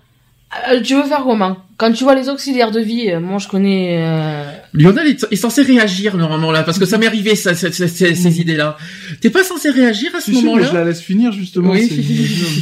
Euh, 0.69 0.81
tu 0.81 0.95
veux 0.95 1.03
faire 1.03 1.23
comment? 1.23 1.57
Quand 1.75 1.91
tu 1.91 2.05
vois 2.05 2.15
les 2.15 2.29
auxiliaires 2.29 2.71
de 2.71 2.79
vie, 2.79 3.11
euh, 3.11 3.19
moi 3.19 3.37
je 3.37 3.47
connais. 3.49 3.97
euh, 4.01 4.49
Lionel 4.73 5.07
est, 5.07 5.27
est 5.29 5.35
censé 5.35 5.61
réagir 5.61 6.15
normalement 6.15 6.51
là, 6.53 6.63
parce 6.63 6.79
que 6.79 6.85
ça 6.85 6.97
m'est 6.97 7.05
arrivé 7.05 7.35
ça, 7.35 7.53
ces, 7.53 7.69
ces 7.71 8.41
idées-là. 8.41 8.77
T'es 9.19 9.29
pas 9.29 9.43
censé 9.43 9.69
réagir 9.69 10.15
à 10.15 10.21
ce 10.21 10.31
moment-là 10.31 10.67
je 10.71 10.73
la 10.73 10.85
laisse 10.85 11.01
finir 11.01 11.33
justement. 11.33 11.71
Oui. 11.71 11.85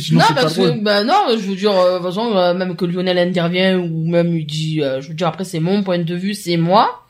Sinon, 0.02 0.20
non, 0.30 0.36
parce 0.36 0.56
que, 0.58 0.82
bah 0.84 1.04
non, 1.04 1.14
je 1.30 1.48
veux 1.48 1.56
dire, 1.56 1.72
euh, 1.72 2.00
de 2.00 2.04
toute 2.04 2.08
façon, 2.08 2.36
euh, 2.36 2.54
même 2.56 2.76
que 2.76 2.86
Lionel 2.86 3.20
intervient 3.20 3.78
ou 3.78 4.08
même 4.10 4.36
il 4.36 4.46
dit, 4.48 4.82
euh, 4.82 5.00
je 5.02 5.10
veux 5.10 5.14
dire, 5.14 5.28
après 5.28 5.44
c'est 5.46 5.60
mon 5.60 5.84
point 5.84 6.00
de 6.00 6.16
vue, 6.16 6.34
c'est 6.34 6.58
moi. 6.58 7.04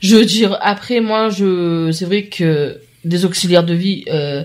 Je 0.00 0.16
veux 0.16 0.24
dire, 0.24 0.56
après 0.62 1.00
moi, 1.00 1.30
je, 1.30 1.90
c'est 1.92 2.04
vrai 2.06 2.24
que 2.26 2.78
des 3.04 3.24
auxiliaires 3.24 3.64
de 3.64 3.74
vie, 3.74 4.04
euh, 4.08 4.44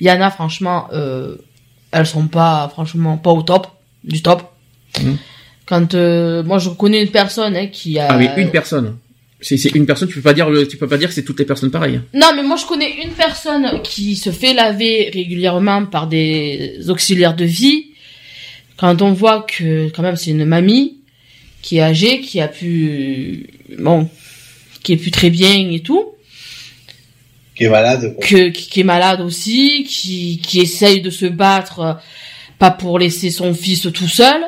il 0.00 0.06
y 0.06 0.10
en 0.10 0.20
a 0.20 0.30
franchement, 0.30 0.88
euh, 0.92 1.36
elles 1.92 2.06
sont 2.06 2.26
pas, 2.28 2.68
franchement, 2.70 3.16
pas 3.16 3.30
au 3.30 3.42
top, 3.42 3.66
du 4.04 4.20
top. 4.22 4.50
Mhm. 5.02 5.16
Quand 5.66 5.94
euh, 5.94 6.42
moi 6.42 6.58
je 6.58 6.68
connais 6.70 7.02
une 7.02 7.10
personne 7.10 7.56
hein, 7.56 7.66
qui 7.68 7.98
a. 7.98 8.08
Ah 8.10 8.18
oui, 8.18 8.28
une 8.36 8.50
personne. 8.50 8.96
C'est 9.40 9.56
c'est 9.58 9.70
une 9.74 9.84
personne, 9.86 10.08
tu 10.08 10.14
peux 10.14 10.22
pas 10.22 10.32
dire, 10.32 10.48
tu 10.68 10.76
peux 10.76 10.86
pas 10.88 10.96
dire 10.96 11.08
que 11.08 11.14
c'est 11.14 11.24
toutes 11.24 11.38
les 11.38 11.44
personnes 11.44 11.70
pareilles. 11.70 12.00
Non, 12.14 12.28
mais 12.34 12.42
moi 12.42 12.56
je 12.56 12.64
connais 12.66 12.90
une 13.02 13.10
personne 13.12 13.82
qui 13.82 14.16
se 14.16 14.30
fait 14.30 14.54
laver 14.54 15.10
régulièrement 15.12 15.84
par 15.86 16.06
des 16.06 16.88
auxiliaires 16.88 17.34
de 17.36 17.44
vie. 17.44 17.86
Quand 18.76 19.02
on 19.02 19.12
voit 19.12 19.42
que 19.42 19.88
quand 19.90 20.02
même 20.02 20.16
c'est 20.16 20.30
une 20.30 20.44
mamie 20.44 20.98
qui 21.62 21.78
est 21.78 21.82
âgée, 21.82 22.20
qui 22.20 22.40
a 22.40 22.48
pu 22.48 23.46
bon, 23.78 24.08
qui 24.82 24.92
est 24.94 24.96
plus 24.96 25.10
très 25.10 25.30
bien 25.30 25.70
et 25.70 25.80
tout, 25.80 26.12
Qui 27.54 27.64
est 27.64 27.68
malade, 27.68 28.14
quoi. 28.16 28.26
que 28.26 28.48
qui, 28.48 28.68
qui 28.68 28.80
est 28.80 28.84
malade 28.84 29.20
aussi, 29.20 29.84
qui 29.84 30.40
qui 30.42 30.60
essaye 30.60 31.00
de 31.02 31.10
se 31.10 31.26
battre 31.26 31.98
pas 32.58 32.70
pour 32.70 32.98
laisser 32.98 33.30
son 33.30 33.52
fils 33.54 33.82
tout 33.92 34.08
seul 34.08 34.42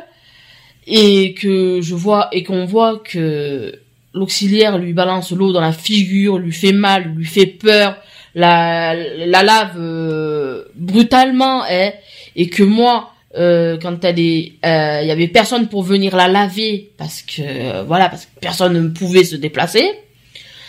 et 0.86 1.34
que 1.34 1.80
je 1.80 1.94
vois 1.94 2.28
et 2.32 2.42
qu'on 2.44 2.64
voit 2.64 2.98
que 2.98 3.72
l'auxiliaire 4.14 4.78
lui 4.78 4.92
balance 4.92 5.32
l'eau 5.32 5.52
dans 5.52 5.60
la 5.60 5.72
figure, 5.72 6.38
lui 6.38 6.52
fait 6.52 6.72
mal, 6.72 7.12
lui 7.16 7.26
fait 7.26 7.46
peur, 7.46 7.96
la 8.34 8.94
la 8.94 9.42
lave 9.42 9.76
euh, 9.78 10.64
brutalement 10.74 11.64
hein, 11.64 11.90
et 12.36 12.48
que 12.48 12.62
moi 12.62 13.12
euh, 13.36 13.76
quand 13.80 14.04
elle 14.04 14.20
est 14.20 14.52
euh, 14.64 15.00
il 15.02 15.08
y 15.08 15.10
avait 15.10 15.28
personne 15.28 15.68
pour 15.68 15.82
venir 15.82 16.14
la 16.14 16.28
laver 16.28 16.90
parce 16.96 17.22
que 17.22 17.42
euh, 17.42 17.82
voilà 17.82 18.08
parce 18.08 18.26
que 18.26 18.40
personne 18.40 18.74
ne 18.74 18.88
pouvait 18.88 19.24
se 19.24 19.36
déplacer 19.36 19.90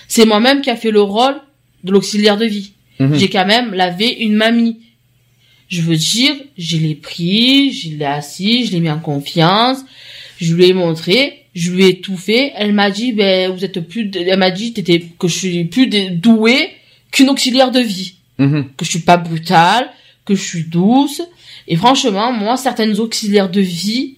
c'est 0.08 0.26
moi-même 0.26 0.62
qui 0.62 0.70
a 0.70 0.76
fait 0.76 0.92
le 0.92 1.02
rôle 1.02 1.36
de 1.84 1.92
l'auxiliaire 1.92 2.38
de 2.38 2.46
vie. 2.46 2.72
Mhm. 3.00 3.16
j'ai 3.16 3.30
quand 3.30 3.46
même 3.46 3.74
lavé 3.74 4.10
une 4.20 4.34
mamie 4.34 4.80
je 5.70 5.82
veux 5.82 5.96
dire 5.98 6.34
je 6.58 6.78
l'ai 6.78 6.96
pris 6.96 7.72
je 7.74 7.90
l'ai 7.98 8.06
assis 8.06 8.66
je 8.66 8.72
l'ai 8.72 8.80
mis 8.80 8.90
en 8.90 9.00
confiance 9.00 9.80
je 10.40 10.54
lui 10.56 10.66
ai 10.66 10.74
montré 10.74 11.44
je 11.56 11.72
lui 11.72 11.86
ai 11.86 12.00
tout 12.02 12.18
fait 12.18 12.52
elle 12.56 12.74
m'a 12.74 12.90
dit 12.92 13.12
ben 13.14 13.52
vous 13.52 13.64
êtes 13.66 13.80
plus 13.82 14.06
de- 14.06 14.20
elle 14.20 14.38
m'a 14.40 14.52
dit 14.52 14.74
t'étais 14.74 15.04
que 15.20 15.28
je 15.28 15.38
suis 15.38 15.66
plus 15.66 15.88
de- 15.88 16.10
douée 16.10 16.70
qu'une 17.12 17.30
auxiliaire 17.30 17.72
de 17.72 17.80
vie 17.80 18.14
Mhm. 18.40 18.70
que 18.78 18.86
je 18.86 18.92
suis 18.92 19.00
pas 19.00 19.18
brutale, 19.18 19.90
que 20.24 20.36
je 20.36 20.44
suis 20.44 20.64
douce. 20.66 21.24
Et 21.68 21.76
franchement, 21.76 22.32
moi, 22.32 22.56
certaines 22.56 23.00
auxiliaires 23.00 23.50
de 23.50 23.62
vie. 23.62 24.17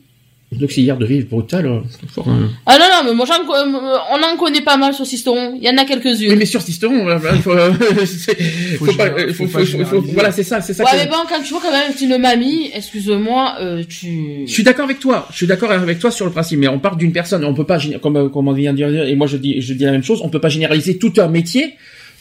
L'auxiliaire 0.60 0.98
de 0.98 1.06
vie 1.06 1.22
brutal. 1.22 1.68
euh, 1.68 1.80
c'est 1.92 2.10
fort, 2.10 2.28
hein. 2.28 2.50
Ah 2.66 2.78
non, 2.80 2.86
non, 2.92 3.10
mais 3.10 3.14
moi, 3.16 3.26
j'en 3.28 3.46
co- 3.46 3.54
euh, 3.56 3.98
on 4.12 4.24
en 4.24 4.36
connaît 4.36 4.62
pas 4.62 4.78
mal 4.78 4.96
sur 4.96 5.06
Sisteron. 5.06 5.54
Il 5.56 5.64
y 5.64 5.70
en 5.70 5.78
a 5.78 5.86
quelques-unes. 5.86 6.32
Oui, 6.32 6.36
mais 6.38 6.46
sur 6.48 6.62
Sisteron, 6.64 7.06
il 7.36 7.42
faut, 7.44 7.54
c'est- 8.08 8.36
Faut 8.80 8.86
faut 8.86 8.94
pas, 8.94 9.04
général- 9.10 9.34
faut, 9.34 9.46
faut 9.46 9.52
pas 9.52 9.60
faut- 9.60 9.66
faut- 9.66 9.66
généraliser. 9.66 10.14
voilà, 10.14 10.32
c'est 10.32 10.44
ça, 10.44 10.60
c'est 10.62 10.74
ça. 10.74 10.84
Ouais, 10.86 10.90
que- 10.92 10.96
mais 10.98 11.06
bon, 11.08 11.18
quand 11.30 11.40
tu 11.44 11.52
vois 11.54 11.62
quand 11.62 11.72
même 11.72 11.94
que 11.94 12.00
c'est 12.00 12.06
une 12.06 12.18
mamie, 12.18 12.72
excuse-moi, 12.74 13.58
euh, 13.62 13.84
tu... 13.88 14.46
Je 14.48 14.52
suis 14.52 14.64
d'accord 14.64 14.86
avec 14.86 15.00
toi. 15.00 15.28
Je 15.30 15.36
suis 15.38 15.46
d'accord 15.48 15.72
avec 15.72 16.00
toi 16.00 16.10
sur 16.10 16.26
le 16.26 16.32
principe, 16.32 16.58
mais 16.60 16.68
on 16.68 16.80
part 16.80 16.96
d'une 16.96 17.12
personne. 17.12 17.46
On 17.46 17.54
peut 17.54 17.64
pas, 17.66 17.78
comme 18.02 18.18
euh, 18.18 18.30
comme 18.30 18.48
on 18.48 18.54
vient 18.54 18.72
de 18.74 18.78
dire, 18.78 19.04
et 19.04 19.14
moi 19.16 19.28
je 19.28 19.38
dis, 19.38 19.62
je 19.62 19.74
dis 19.76 19.84
la 19.86 19.92
même 19.92 20.04
chose. 20.04 20.20
On 20.24 20.30
peut 20.30 20.42
pas 20.42 20.50
généraliser 20.50 20.98
tout 20.98 21.14
un 21.18 21.28
métier 21.28 21.76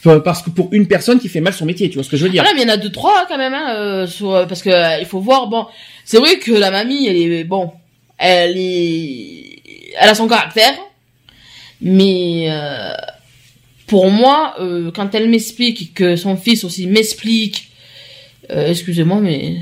euh, 0.07 0.21
parce 0.21 0.43
que 0.43 0.51
pour 0.51 0.69
une 0.73 0.87
personne 0.87 1.19
qui 1.19 1.29
fait 1.31 1.41
mal 1.41 1.55
son 1.55 1.65
métier, 1.65 1.89
tu 1.89 1.95
vois 1.95 2.05
ce 2.05 2.11
que 2.11 2.19
je 2.19 2.25
veux 2.25 2.31
dire 2.31 2.45
Ah 2.47 2.51
non, 2.51 2.53
mais 2.57 2.63
il 2.63 2.69
y 2.69 2.71
en 2.71 2.75
a 2.75 2.77
deux, 2.77 2.93
trois 2.93 3.25
quand 3.27 3.39
même, 3.39 3.55
hein, 3.55 3.75
euh, 3.75 4.07
sur, 4.07 4.47
parce 4.47 4.61
que 4.63 4.69
euh, 4.69 4.99
il 5.01 5.07
faut 5.07 5.19
voir, 5.21 5.47
bon, 5.49 5.65
c'est 6.05 6.19
vrai 6.19 6.37
que 6.39 6.53
la 6.53 6.71
mamie, 6.71 7.07
elle 7.07 7.17
est, 7.17 7.45
bon, 7.45 7.73
elle 8.19 8.57
est, 8.57 9.63
elle 9.99 10.09
a 10.09 10.15
son 10.15 10.29
caractère, 10.29 10.75
mais 11.81 12.47
euh, 12.51 12.93
pour 13.87 14.11
moi, 14.11 14.55
euh, 14.61 14.91
quand 14.95 15.15
elle 15.15 15.29
m'explique 15.29 15.95
que 15.95 16.17
son 16.17 16.37
fils 16.37 16.65
aussi 16.65 16.87
m'explique, 16.87 17.71
euh, 18.51 18.69
excusez-moi, 18.69 19.21
mais 19.21 19.57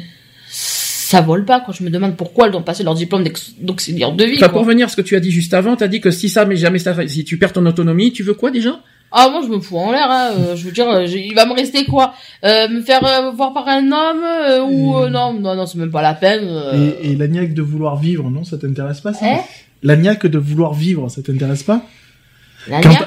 ça 0.49 1.21
vole 1.21 1.45
pas, 1.45 1.61
quoi. 1.61 1.75
Je 1.77 1.85
me 1.85 1.91
demande 1.91 2.17
pourquoi 2.17 2.49
elles 2.49 2.57
ont 2.57 2.63
passé 2.63 2.83
leur 2.83 2.95
diplôme 2.95 3.25
d'auxiliaire 3.61 4.13
de 4.13 4.25
vie. 4.25 4.37
Enfin, 4.37 4.47
quoi. 4.47 4.55
pour 4.55 4.63
revenir 4.63 4.87
à 4.87 4.89
ce 4.89 4.97
que 4.97 5.03
tu 5.03 5.17
as 5.17 5.21
dit 5.21 5.31
juste 5.31 5.55
avant, 5.55 5.77
t'as 5.77 5.89
dit 5.89 6.01
que 6.01 6.11
si 6.11 6.29
ça, 6.29 6.45
mais 6.45 6.57
jamais 6.57 6.79
ça, 6.79 6.95
si 7.07 7.25
tu 7.25 7.39
perds 7.39 7.53
ton 7.53 7.67
autonomie, 7.67 8.13
tu 8.13 8.23
veux 8.23 8.35
quoi 8.35 8.51
déjà? 8.51 8.81
Ah 9.19 9.31
moi 9.31 9.41
je 9.43 9.49
me 9.49 9.61
fous 9.61 9.79
en 9.79 9.93
l'air, 9.93 10.11
hein. 10.11 10.31
euh, 10.39 10.57
je 10.57 10.65
veux 10.67 10.73
dire, 10.73 10.89
euh, 10.91 11.07
il 11.07 11.35
va 11.35 11.47
me 11.47 11.55
rester 11.55 11.85
quoi 11.87 12.13
euh, 12.45 12.69
Me 12.69 12.83
faire 12.83 13.03
euh, 13.05 13.31
voir 13.31 13.55
par 13.55 13.67
un 13.67 13.85
homme 13.91 14.23
euh, 14.23 14.61
ou 14.63 14.99
euh, 14.99 15.09
non 15.09 15.33
non 15.33 15.55
non 15.57 15.65
c'est 15.65 15.79
même 15.79 15.91
pas 15.91 16.03
la 16.03 16.13
peine. 16.15 16.45
euh. 16.47 16.91
Et, 17.03 17.13
et 17.13 17.17
la 17.17 17.27
niaque 17.27 17.55
de 17.55 17.63
vouloir 17.63 17.97
vivre, 17.97 18.29
non, 18.31 18.45
ça 18.45 18.59
t'intéresse 18.59 19.01
pas 19.01 19.15
ça 19.15 19.25
Hein 19.27 19.39
La 19.83 19.97
niaque 19.97 20.27
de 20.27 20.39
vouloir 20.39 20.75
vivre, 20.75 21.09
ça 21.09 21.23
t'intéresse 21.23 21.63
pas 21.63 21.83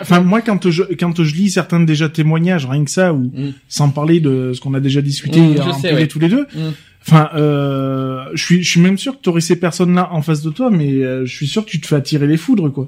Enfin, 0.01 0.21
moi, 0.21 0.41
quand 0.41 0.69
je 0.69 0.83
quand 0.97 1.21
je 1.21 1.35
lis 1.35 1.49
certains 1.51 1.81
déjà 1.81 2.07
témoignages, 2.07 2.65
rien 2.65 2.85
que 2.85 2.91
ça, 2.91 3.13
ou 3.13 3.29
sans 3.67 3.89
parler 3.89 4.21
de 4.21 4.53
ce 4.53 4.61
qu'on 4.61 4.73
a 4.73 4.79
déjà 4.79 5.01
discuté 5.01 5.41
Mm, 5.41 5.55
je 5.57 5.61
en 5.61 5.73
sais, 5.73 5.93
ouais. 5.93 6.07
tous 6.07 6.19
les 6.19 6.29
deux. 6.29 6.47
Mm. 6.55 6.69
Enfin, 7.05 7.29
euh, 7.35 8.23
je 8.33 8.43
suis 8.45 8.63
je 8.63 8.69
suis 8.69 8.79
même 8.79 8.97
sûr 8.97 9.17
que 9.17 9.21
tu 9.21 9.27
aurais 9.29 9.41
ces 9.41 9.57
personnes-là 9.57 10.09
en 10.13 10.21
face 10.21 10.41
de 10.41 10.49
toi, 10.49 10.69
mais 10.69 10.91
euh, 11.03 11.25
je 11.25 11.35
suis 11.35 11.47
sûr 11.47 11.65
que 11.65 11.69
tu 11.71 11.81
te 11.81 11.87
fais 11.87 11.95
attirer 11.97 12.25
les 12.27 12.37
foudres, 12.37 12.71
quoi. 12.71 12.87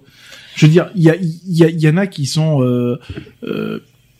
Je 0.55 0.65
veux 0.65 0.71
dire, 0.71 0.89
il 0.95 1.03
y 1.03 1.09
a 1.09 1.15
il 1.15 1.39
y, 1.47 1.63
a- 1.63 1.69
y 1.69 1.87
en 1.89 1.97
a 1.97 2.07
qui 2.07 2.25
sont 2.25 2.61
euh, 2.63 2.99
euh, 3.43 3.79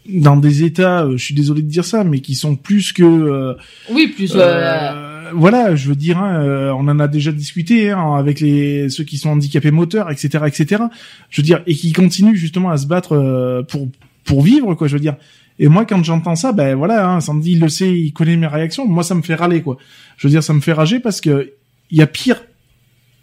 dans 0.10 0.36
des 0.38 0.64
états, 0.64 1.04
euh, 1.04 1.18
je 1.18 1.24
suis 1.24 1.36
désolé 1.36 1.62
de 1.62 1.68
dire 1.68 1.86
ça, 1.86 2.04
mais 2.04 2.20
qui 2.20 2.36
sont 2.36 2.56
plus 2.56 2.92
que 2.94 3.04
euh, 3.04 3.54
Oui 3.92 4.08
plus. 4.08 4.34
euh, 4.36 4.40
euh, 4.40 5.32
voilà, 5.34 5.76
je 5.76 5.88
veux 5.90 5.96
dire, 5.96 6.18
hein, 6.18 6.72
on 6.78 6.88
en 6.88 7.00
a 7.00 7.08
déjà 7.08 7.32
discuté 7.32 7.92
hein, 7.92 8.16
avec 8.18 8.40
les 8.40 8.90
ceux 8.90 9.04
qui 9.04 9.18
sont 9.18 9.30
handicapés 9.30 9.72
moteurs, 9.72 10.10
etc., 10.12 10.44
etc. 10.48 10.84
Je 11.30 11.42
veux 11.42 11.46
dire, 11.46 11.62
et 11.68 11.76
qui 11.76 11.92
continuent 11.94 12.36
justement 12.36 12.70
à 12.72 12.78
se 12.78 12.88
battre 12.88 13.14
euh, 13.14 13.62
pour 13.64 13.88
pour 14.24 14.42
vivre, 14.42 14.74
quoi. 14.76 14.88
Je 14.88 14.94
veux 14.94 15.00
dire. 15.00 15.16
Et 15.60 15.68
moi, 15.68 15.86
quand 15.86 16.04
j'entends 16.04 16.36
ça, 16.36 16.54
ben 16.54 16.76
voilà, 16.76 17.08
hein, 17.08 17.20
Sandy 17.22 17.52
il 17.52 17.60
le 17.60 17.70
sait, 17.70 17.92
il 17.92 18.14
connaît 18.14 18.36
mes 18.38 18.48
réactions. 18.48 18.88
Moi, 18.88 19.04
ça 19.04 19.14
me 19.16 19.22
fait 19.22 19.36
râler, 19.36 19.62
quoi. 19.62 19.78
Je 20.18 20.28
veux 20.28 20.32
dire, 20.32 20.42
ça 20.44 20.54
me 20.54 20.62
fait 20.62 20.74
rager 20.74 21.00
parce 21.00 21.22
que 21.22 21.52
il 21.92 21.98
y 21.98 22.02
a 22.02 22.08
pire, 22.08 22.42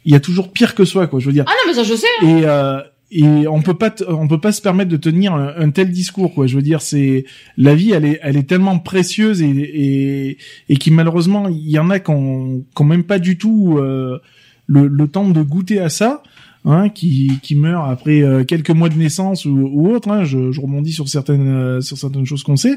il 0.05 0.12
y 0.12 0.16
a 0.16 0.20
toujours 0.20 0.52
pire 0.52 0.74
que 0.74 0.85
soi, 0.85 1.06
quoi. 1.09 1.18
Je 1.20 1.26
veux 1.26 1.32
dire. 1.32 1.44
Ah 1.48 1.51
non 1.51 1.68
mais 1.68 1.74
ça 1.74 1.82
je 1.82 1.94
sais. 1.94 2.06
hein. 2.22 2.26
Et 2.28 2.43
euh, 2.44 2.80
et 3.10 3.48
on 3.48 3.62
peut 3.62 3.74
pas 3.74 3.94
on 4.06 4.28
peut 4.28 4.40
pas 4.40 4.52
se 4.52 4.60
permettre 4.60 4.90
de 4.90 4.97
tenir 4.97 5.35
un, 5.35 5.70
tel 5.70 5.90
discours 5.90 6.35
quoi. 6.35 6.47
Je 6.47 6.56
veux 6.56 6.62
dire 6.62 6.82
c'est 6.82 7.24
la 7.56 7.74
vie 7.74 7.93
elle 7.93 8.05
est 8.05 8.20
elle 8.22 8.36
est 8.36 8.48
tellement 8.48 8.78
précieuse 8.78 9.40
et 9.43 9.48
et 9.48 10.39
et 10.68 10.76
qui 10.76 10.90
malheureusement 10.90 11.48
il 11.48 11.70
y 11.70 11.78
en 11.78 11.90
a 11.90 12.01
qui 12.01 12.10
ont 12.10 12.64
même 12.80 13.05
pas 13.05 13.18
du 13.18 13.39
tout 13.39 13.78
euh, 13.78 14.18
le, 14.66 14.86
le 14.86 15.09
temps 15.09 15.28
de 15.28 15.43
goûter 15.43 15.80
à 15.80 15.89
ça. 15.89 16.22
Hein, 16.64 16.89
qui, 16.89 17.30
qui 17.40 17.55
meurent 17.55 17.85
après 17.85 18.20
euh, 18.20 18.44
quelques 18.44 18.70
mois 18.70 18.89
de 18.89 18.97
naissance 18.97 19.44
ou, 19.47 19.56
ou 19.72 19.90
autre. 19.90 20.10
Hein, 20.10 20.24
je, 20.24 20.51
je 20.51 20.60
rebondis 20.60 20.93
sur 20.93 21.09
certaines 21.09 21.48
euh, 21.48 21.80
sur 21.80 21.97
certaines 21.97 22.26
choses 22.26 22.43
qu'on 22.43 22.56
sait. 22.56 22.76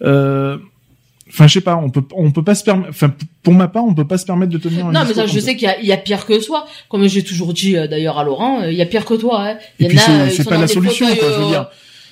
Euh, 0.00 0.56
Enfin, 1.36 1.48
je 1.48 1.52
sais 1.52 1.60
pas, 1.60 1.76
on 1.76 1.90
peut, 1.90 2.02
on 2.14 2.30
peut 2.30 2.42
pas 2.42 2.54
se 2.54 2.64
permettre. 2.64 2.88
Enfin, 2.88 3.12
pour 3.42 3.52
ma 3.52 3.68
part, 3.68 3.84
on 3.84 3.92
peut 3.92 4.06
pas 4.06 4.16
se 4.16 4.24
permettre 4.24 4.50
de 4.52 4.56
tenir. 4.56 4.86
Un 4.86 4.92
Non, 4.92 5.00
mais 5.06 5.12
ça, 5.12 5.26
je 5.26 5.38
sais 5.38 5.54
qu'il 5.54 5.68
y 5.68 5.70
a, 5.70 5.78
il 5.78 5.86
y 5.86 5.92
a 5.92 5.98
pire 5.98 6.24
que 6.24 6.40
soi. 6.40 6.66
Comme 6.88 7.06
j'ai 7.08 7.22
toujours 7.22 7.52
dit 7.52 7.76
euh, 7.76 7.86
d'ailleurs 7.86 8.18
à 8.18 8.24
Laurent, 8.24 8.62
euh, 8.62 8.72
il 8.72 8.78
y 8.78 8.80
a 8.80 8.86
pire 8.86 9.04
que 9.04 9.12
toi. 9.12 9.46
Hein. 9.46 9.58
Il 9.78 9.84
Et 9.84 9.88
y 9.90 9.90
puis 9.90 9.98
en 9.98 10.12
a, 10.12 10.14
euh, 10.22 10.28
c'est 10.30 10.44
sont 10.44 10.48
pas 10.48 10.56
la 10.56 10.66
solution, 10.66 11.06
quoi. 11.06 11.28
Je 11.30 11.36
veux 11.36 11.44
euh, 11.44 11.48
dire, 11.50 11.66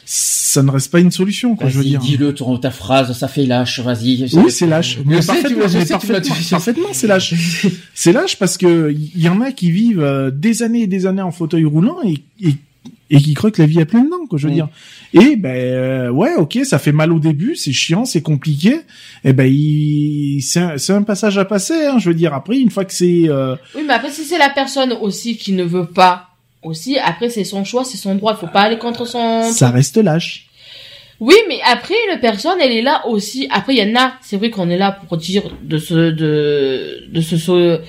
ça 0.05 0.62
ne 0.62 0.70
reste 0.70 0.92
pas 0.92 1.01
une 1.01 1.10
solution, 1.10 1.56
quoi. 1.56 1.70
Je 1.70 1.78
veux 1.78 1.84
dire. 1.84 2.01
dis-le 2.01 2.34
ta 2.60 2.70
phrase, 2.70 3.16
ça 3.16 3.28
fait 3.28 3.46
lâche, 3.46 3.80
vas-y. 3.80 4.28
Oui, 4.34 4.51
c'est 4.51 4.66
lâche. 4.66 4.98
Mais 5.06 5.22
sais, 5.22 5.32
tu 5.32 5.55
parfaitement, 5.55 5.64
mais 5.64 5.84
sais, 5.86 5.98
tu 5.98 6.12
l'as- 6.12 6.51
parfaitement, 6.51 6.88
c'est 6.92 7.06
lâche. 7.06 7.34
c'est 7.94 8.12
lâche 8.12 8.36
parce 8.36 8.59
que 8.59 8.94
il 8.94 9.22
y 9.22 9.28
en 9.30 9.40
a 9.40 9.52
qui 9.52 9.70
vivent 9.70 10.02
euh, 10.02 10.30
des 10.30 10.62
années 10.62 10.82
et 10.82 10.86
des 10.86 11.06
années 11.06 11.22
en 11.22 11.32
fauteuil 11.32 11.64
roulant 11.64 11.96
et, 12.05 12.22
et, 12.42 12.56
et 13.10 13.20
qui 13.20 13.35
croient 13.35 13.51
que 13.51 13.60
la 13.60 13.66
vie 13.66 13.81
a 13.81 13.86
plein 13.86 14.02
dedans, 14.02 14.26
quoi, 14.28 14.39
je 14.39 14.48
veux 14.48 14.55
dire. 14.55 14.68
Et 15.12 15.36
ben 15.36 15.55
euh, 15.55 16.10
ouais, 16.10 16.35
ok, 16.36 16.59
ça 16.64 16.78
fait 16.78 16.93
mal 16.93 17.12
au 17.12 17.18
début, 17.18 17.55
c'est 17.55 17.72
chiant, 17.72 18.05
c'est 18.05 18.22
compliqué. 18.22 18.81
Et 19.24 19.32
ben 19.32 19.47
il... 19.47 20.40
c'est 20.43 20.93
un, 20.93 21.02
passage 21.02 21.39
à 21.39 21.44
passer, 21.44 21.86
hein, 21.86 21.98
je 21.98 22.09
veux 22.09 22.14
dire. 22.14 22.35
Après, 22.35 22.59
une 22.59 22.70
fois 22.70 22.85
que 22.85 22.93
c'est 22.93 23.28
euh, 23.28 23.56
Oui, 23.74 23.82
mais 23.86 23.94
après, 23.94 24.10
si 24.10 24.24
c'est 24.24 24.39
la 24.39 24.51
personne 24.51 24.93
aussi 24.93 25.36
qui 25.36 25.52
ne 25.52 25.64
veut 25.64 25.86
pas, 25.86 26.28
aussi, 26.62 26.98
après, 26.98 27.28
c'est 27.28 27.44
son 27.44 27.64
choix, 27.64 27.85
c'est 27.85 27.98
son 27.98 28.14
droit. 28.14 28.35
Il 28.36 28.40
faut 28.40 28.52
pas 28.52 28.62
aller 28.62 28.78
contre 28.78 29.06
son. 29.06 29.43
ça 29.51 29.70
reste 29.70 29.98
lâche. 29.98 30.48
Oui, 31.20 31.35
mais 31.48 31.60
après, 31.64 31.94
la 32.09 32.18
personne, 32.18 32.59
elle 32.60 32.72
est 32.72 32.82
là 32.82 33.06
aussi. 33.06 33.48
Après, 33.51 33.74
il 33.74 33.78
y 33.78 33.90
en 33.90 34.01
a, 34.01 34.14
c'est 34.20 34.36
vrai 34.36 34.51
qu'on 34.51 34.68
est 34.68 34.76
là 34.76 34.93
pour 34.93 35.16
dire 35.16 35.44
de 35.62 35.78
se, 35.78 36.10
de, 36.10 37.06
de 37.09 37.20
se, 37.20 37.81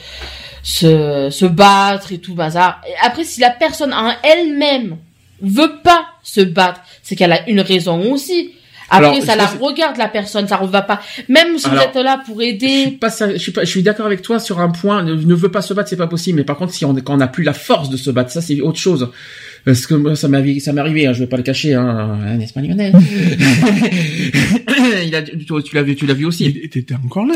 se, 0.66 1.30
se 1.32 1.46
battre 1.46 2.12
et 2.12 2.18
tout 2.18 2.34
bazar. 2.34 2.82
Et 2.90 2.94
après, 3.06 3.24
si 3.24 3.40
la 3.40 3.52
personne 3.52 3.94
en 3.94 4.12
elle-même 4.24 4.98
veut 5.42 5.76
pas 5.84 6.08
se 6.24 6.42
battre, 6.42 6.82
c'est 7.04 7.16
qu'elle 7.16 7.32
a 7.32 7.48
une 7.48 7.62
raison 7.62 8.12
aussi. 8.12 8.52
Après, 8.90 9.08
Alors, 9.08 9.24
ça 9.24 9.36
la 9.36 9.48
regarde, 9.48 9.98
la 9.98 10.08
personne, 10.08 10.48
ça 10.48 10.60
ne 10.62 10.68
va 10.68 10.82
pas. 10.82 11.02
Même 11.28 11.58
si 11.58 11.68
Alors, 11.68 11.84
vous 11.92 12.00
êtes 12.00 12.04
là 12.04 12.22
pour 12.26 12.40
Je 12.40 12.46
suis 12.46 12.50
aider. 12.54 12.98
pas, 13.00 13.10
ça- 13.10 13.32
je 13.34 13.38
suis 13.38 13.52
pas, 13.52 13.64
je 13.64 13.70
suis 13.70 13.84
d'accord 13.84 14.06
avec 14.08 14.22
toi 14.22 14.40
sur 14.40 14.60
un 14.60 14.70
point. 14.70 15.04
Ne, 15.04 15.14
ne 15.16 15.34
veut 15.34 15.50
pas 15.50 15.62
se 15.62 15.74
battre, 15.74 15.90
c'est 15.90 15.96
pas 15.98 16.08
possible. 16.08 16.38
Mais 16.40 16.44
par 16.44 16.58
contre, 16.58 16.74
si 16.74 16.86
on, 16.86 16.94
quand 16.96 17.14
on 17.14 17.18
n'a 17.18 17.28
plus 17.28 17.44
la 17.44 17.54
force 17.54 17.90
de 17.90 17.98
se 17.98 18.10
battre, 18.12 18.32
ça 18.32 18.42
c'est 18.42 18.60
autre 18.62 18.80
chose. 18.80 19.10
Parce 19.66 19.88
que 19.88 19.96
moi, 19.96 20.16
ça 20.16 20.28
m'est 20.28 20.60
ça 20.60 20.74
m'est 20.74 20.82
arrivé, 20.82 21.08
hein, 21.08 21.14
je 21.14 21.20
vais 21.20 21.28
pas 21.28 21.38
le 21.38 21.44
cacher, 21.44 21.74
hein, 21.74 22.38
pas 22.54 22.62
Lionel 22.62 22.94
Il 25.06 25.16
a, 25.16 25.22
tu, 25.24 25.38
tu 25.64 25.76
l'as 25.76 25.84
vu, 25.84 25.96
tu 25.96 26.06
l'as 26.06 26.14
vu 26.14 26.26
aussi. 26.26 26.70
T'étais 26.70 26.96
encore 26.96 27.26
là. 27.26 27.36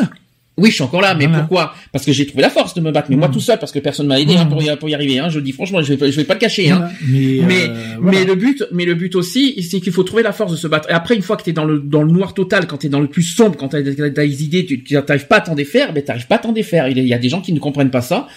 Oui, 0.60 0.70
je 0.70 0.76
suis 0.76 0.84
encore 0.84 1.02
là, 1.02 1.16
mais 1.16 1.26
Voilà. 1.26 1.40
pourquoi? 1.40 1.74
Parce 1.92 2.06
que 2.06 2.12
j'ai 2.12 2.26
trouvé 2.28 2.42
la 2.44 2.50
force 2.50 2.74
de 2.74 2.82
me 2.82 2.92
battre, 2.92 3.08
mais 3.10 3.16
moi 3.16 3.30
tout 3.30 3.40
seul, 3.40 3.58
parce 3.60 3.72
que 3.72 3.80
personne 3.80 4.08
m'a 4.08 4.20
aidé 4.20 4.36
hein, 4.36 4.46
pour, 4.46 4.62
y, 4.62 4.76
pour 4.78 4.90
y 4.90 4.94
arriver. 4.94 5.18
Hein, 5.20 5.30
je 5.30 5.38
le 5.40 5.44
dis 5.44 5.52
franchement, 5.52 5.82
je 5.82 5.94
vais, 5.94 6.12
je 6.12 6.16
vais 6.18 6.24
pas 6.26 6.34
le 6.36 6.40
cacher. 6.40 6.70
Hein. 6.70 6.90
Mais, 7.08 7.40
Mais, 7.48 7.70
euh, 7.70 7.74
voilà. 8.00 8.20
mais 8.20 8.26
le 8.26 8.36
but, 8.36 8.64
mais 8.72 8.86
le 8.86 8.94
but 8.96 9.16
aussi, 9.16 9.62
c'est 9.64 9.80
qu'il 9.80 9.94
faut 9.94 10.04
trouver 10.04 10.24
la 10.24 10.32
force 10.34 10.52
de 10.52 10.58
se 10.58 10.68
battre. 10.68 10.90
Et 10.90 10.94
après, 10.94 11.16
une 11.16 11.22
fois 11.22 11.38
que 11.38 11.44
t'es 11.44 11.54
dans 11.54 11.66
le 11.66 11.80
dans 11.80 12.04
le 12.04 12.12
noir 12.12 12.34
total, 12.34 12.68
quand 12.68 12.78
t'es 12.78 12.90
dans 12.90 13.00
le 13.00 13.08
plus 13.08 13.24
sombre, 13.24 13.56
quand 13.58 13.70
t'as 13.70 13.82
des 13.82 14.44
idées, 14.44 14.66
tu 14.66 14.84
t'arrives 14.84 15.28
pas 15.28 15.38
à 15.38 15.42
t'en 15.42 15.56
défaire, 15.56 15.94
ben 15.94 16.04
t'arrives 16.04 16.28
pas 16.28 16.36
à 16.36 16.40
t'en 16.40 16.52
défaire. 16.52 16.88
Il 16.88 17.00
y 17.08 17.14
a 17.14 17.18
des 17.18 17.30
gens 17.30 17.42
qui 17.42 17.54
ne 17.54 17.60
comprennent 17.60 17.92
pas 17.92 18.02
ça. 18.02 18.28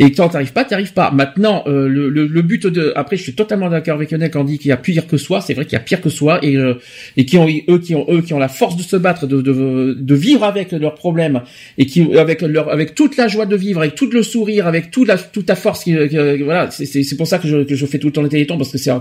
Et 0.00 0.12
quand 0.12 0.28
t'arrives 0.28 0.52
pas, 0.52 0.64
t'arrives 0.64 0.92
pas. 0.92 1.10
Maintenant, 1.10 1.64
euh, 1.66 1.88
le, 1.88 2.08
le, 2.08 2.26
le 2.26 2.42
but 2.42 2.66
de, 2.68 2.92
après, 2.94 3.16
je 3.16 3.22
suis 3.24 3.34
totalement 3.34 3.68
d'accord 3.68 3.96
avec 3.96 4.12
Lionel 4.12 4.30
quand 4.30 4.40
on 4.42 4.44
dit 4.44 4.58
qu'il 4.58 4.68
y 4.68 4.72
a 4.72 4.76
pire 4.76 5.06
que 5.08 5.16
soi. 5.16 5.40
C'est 5.40 5.54
vrai 5.54 5.64
qu'il 5.64 5.72
y 5.74 5.76
a 5.76 5.80
pire 5.80 6.00
que 6.00 6.08
soi 6.08 6.38
et 6.44 6.56
euh, 6.56 6.74
et 7.16 7.26
qui 7.26 7.36
ont 7.36 7.48
eux 7.68 7.78
qui 7.78 7.94
ont 7.96 8.06
eux 8.08 8.22
qui 8.22 8.32
ont 8.32 8.38
la 8.38 8.48
force 8.48 8.76
de 8.76 8.82
se 8.82 8.96
battre, 8.96 9.26
de 9.26 9.42
de, 9.42 9.96
de 9.98 10.14
vivre 10.14 10.44
avec 10.44 10.70
leurs 10.72 10.94
problèmes 10.94 11.42
et 11.78 11.86
qui 11.86 12.16
avec 12.16 12.42
leur 12.42 12.70
avec 12.70 12.94
toute 12.94 13.16
la 13.16 13.26
joie 13.28 13.44
de 13.46 13.56
vivre, 13.56 13.80
avec 13.80 13.96
tout 13.96 14.08
le 14.08 14.22
sourire, 14.22 14.66
avec 14.68 14.90
toute 14.92 15.08
la 15.08 15.18
toute 15.18 15.48
la 15.48 15.56
force. 15.56 15.82
Qui, 15.82 15.92
que- 15.94 16.42
voilà, 16.44 16.70
c'est 16.70 16.86
c'est 16.86 17.16
pour 17.16 17.26
ça 17.26 17.38
que 17.38 17.48
je 17.48 17.64
que 17.64 17.74
je 17.74 17.84
fais 17.86 17.98
tout 17.98 18.06
le 18.06 18.12
temps 18.12 18.22
les 18.22 18.28
télétons 18.28 18.56
parce 18.56 18.70
que 18.70 18.78
c'est 18.78 18.92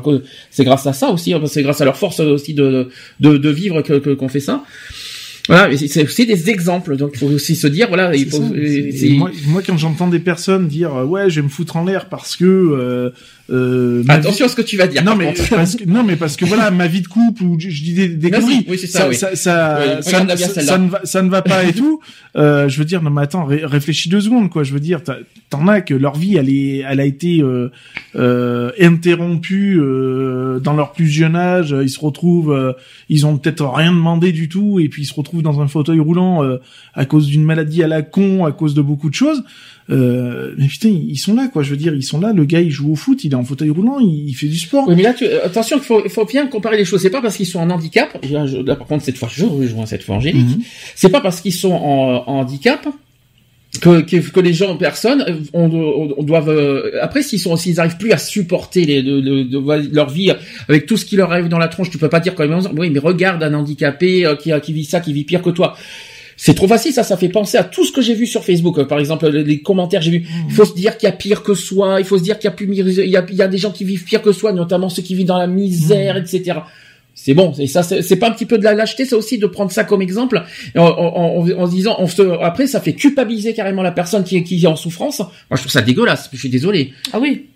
c'est 0.49 0.63
grâce 0.65 0.87
à 0.87 0.93
ça 0.93 1.09
aussi, 1.11 1.31
hein, 1.33 1.41
c'est 1.45 1.61
grâce 1.61 1.79
à 1.79 1.85
leur 1.85 1.95
force 1.97 2.19
aussi 2.21 2.55
de 2.55 2.89
de, 3.19 3.37
de 3.37 3.49
vivre 3.49 3.81
que- 3.83 4.13
qu'on 4.15 4.29
fait 4.29 4.39
ça. 4.39 4.63
Voilà, 5.47 5.75
c'est- 5.77 6.03
aussi 6.03 6.25
des 6.25 6.49
exemples, 6.49 6.97
donc 6.97 7.11
il 7.15 7.19
faut 7.19 7.27
aussi 7.27 7.55
se 7.55 7.67
dire, 7.67 7.87
voilà, 7.87 8.13
il 8.15 8.29
faut. 8.29 8.37
ça, 8.37 8.43
euh, 8.53 8.91
moi, 9.17 9.31
moi, 9.47 9.61
quand 9.65 9.77
j'entends 9.77 10.07
des 10.07 10.19
personnes 10.19 10.67
dire 10.67 10.93
euh, 10.95 11.05
ouais, 11.05 11.29
je 11.29 11.39
vais 11.39 11.43
me 11.45 11.49
foutre 11.49 11.77
en 11.77 11.85
l'air 11.85 12.09
parce 12.09 12.35
que 12.35 13.13
euh, 13.49 14.03
Attention 14.09 14.45
à 14.45 14.49
ce 14.49 14.55
que 14.55 14.61
tu 14.61 14.75
vas 14.77 14.87
dire. 14.87 15.03
non 15.03 15.15
mais 15.15 15.27
contre. 15.33 15.49
parce 15.55 15.75
que 15.75 15.85
non 15.85 16.03
mais 16.03 16.15
parce 16.17 16.35
que 16.35 16.45
voilà 16.45 16.69
ma 16.71 16.87
vie 16.87 17.01
de 17.01 17.07
couple 17.07 17.43
ou 17.43 17.57
je, 17.59 17.69
je 17.69 17.83
dis 17.83 17.93
des, 18.09 18.29
conneries 18.31 18.65
oui, 18.67 18.77
c'est 18.77 18.87
ça, 18.87 19.07
oui. 19.07 19.15
ça 19.15 19.35
ça, 19.35 19.79
Ouais, 19.79 20.01
ça, 20.01 20.23
ne 20.77 20.89
va 20.89 20.99
ça 21.05 21.21
ne 21.21 21.29
va 21.29 21.41
pas 21.41 21.63
et 21.63 21.73
tout 21.73 22.01
euh, 22.35 22.67
je 22.67 22.77
veux 22.77 22.85
dire 22.85 23.01
non 23.01 23.09
mais 23.09 23.21
attends 23.21 23.45
ré- 23.45 23.63
réfléchis 23.65 24.09
deux 24.09 24.21
secondes 24.21 24.49
quoi 24.49 24.63
je 24.63 24.73
veux 24.73 24.79
dire 24.81 25.01
t'en 25.49 25.67
as 25.67 25.81
que 25.81 25.93
leur 25.93 26.15
vie 26.17 26.35
elle 26.35 26.49
est 26.49 26.79
elle 26.87 26.99
a 26.99 27.05
été 27.05 27.41
euh, 27.41 27.71
euh, 28.15 28.71
interrompue 28.79 29.79
euh, 29.79 30.59
dans 30.59 30.73
leur 30.73 30.91
plus 30.91 31.07
jeune 31.07 31.35
âge 31.35 31.75
ils 31.81 31.89
se 31.89 31.99
retrouvent 31.99 32.51
euh, 32.51 32.73
ils 33.09 33.25
ont 33.25 33.37
peut-être 33.37 33.65
rien 33.67 33.91
demandé 33.93 34.31
du 34.31 34.49
tout 34.49 34.79
et 34.79 34.89
puis 34.89 35.03
ils 35.03 35.05
se 35.05 35.13
retrouvent 35.13 35.41
dans 35.41 35.61
un 35.61 35.67
fauteuil 35.67 35.99
roulant 35.99 36.43
euh, 36.43 36.57
à 36.93 37.05
cause 37.05 37.27
d'une 37.27 37.43
maladie 37.43 37.81
à 37.83 37.87
la 37.87 38.01
con 38.01 38.45
à 38.45 38.51
cause 38.51 38.73
de 38.73 38.81
beaucoup 38.81 39.09
de 39.09 39.15
choses 39.15 39.43
euh, 39.89 40.53
mais 40.57 40.67
putain 40.67 40.89
ils 40.89 41.17
sont 41.17 41.33
là 41.33 41.47
quoi 41.47 41.63
je 41.63 41.69
veux 41.71 41.77
dire 41.77 41.93
ils 41.95 42.03
sont 42.03 42.19
là 42.19 42.33
le 42.33 42.43
gars 42.43 42.59
il 42.59 42.71
joue 42.71 42.91
au 42.91 42.95
foot 42.95 43.23
il 43.23 43.31
est 43.31 43.35
en 43.35 43.43
fauteuil 43.43 43.69
roulant 43.69 43.99
il, 43.99 44.33
fait 44.33 44.47
du 44.47 44.57
sport 44.57 44.85
Oui, 44.87 44.95
mais 44.97 45.03
là, 45.03 45.13
tu, 45.13 45.23
euh, 45.25 45.45
attention, 45.45 45.77
il 45.77 45.83
faut, 45.83 46.07
faut 46.09 46.25
bien 46.25 46.47
comparer 46.47 46.75
les 46.77 46.83
choses. 46.85 47.01
C'est 47.01 47.09
pas 47.09 47.21
parce 47.21 47.37
qu'ils 47.37 47.45
sont 47.47 47.59
en 47.59 47.69
handicap. 47.69 48.17
Là, 48.29 48.45
je- 48.45 48.57
là, 48.57 48.75
par 48.75 48.85
contre, 48.87 49.05
cette 49.05 49.17
fois, 49.17 49.29
je 49.31 49.45
rejoins 49.45 49.85
cette 49.85 50.03
fois 50.03 50.15
Angélique. 50.17 50.45
Mhm. 50.57 50.61
C'est 50.95 51.09
pas 51.09 51.21
parce 51.21 51.39
qu'ils 51.41 51.53
sont 51.53 51.71
en, 51.71 52.23
en 52.27 52.39
handicap 52.39 52.85
que, 53.81 54.01
que, 54.01 54.17
que 54.17 54.39
les 54.39 54.53
gens, 54.53 54.75
personnes, 54.75 55.23
euh, 55.27 55.35
on, 55.53 55.69
on- 55.71 56.13
on 56.17 56.23
doivent. 56.23 56.49
euh, 56.49 56.91
après, 57.01 57.21
s'ils 57.21 57.39
sont, 57.39 57.55
s'ils 57.57 57.79
arrivent 57.79 57.97
plus 57.97 58.11
à 58.11 58.17
supporter 58.17 58.85
les, 58.85 59.03
de, 59.03 59.21
de- 59.21 59.43
de- 59.43 59.95
leur 59.95 60.09
vie 60.09 60.31
avec 60.67 60.85
tout 60.85 60.97
ce 60.97 61.05
qui 61.05 61.15
leur 61.15 61.31
arrive 61.31 61.47
dans 61.47 61.59
la 61.59 61.67
tronche, 61.67 61.89
tu 61.89 61.97
peux 61.97 62.09
pas 62.09 62.19
dire 62.19 62.35
quand 62.35 62.47
même. 62.47 62.59
Oui, 62.77 62.89
mais 62.89 62.99
regarde 62.99 63.41
un 63.43 63.53
handicapé 63.53 64.25
euh, 64.25 64.35
qui, 64.35 64.51
qui 64.63 64.73
vit 64.73 64.85
ça, 64.85 64.99
qui 64.99 65.13
vit 65.13 65.23
pire 65.23 65.41
que 65.41 65.49
toi. 65.51 65.77
C'est 66.39 66.53
trop 66.53 66.67
facile, 66.67 66.93
ça, 66.93 67.01
ça 67.03 67.17
fait 67.17 67.29
penser 67.29 67.57
à 67.57 67.63
tout 67.63 67.83
ce 67.83 67.91
que 67.91 68.01
j'ai 68.01 68.13
vu 68.13 68.27
sur 68.27 68.45
Facebook. 68.45 68.77
Euh, 68.77 68.85
Par 68.85 68.99
exemple, 68.99 69.27
les, 69.27 69.59
commentaires, 69.61 70.03
j'ai 70.03 70.11
vu. 70.11 70.27
Il 70.47 70.53
faut 70.53 70.65
se 70.65 70.75
dire 70.75 70.95
qu'il 70.97 71.09
y 71.09 71.11
a 71.11 71.15
pire 71.15 71.41
que 71.41 71.55
soi. 71.55 71.99
Il 71.99 72.05
faut 72.05 72.17
se 72.19 72.23
dire 72.23 72.37
qu'il 72.37 72.45
y 72.47 72.53
a 72.53 72.55
plus, 72.55 72.67
il 72.71 73.09
y 73.09 73.41
a, 73.41 73.47
des 73.47 73.57
gens 73.57 73.71
qui 73.71 73.83
vivent 73.83 74.03
pire 74.03 74.21
que 74.21 74.31
soi, 74.31 74.53
notamment 74.53 74.87
ceux 74.87 75.01
qui 75.01 75.15
vivent 75.15 75.25
dans 75.25 75.39
la 75.39 75.47
misère, 75.47 76.15
etc. 76.15 76.59
C'est 77.15 77.33
bon, 77.33 77.51
et 77.57 77.65
ça, 77.65 77.81
c'est 77.81 78.15
pas 78.17 78.29
un 78.29 78.31
petit 78.31 78.45
peu 78.45 78.59
de 78.59 78.63
la 78.63 78.75
lâcheté, 78.75 79.03
ça 79.03 79.17
aussi, 79.17 79.39
de 79.39 79.47
prendre 79.47 79.71
ça 79.71 79.83
comme 79.83 80.03
exemple, 80.03 80.43
en, 80.75 81.43
se 81.65 81.71
disant, 81.71 81.97
après, 82.41 82.67
ça 82.67 82.79
fait 82.79 82.93
culpabiliser 82.93 83.55
carrément 83.55 83.81
la 83.81 83.91
personne 83.91 84.23
qui, 84.23 84.37
est- 84.37 84.43
qui 84.43 84.63
est 84.63 84.67
en 84.67 84.75
souffrance. 84.75 85.17
Moi, 85.19 85.29
je 85.53 85.57
trouve 85.61 85.71
ça 85.71 85.81
dégueulasse. 85.81 86.29
Je 86.31 86.37
suis 86.37 86.49
désolé. 86.49 86.93
Ah 87.11 87.19
oui. 87.19 87.47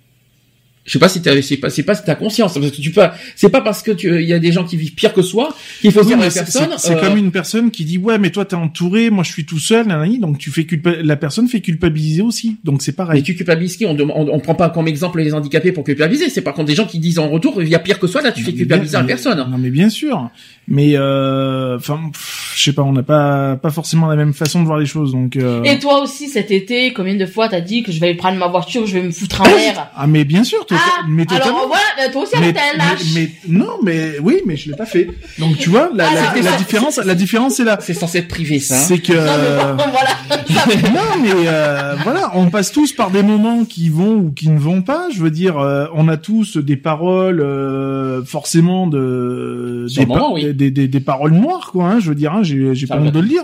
Je 0.84 0.94
sais 0.94 1.00
pas 1.00 1.10
si 1.10 1.22
t'as, 1.22 1.40
c'est 1.44 1.58
pas, 1.58 1.70
c'est 1.70 1.84
pas 1.84 1.94
si 1.94 2.04
t'as 2.04 2.16
conscience, 2.16 2.56
parce 2.56 2.72
que 2.72 2.82
tu 2.82 2.90
peux, 2.90 3.04
c'est 3.36 3.50
pas 3.50 3.62
parce 3.62 3.84
que 3.84 3.92
tu, 3.92 4.20
il 4.20 4.28
y 4.28 4.34
a 4.34 4.40
des 4.40 4.52
gens 4.52 4.64
qui 4.64 4.78
vivent 4.78 4.96
pire 4.96 5.14
que 5.14 5.22
soi 5.22 5.56
qu'il 5.80 5.92
faut 5.92 6.00
Oui, 6.00 6.08
dire 6.08 6.16
à 6.16 6.20
mais 6.22 6.26
la 6.26 6.32
c'est- 6.32 6.40
personne. 6.40 6.70
c'est 6.80 6.96
euh, 6.96 7.00
comme 7.02 7.18
une 7.18 7.30
personne 7.32 7.70
qui 7.70 7.86
dit 7.86 8.00
ouais 8.00 8.18
mais 8.18 8.32
toi 8.32 8.46
t'es 8.46 8.56
entouré 8.56 9.12
moi 9.12 9.24
je 9.24 9.32
suis 9.32 9.46
tout 9.46 9.60
seul 9.60 9.86
nanani 9.86 10.18
donc 10.18 10.40
tu 10.40 10.50
fais 10.50 10.64
culpa- 10.64 10.96
la 11.04 11.16
personne 11.18 11.48
fait 11.48 11.62
culpabiliser 11.62 12.24
aussi 12.24 12.58
donc 12.64 12.82
c'est 12.82 12.94
Mais 12.94 12.96
pareil 12.96 13.22
tu 13.24 13.36
culpabilises 13.36 13.78
qui? 13.78 13.86
On, 13.86 13.96
on, 14.00 14.28
on 14.34 14.40
prend 14.40 14.56
pas 14.56 14.70
comme 14.72 14.88
exemple 14.88 15.22
les 15.22 15.36
handicapés 15.36 15.72
pour 15.72 15.84
culpabiliser. 15.84 16.30
C'est 16.32 16.42
par 16.42 16.56
contre 16.56 16.68
des 16.70 16.76
gens 16.76 16.86
qui 16.88 16.98
disent 16.98 17.20
en 17.20 17.30
retour, 17.30 17.62
il 17.62 17.70
y 17.70 17.76
a 17.76 17.80
pire 17.80 18.00
que 18.00 18.08
soi, 18.08 18.24
là 18.24 18.32
tu 18.32 18.42
fais 18.44 18.52
Mais 18.52 18.58
culpabiliser 18.58 18.92
bien- 18.94 19.00
la 19.02 19.04
mais- 19.06 19.14
personne. 19.14 19.38
non 19.52 19.58
mais 19.60 19.70
bien 19.70 19.90
sûr 19.90 20.30
mais 20.68 20.94
euh, 20.96 21.76
enfin 21.78 22.00
pff, 22.12 22.54
je 22.56 22.64
sais 22.64 22.74
pas 22.74 22.82
on 22.82 22.92
n'a 22.94 23.04
pas 23.04 23.56
pas 23.58 23.70
forcément 23.70 24.08
la 24.08 24.16
même 24.16 24.34
façon 24.34 24.62
de 24.62 24.66
voir 24.66 24.80
les 24.80 24.86
choses 24.88 25.12
donc 25.12 25.36
euh, 25.36 25.62
Et 25.64 25.78
toi 25.80 26.02
aussi, 26.02 26.28
cet 26.28 26.50
été, 26.50 26.92
combien 26.94 27.16
de 27.16 27.26
fois 27.28 27.50
t'as 27.50 27.62
dit 27.62 27.84
que 27.84 27.92
je 27.92 28.00
vais 28.00 28.14
prendre 28.16 28.38
ma 28.40 28.48
voiture, 28.48 28.88
je 28.88 28.94
vais 28.98 29.04
me 29.04 29.12
foutre 29.12 29.42
en 29.42 29.46
l'air? 29.46 29.90
Ah 29.96 30.08
mais 30.08 30.24
bien 30.24 30.44
sûr 30.44 30.66
tota- 30.76 30.82
Ah, 31.00 31.06
mais 31.08 31.26
totalement 31.26 31.58
alors 31.58 31.68
voilà, 31.68 32.12
toi 32.12 32.24
aussi, 32.24 32.34
mais, 32.40 32.54
t'es 32.54 32.60
un 32.60 32.78
lâche. 32.78 33.02
mais, 33.14 33.32
mais- 33.48 33.58
non 33.58 33.70
mais 33.84 34.20
oui 34.22 34.42
mais 34.46 34.56
je 34.58 34.70
l'ai 34.72 34.76
pas 34.76 34.86
fait 34.86 35.10
donc 35.40 35.58
tu 35.58 35.70
vois 35.70 35.90
la, 35.94 36.08
Ah, 36.10 36.34
la, 36.36 36.42
la 36.42 36.58
différence 36.58 36.98
la 36.98 37.16
différence 37.16 37.56
c'est 37.56 37.64
là 37.64 37.78
C'est 37.82 37.94
censé 37.94 38.20
être 38.20 38.28
privé, 38.28 38.60
ça. 38.60 38.76
hein. 38.76 38.80
c'est 38.80 39.00
que 39.00 39.14
Non, 39.14 39.76
mais 39.78 39.84
bon, 39.84 39.92
voilà. 39.92 40.12
non, 40.94 41.22
mais 41.22 41.48
euh, 41.48 41.96
voilà, 42.04 42.32
on 42.36 42.50
passe 42.50 42.72
tous 42.72 42.94
par 42.94 43.10
des 43.12 43.24
moments 43.24 43.66
qui 43.66 43.90
vont 43.90 44.16
ou 44.16 44.32
qui 44.32 44.50
ne 44.50 44.60
vont 44.60 44.82
pas. 44.82 45.08
Je 45.14 45.20
veux 45.22 45.32
dire, 45.32 45.58
euh, 45.58 45.86
on 45.94 46.08
a 46.08 46.18
tous 46.18 46.58
des 46.58 46.76
paroles 46.78 47.42
euh, 47.42 48.24
forcément 48.24 48.88
de 48.88 49.88
des, 49.94 50.02
le 50.02 50.08
moment, 50.08 50.34
oui. 50.34 50.44
des, 50.46 50.54
des, 50.54 50.72
des- 50.72 50.88
des 50.88 51.00
paroles 51.00 51.32
noires, 51.34 51.70
quoi. 51.72 51.86
Hein, 51.86 52.00
je 52.00 52.10
veux 52.10 52.16
dire, 52.16 52.34
hein, 52.34 52.44
j'ai 52.44 52.88
pas 52.88 52.98
va. 52.98 53.04
honte 53.04 53.14
de 53.14 53.20
le 53.20 53.28
dire. 53.28 53.44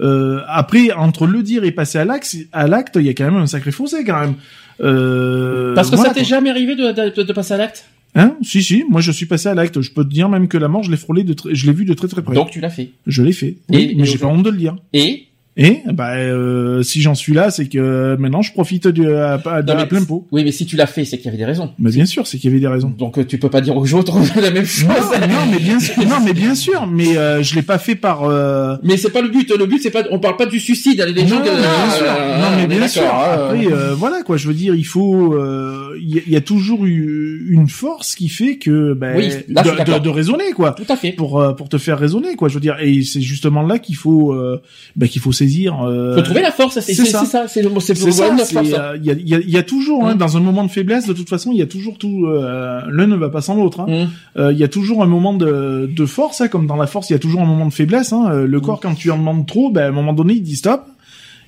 Euh, 0.00 0.40
après, 0.48 0.90
entre 0.92 1.26
le 1.26 1.42
dire 1.42 1.64
et 1.64 1.70
passer 1.72 1.98
à 1.98 2.04
l'acte, 2.04 2.36
à 2.52 2.66
l'acte, 2.66 2.96
il 2.96 3.06
y 3.06 3.08
a 3.08 3.14
quand 3.14 3.24
même 3.24 3.36
un 3.36 3.46
sacré 3.46 3.70
fossé, 3.72 4.04
quand 4.04 4.18
même. 4.20 4.34
Euh, 4.80 5.74
Parce 5.74 5.90
que 5.90 5.96
ça 5.96 6.10
t'est 6.10 6.24
jamais 6.24 6.50
arrivé 6.50 6.74
de, 6.76 7.10
de, 7.10 7.22
de 7.22 7.32
passer 7.32 7.54
à 7.54 7.56
l'acte? 7.56 7.88
Hein? 8.16 8.36
Si, 8.42 8.62
si. 8.62 8.84
Moi, 8.88 9.00
je 9.00 9.10
suis 9.10 9.26
passé 9.26 9.48
à 9.48 9.54
l'acte. 9.54 9.80
Je 9.80 9.90
peux 9.90 10.04
te 10.04 10.10
dire 10.10 10.28
même 10.28 10.46
que 10.48 10.56
la 10.56 10.68
mort, 10.68 10.82
je 10.84 10.90
l'ai 10.90 10.96
frôlé 10.96 11.24
de, 11.24 11.34
je 11.52 11.66
l'ai 11.66 11.72
vu 11.72 11.84
de 11.84 11.94
très 11.94 12.06
très 12.08 12.22
près. 12.22 12.34
Donc 12.34 12.50
tu 12.50 12.60
l'as 12.60 12.70
fait. 12.70 12.90
je 13.06 13.22
l'ai 13.22 13.32
fait. 13.32 13.56
Et- 13.72 13.76
Oui, 13.76 13.94
mais 13.96 14.04
j'ai 14.04 14.18
pas 14.18 14.26
honte 14.28 14.44
de 14.44 14.50
le 14.50 14.56
dire. 14.56 14.76
Et 14.92 15.24
Et 15.56 15.82
bah 15.92 16.14
euh, 16.16 16.82
si 16.82 17.00
j'en 17.00 17.14
suis 17.14 17.32
là, 17.32 17.50
c'est 17.50 17.66
que 17.68 18.16
maintenant 18.18 18.42
je 18.42 18.50
profite 18.52 18.88
de, 18.88 19.14
à, 19.14 19.34
à- 19.34 19.62
Non, 19.62 19.74
à 19.74 19.76
mais- 19.76 19.86
plein 19.86 20.02
pot. 20.04 20.26
Oui, 20.32 20.42
mais 20.42 20.50
si 20.50 20.66
tu 20.66 20.74
l'as 20.74 20.88
fait, 20.88 21.04
c'est 21.04 21.16
qu'il 21.16 21.26
y 21.26 21.28
avait 21.28 21.36
des 21.38 21.44
raisons. 21.44 21.70
Mais 21.78 21.92
bien 21.92 22.06
sûr, 22.06 22.26
c'est 22.26 22.38
qu'il 22.38 22.50
y 22.50 22.52
avait 22.52 22.60
des 22.60 22.66
raisons. 22.66 22.92
Donc 22.98 23.18
euh, 23.18 23.24
tu 23.24 23.38
peux 23.38 23.50
pas 23.50 23.60
dire 23.60 23.76
aux 23.76 23.94
autres 23.94 24.18
la 24.40 24.50
même 24.50 24.64
chose. 24.66 24.88
Non, 24.88 25.28
non, 25.28 25.52
mais 25.52 25.58
bien 25.60 25.78
sûr, 25.78 25.94
non, 26.08 26.16
mais 26.24 26.32
bien 26.32 26.56
sûr, 26.56 26.88
mais 26.88 27.16
euh, 27.16 27.40
je 27.44 27.54
l'ai 27.54 27.62
pas 27.62 27.78
fait 27.78 27.94
par. 27.94 28.24
euh, 28.24 28.76
Mais 28.82 28.96
c'est 28.96 29.10
pas 29.10 29.20
le 29.22 29.28
but. 29.28 29.48
Le 29.56 29.66
but, 29.66 29.78
c'est 29.80 29.92
pas. 29.92 30.02
On 30.10 30.18
parle 30.18 30.36
pas 30.36 30.46
du 30.46 30.58
suicide. 30.58 31.00
Les 31.14 31.24
gens. 31.26 31.36
non, 31.38 31.42
que- 31.44 31.50
bien 31.50 31.90
sûr. 31.96 32.06
euh, 32.08 32.38
non, 32.40 32.56
mais 32.56 32.66
bien 32.66 32.88
sûr. 32.88 33.02
hein, 33.04 33.32
Après, 33.34 33.66
euh, 33.66 33.94
voilà 33.94 34.22
quoi. 34.24 34.36
Je 34.36 34.48
veux 34.48 34.54
dire, 34.54 34.74
il 34.74 34.86
faut. 34.86 35.34
euh, 35.34 35.96
Il 36.00 36.16
y, 36.16 36.18
a- 36.18 36.22
il 36.26 36.32
y 36.32 36.36
a 36.36 36.40
toujours 36.40 36.84
eu 36.84 37.46
une 37.48 37.68
force 37.68 38.16
qui 38.16 38.28
fait 38.28 38.56
que 38.58 38.92
ben, 38.94 39.16
Oui, 39.16 39.28
là, 39.48 39.62
de, 39.62 39.92
de, 39.92 39.98
de 40.00 40.08
raisonner 40.08 40.50
quoi. 40.52 40.72
Tout 40.72 40.92
à 40.92 40.96
fait. 40.96 41.12
Pour 41.12 41.54
pour 41.56 41.68
te 41.68 41.78
faire 41.78 41.96
raisonner 41.98 42.34
quoi. 42.34 42.48
Je 42.48 42.54
veux 42.54 42.60
dire, 42.60 42.76
et 42.80 43.02
c'est 43.04 43.20
justement 43.20 43.62
là 43.62 43.78
qu'il 43.78 43.94
faut 43.94 44.32
euh, 44.34 44.60
ben, 44.96 45.08
qu'il 45.08 45.22
faut 45.22 45.30
saisir. 45.44 45.82
Euh, 45.82 46.16
Faut 46.16 46.22
trouver 46.22 46.40
la 46.42 46.52
force. 46.52 46.80
C'est 46.80 46.94
ça. 46.94 47.46
C'est 47.48 47.62
le 47.62 47.68
mot. 47.70 47.80
C'est 47.80 47.94
c'est 47.94 48.06
le 48.06 48.12
ça, 48.12 48.36
c'est, 48.44 48.54
Il 48.62 49.04
y, 49.04 49.10
a, 49.10 49.14
y, 49.14 49.34
a, 49.34 49.38
y 49.40 49.56
a 49.56 49.62
toujours, 49.62 50.06
hein, 50.06 50.14
dans 50.16 50.36
un 50.36 50.40
moment 50.40 50.64
de 50.64 50.70
faiblesse, 50.70 51.06
de 51.06 51.12
toute 51.12 51.28
façon, 51.28 51.50
il 51.52 51.58
y 51.58 51.62
a 51.62 51.66
toujours 51.66 51.98
tout. 51.98 52.26
euh, 52.26 52.80
L'un 52.90 53.06
ne 53.06 53.16
va 53.16 53.28
pas 53.28 53.40
sans 53.40 53.54
l'autre. 53.56 53.80
hein. 53.80 54.08
Euh, 54.36 54.52
Il 54.52 54.58
y 54.58 54.64
a 54.64 54.68
toujours 54.68 55.02
un 55.02 55.06
moment 55.06 55.34
de, 55.34 55.90
de 55.94 56.06
force, 56.06 56.40
hein, 56.40 56.48
comme 56.48 56.66
dans 56.66 56.76
la 56.76 56.86
force, 56.86 57.10
il 57.10 57.12
y 57.12 57.16
a 57.16 57.18
toujours 57.18 57.42
un 57.42 57.46
moment 57.46 57.66
de 57.66 57.72
faiblesse. 57.72 58.12
Le 58.12 58.60
corps, 58.60 58.80
quand 58.80 58.94
tu 58.94 59.10
en 59.10 59.18
demandes 59.18 59.46
trop, 59.46 59.70
ben, 59.70 59.82
à 59.84 59.88
un 59.88 59.92
moment 59.92 60.12
donné, 60.12 60.34
il 60.34 60.42
dit 60.42 60.56
stop. 60.56 60.82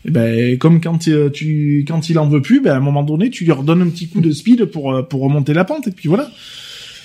Et 0.05 0.11
ben, 0.11 0.57
comme 0.59 0.81
quand 0.81 0.99
tu, 1.33 1.85
quand 1.89 2.09
il 2.11 2.19
en 2.19 2.29
veut 2.29 2.43
plus, 2.43 2.61
ben, 2.61 2.73
à 2.73 2.77
un 2.77 2.81
moment 2.81 3.03
donné, 3.03 3.31
tu 3.31 3.45
lui 3.45 3.53
redonnes 3.53 3.83
un 3.83 3.89
petit 3.89 4.07
coup 4.09 4.21
de 4.21 4.31
speed 4.31 4.67
pour 4.67 5.07
pour 5.09 5.21
remonter 5.23 5.53
la 5.55 5.65
pente. 5.65 5.89
Et 5.89 5.91
puis 5.91 6.09
voilà. 6.09 6.31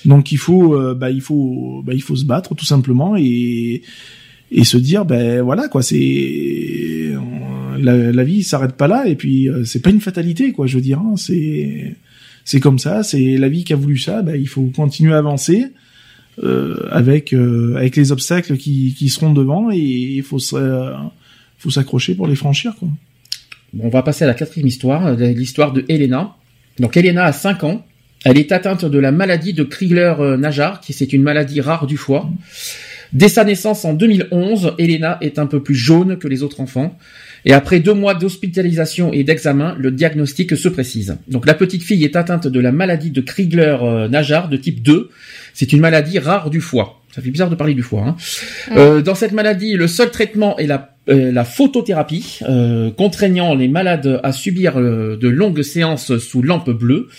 Donc 0.06 0.32
il 0.32 0.38
faut, 0.38 0.78
bah, 0.96 1.10
il 1.12 1.22
faut, 1.22 1.84
bah, 1.86 1.94
il 1.94 2.02
faut 2.02 2.16
se 2.16 2.26
battre 2.26 2.56
tout 2.56 2.66
simplement 2.66 3.16
et 3.18 3.82
et 4.52 4.64
se 4.64 4.78
dire 4.78 5.06
ben 5.06 5.42
voilà 5.42 5.68
quoi 5.68 5.82
c'est 5.82 7.14
la, 7.80 8.12
la 8.12 8.24
vie 8.24 8.44
s'arrête 8.44 8.74
pas 8.74 8.88
là 8.88 9.08
et 9.08 9.16
puis 9.16 9.50
euh, 9.50 9.64
c'est 9.64 9.82
pas 9.82 9.90
une 9.90 10.02
fatalité 10.02 10.52
quoi 10.52 10.68
je 10.68 10.76
veux 10.76 10.82
dire 10.82 11.00
hein, 11.00 11.14
c'est 11.16 11.96
c'est 12.44 12.60
comme 12.60 12.80
ça 12.80 13.04
c'est 13.04 13.38
la 13.38 13.50
vie 13.50 13.64
qui 13.64 13.74
a 13.74 13.78
voulu 13.78 13.98
ça 13.98 14.22
ben 14.22 14.36
il 14.36 14.48
faut 14.48 14.72
continuer 14.76 15.14
à 15.14 15.18
avancer 15.18 15.68
euh, 16.44 16.88
avec 16.92 17.34
euh, 17.34 17.76
avec 17.78 17.96
les 17.96 18.12
obstacles 18.12 18.58
qui 18.58 18.94
qui 18.98 19.10
seront 19.10 19.34
devant 19.34 19.72
et 19.72 19.78
il 19.78 20.24
faut 20.24 20.40
faut 20.40 21.70
s'accrocher 21.70 22.16
pour 22.16 22.28
les 22.28 22.36
franchir 22.36 22.76
quoi 22.78 22.90
Bon, 23.74 23.86
on 23.86 23.90
va 23.90 24.04
passer 24.04 24.26
à 24.26 24.28
la 24.28 24.34
quatrième 24.34 24.68
histoire, 24.68 25.16
l'histoire 25.16 25.72
de 25.72 25.86
Elena. 25.88 26.36
Donc 26.80 26.98
Elena 26.98 27.24
a 27.24 27.32
5 27.32 27.64
ans. 27.64 27.86
Elle 28.26 28.38
est 28.38 28.52
atteinte 28.52 28.86
de 28.86 29.00
la 29.00 29.12
maladie 29.12 29.54
de 29.54 29.64
Krigler-Najar, 29.64 30.82
qui 30.82 30.94
c'est 30.94 31.14
une 31.14 31.24
maladie 31.24 31.62
rare 31.62 31.88
du 31.88 31.98
foie. 31.98 32.30
Dès 33.14 33.28
sa 33.28 33.44
naissance 33.44 33.84
en 33.84 33.94
2011, 33.94 34.76
Elena 34.78 35.18
est 35.22 35.38
un 35.38 35.46
peu 35.46 35.62
plus 35.62 35.76
jaune 35.76 36.18
que 36.18 36.30
les 36.30 36.44
autres 36.44 36.62
enfants. 36.62 36.98
Et 37.44 37.54
après 37.54 37.80
deux 37.80 37.94
mois 37.94 38.14
d'hospitalisation 38.14 39.12
et 39.12 39.24
d'examen, 39.24 39.76
le 39.78 39.92
diagnostic 39.92 40.56
se 40.56 40.70
précise. 40.70 41.18
Donc 41.28 41.46
la 41.46 41.54
petite 41.54 41.84
fille 41.84 42.04
est 42.06 42.16
atteinte 42.16 42.48
de 42.48 42.60
la 42.60 42.72
maladie 42.72 43.12
de 43.12 43.20
Krigler-Najar 43.20 44.48
de 44.48 44.58
type 44.58 44.82
2. 44.82 45.10
C'est 45.54 45.74
une 45.74 45.82
maladie 45.82 46.20
rare 46.20 46.50
du 46.50 46.62
foie. 46.62 47.02
Ça 47.14 47.22
fait 47.22 47.30
bizarre 47.30 47.50
de 47.50 47.56
parler 47.56 47.74
du 47.74 47.82
foie. 47.82 48.06
Hein. 48.08 48.16
Euh, 48.78 49.02
dans 49.02 49.16
cette 49.16 49.34
maladie, 49.34 49.74
le 49.74 49.88
seul 49.88 50.12
traitement 50.12 50.58
est 50.58 50.66
la, 50.66 50.96
euh, 51.10 51.32
la 51.32 51.44
photothérapie, 51.44 52.40
euh, 52.48 52.90
contraignant 52.90 53.54
les 53.54 53.68
malades 53.68 54.22
à 54.24 54.32
subir 54.32 54.76
de 54.76 55.28
longues 55.28 55.62
séances 55.62 56.18
sous 56.20 56.42
lampe 56.42 56.70
bleue. 56.70 57.10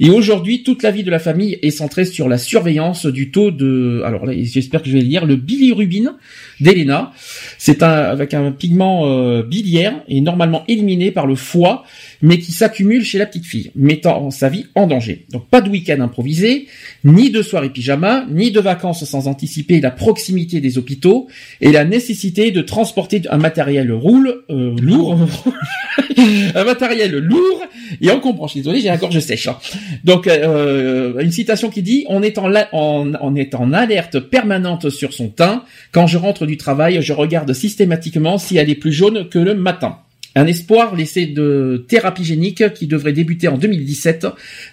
Et 0.00 0.08
aujourd'hui, 0.08 0.62
toute 0.62 0.82
la 0.82 0.90
vie 0.90 1.04
de 1.04 1.10
la 1.10 1.18
famille 1.18 1.58
est 1.60 1.70
centrée 1.70 2.06
sur 2.06 2.30
la 2.30 2.38
surveillance 2.38 3.04
du 3.04 3.30
taux 3.30 3.50
de, 3.50 4.00
alors 4.06 4.24
là, 4.24 4.32
j'espère 4.38 4.82
que 4.82 4.88
je 4.88 4.94
vais 4.94 5.02
lire, 5.02 5.26
le 5.26 5.36
bilirubine 5.36 6.14
d'Elena. 6.62 7.12
C'est 7.58 7.82
un, 7.82 7.88
avec 7.92 8.34
un 8.34 8.52
pigment 8.52 9.06
euh, 9.06 9.42
biliaire 9.42 9.94
et 10.08 10.20
normalement 10.20 10.64
éliminé 10.68 11.10
par 11.10 11.26
le 11.26 11.34
foie, 11.34 11.84
mais 12.22 12.38
qui 12.38 12.52
s'accumule 12.52 13.04
chez 13.04 13.18
la 13.18 13.26
petite 13.26 13.44
fille, 13.46 13.70
mettant 13.74 14.30
sa 14.30 14.48
vie 14.48 14.66
en 14.74 14.86
danger. 14.86 15.26
Donc 15.30 15.48
pas 15.48 15.60
de 15.60 15.68
week-end 15.68 16.00
improvisé, 16.00 16.66
ni 17.04 17.30
de 17.30 17.42
soirée 17.42 17.70
pyjama, 17.70 18.24
ni 18.30 18.50
de 18.50 18.60
vacances 18.60 19.04
sans 19.04 19.28
anticiper 19.28 19.80
la 19.80 19.90
proximité 19.90 20.60
des 20.60 20.78
hôpitaux 20.78 21.28
et 21.60 21.72
la 21.72 21.84
nécessité 21.84 22.50
de 22.50 22.60
transporter 22.62 23.22
un 23.30 23.38
matériel 23.38 23.92
roule, 23.92 24.44
euh, 24.50 24.74
lourd, 24.80 25.18
un 26.54 26.64
matériel 26.64 27.12
lourd 27.18 27.62
et 28.00 28.10
encombrant. 28.10 28.46
Je 28.46 28.52
suis 28.52 28.60
désolé, 28.60 28.80
j'ai 28.80 28.88
la 28.88 28.96
gorge 28.96 29.18
sèche. 29.18 29.48
hein. 29.48 29.58
Donc 30.04 30.26
euh, 30.26 31.18
une 31.20 31.32
citation 31.32 31.70
qui 31.70 31.82
dit 31.82 32.04
on 32.08 32.22
est 32.22 32.38
en, 32.38 32.48
la- 32.48 32.68
en, 32.72 33.12
on 33.20 33.34
est 33.34 33.54
en 33.54 33.72
alerte 33.72 34.20
permanente 34.20 34.90
sur 34.90 35.12
son 35.12 35.28
teint. 35.28 35.64
Quand 35.90 36.06
je 36.06 36.18
rentre 36.18 36.46
du 36.46 36.51
travail, 36.56 37.02
je 37.02 37.12
regarde 37.12 37.52
systématiquement 37.52 38.38
si 38.38 38.56
elle 38.56 38.70
est 38.70 38.74
plus 38.74 38.92
jaune 38.92 39.28
que 39.28 39.38
le 39.38 39.54
matin. 39.54 39.98
Un 40.34 40.46
espoir 40.46 40.96
laissé 40.96 41.26
de 41.26 41.84
thérapie 41.88 42.24
génique 42.24 42.72
qui 42.72 42.86
devrait 42.86 43.12
débuter 43.12 43.48
en 43.48 43.58
2017. 43.58 44.26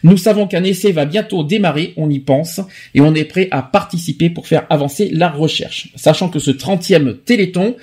Nous 0.04 0.16
savons 0.16 0.48
qu'un 0.48 0.64
essai 0.64 0.94
va 0.94 1.04
bientôt 1.04 1.44
démarrer, 1.44 1.94
on 1.98 2.10
y 2.10 2.20
pense, 2.20 2.62
et 2.96 3.02
on 3.02 3.14
est 3.14 3.26
prêt 3.26 3.50
à 3.52 3.62
participer 3.62 4.30
pour 4.30 4.48
faire 4.48 4.66
avancer 4.70 5.10
la 5.12 5.28
recherche. 5.28 5.90
Sachant 5.96 6.30
que 6.30 6.40
ce 6.40 6.52
30e 6.52 7.18
Téléthon 7.26 7.76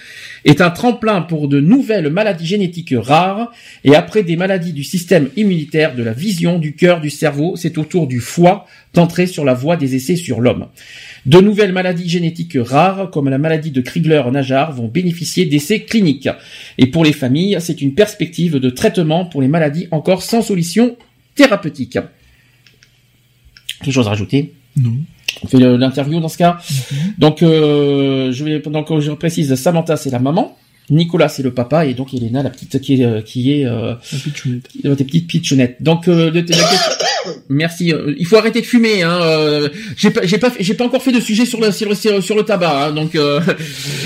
est 0.46 0.62
un 0.62 0.70
tremplin 0.70 1.20
pour 1.20 1.48
de 1.48 1.60
nouvelles 1.60 2.08
maladies 2.08 2.46
génétiques 2.46 2.94
rares, 2.96 3.52
et 3.84 3.94
après 3.94 4.22
des 4.22 4.36
maladies 4.36 4.72
du 4.72 4.84
système 4.84 5.28
immunitaire, 5.36 5.94
de 5.94 6.02
la 6.02 6.14
vision, 6.14 6.58
du 6.58 6.74
cœur, 6.74 7.02
du 7.02 7.10
cerveau, 7.10 7.56
c'est 7.56 7.76
au 7.76 7.84
tour 7.84 8.06
du 8.06 8.20
foie 8.20 8.66
d'entrer 8.96 9.26
sur 9.28 9.44
la 9.44 9.54
voie 9.54 9.76
des 9.76 9.94
essais 9.94 10.16
sur 10.16 10.40
l'homme. 10.40 10.66
De 11.26 11.38
nouvelles 11.40 11.72
maladies 11.72 12.08
génétiques 12.08 12.56
rares, 12.58 13.10
comme 13.10 13.28
la 13.28 13.38
maladie 13.38 13.70
de 13.70 13.80
Krigler-Najar, 13.80 14.72
vont 14.72 14.88
bénéficier 14.88 15.44
d'essais 15.44 15.80
cliniques. 15.80 16.28
Et 16.78 16.86
pour 16.86 17.04
les 17.04 17.12
familles, 17.12 17.58
c'est 17.60 17.80
une 17.82 17.94
perspective 17.94 18.56
de 18.56 18.70
traitement 18.70 19.26
pour 19.26 19.40
les 19.42 19.48
maladies 19.48 19.86
encore 19.90 20.22
sans 20.22 20.42
solution 20.42 20.96
thérapeutique. 21.34 21.98
Quelque 23.82 23.92
chose 23.92 24.06
à 24.06 24.10
rajouter? 24.10 24.54
Non. 24.76 24.96
On 25.42 25.48
fait 25.48 25.58
l'interview 25.58 26.18
dans 26.20 26.28
ce 26.30 26.38
cas? 26.38 26.58
Donc, 27.18 27.42
euh, 27.42 28.32
je 28.32 28.44
vais, 28.44 28.60
donc 28.60 28.98
je 29.00 29.10
précise, 29.12 29.54
Samantha 29.54 29.96
c'est 29.96 30.10
la 30.10 30.18
maman, 30.18 30.56
Nicolas 30.88 31.28
c'est 31.28 31.42
le 31.42 31.52
papa 31.52 31.84
et 31.84 31.94
donc 31.94 32.14
Elena 32.14 32.42
la 32.42 32.48
petite 32.50 32.80
qui 32.80 32.94
est 32.94 33.04
euh, 33.04 33.20
qui 33.20 33.52
est 33.52 33.66
euh, 33.66 33.94
La 34.12 34.18
pitchounette. 34.18 34.68
qui- 34.68 34.80
tes 34.82 35.04
petites 35.04 35.26
pitchounettes. 35.26 35.82
Donc, 35.82 36.08
euh, 36.08 36.30
le- 36.30 36.40
la 36.40 36.42
question- 36.42 36.92
merci. 37.48 37.92
euh, 37.92 38.14
il 38.18 38.26
faut 38.26 38.36
arrêter 38.36 38.60
de 38.60 38.66
fumer. 38.66 39.02
Hein, 39.02 39.18
euh, 39.22 39.68
j'ai 39.96 40.10
pas, 40.10 40.84
encore 40.84 41.02
fait 41.02 41.12
de 41.12 41.20
sujet 41.20 41.44
sur 41.46 41.60
le 41.60 41.72
sur 41.72 41.88
le, 41.88 41.94
sur, 41.94 42.22
sur 42.22 42.36
le 42.36 42.42
tabac. 42.42 42.86
hein, 42.86 42.92
donc, 42.92 43.14
euh, 43.14 43.40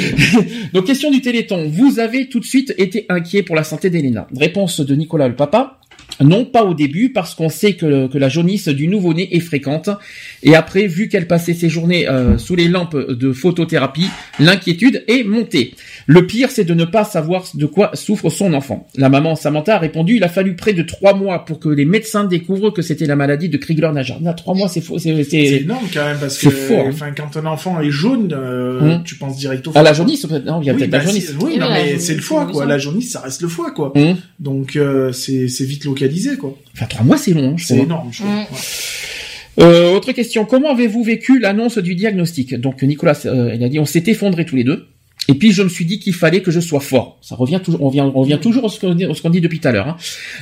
donc 0.72 0.86
question 0.86 1.10
du 1.10 1.20
Téléthon. 1.20 1.68
Vous 1.68 1.98
avez 1.98 2.28
tout 2.28 2.40
de 2.40 2.44
suite 2.44 2.74
été 2.78 3.06
inquiet 3.08 3.42
pour 3.42 3.56
la 3.56 3.64
santé 3.64 3.90
d'Elena. 3.90 4.26
Réponse 4.36 4.80
de 4.80 4.94
Nicolas 4.94 5.28
le 5.28 5.36
papa. 5.36 5.79
Non, 6.20 6.44
pas 6.44 6.64
au 6.64 6.74
début, 6.74 7.12
parce 7.12 7.34
qu'on 7.34 7.48
sait 7.48 7.74
que, 7.74 8.06
que 8.08 8.18
la 8.18 8.28
jaunisse 8.28 8.68
du 8.68 8.88
nouveau-né 8.88 9.34
est 9.36 9.40
fréquente. 9.40 9.88
Et 10.42 10.54
après, 10.54 10.86
vu 10.86 11.08
qu'elle 11.08 11.26
passait 11.26 11.54
ses 11.54 11.68
journées 11.68 12.08
euh, 12.08 12.38
sous 12.38 12.56
les 12.56 12.68
lampes 12.68 12.96
de 12.96 13.32
photothérapie, 13.32 14.06
l'inquiétude 14.38 15.04
est 15.08 15.22
montée. 15.24 15.74
Le 16.06 16.26
pire, 16.26 16.50
c'est 16.50 16.64
de 16.64 16.74
ne 16.74 16.84
pas 16.84 17.04
savoir 17.04 17.44
de 17.54 17.66
quoi 17.66 17.90
souffre 17.94 18.30
son 18.30 18.54
enfant. 18.54 18.88
La 18.96 19.08
maman 19.08 19.36
Samantha 19.36 19.76
a 19.76 19.78
répondu, 19.78 20.16
il 20.16 20.24
a 20.24 20.28
fallu 20.28 20.56
près 20.56 20.72
de 20.72 20.82
trois 20.82 21.14
mois 21.14 21.44
pour 21.44 21.60
que 21.60 21.68
les 21.68 21.84
médecins 21.84 22.24
découvrent 22.24 22.70
que 22.70 22.82
c'était 22.82 23.06
la 23.06 23.16
maladie 23.16 23.48
de 23.48 23.56
Krigler-Najar. 23.56 24.20
Non, 24.20 24.32
Trois 24.34 24.54
mois, 24.54 24.68
c'est 24.68 24.80
faux. 24.80 24.98
C'est 24.98 25.14
c'est 25.24 25.30
c'est- 25.30 25.56
énorme 25.62 25.86
quand 25.92 26.04
même 26.04 26.18
parce 26.18 26.38
que 26.38 26.50
fort, 26.50 26.86
hein. 26.86 26.90
enfin 26.92 27.12
quand 27.16 27.36
un 27.36 27.46
enfant 27.46 27.80
est 27.80 27.90
jaune 27.90 28.32
euh, 28.32 28.80
Hum. 28.80 29.02
tu 29.04 29.16
penses 29.16 29.36
direct 29.36 29.66
au 29.66 29.70
Ah, 29.70 29.72
foie 29.74 29.82
la 29.82 29.92
jaunisse, 29.92 30.24
peut-être. 30.26 30.44
Non, 30.46 30.60
il 30.62 30.66
y 30.66 30.70
a 30.70 30.72
oui, 30.72 30.78
peut-être 30.78 30.90
bah, 30.90 30.98
la 30.98 31.04
jaunisse. 31.04 31.30
si- 31.30 31.36
oui, 31.44 31.58
non, 31.58 31.68
mais 31.70 31.86
jaunisse, 31.88 32.04
c'est 32.06 32.14
le 32.14 32.20
foie, 32.22 32.46
quoi. 32.46 32.64
La 32.66 32.78
jaunisse, 32.78 33.12
ça 33.12 33.20
reste 33.20 33.42
le 33.42 33.48
foie, 33.48 33.70
quoi. 33.72 33.92
Hum. 33.96 34.16
Donc, 34.38 34.76
euh, 34.76 35.12
c'est, 35.12 35.48
c'est 35.48 35.64
vite 35.64 35.84
localisé, 35.84 36.09
quoi. 36.38 36.56
Enfin, 36.74 36.86
trois 36.86 37.04
mois, 37.04 37.16
c'est 37.16 37.32
long. 37.32 37.52
hein, 37.52 37.56
C'est 37.58 37.78
énorme, 37.78 38.10
je. 38.12 38.22
Ouais. 38.22 38.46
Euh, 39.60 39.94
autre 39.94 40.12
question. 40.12 40.44
Comment 40.44 40.70
avez-vous 40.72 41.02
vécu 41.02 41.38
l'annonce 41.38 41.78
du 41.78 41.94
diagnostic? 41.94 42.54
Donc 42.54 42.82
Nicolas, 42.82 43.18
euh, 43.26 43.52
il 43.54 43.62
a 43.64 43.68
dit, 43.68 43.78
on 43.78 43.84
s'est 43.84 44.04
effondrés 44.06 44.44
tous 44.44 44.56
les 44.56 44.64
deux. 44.64 44.86
Et 45.28 45.34
puis 45.34 45.52
je 45.52 45.62
me 45.62 45.68
suis 45.68 45.84
dit 45.84 45.98
qu'il 46.00 46.14
fallait 46.14 46.40
que 46.40 46.50
je 46.50 46.60
sois 46.60 46.80
fort. 46.80 47.18
Ça 47.20 47.34
revient 47.36 47.60
toujours, 47.62 47.82
on 47.82 47.88
revient, 47.88 48.00
on 48.00 48.10
revient 48.20 48.38
toujours 48.40 48.64
à 48.64 48.68
ce 48.68 48.80
qu'on 48.80 48.94
dit, 48.94 49.04
à 49.04 49.14
ce 49.14 49.20
qu'on 49.22 49.30
dit 49.30 49.40
depuis 49.40 49.60
tout 49.60 49.68
à 49.68 49.72
l'heure. 49.72 49.86
hein. 49.88 49.96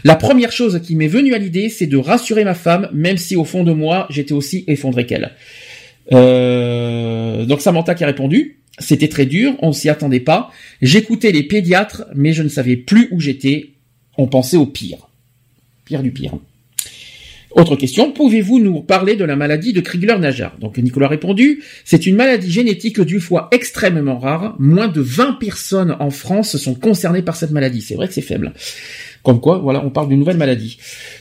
La 0.05 0.15
première 0.15 0.53
chose 0.53 0.81
qui 0.83 0.95
m'est 0.95 1.09
venue 1.09 1.35
à 1.35 1.39
l'idée, 1.39 1.69
c'est 1.69 1.87
de 1.87 1.97
rassurer 1.97 2.45
ma 2.45 2.55
femme, 2.55 2.89
même 2.93 3.17
si 3.17 3.35
au 3.35 3.45
fond 3.45 3.65
de 3.65 3.73
moi, 3.73 4.07
j'étais 4.09 4.33
aussi 4.33 4.65
effondré 4.69 5.05
qu'elle. 5.05 5.33
Euh, 6.13 7.45
donc 7.45 7.61
Samantha 7.61 7.95
qui 7.95 8.05
a 8.05 8.07
répondu. 8.07 8.61
C'était 8.79 9.09
très 9.09 9.27
dur, 9.27 9.57
on 9.61 9.73
s'y 9.73 9.89
attendait 9.89 10.21
pas. 10.21 10.51
J'écoutais 10.81 11.33
les 11.33 11.43
pédiatres, 11.43 12.05
mais 12.15 12.33
je 12.33 12.45
ne 12.45 12.49
savais 12.49 12.77
plus 12.77 13.09
où 13.11 13.21
j'étais. 13.21 13.71
On 14.17 14.29
pensait 14.29 14.57
au 14.57 14.67
pire. 14.67 15.08
Pire 15.89 16.03
du 16.03 16.11
pire. 16.13 16.33
Autre 17.53 17.77
question, 17.77 18.13
pouvez-vous 18.13 18.59
nous 18.61 18.83
parler 18.83 19.17
de 19.17 19.25
la 19.25 19.35
maladie 19.35 19.73
de 19.73 19.81
Krigler-Najar 19.81 20.59
Donc 20.61 20.77
Nicolas 20.77 21.07
a 21.07 21.09
répondu, 21.09 21.63
c'est 21.83 22.05
une 22.05 22.15
maladie 22.15 22.51
génétique 22.53 23.01
du 23.01 23.21
foie 23.21 23.49
extrêmement 23.53 24.19
rare. 24.19 24.55
Moins 24.59 24.89
de 24.89 25.01
20 25.01 25.39
personnes 25.41 25.97
en 25.99 26.11
France 26.11 26.59
sont 26.59 26.75
concernées 26.75 27.23
par 27.23 27.37
cette 27.37 27.51
maladie. 27.51 27.81
C'est 27.81 27.95
vrai 27.95 28.07
que 28.07 28.13
c'est 28.13 28.21
faible. 28.21 28.53
Comme 29.23 29.41
quoi, 29.41 29.59
voilà, 29.59 29.83
on 29.83 29.89
parle 29.89 30.09
d'une 30.11 30.19
nouvelle 30.19 30.37
maladie. 30.37 30.77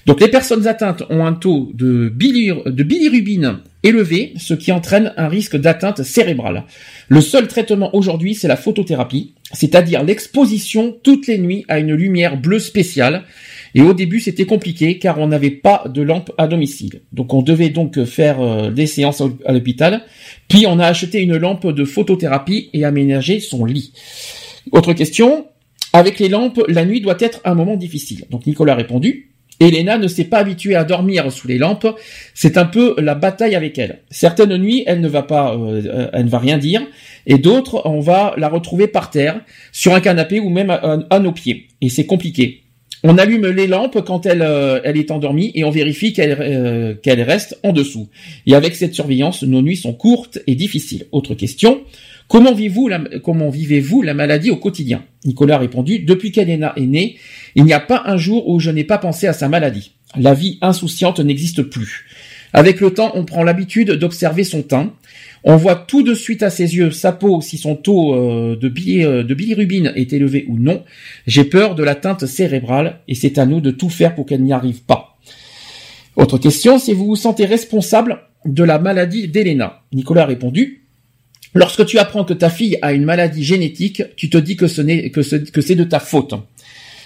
Donc 0.06 0.20
les 0.20 0.28
personnes 0.28 0.68
atteintes 0.68 1.04
ont 1.10 1.26
un 1.26 1.34
taux 1.34 1.72
de, 1.74 2.10
bilir- 2.10 2.70
de 2.70 2.84
bilirubine 2.84 3.60
élevé, 3.84 4.34
ce 4.38 4.54
qui 4.54 4.74
entraîne 4.74 5.14
un 5.16 5.30
risque 5.30 5.56
d'atteinte 5.56 6.04
cérébrale. 6.04 6.66
Le 7.08 7.22
seul 7.22 7.48
traitement 7.48 7.96
aujourd'hui, 7.96 8.36
c'est 8.36 8.50
la 8.50 8.58
photothérapie, 8.58 9.34
c'est-à-dire 9.54 10.04
l'exposition 10.04 10.96
toutes 11.04 11.26
les 11.28 11.38
nuits 11.38 11.64
à 11.70 11.80
une 11.80 11.94
lumière 11.94 12.36
bleue 12.38 12.60
spéciale. 12.60 13.24
Et 13.76 13.82
au 13.82 13.94
début, 13.94 14.20
c'était 14.20 14.46
compliqué 14.46 14.98
car 15.00 15.20
on 15.20 15.28
n'avait 15.28 15.52
pas 15.52 15.84
de 15.88 16.02
lampe 16.02 16.32
à 16.38 16.48
domicile. 16.48 17.02
Donc 17.12 17.34
on 17.34 17.42
devait 17.42 17.70
donc 17.70 18.04
faire 18.06 18.42
euh, 18.42 18.72
des 18.72 18.88
séances 18.88 19.22
à 19.46 19.54
l'hôpital. 19.54 20.02
Puis 20.48 20.66
on 20.68 20.80
a 20.80 20.86
acheté 20.86 21.22
une 21.22 21.38
lampe 21.38 21.68
de 21.68 21.86
photothérapie 21.86 22.70
et 22.74 22.86
aménagé 22.86 23.40
son 23.40 23.66
lit. 23.66 23.94
Autre 24.72 24.94
question. 24.94 25.48
Avec 25.94 26.20
les 26.20 26.30
lampes, 26.30 26.62
la 26.68 26.86
nuit 26.86 27.02
doit 27.02 27.18
être 27.20 27.40
un 27.46 27.56
moment 27.56 27.76
difficile. 27.76 28.26
Donc 28.30 28.46
Nicolas 28.46 28.74
a 28.74 28.76
répondu. 28.76 29.32
Elena 29.60 29.98
ne 29.98 30.08
s'est 30.08 30.26
pas 30.26 30.38
habituée 30.38 30.76
à 30.76 30.84
dormir 30.84 31.32
sous 31.32 31.48
les 31.48 31.58
lampes. 31.58 31.88
C'est 32.34 32.58
un 32.58 32.66
peu 32.66 32.94
la 33.00 33.16
bataille 33.16 33.56
avec 33.56 33.78
elle. 33.80 34.02
Certaines 34.12 34.56
nuits, 34.58 34.84
elle 34.86 35.02
ne 35.02 35.08
va 35.08 35.24
pas, 35.24 35.56
euh, 35.56 36.10
elle 36.14 36.26
ne 36.26 36.30
va 36.30 36.38
rien 36.40 36.58
dire, 36.58 36.82
et 37.26 37.40
d'autres, 37.40 37.82
on 37.86 38.00
va 38.00 38.36
la 38.38 38.50
retrouver 38.50 38.88
par 38.88 39.10
terre, 39.10 39.42
sur 39.72 39.96
un 39.96 40.00
canapé 40.00 40.40
ou 40.40 40.50
même 40.50 40.70
à 40.70 41.20
nos 41.20 41.32
pieds. 41.32 41.68
Et 41.82 41.90
c'est 41.90 42.06
compliqué. 42.06 42.67
On 43.04 43.18
allume 43.18 43.48
les 43.48 43.68
lampes 43.68 44.04
quand 44.06 44.26
elle, 44.26 44.42
euh, 44.42 44.82
est 44.84 45.12
endormie 45.12 45.52
et 45.54 45.64
on 45.64 45.70
vérifie 45.70 46.14
qu'elle 46.14 46.38
euh, 46.40 46.96
qu'elle 46.96 47.22
reste 47.22 47.58
en 47.64 47.72
dessous. 47.72 48.10
Et 48.46 48.56
avec 48.56 48.76
cette 48.76 48.96
surveillance, 48.96 49.44
nos 49.44 49.62
nuits 49.62 49.78
sont 49.78 49.94
courtes 49.94 50.40
et 50.48 50.56
difficiles. 50.56 51.06
Autre 51.12 51.36
question. 51.36 51.82
Comment 52.28 52.54
vivez-vous 52.54 52.90
la, 52.90 53.02
vivez-vous 53.52 54.02
la 54.02 54.14
maladie 54.14 54.52
au 54.52 54.58
quotidien? 54.58 55.04
Nicolas 55.24 55.56
a 55.56 55.60
répondu, 55.60 56.00
depuis 56.00 56.32
qu'Elena 56.32 56.74
est 56.76 56.86
née, 56.86 57.18
il 57.56 57.64
n'y 57.64 57.74
a 57.74 57.80
pas 57.80 58.04
un 58.06 58.18
jour 58.18 58.50
où 58.50 58.60
je 58.60 58.70
n'ai 58.70 58.84
pas 58.84 58.98
pensé 58.98 59.28
à 59.28 59.34
sa 59.34 59.48
maladie. 59.48 59.94
La 60.18 60.34
vie 60.34 60.58
insouciante 60.62 61.20
n'existe 61.20 61.64
plus. 61.64 62.06
Avec 62.54 62.82
le 62.82 62.92
temps, 62.92 63.12
on 63.16 63.24
prend 63.24 63.44
l'habitude 63.44 63.92
d'observer 63.92 64.44
son 64.44 64.62
teint. 64.62 64.94
On 65.44 65.56
voit 65.56 65.76
tout 65.76 66.04
de 66.04 66.14
suite 66.14 66.44
à 66.44 66.50
ses 66.50 66.76
yeux 66.76 66.92
sa 66.92 67.12
peau 67.12 67.42
si 67.42 67.58
son 67.58 67.76
taux 67.76 68.16
euh, 68.16 68.56
de, 68.56 68.70
bili- 68.70 69.06
euh, 69.06 69.24
bilirubine 69.24 69.94
est 69.96 70.12
élevé 70.14 70.46
ou 70.48 70.58
non. 70.58 70.84
J'ai 71.26 71.44
peur 71.44 71.76
de 71.76 71.84
l'atteinte 71.84 72.26
cérébrale 72.26 73.00
et 73.08 73.16
c'est 73.16 73.38
à 73.38 73.46
nous 73.46 73.62
de 73.62 73.72
tout 73.72 73.90
faire 73.90 74.16
pour 74.16 74.26
qu'elle 74.26 74.44
n'y 74.44 74.54
arrive 74.54 74.84
pas. 74.84 75.18
Autre 76.16 76.38
question, 76.38 76.80
si 76.80 76.94
vous 76.94 77.06
vous 77.06 77.16
sentez 77.16 77.46
responsable 77.46 78.20
de 78.46 78.64
la 78.64 78.80
maladie 78.80 79.28
d'Elena? 79.28 79.82
Nicolas 79.94 80.24
a 80.24 80.26
répondu, 80.26 80.84
Lorsque 81.54 81.86
tu 81.86 81.98
apprends 81.98 82.24
que 82.24 82.34
ta 82.34 82.50
fille 82.52 82.78
a 82.84 82.94
une 82.94 83.06
maladie 83.06 83.44
génétique, 83.44 84.04
tu 84.16 84.30
te 84.30 84.38
dis 84.38 84.58
que 84.58 84.66
que 84.66 85.62
c'est 85.62 85.76
de 85.76 85.84
ta 85.84 86.00
faute. 86.00 86.36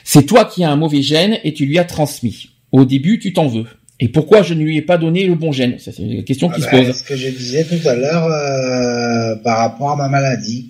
C'est 0.03 0.26
toi 0.26 0.45
qui 0.45 0.64
as 0.64 0.72
un 0.72 0.76
mauvais 0.76 1.02
gène 1.02 1.38
et 1.44 1.53
tu 1.53 1.66
lui 1.66 1.78
as 1.78 1.86
transmis. 1.86 2.49
Au 2.72 2.84
début, 2.84 3.20
tu 3.20 3.32
t'en 3.34 3.48
veux. 3.48 3.66
Et 4.03 4.07
pourquoi 4.10 4.41
je 4.41 4.56
ne 4.56 4.64
lui 4.64 4.78
ai 4.78 4.82
pas 4.82 4.98
donné 4.98 5.26
le 5.28 5.36
bon 5.36 5.52
gène? 5.52 5.78
Ça, 5.78 5.91
C'est 5.91 6.02
une 6.02 6.23
question 6.23 6.49
qui 6.49 6.61
Ah 6.64 6.65
se 6.65 6.72
ben, 6.72 6.86
pose. 6.88 6.95
Ce 6.98 7.03
que 7.03 7.15
je 7.15 7.30
disais 7.30 7.64
tout 7.64 7.88
à 7.88 7.95
l'heure 7.95 8.26
euh, 8.26 9.36
par 9.44 9.60
rapport 9.60 9.91
à 9.91 9.95
ma 9.95 10.10
maladie. 10.10 10.69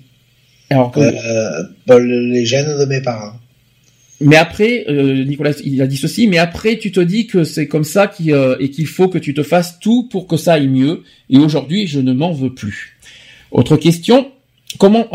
Alors 0.69 0.91
que- 0.91 0.99
Euh, 0.99 1.99
les 1.99 2.45
gènes 2.45 2.77
de 2.77 2.85
mes 2.85 3.01
parents. 3.01 3.33
Mais 4.19 4.35
après, 4.35 4.85
euh, 4.87 5.23
Nicolas, 5.23 5.53
il 5.63 5.81
a 5.81 5.87
dit 5.87 5.97
ceci, 5.97 6.27
mais 6.27 6.37
après, 6.37 6.77
tu 6.77 6.91
te 6.91 6.99
dis 6.99 7.25
que 7.25 7.43
c'est 7.43 7.67
comme 7.67 7.83
ça 7.85 8.11
et 8.19 8.69
qu'il 8.69 8.85
faut 8.85 9.07
que 9.07 9.17
tu 9.17 9.33
te 9.33 9.41
fasses 9.43 9.79
tout 9.79 10.07
pour 10.11 10.27
que 10.27 10.37
ça 10.37 10.53
aille 10.53 10.67
mieux. 10.67 11.03
Et 11.29 11.37
aujourd'hui, 11.39 11.87
je 11.87 11.99
ne 11.99 12.13
m'en 12.13 12.31
veux 12.31 12.53
plus. 12.53 12.97
Autre 13.51 13.77
question. 13.77 14.29
Comment 14.79 15.07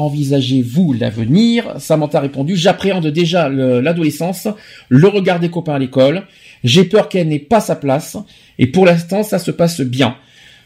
envisagez-vous 0.00 0.92
l'avenir? 0.92 1.74
Samantha 1.78 2.18
a 2.18 2.20
répondu 2.22 2.56
j'appréhende 2.56 3.06
déjà 3.08 3.48
le- 3.48 3.80
l'adolescence, 3.80 4.48
le 4.88 5.08
regard 5.08 5.40
des 5.40 5.48
copains 5.50 5.74
à 5.74 5.78
l'école. 5.78 6.22
J'ai 6.64 6.84
peur 6.84 7.08
qu'elle 7.08 7.28
n'ait 7.28 7.38
pas 7.38 7.60
sa 7.60 7.76
place 7.76 8.16
et 8.58 8.66
pour 8.66 8.86
l'instant 8.86 9.22
ça 9.22 9.38
se 9.38 9.50
passe 9.50 9.80
bien. 9.80 10.16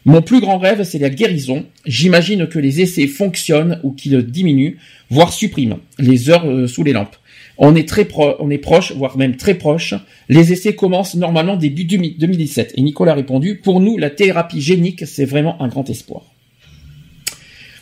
Mon 0.05 0.21
plus 0.23 0.41
grand 0.41 0.59
rêve 0.59 0.83
c'est 0.85 0.99
la 0.99 1.11
guérison. 1.11 1.65
J'imagine 1.87 2.47
que 2.47 2.59
les 2.59 2.81
essais 2.81 3.07
fonctionnent 3.07 3.81
ou 3.85 3.93
qu'ils 3.93 4.23
diminuent, 4.27 4.77
voire 5.11 5.33
suppriment 5.33 5.79
les 5.99 6.29
heures 6.31 6.47
euh, 6.49 6.67
sous 6.67 6.83
les 6.85 6.93
lampes. 6.93 7.17
On 7.59 7.75
est 7.77 7.89
très 7.89 8.05
pro- 8.07 8.35
on 8.41 8.51
est 8.51 8.59
proche, 8.59 8.93
voire 8.93 9.17
même 9.17 9.37
très 9.37 9.55
proche. 9.55 9.95
Les 10.29 10.53
essais 10.53 10.75
commencent 10.75 11.15
normalement 11.15 11.57
début 11.57 11.85
2017. 11.85 12.75
Et 12.77 12.83
Nicolas 12.83 13.13
a 13.13 13.15
répondu 13.15 13.61
pour 13.63 13.81
nous 13.81 13.97
la 13.99 14.11
thérapie 14.11 14.61
génique 14.61 15.05
c'est 15.07 15.25
vraiment 15.27 15.61
un 15.63 15.69
grand 15.69 15.89
espoir. 15.89 16.23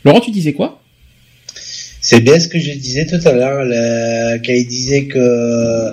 Laurent, 0.05 0.21
tu 0.21 0.31
disais 0.31 0.53
quoi? 0.53 0.81
C'est 2.01 2.21
bien 2.21 2.39
ce 2.41 2.49
que 2.49 2.59
je 2.59 2.73
disais 2.73 3.07
tout 3.07 3.21
à 3.29 3.33
l'heure, 3.33 3.65
le- 3.65 4.41
il 4.49 4.67
disait 4.67 5.05
que, 5.07 5.91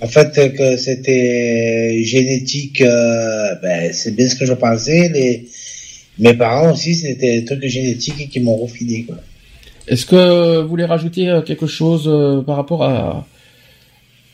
en 0.00 0.06
fait, 0.06 0.54
que 0.56 0.76
c'était 0.76 2.02
génétique. 2.04 2.80
euh, 2.82 3.54
ben, 3.62 3.92
c'est 3.92 4.14
bien 4.14 4.28
ce 4.28 4.36
que 4.36 4.46
je 4.46 4.52
pensais. 4.52 5.08
Les, 5.12 5.46
mes 6.18 6.34
parents 6.34 6.72
aussi, 6.72 6.94
c'était 6.94 7.40
des 7.40 7.44
trucs 7.44 7.66
génétiques 7.66 8.28
qui 8.30 8.40
m'ont 8.40 8.56
refilé. 8.56 9.04
Quoi. 9.04 9.16
Est-ce 9.88 10.06
que 10.06 10.60
vous 10.62 10.68
voulez 10.68 10.84
rajouter 10.84 11.28
euh, 11.28 11.42
quelque 11.42 11.66
chose 11.66 12.04
euh, 12.06 12.42
par 12.42 12.56
rapport 12.56 12.84
à 12.84 13.26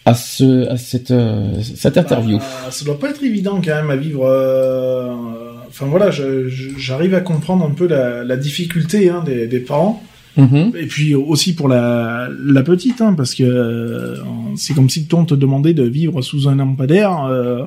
à 0.05 0.15
ce 0.15 0.69
à 0.69 0.77
cette 0.77 1.15
cette 1.63 1.97
interview? 1.97 2.39
Ah, 2.67 2.71
ça 2.71 2.85
doit 2.85 2.99
pas 2.99 3.11
être 3.11 3.23
évident 3.23 3.61
quand 3.65 3.75
même 3.75 3.91
à 3.91 3.97
vivre. 3.97 4.25
euh, 4.27 5.52
Enfin 5.73 5.87
voilà, 5.87 6.11
j'arrive 6.11 7.15
à 7.15 7.23
comprendre 7.23 7.65
un 7.65 7.71
peu 7.71 7.87
la, 7.87 8.25
la 8.25 8.37
difficulté 8.37 9.09
hein, 9.09 9.23
des, 9.25 9.47
des 9.47 9.61
parents. 9.61 10.03
Mhm. 10.37 10.73
Et 10.79 10.87
puis 10.87 11.15
aussi 11.15 11.55
pour 11.55 11.69
la, 11.69 12.29
la 12.45 12.63
petite, 12.63 13.01
hein, 13.01 13.15
parce 13.15 13.35
que 13.35 13.43
euh, 13.43 14.17
c'est 14.57 14.75
comme 14.75 14.91
si 14.91 15.09
on 15.13 15.25
te 15.25 15.35
demandait 15.35 15.73
de 15.73 15.85
vivre 15.85 16.21
sous 16.21 16.47
un 16.49 16.57
lampadaire. 16.57 17.25
Euh, 17.25 17.65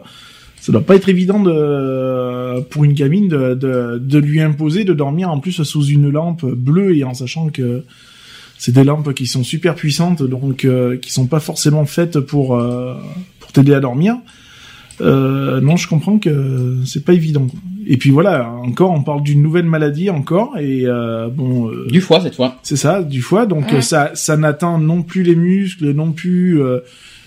ça 0.62 0.72
doit 0.72 0.82
pas 0.82 0.96
être 0.96 1.10
évident 1.10 1.40
de, 1.40 2.62
pour 2.62 2.84
une 2.84 2.94
gamine 2.94 3.28
de, 3.28 3.54
de, 3.56 4.00
de 4.00 4.20
lui 4.20 4.40
imposer 4.40 4.84
de 4.84 4.94
dormir 4.94 5.30
en 5.30 5.40
plus 5.40 5.64
sous 5.64 5.86
une 5.86 6.10
lampe 6.10 6.46
bleue 6.46 6.96
et 6.96 7.04
en 7.04 7.14
sachant 7.14 7.50
que 7.50 7.84
c'est 8.58 8.72
des 8.72 8.84
lampes 8.84 9.14
qui 9.14 9.28
sont 9.28 9.44
super 9.44 9.76
puissantes, 9.76 10.24
donc 10.24 10.66
euh, 10.66 10.98
qui 10.98 11.12
sont 11.12 11.28
pas 11.28 11.40
forcément 11.40 11.86
faites 11.86 12.20
pour 12.20 12.56
euh, 12.56 12.96
pour 13.40 13.52
t'aider 13.52 13.74
à 13.74 13.80
dormir. 13.80 14.16
Euh, 15.02 15.60
non, 15.62 15.76
je 15.76 15.88
comprends 15.88 16.18
que 16.20 16.78
c'est 16.86 17.04
pas 17.04 17.14
évident. 17.14 17.48
Et 17.88 17.98
puis 17.98 18.10
voilà, 18.12 18.50
encore, 18.64 18.92
on 18.92 19.04
parle 19.04 19.24
d'une 19.24 19.42
nouvelle 19.44 19.66
maladie 19.66 20.10
encore, 20.10 20.58
et 20.58 20.84
euh, 20.86 21.28
bon. 21.28 21.70
euh, 21.70 21.86
Du 21.90 22.02
foie 22.02 22.22
cette 22.22 22.36
fois. 22.36 22.58
C'est 22.64 22.78
ça, 22.78 23.04
du 23.04 23.22
foie. 23.22 23.46
Donc 23.46 23.68
Ouais. 23.68 23.76
euh, 23.76 23.82
ça, 23.82 24.12
ça 24.16 24.38
n'atteint 24.38 24.80
non 24.80 25.04
plus 25.04 25.24
les 25.24 25.36
muscles, 25.36 25.92
non 25.92 26.12
plus 26.14 26.62
euh, 26.62 26.80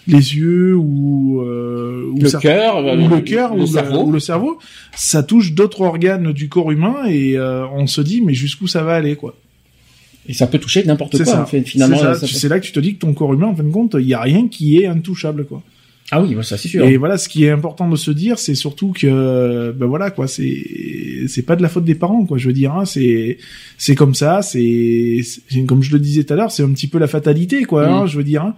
les 0.07 0.35
yeux 0.37 0.75
ou, 0.75 1.43
euh, 1.43 2.07
ou 2.11 2.19
Le 2.23 2.31
cœur, 2.41 2.79
euh, 2.79 2.97
ou 2.97 3.09
le 3.09 3.21
cœur, 3.21 3.55
le 3.55 3.63
ou, 3.63 3.67
cerveau. 3.67 4.03
ou 4.05 4.13
le 4.13 4.21
cerveau. 4.21 4.59
Ça 4.97 5.23
touche 5.23 5.53
d'autres 5.53 5.83
organes 5.83 6.33
du 6.33 6.49
corps 6.49 6.73
humain, 6.73 7.05
et 7.07 7.37
euh, 7.37 7.67
on 7.69 7.87
se 7.87 8.01
dit 8.01 8.23
mais 8.23 8.33
jusqu'où 8.35 8.67
ça 8.67 8.83
va 8.83 8.95
aller 8.95 9.15
quoi. 9.15 9.37
Et 10.27 10.33
ça 10.33 10.47
peut 10.47 10.59
toucher 10.59 10.85
n'importe 10.85 11.17
C'est 11.17 11.25
quoi. 11.25 11.33
ça. 11.35 11.43
en 11.43 11.47
fait, 11.47 11.63
finalement, 11.63 11.97
C'est 11.99 12.03
ça. 12.03 12.15
ça 12.15 12.27
Tu- 12.27 12.33
peut- 12.35 12.39
C'est 12.41 12.49
là 12.49 12.59
que 12.59 12.65
tu 12.67 12.73
te 12.73 12.81
dis 12.81 12.95
que 12.95 12.99
ton 13.01 13.13
corps 13.15 13.33
humain, 13.33 13.47
en 13.47 13.55
fin 13.55 13.63
de 13.63 13.71
compte, 13.71 13.95
il 13.99 14.07
y 14.07 14.15
a 14.15 14.21
rien 14.21 14.49
qui 14.49 14.79
est 14.79 14.87
intouchable 14.87 15.45
quoi. 15.47 15.63
Ah 16.11 16.23
oui, 16.23 16.35
bah, 16.35 16.43
ça 16.43 16.57
c'est 16.57 16.69
sûr. 16.69 16.85
Et 16.87 16.97
voilà, 16.97 17.19
ce 17.19 17.29
qui 17.29 17.45
est 17.45 17.51
important 17.51 17.89
de 17.89 17.97
se 17.97 18.11
dire, 18.11 18.39
c'est 18.39 18.55
surtout 18.55 18.93
que, 18.93 19.73
ben 19.73 19.87
voilà, 19.87 20.11
quoi, 20.11 20.27
c'est, 20.27 20.65
c'est 21.27 21.43
pas 21.43 21.55
de 21.55 21.63
la 21.63 21.69
faute 21.69 21.85
des 21.85 21.95
parents, 21.95 22.25
quoi. 22.25 22.39
Je 22.39 22.47
veux 22.47 22.55
dire, 22.55 22.75
hein, 22.75 22.87
c'est, 22.87 23.37
c'est 23.77 23.95
comme 23.95 24.15
ça, 24.15 24.41
c'est, 24.41 25.21
comme 25.67 25.83
je 25.83 25.93
le 25.93 25.99
disais 25.99 26.25
tout 26.25 26.33
à 26.33 26.37
l'heure, 26.37 26.51
c'est 26.51 26.63
un 26.63 26.73
petit 26.73 26.87
peu 26.87 26.99
la 26.99 27.09
fatalité, 27.09 27.65
quoi. 27.65 27.87
Mm. 27.87 27.93
hein, 27.93 28.07
je 28.07 28.17
veux 28.17 28.25
dire, 28.25 28.43
hein. 28.43 28.55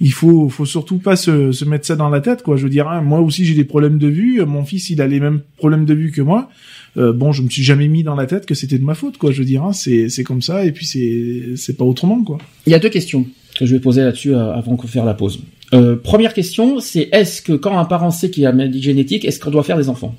il 0.00 0.12
faut, 0.12 0.48
faut 0.48 0.64
surtout 0.64 0.96
pas 0.96 1.16
se, 1.16 1.52
se 1.52 1.64
mettre 1.66 1.86
ça 1.86 1.96
dans 1.96 2.08
la 2.08 2.20
tête, 2.20 2.42
quoi. 2.42 2.56
Je 2.56 2.62
veux 2.62 2.70
dire, 2.70 2.88
hein, 2.88 3.02
moi 3.02 3.20
aussi 3.20 3.44
j'ai 3.44 3.54
des 3.54 3.64
problèmes 3.64 3.98
de 3.98 4.08
vue, 4.08 4.42
mon 4.46 4.64
fils 4.64 4.88
il 4.88 5.02
a 5.02 5.06
les 5.06 5.20
mêmes 5.20 5.40
problèmes 5.58 5.84
de 5.84 5.94
vue 5.94 6.12
que 6.12 6.22
moi. 6.22 6.48
Euh, 6.96 7.12
bon, 7.12 7.32
je 7.32 7.42
me 7.42 7.50
suis 7.50 7.62
jamais 7.62 7.88
mis 7.88 8.04
dans 8.04 8.14
la 8.14 8.24
tête 8.24 8.46
que 8.46 8.54
c'était 8.54 8.78
de 8.78 8.84
ma 8.84 8.94
faute, 8.94 9.18
quoi. 9.18 9.32
Je 9.32 9.40
veux 9.40 9.44
dire, 9.44 9.64
hein, 9.64 9.74
c'est, 9.74 10.08
c'est 10.08 10.24
comme 10.24 10.40
ça, 10.40 10.64
et 10.64 10.72
puis 10.72 10.86
c'est, 10.86 11.56
c'est 11.56 11.76
pas 11.76 11.84
autrement, 11.84 12.24
quoi. 12.24 12.38
Il 12.66 12.70
y 12.70 12.74
a 12.74 12.78
deux 12.78 12.88
questions 12.88 13.26
que 13.58 13.66
je 13.66 13.74
vais 13.74 13.80
poser 13.80 14.02
là-dessus 14.02 14.34
euh, 14.34 14.52
avant 14.54 14.76
de 14.76 14.86
faire 14.86 15.04
la 15.04 15.14
pause. 15.14 15.40
Euh, 15.74 15.96
première 15.96 16.34
question, 16.34 16.80
c'est 16.80 17.08
est-ce 17.12 17.42
que 17.42 17.52
quand 17.52 17.76
un 17.78 17.84
parent 17.84 18.10
sait 18.10 18.30
qu'il 18.30 18.46
a 18.46 18.50
une 18.50 18.56
maladie 18.56 18.82
génétique, 18.82 19.24
est-ce 19.24 19.40
qu'on 19.40 19.50
doit 19.50 19.64
faire 19.64 19.76
des 19.76 19.88
enfants? 19.88 20.14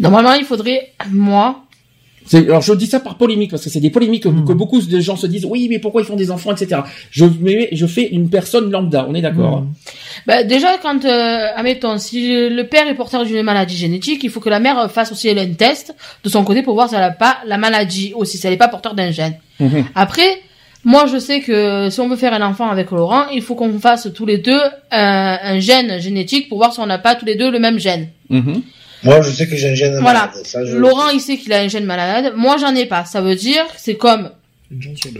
Normalement, 0.00 0.32
il 0.32 0.44
faudrait, 0.44 0.92
moi, 1.10 1.64
Alors 2.32 2.62
je 2.62 2.72
dis 2.74 2.86
ça 2.86 3.00
par 3.00 3.16
polémique 3.16 3.50
parce 3.50 3.64
que 3.64 3.70
c'est 3.70 3.80
des 3.80 3.90
polémiques 3.90 4.22
que, 4.22 4.28
que 4.28 4.52
beaucoup 4.52 4.80
de 4.80 5.00
gens 5.00 5.16
se 5.16 5.26
disent 5.26 5.44
oui 5.44 5.66
mais 5.68 5.78
pourquoi 5.78 6.02
ils 6.02 6.04
font 6.04 6.16
des 6.16 6.30
enfants 6.30 6.52
etc. 6.54 6.80
Je 7.10 7.86
fais 7.86 8.08
une 8.08 8.30
personne 8.30 8.70
lambda, 8.70 9.06
on 9.08 9.14
est 9.14 9.20
d'accord. 9.20 9.58
hein. 9.58 9.66
bah, 10.26 10.44
déjà, 10.44 10.78
quand, 10.78 11.04
euh, 11.04 11.48
admettons, 11.56 11.98
si 11.98 12.48
le 12.48 12.62
père 12.62 12.86
est 12.88 12.94
porteur 12.94 13.24
d'une 13.24 13.42
maladie 13.42 13.76
génétique, 13.76 14.22
il 14.22 14.30
faut 14.30 14.40
que 14.40 14.50
la 14.50 14.60
mère 14.60 14.90
fasse 14.90 15.12
aussi 15.12 15.28
elle, 15.28 15.38
un 15.38 15.52
test 15.52 15.94
de 16.22 16.28
son 16.28 16.44
côté 16.44 16.62
pour 16.62 16.74
voir 16.74 16.88
si 16.88 16.94
elle 16.94 17.00
n'a 17.00 17.10
pas 17.10 17.38
la 17.46 17.58
maladie 17.58 18.12
aussi, 18.14 18.38
si 18.38 18.46
elle 18.46 18.52
n'est 18.52 18.58
pas 18.58 18.68
porteur 18.68 18.94
d'un 18.94 19.10
gène. 19.10 19.34
Mhm. 19.60 19.84
Après, 19.94 20.40
moi, 20.84 21.06
je 21.06 21.18
sais 21.18 21.40
que 21.40 21.88
si 21.90 22.00
on 22.00 22.08
veut 22.08 22.16
faire 22.16 22.32
un 22.34 22.42
enfant 22.42 22.68
avec 22.70 22.90
Laurent, 22.90 23.28
il 23.28 23.42
faut 23.42 23.54
qu'on 23.54 23.78
fasse 23.78 24.08
tous 24.14 24.26
les 24.26 24.38
deux 24.38 24.60
un, 24.90 25.38
un 25.42 25.58
gène 25.60 26.00
génétique 26.00 26.48
pour 26.48 26.58
voir 26.58 26.72
si 26.72 26.80
on 26.80 26.86
n'a 26.86 26.98
pas 26.98 27.14
tous 27.14 27.24
les 27.24 27.36
deux 27.36 27.50
le 27.50 27.58
même 27.58 27.78
gène. 27.78 28.08
Mhm. 28.30 28.62
Moi, 29.04 29.20
je 29.22 29.30
sais 29.30 29.48
que 29.48 29.56
j'ai 29.56 29.70
un 29.70 29.74
gène 29.74 29.98
Voilà. 30.00 30.26
malade. 30.26 30.44
Ça, 30.44 30.64
je- 30.64 30.76
Laurent, 30.76 31.08
il 31.10 31.20
sait 31.20 31.36
qu'il 31.36 31.52
a 31.52 31.58
un 31.60 31.68
gène 31.68 31.84
malade. 31.84 32.32
Moi, 32.36 32.56
j'en 32.58 32.74
ai 32.74 32.86
pas. 32.86 33.04
Ça 33.04 33.20
veut 33.20 33.34
dire, 33.34 33.64
c'est 33.76 33.96
comme 33.96 34.30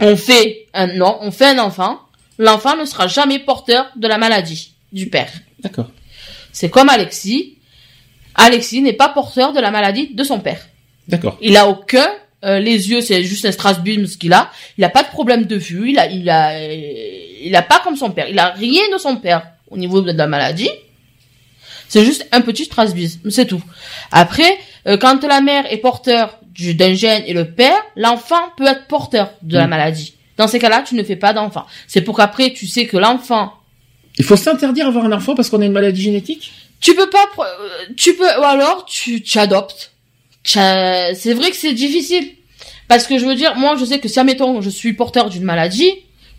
on 0.01 0.15
fait 0.15 0.65
un 0.73 0.87
non, 0.87 1.17
on 1.21 1.31
fait 1.31 1.45
un 1.47 1.59
enfant. 1.59 1.99
l'enfant 2.39 2.75
ne 2.75 2.85
sera 2.85 3.07
jamais 3.07 3.39
porteur 3.39 3.85
de 3.95 4.07
la 4.07 4.17
maladie 4.17 4.73
du 4.91 5.07
père. 5.07 5.29
D'accord. 5.59 5.89
C'est 6.51 6.69
comme 6.69 6.89
Alexis. 6.89 7.57
Alexis 8.35 8.81
n'est 8.81 8.93
pas 8.93 9.09
porteur 9.09 9.53
de 9.53 9.59
la 9.59 9.69
maladie 9.69 10.13
de 10.13 10.23
son 10.23 10.39
père. 10.39 10.59
D'accord. 11.07 11.37
Il 11.41 11.55
a 11.57 11.67
aucun 11.69 12.07
euh, 12.43 12.59
les 12.59 12.89
yeux, 12.89 13.01
c'est 13.01 13.23
juste 13.23 13.45
un 13.45 13.51
strasbourg 13.51 14.07
ce 14.07 14.17
qu'il 14.17 14.33
a. 14.33 14.49
Il 14.77 14.83
a 14.83 14.89
pas 14.89 15.03
de 15.03 15.09
problème 15.09 15.45
de 15.45 15.55
vue. 15.55 15.91
Il 15.91 15.99
a, 15.99 16.07
il 16.07 16.29
a, 16.29 16.61
il 16.67 17.55
a 17.55 17.61
pas 17.61 17.79
comme 17.83 17.95
son 17.95 18.11
père. 18.11 18.27
Il 18.29 18.39
a 18.39 18.49
rien 18.51 18.81
de 18.93 18.97
son 18.97 19.15
père 19.17 19.43
au 19.69 19.77
niveau 19.77 20.01
de 20.01 20.11
la 20.11 20.27
maladie. 20.27 20.69
C'est 21.89 22.05
juste 22.05 22.27
un 22.31 22.41
petit 22.41 22.65
strasbourg, 22.65 23.07
c'est 23.29 23.45
tout. 23.45 23.61
Après, 24.11 24.57
euh, 24.87 24.97
quand 24.97 25.23
la 25.23 25.41
mère 25.41 25.71
est 25.71 25.77
porteur 25.77 26.39
du- 26.53 26.73
d'un 26.73 26.93
gène 26.95 27.23
et 27.27 27.33
le 27.33 27.45
père, 27.51 27.77
l'enfant 27.95 28.41
peut 28.57 28.65
être 28.65 28.87
porteur 28.87 29.31
de 29.43 29.57
la 29.57 29.67
Mm. 29.67 29.69
maladie. 29.69 30.13
Dans 30.37 30.47
ces 30.47 30.57
cas-là, 30.57 30.83
tu 30.87 30.95
ne 30.95 31.03
fais 31.03 31.15
pas 31.15 31.33
d'enfant. 31.33 31.65
C'est 31.87 32.01
pour 32.01 32.17
qu'après, 32.17 32.51
tu 32.53 32.65
sais 32.67 32.87
que 32.87 32.97
l'enfant 32.97 33.53
Il 34.19 34.25
faut 34.25 34.35
s'interdire 34.35 34.85
d'avoir 34.85 35.05
un 35.05 35.11
enfant 35.11 35.33
parce 35.35 35.49
qu'on 35.49 35.61
a 35.61 35.65
une 35.65 35.71
maladie 35.71 36.01
génétique? 36.03 36.51
Tu 36.79 36.93
peux 36.95 37.09
pas, 37.09 37.25
euh, 37.39 37.85
tu 37.97 38.15
peux, 38.15 38.25
ou 38.39 38.43
alors 38.43 38.85
tu, 38.85 39.21
tu 39.23 39.39
adoptes. 39.39 39.92
C'est 40.43 41.33
vrai 41.33 41.49
que 41.49 41.55
c'est 41.55 41.73
difficile. 41.73 42.27
Parce 42.87 43.07
que 43.07 43.17
je 43.17 43.25
veux 43.25 43.35
dire, 43.35 43.55
moi 43.55 43.75
je 43.79 43.85
sais 43.85 43.99
que 43.99 44.07
si, 44.07 44.19
admettons, 44.19 44.61
je 44.61 44.69
suis 44.69 44.93
porteur 44.93 45.29
d'une 45.29 45.43
maladie, 45.43 45.91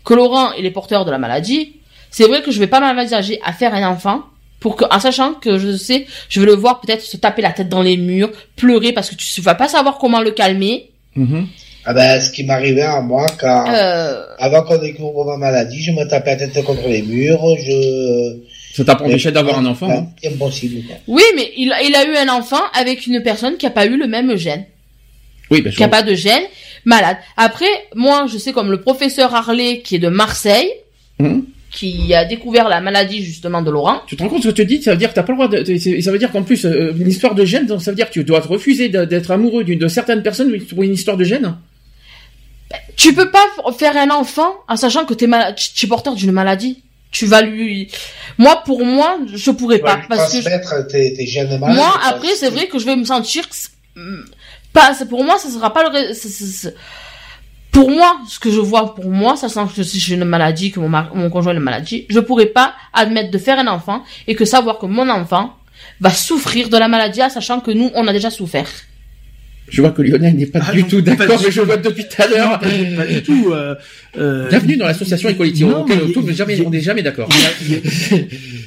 que 0.05 0.13
Laurent 0.13 0.51
il 0.53 0.65
est 0.65 0.71
porteur 0.71 1.03
de 1.05 1.11
la 1.11 1.17
maladie, 1.17 1.73
c'est 2.11 2.25
vrai 2.27 2.41
que 2.41 2.51
je 2.51 2.59
vais 2.59 2.67
pas 2.67 2.79
m'envisager 2.79 3.39
à 3.43 3.51
faire 3.51 3.73
un 3.73 3.87
enfant, 3.89 4.21
pour 4.59 4.75
que, 4.75 4.85
en 4.89 4.99
sachant 4.99 5.33
que 5.33 5.57
je 5.57 5.75
sais, 5.75 6.05
je 6.29 6.39
vais 6.39 6.45
le 6.45 6.53
voir 6.55 6.81
peut-être 6.81 7.01
se 7.01 7.17
taper 7.17 7.41
la 7.41 7.51
tête 7.51 7.69
dans 7.69 7.81
les 7.81 7.97
murs, 7.97 8.31
pleurer 8.55 8.93
parce 8.93 9.09
que 9.09 9.15
tu 9.15 9.41
vas 9.41 9.55
pas 9.55 9.67
savoir 9.67 9.97
comment 9.97 10.21
le 10.21 10.31
calmer. 10.31 10.91
Ah 11.85 11.93
ben, 11.93 12.19
ce 12.19 12.31
qui 12.31 12.43
m'arrivait 12.43 12.81
à 12.81 13.01
moi, 13.01 13.27
quand, 13.39 13.65
Euh, 13.71 14.23
avant 14.39 14.63
qu'on 14.63 14.77
découvre 14.77 15.25
ma 15.25 15.37
maladie, 15.37 15.83
je 15.83 15.91
me 15.91 16.07
tapais 16.07 16.35
la 16.35 16.47
tête 16.47 16.63
contre 16.63 16.87
les 16.87 17.03
murs, 17.03 17.43
je... 17.59 18.37
Ça 18.75 18.83
t'a 18.83 18.95
pas 18.95 19.05
empêché 19.05 19.31
d'avoir 19.31 19.57
un 19.59 19.65
enfant, 19.65 19.89
hein 19.89 20.07
C'est 20.21 20.33
impossible. 20.33 20.81
Oui, 21.07 21.23
mais 21.35 21.51
il, 21.57 21.71
a- 21.71 21.81
il 21.81 21.95
a 21.95 22.05
eu 22.05 22.15
un 22.17 22.29
enfant 22.29 22.61
avec 22.73 23.07
une 23.07 23.21
personne 23.23 23.55
qui 23.57 23.65
a 23.65 23.69
pas 23.69 23.85
eu 23.85 23.95
le 23.97 24.07
même 24.07 24.35
gène. 24.35 24.65
Oui, 25.49 25.61
ben, 25.61 25.71
je 25.71 25.77
qui 25.77 25.83
a 25.83 25.87
pas 25.87 26.01
de 26.03 26.13
gène, 26.15 26.43
malade. 26.83 27.17
Après, 27.37 27.69
moi, 27.95 28.25
je 28.31 28.37
sais 28.37 28.51
comme 28.51 28.71
le 28.71 28.81
professeur 28.81 29.33
Harley 29.33 29.79
qui 29.81 29.95
est 29.95 29.99
de 29.99 30.09
Marseille, 30.09 30.69
Mhm. 31.19 31.45
qui 31.71 32.13
a 32.13 32.25
découvert 32.25 32.67
la 32.67 32.81
maladie 32.81 33.23
justement 33.23 33.61
de 33.61 33.69
Laurent. 33.71 34.01
Tu 34.07 34.15
te 34.17 34.23
rends 34.23 34.29
compte 34.29 34.43
ce 34.43 34.49
que 34.49 34.53
tu 34.53 34.65
dis? 34.65 34.81
Ça 34.83 34.91
veut 34.91 34.97
dire 34.97 35.09
que 35.09 35.15
t'as 35.15 35.23
pas 35.23 35.31
le 35.33 35.37
droit 35.37 35.47
de. 35.47 35.63
c'est- 35.77 36.01
Ça 36.01 36.11
veut 36.11 36.19
dire 36.19 36.31
qu'en 36.31 36.43
plus, 36.43 36.65
euh, 36.65 36.91
une 36.99 37.07
histoire 37.07 37.35
de 37.35 37.45
gène, 37.45 37.67
donc 37.67 37.81
ça 37.81 37.91
veut 37.91 37.95
dire 37.95 38.07
que 38.07 38.13
tu 38.13 38.23
dois 38.23 38.41
te 38.41 38.47
refuser 38.47 38.89
d'être 38.89 39.31
amoureux 39.31 39.63
d'une 39.63 39.79
de 39.79 39.87
certaines 39.87 40.23
personnes 40.23 40.57
pour 40.65 40.83
une 40.83 40.93
histoire 40.93 41.15
de 41.15 41.23
gène? 41.23 41.55
Tu 42.97 43.13
peux 43.13 43.29
pas 43.29 43.45
faire 43.77 43.95
un 43.97 44.09
enfant 44.09 44.51
en 44.67 44.75
sachant 44.75 45.05
que 45.05 45.13
t'es 45.13 45.27
malade, 45.27 45.55
tu 45.55 45.69
tu 45.73 45.85
es 45.85 45.89
porteur 45.89 46.15
d'une 46.15 46.31
maladie. 46.31 46.81
Tu 47.17 47.25
vas 47.27 47.41
lui, 47.41 47.89
moi 48.37 48.55
pour 48.65 48.81
moi, 48.85 49.09
je 49.33 49.51
pourrais 49.51 49.79
pas 49.79 49.95
parce 50.09 50.33
que 50.33 50.41
je- 50.41 50.49
tes, 50.91 51.13
tes 51.13 51.25
gènes 51.25 51.57
moi 51.77 51.91
après 52.11 52.33
c'est 52.35 52.49
vrai 52.55 52.67
que 52.67 52.77
je 52.77 52.85
vais 52.85 52.97
me 52.97 53.05
sentir 53.05 53.43
hum, 53.95 54.25
pas 54.73 54.93
c'est- 54.93 55.07
pour 55.13 55.23
moi 55.23 55.37
ça 55.37 55.49
sera 55.49 55.71
pas 55.75 55.83
le 55.87 56.13
c'est- 56.13 56.27
c'est- 56.37 56.45
c'est- 56.61 56.75
pour 57.71 57.89
moi 57.89 58.11
ce 58.27 58.37
que 58.43 58.51
je 58.51 58.59
vois 58.59 58.93
pour 58.95 59.09
moi 59.21 59.37
sachant 59.37 59.65
que 59.67 59.81
si 59.83 59.97
j'ai 60.03 60.15
une 60.15 60.25
maladie 60.25 60.71
que 60.73 60.79
mon, 60.81 60.89
mari- 60.89 61.09
mon 61.13 61.29
conjoint 61.29 61.53
a 61.53 61.55
une 61.55 61.61
maladie 61.71 62.05
je 62.09 62.19
pourrais 62.19 62.47
pas 62.59 62.73
admettre 62.93 63.31
de 63.31 63.37
faire 63.37 63.59
un 63.59 63.67
enfant 63.67 64.03
et 64.27 64.35
que 64.35 64.43
savoir 64.45 64.77
que 64.79 64.85
mon 64.85 65.07
enfant 65.09 65.45
va 66.01 66.11
souffrir 66.11 66.67
de 66.69 66.77
la 66.77 66.87
maladie 66.89 67.21
sachant 67.37 67.59
que 67.61 67.71
nous 67.71 67.91
on 67.95 68.05
a 68.07 68.13
déjà 68.13 68.29
souffert 68.29 68.67
Je 69.67 69.81
vois 69.81 69.91
que 69.91 70.01
Lionel 70.01 70.35
n'est 70.35 70.45
pas 70.45 70.59
Ah 70.67 70.71
du 70.71 70.83
non, 70.83 70.87
tout 70.87 71.01
d'accord, 71.01 71.41
mais 71.43 71.51
je 71.51 71.61
vois 71.61 71.77
depuis 71.77 72.03
tout 72.07 72.21
à 72.21 72.27
l'heure. 72.27 72.59
Pas 72.59 73.05
du 73.07 73.23
tout. 73.23 73.51
euh, 73.51 73.75
euh, 74.17 74.47
Bienvenue 74.49 74.77
dans 74.77 74.85
l'association 74.85 75.27
Equality. 75.29 75.65
Non, 75.65 75.85
jamais, 76.33 76.61
on 76.65 76.69
n'est 76.69 76.81
jamais 76.81 77.01
d'accord. 77.01 77.27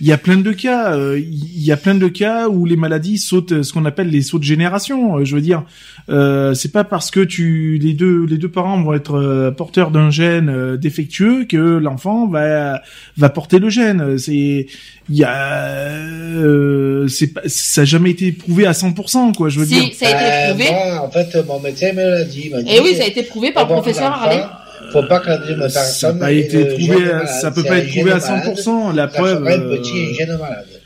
Il 0.00 0.06
y, 0.06 0.12
a, 0.12 0.18
plein 0.18 0.36
de 0.36 0.52
cas. 0.52 0.94
euh, 0.96 1.18
Il 1.18 1.64
y 1.64 1.72
a 1.72 1.76
plein 1.76 1.94
de 1.94 2.08
cas 2.08 2.48
où 2.48 2.64
les 2.66 2.76
maladies 2.76 3.18
sautent, 3.18 3.52
euh, 3.52 3.62
ce 3.62 3.72
qu'on 3.72 3.84
appelle 3.84 4.08
les 4.10 4.22
sauts 4.22 4.38
de 4.38 4.44
génération. 4.44 5.16
euh, 5.18 5.24
Je 5.24 5.34
veux 5.34 5.40
dire, 5.40 5.64
euh, 6.08 6.54
c'est 6.54 6.72
pas 6.72 6.84
parce 6.84 7.10
que 7.10 7.20
tu 7.20 7.78
les 7.82 7.92
deux 7.94 8.24
les 8.26 8.38
deux 8.38 8.48
parents 8.50 8.80
vont 8.82 8.94
être 8.94 9.14
euh, 9.18 9.50
porteurs 9.50 9.90
d'un 9.90 10.10
gène 10.10 10.48
euh, 10.48 10.76
défectueux 10.76 11.44
que 11.44 11.56
l'enfant 11.56 12.26
va 12.28 12.80
va 13.16 13.28
porter 13.28 13.58
le 13.58 13.68
gène. 13.70 14.18
C'est 14.18 14.66
il 15.10 15.16
y 15.16 15.24
a 15.24 15.92
euh, 15.92 17.08
c'est 17.08 17.28
pas 17.28 17.40
ça 17.46 17.82
a 17.82 17.84
jamais 17.84 18.10
été 18.10 18.32
prouvé 18.32 18.66
à 18.66 18.72
100% 18.72 19.34
quoi. 19.34 19.48
Je 19.48 19.60
veux 19.60 19.66
Si, 19.66 19.74
dire. 19.74 19.88
ça 19.94 20.06
a 20.06 20.10
été 20.10 20.18
Euh, 20.24 20.48
prouvé. 20.54 20.70
moi, 20.70 21.02
en 21.06 21.10
fait, 21.10 21.46
mon 21.46 21.60
médecin 21.60 21.92
me 21.92 22.02
l'a 22.10 22.24
dit. 22.24 22.50
dit, 22.64 22.74
et 22.74 22.80
oui 22.80 22.94
ça 22.96 23.04
a 23.04 23.06
été 23.06 23.22
prouvé 23.22 23.52
par 23.52 23.64
le 23.64 23.66
avoir 23.66 23.78
un 23.78 23.82
professeur 23.82 24.12
Harley 24.12 24.42
Faut 24.92 25.02
pas 25.02 25.20
que 25.20 25.28
la 25.28 25.38
deuxième 25.38 25.68
Ça 25.68 25.80
personne 25.80 26.18
n'a 26.18 26.26
pas 26.26 26.32
ait 26.32 26.38
été 26.38 26.56
à- 26.94 26.98
malade. 26.98 27.28
ça 27.40 27.50
peut 27.50 27.62
pas 27.62 27.78
être 27.78 27.88
prouvé 27.88 28.10
gène 28.10 28.20
à 28.22 28.28
malade, 28.28 28.56
100%. 28.56 28.92
La 28.92 29.02
ça 29.02 29.08
preuve. 29.18 29.38
ferait 29.40 29.54
un 29.54 29.60
euh. 29.60 29.76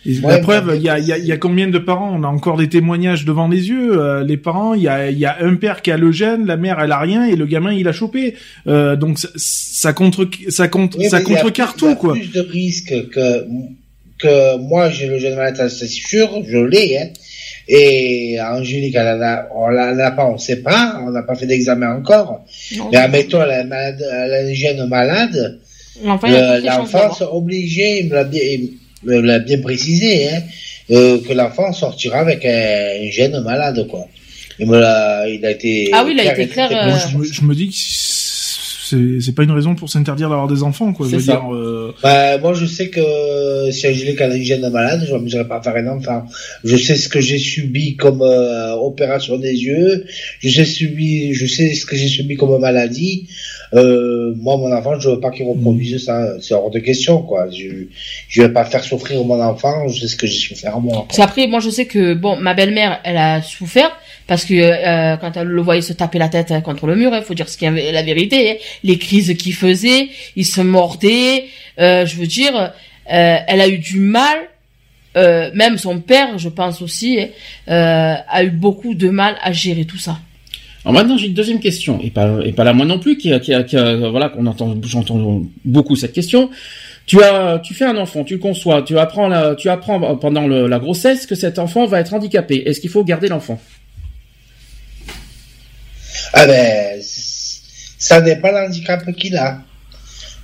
Et 0.04 0.18
Ouais, 0.18 0.32
la 0.32 0.38
preuve, 0.38 0.72
il 0.76 0.82
y 0.82 0.88
a, 0.88 0.98
y, 0.98 1.12
a, 1.12 1.18
y 1.18 1.30
a 1.30 1.36
combien 1.36 1.68
de 1.68 1.78
parents? 1.78 2.12
On 2.18 2.24
a 2.24 2.26
encore 2.26 2.56
des 2.56 2.68
témoignages 2.68 3.24
devant 3.24 3.46
les 3.48 3.68
yeux. 3.68 3.96
euh, 4.00 4.24
les 4.24 4.36
parents, 4.36 4.74
il 4.74 4.82
y 4.82 4.88
a, 4.88 5.10
y 5.10 5.24
a 5.24 5.36
un 5.40 5.54
père 5.54 5.80
qui 5.80 5.92
a 5.92 5.96
le 5.96 6.10
gène, 6.10 6.46
la 6.46 6.56
mère 6.56 6.78
elle 6.82 6.90
a 6.90 6.98
rien 6.98 7.24
et 7.26 7.36
le 7.36 7.46
gamin 7.46 7.72
il 7.72 7.86
a 7.86 7.92
chopé. 7.92 8.34
Euh, 8.66 8.96
donc 8.96 9.18
ça, 9.20 9.28
ça 9.36 9.92
contre, 9.92 10.28
ça 10.48 10.66
contre, 10.68 10.98
Oui, 10.98 11.08
ça 11.08 11.20
contrecarre 11.20 11.74
tout 11.76 11.94
quoi. 11.94 12.14
plus 12.14 12.32
de 12.32 12.40
risques 12.40 13.08
que, 13.10 13.44
que 14.18 14.56
moi 14.58 14.90
j'ai 14.90 15.06
le 15.06 15.18
gène 15.18 15.36
malade, 15.36 15.56
ça, 15.56 15.68
c'est 15.68 15.86
sûr, 15.86 16.28
je 16.48 16.58
l'ai, 16.58 16.96
hein. 16.98 17.08
Et 17.74 18.36
Angélique, 18.38 18.94
elle 18.96 19.08
en 19.16 19.22
a, 19.22 19.48
on 19.54 19.68
l'a 19.68 19.92
l'a 19.92 20.10
pas, 20.10 20.26
on 20.26 20.36
sait 20.36 20.56
pas, 20.56 21.00
on 21.06 21.10
n'a 21.10 21.22
pas 21.22 21.34
fait 21.34 21.46
d'examen 21.46 21.96
encore. 21.96 22.44
Non. 22.76 22.90
Mais 22.92 22.98
admettons, 22.98 23.40
elle 23.42 23.50
a, 23.50 23.60
un 23.60 23.64
malade, 23.64 24.04
elle 24.12 24.32
a 24.34 24.52
gène 24.52 24.84
malade, 24.88 25.58
l'enfant 26.04 26.26
a 26.26 26.30
le- 26.58 26.64
chances 26.66 26.92
l'enfant 26.92 27.32
obligé, 27.32 28.00
il 28.00 28.08
me 28.10 28.14
l'a 28.16 28.24
bien, 28.24 28.42
il 28.42 28.70
me 29.04 29.20
l'a 29.20 29.38
bien 29.38 29.58
précisé, 29.62 30.28
hein, 30.28 30.42
euh, 30.90 31.18
que 31.26 31.32
l'enfant 31.32 31.72
sortira 31.72 32.18
avec 32.18 32.44
un 32.44 33.08
gène 33.10 33.40
malade, 33.40 33.86
quoi. 33.88 34.06
Il 34.58 34.66
me 34.68 34.78
l'a, 34.78 35.26
il 35.28 35.44
a 35.46 35.50
été. 35.52 35.88
Ah 35.94 36.02
oui, 36.04 36.12
il 36.14 36.20
a 36.20 36.30
été 36.32 36.46
clair, 36.48 36.68
euh, 36.70 36.74
Moi, 36.74 36.84
clair. 36.98 37.08
je, 37.10 37.16
me, 37.16 37.24
je 37.24 37.42
me 37.42 37.54
dis 37.54 37.68
que 37.70 37.74
c'est, 39.20 39.34
pas 39.34 39.42
une 39.42 39.50
raison 39.50 39.74
pour 39.74 39.88
s'interdire 39.88 40.28
d'avoir 40.28 40.48
des 40.48 40.62
enfants 40.62 40.92
quoi. 40.92 41.06
Je 41.08 41.16
veux 41.16 41.22
ça. 41.22 41.32
dire. 41.32 41.54
euh, 41.54 41.94
Bah, 42.02 42.38
moi, 42.38 42.54
je 42.54 42.66
sais 42.66 42.88
que 42.88 43.70
si 43.70 43.86
a 43.86 43.90
une 43.90 44.42
gène 44.42 44.68
malade, 44.70 45.04
je 45.06 45.12
m'amuserai 45.12 45.46
pas 45.46 45.56
à 45.56 45.62
faire 45.62 45.76
un 45.76 45.86
enfant. 45.88 46.24
Je 46.64 46.76
sais 46.76 46.96
ce 46.96 47.08
que 47.08 47.20
j'ai 47.20 47.38
subi 47.38 47.96
comme 47.96 48.22
euh, 48.22 48.72
opération 48.74 49.38
des 49.38 49.52
yeux. 49.54 50.04
Je 50.40 50.48
sais 50.48 50.64
subi, 50.64 51.34
je 51.34 51.46
sais 51.46 51.74
ce 51.74 51.86
que 51.86 51.96
j'ai 51.96 52.08
subi 52.08 52.36
comme 52.36 52.60
maladie. 52.60 53.28
Euh, 53.74 54.34
moi, 54.36 54.56
mon 54.58 54.70
enfant, 54.72 54.98
je 55.00 55.08
veux 55.08 55.20
pas 55.20 55.30
qu'il 55.30 55.46
reproduise 55.46 56.04
ça. 56.04 56.34
C'est 56.40 56.54
hors 56.54 56.70
de 56.70 56.78
question, 56.78 57.22
quoi. 57.22 57.48
Je, 57.50 57.86
je 58.28 58.42
vais 58.42 58.50
pas 58.52 58.64
faire 58.64 58.84
souffrir 58.84 59.24
mon 59.24 59.40
enfant. 59.40 59.88
Je 59.88 60.00
sais 60.00 60.08
ce 60.08 60.16
que 60.16 60.26
j'ai 60.26 60.38
souffert 60.38 60.78
moi. 60.80 61.06
Parce 61.08 61.16
qu'après, 61.18 61.46
moi, 61.46 61.60
je 61.60 61.70
sais 61.70 61.86
que 61.86 62.14
bon, 62.14 62.36
ma 62.36 62.52
belle-mère, 62.54 63.00
elle 63.04 63.16
a 63.16 63.40
souffert 63.42 63.90
parce 64.26 64.44
que 64.44 64.54
euh, 64.54 65.16
quand 65.16 65.36
elle 65.36 65.48
le 65.48 65.62
voyait 65.62 65.82
se 65.82 65.92
taper 65.92 66.18
la 66.18 66.28
tête 66.28 66.52
hein, 66.52 66.60
contre 66.60 66.86
le 66.86 66.96
mur, 66.96 67.12
il 67.14 67.22
faut 67.22 67.34
dire 67.34 67.48
ce 67.48 67.56
qui 67.56 67.64
est 67.64 67.92
la 67.92 68.02
vérité. 68.02 68.50
hein, 68.50 68.54
les 68.84 68.98
crises 68.98 69.34
qu'il 69.36 69.54
faisait, 69.54 70.08
il 70.36 70.46
se 70.46 70.60
mordait. 70.60 71.44
euh, 71.78 72.06
je 72.06 72.16
veux 72.16 72.26
dire, 72.26 72.54
euh, 72.56 72.70
elle 73.46 73.60
a 73.60 73.68
eu 73.68 73.78
du 73.78 73.98
mal. 73.98 74.38
même 75.14 75.76
son 75.78 76.00
père, 76.00 76.38
je 76.38 76.48
pense 76.48 76.80
aussi, 76.80 77.18
hein, 77.68 78.16
a 78.28 78.44
eu 78.44 78.50
beaucoup 78.50 78.94
de 78.94 79.08
mal 79.08 79.36
à 79.42 79.52
gérer 79.52 79.84
tout 79.84 79.98
ça. 79.98 80.18
Alors 80.84 80.94
maintenant, 80.94 81.16
j'ai 81.16 81.28
une 81.28 81.34
deuxième 81.34 81.60
question, 81.60 82.00
et 82.02 82.10
pas, 82.10 82.64
la 82.64 82.72
moi 82.72 82.86
non 82.86 82.98
plus, 82.98 83.16
qui, 83.16 83.30
voilà, 83.30 84.28
qu'on 84.30 84.46
entend, 84.46 84.74
j'entends 84.82 85.42
beaucoup 85.64 85.96
cette 85.96 86.12
question. 86.12 86.50
Tu 87.06 87.22
as, 87.22 87.60
tu 87.62 87.74
fais 87.74 87.84
un 87.84 87.96
enfant, 87.96 88.24
tu 88.24 88.34
le 88.34 88.40
conçois, 88.40 88.82
tu 88.82 88.96
apprends 88.98 89.54
tu 89.56 89.68
apprends 89.68 90.16
pendant 90.16 90.46
la 90.48 90.78
grossesse 90.78 91.26
que 91.26 91.34
cet 91.34 91.58
enfant 91.58 91.86
va 91.86 92.00
être 92.00 92.14
handicapé. 92.14 92.62
Est-ce 92.66 92.80
qu'il 92.80 92.90
faut 92.90 93.04
garder 93.04 93.28
l'enfant? 93.28 93.60
Ah 96.32 96.46
ben, 96.46 97.00
ça 97.98 98.20
dépend 98.20 98.48
de 98.48 98.54
l'handicap 98.54 99.10
qu'il 99.12 99.36
a. 99.36 99.62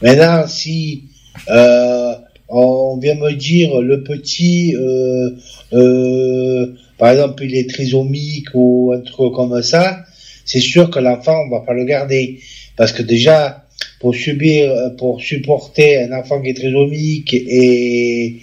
Maintenant, 0.03 0.47
si 0.47 1.05
euh, 1.49 2.15
on 2.49 2.99
vient 2.99 3.15
me 3.15 3.33
dire 3.33 3.81
le 3.81 4.03
petit, 4.03 4.77
euh, 4.77 5.31
euh, 5.73 6.75
par 6.99 7.11
exemple, 7.11 7.45
il 7.45 7.57
est 7.57 7.69
trisomique 7.69 8.49
ou 8.55 8.93
un 8.95 9.01
truc 9.01 9.35
comme 9.35 9.63
ça, 9.63 10.05
c'est 10.45 10.61
sûr 10.61 10.91
que 10.91 10.99
l'enfant, 10.99 11.37
on 11.47 11.51
va 11.51 11.61
pas 11.61 11.75
le 11.75 11.85
garder. 11.85 12.41
Parce 12.77 12.93
que 12.93 13.03
déjà, 13.03 13.65
pour 13.99 14.15
subir, 14.15 14.95
pour 14.99 15.21
supporter 15.21 16.03
un 16.05 16.13
enfant 16.13 16.41
qui 16.41 16.51
est 16.51 16.55
trisomique 16.55 17.35
et, 17.35 18.37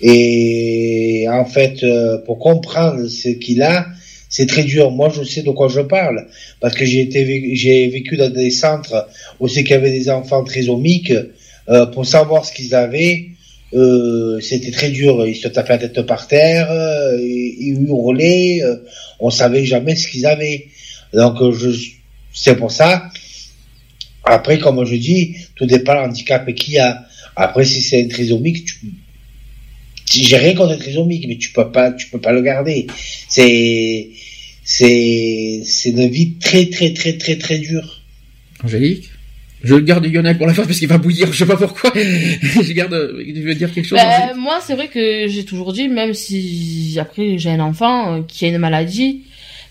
et 0.00 1.26
en 1.28 1.44
fait, 1.44 1.82
euh, 1.82 2.18
pour 2.18 2.38
comprendre 2.38 3.06
ce 3.06 3.28
qu'il 3.28 3.62
a, 3.62 3.86
c'est 4.30 4.46
très 4.46 4.64
dur. 4.64 4.90
Moi, 4.90 5.12
je 5.14 5.22
sais 5.22 5.42
de 5.42 5.50
quoi 5.50 5.68
je 5.68 5.80
parle 5.80 6.28
parce 6.60 6.74
que 6.74 6.86
j'ai 6.86 7.02
été, 7.02 7.54
j'ai 7.54 7.88
vécu 7.88 8.16
dans 8.16 8.30
des 8.30 8.50
centres 8.50 9.08
où 9.40 9.48
c'est 9.48 9.62
qu'il 9.62 9.72
y 9.72 9.74
avait 9.74 9.90
des 9.90 10.08
enfants 10.08 10.44
trisomiques. 10.44 11.12
Euh, 11.68 11.86
pour 11.86 12.06
savoir 12.06 12.44
ce 12.44 12.52
qu'ils 12.52 12.74
avaient, 12.74 13.26
euh, 13.74 14.40
c'était 14.40 14.70
très 14.70 14.90
dur. 14.90 15.26
Ils 15.26 15.36
se 15.36 15.48
tapaient 15.48 15.78
la 15.78 15.88
tête 15.88 16.02
par 16.06 16.26
terre, 16.26 16.70
euh, 16.70 17.18
ils, 17.20 17.84
hurlaient. 17.86 18.62
euh, 18.62 18.76
on 19.20 19.30
savait 19.30 19.64
jamais 19.64 19.94
ce 19.96 20.08
qu'ils 20.08 20.26
avaient. 20.26 20.66
Donc, 21.12 21.40
euh, 21.42 21.52
je, 21.52 21.90
c'est 22.32 22.56
pour 22.56 22.72
ça. 22.72 23.04
Après, 24.24 24.58
comme 24.58 24.84
je 24.84 24.96
dis, 24.96 25.36
tout 25.54 25.66
dépend 25.66 25.94
de 25.94 25.98
l'handicap 25.98 26.52
qu'il 26.54 26.74
y 26.74 26.78
a. 26.78 27.04
Après, 27.36 27.64
si 27.64 27.82
c'est 27.82 28.02
un 28.04 28.08
trisomique, 28.08 28.64
tu... 28.64 30.22
j'ai 30.22 30.36
rien 30.36 30.54
contre 30.54 30.72
un 30.72 30.76
trisomique, 30.76 31.26
mais 31.28 31.36
tu 31.36 31.52
peux 31.52 31.70
pas, 31.70 31.92
tu 31.92 32.08
peux 32.08 32.20
pas 32.20 32.32
le 32.32 32.42
garder. 32.42 32.86
C'est, 33.28 34.08
c'est, 34.74 35.62
c'est 35.64 35.90
une 35.90 36.08
vie 36.08 36.34
très, 36.38 36.66
très, 36.70 36.92
très, 36.94 37.14
très, 37.18 37.36
très 37.36 37.58
dure. 37.58 38.02
Angélique? 38.64 39.08
Je 39.64 39.74
garde 39.74 40.06
Lionel 40.06 40.38
pour 40.38 40.46
la 40.46 40.54
fin 40.54 40.64
parce 40.64 40.78
qu'il 40.78 40.86
va 40.88 40.96
bouillir, 40.96 41.30
je 41.32 41.38
sais 41.38 41.46
pas 41.46 41.56
pourquoi. 41.56 41.92
je 41.96 42.72
garde, 42.72 42.96
tu 43.18 43.42
veux 43.42 43.54
dire 43.56 43.72
quelque 43.74 43.84
chose 43.84 43.98
Ben, 43.98 44.34
moi, 44.36 44.60
c'est 44.64 44.74
vrai 44.74 44.86
que 44.88 45.26
j'ai 45.28 45.44
toujours 45.44 45.72
dit, 45.72 45.88
même 45.88 46.14
si 46.14 46.96
après 47.00 47.36
j'ai 47.36 47.50
un 47.50 47.60
enfant 47.60 48.14
euh, 48.14 48.20
qui 48.26 48.44
a 48.44 48.48
une 48.48 48.58
maladie, 48.58 49.24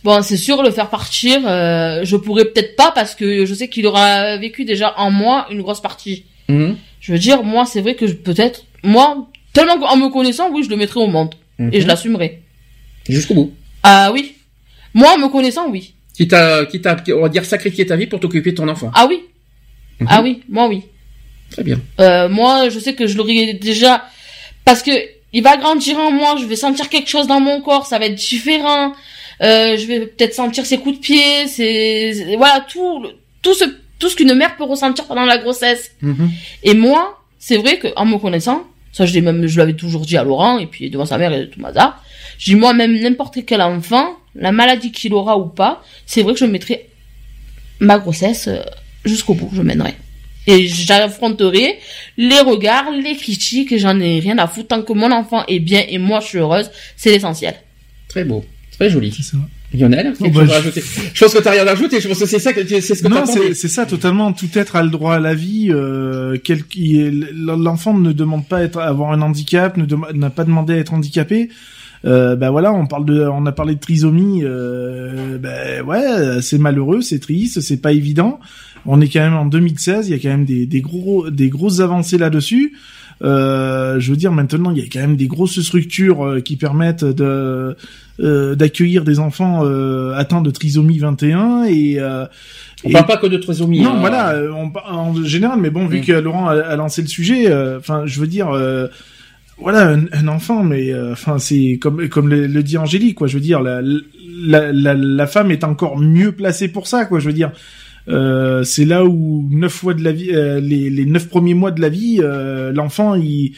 bon, 0.04 0.22
c'est 0.22 0.38
sûr 0.38 0.62
le 0.62 0.70
faire 0.72 0.90
partir, 0.90 1.40
euh, 1.48 2.02
je 2.04 2.18
pourrais 2.18 2.46
peut-être 2.46 2.76
pas 2.76 2.92
parce 2.94 3.16
que 3.16 3.46
je 3.46 3.54
sais 3.54 3.70
qu'il 3.70 3.88
aura 3.88 4.36
vécu 4.38 4.66
déjà 4.66 4.94
en 4.98 5.12
moi 5.12 5.48
une 5.50 5.62
grosse 5.62 5.82
partie. 5.82 6.26
Mhm. 6.50 6.76
Je 7.00 7.14
veux 7.14 7.20
dire, 7.20 7.44
moi, 7.44 7.66
c'est 7.66 7.80
vrai 7.82 7.96
que 7.96 8.06
je- 8.06 8.14
peut-être, 8.14 8.66
moi, 8.84 9.30
tellement 9.54 9.76
en 9.76 9.96
me 9.98 10.10
connaissant, 10.10 10.52
oui, 10.52 10.62
je 10.66 10.70
le 10.70 10.76
mettrai 10.76 11.00
au 11.00 11.08
monde 11.08 11.34
Mhm. 11.58 11.70
et 11.74 11.80
je 11.82 11.88
l'assumerai. 11.88 12.42
Jusqu'au 13.08 13.34
bout. 13.34 13.54
Ah 13.82 14.12
oui, 14.14 14.34
moi, 14.94 15.14
en 15.16 15.18
me 15.18 15.28
connaissant, 15.30 15.70
oui. 15.70 15.94
Qui 16.16 16.28
t'a, 16.28 16.66
qui 16.66 16.82
t'a, 16.82 16.98
on 17.16 17.22
va 17.22 17.30
dire, 17.30 17.46
sacrifié 17.46 17.86
ta 17.86 17.96
vie 17.96 18.08
pour 18.08 18.20
t'occuper 18.20 18.52
de 18.52 18.58
ton 18.58 18.68
enfant. 18.68 18.92
Ah 18.94 19.06
oui, 19.10 19.24
ah 20.08 20.22
oui, 20.22 20.42
moi 20.50 20.68
oui. 20.68 20.84
Très 21.52 21.64
bien. 21.64 21.80
Euh, 22.00 22.30
moi, 22.30 22.70
je 22.70 22.78
sais 22.80 22.94
que 22.94 23.08
je 23.08 23.18
l'aurais 23.18 23.54
déjà 23.54 24.06
parce 24.66 24.84
que 24.84 24.92
il 25.34 25.42
va 25.44 25.58
grandir 25.58 25.98
en 25.98 26.12
moi. 26.12 26.36
Je 26.40 26.46
vais 26.46 26.56
sentir 26.56 26.90
quelque 26.90 27.10
chose 27.10 27.28
dans 27.28 27.40
mon 27.40 27.62
corps. 27.62 27.86
Ça 27.86 28.00
va 28.00 28.06
être 28.06 28.16
différent. 28.16 28.94
Euh, 29.42 29.78
je 29.78 29.86
vais 29.86 30.00
peut-être 30.08 30.34
sentir 30.34 30.66
ses 30.66 30.78
coups 30.78 30.98
de 30.98 31.02
pied. 31.02 31.48
C'est 31.48 32.36
voilà 32.38 32.66
tout 32.70 33.02
le- 33.02 33.12
tout 33.42 33.54
ce 33.54 33.64
tout 34.00 34.10
ce 34.10 34.16
qu'une 34.16 34.34
mère 34.36 34.56
peut 34.58 34.64
ressentir 34.64 35.06
pendant 35.06 35.26
la 35.26 35.38
grossesse. 35.38 35.92
Mhm. 36.02 36.30
Et 36.64 36.74
moi, 36.74 37.20
c'est 37.40 37.58
vrai 37.58 37.78
que 37.80 37.88
en 37.96 38.06
me 38.06 38.18
connaissant, 38.18 38.64
ça 38.92 39.06
je 39.06 39.14
l'ai 39.14 39.22
même 39.22 39.48
je 39.48 39.58
l'avais 39.58 39.74
toujours 39.74 40.06
dit 40.06 40.18
à 40.18 40.24
Laurent 40.24 40.58
et 40.60 40.66
puis 40.68 40.90
devant 40.90 41.06
sa 41.06 41.18
mère 41.18 41.34
et 41.34 41.50
tout 41.50 41.60
mazar. 41.62 42.04
Je 42.38 42.46
dis 42.52 42.56
moi 42.56 42.74
même 42.74 42.98
n'importe 43.00 43.38
quel 43.46 43.62
enfant, 43.62 44.16
la 44.40 44.52
maladie 44.52 44.92
qu'il 44.92 45.14
aura 45.14 45.38
ou 45.38 45.46
pas, 45.46 45.84
c'est 46.06 46.24
vrai 46.24 46.34
que 46.34 46.40
je 46.40 46.46
mettrai 46.46 46.88
ma 47.80 48.00
grossesse 48.00 48.48
euh, 48.48 48.60
jusqu'au 49.06 49.34
bout, 49.36 49.50
je 49.54 49.62
mènerai. 49.62 49.94
Et 50.48 50.68
j'affronterai 50.68 51.78
les 52.18 52.40
regards, 52.40 52.92
les 52.92 53.16
critiques, 53.16 53.78
j'en 53.78 54.00
ai 54.00 54.20
rien 54.20 54.38
à 54.40 54.48
foutre. 54.48 54.70
Tant 54.70 54.82
que 54.82 54.94
mon 54.94 55.12
enfant 55.12 55.44
est 55.48 55.60
bien 55.60 55.84
et 55.88 55.98
moi 55.98 56.20
je 56.22 56.28
suis 56.28 56.38
heureuse, 56.40 56.72
c'est 56.98 57.12
l'essentiel. 57.12 57.56
Très 58.08 58.24
beau. 58.24 58.44
Très 58.72 58.90
joli. 58.90 59.12
C'est 59.12 59.24
ça. 59.24 59.38
Lionel, 59.72 60.14
Oh, 60.20 60.24
bah, 60.30 60.32
chose 60.34 60.42
à 60.42 60.46
je- 60.46 60.52
rajouter 60.54 60.84
Je 61.14 61.24
pense 61.24 61.34
que 61.34 61.38
t'as 61.40 61.52
rien 61.52 61.68
à 61.68 61.70
rajouter. 61.72 62.02
Je 62.02 62.08
pense 62.08 62.18
que 62.18 62.26
c'est 62.26 62.40
ça 62.40 62.54
que 62.54 62.62
tu- 62.62 62.82
c'est 62.82 62.96
ce 62.96 63.04
que 63.04 63.08
non, 63.08 63.24
c'est 63.54 63.68
ça 63.68 63.86
totalement. 63.86 64.34
Tout 64.34 64.50
être 64.56 64.76
a 64.76 64.82
le 64.82 64.90
droit 64.90 65.14
à 65.14 65.20
la 65.20 65.36
vie. 65.36 65.68
Euh, 65.70 66.38
quel 66.44 66.66
qui 66.66 67.00
est- 67.00 67.12
l'enfant 67.36 67.94
ne 67.94 68.12
demande 68.12 68.48
pas 68.48 68.58
à 68.58 68.64
être, 68.64 68.80
à 68.80 68.86
avoir 68.88 69.12
un 69.12 69.22
handicap, 69.22 69.78
ne 69.78 69.86
dem- 69.86 70.08
n'a 70.16 70.32
pas 70.32 70.44
demandé 70.44 70.74
à 70.74 70.78
être 70.78 70.94
handicapé. 70.96 71.50
Euh, 72.06 72.36
ben 72.36 72.50
voilà, 72.50 72.72
on 72.74 72.88
parle 72.88 73.06
de, 73.06 73.22
on 73.28 73.46
a 73.46 73.52
parlé 73.52 73.76
de 73.76 73.80
trisomie. 73.80 74.42
Euh, 74.44 75.38
ben 75.38 75.84
ouais, 75.86 76.42
c'est 76.42 76.58
malheureux, 76.58 77.02
c'est 77.02 77.20
triste, 77.20 77.60
c'est 77.62 77.82
pas 77.82 77.92
évident. 77.92 78.40
On 78.86 79.02
est 79.02 79.10
quand 79.10 79.20
même 79.20 79.36
en 79.36 79.46
2016, 79.46 80.08
il 80.08 80.12
y 80.12 80.16
a 80.16 80.20
quand 80.20 80.30
même 80.30 80.46
des, 80.46 80.66
des 80.66 80.82
gros, 80.82 81.30
des 81.30 81.50
grosses 81.50 81.82
avancées 81.82 82.18
là-dessus. 82.18 82.74
Euh, 83.22 84.00
je 84.00 84.12
veux 84.12 84.16
dire, 84.18 84.32
maintenant, 84.32 84.72
il 84.72 84.78
y 84.78 84.82
a 84.82 84.86
quand 84.92 85.02
même 85.02 85.18
des 85.18 85.28
grosses 85.28 85.60
structures 85.60 86.26
euh, 86.26 86.40
qui 86.40 86.56
permettent 86.56 87.04
de 87.04 87.76
euh, 88.22 88.56
d'accueillir 88.56 89.04
des 89.04 89.20
enfants 89.20 89.62
euh, 89.66 90.14
atteints 90.16 90.42
de 90.42 90.52
trisomie 90.52 91.00
21 91.00 91.64
et 91.66 91.98
euh, 92.00 92.26
On 92.86 92.90
et- 92.90 92.94
parle 92.94 93.06
pas 93.08 93.18
que 93.18 93.28
de 93.28 93.36
trisomie. 93.38 93.82
non, 93.82 93.92
hein. 93.92 93.98
voilà, 94.00 94.36
on 94.56 94.72
en 94.90 95.24
général, 95.26 95.60
mais 95.60 95.70
bon, 95.70 95.86
vu 95.88 96.00
que 96.00 96.14
Laurent 96.14 96.48
a, 96.48 96.54
a 96.60 96.76
lancé 96.78 97.02
le 97.02 97.10
sujet, 97.10 97.52
euh, 97.52 97.78
enfin, 97.80 98.04
je 98.06 98.22
veux 98.22 98.28
dire, 98.28 98.50
euh, 98.52 98.88
voilà, 99.62 99.90
un, 99.90 100.06
un 100.12 100.28
enfant, 100.28 100.64
mais 100.64 100.92
euh, 100.94 101.12
enfin, 101.14 101.38
c'est 101.40 101.78
comme 101.82 102.08
comme 102.10 102.30
le, 102.30 102.64
dit 102.64 102.78
Angélique, 102.78 103.16
quoi. 103.16 103.28
Je 103.28 103.36
veux 103.36 103.44
dire, 103.44 103.62
la, 103.62 103.82
la, 103.82 104.72
la, 104.72 104.94
la 104.94 105.28
femme 105.28 105.52
est 105.52 105.64
encore 105.64 105.98
mieux 105.98 106.32
placée 106.32 106.68
pour 106.70 106.88
ça, 106.88 107.06
quoi. 107.06 107.20
Je 107.20 107.28
veux 107.28 107.34
dire, 107.34 107.52
euh, 108.08 108.64
c'est 108.64 108.86
là 108.86 109.06
où 109.06 109.48
neuf 109.52 109.74
fois 109.74 109.94
de 109.94 110.04
la 110.04 110.12
vie, 110.12 110.32
euh, 110.32 110.60
les, 110.60 110.90
les 110.90 111.06
neuf 111.06 111.28
premiers 111.28 111.54
mois 111.54 111.72
de 111.72 111.82
la 111.82 111.90
vie, 111.90 112.20
euh, 112.22 112.72
l'enfant, 112.72 113.16
il, 113.16 113.54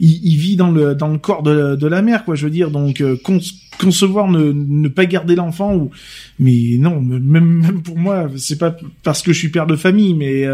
il, 0.00 0.36
vit 0.36 0.56
dans 0.56 0.70
le 0.72 0.94
dans 0.94 1.08
le 1.08 1.18
corps 1.18 1.42
de, 1.42 1.76
de 1.76 1.86
la 1.86 2.02
mère, 2.02 2.24
quoi. 2.24 2.34
Je 2.34 2.44
veux 2.44 2.50
dire, 2.50 2.70
donc 2.70 3.00
euh, 3.00 3.16
con- 3.22 3.38
concevoir 3.80 4.28
ne, 4.28 4.52
ne 4.52 4.88
pas 4.88 5.06
garder 5.06 5.34
l'enfant 5.36 5.74
ou 5.74 5.90
mais 6.38 6.76
non 6.78 7.00
même 7.00 7.44
même 7.44 7.82
pour 7.82 7.98
moi 7.98 8.28
c'est 8.36 8.58
pas 8.58 8.76
parce 9.02 9.20
que 9.22 9.32
je 9.32 9.38
suis 9.38 9.48
père 9.48 9.66
de 9.66 9.74
famille 9.74 10.14
mais 10.14 10.46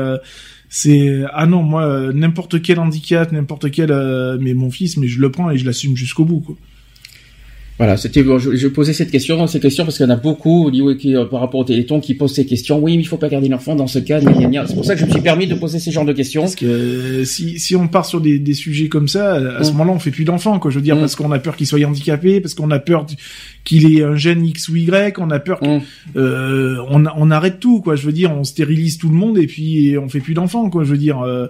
c'est 0.70 1.24
ah 1.32 1.46
non 1.46 1.62
moi 1.64 1.84
euh, 1.84 2.12
n'importe 2.12 2.62
quel 2.62 2.78
handicap 2.78 3.32
n'importe 3.32 3.72
quel 3.72 3.90
euh, 3.90 4.38
mais 4.40 4.54
mon 4.54 4.70
fils 4.70 4.96
mais 4.96 5.08
je 5.08 5.20
le 5.20 5.30
prends 5.30 5.50
et 5.50 5.58
je 5.58 5.66
l'assume 5.66 5.96
jusqu'au 5.96 6.24
bout 6.24 6.40
quoi 6.40 6.56
Voilà, 7.80 7.96
c'était, 7.96 8.22
je, 8.22 8.54
je 8.56 8.68
posais 8.68 8.92
cette 8.92 9.10
question, 9.10 9.46
ces 9.46 9.58
questions 9.58 9.84
parce 9.84 9.96
qu'il 9.96 10.04
y 10.04 10.08
en 10.10 10.12
a 10.12 10.16
beaucoup 10.16 10.70
qui, 10.98 11.16
euh, 11.16 11.24
par 11.24 11.40
rapport 11.40 11.60
au 11.60 11.64
Téléthon 11.64 11.98
qui 11.98 12.12
posent 12.12 12.34
ces 12.34 12.44
questions. 12.44 12.78
Oui, 12.78 12.94
mais 12.98 13.02
il 13.02 13.06
faut 13.06 13.16
pas 13.16 13.30
garder 13.30 13.48
l'enfant 13.48 13.74
dans 13.74 13.86
ce 13.86 13.98
cas. 14.00 14.20
C'est 14.20 14.74
pour 14.74 14.84
ça 14.84 14.94
que 14.94 15.00
je 15.00 15.06
me 15.06 15.10
suis 15.10 15.22
permis 15.22 15.46
de 15.46 15.54
poser 15.54 15.78
ces 15.78 15.90
genres 15.90 16.04
de 16.04 16.12
questions. 16.12 16.42
parce 16.42 16.56
que 16.56 16.66
euh, 16.66 17.24
si 17.24 17.58
si 17.58 17.74
on 17.76 17.88
part 17.88 18.04
sur 18.04 18.20
des, 18.20 18.38
des 18.38 18.52
sujets 18.52 18.88
comme 18.88 19.08
ça 19.08 19.36
à 19.36 19.64
ce 19.64 19.70
Mm. 19.70 19.72
moment-là 19.72 19.92
on 19.92 19.98
fait 19.98 20.10
plus 20.10 20.24
d'enfants 20.24 20.58
quoi 20.58 20.70
je 20.70 20.76
veux 20.76 20.82
dire 20.84 20.96
Mm. 20.96 21.00
parce 21.00 21.16
qu'on 21.16 21.32
a 21.32 21.38
peur 21.38 21.56
qu'il 21.56 21.66
soit 21.66 21.82
handicapé 21.86 22.40
parce 22.42 22.52
qu'on 22.52 22.70
a 22.70 22.78
peur 22.80 23.06
qu'il 23.64 23.96
ait 23.96 24.02
un 24.02 24.14
gène 24.14 24.44
X 24.44 24.68
ou 24.68 24.76
Y 24.76 25.18
on 25.18 25.30
a 25.30 25.38
peur 25.38 25.60
que, 25.60 25.78
Mm. 25.78 25.82
euh, 26.16 26.76
on, 26.90 27.04
on 27.16 27.30
arrête 27.30 27.60
tout 27.60 27.80
quoi 27.80 27.96
je 27.96 28.04
veux 28.04 28.12
dire 28.12 28.30
on 28.38 28.44
stérilise 28.44 28.98
tout 28.98 29.08
le 29.08 29.14
monde 29.14 29.38
et 29.38 29.46
puis 29.46 29.96
on 29.96 30.08
fait 30.10 30.20
plus 30.20 30.34
d'enfants 30.34 30.68
quoi 30.68 30.84
je 30.84 30.90
veux 30.90 30.98
dire 30.98 31.20
euh, 31.22 31.46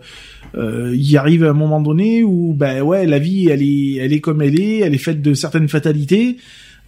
euh, 0.56 0.94
il 0.96 1.16
arrive 1.16 1.44
à 1.44 1.50
un 1.50 1.54
moment 1.54 1.80
donné 1.80 2.22
où 2.22 2.54
ben 2.54 2.82
ouais 2.82 3.04
la 3.06 3.18
vie 3.18 3.48
elle 3.50 3.62
est 3.62 3.96
elle 4.00 4.12
est 4.12 4.20
comme 4.20 4.42
elle 4.42 4.60
est 4.60 4.78
elle 4.78 4.94
est 4.94 4.98
faite 4.98 5.22
de 5.22 5.34
certaines 5.34 5.68
fatalités 5.68 6.19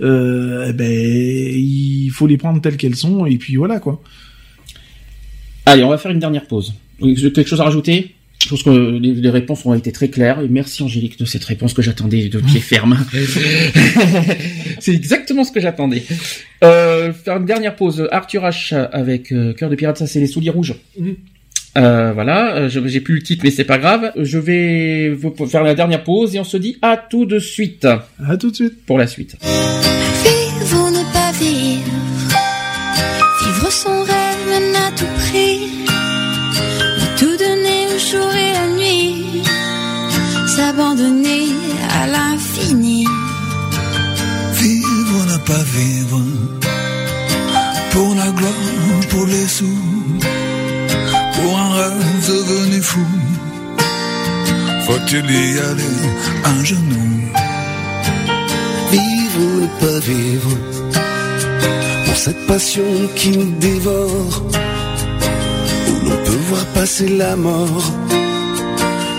euh, 0.00 0.66
eh 0.68 0.72
ben 0.72 0.90
il 0.90 2.10
faut 2.10 2.26
les 2.26 2.36
prendre 2.36 2.60
telles 2.60 2.76
qu'elles 2.76 2.96
sont 2.96 3.26
et 3.26 3.36
puis 3.36 3.56
voilà 3.56 3.78
quoi 3.78 4.02
Allez, 5.66 5.84
on 5.84 5.90
va 5.90 5.98
faire 5.98 6.10
une 6.10 6.18
dernière 6.18 6.46
pause. 6.46 6.74
Quelque 7.00 7.46
chose 7.46 7.60
à 7.60 7.64
rajouter? 7.64 8.14
Je 8.42 8.48
pense 8.48 8.62
que 8.64 8.70
les, 8.70 9.30
réponses 9.30 9.64
ont 9.64 9.74
été 9.74 9.92
très 9.92 10.08
claires. 10.08 10.40
Et 10.40 10.48
merci 10.48 10.82
Angélique 10.82 11.18
de 11.18 11.24
cette 11.24 11.44
réponse 11.44 11.74
que 11.74 11.82
j'attendais 11.82 12.28
de 12.28 12.40
pied 12.40 12.60
ferme. 12.60 12.98
C'est 14.80 14.94
exactement 14.94 15.44
ce 15.44 15.52
que 15.52 15.60
j'attendais. 15.60 16.02
Euh, 16.64 17.12
faire 17.12 17.36
une 17.36 17.46
dernière 17.46 17.76
pause. 17.76 18.08
Arthur 18.10 18.42
H 18.42 18.74
avec 18.92 19.30
euh, 19.30 19.52
Cœur 19.52 19.70
de 19.70 19.76
pirate, 19.76 19.98
ça 19.98 20.08
c'est 20.08 20.18
les 20.18 20.26
souliers 20.26 20.50
rouges. 20.50 20.74
Voilà, 20.96 21.12
euh, 21.76 22.68
je- 22.68 22.86
j'ai 22.86 23.00
plus 23.00 23.14
le 23.16 23.22
titre 23.22 23.42
mais 23.44 23.50
c'est 23.50 23.64
pas 23.64 23.78
grave. 23.78 24.12
Je 24.16 24.38
vais 24.38 25.10
vous 25.10 25.34
faire 25.46 25.62
la 25.62 25.74
dernière 25.74 26.04
pause 26.04 26.34
et 26.34 26.40
on 26.40 26.44
se 26.44 26.56
dit 26.56 26.76
à 26.82 26.96
tout 26.96 27.24
de 27.24 27.38
suite. 27.38 27.86
À 28.26 28.36
tout 28.36 28.50
de 28.50 28.56
suite. 28.56 28.84
Pour 28.86 28.98
la 28.98 29.06
suite. 29.06 29.36
Vivre 29.42 30.84
ou 30.84 30.90
ne 30.90 31.02
pas 31.12 31.32
vivre, 31.32 31.90
vivre 33.44 33.70
son 33.72 34.02
rêve 34.02 34.74
à 34.86 34.90
tout 34.98 35.06
prix, 35.18 35.58
de 37.00 37.18
tout 37.18 37.36
donner 37.36 37.86
au 37.94 37.98
jour 37.98 38.30
et 38.34 38.52
la 38.52 38.66
nuit, 38.76 39.42
s'abandonner 40.56 41.46
à 42.00 42.06
l'infini. 42.06 43.04
Vivre, 44.54 45.26
ne 45.32 45.38
pas 45.46 45.62
vivre. 45.74 46.20
Pour 47.90 48.14
la 48.14 48.30
gloire, 48.30 49.06
pour 49.10 49.26
les 49.26 49.46
sous. 49.48 50.01
Faut-il 54.92 55.24
y 55.24 55.58
aller 55.58 55.96
un 56.44 56.64
genou. 56.64 57.06
Vivre 58.90 59.40
ou 59.40 59.60
ne 59.62 59.66
pas 59.80 59.98
vivre 60.00 60.50
Pour 62.04 62.16
cette 62.16 62.46
passion 62.46 62.84
qui 63.16 63.30
nous 63.30 63.52
dévore 63.52 64.42
Où 65.88 66.08
l'on 66.08 66.16
peut 66.26 66.42
voir 66.50 66.66
passer 66.74 67.08
la 67.08 67.36
mort 67.36 67.90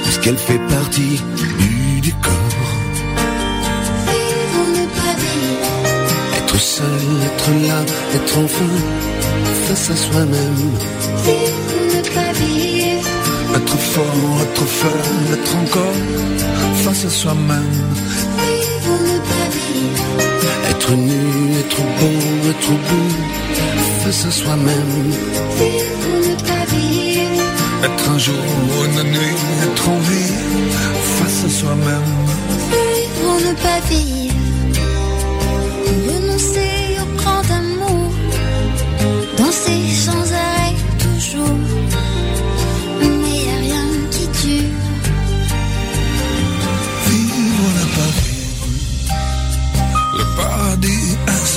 Puisqu'elle 0.03 0.38
fait 0.38 0.61
partie 0.69 1.19
du 1.38 2.02
décor 2.02 2.52
Vivre 4.11 4.56
ou 4.60 4.66
ne 4.77 4.85
pas 5.00 5.16
vivre, 5.26 6.38
Être 6.38 6.60
seul, 6.60 7.06
être 7.26 7.50
là, 7.68 7.82
être 8.14 8.38
enfin 8.38 8.74
face 9.66 9.90
à 9.90 9.95
soi-même 9.95 11.62
Être 13.56 13.77
fort, 13.77 14.41
être 14.43 14.65
faible, 14.65 15.33
être 15.33 15.56
encore 15.56 15.99
face 16.83 17.06
à 17.06 17.09
soi-même. 17.09 17.75
Être 20.69 20.91
nu, 20.95 21.59
être 21.59 21.82
beau, 21.99 22.49
être 22.49 22.72
beau 22.90 23.33
face 24.03 24.25
à 24.25 24.32
soi-même 24.32 25.14
Être 27.83 28.09
un 28.09 28.17
jour, 28.17 28.35
une 28.85 29.03
nuit, 29.11 29.38
être 29.64 29.90
en 29.90 29.98
vie 29.99 30.33
face 31.17 31.45
à 31.45 31.49
soi-même. 31.49 32.11
ou 33.25 33.40
ne 33.48 33.53
pas 33.65 33.80
vivre, 33.90 34.35
renoncer 36.07 36.98
au 37.01 37.17
grand 37.17 37.45
amour, 37.61 38.11
danser 39.38 39.82
sans 40.06 40.32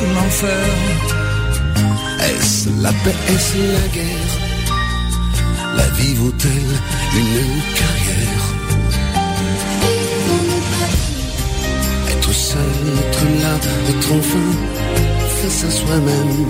l'enfer. 0.05 0.67
Est-ce 2.21 2.69
la 2.83 2.91
paix, 2.91 3.15
est-ce 3.29 3.57
la 3.57 3.89
guerre? 3.95 4.35
La 5.77 5.89
vie 5.97 6.15
vaut-elle 6.15 6.73
une 7.15 7.61
carrière? 7.81 8.45
Être 12.11 12.33
seul, 12.33 12.61
être 12.99 13.25
là, 13.43 13.55
être 13.91 14.13
enfin 14.19 14.49
face 15.39 15.65
à 15.65 15.71
soi-même. 15.71 16.47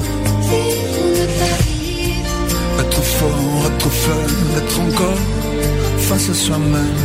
Être 2.81 3.03
fort, 3.03 3.71
être 3.71 3.91
faible, 3.91 4.51
être 4.59 4.81
encore 4.81 5.23
face 5.99 6.31
à 6.31 6.35
soi-même. 6.35 7.01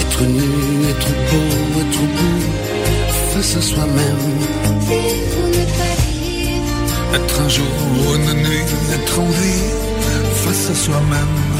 Être 0.00 0.22
nu, 0.24 0.88
être 0.90 1.08
beau, 1.28 1.80
être 1.80 2.00
beau 2.00 2.71
face 3.32 3.56
à 3.56 3.62
soi-même 3.62 4.24
Être 7.14 7.40
un 7.40 7.48
jour 7.48 7.66
ou 7.94 8.14
une 8.14 8.32
nuit, 8.42 8.64
être 8.94 9.20
en 9.20 9.26
vie 9.26 9.82
face 10.44 10.70
à 10.70 10.74
soi-même 10.74 11.51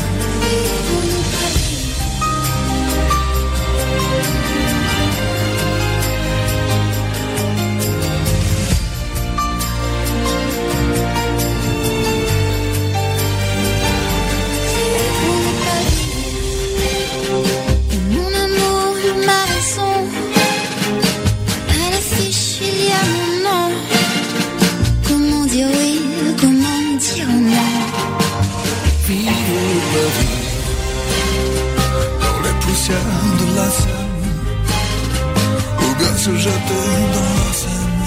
se 36.25 36.31
jeter 36.37 36.85
dans 37.15 37.31
la 37.39 37.53
Seine 37.53 37.99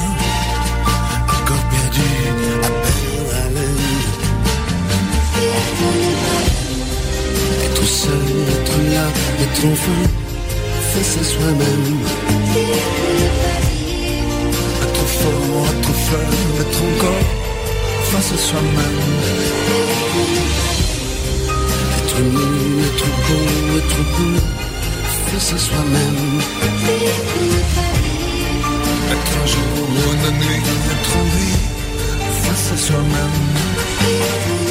corps 1.47 1.67
perdu 1.73 2.11
à 2.63 2.71
peine 2.83 3.29
haleine 3.41 3.85
Être 7.65 7.85
seul, 7.85 8.27
être 8.55 8.77
là, 8.93 9.05
être 9.43 9.63
enfin 9.73 10.01
face 10.91 11.15
à 11.19 11.23
soi-même. 11.33 11.89
Être 14.85 15.05
fort, 15.19 15.65
être 15.73 15.93
faible, 16.05 16.55
être 16.63 16.81
encore 16.89 17.25
face 18.11 18.31
à 18.31 18.37
soi-même. 18.47 19.01
Être 21.97 22.19
nu, 22.33 22.47
être 22.87 23.09
beau, 23.25 23.45
être 23.79 24.01
beau 24.13 24.35
face 25.27 25.49
à 25.53 25.57
soi-même 25.57 26.25
Être 29.11 29.33
un 29.41 29.45
jour 29.45 29.61
ou 29.79 30.13
une 30.13 30.37
nuit, 30.37 30.63
être 30.91 31.17
en 31.17 31.23
vie 31.23 31.59
face 32.41 32.71
à 32.73 32.77
soi-même 32.77 34.64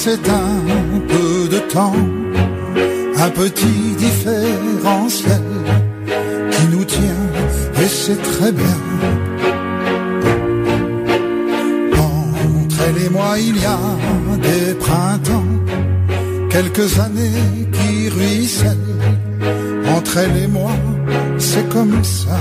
C'est 0.00 0.28
un 0.28 1.00
peu 1.08 1.48
de 1.48 1.58
temps, 1.58 1.92
un 3.16 3.30
petit 3.30 3.96
différentiel 3.98 5.42
qui 6.52 6.64
nous 6.68 6.84
tient, 6.84 7.26
et 7.82 7.88
c'est 7.88 8.22
très 8.22 8.52
bien. 8.52 8.80
Entre 11.98 12.76
elle 12.86 13.02
et 13.06 13.10
moi, 13.10 13.40
il 13.40 13.56
y 13.60 13.66
a 13.66 13.80
des 14.40 14.74
printemps, 14.74 15.52
quelques 16.48 17.00
années 17.00 17.68
qui 17.72 18.08
ruissellent. 18.08 18.94
Entre 19.96 20.18
elle 20.18 20.44
et 20.44 20.46
moi, 20.46 20.70
c'est 21.38 21.68
comme 21.68 22.04
ça. 22.04 22.38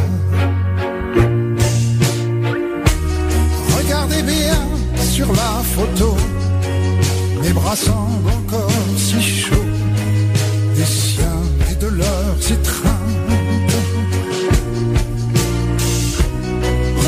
Semblent 7.75 8.29
encore 8.29 8.71
si 8.97 9.21
chauds, 9.21 9.55
des 10.75 10.85
siens 10.85 11.43
et 11.71 11.75
de 11.75 11.87
leurs 11.87 12.51
étreintes. 12.51 13.77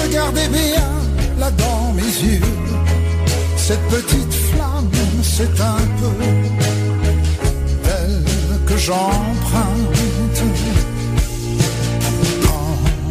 Regardez 0.03 0.47
bien 0.49 0.89
là 1.39 1.51
dans 1.51 1.93
mes 1.93 2.01
yeux, 2.01 2.41
cette 3.55 3.87
petite 3.87 4.33
flamme, 4.33 4.89
un 5.59 5.85
peu 5.99 6.13
d'elle 7.83 8.23
que 8.65 8.77
j'emprunte. 8.77 10.39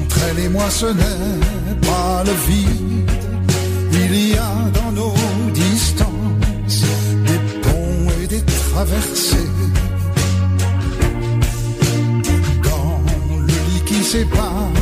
Entre 0.01 0.19
elle 0.31 0.45
et 0.45 0.49
moi, 0.49 0.69
ce 0.69 0.87
n'est 0.87 1.81
pas 1.87 2.25
le 2.25 2.33
vide. 2.47 3.11
Il 3.93 4.29
y 4.29 4.37
a 4.37 4.78
traversées. 8.79 9.51
Dans 12.63 13.01
le 13.41 13.47
lit 13.47 13.83
qui 13.87 14.05
sépare 14.05 14.78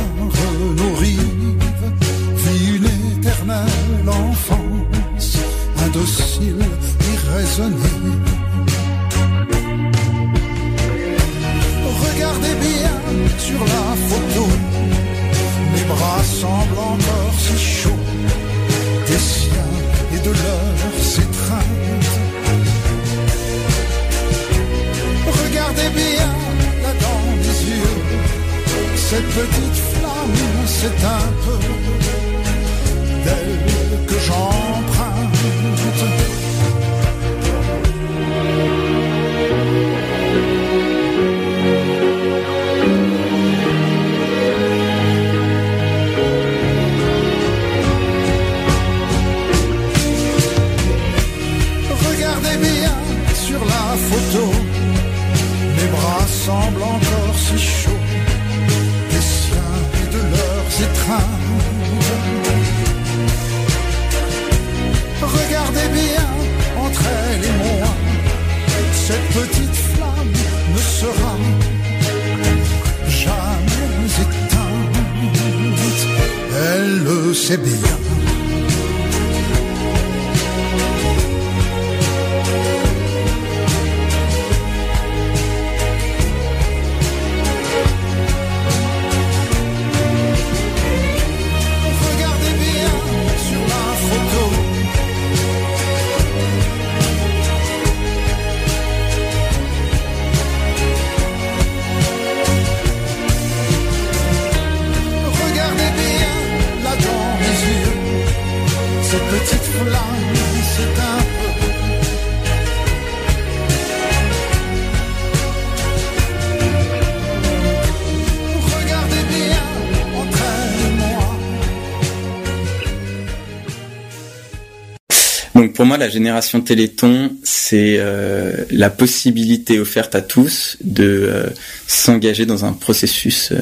la 125.97 126.09
génération 126.09 126.61
Téléthon, 126.61 127.31
c'est 127.43 127.97
euh, 127.99 128.65
la 128.71 128.89
possibilité 128.89 129.79
offerte 129.79 130.15
à 130.15 130.21
tous 130.21 130.77
de 130.83 131.03
euh, 131.03 131.49
s'engager 131.87 132.45
dans 132.45 132.65
un 132.65 132.73
processus 132.73 133.51
euh, 133.51 133.57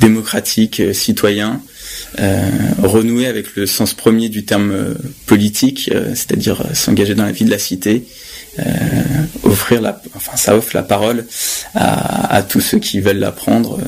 démocratique, 0.00 0.82
citoyen, 0.94 1.60
renouer 2.82 3.26
avec 3.26 3.54
le 3.54 3.66
sens 3.66 3.92
premier 3.92 4.30
du 4.30 4.44
terme 4.46 4.94
politique, 5.26 5.90
c'est-à-dire 6.14 6.64
s'engager 6.72 7.14
dans 7.14 7.24
la 7.24 7.32
vie 7.32 7.44
de 7.44 7.50
la 7.50 7.58
cité, 7.58 8.06
offrir 9.42 9.82
la, 9.82 10.00
ça 10.36 10.56
offre 10.56 10.70
la 10.74 10.82
parole 10.82 11.26
à, 11.74 12.42
tous 12.48 12.60
ceux 12.60 12.78
qui 12.78 13.00
veulent 13.00 13.18
l'apprendre. 13.18 13.78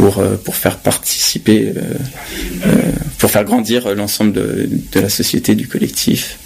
euh, 0.00 0.36
pour, 0.36 0.54
faire 0.54 0.78
participer, 0.78 1.72
pour 3.18 3.30
faire 3.30 3.44
grandir 3.44 3.94
l'ensemble 3.94 4.32
de, 4.32 5.00
la 5.00 5.08
société, 5.08 5.54
du 5.54 5.66
collectif. 5.66 6.38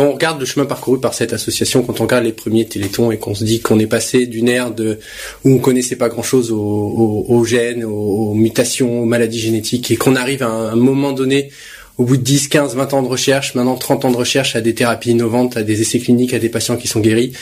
Quand 0.00 0.06
on 0.06 0.12
regarde 0.12 0.40
le 0.40 0.46
chemin 0.46 0.64
parcouru 0.64 0.98
par 0.98 1.12
cette 1.12 1.34
association, 1.34 1.82
quand 1.82 2.00
on 2.00 2.04
regarde 2.04 2.24
les 2.24 2.32
premiers 2.32 2.64
télétons 2.64 3.10
et 3.10 3.18
qu'on 3.18 3.34
se 3.34 3.44
dit 3.44 3.60
qu'on 3.60 3.78
est 3.78 3.86
passé 3.86 4.24
d'une 4.24 4.48
ère 4.48 4.70
de 4.70 4.98
où 5.44 5.50
on 5.50 5.58
connaissait 5.58 5.96
pas 5.96 6.08
grand 6.08 6.22
chose 6.22 6.50
aux, 6.50 7.44
gènes, 7.44 7.84
aux, 7.84 8.32
mutations, 8.32 9.02
aux 9.02 9.04
maladies 9.04 9.40
génétiques, 9.40 9.90
et 9.90 9.96
qu'on 9.96 10.16
arrive 10.16 10.42
à 10.42 10.48
un, 10.48 10.74
moment 10.74 11.12
donné, 11.12 11.50
au 11.98 12.04
bout 12.04 12.16
de 12.16 12.22
10, 12.22 12.48
15, 12.48 12.76
20 12.76 12.94
ans 12.94 13.02
de 13.02 13.08
recherche, 13.08 13.54
maintenant 13.54 13.76
30 13.76 14.06
ans 14.06 14.10
de 14.10 14.16
recherche, 14.16 14.56
à 14.56 14.62
des 14.62 14.74
thérapies 14.74 15.10
innovantes, 15.10 15.58
à 15.58 15.62
des 15.62 15.82
essais 15.82 15.98
cliniques, 15.98 16.32
à 16.32 16.38
des 16.38 16.48
patients 16.48 16.78
qui 16.78 16.88
sont 16.88 17.00
guéris, 17.00 17.34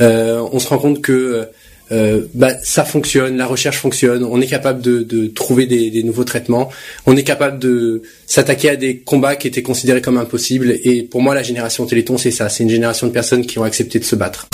euh, 0.00 0.40
on 0.52 0.60
se 0.60 0.68
rend 0.68 0.78
compte 0.78 1.02
que 1.02 1.48
euh, 1.92 2.22
bah, 2.34 2.52
ça 2.62 2.84
fonctionne, 2.84 3.36
la 3.36 3.46
recherche 3.46 3.78
fonctionne, 3.78 4.24
on 4.24 4.40
est 4.40 4.46
capable 4.46 4.80
de, 4.80 5.02
de 5.02 5.26
trouver 5.26 5.66
des, 5.66 5.90
des 5.90 6.02
nouveaux 6.02 6.24
traitements, 6.24 6.70
on 7.06 7.16
est 7.16 7.24
capable 7.24 7.58
de 7.58 8.02
s'attaquer 8.26 8.70
à 8.70 8.76
des 8.76 8.98
combats 8.98 9.36
qui 9.36 9.48
étaient 9.48 9.62
considérés 9.62 10.00
comme 10.00 10.18
impossibles. 10.18 10.78
Et 10.84 11.02
pour 11.02 11.20
moi, 11.22 11.34
la 11.34 11.42
génération 11.42 11.84
Téléthon, 11.86 12.18
c'est 12.18 12.30
ça, 12.30 12.48
c'est 12.48 12.62
une 12.62 12.70
génération 12.70 13.06
de 13.06 13.12
personnes 13.12 13.44
qui 13.46 13.58
ont 13.58 13.64
accepté 13.64 13.98
de 13.98 14.04
se 14.04 14.16
battre. 14.16 14.48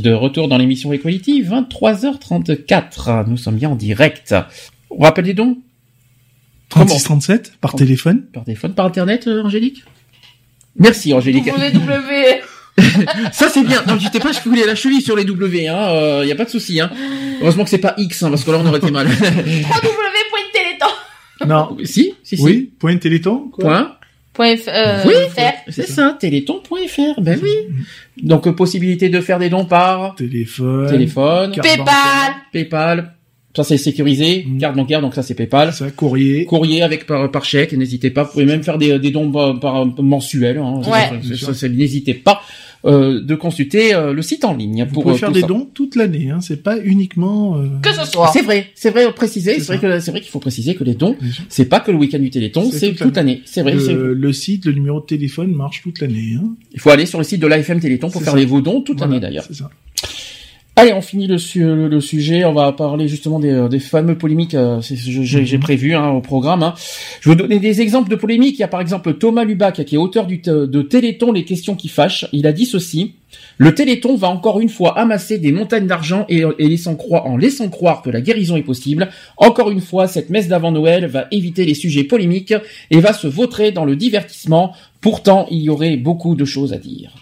De 0.00 0.12
retour 0.14 0.48
dans 0.48 0.56
l'émission 0.56 0.92
Equality, 0.94 1.42
23h34. 1.42 3.28
Nous 3.28 3.36
sommes 3.36 3.56
bien 3.56 3.68
en 3.68 3.76
direct. 3.76 4.34
On 4.88 5.02
rappelle 5.02 5.26
les 5.26 5.34
dons 5.34 5.58
36 6.70 7.04
37 7.04 7.52
par 7.60 7.74
téléphone. 7.74 8.22
Par 8.32 8.44
téléphone, 8.44 8.72
par 8.74 8.86
internet, 8.86 9.26
euh, 9.26 9.42
Angélique? 9.42 9.84
Merci, 10.76 11.12
Angélique. 11.12 11.46
www. 11.46 12.40
Ça 13.32 13.50
c'est 13.50 13.62
bien. 13.62 13.82
Non, 13.86 13.98
j'étais 13.98 14.20
pas, 14.20 14.32
je 14.32 14.40
voulais 14.48 14.64
la 14.64 14.74
cheville 14.74 15.02
sur 15.02 15.16
les 15.16 15.24
W. 15.24 15.68
Hein. 15.68 15.76
Euh, 15.90 16.24
y 16.24 16.32
a 16.32 16.36
pas 16.36 16.46
de 16.46 16.50
souci. 16.50 16.80
Hein. 16.80 16.90
Heureusement 17.42 17.64
que 17.64 17.70
c'est 17.70 17.76
pas 17.78 17.92
X, 17.98 18.22
hein, 18.22 18.30
parce 18.30 18.44
que 18.44 18.50
là 18.52 18.58
on 18.58 18.66
aurait 18.66 18.78
été 18.78 18.90
mal. 18.90 19.06
www.téléthon. 19.08 20.86
Non. 21.46 21.76
si, 21.84 22.14
si, 22.22 22.38
si. 22.38 22.42
Oui, 22.42 22.72
point 22.78 22.96
téléthon. 22.96 23.50
quoi. 23.52 23.64
Point. 23.64 23.96
Point 24.32 24.54
F- 24.54 24.68
euh, 24.68 25.02
oui, 25.06 25.14
FR. 25.34 25.70
c'est 25.70 25.88
ça, 25.88 26.16
téléthon.fr. 26.18 27.20
Ben 27.20 27.38
oui. 27.42 27.50
Donc 28.22 28.46
euh, 28.46 28.52
possibilité 28.52 29.08
de 29.08 29.20
faire 29.20 29.38
des 29.38 29.48
dons 29.50 29.64
par 29.64 30.14
téléphone, 30.14 30.88
téléphone, 30.88 31.50
carte 31.52 31.66
PayPal. 31.66 32.32
PayPal. 32.52 33.14
Ça 33.56 33.64
c'est 33.64 33.78
sécurisé, 33.78 34.46
carte 34.60 34.76
bancaire, 34.76 35.00
donc 35.00 35.14
ça 35.16 35.24
c'est 35.24 35.34
PayPal. 35.34 35.72
Ça, 35.72 35.90
courrier. 35.90 36.44
Courrier 36.44 36.82
avec 36.82 37.04
par, 37.06 37.28
par 37.32 37.44
chèque, 37.44 37.72
n'hésitez 37.72 38.10
pas. 38.10 38.22
Vous 38.22 38.30
pouvez 38.32 38.44
même 38.44 38.62
faire 38.62 38.78
des, 38.78 38.98
des 39.00 39.10
dons 39.10 39.30
par, 39.32 39.58
par 39.58 39.86
mensuels. 40.00 40.58
Hein. 40.58 40.82
Ouais. 40.86 41.20
ça, 41.36 41.46
ça, 41.46 41.54
ça, 41.54 41.68
n'hésitez 41.68 42.14
pas 42.14 42.40
euh, 42.86 43.20
de 43.22 43.34
consulter 43.34 43.94
euh, 43.94 44.12
le 44.12 44.22
site 44.22 44.44
en 44.44 44.54
ligne 44.54 44.84
Vous 44.88 44.94
pour 44.94 45.02
pouvez 45.02 45.14
euh, 45.14 45.18
faire 45.18 45.32
des 45.32 45.42
ça. 45.42 45.46
dons 45.46 45.68
toute 45.74 45.96
l'année, 45.96 46.30
hein. 46.30 46.40
C'est 46.40 46.62
pas 46.62 46.78
uniquement. 46.82 47.58
euh, 47.58 47.66
Que 47.82 47.92
ce 47.92 48.04
soit. 48.06 48.30
C'est 48.32 48.42
vrai, 48.42 48.66
c'est 48.74 48.90
vrai, 48.90 49.12
préciser. 49.12 49.54
C'est 49.54 49.60
C'est 49.60 49.76
vrai 49.76 49.78
que 49.78 50.00
c'est 50.00 50.10
vrai 50.10 50.20
qu'il 50.20 50.30
faut 50.30 50.38
préciser 50.40 50.74
que 50.74 50.84
les 50.84 50.94
dons, 50.94 51.16
c'est 51.48 51.66
pas 51.66 51.80
que 51.80 51.90
le 51.90 51.98
week-end 51.98 52.18
du 52.18 52.30
Téléthon, 52.30 52.70
c'est 52.72 52.94
toute 52.94 53.16
l'année. 53.16 53.42
C'est 53.44 53.62
vrai. 53.62 53.78
c'est- 53.78 53.92
Le, 53.92 54.14
le 54.14 54.32
site, 54.32 54.64
le 54.66 54.72
numéro 54.72 55.00
de 55.00 55.06
téléphone 55.06 55.52
marche 55.52 55.82
toute 55.82 56.00
l'année. 56.00 56.36
Hein. 56.38 56.54
Il 56.72 56.80
faut 56.80 56.90
aller 56.90 57.06
sur 57.06 57.18
le 57.18 57.24
site 57.24 57.40
de 57.40 57.46
l'AFM 57.46 57.80
Téléthon 57.80 58.10
pour 58.10 58.22
faire 58.22 58.32
ça. 58.32 58.38
les 58.38 58.46
vos 58.46 58.60
dons 58.60 58.80
toute 58.80 58.98
Voilà, 58.98 59.12
l'année 59.14 59.20
d'ailleurs. 59.20 59.44
C'est 59.46 59.54
ça. 59.54 59.70
Allez, 60.80 60.92
on 60.94 61.02
finit 61.02 61.26
le, 61.26 61.36
su- 61.36 61.60
le, 61.60 61.88
le 61.88 62.00
sujet. 62.00 62.44
On 62.44 62.54
va 62.54 62.72
parler 62.72 63.06
justement 63.06 63.38
des, 63.38 63.50
euh, 63.50 63.68
des 63.68 63.80
fameux 63.80 64.16
polémiques. 64.16 64.54
euh, 64.54 64.80
je- 64.80 65.22
J'ai 65.44 65.58
prévu 65.58 65.94
hein, 65.94 66.08
au 66.08 66.20
programme. 66.22 66.62
hein. 66.62 66.74
Je 67.20 67.28
vais 67.28 67.34
vous 67.34 67.40
donner 67.42 67.58
des 67.58 67.82
exemples 67.82 68.08
de 68.10 68.16
polémiques. 68.16 68.56
Il 68.58 68.60
y 68.60 68.64
a 68.64 68.68
par 68.68 68.80
exemple 68.80 69.12
Thomas 69.14 69.44
Lubac, 69.44 69.84
qui 69.84 69.94
est 69.94 69.98
auteur 69.98 70.26
du 70.26 70.38
de 70.38 70.82
Téléthon, 70.82 71.32
les 71.32 71.44
questions 71.44 71.74
qui 71.74 71.88
fâchent. 71.88 72.26
Il 72.32 72.46
a 72.46 72.52
dit 72.52 72.64
ceci 72.66 73.14
le 73.58 73.74
Téléthon 73.74 74.16
va 74.16 74.28
encore 74.28 74.58
une 74.58 74.70
fois 74.70 74.98
amasser 74.98 75.38
des 75.38 75.52
montagnes 75.52 75.86
d'argent 75.86 76.24
et, 76.28 76.42
et 76.58 76.68
laissant 76.68 76.96
croire, 76.96 77.26
en 77.26 77.36
laissant 77.36 77.68
croire 77.68 78.00
que 78.02 78.08
la 78.10 78.20
guérison 78.22 78.56
est 78.56 78.62
possible. 78.62 79.10
Encore 79.36 79.70
une 79.70 79.80
fois, 79.82 80.08
cette 80.08 80.30
messe 80.30 80.48
d'avant 80.48 80.72
Noël 80.72 81.06
va 81.06 81.26
éviter 81.30 81.64
les 81.66 81.74
sujets 81.74 82.04
polémiques 82.04 82.54
et 82.90 83.00
va 83.00 83.12
se 83.12 83.26
vautrer 83.28 83.70
dans 83.70 83.84
le 83.84 83.96
divertissement. 83.96 84.72
Pourtant, 85.02 85.46
il 85.50 85.58
y 85.58 85.68
aurait 85.68 85.96
beaucoup 85.96 86.34
de 86.34 86.44
choses 86.46 86.72
à 86.72 86.78
dire. 86.78 87.12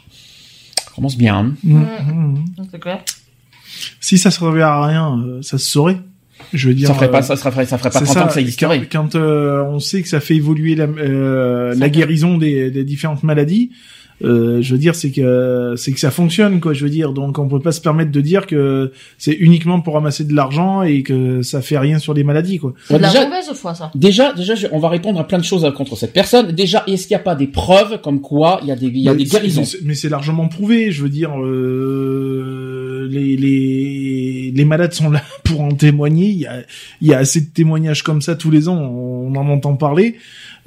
Ça 0.84 0.90
commence 0.94 1.16
bien. 1.18 1.34
hein. 1.36 1.54
Mmh, 1.64 1.74
mmh. 1.80 2.44
C'est 2.70 2.80
clair. 2.80 3.02
Si 4.00 4.18
ça 4.18 4.30
servait 4.30 4.62
à 4.62 4.84
rien, 4.84 5.18
euh, 5.24 5.42
ça 5.42 5.58
se 5.58 5.66
saurait. 5.66 5.98
Je 6.52 6.68
veux 6.68 6.74
dire. 6.74 6.88
Ça 6.88 6.94
ferait 6.94 7.10
pas, 7.10 7.18
euh, 7.18 7.36
ça 7.36 7.50
ferait, 7.50 7.66
ça 7.66 7.78
ferait 7.78 7.90
pas 7.90 7.98
c'est 7.98 8.04
30 8.06 8.16
ans 8.16 8.26
que 8.28 8.32
ça 8.34 8.40
existerait. 8.40 8.80
Quand, 8.90 9.12
quand, 9.12 9.14
euh, 9.16 9.62
on 9.64 9.78
sait 9.80 10.02
que 10.02 10.08
ça 10.08 10.20
fait 10.20 10.36
évoluer 10.36 10.74
la, 10.74 10.84
euh, 10.84 11.74
la 11.76 11.88
guérison 11.88 12.38
des, 12.38 12.70
des 12.70 12.84
différentes 12.84 13.22
maladies, 13.22 13.70
euh, 14.24 14.60
je 14.62 14.72
veux 14.72 14.78
dire, 14.78 14.94
c'est 14.94 15.10
que 15.12 15.74
c'est 15.76 15.92
que 15.92 16.00
ça 16.00 16.10
fonctionne, 16.10 16.60
quoi. 16.60 16.72
Je 16.72 16.82
veux 16.84 16.90
dire, 16.90 17.12
donc 17.12 17.38
on 17.38 17.48
peut 17.48 17.60
pas 17.60 17.72
se 17.72 17.80
permettre 17.80 18.10
de 18.10 18.20
dire 18.20 18.46
que 18.46 18.92
c'est 19.16 19.32
uniquement 19.32 19.80
pour 19.80 19.94
ramasser 19.94 20.24
de 20.24 20.34
l'argent 20.34 20.82
et 20.82 21.02
que 21.02 21.42
ça 21.42 21.62
fait 21.62 21.78
rien 21.78 21.98
sur 21.98 22.14
les 22.14 22.24
maladies, 22.24 22.58
quoi. 22.58 22.74
C'est 22.88 22.96
de 22.96 23.02
la 23.02 23.08
déjà- 23.10 23.24
mauvaise 23.24 23.50
foi, 23.54 23.74
ça. 23.74 23.90
Déjà, 23.94 24.32
déjà, 24.32 24.54
je- 24.54 24.66
on 24.72 24.78
va 24.80 24.88
répondre 24.88 25.20
à 25.20 25.26
plein 25.26 25.38
de 25.38 25.44
choses 25.44 25.66
contre 25.76 25.96
cette 25.96 26.12
personne. 26.12 26.52
Déjà, 26.52 26.82
est-ce 26.86 27.06
qu'il 27.06 27.14
n'y 27.16 27.20
a 27.20 27.24
pas 27.24 27.34
des 27.36 27.46
preuves 27.46 28.00
comme 28.02 28.20
quoi 28.20 28.58
il 28.62 28.68
y 28.68 28.72
a 28.72 28.76
des, 28.76 28.86
il 28.86 28.98
y 28.98 29.08
a 29.08 29.12
Mais 29.12 29.18
des 29.18 29.26
c'est- 29.26 29.36
guérisons 29.38 29.62
Mais 29.84 29.94
c'est 29.94 30.08
largement 30.08 30.48
prouvé. 30.48 30.90
Je 30.90 31.02
veux 31.02 31.08
dire, 31.08 31.30
euh, 31.40 33.06
les, 33.10 33.36
les, 33.36 34.52
les 34.54 34.64
malades 34.64 34.92
sont 34.92 35.10
là 35.10 35.22
pour 35.44 35.60
en 35.60 35.70
témoigner. 35.70 36.28
Il 36.28 36.38
y 36.40 36.46
a, 36.46 36.56
il 37.00 37.08
y 37.08 37.14
a 37.14 37.18
assez 37.18 37.40
de 37.40 37.46
témoignages 37.46 38.02
comme 38.02 38.22
ça 38.22 38.34
tous 38.36 38.50
les 38.50 38.68
ans. 38.68 38.78
On 38.78 39.34
en 39.34 39.48
entend 39.48 39.76
parler. 39.76 40.16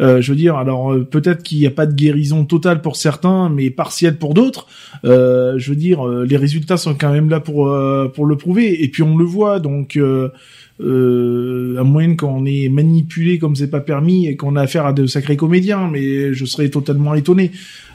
Euh, 0.02 0.22
je 0.22 0.32
veux 0.32 0.38
dire, 0.38 0.56
alors 0.56 0.94
euh, 0.94 1.04
peut-être 1.04 1.44
qu'il 1.44 1.60
n'y 1.60 1.68
a 1.68 1.72
pas 1.72 1.86
de 1.86 1.94
guérison 1.94 2.44
totale 2.46 2.82
pour 2.82 2.96
certains, 2.96 3.50
mais 3.50 3.70
partielle 3.70 4.18
pour 4.18 4.34
d'autres. 4.34 4.68
Euh, 5.06 5.54
je 5.58 5.70
veux 5.70 5.76
dire, 5.76 6.06
les 6.06 6.38
résultats 6.38 6.78
sont 6.78 6.96
quand 6.96 7.12
même 7.12 7.30
là 7.30 7.40
pour 7.40 7.72
pour 8.14 8.26
le 8.26 8.36
prouver. 8.36 8.84
Et 8.84 8.88
puis 8.88 9.04
on 9.04 9.18
le 9.18 9.26
voit. 9.26 9.60
Donc 9.60 9.98
à 9.98 11.84
moins 11.84 12.16
qu'on 12.16 12.46
est 12.46 12.70
manipulé 12.70 13.38
comme 13.38 13.56
c'est 13.56 13.70
pas 13.70 13.82
permis 13.82 14.28
et 14.28 14.36
qu'on 14.36 14.56
a 14.56 14.62
affaire 14.62 14.86
à 14.86 14.94
de 14.94 15.06
sacrés 15.06 15.38
comédiens, 15.38 15.88
mais 15.92 16.34
je 16.34 16.46
serais 16.46 16.70
totalement 16.70 17.14
étonné. 17.14 17.52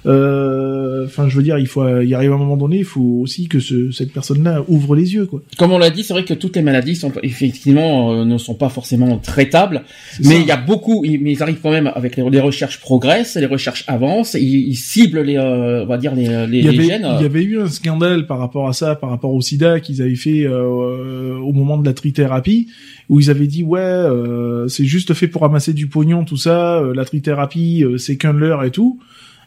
Euh, 0.07 0.85
Enfin, 1.07 1.28
je 1.28 1.36
veux 1.36 1.43
dire, 1.44 1.57
il 1.59 1.68
faut 1.68 1.86
y 2.01 2.15
arriver 2.15 2.33
à 2.33 2.36
un 2.36 2.39
moment 2.39 2.57
donné, 2.57 2.78
il 2.78 2.85
faut 2.85 3.20
aussi 3.23 3.47
que 3.47 3.60
ce, 3.60 3.93
cette 3.93 4.12
personne-là 4.12 4.65
ouvre 4.67 4.97
les 4.97 5.15
yeux, 5.15 5.26
quoi. 5.26 5.41
Comme 5.57 5.70
on 5.70 5.78
l'a 5.78 5.91
dit, 5.91 6.02
c'est 6.02 6.12
vrai 6.15 6.25
que 6.25 6.35
toutes 6.35 6.57
les 6.57 6.62
maladies 6.62 6.97
sont 6.97 7.12
effectivement 7.23 8.12
euh, 8.12 8.25
ne 8.25 8.39
sont 8.39 8.55
pas 8.55 8.68
forcément 8.70 9.17
traitables, 9.18 9.83
mais 10.25 10.41
il 10.41 10.47
y 10.47 10.51
a 10.51 10.57
beaucoup, 10.57 11.05
ils- 11.05 11.20
mais 11.23 11.33
ils 11.33 11.43
arrivent 11.44 11.60
quand 11.62 11.70
même 11.70 11.93
avec 11.94 12.17
les, 12.17 12.28
les 12.28 12.41
recherches 12.41 12.81
progressent, 12.81 13.36
les 13.36 13.47
recherches 13.47 13.85
avancent, 13.86 14.35
ils, 14.35 14.68
ils 14.68 14.75
ciblent 14.75 15.20
les, 15.20 15.36
euh, 15.36 15.85
on 15.85 15.86
va 15.86 15.97
dire 15.97 16.12
les, 16.15 16.47
les, 16.49 16.59
il 16.59 16.65
y, 16.65 16.68
les 16.68 16.68
avait, 16.70 16.85
gènes. 16.89 17.09
il 17.18 17.23
y 17.23 17.26
avait 17.26 17.43
eu 17.44 17.60
un 17.60 17.68
scandale 17.68 18.26
par 18.26 18.39
rapport 18.39 18.68
à 18.68 18.73
ça, 18.73 18.97
par 18.97 19.10
rapport 19.10 19.33
au 19.33 19.41
sida 19.41 19.78
qu'ils 19.78 20.02
avaient 20.02 20.17
fait 20.17 20.44
euh, 20.44 21.36
au 21.39 21.52
moment 21.52 21.78
de 21.78 21.86
la 21.86 21.93
trithérapie, 21.93 22.67
où 23.09 23.20
ils 23.20 23.31
avaient 23.31 23.47
dit 23.47 23.62
ouais, 23.62 23.78
euh, 23.81 24.67
c'est 24.67 24.86
juste 24.86 25.15
fait 25.15 25.28
pour 25.28 25.43
ramasser 25.43 25.73
du 25.73 25.86
pognon, 25.86 26.25
tout 26.25 26.36
ça, 26.36 26.78
euh, 26.78 26.94
la 26.94 27.05
trithérapie, 27.05 27.85
euh, 27.85 27.97
c'est 27.97 28.17
qu'un 28.17 28.33
leurre 28.33 28.65
et 28.65 28.70
tout. 28.73 28.99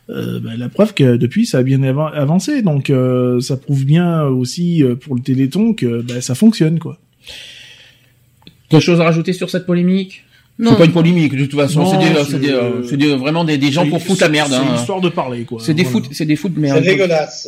Euh, 0.09 0.39
ben, 0.39 0.57
la 0.57 0.69
preuve 0.69 0.95
que 0.95 1.17
depuis 1.17 1.45
ça 1.45 1.59
a 1.59 1.63
bien 1.63 1.83
av- 1.83 2.13
avancé, 2.15 2.63
donc 2.63 2.89
euh, 2.89 3.39
ça 3.41 3.57
prouve 3.57 3.85
bien 3.85 4.23
aussi 4.23 4.83
euh, 4.83 4.95
pour 4.95 5.13
le 5.15 5.21
Téléthon 5.21 5.73
que 5.75 6.01
ben, 6.01 6.19
ça 6.19 6.33
fonctionne 6.33 6.79
quoi. 6.79 6.97
Quelque 8.69 8.81
chose 8.81 8.99
à 9.01 9.03
rajouter 9.03 9.33
sur 9.33 9.49
cette 9.51 9.65
polémique? 9.67 10.23
C'est 10.61 10.77
pas 10.77 10.85
une 10.85 10.91
polémique 10.91 11.35
de 11.35 11.45
toute 11.45 11.57
façon, 11.59 11.85
c'est 11.85 11.97
des, 11.97 12.39
des, 12.47 12.51
euh, 12.53 12.83
c'est 12.83 12.97
des- 12.97 13.15
vraiment 13.15 13.45
des, 13.45 13.57
des 13.57 13.71
gens 13.71 13.87
pour 13.87 14.01
foutre 14.01 14.21
la 14.21 14.27
merde. 14.29 14.49
c'est 14.51 14.57
hein. 14.57 14.75
histoire 14.75 14.99
de 14.99 15.07
parler, 15.07 15.43
quoi. 15.43 15.59
C'est 15.63 15.73
des 15.73 15.83
Voilà. 15.83 16.05
foot, 16.05 16.09
c'est 16.11 16.25
des 16.25 16.35
foot 16.35 16.53
de 16.53 16.59
merde. 16.59 16.79
C'est 16.83 16.89
dégueulasse. 16.91 17.47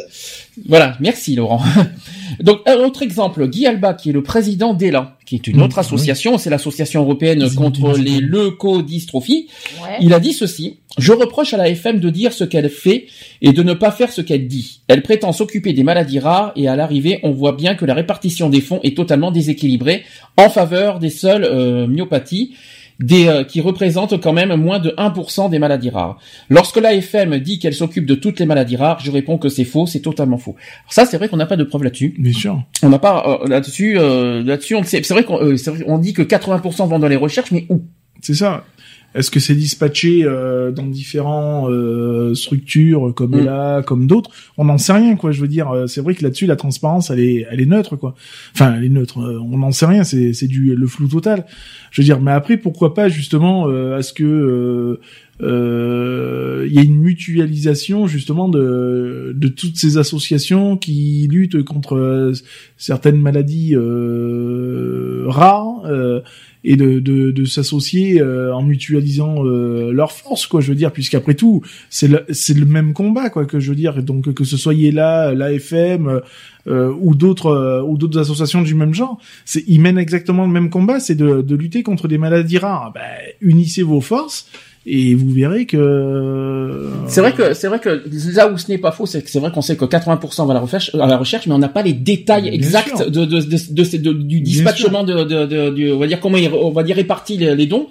Voilà, 0.68 0.96
merci 1.02 1.36
Laurent. 1.36 1.62
Donc 2.40 2.60
un 2.66 2.76
autre 2.76 3.02
exemple, 3.04 3.46
Guy 3.50 3.68
Alba 3.68 3.94
qui 3.96 4.10
est 4.12 4.14
le 4.14 4.24
président 4.24 4.74
d'ELA, 4.74 5.18
qui 5.26 5.36
est 5.36 5.48
une 5.48 5.58
Mmh, 5.58 5.62
autre 5.64 5.80
association, 5.80 6.38
c'est 6.38 6.50
l'association 6.50 7.02
européenne 7.02 7.54
contre 7.56 7.98
les 7.98 8.22
leucodystrophies. 8.22 9.48
Ouais. 9.84 9.98
Il 10.00 10.14
a 10.14 10.20
dit 10.20 10.32
ceci 10.34 10.78
Je 10.98 11.12
reproche 11.12 11.54
à 11.54 11.58
la 11.58 11.68
FM 11.70 12.00
de 12.00 12.10
dire 12.10 12.32
ce 12.34 12.44
qu'elle 12.46 12.70
fait 12.70 13.08
et 13.42 13.52
de 13.52 13.64
ne 13.64 13.74
pas 13.74 13.92
faire 13.92 14.12
ce 14.12 14.22
qu'elle 14.22 14.48
dit. 14.48 14.82
Elle 14.88 15.02
prétend 15.02 15.32
s'occuper 15.34 15.74
des 15.74 15.84
maladies 15.84 16.20
rares 16.20 16.54
et 16.56 16.68
à 16.68 16.76
l'arrivée, 16.76 17.20
on 17.24 17.32
voit 17.32 17.54
bien 17.54 17.76
que 17.76 17.86
la 17.86 17.94
répartition 17.94 18.50
des 18.50 18.62
fonds 18.62 18.80
est 18.84 18.96
totalement 18.96 19.32
déséquilibrée 19.32 20.04
en 20.38 20.50
faveur 20.50 21.00
des 21.00 21.10
seules 21.10 21.44
euh, 21.44 21.88
myopathies. 21.88 22.54
Des, 23.02 23.28
euh, 23.28 23.44
qui 23.44 23.62
représentent 23.62 24.22
quand 24.22 24.32
même 24.32 24.54
moins 24.56 24.80
de 24.80 24.94
1% 24.98 25.50
des 25.50 25.58
maladies 25.60 25.90
rares. 25.90 26.18
Lorsque 26.50 26.78
l'AFM 26.78 27.40
dit 27.40 27.58
qu'elle 27.60 27.74
s'occupe 27.74 28.06
de 28.06 28.14
toutes 28.16 28.40
les 28.40 28.46
maladies 28.46 28.76
rares, 28.76 29.00
je 29.00 29.10
réponds 29.12 29.38
que 29.40 29.50
c'est 29.50 29.66
faux, 29.66 29.88
c'est 29.88 30.02
totalement 30.02 30.38
faux. 30.38 30.56
Alors 30.84 30.94
ça, 30.94 31.06
c'est 31.06 31.18
vrai 31.18 31.28
qu'on 31.28 31.38
n'a 31.38 31.48
pas 31.48 31.58
de 31.58 31.64
preuves 31.64 31.84
là-dessus. 31.84 32.14
Bien 32.20 32.34
sûr. 32.34 32.62
On 32.84 32.90
n'a 32.90 33.00
pas 33.00 33.40
euh, 33.44 33.48
là-dessus, 33.48 33.98
euh, 33.98 34.44
là-dessus, 34.44 34.76
on 34.76 34.84
c'est 34.84 35.08
vrai 35.10 35.24
qu'on 35.24 35.42
euh, 35.42 35.58
c'est 35.58 35.72
vrai- 35.72 35.84
on 35.88 35.98
dit 35.98 36.14
que 36.14 36.22
80% 36.22 36.88
vont 36.88 37.00
dans 37.00 37.08
les 37.08 37.16
recherches, 37.16 37.52
mais 37.52 37.66
où? 37.70 37.82
C'est 38.22 38.36
ça. 38.36 38.66
Est-ce 39.14 39.30
que 39.30 39.40
c'est 39.42 39.56
dispatché 39.56 40.22
euh, 40.24 40.72
dans 40.72 40.86
différents 40.86 41.70
euh, 41.70 42.34
structures 42.34 43.14
comme 43.14 43.32
Mm. 43.32 43.40
ELA, 43.40 43.84
comme 43.86 44.08
d'autres? 44.08 44.30
On 44.58 44.66
n'en 44.66 44.78
sait 44.78 44.94
rien, 44.94 45.16
quoi. 45.18 45.32
Je 45.32 45.42
veux 45.42 45.48
dire, 45.50 45.70
euh, 45.70 45.88
c'est 45.88 46.00
vrai 46.02 46.16
que 46.16 46.24
là-dessus, 46.24 46.46
la 46.46 46.56
transparence, 46.56 47.10
elle 47.10 47.20
est, 47.20 47.46
elle 47.52 47.60
est 47.60 47.66
neutre, 47.66 47.98
quoi. 47.98 48.16
Enfin, 48.56 48.74
elle 48.78 48.86
est 48.86 48.90
neutre. 48.90 49.20
euh, 49.20 49.40
on 49.40 49.58
n'en 49.58 49.72
sait 49.72 49.86
rien. 49.86 50.04
C'est, 50.04 50.34
c'est 50.34 50.48
du 50.48 50.76
le 50.76 50.88
flou 50.88 51.08
total. 51.08 51.46
Je 51.92 52.02
veux 52.02 52.06
dire, 52.06 52.22
mais 52.22 52.32
après, 52.32 52.56
pourquoi 52.58 52.94
pas 52.94 53.10
justement 53.10 53.68
euh, 53.68 53.98
à 53.98 54.02
ce 54.02 54.14
que 54.14 55.00
il 55.44 56.74
y 56.74 56.80
a 56.80 56.84
une 56.84 57.00
mutualisation 57.00 58.08
justement 58.08 58.48
de, 58.48 59.34
de 59.36 59.48
toutes 59.48 59.78
ces 59.78 59.98
associations 59.98 60.78
qui 60.78 61.28
luttent 61.32 61.64
contre 61.64 61.96
euh, 61.96 62.34
certaines 62.78 63.20
maladies 63.20 63.76
euh, 63.76 65.24
rares 65.28 65.84
euh, 65.86 66.22
et 66.64 66.76
de, 66.76 67.00
de, 67.00 67.32
de 67.32 67.46
s'associer 67.46 68.22
euh, 68.22 68.54
en 68.54 68.62
mutualisant 68.62 69.44
euh, 69.46 69.92
leurs 69.92 70.12
forces 70.12 70.46
quoi 70.48 70.62
je 70.62 70.70
veux 70.70 70.76
dire. 70.76 70.92
Puisqu'après 70.92 71.34
tout 71.34 71.62
c'est 71.90 72.08
le 72.08 72.24
c'est 72.30 72.58
le 72.58 72.66
même 72.66 72.94
combat 72.94 73.30
quoi 73.30 73.46
que 73.46 73.60
je 73.60 73.70
veux 73.70 73.76
dire. 73.76 74.02
Donc 74.04 74.34
que 74.34 74.44
ce 74.44 74.58
soit 74.58 74.74
là 74.74 75.34
l'AFM 75.34 76.22
euh, 76.68 76.94
ou 77.00 77.16
d'autres 77.16 77.48
euh, 77.48 77.82
ou 77.82 77.98
d'autres 77.98 78.20
associations 78.20 78.62
du 78.62 78.76
même 78.76 78.94
genre 78.94 79.20
c'est 79.46 79.64
ils 79.68 79.82
mènent 79.82 79.98
exactement 79.98 80.46
le 80.46 80.52
même 80.52 80.70
combat. 80.70 81.00
C'est 81.00 81.16
de, 81.16 81.42
de 81.42 81.56
lutter 81.56 81.82
contre 81.84 82.08
des 82.08 82.20
maladies 82.20 82.60
rares. 82.60 82.92
Ben, 82.94 83.02
unissez 83.42 83.82
vos 83.82 84.02
forces 84.02 84.48
et 84.86 85.14
vous 85.14 85.30
verrez 85.30 85.66
que 85.68 86.90
C'est 87.08 87.22
vrai 87.22 87.34
que 87.34 87.54
c'est 87.54 87.68
vrai 87.68 87.80
que 87.80 88.04
là 88.36 88.52
où 88.52 88.58
ce 88.58 88.70
n'est 88.72 88.78
pas 88.78 88.92
faux, 88.92 89.06
c'est 89.06 89.22
que 89.22 89.30
c'est 89.30 89.40
vrai 89.40 89.52
qu'on 89.52 89.62
sait 89.62 89.76
que 89.76 89.86
80% 89.86 90.46
va 90.48 90.52
à 90.52 90.54
la 90.56 90.60
recherche, 90.60 90.92
à 90.96 91.06
la 91.08 91.18
recherche, 91.18 91.46
mais 91.48 91.54
on 91.54 91.60
n'a 91.60 91.70
pas 91.70 91.84
les 91.84 91.94
détails 91.94 92.44
Bien 92.44 92.52
exacts 92.54 92.98
sûr. 92.98 93.12
de, 93.12 93.26
de, 93.26 93.40
de, 93.42 93.98
de 93.98 94.14
du 94.14 94.42
dispatchement 94.42 95.04
de, 95.04 95.24
de, 95.24 95.92
on 95.94 96.00
va 96.00 96.08
dire 96.08 96.20
comment 96.20 96.38
il- 96.38 96.50
on 96.52 96.72
va 96.72 96.84
dire 96.84 96.96
répartis 96.96 97.38
les, 97.38 97.56
les 97.56 97.66
dons. 97.68 97.88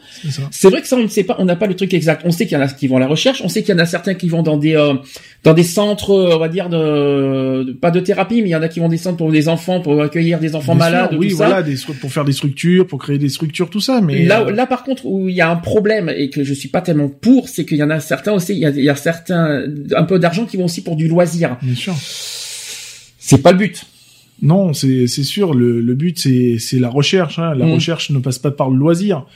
C'est 0.51 0.69
vrai 0.70 0.81
que 0.81 0.89
ça 0.89 0.97
on 0.97 1.02
ne 1.02 1.09
sait 1.09 1.25
pas, 1.25 1.36
on 1.39 1.44
n'a 1.44 1.57
pas 1.57 1.67
le 1.67 1.75
truc 1.77 1.94
exact. 1.94 2.23
On 2.25 2.31
sait 2.31 2.47
qu'il 2.47 2.57
y 2.59 2.60
en 2.60 2.65
a 2.65 2.69
qui 2.69 2.89
vont 2.89 2.97
à 2.97 3.01
la 3.01 3.07
recherche, 3.07 3.41
on 3.44 3.49
sait 3.49 3.62
qu'il 3.62 3.75
y 3.75 3.77
en 3.78 3.81
a 3.81 3.86
certains 3.86 4.15
qui 4.15 4.28
vont 4.28 4.43
dans 4.43 4.57
des 4.57 4.75
euh, 4.75 4.94
dans 5.44 5.55
des 5.55 5.62
centres, 5.65 6.10
euh, 6.10 6.35
on 6.35 6.39
va 6.39 6.49
dire 6.49 6.69
de, 6.69 7.73
pas 7.81 7.91
de 7.91 8.01
thérapie, 8.01 8.43
mais 8.43 8.49
il 8.49 8.52
y 8.52 8.57
en 8.57 8.62
a 8.62 8.69
qui 8.69 8.81
vont 8.81 8.89
des 8.89 8.97
centres 8.99 9.17
pour 9.17 9.31
des 9.31 9.49
enfants, 9.49 9.81
pour 9.81 10.01
accueillir 10.02 10.39
des 10.41 10.55
enfants 10.55 10.75
Bien 10.75 10.86
sûr, 10.86 10.93
malades, 10.93 11.17
oui 11.19 11.28
tout 11.31 11.36
ça. 11.36 11.47
voilà 11.47 11.62
des, 11.62 11.77
pour 12.01 12.10
faire 12.12 12.25
des 12.25 12.33
structures 12.33 12.86
pour 12.86 12.99
créer 12.99 13.19
des 13.19 13.28
structures 13.28 13.70
tout 13.70 13.81
ça 13.81 14.01
mais 14.01 14.25
là, 14.27 14.43
euh, 14.43 14.51
là, 14.51 14.67
par 14.67 14.85
contre, 14.85 15.07
où 15.07 15.28
il 15.28 15.35
y 15.35 15.41
a 15.41 15.51
un 15.51 15.57
problème 15.57 16.10
et 16.15 16.31
que 16.31 16.43
je 16.44 16.52
suis 16.55 16.69
pas 16.69 16.80
tellement 16.83 17.09
pour, 17.09 17.49
c'est 17.49 17.65
qu'il 17.65 17.78
y 17.78 17.83
en 17.83 17.91
a 17.91 18.00
certains 18.00 18.33
aussi, 18.33 18.52
il 18.55 18.59
y 18.60 18.67
a, 18.67 18.70
il 18.70 18.84
y 18.84 18.89
a 18.89 18.94
certains, 18.97 19.65
un 19.97 20.05
peu 20.05 20.18
d'argent 20.18 20.47
qui 20.47 20.57
vont 20.57 20.65
aussi 20.65 20.83
pour 20.83 20.97
du 20.97 21.09
loisir. 21.09 21.57
Bien 21.62 21.75
sûr. 21.75 21.94
C'est 23.18 23.42
pas 23.42 23.52
le 23.52 23.59
but. 23.59 23.84
Non, 24.42 24.73
c'est 24.73 25.07
sûr. 25.09 25.52
Le, 25.55 25.81
le 25.81 25.94
but 25.94 26.18
c'est 26.18 26.57
c'est 26.59 26.78
la 26.78 26.89
recherche. 26.89 27.39
Hein. 27.39 27.55
La 27.55 27.67
Mm. 27.67 27.73
recherche 27.73 28.10
ne 28.10 28.18
passe 28.18 28.39
pas 28.39 28.50
par 28.50 28.70
le 28.70 28.76
loisir. 28.78 29.26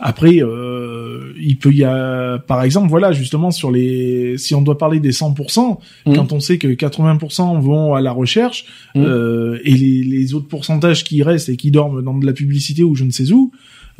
Après, 0.00 0.36
euh, 0.42 1.32
il 1.40 1.58
peut 1.58 1.72
y 1.72 1.82
a, 1.82 2.38
par 2.38 2.62
exemple, 2.62 2.88
voilà, 2.88 3.10
justement 3.10 3.50
sur 3.50 3.72
les, 3.72 4.38
si 4.38 4.54
on 4.54 4.62
doit 4.62 4.78
parler 4.78 5.00
des 5.00 5.10
100%, 5.10 5.80
Mm. 6.06 6.14
quand 6.14 6.32
on 6.32 6.38
sait 6.38 6.56
que 6.58 6.68
80% 6.68 7.58
vont 7.60 7.94
à 7.94 8.00
la 8.00 8.12
recherche 8.12 8.64
Mm. 8.94 9.02
euh, 9.04 9.58
et 9.64 9.72
les, 9.74 10.04
les 10.04 10.34
autres 10.34 10.46
pourcentages 10.48 11.02
qui 11.04 11.22
restent 11.24 11.48
et 11.48 11.56
qui 11.56 11.70
dorment 11.72 12.02
dans 12.02 12.16
de 12.16 12.26
la 12.26 12.32
publicité 12.32 12.84
ou 12.84 12.94
je 12.94 13.02
ne 13.04 13.10
sais 13.10 13.32
où, 13.32 13.50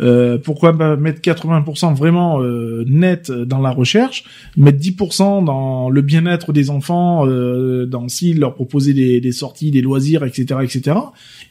euh, 0.01 0.39
pourquoi 0.39 0.77
pas 0.77 0.97
mettre 0.97 1.21
80% 1.21 1.95
vraiment 1.95 2.41
euh, 2.41 2.85
net 2.87 3.31
dans 3.31 3.61
la 3.61 3.71
recherche, 3.71 4.25
mettre 4.57 4.79
10% 4.79 5.45
dans 5.45 5.91
le 5.91 6.03
bien-être 6.03 6.53
des 6.53 6.71
enfants, 6.71 7.27
euh, 7.27 7.87
dans 7.87 8.09
si 8.09 8.35
leur 8.35 8.55
proposer 8.55 8.95
des, 8.95 9.21
des 9.21 9.33
sorties, 9.33 9.71
des 9.71 9.81
loisirs, 9.81 10.25
etc., 10.25 10.61
etc. 10.63 10.97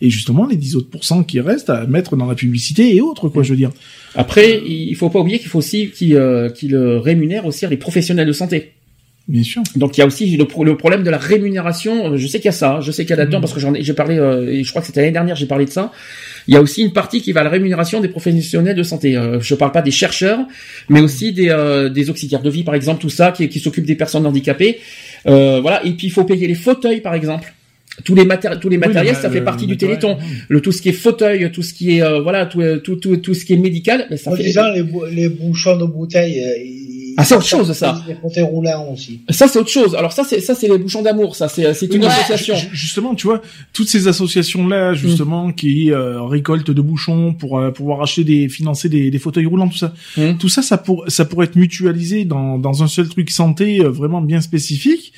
Et 0.01 0.09
justement 0.09 0.45
les 0.45 0.55
10 0.55 0.75
autres 0.75 0.89
pourcents 0.89 1.23
qui 1.23 1.39
restent 1.39 1.69
à 1.69 1.85
mettre 1.85 2.15
dans 2.15 2.25
la 2.25 2.35
publicité 2.35 2.95
et 2.95 3.01
autres, 3.01 3.29
quoi, 3.29 3.43
je 3.43 3.51
veux 3.51 3.57
dire. 3.57 3.71
Après, 4.15 4.61
il 4.65 4.95
faut 4.95 5.09
pas 5.09 5.19
oublier 5.19 5.39
qu'il 5.39 5.49
faut 5.49 5.59
aussi 5.59 5.91
qu'il 5.91 6.15
euh, 6.15 6.49
qu'il 6.49 6.75
euh, 6.75 6.99
rémunère 6.99 7.45
aussi 7.45 7.67
les 7.67 7.77
professionnels 7.77 8.27
de 8.27 8.33
santé. 8.33 8.73
Bien 9.27 9.43
sûr. 9.43 9.61
Donc 9.75 9.97
il 9.97 9.99
y 9.99 10.03
a 10.03 10.07
aussi 10.07 10.37
le, 10.37 10.45
pro- 10.45 10.63
le 10.63 10.77
problème 10.77 11.03
de 11.03 11.09
la 11.09 11.17
rémunération. 11.17 12.15
Je 12.15 12.27
sais 12.27 12.37
qu'il 12.39 12.45
y 12.45 12.49
a 12.49 12.53
ça. 12.53 12.75
hein. 12.75 12.81
Je 12.81 12.91
sais 12.91 13.03
qu'il 13.03 13.09
y 13.09 13.13
a 13.13 13.17
Mm. 13.17 13.19
là-dedans 13.19 13.41
parce 13.41 13.53
que 13.53 13.59
j'en 13.59 13.73
ai, 13.73 13.83
j'ai 13.83 13.93
parlé. 13.93 14.17
euh, 14.17 14.47
et 14.49 14.63
je 14.63 14.69
crois 14.69 14.81
que 14.81 14.87
c'était 14.87 15.01
l'année 15.01 15.11
dernière. 15.11 15.35
J'ai 15.35 15.47
parlé 15.47 15.65
de 15.65 15.69
ça. 15.69 15.91
Il 16.47 16.53
y 16.53 16.57
a 16.57 16.61
aussi 16.61 16.81
une 16.81 16.93
partie 16.93 17.21
qui 17.21 17.33
va 17.33 17.41
à 17.41 17.43
la 17.43 17.49
rémunération 17.49 17.99
des 17.99 18.07
professionnels 18.07 18.75
de 18.75 18.83
santé. 18.83 19.17
Euh, 19.17 19.41
je 19.41 19.53
parle 19.55 19.73
pas 19.73 19.81
des 19.81 19.91
chercheurs, 19.91 20.39
mais 20.87 21.01
aussi 21.01 21.33
des 21.33 21.49
euh, 21.49 21.89
des 21.89 22.09
auxiliaires 22.09 22.41
de 22.41 22.49
vie, 22.49 22.63
par 22.63 22.73
exemple, 22.73 23.01
tout 23.01 23.09
ça, 23.09 23.33
qui, 23.33 23.49
qui 23.49 23.59
s'occupent 23.59 23.85
des 23.85 23.95
personnes 23.95 24.25
handicapées. 24.25 24.79
Euh, 25.27 25.59
voilà. 25.61 25.85
Et 25.85 25.91
puis 25.91 26.07
il 26.07 26.11
faut 26.11 26.23
payer 26.23 26.47
les 26.47 26.55
fauteuils, 26.55 27.01
par 27.01 27.13
exemple. 27.13 27.53
Tous 28.05 28.13
les 28.15 28.25
matériels, 28.25 28.59
tous 28.61 28.69
les 28.69 28.77
Oui, 28.77 28.87
matériels, 28.87 29.15
le- 29.15 29.21
ça 29.21 29.29
fait 29.29 29.39
le 29.39 29.43
partie 29.45 29.65
du 29.67 29.75
Téléthon. 29.75 30.17
Le 30.49 30.61
tout 30.61 30.71
ce 30.71 30.81
qui 30.83 30.89
est 30.89 30.93
fauteuil, 30.93 31.51
tout 31.51 31.63
ce 31.63 31.73
qui 31.73 31.97
est 31.97 32.03
euh, 32.03 32.21
voilà, 32.21 32.45
tout, 32.45 32.61
euh, 32.61 32.77
tout 32.77 32.95
tout 32.95 33.17
tout 33.17 33.33
ce 33.33 33.43
qui 33.43 33.53
est 33.53 33.57
médical, 33.57 34.05
mais 34.09 34.17
ça 34.17 34.31
En 34.31 34.35
fait. 34.35 34.43
disant 34.43 34.71
les, 34.71 34.83
bou- 34.83 35.03
les 35.11 35.27
bouchons 35.29 35.75
de 35.77 35.85
bouteilles. 35.85 36.39
Ah, 37.19 37.23
c'est 37.25 37.35
autre 37.35 37.47
chose, 37.47 37.71
ça. 37.73 38.01
Les 38.07 38.13
fauteuils 38.15 38.43
roulants 38.43 38.91
aussi. 38.93 39.21
Ça 39.29 39.47
c'est 39.47 39.57
autre 39.59 39.69
chose. 39.71 39.95
Alors 39.95 40.11
ça 40.11 40.23
c'est 40.23 40.39
ça 40.39 40.53
c'est 40.55 40.67
les 40.67 40.77
bouchons 40.77 41.01
d'amour. 41.01 41.35
Ça 41.35 41.47
c'est 41.47 41.73
c'est 41.73 41.91
une 41.93 42.03
Ouais, 42.03 42.07
association. 42.09 42.55
ju- 42.55 42.67
Justement, 42.73 43.15
tu 43.15 43.25
vois, 43.27 43.41
toutes 43.73 43.89
ces 43.89 44.07
associations 44.07 44.67
là, 44.67 44.93
justement, 44.93 45.51
qui 45.51 45.91
euh, 45.91 46.21
récoltent 46.23 46.69
de 46.71 46.81
bouchons 46.81 47.33
pour 47.33 47.57
euh, 47.59 47.71
pouvoir 47.71 48.01
acheter 48.03 48.23
des, 48.23 48.49
financer 48.49 48.87
des, 48.87 49.09
des 49.09 49.19
fauteuils 49.19 49.47
roulants, 49.47 49.67
tout 49.67 49.77
ça, 49.77 49.93
tout 50.39 50.47
ça, 50.49 50.61
ça 50.61 50.77
pour, 50.77 51.05
ça 51.07 51.25
pourrait 51.25 51.45
être 51.47 51.55
mutualisé 51.55 52.23
dans 52.23 52.57
dans 52.59 52.83
un 52.83 52.87
seul 52.87 53.09
truc 53.09 53.31
santé 53.31 53.81
euh, 53.81 53.89
vraiment 53.89 54.21
bien 54.21 54.39
spécifique. 54.41 55.11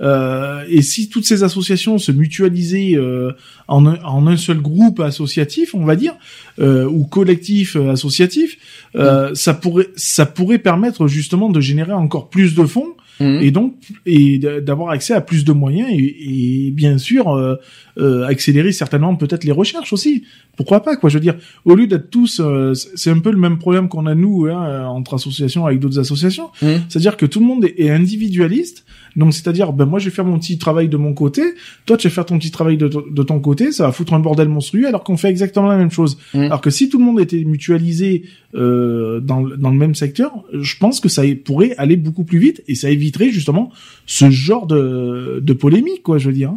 Euh, 0.00 0.62
et 0.68 0.82
si 0.82 1.08
toutes 1.08 1.24
ces 1.26 1.42
associations 1.42 1.98
se 1.98 2.12
mutualisaient 2.12 2.92
euh, 2.96 3.32
en 3.68 3.86
un, 3.86 3.98
en 4.04 4.26
un 4.26 4.36
seul 4.36 4.58
groupe 4.60 5.00
associatif, 5.00 5.74
on 5.74 5.84
va 5.84 5.96
dire, 5.96 6.14
euh, 6.60 6.84
ou 6.86 7.04
collectif 7.06 7.76
associatif, 7.76 8.58
euh, 8.94 9.34
ça 9.34 9.54
pourrait 9.54 9.88
ça 9.96 10.26
pourrait 10.26 10.58
permettre 10.58 11.06
justement 11.08 11.45
de 11.50 11.60
générer 11.60 11.92
encore 11.92 12.28
plus 12.30 12.54
de 12.54 12.64
fonds 12.64 12.94
Mhm. 13.18 13.40
et 13.42 13.50
donc 13.50 13.72
et 14.04 14.38
d'avoir 14.38 14.90
accès 14.90 15.14
à 15.14 15.22
plus 15.22 15.42
de 15.46 15.52
moyens 15.52 15.88
et, 15.90 16.66
et 16.66 16.70
bien 16.70 16.98
sûr 16.98 17.30
euh, 17.34 17.56
euh, 17.98 18.26
accélérer 18.26 18.72
certainement 18.72 19.14
peut-être 19.16 19.44
les 19.44 19.52
recherches 19.52 19.92
aussi. 19.92 20.24
Pourquoi 20.56 20.80
pas 20.82 20.96
quoi 20.96 21.08
Je 21.10 21.14
veux 21.16 21.20
dire, 21.22 21.36
au 21.64 21.74
lieu 21.74 21.86
d'être 21.86 22.10
tous, 22.10 22.40
euh, 22.40 22.72
c'est 22.74 23.10
un 23.10 23.18
peu 23.18 23.30
le 23.30 23.38
même 23.38 23.58
problème 23.58 23.88
qu'on 23.88 24.06
a 24.06 24.14
nous 24.14 24.46
hein, 24.46 24.86
entre 24.86 25.14
associations 25.14 25.66
avec 25.66 25.80
d'autres 25.80 25.98
associations. 25.98 26.48
C'est-à-dire 26.88 27.16
que 27.16 27.26
tout 27.26 27.40
le 27.40 27.46
monde 27.46 27.64
est, 27.64 27.74
est 27.78 27.90
individualiste. 27.90 28.84
Donc 29.16 29.32
c'est-à-dire, 29.32 29.72
ben 29.72 29.86
moi 29.86 29.98
je 29.98 30.06
vais 30.06 30.14
faire 30.14 30.26
mon 30.26 30.38
petit 30.38 30.58
travail 30.58 30.88
de 30.90 30.96
mon 30.98 31.14
côté, 31.14 31.42
toi 31.86 31.96
tu 31.96 32.06
vas 32.08 32.12
faire 32.14 32.26
ton 32.26 32.38
petit 32.38 32.50
travail 32.50 32.76
de, 32.76 32.88
de 32.88 33.22
ton 33.22 33.40
côté, 33.40 33.72
ça 33.72 33.84
va 33.86 33.92
foutre 33.92 34.12
un 34.12 34.18
bordel 34.18 34.48
monstrueux 34.48 34.86
alors 34.86 35.04
qu'on 35.04 35.16
fait 35.16 35.30
exactement 35.30 35.68
la 35.68 35.78
même 35.78 35.90
chose. 35.90 36.18
Alors 36.34 36.60
que 36.60 36.68
si 36.68 36.90
tout 36.90 36.98
le 36.98 37.04
monde 37.06 37.18
était 37.20 37.42
mutualisé 37.44 38.24
euh, 38.54 39.20
dans, 39.20 39.42
le- 39.42 39.56
dans 39.56 39.70
le 39.70 39.76
même 39.78 39.94
secteur, 39.94 40.32
je 40.52 40.76
pense 40.78 41.00
que 41.00 41.08
ça 41.08 41.22
pourrait 41.44 41.74
aller 41.78 41.96
beaucoup 41.96 42.24
plus 42.24 42.38
vite 42.38 42.62
et 42.68 42.74
ça 42.74 42.90
éviterait 42.90 43.30
justement 43.30 43.70
ce 44.04 44.28
genre 44.30 44.66
de, 44.66 45.40
de 45.42 45.52
polémique, 45.54 46.02
quoi, 46.02 46.18
je 46.18 46.26
veux 46.28 46.34
dire. 46.34 46.52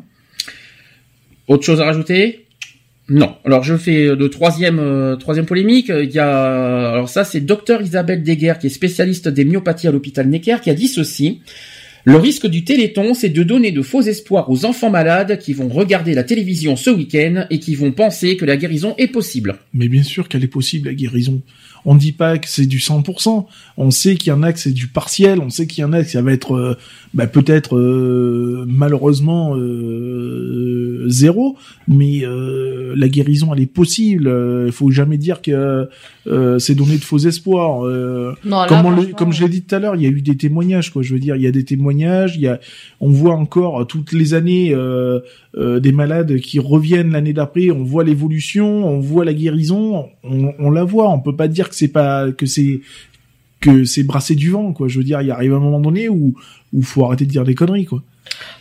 Autre 1.50 1.66
chose 1.66 1.82
à 1.82 1.86
rajouter? 1.86 2.46
Non. 3.10 3.36
Alors 3.44 3.64
je 3.64 3.76
fais 3.76 4.16
le 4.16 4.30
troisième 4.30 4.78
euh, 4.78 5.16
troisième 5.16 5.48
polémique. 5.48 5.90
Il 5.90 6.12
y 6.12 6.20
a 6.20 6.92
alors 6.92 7.10
ça 7.10 7.24
c'est 7.24 7.42
docteur 7.42 7.82
Isabelle 7.82 8.24
Deguer 8.24 8.54
qui 8.62 8.68
est 8.68 8.70
spécialiste 8.70 9.28
des 9.28 9.46
myopathies 9.46 9.88
à 9.88 9.92
l'hôpital 9.92 10.28
Necker 10.28 10.58
qui 10.62 10.70
a 10.70 10.76
dit 10.76 10.88
ceci. 10.88 11.42
Le 12.06 12.16
risque 12.16 12.48
du 12.48 12.64
Téléthon, 12.64 13.14
c'est 13.14 13.30
de 13.30 13.44
donner 13.44 13.72
de 13.72 13.82
faux 13.82 14.02
espoirs 14.02 14.50
aux 14.50 14.64
enfants 14.64 14.90
malades 14.90 15.38
qui 15.38 15.54
vont 15.54 15.68
regarder 15.68 16.14
la 16.14 16.24
télévision 16.24 16.76
ce 16.76 16.90
week-end 16.92 17.46
et 17.50 17.60
qui 17.60 17.76
vont 17.76 17.92
penser 17.92 18.38
que 18.38 18.46
la 18.46 18.56
guérison 18.56 18.96
est 18.98 19.08
possible. 19.08 19.58
Mais 19.74 19.90
bien 19.90 20.04
sûr 20.04 20.30
qu'elle 20.30 20.44
est 20.44 20.48
possible, 20.48 20.88
la 20.88 20.94
guérison. 20.94 21.42
On 21.86 21.94
ne 21.96 22.00
dit 22.00 22.12
pas 22.12 22.38
que 22.38 22.48
c'est 22.50 22.66
du 22.66 22.80
100%. 22.80 23.46
On 23.78 23.92
sait 23.92 24.16
qu'il 24.16 24.30
y 24.30 24.34
en 24.34 24.44
a 24.44 24.52
que 24.54 24.60
c'est 24.60 24.72
du 24.74 24.88
partiel. 24.88 25.40
On 25.40 25.50
sait 25.50 25.66
qu'il 25.68 25.82
y 25.82 25.86
en 25.86 25.94
a 25.94 26.04
que 26.04 26.10
ça 26.10 26.22
va 26.22 26.32
être 26.34 26.54
euh, 26.56 26.76
bah, 27.14 27.28
peut-être 27.28 27.78
euh, 27.78 28.66
malheureusement 28.68 29.56
euh, 29.58 31.06
zéro. 31.08 31.58
Mais 31.88 32.24
euh, 32.24 32.94
la 32.96 33.08
guérison, 33.10 33.54
elle 33.54 33.62
est 33.62 33.66
possible. 33.66 34.28
Euh, 34.28 34.66
Il 34.68 34.72
faut 34.72 34.92
jamais 34.92 35.18
dire 35.18 35.42
que 35.42 35.88
euh, 36.28 36.60
c'est 36.60 36.76
donner 36.76 36.98
de 36.98 37.04
faux 37.04 37.18
espoirs. 37.18 37.86
Euh, 37.86 38.34
Non, 38.46 38.62
là, 38.62 38.68
comme, 38.68 38.86
on 38.86 38.90
le- 38.90 38.96
franchement, 38.98 39.16
comme 39.18 39.34
je 39.34 39.44
l'ai 39.44 39.50
dit 39.50 39.62
tout 39.64 39.76
à 39.76 39.80
l'heure, 39.80 39.96
il 39.96 40.02
y 40.04 40.06
a 40.06 40.10
eu 40.10 40.22
des 40.22 40.38
témoignages. 40.38 40.92
Quoi, 40.92 41.02
je 41.02 41.14
veux 41.14 41.20
dire, 41.20 41.36
il 41.36 41.42
y 41.42 41.48
a 41.48 41.52
des 41.52 41.64
témoignages. 41.66 42.36
Il 42.36 42.42
y 42.42 42.48
a, 42.48 42.60
on 43.00 43.10
voit 43.10 43.34
encore 43.36 43.88
toutes 43.88 44.12
les 44.12 44.34
années 44.34 44.76
euh, 45.56 45.76
euh, 45.76 45.80
des 45.80 45.92
malades 45.92 46.40
qui 46.40 46.60
reviennent 46.60 47.12
l'année 47.12 47.34
d'après. 47.34 47.72
On 47.72 47.84
voit 47.84 48.04
l'évolution, 48.04 48.86
on 48.88 49.00
voit 49.00 49.26
la 49.26 49.34
guérison, 49.34 50.08
on, 50.24 50.54
on 50.60 50.70
la 50.72 50.84
voit. 50.84 51.10
On 51.10 51.20
peut 51.20 51.36
pas 51.36 51.48
dire 51.48 51.70
que 51.70 51.76
c'est 51.76 51.88
pas 51.88 52.32
que 52.32 52.46
c'est 52.46 52.82
que 53.60 53.84
c'est 53.84 54.04
brasser 54.04 54.36
du 54.36 54.52
vent. 54.52 54.72
Quoi, 54.74 54.88
je 54.88 54.98
veux 54.98 55.04
dire, 55.04 55.22
il 55.22 55.32
arrive 55.32 55.54
un 55.54 55.60
moment 55.60 55.80
donné 55.80 56.08
où 56.10 56.34
où 56.74 56.82
faut 56.84 57.04
arrêter 57.06 57.26
de 57.26 57.32
dire 57.32 57.44
des 57.44 57.56
conneries. 57.56 57.86
Quoi. 57.86 58.04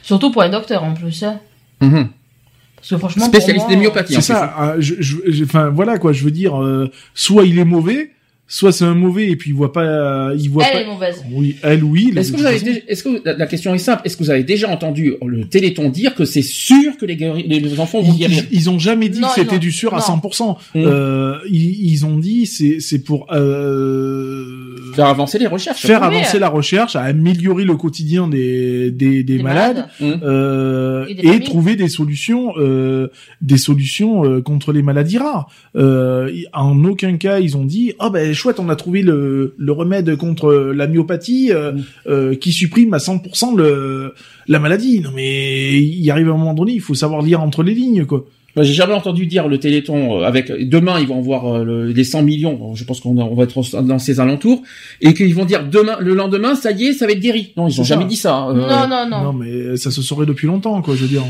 Surtout 0.03 0.31
pour 0.33 0.43
un 0.43 0.49
docteur 0.49 0.83
en 0.83 0.95
plus. 0.95 1.23
Hein. 1.23 1.41
Parce 1.81 2.91
que 2.91 2.97
franchement, 2.97 3.27
Spécialiste 3.27 3.67
moi, 3.67 3.75
des 3.75 3.81
myopathies. 3.81 4.15
C'est 4.15 4.21
ça. 4.23 4.55
hein, 4.59 4.75
je, 4.79 4.95
je, 5.01 5.17
je- 5.27 5.45
enfin 5.45 5.69
voilà 5.69 5.99
quoi. 5.99 6.13
Je 6.13 6.25
veux 6.25 6.31
dire, 6.31 6.63
euh, 6.63 6.91
soit 7.15 7.45
il 7.45 7.59
est 7.59 7.65
mauvais, 7.65 8.11
soit 8.51 8.73
c'est 8.73 8.85
un 8.85 8.95
mauvais 8.95 9.29
et 9.29 9.37
puis 9.37 9.51
il 9.51 9.55
voit 9.55 9.73
pas, 9.75 10.33
il 10.37 10.49
voit 10.51 10.65
Elle 10.67 10.73
pas. 10.73 10.81
est 10.81 10.87
mauvaise. 10.87 11.23
Oui, 11.31 11.57
elle 11.63 11.85
oui. 11.85 12.13
Est-ce 12.17 12.33
que 12.33 12.39
vous 12.39 12.47
avez 12.47 12.59
déjà- 12.61 12.81
est-ce 12.89 13.03
que 13.05 13.21
la, 13.25 13.35
la 13.35 13.47
question 13.47 13.75
est 13.75 13.79
simple 13.79 14.01
Est-ce 14.07 14.17
que 14.17 14.25
vous 14.25 14.31
avez 14.31 14.43
déjà 14.43 14.69
entendu 14.71 15.15
le 15.25 15.45
Téléthon 15.45 15.91
dire 15.91 16.15
que 16.15 16.25
c'est 16.25 16.43
sûr 16.43 16.97
que 16.97 17.05
les, 17.07 17.17
guéri- 17.17 17.45
les, 17.47 17.61
les 17.61 17.79
enfants 17.79 18.01
vont 18.01 18.13
Ils, 18.15 18.19
guérir? 18.19 18.45
ils, 18.51 18.59
ils 18.59 18.71
ont 18.71 18.79
jamais 18.79 19.09
dit 19.11 19.21
Non, 19.21 19.29
que 19.29 19.35
c'était 19.35 19.59
du 19.59 19.71
sûr 19.71 19.95
à 19.95 19.99
non. 19.99 20.17
100%. 20.17 20.57
Mm. 20.75 20.79
Euh, 20.85 21.37
ils, 21.51 21.93
ils 21.93 22.07
ont 22.07 22.19
dit 22.19 22.47
c'est 22.47 22.81
c'est 22.81 23.01
pour 23.01 23.27
euh, 23.33 24.58
faire 25.03 25.11
avancer 25.11 25.39
les 25.39 25.47
recherches. 25.47 25.81
faire 25.81 26.03
avancer 26.03 26.39
la 26.39 26.49
recherche, 26.49 26.97
à 26.97 27.03
améliorer 27.03 27.65
le 27.65 27.77
quotidien 27.77 28.29
des 28.29 28.91
des, 28.91 29.23
des, 29.25 29.39
malades, 29.43 29.89
malades. 30.01 30.21
euh, 30.25 31.07
Et 31.09 31.15
des 31.15 31.21
et, 31.23 31.27
familles. 31.27 31.41
trouver 31.45 31.77
des 31.77 31.89
solutions 31.89 32.53
euh, 32.59 33.09
des 33.41 33.57
solutions 33.59 34.25
euh, 34.25 34.41
contre 34.43 34.73
les 34.73 34.83
maladies 34.83 35.19
rares. 35.19 35.49
Euh, 35.77 36.31
en 36.53 36.85
aucun 36.85 37.17
cas 37.17 37.39
ils 37.39 37.57
ont 37.57 37.65
dit 37.65 37.95
oh 38.01 38.11
ben 38.11 38.33
chouette 38.35 38.59
on 38.61 38.69
a 38.69 38.77
trouvé 38.77 39.03
le 39.03 39.55
le 39.57 39.73
remède 39.73 40.17
contre 40.17 40.53
la 40.75 40.87
myopathie 40.87 41.51
euh, 41.53 41.73
Mm. 41.73 41.83
euh, 42.09 42.35
qui 42.35 42.53
supprime 42.53 42.95
à 42.95 42.99
100% 42.99 43.57
le 43.57 44.15
la 44.47 44.59
maladie. 44.59 45.01
Non 45.01 45.11
mais 45.15 45.79
il 45.81 46.11
arrive 46.11 46.29
un 46.29 46.37
moment 46.37 46.55
donné 46.55 46.73
il 46.73 46.81
faut 46.81 46.95
savoir 46.95 47.23
lire 47.23 47.41
entre 47.43 47.63
les 47.63 47.75
lignes 47.75 48.05
quoi. 48.07 48.25
J'ai 48.57 48.73
jamais 48.73 48.95
entendu 48.95 49.27
dire 49.27 49.47
le 49.47 49.59
Téléthon 49.61 50.21
euh, 50.21 50.25
avec 50.25 50.51
demain 50.69 50.99
ils 50.99 51.07
vont 51.07 51.21
voir 51.21 51.47
euh, 51.47 51.65
le- 51.65 51.93
les 51.93 52.03
100 52.03 52.23
millions. 52.25 52.55
Bon, 52.55 52.75
Je 52.75 52.83
pense 52.83 52.99
qu'on 53.01 53.17
on 53.17 53.35
va 53.35 53.45
être 53.45 53.83
dans 53.83 53.99
ces 54.01 54.19
alentours 54.19 54.63
et 55.01 55.15
qu'ils 55.15 55.35
vont 55.35 55.45
dire 55.45 55.65
demain 55.65 55.97
le 56.01 56.15
lendemain 56.15 56.55
ça 56.57 56.73
y 56.73 56.87
est 56.87 56.93
ça 56.93 57.07
va 57.07 57.13
être 57.13 57.21
guéri. 57.21 57.53
Non 57.57 57.69
ils 57.69 57.81
ont 57.81 57.85
jamais 57.85 58.03
ça. 58.05 58.09
dit 58.09 58.17
ça. 58.17 58.49
euh, 58.49 58.55
Non, 58.55 58.89
non, 58.89 59.07
non. 59.09 59.23
Non, 59.25 59.33
mais 59.33 59.77
ça 59.77 59.91
se 59.93 60.03
saurait 60.03 60.27
depuis 60.27 60.47
longtemps, 60.49 60.81
quoi, 60.83 60.97
je 60.97 61.03
veux 61.03 61.09
dire. 61.09 61.23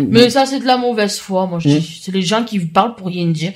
Mais 0.00 0.30
ça, 0.30 0.46
c'est 0.46 0.58
de 0.58 0.64
la 0.66 0.78
mauvaise 0.78 1.18
foi, 1.18 1.46
moi 1.46 1.58
je 1.60 1.68
Mm. 1.68 1.72
dis. 1.78 1.98
C'est 2.02 2.12
les 2.12 2.22
gens 2.22 2.42
qui 2.42 2.58
parlent 2.58 2.94
pour 2.96 3.08
rien 3.08 3.26
dire. 3.28 3.52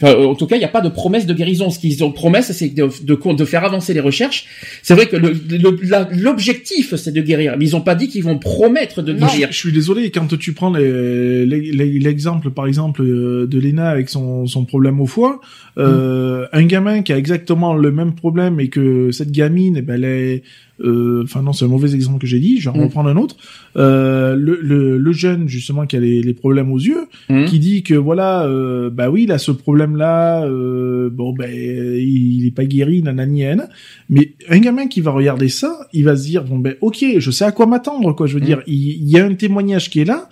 Enfin, 0.00 0.14
en 0.14 0.34
tout 0.36 0.46
cas, 0.46 0.54
il 0.54 0.60
n'y 0.60 0.64
a 0.64 0.68
pas 0.68 0.80
de 0.80 0.88
promesse 0.88 1.26
de 1.26 1.34
guérison. 1.34 1.70
Ce 1.70 1.78
qu'ils 1.80 2.04
ont 2.04 2.12
promesse, 2.12 2.52
c'est 2.52 2.68
de, 2.68 2.88
de, 3.02 3.32
de 3.34 3.44
faire 3.44 3.64
avancer 3.64 3.94
les 3.94 4.00
recherches. 4.00 4.46
C'est 4.82 4.94
vrai 4.94 5.06
que 5.06 5.16
le- 5.16 5.30
le- 5.50 5.78
la- 5.82 6.08
l'objectif, 6.12 6.94
c'est 6.94 7.10
de 7.12 7.20
guérir. 7.20 7.56
Mais 7.58 7.66
ils 7.66 7.72
n'ont 7.72 7.80
pas 7.80 7.96
dit 7.96 8.06
qu'ils 8.08 8.22
vont 8.22 8.38
promettre 8.38 9.02
de 9.02 9.12
guérir. 9.12 9.48
je, 9.48 9.52
je 9.54 9.58
suis 9.58 9.72
désolé, 9.72 10.10
quand 10.12 10.38
tu 10.38 10.52
prends 10.52 10.72
les- 10.72 11.44
les- 11.46 11.72
les- 11.72 11.98
l'exemple, 11.98 12.50
par 12.50 12.66
exemple, 12.66 13.02
euh, 13.02 13.46
de 13.48 13.58
Lena 13.58 13.88
avec 13.90 14.08
son, 14.08 14.46
son 14.46 14.64
problème 14.64 15.00
au 15.00 15.06
foie, 15.06 15.40
euh, 15.78 16.46
un 16.52 16.64
gamin 16.64 17.02
qui 17.02 17.12
a 17.12 17.18
exactement 17.18 17.74
le 17.74 17.90
même 17.90 18.14
problème 18.14 18.60
et 18.60 18.68
que 18.68 19.10
cette 19.10 19.32
gamine, 19.32 19.76
eh 19.78 19.82
ben, 19.82 19.94
elle 19.94 20.04
est, 20.04 20.42
enfin 20.82 21.42
non, 21.42 21.52
c'est 21.52 21.64
un 21.64 21.68
mauvais 21.68 21.94
exemple 21.94 22.20
que 22.20 22.26
j'ai 22.26 22.40
dit, 22.40 22.58
je 22.60 22.70
vais 22.70 22.76
en 22.76 22.80
Mm. 22.80 22.84
reprendre 22.84 23.08
un 23.10 23.16
autre. 23.16 23.36
Euh, 23.76 24.34
le, 24.36 24.58
le, 24.62 24.96
le 24.98 25.12
jeune, 25.12 25.48
justement, 25.48 25.86
qui 25.86 25.96
a 25.96 26.00
les, 26.00 26.22
les 26.22 26.34
problèmes 26.34 26.70
aux 26.72 26.78
yeux, 26.78 27.06
Mm. 27.28 27.44
qui 27.46 27.58
dit 27.58 27.82
que 27.82 27.94
voilà, 27.94 28.44
euh, 28.46 28.90
bah 28.90 29.10
oui, 29.10 29.24
il 29.24 29.32
a 29.32 29.38
ce 29.38 29.50
problème-là, 29.52 30.44
euh, 30.44 31.10
bon 31.10 31.32
ben, 31.32 31.50
il, 31.50 32.40
il 32.40 32.46
est 32.46 32.50
pas 32.54 32.64
guéri, 32.64 33.02
nanani, 33.02 33.42
nanana. 33.42 33.68
mais 34.10 34.32
un 34.48 34.58
gamin 34.58 34.86
qui 34.86 35.00
va 35.00 35.10
regarder 35.10 35.48
ça, 35.48 35.88
il 35.92 36.04
va 36.04 36.16
se 36.16 36.24
dire 36.24 36.44
bon 36.44 36.58
ben, 36.58 36.74
ok, 36.80 37.04
je 37.18 37.30
sais 37.30 37.44
à 37.44 37.52
quoi 37.52 37.66
m'attendre, 37.66 38.12
quoi. 38.14 38.26
Je 38.26 38.34
veux 38.34 38.40
dire, 38.40 38.62
il, 38.66 38.74
il 39.02 39.08
y 39.10 39.18
a 39.18 39.24
un 39.24 39.34
témoignage 39.34 39.90
qui 39.90 40.00
est 40.00 40.04
là. 40.04 40.28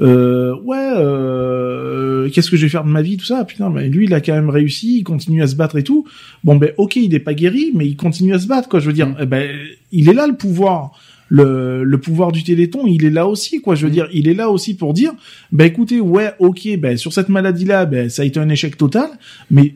Euh, 0.00 0.54
ouais, 0.64 0.92
euh, 0.96 2.28
qu'est-ce 2.30 2.50
que 2.50 2.56
je 2.56 2.62
vais 2.62 2.68
faire 2.68 2.84
de 2.84 2.90
ma 2.90 3.02
vie, 3.02 3.16
tout 3.16 3.24
ça? 3.24 3.44
Putain, 3.44 3.70
mais 3.70 3.88
lui, 3.88 4.04
il 4.04 4.14
a 4.14 4.20
quand 4.20 4.34
même 4.34 4.50
réussi, 4.50 4.98
il 4.98 5.04
continue 5.04 5.42
à 5.42 5.46
se 5.46 5.56
battre 5.56 5.76
et 5.76 5.82
tout. 5.82 6.06
Bon 6.44 6.56
ben, 6.56 6.72
ok, 6.76 6.96
il 6.96 7.10
n'est 7.10 7.18
pas 7.18 7.34
guéri, 7.34 7.72
mais 7.74 7.86
il 7.86 7.96
continue 7.96 8.34
à 8.34 8.38
se 8.38 8.46
battre, 8.46 8.68
quoi. 8.68 8.80
Je 8.80 8.86
veux 8.86 8.92
dire, 8.92 9.14
eh 9.20 9.26
ben, 9.26 9.50
il 9.92 10.08
est 10.08 10.14
là 10.14 10.26
le 10.26 10.36
pouvoir. 10.36 10.92
Le, 11.28 11.82
le 11.82 11.98
pouvoir 11.98 12.30
du 12.30 12.44
Téléthon, 12.44 12.86
il 12.86 13.04
est 13.04 13.10
là 13.10 13.26
aussi, 13.26 13.60
quoi. 13.60 13.74
Je 13.74 13.86
veux 13.86 13.90
dire, 13.90 14.06
il 14.12 14.28
est 14.28 14.34
là 14.34 14.48
aussi 14.48 14.76
pour 14.76 14.92
dire, 14.92 15.12
ben 15.50 15.64
écoutez, 15.64 16.00
ouais, 16.00 16.32
ok, 16.38 16.68
ben 16.78 16.96
sur 16.96 17.12
cette 17.12 17.28
maladie-là, 17.28 17.84
ben 17.84 18.08
ça 18.08 18.22
a 18.22 18.24
été 18.24 18.38
un 18.38 18.48
échec 18.48 18.76
total, 18.76 19.10
mais 19.50 19.74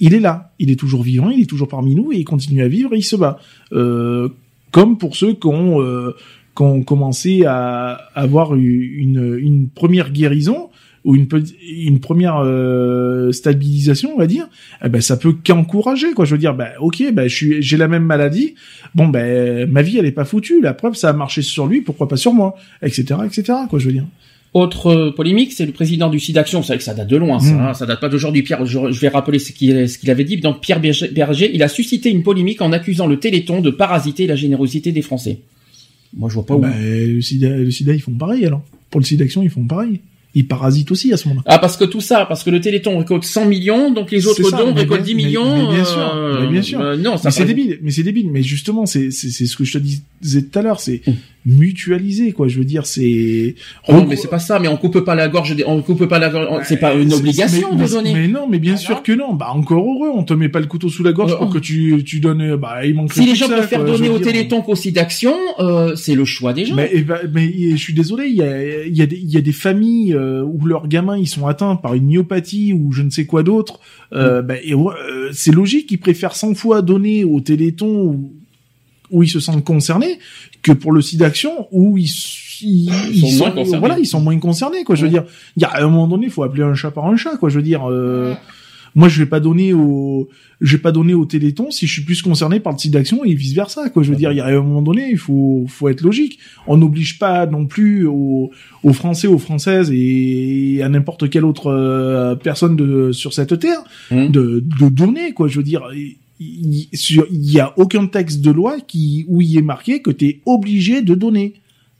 il 0.00 0.14
est 0.14 0.20
là, 0.20 0.52
il 0.58 0.70
est 0.70 0.76
toujours 0.76 1.02
vivant, 1.02 1.28
il 1.28 1.42
est 1.42 1.46
toujours 1.46 1.68
parmi 1.68 1.94
nous 1.94 2.12
et 2.12 2.16
il 2.16 2.24
continue 2.24 2.62
à 2.62 2.68
vivre 2.68 2.94
et 2.94 2.98
il 2.98 3.02
se 3.02 3.16
bat. 3.16 3.38
Euh, 3.72 4.30
comme 4.70 4.96
pour 4.96 5.16
ceux 5.16 5.34
qui 5.34 5.46
ont, 5.46 5.82
euh, 5.82 6.16
qui 6.56 6.62
ont 6.62 6.82
commencé 6.82 7.44
à 7.46 7.92
avoir 8.14 8.54
une, 8.54 9.38
une 9.40 9.68
première 9.68 10.10
guérison 10.10 10.70
ou 11.04 11.14
une, 11.14 12.00
première 12.00 12.42
euh, 12.44 13.32
stabilisation, 13.32 14.12
on 14.14 14.18
va 14.18 14.26
dire, 14.26 14.48
eh 14.84 14.88
ben 14.88 15.00
ça 15.00 15.16
peut 15.16 15.34
qu'encourager 15.44 16.12
quoi. 16.12 16.24
Je 16.24 16.32
veux 16.32 16.38
dire, 16.38 16.54
ben 16.54 16.70
ok, 16.78 17.12
ben 17.12 17.26
je 17.26 17.34
suis, 17.34 17.62
j'ai 17.62 17.76
la 17.76 17.88
même 17.88 18.04
maladie, 18.04 18.54
bon 18.94 19.08
ben 19.08 19.70
ma 19.70 19.82
vie 19.82 19.98
elle 19.98 20.06
est 20.06 20.12
pas 20.12 20.24
foutue. 20.24 20.60
La 20.60 20.74
preuve, 20.74 20.94
ça 20.94 21.08
a 21.08 21.12
marché 21.12 21.42
sur 21.42 21.66
lui, 21.66 21.80
pourquoi 21.80 22.08
pas 22.08 22.16
sur 22.16 22.34
moi, 22.34 22.54
etc., 22.82 23.20
etc. 23.24 23.58
Quoi, 23.68 23.78
je 23.78 23.86
veux 23.86 23.92
dire. 23.92 24.04
Autre 24.52 24.88
euh, 24.88 25.10
polémique, 25.12 25.52
c'est 25.52 25.64
le 25.64 25.72
président 25.72 26.10
du 26.10 26.18
SIDAction. 26.18 26.62
C'est 26.62 26.72
vrai 26.72 26.78
que 26.78 26.84
ça 26.84 26.92
date 26.92 27.08
de 27.08 27.16
loin, 27.16 27.38
ça. 27.38 27.52
Mm. 27.52 27.60
hein, 27.60 27.74
ça 27.74 27.86
date 27.86 28.00
pas 28.00 28.08
d'aujourd'hui. 28.08 28.42
Pierre, 28.42 28.66
je, 28.66 29.00
vais 29.00 29.08
rappeler 29.08 29.38
ce 29.38 29.52
qu'il 29.52 29.88
ce 29.88 29.96
qu'il 29.96 30.10
avait 30.10 30.24
dit. 30.24 30.36
Donc 30.38 30.60
Pierre 30.60 30.80
Berger, 30.80 31.50
il 31.54 31.62
a 31.62 31.68
suscité 31.68 32.10
une 32.10 32.22
polémique 32.22 32.60
en 32.60 32.72
accusant 32.72 33.06
le 33.06 33.18
Téléthon 33.18 33.60
de 33.60 33.70
parasiter 33.70 34.26
la 34.26 34.36
générosité 34.36 34.92
des 34.92 35.02
Français. 35.02 35.38
Moi, 36.16 36.28
je 36.28 36.34
vois 36.34 36.46
pas 36.46 36.54
où. 36.54 36.60
Ben, 36.60 36.72
le 37.14 37.20
sida, 37.20 37.48
le 37.56 37.70
sida, 37.70 37.92
ils 37.94 38.00
font 38.00 38.12
pareil 38.12 38.44
alors. 38.46 38.62
Pour 38.90 39.00
le 39.00 39.06
sida 39.06 39.24
action, 39.24 39.42
ils 39.42 39.50
font 39.50 39.64
pareil. 39.66 40.00
Ils 40.34 40.46
parasitent 40.46 40.92
aussi 40.92 41.12
à 41.12 41.16
ce 41.16 41.26
moment-là. 41.28 41.44
Ah, 41.52 41.58
parce 41.58 41.76
que 41.76 41.84
tout 41.84 42.00
ça, 42.00 42.24
parce 42.24 42.44
que 42.44 42.50
le 42.50 42.60
Téléthon 42.60 42.98
récolte 42.98 43.24
100 43.24 43.46
millions, 43.46 43.90
donc 43.92 44.12
les 44.12 44.28
autres 44.28 44.48
dons 44.52 44.72
récoltent 44.72 45.02
bien- 45.02 45.06
10 45.06 45.14
mais- 45.16 45.24
millions. 45.24 45.68
Mais, 45.68 45.74
bien 45.74 45.84
sûr, 45.84 46.12
euh, 46.14 46.40
mais 46.42 46.48
bien 46.52 46.62
sûr. 46.62 46.80
euh, 46.80 46.96
non, 46.96 47.16
ça 47.16 47.22
mais 47.26 47.30
c'est 47.32 47.44
débile. 47.44 47.78
Mais 47.82 47.90
c'est 47.90 48.04
débile. 48.04 48.30
Mais 48.30 48.42
justement, 48.44 48.86
c'est 48.86 49.10
c'est 49.10 49.30
c'est 49.30 49.46
ce 49.46 49.56
que 49.56 49.64
je 49.64 49.72
te 49.78 49.78
disais 49.78 50.42
tout 50.42 50.56
à 50.58 50.62
l'heure. 50.62 50.78
C'est 50.78 51.02
Hum. 51.06 51.14
Mutualiser 51.46 52.32
quoi. 52.32 52.48
Je 52.48 52.58
veux 52.58 52.64
dire, 52.64 52.86
c'est. 52.86 53.54
Oh 53.88 53.92
non, 53.94 54.06
mais 54.06 54.16
c'est 54.16 54.28
pas 54.28 54.38
ça, 54.38 54.58
mais 54.58 54.68
on 54.68 54.76
coupe 54.76 55.00
pas 55.00 55.14
la 55.14 55.28
gorge, 55.28 55.54
des- 55.56 55.64
on 55.66 55.80
coupe 55.82 56.04
pas 56.06 56.18
la 56.18 56.28
gorge, 56.30 56.64
c'est 56.66 56.78
pas 56.78 56.94
une 56.94 57.12
obligation 57.12 57.68
mais, 57.72 57.76
de 57.76 57.82
mais- 57.82 57.88
donner. 57.88 58.12
Mais 58.14 58.28
non, 58.28 58.46
mais 58.48 58.58
bien 58.58 58.76
sûr 58.76 59.02
que 59.02 59.12
non. 59.12 59.34
Bah 59.34 59.50
encore 59.54 59.84
heureux, 59.84 60.10
on 60.14 60.22
te 60.24 60.34
met 60.34 60.48
pas 60.48 60.60
le 60.60 60.66
couteau 60.66 60.88
sous 60.88 61.02
la 61.02 61.12
gorge 61.12 61.32
Euh, 61.32 61.36
pour 61.36 61.50
que 61.50 61.58
tu 61.58 62.02
tu 62.04 62.20
donnes. 62.20 62.56
Bah 62.56 62.84
il 62.84 62.94
manque 62.94 63.12
Si 63.12 63.24
les 63.24 63.34
gens 63.34 63.48
faire 63.62 63.84
donner 63.84 64.08
au 64.08 64.18
Téléthon 64.18 64.62
qu'au 64.62 64.74
SIDAction, 64.74 65.34
euh, 65.58 65.96
c'est 65.96 66.14
le 66.14 66.24
choix 66.24 66.52
des 66.52 66.64
gens. 66.66 66.74
Mais, 66.76 66.90
mais 67.32 67.50
je 67.70 67.76
suis 67.76 67.94
désolé, 67.94 68.26
il 68.28 68.36
y 68.36 68.42
a, 68.42 68.84
il 68.86 68.96
y 68.96 69.02
a 69.02 69.06
des, 69.06 69.16
il 69.16 69.30
y 69.30 69.36
a 69.36 69.40
des 69.40 69.52
familles 69.52 70.14
euh, 70.14 70.42
où 70.44 70.66
leurs 70.66 70.88
gamins 70.88 71.16
ils 71.16 71.26
sont 71.28 71.46
atteints 71.46 71.76
par 71.76 71.94
une 71.94 72.06
myopathie 72.06 72.72
ou 72.72 72.92
je 72.92 73.02
ne 73.02 73.10
sais 73.10 73.24
quoi 73.26 73.42
d'autre. 73.42 73.80
Euh, 74.12 74.42
ben, 74.42 74.58
euh, 74.68 75.30
c'est 75.32 75.52
logique 75.52 75.86
qu'ils 75.88 76.00
préfèrent 76.00 76.34
100 76.36 76.54
fois 76.54 76.82
donner 76.82 77.24
au 77.24 77.40
Téléthon 77.40 78.20
où 79.10 79.22
ils 79.24 79.28
se 79.28 79.40
sentent 79.40 79.64
concernés 79.64 80.18
que 80.62 80.72
pour 80.72 80.92
le 80.92 81.00
site 81.00 81.20
d'action 81.20 81.68
où 81.70 81.96
ils, 81.96 82.08
ils, 82.62 82.90
Ils 83.12 83.30
sont 83.30 83.38
moins 83.38 83.50
concernés. 83.50 83.78
voilà, 83.78 83.98
ils 83.98 84.06
sont 84.06 84.20
moins 84.20 84.38
concernés, 84.38 84.84
quoi. 84.84 84.94
Je 84.94 85.04
veux 85.04 85.10
dire, 85.10 85.24
il 85.56 85.62
y 85.62 85.64
a 85.64 85.68
à 85.68 85.82
un 85.82 85.88
moment 85.88 86.08
donné, 86.08 86.26
il 86.26 86.32
faut 86.32 86.42
appeler 86.42 86.62
un 86.62 86.74
chat 86.74 86.90
par 86.90 87.06
un 87.06 87.16
chat, 87.16 87.36
quoi. 87.36 87.48
Je 87.48 87.56
veux 87.56 87.62
dire, 87.62 87.90
euh, 87.90 88.34
moi, 88.94 89.08
je 89.08 89.20
vais 89.20 89.28
pas 89.28 89.40
donner 89.40 89.72
au, 89.72 90.28
je 90.60 90.76
vais 90.76 90.82
pas 90.82 90.92
donner 90.92 91.14
au 91.14 91.24
Téléthon 91.24 91.70
si 91.70 91.86
je 91.86 91.92
suis 91.92 92.02
plus 92.02 92.20
concerné 92.22 92.60
par 92.60 92.72
le 92.72 92.78
site 92.78 92.92
d'action 92.92 93.24
et 93.24 93.34
vice 93.34 93.54
versa, 93.54 93.88
quoi. 93.88 94.02
Je 94.02 94.10
veux 94.10 94.16
dire, 94.16 94.32
il 94.32 94.38
y 94.38 94.40
a 94.40 94.46
un 94.46 94.60
moment 94.60 94.82
donné, 94.82 95.08
il 95.10 95.18
faut, 95.18 95.64
faut 95.68 95.88
être 95.88 96.02
logique. 96.02 96.38
On 96.66 96.76
n'oblige 96.76 97.18
pas 97.18 97.46
non 97.46 97.66
plus 97.66 98.06
aux, 98.06 98.50
aux 98.82 98.92
Français, 98.92 99.28
aux 99.28 99.38
Françaises 99.38 99.90
et 99.94 100.80
à 100.82 100.88
n'importe 100.88 101.30
quelle 101.30 101.44
autre 101.44 101.68
euh, 101.68 102.34
personne 102.34 102.76
de, 102.76 103.12
sur 103.12 103.32
cette 103.32 103.58
terre 103.58 103.82
de, 104.10 104.62
de 104.80 104.88
donner, 104.88 105.32
quoi. 105.32 105.48
Je 105.48 105.56
veux 105.56 105.64
dire, 105.64 105.82
il- 106.40 106.88
sur- 106.94 107.26
il 107.30 107.52
y 107.52 107.60
a 107.60 107.72
aucun 107.78 108.06
texte 108.06 108.40
de 108.40 108.50
loi 108.50 108.78
qui, 108.80 109.24
où 109.28 109.40
il 109.42 109.56
est 109.58 109.62
marqué 109.62 110.00
que 110.02 110.10
tu 110.10 110.26
es 110.26 110.40
obligé 110.46 111.02
de 111.02 111.14
donner. 111.14 111.54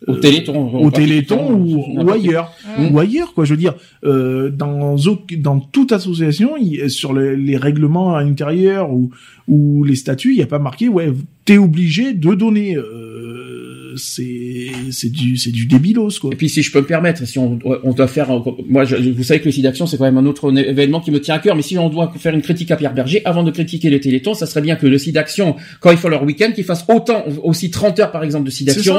Au 0.07 0.15
Téléthon, 0.17 0.55
en 0.75 0.83
au 0.83 0.91
Téléthon 0.91 1.52
ou, 1.52 2.10
ailleurs, 2.10 2.51
ou 2.91 2.99
ailleurs 2.99 3.35
quoi. 3.35 3.44
Je 3.44 3.52
veux 3.52 3.59
dire, 3.60 3.75
euh, 4.05 4.49
dans 4.49 4.97
dans 5.39 5.60
toute 5.60 5.93
association, 5.93 6.57
il- 6.57 6.89
sur 6.89 7.12
le- 7.12 7.35
les 7.35 7.59
règlements 7.59 8.15
à 8.15 8.25
l'intérieur 8.25 8.91
ou 8.94 9.10
ou 9.47 9.85
les 9.85 9.97
statuts, 9.97 10.33
il 10.33 10.39
y 10.39 10.43
a 10.43 10.47
pas 10.47 10.59
marqué 10.59 10.89
ouais, 10.89 11.12
t'es 11.44 11.59
obligé 11.59 12.15
de 12.15 12.33
donner. 12.35 12.77
Euh, 12.77 13.30
c'est 13.97 14.67
c'est 14.91 15.10
du 15.10 15.36
c'est 15.36 15.51
du 15.51 15.67
débilos 15.67 16.19
quoi. 16.20 16.31
Et 16.33 16.36
puis 16.36 16.49
si 16.49 16.62
je 16.62 16.70
peux 16.73 16.81
me 16.81 16.86
permettre, 16.86 17.27
si 17.27 17.39
on, 17.39 17.59
on 17.85 17.93
doit 17.93 18.07
faire, 18.09 18.28
moi 18.69 18.85
je- 18.85 18.97
vous 18.97 19.23
savez 19.23 19.41
que 19.41 19.47
le 19.47 19.52
site 19.52 19.62
d'action 19.65 19.86
c'est 19.86 19.97
quand 19.99 20.05
même 20.05 20.19
un 20.19 20.27
autre 20.27 20.51
événement 20.57 21.01
qui 21.01 21.10
me 21.10 21.20
tient 21.20 21.35
à 21.35 21.39
cœur, 21.39 21.57
mais 21.57 21.62
si 21.62 21.77
on 21.78 21.89
doit 21.89 22.12
faire 22.19 22.35
une 22.35 22.43
critique 22.43 22.70
à 22.70 22.77
Pierre 22.77 22.94
Berger, 22.94 23.23
avant 23.25 23.43
de 23.43 23.51
critiquer 23.51 23.91
le 23.91 24.01
Téléthon, 24.01 24.35
ça 24.35 24.47
serait 24.47 24.60
bien 24.62 24.77
que 24.77 24.86
le 24.86 24.99
site 24.99 25.15
d'action, 25.15 25.57
quand 25.81 25.91
ils 25.91 25.97
font 25.97 26.09
leur 26.09 26.23
week-end, 26.25 26.52
qu'ils 26.55 26.65
fassent 26.65 26.85
autant, 26.89 27.25
aussi 27.43 27.70
30 27.70 27.99
heures 28.01 28.12
par 28.12 28.25
exemple 28.25 28.44
de 28.47 28.51
site 28.51 28.67
d'action. 28.69 28.94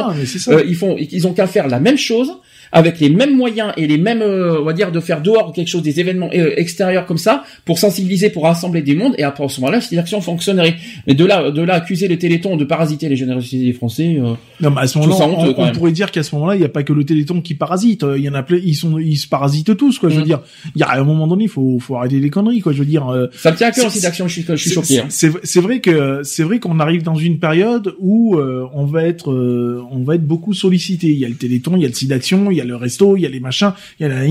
Euh, 0.53 0.63
ils 0.67 0.75
font, 0.75 0.95
ils 0.99 1.27
ont 1.27 1.33
qu'à 1.33 1.47
faire 1.47 1.67
la 1.67 1.79
même 1.79 1.97
chose 1.97 2.31
avec 2.71 2.99
les 2.99 3.09
mêmes 3.09 3.35
moyens 3.35 3.73
et 3.77 3.87
les 3.87 3.97
mêmes, 3.97 4.21
euh, 4.21 4.59
on 4.61 4.63
va 4.63 4.73
dire, 4.73 4.91
de 4.91 4.99
faire 4.99 5.21
dehors 5.21 5.51
quelque 5.53 5.67
chose, 5.67 5.81
des 5.81 5.99
événements 5.99 6.29
euh, 6.33 6.53
extérieurs 6.57 7.05
comme 7.05 7.17
ça, 7.17 7.43
pour 7.65 7.77
sensibiliser, 7.79 8.29
pour 8.29 8.43
rassembler 8.43 8.81
des 8.81 8.95
mondes, 8.95 9.13
et 9.17 9.23
après, 9.23 9.43
à 9.43 9.49
ce 9.49 9.59
moment-là, 9.61 9.81
cette 9.81 9.97
action 9.99 10.21
fonctionnerait. 10.21 10.75
Mais 11.07 11.13
de 11.13 11.25
là, 11.25 11.51
de 11.51 11.61
là, 11.61 11.75
accuser 11.75 12.07
le 12.07 12.17
Téléthon 12.17 12.57
de 12.57 12.63
parasiter 12.65 13.09
les 13.09 13.15
générosités 13.15 13.65
des 13.65 13.73
Français, 13.73 14.17
euh, 14.19 14.33
Non, 14.61 14.71
mais 14.71 14.81
à 14.81 14.87
ce 14.87 14.97
moment-là, 14.99 15.27
on, 15.57 15.71
pourrait 15.73 15.91
dire 15.91 16.11
qu'à 16.11 16.23
ce 16.23 16.33
moment-là, 16.35 16.55
il 16.55 16.59
n'y 16.59 16.65
a 16.65 16.69
pas 16.69 16.83
que 16.83 16.93
le 16.93 17.03
Téléthon 17.03 17.41
qui 17.41 17.53
parasite. 17.55 18.05
Il 18.17 18.21
y 18.23 18.29
en 18.29 18.33
a 18.33 18.43
plein, 18.43 18.59
ils 18.63 18.75
sont, 18.75 18.97
ils 18.99 19.17
se 19.17 19.27
parasitent 19.27 19.75
tous, 19.75 19.99
quoi. 19.99 20.09
Je 20.09 20.15
Mm. 20.15 20.19
veux 20.19 20.25
dire, 20.25 20.39
il 20.75 20.79
y 20.79 20.83
a 20.83 20.87
à 20.89 20.99
un 20.99 21.03
moment 21.03 21.27
donné, 21.27 21.45
il 21.45 21.49
faut, 21.49 21.77
faut 21.79 21.95
arrêter 21.95 22.19
les 22.19 22.29
conneries, 22.29 22.59
quoi. 22.61 22.71
Je 22.73 22.79
veux 22.79 22.85
dire. 22.85 23.07
euh, 23.09 23.27
Ça 23.35 23.51
me 23.51 23.57
tient 23.57 23.67
à 23.67 23.71
cœur, 23.71 23.91
site 23.91 24.03
d'action, 24.03 24.27
je 24.27 24.33
suis, 24.33 24.45
je 24.47 24.55
suis 24.55 24.69
c'est- 24.69 24.75
choqué. 24.75 24.99
hein. 24.99 25.05
C'est 25.43 25.59
vrai 25.61 25.79
que 25.79 26.21
c'est 26.23 26.43
vrai 26.43 26.59
qu'on 26.59 26.79
arrive 26.79 27.03
dans 27.03 27.15
une 27.15 27.39
période 27.39 27.95
où 27.99 28.35
euh, 28.37 28.65
on 28.73 28.85
va 28.85 29.03
être 29.03 29.31
euh, 29.31 29.81
on 29.91 30.03
va 30.03 30.15
être 30.15 30.25
beaucoup 30.25 30.53
sollicité. 30.53 31.07
Il 31.07 31.17
y 31.17 31.25
a 31.25 31.29
le 31.29 31.35
Téléthon, 31.35 31.75
il 31.75 31.81
y 31.81 31.85
a 31.85 31.87
le 31.87 31.93
site 31.93 32.09
d'action, 32.09 32.51
il 32.51 32.60
y 32.61 32.67
a 32.67 32.67
le 32.67 32.75
resto, 32.75 33.17
il 33.17 33.21
y 33.21 33.25
a 33.25 33.29
les 33.29 33.39
machins, 33.39 33.73
il 33.99 34.03
y 34.03 34.05
a 34.05 34.09
la 34.09 34.21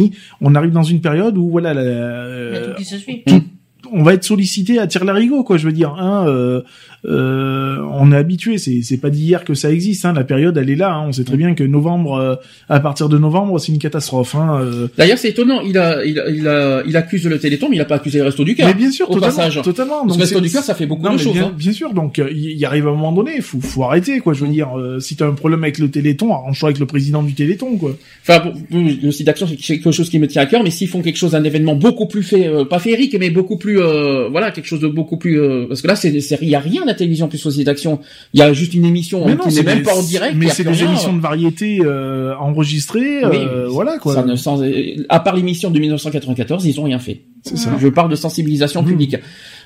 On 0.41 0.55
arrive 0.55 0.70
dans 0.73 0.83
une 0.83 1.00
période 1.00 1.36
où 1.36 1.50
voilà, 1.50 1.75
la- 1.75 1.83
Il 1.83 2.55
y 2.55 2.57
a 2.57 2.60
tout 2.68 2.75
qui 2.76 2.84
se 2.84 2.97
suit. 2.99 3.23
tout- 3.26 3.44
on 3.92 4.02
va 4.02 4.15
être 4.15 4.25
sollicité 4.25 4.78
à 4.78 4.86
tirer 4.86 5.05
l'arigot, 5.05 5.42
quoi. 5.42 5.57
Je 5.57 5.67
veux 5.67 5.73
dire, 5.73 5.94
hein, 5.94 6.25
euh, 6.28 6.62
euh, 7.07 7.79
on 7.93 8.12
est 8.12 8.17
habitué. 8.17 8.59
C'est 8.59 8.81
c'est 8.83 8.97
pas 8.99 9.11
d'hier 9.11 9.45
que 9.45 9.55
ça 9.55 9.70
existe. 9.73 10.05
Hein, 10.05 10.12
la 10.12 10.25
période, 10.25 10.57
elle 10.57 10.70
est 10.70 10.77
là. 10.77 10.93
hein. 10.95 11.05
On 11.09 11.12
sait 11.12 11.25
très 11.25 11.37
bien 11.37 11.55
que 11.55 11.65
novembre, 11.65 12.15
euh, 12.15 12.35
à 12.69 12.81
partir 12.81 13.09
de 13.09 13.19
novembre, 13.19 13.59
c'est 13.59 13.73
une 13.73 13.79
catastrophe. 13.79 14.35
Hein, 14.35 14.61
euh. 14.62 14.89
D'ailleurs, 14.99 15.19
c'est 15.19 15.31
étonnant. 15.31 15.61
Il 15.62 15.79
a, 15.79 16.05
il, 16.05 16.19
a- 16.20 16.29
il, 16.31 16.47
a, 16.49 16.83
il 16.87 16.97
accuse 16.97 17.27
le 17.27 17.39
Téléthon, 17.39 17.69
mais 17.70 17.77
il 17.77 17.81
a 17.81 17.85
pas 17.85 17.97
accusé 17.97 18.19
le 18.19 18.25
Resto 18.25 18.45
du 18.45 18.55
Cœur. 18.55 18.69
Mais 18.69 18.75
bien 18.75 18.91
sûr, 18.91 19.09
au 19.11 19.15
totalement, 19.15 19.37
passage. 19.37 19.62
totalement. 19.62 20.05
Le 20.07 20.12
Resto 20.12 20.41
du 20.41 20.51
Cœur, 20.51 20.62
ça 20.62 20.75
fait 20.75 20.87
beaucoup 20.87 21.03
Non, 21.05 21.12
de 21.15 21.19
choses. 21.19 21.33
Bien, 21.33 21.47
hein. 21.47 21.55
bien 21.57 21.73
sûr, 21.73 21.93
donc 21.95 22.19
euh, 22.19 22.29
il 22.33 22.59
y, 22.59 22.65
arrive 22.65 22.87
à 22.87 22.91
un 22.91 22.95
moment 22.95 23.12
donné, 23.12 23.33
il 23.37 23.43
faut, 23.43 23.61
faut 23.61 23.83
arrêter, 23.85 24.20
quoi. 24.20 24.33
Je 24.35 24.45
veux 24.45 24.51
dire, 24.51 24.79
euh, 24.79 25.01
si 25.01 25.17
t'as 25.17 25.27
un 25.27 25.33
problème 25.33 25.62
avec 25.65 25.79
le 25.79 25.91
Téléthon, 25.91 26.33
arrange-toi 26.33 26.69
avec 26.69 26.79
le 26.81 26.87
président 26.87 27.23
du 27.23 27.35
Téléthon, 27.35 27.77
quoi. 27.77 27.97
Enfin, 28.23 28.41
pour- 28.41 28.53
pour- 28.53 28.81
le 29.03 29.11
site 29.11 29.27
d'action, 29.27 29.47
c'est 29.47 29.57
quelque 29.79 29.91
chose 29.93 30.11
qui 30.11 30.19
me 30.19 30.27
tient 30.27 30.43
à 30.43 30.47
cœur, 30.47 30.62
mais 30.62 30.70
s'ils 30.70 30.89
font 30.89 31.03
quelque 31.03 31.17
chose, 31.17 31.35
un 31.35 31.45
événement 31.45 31.75
beaucoup 31.77 32.07
plus 32.07 32.23
fait, 32.23 32.47
euh, 32.47 32.65
pas 32.65 32.79
féerique, 32.79 33.17
mais 33.19 33.31
beaucoup 33.31 33.57
plus, 33.57 33.81
euh, 33.81 34.29
voilà, 34.29 34.51
quelque 34.51 34.67
chose 34.67 34.81
de 34.81 34.89
beaucoup 34.89 35.17
plus, 35.17 35.41
euh, 35.41 35.67
parce 35.69 35.83
que 35.83 35.87
là, 35.89 35.97
c'est, 35.97 36.11
il 36.11 36.49
y 36.49 36.55
a 36.55 36.61
rien 36.61 36.83
la 36.91 36.94
télévision 36.94 37.28
plus 37.28 37.44
au 37.47 37.51
site 37.51 37.67
d'action. 37.67 38.01
Il 38.35 38.41
y 38.41 38.43
a 38.43 38.52
juste 38.52 38.75
une 38.75 38.85
émission 38.85 39.25
Mais 39.27 39.36
qui 39.36 39.55
n'est 39.55 39.62
même 39.62 39.78
des- 39.78 39.83
pas 39.85 39.94
en 39.97 40.02
direct. 40.02 40.35
Mais 40.36 40.49
c'est 40.49 40.65
des 40.65 40.70
rien. 40.70 40.89
émissions 40.89 41.12
de 41.15 41.20
variété 41.20 41.81
euh, 41.83 42.35
enregistrées, 42.39 43.25
Oui, 43.27 43.36
euh, 43.39 43.67
voilà, 43.69 43.99
quoi. 43.99 44.15
ça 44.15 44.23
ne- 44.25 44.36
sans- 44.36 44.60
à 45.09 45.20
part 45.20 45.35
l'émission 45.36 45.70
de 45.70 45.78
1994, 45.78 46.67
ils 46.67 46.78
ont 46.81 46.85
rien 46.85 46.99
fait. 46.99 47.23
Ça. 47.43 47.70
Je 47.81 47.89
parle 47.89 48.10
de 48.10 48.17
sensibilisation 48.17 48.85
publique. 48.85 49.17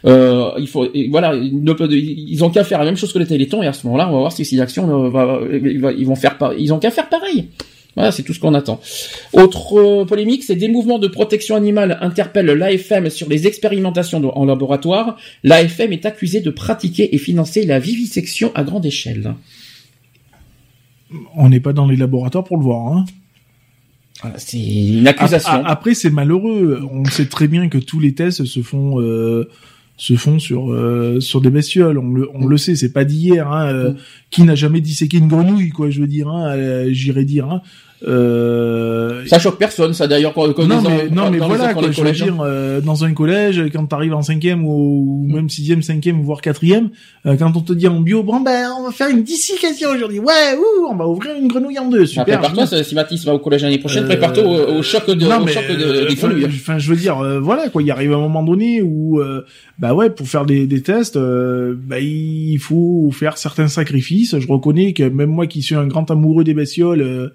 Euh, 0.07 0.51
il 0.59 0.69
faut, 0.69 0.85
et 0.95 1.09
voilà, 1.11 1.35
ils 1.35 2.45
ont 2.45 2.51
qu'à 2.51 2.63
faire 2.63 2.79
la 2.79 2.85
même 2.85 2.97
chose 2.97 3.13
que 3.13 3.19
les 3.19 3.27
Télétons 3.27 3.63
et 3.63 3.67
à 3.67 3.73
ce 3.73 3.87
moment-là, 3.87 4.09
on 4.09 4.13
va 4.13 4.19
voir 4.19 4.33
si 4.33 4.45
ces 4.45 4.61
actions, 4.61 5.07
euh, 5.07 5.09
va- 5.11 5.41
il 5.51 5.81
va- 5.81 5.93
ils 5.93 6.07
vont 6.07 6.15
faire 6.15 6.37
ils 6.59 6.73
ont 6.73 6.79
qu'à 6.79 6.91
faire 6.91 7.09
pareil. 7.09 7.49
Voilà, 7.97 8.11
c'est 8.11 8.23
tout 8.25 8.35
ce 8.35 8.41
qu'on 8.41 8.55
attend. 8.55 8.81
Autre 9.33 9.79
euh, 9.79 10.05
polémique, 10.05 10.43
c'est 10.43 10.57
des 10.57 10.69
mouvements 10.69 10.99
de 10.99 11.07
protection 11.09 11.55
animale 11.55 11.99
interpellent 12.01 12.47
l'AFM 12.47 13.09
sur 13.11 13.29
les 13.29 13.47
expérimentations 13.47 14.19
de- 14.21 14.27
en 14.27 14.45
laboratoire. 14.45 15.17
L'AFM 15.45 15.93
est 15.93 16.05
accusée 16.05 16.41
de 16.41 16.51
pratiquer 16.51 17.15
et 17.15 17.19
financer 17.19 17.65
la 17.65 17.79
vivisection 17.79 18.51
à 18.55 18.65
grande 18.65 18.85
échelle. 18.87 19.35
On 21.37 21.49
n'est 21.49 21.61
pas 21.61 21.73
dans 21.73 21.87
les 21.87 21.97
laboratoires 21.97 22.45
pour 22.45 22.57
le 22.57 22.65
voir, 22.65 22.93
hein. 22.97 23.05
C'est 24.37 24.59
une 24.59 25.07
accusation. 25.07 25.65
Après, 25.67 25.93
c'est 25.93 26.09
malheureux. 26.09 26.81
On 26.91 27.05
sait 27.05 27.27
très 27.27 27.47
bien 27.47 27.69
que 27.69 27.79
tous 27.79 28.01
les 28.01 28.15
tests 28.15 28.45
se 28.45 28.63
font 28.63 29.01
euh, 29.01 29.51
se 29.97 30.15
font 30.17 30.39
sur 30.39 30.73
euh, 30.73 31.21
sur 31.21 31.41
des 31.41 31.51
bestioles. 31.51 31.99
On 31.99 32.13
le 32.13 32.29
on 32.35 32.47
le 32.47 32.57
sait. 32.57 32.77
C'est 32.77 32.93
pas 32.93 33.05
d'hier. 33.05 33.51
Hein, 33.51 33.67
euh, 33.67 33.93
Qui 34.31 34.43
n'a 34.43 34.55
jamais 34.55 34.81
disséqué 34.81 35.19
une 35.19 35.29
grenouille, 35.29 35.71
quoi 35.71 35.91
Je 35.91 36.01
veux 36.01 36.07
dire. 36.07 36.29
Hein, 36.29 36.53
euh, 36.53 36.89
J'irais 36.91 37.25
dire. 37.25 37.49
Hein. 37.51 37.63
Euh, 38.07 39.25
Ça 39.27 39.39
choque 39.39 39.59
personne, 39.59 39.95
ça 39.95 40.07
d'ailleurs. 40.07 40.35
Quand, 40.35 40.53
quand 40.53 40.67
non, 40.67 40.81
mais, 40.83 41.09
en- 41.11 41.15
non, 41.15 41.31
mais 41.31 41.39
voilà, 41.39 41.73
quoi, 41.73 41.83
je 41.83 41.89
veux 41.89 41.95
collèges, 41.95 42.23
hein. 42.23 42.27
dire, 42.27 42.37
euh, 42.43 42.81
dans 42.81 43.05
un 43.05 43.13
collège, 43.13 43.63
quand 43.73 43.87
t'arrives 43.87 44.15
en 44.15 44.23
cinquième 44.23 44.65
ou, 44.67 45.23
ou 45.25 45.33
même 45.33 45.49
sixième, 45.49 45.83
cinquième, 45.83 46.21
voire 46.23 46.41
quatrième, 46.41 46.91
euh, 47.27 47.37
quand 47.37 47.53
on 47.57 47.61
te 47.61 47.73
dit 47.73 47.89
en 47.89 48.01
bio, 48.01 48.23
bon 48.23 48.41
ben, 48.41 48.69
on 48.79 48.85
va 48.85 48.91
faire 48.93 49.09
une 49.09 49.23
dissécation 49.23 49.91
aujourd'hui, 49.91 50.19
ouais, 50.19 50.57
ouh, 50.59 50.87
on 50.91 50.97
va 50.97 51.07
ouvrir 51.09 51.35
une 51.41 51.49
grenouille 51.49 51.79
en 51.79 51.89
deux, 51.89 52.07
super. 52.07 52.41
Prépare-toi, 52.41 52.83
si 52.83 52.95
Mathis 52.95 53.25
va 53.25 53.35
au 53.35 53.39
collège 53.39 53.63
l'année 53.63 53.79
prochaine, 53.79 54.05
Euh, 54.05 54.09
prépare-toi 54.09 54.45
au, 54.45 54.79
au 54.79 54.83
choc 54.83 55.07
de, 55.09 55.15
non, 55.15 55.41
au 55.41 55.45
mais, 55.45 55.53
choc 55.53 55.65
de, 55.69 55.75
euh, 55.83 56.07
des 56.07 56.13
enfin, 56.15 56.29
grenouilles. 56.29 56.47
Enfin, 56.47 56.79
je 56.79 56.91
veux 56.91 56.97
dire, 56.97 57.19
euh, 57.21 57.41
voilà, 57.41 57.69
quoi. 57.71 57.83
Il 57.83 57.91
arrive 57.91 58.13
un 58.13 58.19
moment 58.19 58.43
donné 58.43 58.83
où, 58.83 59.21
euh, 59.21 59.43
bah 59.79 59.95
ouais, 59.95 60.11
pour 60.11 60.29
faire 60.29 60.45
des, 60.45 60.67
des 60.67 60.83
tests, 60.83 61.17
euh, 61.17 61.75
bah 61.77 62.01
il 62.01 62.59
faut 62.59 63.11
faire 63.13 63.39
certains 63.39 63.69
sacrifices. 63.69 64.39
Je 64.39 64.47
reconnais 64.49 64.93
que 64.93 65.05
même 65.05 65.31
moi, 65.31 65.47
qui 65.47 65.63
suis 65.63 65.75
un 65.75 65.87
grand 65.87 66.11
amoureux 66.11 66.45
des 66.45 66.55
bestioles, 66.55 67.33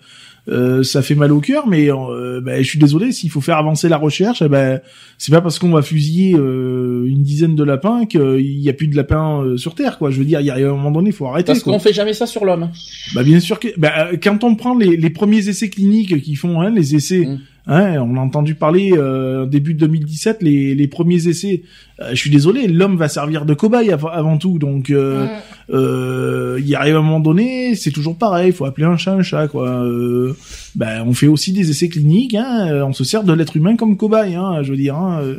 euh, 0.49 0.83
ça 0.83 1.01
fait 1.01 1.15
mal 1.15 1.31
au 1.31 1.39
cœur, 1.39 1.67
mais 1.67 1.91
euh, 1.91 2.41
bah, 2.41 2.61
je 2.61 2.67
suis 2.67 2.79
désolé. 2.79 3.11
S'il 3.11 3.29
faut 3.29 3.41
faire 3.41 3.57
avancer 3.57 3.87
la 3.89 3.97
recherche, 3.97 4.41
eh 4.41 4.49
ben 4.49 4.81
c'est 5.17 5.31
pas 5.31 5.41
parce 5.41 5.59
qu'on 5.59 5.71
va 5.71 5.81
fusiller 5.81 6.35
euh, 6.35 7.05
une 7.07 7.23
dizaine 7.23 7.55
de 7.55 7.63
lapins 7.63 8.05
qu'il 8.05 8.59
y 8.59 8.69
a 8.69 8.73
plus 8.73 8.87
de 8.87 8.95
lapins 8.95 9.41
euh, 9.43 9.57
sur 9.57 9.75
Terre, 9.75 9.97
quoi. 9.97 10.11
Je 10.11 10.19
veux 10.19 10.25
dire, 10.25 10.41
il 10.41 10.47
y 10.47 10.51
a 10.51 10.55
un 10.55 10.71
moment 10.71 10.91
donné, 10.91 11.09
il 11.09 11.15
faut 11.15 11.27
arrêter. 11.27 11.47
Parce 11.47 11.63
qu'on 11.63 11.79
fait 11.79 11.93
jamais 11.93 12.13
ça 12.13 12.25
sur 12.25 12.45
l'homme. 12.45 12.69
Bah 13.13 13.23
bien 13.23 13.39
sûr 13.39 13.59
que 13.59 13.67
bah, 13.77 14.09
euh, 14.11 14.17
quand 14.21 14.43
on 14.43 14.55
prend 14.55 14.77
les, 14.77 14.97
les 14.97 15.09
premiers 15.09 15.47
essais 15.47 15.69
cliniques 15.69 16.21
qui 16.21 16.35
font 16.35 16.61
hein, 16.61 16.71
les 16.71 16.95
essais 16.95 17.25
Mm. 17.29 17.39
Hein, 17.69 18.01
on 18.01 18.17
a 18.17 18.19
entendu 18.19 18.55
parler 18.55 18.91
euh, 18.97 19.45
début 19.45 19.73
de 19.75 19.79
2017 19.79 20.41
les, 20.41 20.75
les 20.75 20.87
premiers 20.87 21.27
essais. 21.29 21.61
Euh, 22.01 22.09
je 22.11 22.15
suis 22.15 22.29
désolé 22.29 22.67
l'homme 22.67 22.97
va 22.97 23.07
servir 23.07 23.45
de 23.45 23.53
cobaye 23.53 23.91
av- 23.91 24.09
avant 24.11 24.37
tout. 24.37 24.59
Donc 24.59 24.89
euh, 24.89 25.25
euh, 25.71 26.59
il 26.65 26.75
arrive 26.75 26.95
un 26.97 27.01
moment 27.01 27.19
donné 27.19 27.75
c'est 27.75 27.91
toujours 27.91 28.17
pareil 28.17 28.47
il 28.47 28.53
faut 28.53 28.65
appeler 28.65 28.85
un 28.87 28.97
chat 28.97 29.13
un 29.13 29.21
chat 29.21 29.47
quoi. 29.47 29.69
Euh, 29.85 30.33
bah, 30.75 31.03
on 31.05 31.13
fait 31.13 31.27
aussi 31.27 31.53
des 31.53 31.69
essais 31.69 31.89
cliniques 31.89 32.35
hein, 32.35 32.83
on 32.85 32.93
se 32.93 33.03
sert 33.03 33.23
de 33.23 33.33
l'être 33.33 33.55
humain 33.55 33.75
comme 33.75 33.95
cobaye 33.97 34.35
hein, 34.35 34.61
je 34.63 34.71
veux 34.71 34.77
dire 34.77 34.95
hein, 34.95 35.19
euh. 35.23 35.35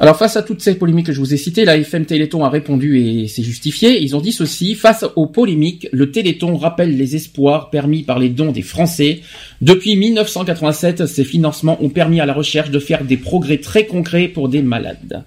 Alors 0.00 0.16
face 0.16 0.36
à 0.36 0.42
toutes 0.42 0.60
ces 0.60 0.76
polémiques 0.76 1.06
que 1.06 1.12
je 1.12 1.18
vous 1.18 1.34
ai 1.34 1.36
citées, 1.36 1.64
la 1.64 1.76
FM 1.76 2.06
Téléthon 2.06 2.44
a 2.44 2.48
répondu 2.48 2.98
et 3.00 3.26
c'est 3.26 3.42
justifié. 3.42 4.00
Ils 4.00 4.14
ont 4.14 4.20
dit 4.20 4.30
ceci, 4.30 4.76
face 4.76 5.04
aux 5.16 5.26
polémiques, 5.26 5.88
le 5.92 6.12
Téléthon 6.12 6.56
rappelle 6.56 6.96
les 6.96 7.16
espoirs 7.16 7.70
permis 7.70 8.04
par 8.04 8.20
les 8.20 8.28
dons 8.28 8.52
des 8.52 8.62
Français. 8.62 9.22
Depuis 9.60 9.96
1987, 9.96 11.06
ces 11.06 11.24
financements 11.24 11.82
ont 11.82 11.88
permis 11.88 12.20
à 12.20 12.26
la 12.26 12.32
recherche 12.32 12.70
de 12.70 12.78
faire 12.78 13.04
des 13.04 13.16
progrès 13.16 13.58
très 13.58 13.86
concrets 13.86 14.28
pour 14.28 14.48
des 14.48 14.62
malades. 14.62 15.24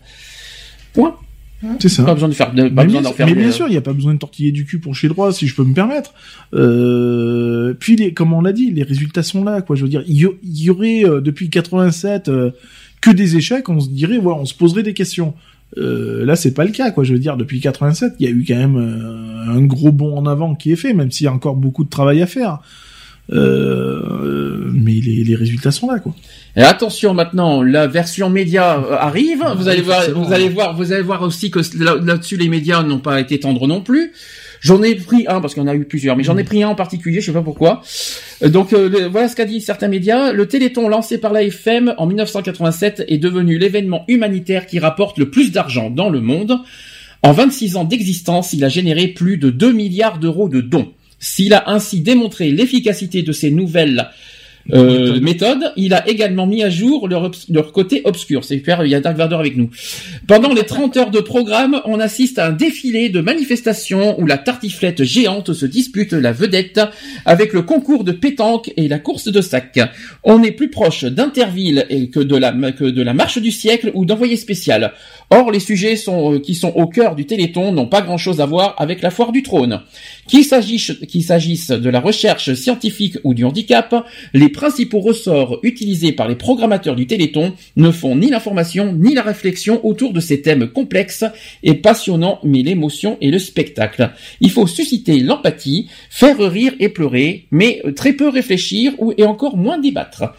Point. 0.93 1.17
C'est 1.79 1.89
ça. 1.89 2.03
Pas 2.03 2.13
besoin 2.13 2.29
de 2.29 2.33
faire, 2.33 2.53
de, 2.53 2.63
pas 2.63 2.69
mais 2.69 2.85
besoin 2.85 3.01
bien, 3.01 3.09
d'en 3.09 3.15
faire. 3.15 3.27
mais 3.27 3.35
bien 3.35 3.51
sûr, 3.51 3.67
il 3.67 3.71
n'y 3.71 3.77
a 3.77 3.81
pas 3.81 3.93
besoin 3.93 4.13
de 4.13 4.19
tortiller 4.19 4.51
du 4.51 4.65
cul 4.65 4.79
pour 4.79 4.95
chez 4.95 5.07
droit, 5.07 5.31
si 5.31 5.47
je 5.47 5.55
peux 5.55 5.63
me 5.63 5.73
permettre. 5.73 6.13
Euh, 6.53 7.75
puis, 7.79 7.95
les, 7.95 8.13
comme 8.13 8.33
on 8.33 8.41
l'a 8.41 8.51
dit, 8.51 8.71
les 8.71 8.83
résultats 8.83 9.21
sont 9.21 9.43
là, 9.43 9.61
quoi. 9.61 9.75
Je 9.75 9.83
veux 9.83 9.89
dire, 9.89 10.03
il 10.07 10.17
y, 10.43 10.69
aurait 10.69 11.05
euh, 11.05 11.21
depuis 11.21 11.49
87 11.49 12.29
euh, 12.29 12.51
que 13.01 13.09
des 13.11 13.35
échecs, 13.35 13.67
on 13.69 13.79
se 13.79 13.89
dirait, 13.89 14.17
ouais, 14.17 14.33
on 14.37 14.45
se 14.45 14.53
poserait 14.53 14.83
des 14.83 14.93
questions. 14.93 15.33
Euh, 15.77 16.25
là, 16.25 16.35
c'est 16.35 16.53
pas 16.53 16.65
le 16.65 16.71
cas, 16.71 16.91
quoi. 16.91 17.03
Je 17.03 17.13
veux 17.13 17.19
dire, 17.19 17.37
depuis 17.37 17.59
87, 17.59 18.13
il 18.19 18.25
y 18.25 18.29
a 18.29 18.31
eu 18.31 18.43
quand 18.47 18.55
même 18.55 18.75
euh, 18.77 19.51
un 19.57 19.61
gros 19.61 19.91
bond 19.91 20.17
en 20.17 20.25
avant 20.25 20.53
qui 20.55 20.71
est 20.71 20.75
fait, 20.75 20.93
même 20.93 21.11
s'il 21.11 21.25
y 21.25 21.27
a 21.27 21.33
encore 21.33 21.55
beaucoup 21.55 21.83
de 21.83 21.89
travail 21.89 22.21
à 22.21 22.27
faire. 22.27 22.59
Euh, 23.31 24.69
mais 24.73 24.93
les, 24.93 25.23
les 25.23 25.35
résultats 25.35 25.71
sont 25.71 25.89
là, 25.89 25.99
quoi. 25.99 26.13
Et 26.55 26.61
attention 26.61 27.13
maintenant, 27.13 27.63
la 27.63 27.87
version 27.87 28.29
média 28.29 28.77
euh, 28.79 28.95
arrive. 28.97 29.43
Vous 29.57 29.67
allez 29.67 29.81
voir, 29.81 30.01
vous 30.13 30.33
allez 30.33 30.49
voir, 30.49 30.75
vous 30.75 30.91
allez 30.91 31.01
voir 31.03 31.21
aussi 31.21 31.49
que 31.51 31.59
là- 31.81 31.95
là-dessus 32.03 32.37
les 32.37 32.49
médias 32.49 32.83
n'ont 32.83 32.99
pas 32.99 33.19
été 33.21 33.39
tendres 33.39 33.67
non 33.67 33.81
plus. 33.81 34.11
J'en 34.61 34.81
ai 34.83 34.93
pris 34.95 35.25
un 35.27 35.41
parce 35.41 35.53
qu'il 35.55 35.63
y 35.63 35.65
en 35.65 35.69
a 35.69 35.75
eu 35.75 35.85
plusieurs, 35.85 36.15
mais 36.15 36.23
j'en 36.23 36.37
ai 36.37 36.43
pris 36.43 36.61
un 36.63 36.69
en 36.69 36.75
particulier, 36.75 37.19
je 37.19 37.25
sais 37.25 37.31
pas 37.33 37.41
pourquoi. 37.41 37.81
Euh, 38.43 38.49
Donc 38.49 38.73
euh, 38.73 38.87
le- 38.87 39.07
voilà 39.07 39.27
ce 39.27 39.35
qu'a 39.35 39.45
dit 39.45 39.59
certains 39.59 39.87
médias. 39.87 40.31
Le 40.31 40.47
Téléthon 40.47 40.87
lancé 40.87 41.17
par 41.17 41.33
la 41.33 41.43
FM 41.43 41.95
en 41.97 42.05
1987 42.05 43.05
est 43.07 43.17
devenu 43.17 43.57
l'événement 43.57 44.05
humanitaire 44.07 44.67
qui 44.67 44.77
rapporte 44.79 45.17
le 45.17 45.29
plus 45.31 45.51
d'argent 45.51 45.89
dans 45.89 46.09
le 46.09 46.21
monde. 46.21 46.59
En 47.23 47.31
26 47.33 47.75
ans 47.75 47.83
d'existence, 47.85 48.53
il 48.53 48.63
a 48.63 48.69
généré 48.69 49.07
plus 49.07 49.37
de 49.37 49.49
2 49.49 49.73
milliards 49.73 50.19
d'euros 50.19 50.47
de 50.47 50.61
dons. 50.61 50.91
S'il 51.19 51.53
a 51.53 51.69
ainsi 51.69 52.01
démontré 52.01 52.49
l'efficacité 52.51 53.21
de 53.23 53.31
ces 53.31 53.51
nouvelles 53.51 54.09
euh, 54.73 55.19
méthodes, 55.19 55.73
il 55.75 55.93
a 55.93 56.07
également 56.07 56.47
mis 56.47 56.63
à 56.63 56.69
jour 56.69 57.07
leur, 57.07 57.31
leur 57.49 57.71
côté 57.71 58.01
obscur. 58.05 58.43
C'est 58.43 58.57
super, 58.57 58.85
il 58.85 58.91
y 58.91 58.95
a 58.95 58.99
Dark 58.99 59.17
Vador 59.17 59.39
avec 59.39 59.57
nous. 59.57 59.69
Pendant 60.27 60.53
les 60.53 60.63
30 60.63 60.97
heures 60.97 61.11
de 61.11 61.19
programme, 61.19 61.81
on 61.85 61.99
assiste 61.99 62.39
à 62.39 62.47
un 62.47 62.51
défilé 62.51 63.09
de 63.09 63.21
manifestations 63.21 64.19
où 64.19 64.25
la 64.25 64.37
tartiflette 64.37 65.03
géante 65.03 65.53
se 65.53 65.65
dispute 65.65 66.13
la 66.13 66.31
vedette 66.31 66.81
avec 67.25 67.53
le 67.53 67.61
concours 67.61 68.03
de 68.03 68.11
pétanque 68.11 68.71
et 68.77 68.87
la 68.87 68.99
course 68.99 69.27
de 69.27 69.41
sac. 69.41 69.79
On 70.23 70.43
est 70.43 70.51
plus 70.51 70.69
proche 70.69 71.05
d'Interville 71.05 71.85
et 71.89 72.09
que 72.09 72.19
de 72.19 72.35
la, 72.35 72.51
que 72.71 72.85
de 72.85 73.01
la 73.01 73.13
marche 73.13 73.39
du 73.39 73.51
siècle 73.51 73.91
ou 73.93 74.05
d'envoyé 74.05 74.37
spécial. 74.37 74.93
Or, 75.33 75.49
les 75.49 75.61
sujets 75.61 75.95
euh, 76.09 76.39
qui 76.39 76.55
sont 76.55 76.73
au 76.75 76.87
cœur 76.87 77.15
du 77.15 77.25
Téléthon 77.25 77.71
n'ont 77.71 77.87
pas 77.87 78.01
grand 78.01 78.17
chose 78.17 78.41
à 78.41 78.45
voir 78.45 78.75
avec 78.77 79.01
la 79.01 79.11
foire 79.11 79.31
du 79.31 79.43
trône. 79.43 79.79
Qu'il 80.27 80.43
s'agisse, 80.43 80.91
de 81.71 81.89
la 81.89 82.01
recherche 82.01 82.53
scientifique 82.53 83.17
ou 83.23 83.33
du 83.33 83.45
handicap, 83.45 84.05
les 84.33 84.49
principaux 84.49 84.99
ressorts 84.99 85.59
utilisés 85.63 86.11
par 86.11 86.27
les 86.27 86.35
programmateurs 86.35 86.97
du 86.97 87.07
Téléthon 87.07 87.53
ne 87.77 87.91
font 87.91 88.17
ni 88.17 88.29
l'information 88.29 88.91
ni 88.91 89.13
la 89.13 89.21
réflexion 89.21 89.79
autour 89.85 90.11
de 90.11 90.19
ces 90.19 90.41
thèmes 90.41 90.67
complexes 90.67 91.23
et 91.63 91.75
passionnants, 91.75 92.39
mais 92.43 92.61
l'émotion 92.61 93.17
et 93.21 93.31
le 93.31 93.39
spectacle. 93.39 94.11
Il 94.41 94.51
faut 94.51 94.67
susciter 94.67 95.21
l'empathie, 95.21 95.87
faire 96.09 96.39
rire 96.39 96.73
et 96.81 96.89
pleurer, 96.89 97.47
mais 97.51 97.81
très 97.95 98.11
peu 98.11 98.27
réfléchir 98.27 98.93
et 99.17 99.23
encore 99.23 99.55
moins 99.55 99.77
débattre. 99.77 100.33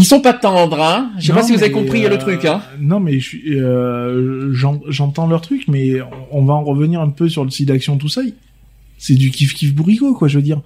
Ils 0.00 0.04
sont 0.04 0.20
pas 0.20 0.32
tendres, 0.32 0.80
hein. 0.82 1.10
Je 1.18 1.26
sais 1.26 1.32
pas 1.32 1.42
si 1.42 1.52
vous 1.54 1.62
avez 1.62 1.70
compris 1.72 2.04
euh, 2.04 2.08
le 2.08 2.18
truc, 2.18 2.44
hein. 2.44 2.62
Non, 2.80 2.98
mais 3.00 3.18
euh, 3.48 4.48
j'en- 4.52 4.80
j'entends 4.88 5.26
leur 5.28 5.40
truc, 5.42 5.64
mais 5.68 5.96
on 6.30 6.44
va 6.44 6.54
en 6.54 6.64
revenir 6.64 7.00
un 7.00 7.10
peu 7.10 7.28
sur 7.28 7.44
le 7.44 7.50
site 7.50 7.68
d'action, 7.68 7.96
tout 7.98 8.08
ça. 8.08 8.22
C'est 8.98 9.14
du 9.14 9.30
kiff 9.30 9.54
kiff 9.54 9.74
bourricot, 9.74 10.14
quoi, 10.14 10.28
je 10.28 10.36
veux 10.38 10.42
dire. 10.42 10.60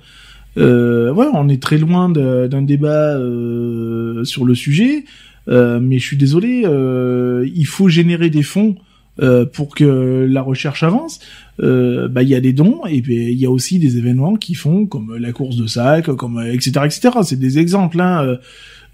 Euh, 0.57 1.13
ouais, 1.13 1.27
on 1.33 1.49
est 1.49 1.61
très 1.63 1.79
loin 1.79 2.09
d'un 2.09 2.63
débat 2.63 3.17
euh, 3.17 4.25
sur 4.25 4.45
le 4.45 4.55
sujet, 4.55 5.05
euh, 5.49 5.81
mais 5.81 5.99
je 5.99 6.07
suis 6.07 6.17
désolé, 6.17 6.63
euh, 6.65 7.47
il 7.55 7.67
faut 7.67 7.89
générer 7.89 8.31
des 8.31 8.43
fonds 8.43 8.77
euh, 9.21 9.45
pour 9.47 9.75
que 9.75 10.27
la 10.29 10.43
recherche 10.43 10.83
avance. 10.83 11.21
Euh, 11.61 12.09
bah 12.09 12.23
il 12.25 12.29
y 12.29 12.35
a 12.35 12.41
des 12.41 12.53
dons 12.53 12.81
et 12.89 13.01
puis 13.01 13.31
il 13.31 13.39
y 13.39 13.47
a 13.47 13.51
aussi 13.51 13.79
des 13.79 13.97
événements 13.97 14.35
qui 14.35 14.55
font 14.55 14.87
comme 14.87 15.17
la 15.17 15.31
course 15.33 15.55
de 15.57 15.69
sac, 15.69 16.07
comme 16.07 16.39
euh, 16.39 16.53
etc 16.53 16.73
etc. 16.85 17.11
C'est 17.23 17.39
des 17.39 17.59
exemples. 17.61 18.01
Hein, 18.01 18.25
euh, 18.25 18.37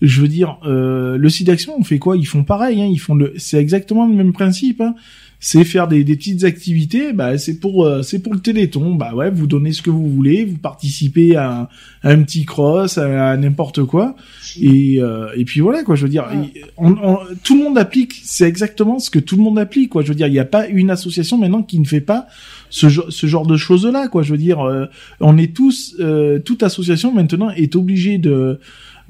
je 0.03 0.21
veux 0.23 0.29
dire, 0.29 0.59
euh, 0.65 1.17
le 1.19 1.29
site 1.29 1.47
d'action, 1.49 1.75
on 1.79 1.85
fait 1.85 1.99
quoi? 1.99 2.17
Ils 2.17 2.27
font 2.27 2.45
pareil. 2.45 2.81
Hein, 2.83 2.89
ils 2.91 2.99
font 3.01 3.15
le, 3.15 3.35
c'est 3.37 3.59
exactement 3.59 4.07
le 4.07 4.15
même 4.15 4.33
principe. 4.33 4.81
Hein. 4.81 4.95
C'est 5.43 5.65
faire 5.65 5.89
des, 5.89 6.05
des 6.05 6.17
petites 6.17 6.45
activités. 6.45 7.15
Bah 7.15 7.39
c'est 7.39 7.59
pour 7.61 7.87
euh, 7.87 8.03
c'est 8.03 8.19
pour 8.19 8.35
le 8.35 8.41
Téléthon. 8.41 8.95
Bah 8.95 9.15
ouais, 9.15 9.31
vous 9.31 9.47
donnez 9.47 9.73
ce 9.73 9.81
que 9.81 9.89
vous 9.89 10.07
voulez, 10.07 10.45
vous 10.45 10.59
participez 10.59 11.35
à 11.35 11.51
un, 11.51 11.63
à 12.03 12.11
un 12.13 12.23
petit 12.23 12.45
cross, 12.45 12.99
à, 12.99 13.31
à 13.31 13.37
n'importe 13.39 13.85
quoi. 13.85 14.17
Et 14.61 14.99
euh, 15.01 15.29
et 15.35 15.47
puis 15.47 15.61
voilà 15.61 15.83
quoi. 15.83 15.95
Je 15.97 16.03
veux 16.03 16.11
dire, 16.11 16.27
il- 16.35 16.61
on, 16.77 16.93
on- 16.93 17.19
tout 17.43 17.57
le 17.57 17.65
monde 17.65 17.79
applique. 17.79 18.21
C'est 18.23 18.47
exactement 18.47 18.99
ce 18.99 19.09
que 19.09 19.19
tout 19.19 19.37
le 19.37 19.43
monde 19.43 19.59
applique 19.59 19.89
quoi. 19.89 20.03
Je 20.03 20.09
veux 20.09 20.15
dire, 20.15 20.27
il 20.27 20.33
n'y 20.33 20.39
a 20.39 20.45
pas 20.45 20.67
une 20.67 20.91
association 20.91 21.39
maintenant 21.39 21.63
qui 21.63 21.79
ne 21.79 21.87
fait 21.87 22.03
pas 22.03 22.27
ce, 22.69 22.89
ce 23.09 23.27
genre 23.27 23.47
de 23.47 23.57
choses 23.57 23.87
là 23.87 24.09
quoi. 24.09 24.23
Je 24.23 24.33
veux 24.33 24.39
dire, 24.39 24.61
euh, 24.61 24.87
on 25.21 25.39
est 25.39 25.55
tous 25.57 25.97
euh, 26.01 26.39
toute 26.39 26.63
association 26.63 27.15
maintenant 27.15 27.49
est 27.49 27.77
obligée 27.77 28.19
de 28.19 28.61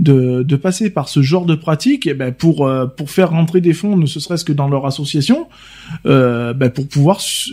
de, 0.00 0.42
de 0.42 0.56
passer 0.56 0.90
par 0.90 1.08
ce 1.08 1.20
genre 1.22 1.44
de 1.44 1.54
pratique 1.54 2.06
eh 2.06 2.14
ben 2.14 2.32
pour 2.32 2.66
euh, 2.66 2.86
pour 2.86 3.10
faire 3.10 3.30
rentrer 3.30 3.60
des 3.60 3.74
fonds 3.74 3.96
ne 3.98 4.06
serait-ce 4.06 4.44
que 4.46 4.52
dans 4.52 4.66
leur 4.68 4.86
association 4.86 5.46
euh, 6.06 6.54
ben 6.54 6.70
pour 6.70 6.88
pouvoir 6.88 7.20
su- 7.20 7.52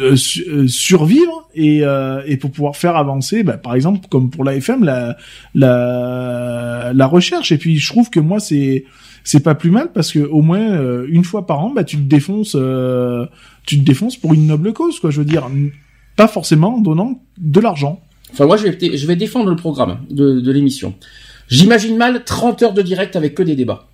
euh, 0.00 0.14
euh, 0.48 0.68
survivre 0.68 1.48
et 1.54 1.80
euh, 1.84 2.22
et 2.26 2.36
pour 2.36 2.52
pouvoir 2.52 2.76
faire 2.76 2.94
avancer 2.96 3.42
ben, 3.42 3.56
par 3.58 3.74
exemple 3.74 4.06
comme 4.08 4.30
pour 4.30 4.44
la 4.44 4.54
FM 4.54 4.84
la 4.84 5.16
la 5.54 6.92
la 6.94 7.06
recherche. 7.06 7.52
Et 7.52 7.58
puis 7.58 7.78
je 7.78 7.88
trouve 7.92 8.10
que 8.10 8.20
moi 8.20 8.40
c'est 8.40 8.84
c'est 9.24 9.40
pas 9.42 9.54
plus 9.54 9.70
mal 9.70 9.90
parce 9.92 10.12
que 10.12 10.18
au 10.20 10.42
moins 10.42 10.60
euh, 10.60 11.06
une 11.08 11.24
fois 11.24 11.46
par 11.46 11.60
an 11.60 11.70
bah 11.74 11.84
tu 11.84 11.96
te 11.96 12.02
défonces 12.02 12.56
euh, 12.58 13.26
tu 13.66 13.78
te 13.78 13.84
défonces 13.84 14.16
pour 14.16 14.34
une 14.34 14.46
noble 14.46 14.72
cause 14.72 15.00
quoi. 15.00 15.10
Je 15.10 15.18
veux 15.18 15.24
dire 15.24 15.48
pas 16.16 16.28
forcément 16.28 16.76
en 16.76 16.80
donnant 16.80 17.22
de 17.38 17.58
l'argent. 17.60 18.00
Enfin, 18.34 18.46
moi, 18.46 18.56
je 18.56 18.66
vais, 18.68 18.96
je 18.96 19.06
vais 19.06 19.16
défendre 19.16 19.50
le 19.50 19.56
programme 19.56 19.98
de, 20.10 20.40
de 20.40 20.52
l'émission. 20.52 20.94
J'imagine 21.52 21.96
mal 21.96 22.24
30 22.24 22.62
heures 22.62 22.72
de 22.74 22.82
direct 22.82 23.16
avec 23.16 23.34
que 23.34 23.42
des 23.42 23.54
débats. 23.56 23.86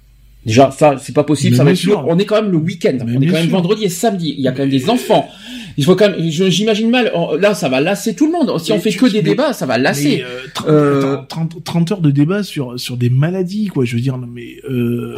Déjà, 0.47 0.71
ça, 0.71 0.95
c'est 1.03 1.15
pas 1.15 1.25
possible, 1.25 1.53
Mais 1.53 1.57
ça 1.59 1.65
va 1.65 1.71
bien 1.71 1.75
être 1.75 1.81
sûr. 1.81 2.01
lourd. 2.01 2.05
On 2.09 2.19
est 2.19 2.25
quand 2.25 2.41
même 2.41 2.51
le 2.53 2.59
week-end. 2.59 2.97
On 3.03 3.21
est 3.21 3.27
quand 3.27 3.33
même 3.33 3.43
sûr. 3.43 3.51
vendredi 3.51 3.85
et 3.85 3.89
samedi. 3.89 4.35
Il 4.39 4.43
y 4.43 4.49
a 4.49 4.53
quand 4.53 4.61
même 4.63 4.71
des 4.71 4.89
enfants. 4.89 5.29
Il 5.77 5.85
faut 5.85 5.95
quand 5.95 6.09
même, 6.11 6.21
j'imagine 6.31 6.91
mal, 6.91 7.13
là, 7.39 7.55
ça 7.55 7.69
va 7.69 7.81
lasser 7.81 8.15
tout 8.15 8.27
le 8.27 8.33
monde. 8.33 8.59
Si 8.61 8.73
on 8.73 8.81
fait 8.81 8.91
tu- 8.91 8.99
que 8.99 9.07
des 9.07 9.19
mais- 9.19 9.31
débats, 9.31 9.53
ça 9.53 9.67
va 9.67 9.79
lasser. 9.79 10.19
mais, 10.19 10.23
euh, 10.25 10.39
30, 10.55 10.69
Euh, 10.69 11.13
attends, 11.15 11.25
30, 11.29 11.65
30 11.65 11.93
heures 11.93 12.01
de 12.01 12.11
débat 12.11 12.43
sur 12.43 12.79
sur 12.81 12.97
des 12.97 13.11
maladies 13.11 13.67
quoi 13.67 13.85
je 13.85 13.95
veux 13.97 14.01
dire 14.03 14.17
non, 14.19 14.27
mais 14.33 14.57
euh, 14.69 15.17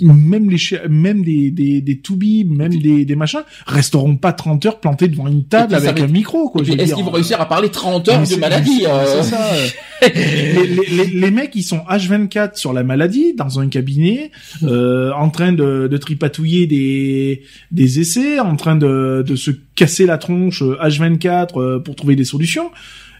même 0.00 0.50
les 0.50 0.58
même 0.88 1.22
des 1.22 1.50
des 1.50 1.80
des 1.80 1.98
toubibs 1.98 2.50
même 2.50 2.74
des 2.74 3.04
des 3.04 3.16
machins 3.16 3.42
resteront 3.66 4.16
pas 4.16 4.32
30 4.32 4.66
heures 4.66 4.80
plantés 4.80 5.08
devant 5.08 5.28
une 5.28 5.44
table 5.44 5.74
avec 5.74 5.98
va 5.98 6.04
un 6.04 6.08
micro 6.08 6.48
quoi 6.48 6.62
Est-ce 6.62 6.94
qu'ils 6.94 7.04
vont 7.04 7.10
réussir 7.10 7.40
à 7.40 7.48
parler 7.48 7.68
30 7.70 8.08
Mais 8.08 8.14
heures 8.14 8.22
de 8.28 8.36
maladie 8.36 8.80
c'est- 8.80 8.86
euh, 8.90 9.22
c'est 9.22 9.30
ça, 9.30 9.52
euh. 9.54 9.66
les, 10.14 10.66
les, 10.66 10.86
les- 11.04 11.20
les 11.20 11.30
mecs 11.30 11.54
ils 11.54 11.62
sont 11.62 11.80
H24 11.88 12.56
sur 12.56 12.72
la 12.72 12.82
maladie 12.82 13.34
dans 13.34 13.60
un 13.60 13.68
cabinet 13.68 14.30
euh, 14.64 15.12
en 15.12 15.30
train 15.30 15.52
de, 15.52 15.88
de 15.90 15.96
tripatouiller 15.96 16.66
des 16.66 17.42
des 17.70 18.00
essais 18.00 18.40
en 18.40 18.56
train 18.56 18.76
de 18.76 19.24
de 19.26 19.36
se 19.36 19.50
casser 19.74 20.06
la 20.06 20.18
tronche 20.18 20.62
euh, 20.62 20.76
H24 20.82 21.48
euh, 21.60 21.78
pour 21.78 21.94
trouver 21.96 22.16
des 22.16 22.24
solutions. 22.24 22.70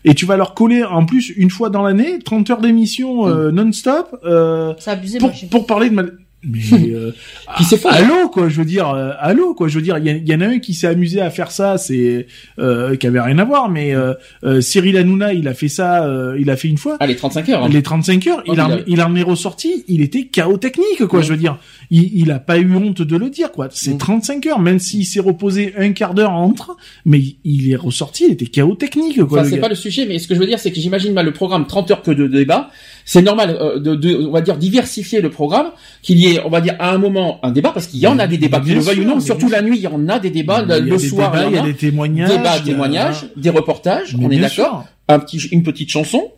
Et 0.05 0.15
tu 0.15 0.26
vas 0.26 0.36
leur 0.36 0.55
coller 0.55 0.83
en 0.83 1.07
plus 1.07 1.28
une 1.36 1.51
fois 1.51 1.70
dans 1.70 1.83
l'année 1.83 2.18
30 2.25 2.51
heures 2.51 2.60
d'émission 2.60 3.28
euh, 3.28 3.52
non-stop 3.52 4.18
euh, 4.25 4.75
pour, 5.20 5.31
pour 5.49 5.67
parler 5.67 5.91
de 5.91 5.94
mal... 5.94 6.18
mais 6.44 6.60
euh, 6.92 7.12
Puis 7.56 7.64
c'est 7.64 7.76
faux. 7.76 7.88
allô 7.88 8.28
quoi 8.28 8.48
je 8.48 8.56
veux 8.56 8.64
dire 8.64 8.88
euh, 8.90 9.10
allô 9.20 9.54
quoi 9.54 9.68
je 9.68 9.76
veux 9.76 9.82
dire 9.82 9.98
il 9.98 10.28
y, 10.28 10.34
en 10.34 10.40
a 10.40 10.46
un 10.46 10.58
qui 10.58 10.74
s'est 10.74 10.86
amusé 10.88 11.20
à 11.20 11.30
faire 11.30 11.50
ça 11.50 11.78
c'est 11.78 12.26
euh, 12.58 12.96
qui 12.96 13.06
avait 13.06 13.20
rien 13.20 13.38
à 13.38 13.44
voir 13.44 13.68
mais 13.68 13.94
euh, 13.94 14.14
euh, 14.44 14.60
Cyril 14.60 14.96
Hanouna 14.96 15.32
il 15.34 15.46
a 15.48 15.54
fait 15.54 15.68
ça 15.68 16.04
euh, 16.04 16.36
il 16.40 16.50
a 16.50 16.56
fait 16.56 16.68
une 16.68 16.78
fois 16.78 16.96
Ah, 17.00 17.06
les 17.06 17.16
35 17.16 17.48
heures. 17.48 17.64
hein. 17.64 17.68
les 17.70 17.82
35 17.82 18.26
heures 18.26 18.42
il, 18.46 18.52
Oh, 18.52 18.60
en, 18.60 18.68
il 18.68 18.72
a- 18.72 18.80
il 18.88 19.02
en 19.02 19.14
est 19.16 19.22
ressorti 19.22 19.84
il 19.88 20.00
était 20.02 20.24
chaos 20.24 20.56
technique 20.58 21.06
quoi 21.06 21.20
Ouais. 21.20 21.24
je 21.24 21.30
veux 21.30 21.38
dire 21.38 21.58
il, 21.92 22.10
il 22.14 22.30
a 22.32 22.40
pas 22.40 22.58
eu 22.58 22.74
honte 22.74 23.02
de 23.02 23.16
le 23.16 23.30
dire 23.30 23.52
quoi 23.52 23.66
Mm. 23.66 23.70
c'est 23.74 23.98
35 23.98 24.46
heures 24.46 24.58
même 24.58 24.80
s'il 24.80 25.06
s'est 25.06 25.20
reposé 25.20 25.72
un 25.78 25.92
quart 25.92 26.14
d'heure 26.14 26.32
entre 26.32 26.76
mais 27.04 27.20
il 27.44 27.70
est 27.70 27.76
ressorti 27.76 28.24
il 28.26 28.32
était 28.32 28.46
chaos 28.46 28.74
technique 28.74 29.22
quoi 29.24 29.44
le 29.44 29.48
c'est 29.52 29.58
pas 29.58 29.68
le 29.68 29.74
sujet, 29.74 30.06
mais 30.06 30.18
ce 30.18 30.26
que 30.26 30.34
je 30.34 30.40
veux 30.40 30.46
dire, 30.46 30.58
c'est 30.58 30.72
que 30.72 30.80
j'imagine 30.80 31.12
mal 31.12 31.24
le 31.26 31.32
programme 31.32 31.66
30 31.66 31.90
heures 31.90 32.02
que 32.02 32.10
de 32.10 32.26
débat. 32.26 32.70
C'est 33.04 33.22
normal 33.22 33.56
euh, 33.60 33.78
de, 33.78 33.94
de, 33.94 34.26
on 34.26 34.30
va 34.30 34.40
dire, 34.40 34.56
diversifier 34.56 35.20
le 35.20 35.30
programme, 35.30 35.68
qu'il 36.02 36.18
y 36.18 36.34
ait, 36.34 36.40
on 36.44 36.48
va 36.50 36.60
dire, 36.60 36.76
à 36.78 36.90
un 36.92 36.98
moment 36.98 37.40
un 37.42 37.50
débat, 37.50 37.70
parce 37.70 37.86
qu'il 37.86 38.00
y 38.00 38.06
en 38.06 38.18
a 38.18 38.26
des 38.26 38.38
débats, 38.38 38.60
qu'ils 38.60 38.74
le 38.74 38.80
bien 38.80 38.92
veuillent 38.92 39.04
ou 39.04 39.08
non. 39.08 39.20
Surtout 39.20 39.48
bien 39.48 39.56
la 39.56 39.62
nuit, 39.62 39.76
il 39.76 39.82
y 39.82 39.86
en 39.86 40.08
a 40.08 40.18
des 40.18 40.30
débats. 40.30 40.62
Il 40.64 40.70
y 40.70 40.72
a 40.72 40.80
le 40.80 40.90
des 40.90 40.98
soir, 40.98 41.32
débats, 41.32 41.48
il 41.48 41.56
y 41.56 41.58
en 41.58 41.62
a. 41.62 41.66
des 41.66 41.74
témoignages 41.74 42.28
Débats, 42.30 42.60
témoignages, 42.60 43.26
des 43.36 43.50
reportages, 43.50 44.16
Mais 44.16 44.26
on 44.26 44.30
est 44.30 44.38
d'accord. 44.38 44.84
Un 45.08 45.18
petit, 45.18 45.38
une 45.50 45.62
petite 45.62 45.90
chanson. 45.90 46.30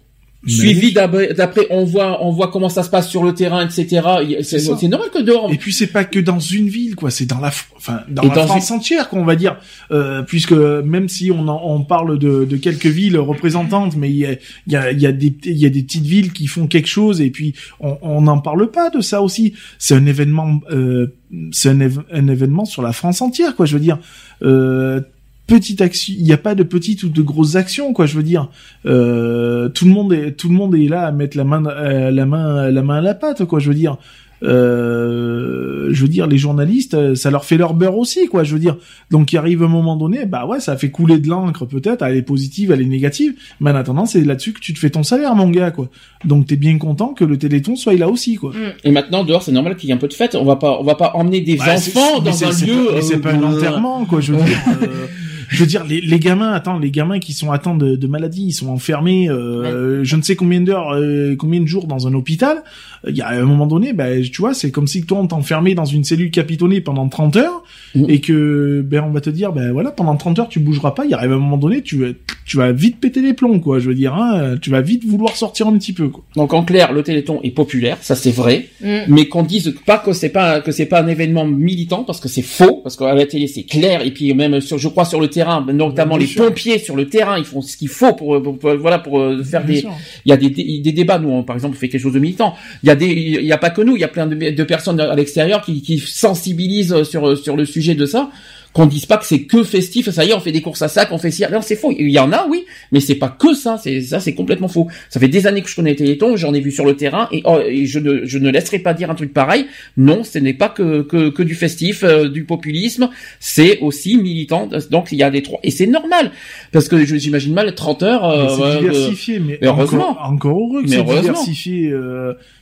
Mais 0.47 0.51
Suivi 0.53 0.93
d'après, 0.93 1.67
on 1.71 1.85
voit, 1.85 2.23
on 2.25 2.31
voit 2.31 2.49
comment 2.49 2.69
ça 2.69 2.83
se 2.83 2.91
passe 2.91 3.09
sur 3.09 3.25
le 3.25 3.33
terrain, 3.35 3.65
etc. 3.67 4.03
C'est 4.43 4.89
normal 4.89 5.09
que 5.13 5.23
dehors. 5.23 5.51
Et 5.53 5.57
puis 5.57 5.73
c'est 5.73 5.87
pas 5.87 6.05
que 6.05 6.19
dans 6.19 6.39
une 6.39 6.69
ville, 6.69 6.95
quoi. 6.97 7.11
C'est 7.11 7.25
dans 7.27 7.41
la, 7.41 7.51
enfin, 7.77 8.01
dans 8.09 8.23
Et 8.23 8.29
la 8.29 8.35
dans 8.35 8.47
France 8.47 8.71
entière, 8.71 9.09
qu'on 9.09 9.25
va 9.25 9.37
dire. 9.37 9.57
Euh, 9.91 10.23
puisque 10.23 10.53
même 10.53 11.09
si 11.09 11.31
on, 11.31 11.49
en- 11.49 11.63
on 11.65 11.83
parle 11.85 12.19
de, 12.19 12.45
de 12.45 12.57
quelques 12.57 12.87
villes 12.87 13.19
représentantes, 13.19 13.97
mais 13.97 14.11
il 14.11 14.17
y 14.17 14.27
a, 14.27 14.33
il 14.67 14.73
y 14.73 14.77
a, 14.77 14.93
y 14.93 15.07
a 15.07 15.13
des, 15.13 15.35
il 15.45 15.57
y 15.59 15.67
a 15.67 15.71
des 15.71 15.83
petites 15.83 16.05
villes 16.05 16.33
qui 16.33 16.47
font 16.47 16.67
quelque 16.67 16.89
chose, 16.89 17.21
et 17.21 17.31
puis 17.31 17.55
on 17.81 17.97
on 18.03 18.21
n'en 18.23 18.39
parle 18.39 18.71
pas 18.71 18.91
de 18.91 19.01
ça 19.01 19.23
aussi. 19.23 19.55
C'est 19.79 19.95
un 19.95 20.05
événement, 20.07 20.61
euh, 20.71 21.15
c'est 21.53 21.71
un, 21.71 21.79
un 22.13 22.29
événement 22.29 22.65
sur 22.67 22.83
la 22.83 22.93
France 22.93 23.23
entière, 23.23 23.57
quoi. 23.57 23.67
Je 23.67 23.75
veux 23.75 23.81
dire. 23.81 23.99
Euh, 24.43 25.01
petite 25.47 25.81
action, 25.81 26.15
il 26.17 26.25
n'y 26.25 26.33
a 26.33 26.39
pas 26.39 26.55
de 26.55 26.63
petites 26.63 27.03
ou 27.03 27.09
de 27.09 27.23
grosses 27.23 27.57
actions, 27.57 27.93
quoi. 27.93 28.07
Je 28.07 28.17
veux 28.17 28.23
dire, 28.23 28.49
euh, 28.87 29.69
tout 29.69 29.85
le 29.85 29.91
monde 29.91 30.13
est, 30.13 30.33
tout 30.33 30.49
le 30.49 30.55
monde 30.55 30.75
est 30.75 30.89
là 30.89 31.07
à 31.07 31.13
mettre 31.13 31.37
la 31.37 31.45
main, 31.45 31.65
euh, 31.67 32.11
la 32.11 32.27
main, 32.27 32.71
la 32.71 32.83
main 32.83 32.97
à 32.97 33.01
la 33.01 33.15
pâte, 33.15 33.45
quoi. 33.45 33.59
Je 33.59 33.69
veux 33.69 33.75
dire, 33.75 33.97
euh, 34.43 35.89
je 35.91 36.03
veux 36.03 36.09
dire, 36.09 36.27
les 36.27 36.39
journalistes, 36.39 36.95
euh, 36.95 37.15
ça 37.15 37.31
leur 37.31 37.45
fait 37.45 37.57
leur 37.57 37.75
beurre 37.75 37.97
aussi, 37.97 38.27
quoi. 38.27 38.45
Je 38.45 38.53
veux 38.55 38.59
dire, 38.59 38.77
donc 39.11 39.33
il 39.33 39.37
arrive 39.39 39.63
un 39.63 39.69
moment 39.69 39.97
donné, 39.97 40.27
bah 40.27 40.47
ouais, 40.47 40.61
ça 40.61 40.77
fait 40.77 40.91
couler 40.91 41.19
de 41.19 41.29
l'encre 41.29 41.65
peut-être, 41.67 42.03
elle 42.03 42.17
est 42.17 42.23
positive, 42.23 42.71
elle 42.73 42.81
est 42.83 42.87
négative, 42.87 43.35
mais 43.61 43.71
en 43.71 43.77
attendant, 43.77 44.07
c'est 44.07 44.23
là-dessus 44.23 44.53
que 44.53 44.61
tu 44.61 44.73
te 44.75 44.79
fais 44.79 44.91
ton 44.91 45.03
salaire, 45.03 45.35
mon 45.35 45.49
gars, 45.51 45.71
quoi. 45.71 45.89
Donc 46.25 46.47
t'es 46.47 46.57
bien 46.57 46.77
content 46.79 47.09
que 47.15 47.25
le 47.25 47.39
Téléthon 47.39 47.77
soit 47.77 47.95
là 47.95 48.09
aussi, 48.09 48.37
quoi. 48.37 48.53
Et 48.85 48.91
maintenant 48.91 49.25
dehors 49.25 49.43
c'est 49.43 49.53
normal 49.53 49.77
qu'il 49.77 49.89
y 49.89 49.93
ait 49.93 49.95
un 49.95 49.99
peu 49.99 50.09
de 50.09 50.15
fête. 50.15 50.35
On 50.35 50.45
va 50.45 50.57
pas 50.57 50.79
on 50.81 50.85
va 50.85 50.95
pas 50.95 51.13
emmener 51.15 51.41
des 51.41 51.59
Ouais, 51.59 51.77
c'est- 51.79 51.97
enfants 51.97 52.21
dans 52.21 52.45
un 52.45 52.53
c'est 52.53 52.67
lieu. 52.67 52.87
pas- 52.95 53.03
c'est 53.03 53.17
euh, 53.17 53.21
pas 53.21 53.33
un 53.33 53.43
euh, 53.43 53.57
enterrement, 53.57 54.05
quoi. 54.05 54.21
Je 54.21 54.33
veux 54.33 54.43
dire. 54.45 54.59
Je 55.49 55.61
veux 55.61 55.67
dire, 55.67 55.85
les, 55.85 56.01
les 56.01 56.19
gamins, 56.19 56.53
attends, 56.53 56.79
les 56.79 56.91
gamins 56.91 57.19
qui 57.19 57.33
sont 57.33 57.53
atteints 57.53 57.77
de, 57.77 57.97
de 57.97 58.07
maladies, 58.07 58.47
ils 58.47 58.53
sont 58.53 58.69
enfermés, 58.69 59.29
euh, 59.29 60.03
je 60.05 60.17
ne 60.17 60.23
sais 60.23 60.37
combien 60.37 60.61
d'heures, 60.61 60.93
euh, 60.95 61.37
combien 61.37 61.61
de 61.61 61.67
jours 61.67 61.87
dans 61.87 62.07
un 62.07 62.15
hôpital. 62.15 62.63
Il 63.07 63.15
y 63.15 63.21
a 63.21 63.29
un 63.29 63.45
moment 63.45 63.67
donné, 63.67 63.93
ben, 63.93 64.23
tu 64.23 64.41
vois, 64.41 64.55
c'est 64.55 64.71
comme 64.71 64.87
si 64.87 65.05
toi 65.05 65.19
on 65.19 65.27
t'enfermait 65.27 65.75
dans 65.75 65.85
une 65.85 66.05
cellule 66.05 66.31
capitonnée 66.31 66.81
pendant 66.81 67.07
30 67.09 67.37
heures 67.37 67.63
et 68.09 68.21
que, 68.21 68.83
ben, 68.83 69.05
on 69.07 69.11
va 69.11 69.21
te 69.21 69.29
dire, 69.31 69.53
ben 69.53 69.73
voilà, 69.73 69.91
pendant 69.91 70.17
30 70.17 70.39
heures 70.39 70.49
tu 70.49 70.59
bougeras 70.59 70.93
pas. 70.93 71.05
Il 71.05 71.13
arrive 71.13 71.33
un 71.33 71.39
moment 71.39 71.59
donné, 71.59 71.83
tu 71.83 71.97
vas, 71.97 72.13
tu 72.47 72.57
vas 72.57 72.73
vite 72.73 73.01
péter 73.01 73.21
les 73.21 73.35
plombs, 73.35 73.61
quoi. 73.61 73.79
Je 73.79 73.89
veux 73.89 73.95
dire, 73.95 74.15
hein, 74.15 74.57
tu 74.61 74.71
vas 74.71 74.81
vite 74.81 75.05
vouloir 75.05 75.37
sortir 75.37 75.67
un 75.69 75.77
petit 75.77 75.93
peu, 75.93 76.09
quoi. 76.09 76.25
Donc 76.35 76.55
en 76.55 76.65
clair, 76.65 76.93
le 76.93 77.03
Téléthon 77.03 77.41
est 77.43 77.51
populaire, 77.51 77.99
ça 78.01 78.15
c'est 78.15 78.31
vrai, 78.31 78.69
Mm. 78.81 79.01
mais 79.09 79.29
qu'on 79.29 79.43
dise 79.43 79.75
pas 79.87 79.99
que 79.99 80.13
c'est 80.13 80.29
pas 80.29 80.61
que 80.61 80.73
c'est 80.73 80.87
pas 80.87 81.01
un 81.01 81.07
événement 81.09 81.45
militant 81.47 82.05
parce 82.05 82.21
que 82.21 82.29
c'est 82.29 82.43
faux, 82.43 82.81
parce 82.83 82.97
qu'à 82.97 83.15
la 83.15 83.27
télé 83.27 83.47
c'est 83.47 83.63
clair 83.65 84.05
et 84.05 84.11
puis 84.13 84.33
même 84.35 84.61
sur, 84.61 84.79
je 84.79 84.89
crois 84.89 85.05
sur 85.05 85.21
le 85.21 85.29
terrain, 85.35 85.65
notamment 85.73 86.17
les 86.17 86.27
sûr. 86.27 86.45
pompiers 86.47 86.79
sur 86.79 86.97
le 86.97 87.05
terrain, 87.09 87.37
ils 87.39 87.45
font 87.45 87.61
ce 87.63 87.77
qu'il 87.77 87.89
faut 87.89 88.15
pour, 88.15 88.43
pour- 88.43 88.59
pour- 88.59 88.75
voilà 88.77 88.99
pour 88.99 89.15
euh, 89.21 89.43
faire 89.43 89.65
Bien 89.65 89.75
des 89.75 89.81
sûr. 89.81 89.91
il 90.25 90.31
y 90.31 90.33
a 90.33 90.37
des, 90.37 90.51
des, 90.51 90.79
des 90.79 90.93
débats 90.93 91.19
nous 91.19 91.31
on, 91.31 91.43
par 91.43 91.57
exemple 91.57 91.75
on 91.77 91.79
fait 91.79 91.89
quelque 91.89 92.01
chose 92.07 92.15
de 92.15 92.19
militant. 92.21 92.55
Il 92.83 92.89
y 92.89 92.91
a 92.91 92.97
des 92.97 93.07
il 93.45 93.45
y 93.45 93.53
a 93.53 93.59
pas 93.59 93.71
que 93.71 93.83
nous, 93.83 93.97
il 93.97 94.01
y 94.01 94.05
a 94.05 94.09
plein 94.17 94.27
de, 94.27 94.35
de 94.61 94.65
personnes 94.65 95.01
à 95.01 95.15
l'extérieur 95.15 95.63
qui, 95.63 95.83
qui 95.83 95.99
sensibilisent 95.99 97.03
sur 97.05 97.37
sur 97.37 97.57
le 97.57 97.65
sujet 97.65 97.95
de 97.95 98.07
ça. 98.07 98.31
Qu'on 98.75 98.87
dise 98.87 99.07
pas 99.07 99.19
que 99.19 99.25
c'est 99.25 99.43
que 99.45 99.63
festif, 99.63 100.11
ça 100.11 100.25
y 100.25 100.31
est, 100.31 100.35
on 100.35 100.41
fait 100.41 100.51
des 100.51 100.61
courses 100.61 100.83
à 100.83 100.89
sac, 100.89 101.09
on 101.13 101.19
fait 101.19 101.31
ci. 101.31 101.45
Non, 101.53 101.61
c'est 101.63 101.77
faux. 101.77 101.93
Il 101.97 102.11
y 102.11 102.19
en 102.19 102.33
a, 102.33 102.45
oui, 102.51 102.65
mais 102.91 102.99
c'est 102.99 103.15
pas 103.15 103.29
que 103.29 103.55
ça. 103.55 103.79
C'est 103.81 104.01
ça, 104.01 104.19
c'est 104.19 104.35
complètement 104.35 104.67
faux. 104.67 104.89
Ça 105.11 105.21
fait 105.21 105.29
des 105.29 105.47
années 105.47 105.63
que 105.63 105.69
je 105.69 105.77
connais 105.77 105.95
Téléthon, 105.95 106.37
j'en 106.37 106.53
ai 106.53 106.61
vu 106.61 106.73
sur 106.73 106.85
le 106.85 106.97
terrain, 106.97 107.29
et, 107.31 107.41
oh, 107.45 107.61
et 107.65 107.87
je 107.87 108.01
ne 108.01 108.25
je 108.25 108.37
ne 108.39 108.51
laisserai 108.51 108.81
pas 108.81 108.93
dire 108.93 109.11
un 109.11 109.15
truc 109.15 109.33
pareil. 109.33 109.67
Non, 109.97 110.25
ce 110.25 110.41
n'est 110.41 110.55
pas 110.55 110.69
que 110.69 111.03
que, 111.03 111.29
que 111.31 111.43
du 111.45 111.55
festif, 111.55 112.03
euh, 112.03 112.29
du 112.29 112.43
populisme. 112.45 113.11
C'est 113.39 113.79
aussi 113.79 114.17
militant. 114.17 114.69
Donc 114.91 115.09
il 115.13 115.19
y 115.19 115.23
a 115.23 115.31
des 115.31 115.43
trois, 115.43 115.61
et 115.63 115.71
c'est 115.71 115.87
normal 115.87 116.33
parce 116.73 116.89
que 116.89 117.05
je- 117.05 117.15
j'imagine 117.17 117.55
mal 117.55 117.73
30 117.77 118.03
heures. 118.03 118.25
Euh, 118.25 118.49
c'est 118.49 118.81
diversifié, 118.81 119.39
mais, 119.39 119.59
heureusement. 119.63 120.11
Encore, 120.11 120.31
encore 120.33 120.59
heureux 120.59 120.83
que 120.83 120.89
c'est 120.89 120.97
diversifié. 121.23 121.93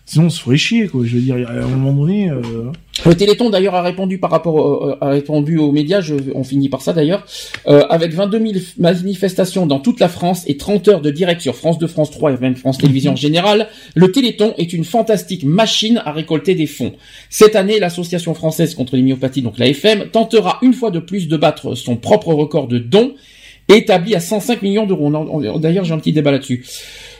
Euh, 0.03 0.11
sinon, 0.13 0.27
on 0.27 0.31
se 0.31 0.41
ferait 0.41 0.57
chier, 0.57 0.89
quoi. 0.89 1.03
Je 1.05 1.15
veux 1.17 1.21
dire, 1.23 1.37
à 1.49 1.53
un 1.53 1.67
moment 1.67 1.93
donné. 1.93 2.29
Euh... 2.31 2.43
Le 3.07 3.15
Téléthon 3.15 3.49
d'ailleurs 3.51 3.75
a 3.75 3.83
répondu 3.83 4.19
par 4.19 4.31
rapport 4.31 4.55
au- 4.55 4.91
a 5.01 5.09
répondu 5.09 5.57
aux 5.59 5.73
médias, 5.73 6.01
je- 6.03 6.15
on 6.35 6.45
finit 6.45 6.69
par 6.69 6.83
ça 6.83 6.93
d'ailleurs, 6.93 7.25
euh, 7.67 7.83
avec 7.89 8.13
22 8.13 8.39
000 8.39 8.53
manifestations 8.79 9.67
dans 9.67 9.81
toute 9.81 9.99
la 9.99 10.09
France 10.09 10.45
et 10.47 10.57
30 10.59 10.89
heures 10.89 11.01
de 11.01 11.11
direct 11.11 11.41
sur 11.41 11.57
France 11.57 11.79
2, 11.79 11.87
France 11.87 12.11
3 12.11 12.33
et 12.33 12.37
même 12.39 12.55
France 12.55 12.79
Télévisions 12.79 13.13
en 13.13 13.17
général, 13.17 13.69
le 13.95 14.13
Téléthon 14.13 14.53
est 14.59 14.73
une 14.73 14.85
fantastique 14.85 15.45
machine 15.45 16.03
à 16.05 16.13
récolter 16.13 16.55
des 16.55 16.67
fonds. 16.67 16.93
Cette 17.31 17.57
année, 17.57 17.81
l'association 17.81 18.35
française 18.35 18.75
contre 18.75 18.97
les 18.97 19.03
myopathies, 19.03 19.43
donc 19.43 19.59
la 19.59 19.69
FM, 19.69 20.09
tentera 20.13 20.59
une 20.63 20.75
fois 20.75 20.91
de 20.91 20.99
plus 20.99 21.29
de 21.29 21.37
battre 21.37 21.75
son 21.75 21.97
propre 21.97 22.35
record 22.35 22.69
de 22.69 22.79
dons 22.79 23.13
établi 23.69 24.15
à 24.15 24.21
105 24.21 24.61
millions 24.63 24.87
d'euros. 24.87 25.11
D'ailleurs, 25.59 25.85
j'ai 25.85 25.95
un 25.95 25.99
petit 25.99 26.13
débat 26.13 26.33
là-dessus. 26.33 26.65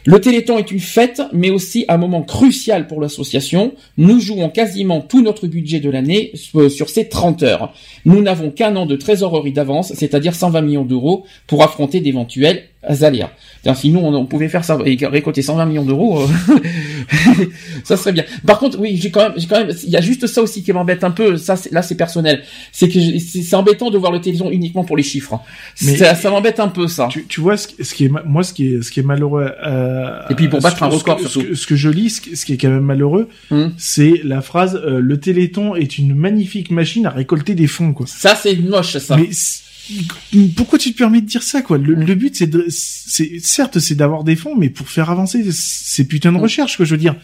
Le 0.05 0.21
Téléthon 0.21 0.59
est 0.59 0.73
une 0.73 0.81
fête, 0.81 1.23
mais 1.33 1.51
aussi 1.51 1.85
un 1.89 1.97
moment 1.97 2.23
crucial 2.23 2.89
pour 2.89 3.01
l'association. 3.01 3.75
Nous 3.97 4.19
jouons 4.19 4.49
quasiment 4.49 5.01
tout 5.01 5.23
notre 5.23 5.47
budget 5.47 5.79
de 5.79 5.91
l'année 5.91 6.33
euh, 6.57 6.69
sur 6.69 6.91
ces 6.91 7.09
30 7.09 7.45
heures. 7.45 7.73
Nous 8.05 8.21
n'avons 8.21 8.51
qu'un 8.51 8.75
an 8.75 8.85
de 8.85 8.97
trésorerie 8.97 9.53
d'avance, 9.53 9.93
c'est-à-dire 9.95 10.35
120 10.35 10.61
millions 10.63 10.85
d'euros, 10.85 11.25
pour 11.47 11.63
affronter 11.63 12.01
d'éventuels 12.01 12.65
C'est-à-dire, 12.89 13.31
Si 13.77 13.91
nous, 13.91 14.01
on, 14.01 14.13
on 14.15 14.27
pouvait 14.27 14.49
faire 14.49 14.65
ça 14.65 14.77
et 14.85 14.97
récolter 15.07 15.41
120 15.43 15.67
millions 15.67 15.85
d'euros, 15.85 16.23
euh, 16.23 16.27
ça 17.85 17.97
serait 17.97 18.13
bien. 18.13 18.25
Par 18.47 18.59
contre, 18.59 18.79
oui, 18.81 18.99
j'ai 19.01 19.11
quand 19.11 19.21
même, 19.23 19.33
j'ai 19.37 19.47
quand 19.47 19.59
même, 19.65 19.75
il 19.85 19.91
y 19.91 19.97
a 19.97 20.01
juste 20.01 20.27
ça 20.27 20.43
aussi 20.43 20.63
qui 20.63 20.73
m'embête 20.73 21.05
un 21.05 21.11
peu. 21.11 21.37
Ça, 21.37 21.55
là, 21.71 21.83
c'est 21.83 21.95
personnel. 21.95 22.43
C'est 22.73 22.89
que 22.89 22.99
c'est 23.19 23.55
embêtant 23.57 23.91
de 23.91 23.99
voir 23.99 24.11
le 24.13 24.21
télévision 24.21 24.51
uniquement 24.51 24.85
pour 24.85 24.97
les 24.97 25.03
chiffres. 25.03 25.39
Mais- 25.83 25.97
ça 25.97 26.15
ça 26.15 26.31
m'embête 26.31 26.59
un 26.61 26.69
peu, 26.69 26.89
ça. 26.89 27.09
Tu, 27.11 27.25
tu 27.27 27.41
vois, 27.41 27.57
ce, 27.57 27.69
qui- 27.69 27.85
ce 27.85 27.95
qui 27.95 28.05
est, 28.07 28.11
moi, 28.25 28.43
ce 28.43 28.53
qui 28.53 28.75
est, 28.75 28.83
ce 28.83 28.91
qui 28.91 29.01
est 29.01 29.05
malheureux. 29.05 29.53
Euh, 29.65 30.21
Et 30.31 30.35
puis 30.35 30.49
pour 30.49 30.59
ce 30.61 30.65
battre 30.65 30.81
que- 30.81 30.85
un 30.85 30.91
ce 30.91 30.97
record, 30.97 31.21
ce 31.21 31.29
surtout. 31.29 31.55
ce 31.55 31.67
que 31.67 31.77
je 31.77 31.89
lis, 31.89 32.11
ce 32.11 32.21
qui, 32.21 32.37
ce 32.37 32.53
est 32.53 32.57
quand 32.57 32.69
même 32.69 32.81
malheureux, 32.81 33.29
Hum. 33.51 33.73
c'est 33.79 34.21
la 34.25 34.41
phrase 34.41 34.75
euh, 34.85 35.01
"Le 35.01 35.21
Téléthon 35.21 35.75
est 35.77 35.99
une 35.99 36.15
magnifique 36.15 36.71
machine 36.71 37.07
à 37.07 37.11
récolter 37.11 37.55
des 37.55 37.67
fonds", 37.69 37.93
quoi. 37.93 38.07
Ça, 38.09 38.35
c'est 38.35 38.57
moche, 38.57 38.97
ça. 38.99 39.17
Mais 39.17 39.29
pourquoi 40.57 40.79
tu 40.79 40.93
te 40.93 40.99
permets 40.99 41.21
de 41.21 41.27
dire 41.27 41.43
ça, 41.43 41.63
quoi? 41.63 41.79
Le, 41.79 41.95
le 41.95 42.15
but, 42.15 42.35
c'est 42.37 42.47
de, 42.47 42.65
c'est 42.69 43.39
certes, 43.41 43.79
c'est 43.79 43.95
d'avoir 43.95 44.25
des 44.25 44.37
fonds, 44.37 44.57
mais 44.57 44.71
pour 44.71 44.89
faire 44.89 45.11
avancer 45.11 45.45
ces 45.51 46.07
putains 46.07 46.33
de 46.33 46.39
recherches, 46.39 46.79
que 46.79 46.85
je 46.85 46.91
veux 46.93 46.99
dire. 47.01 47.17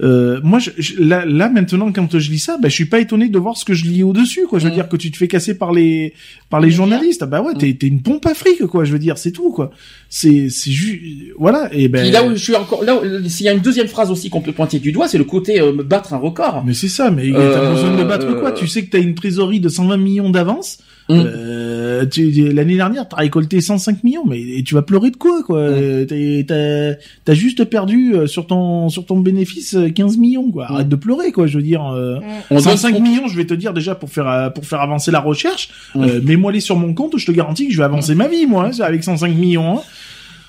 Euh, 0.00 0.38
moi, 0.44 0.60
je, 0.60 0.70
je- 0.78 0.94
là, 1.02 1.24
là, 1.26 1.48
maintenant, 1.48 1.90
quand 1.90 2.20
je 2.20 2.30
lis 2.30 2.38
ça, 2.38 2.56
bah, 2.56 2.68
je 2.68 2.74
suis 2.74 2.84
pas 2.84 3.00
étonné 3.00 3.28
de 3.28 3.36
voir 3.36 3.56
ce 3.56 3.64
que 3.64 3.74
je 3.74 3.84
lis 3.84 4.04
au-dessus, 4.04 4.42
quoi. 4.48 4.60
Je 4.60 4.68
veux 4.68 4.72
dire 4.72 4.88
que 4.88 4.96
tu 4.96 5.10
te 5.10 5.16
fais 5.16 5.26
casser 5.26 5.58
par 5.58 5.72
les, 5.72 6.14
par 6.50 6.60
les 6.60 6.70
journalistes. 6.70 7.22
Ah 7.24 7.26
Bah 7.26 7.42
ouais, 7.42 7.54
t'es, 7.54 7.74
t'es 7.74 7.88
une 7.88 8.00
pompe 8.00 8.24
à 8.26 8.34
fric, 8.34 8.64
quoi. 8.66 8.84
Je 8.84 8.92
veux 8.92 9.00
dire, 9.00 9.18
c'est 9.18 9.32
tout, 9.32 9.50
quoi. 9.50 9.72
C'est, 10.08 10.50
c'est 10.50 10.70
juste, 10.70 11.02
voilà. 11.36 11.68
Et 11.72 11.88
ben. 11.88 12.02
Puis 12.02 12.12
là 12.12 12.24
où 12.24 12.30
je 12.30 12.36
suis 12.36 12.54
encore, 12.54 12.84
là, 12.84 12.94
où- 12.96 13.28
s'il 13.28 13.46
y 13.46 13.48
a 13.48 13.52
une 13.52 13.58
deuxième 13.58 13.88
phrase 13.88 14.12
aussi 14.12 14.30
qu'on 14.30 14.40
peut 14.40 14.52
pointer 14.52 14.78
du 14.78 14.92
doigt, 14.92 15.08
c'est 15.08 15.18
le 15.18 15.24
côté 15.24 15.60
euh, 15.60 15.72
me 15.72 15.82
battre 15.82 16.14
un 16.14 16.18
record. 16.18 16.62
Mais 16.64 16.74
c'est 16.74 16.86
ça, 16.88 17.10
mais 17.10 17.32
Euh, 17.32 17.52
t'as 17.54 17.68
besoin 17.74 17.96
de 17.96 18.04
battre 18.04 18.38
quoi? 18.38 18.50
euh, 18.50 18.54
Tu 18.54 18.68
sais 18.68 18.84
que 18.84 18.90
t'as 18.90 19.00
une 19.00 19.16
trésorerie 19.16 19.58
de 19.58 19.68
120 19.68 19.96
millions 19.96 20.30
d'avance. 20.30 20.78
Mm. 21.08 21.14
Euh, 21.26 22.04
tu, 22.06 22.30
l'année 22.52 22.76
dernière, 22.76 23.08
t'as 23.08 23.16
récolté 23.16 23.60
105 23.60 24.04
millions, 24.04 24.24
mais 24.26 24.62
tu 24.62 24.74
vas 24.74 24.82
pleurer 24.82 25.10
de 25.10 25.16
quoi, 25.16 25.42
quoi 25.42 25.58
Euh, 25.58 26.04
t'es- 26.04 26.44
T'as, 26.46 26.94
t'as 27.24 27.34
juste 27.34 27.64
perdu 27.64 28.14
euh, 28.14 28.26
sur 28.26 28.46
ton 28.46 28.88
sur 28.88 29.06
ton 29.06 29.18
bénéfice 29.20 29.74
euh, 29.74 29.88
15 29.88 30.16
millions, 30.18 30.50
quoi. 30.50 30.70
Arrête 30.70 30.88
de 30.88 30.96
pleurer, 30.96 31.32
quoi. 31.32 31.46
Je 31.46 31.56
veux 31.56 31.62
dire, 31.64 31.84
euh, 31.86 32.18
On 32.50 32.58
105 32.60 32.92
donne- 32.92 33.02
millions, 33.02 33.26
je 33.26 33.36
vais 33.36 33.46
te 33.46 33.54
dire 33.54 33.72
déjà 33.72 33.94
pour 33.94 34.10
faire 34.10 34.28
euh, 34.28 34.50
pour 34.50 34.64
faire 34.66 34.80
avancer 34.80 35.10
la 35.10 35.20
recherche. 35.20 35.70
Mm. 35.94 36.02
euh, 36.04 36.20
Mets-moi 36.22 36.52
les 36.52 36.60
sur 36.60 36.76
mon 36.76 36.92
compte, 36.94 37.16
je 37.16 37.26
te 37.26 37.32
garantis 37.32 37.66
que 37.68 37.72
je 37.72 37.78
vais 37.78 37.84
avancer 37.84 38.14
ma 38.14 38.28
vie, 38.28 38.46
moi, 38.46 38.66
hein, 38.72 38.80
avec 38.80 39.02
105 39.02 39.34
millions. 39.34 39.78
hein. 39.78 39.82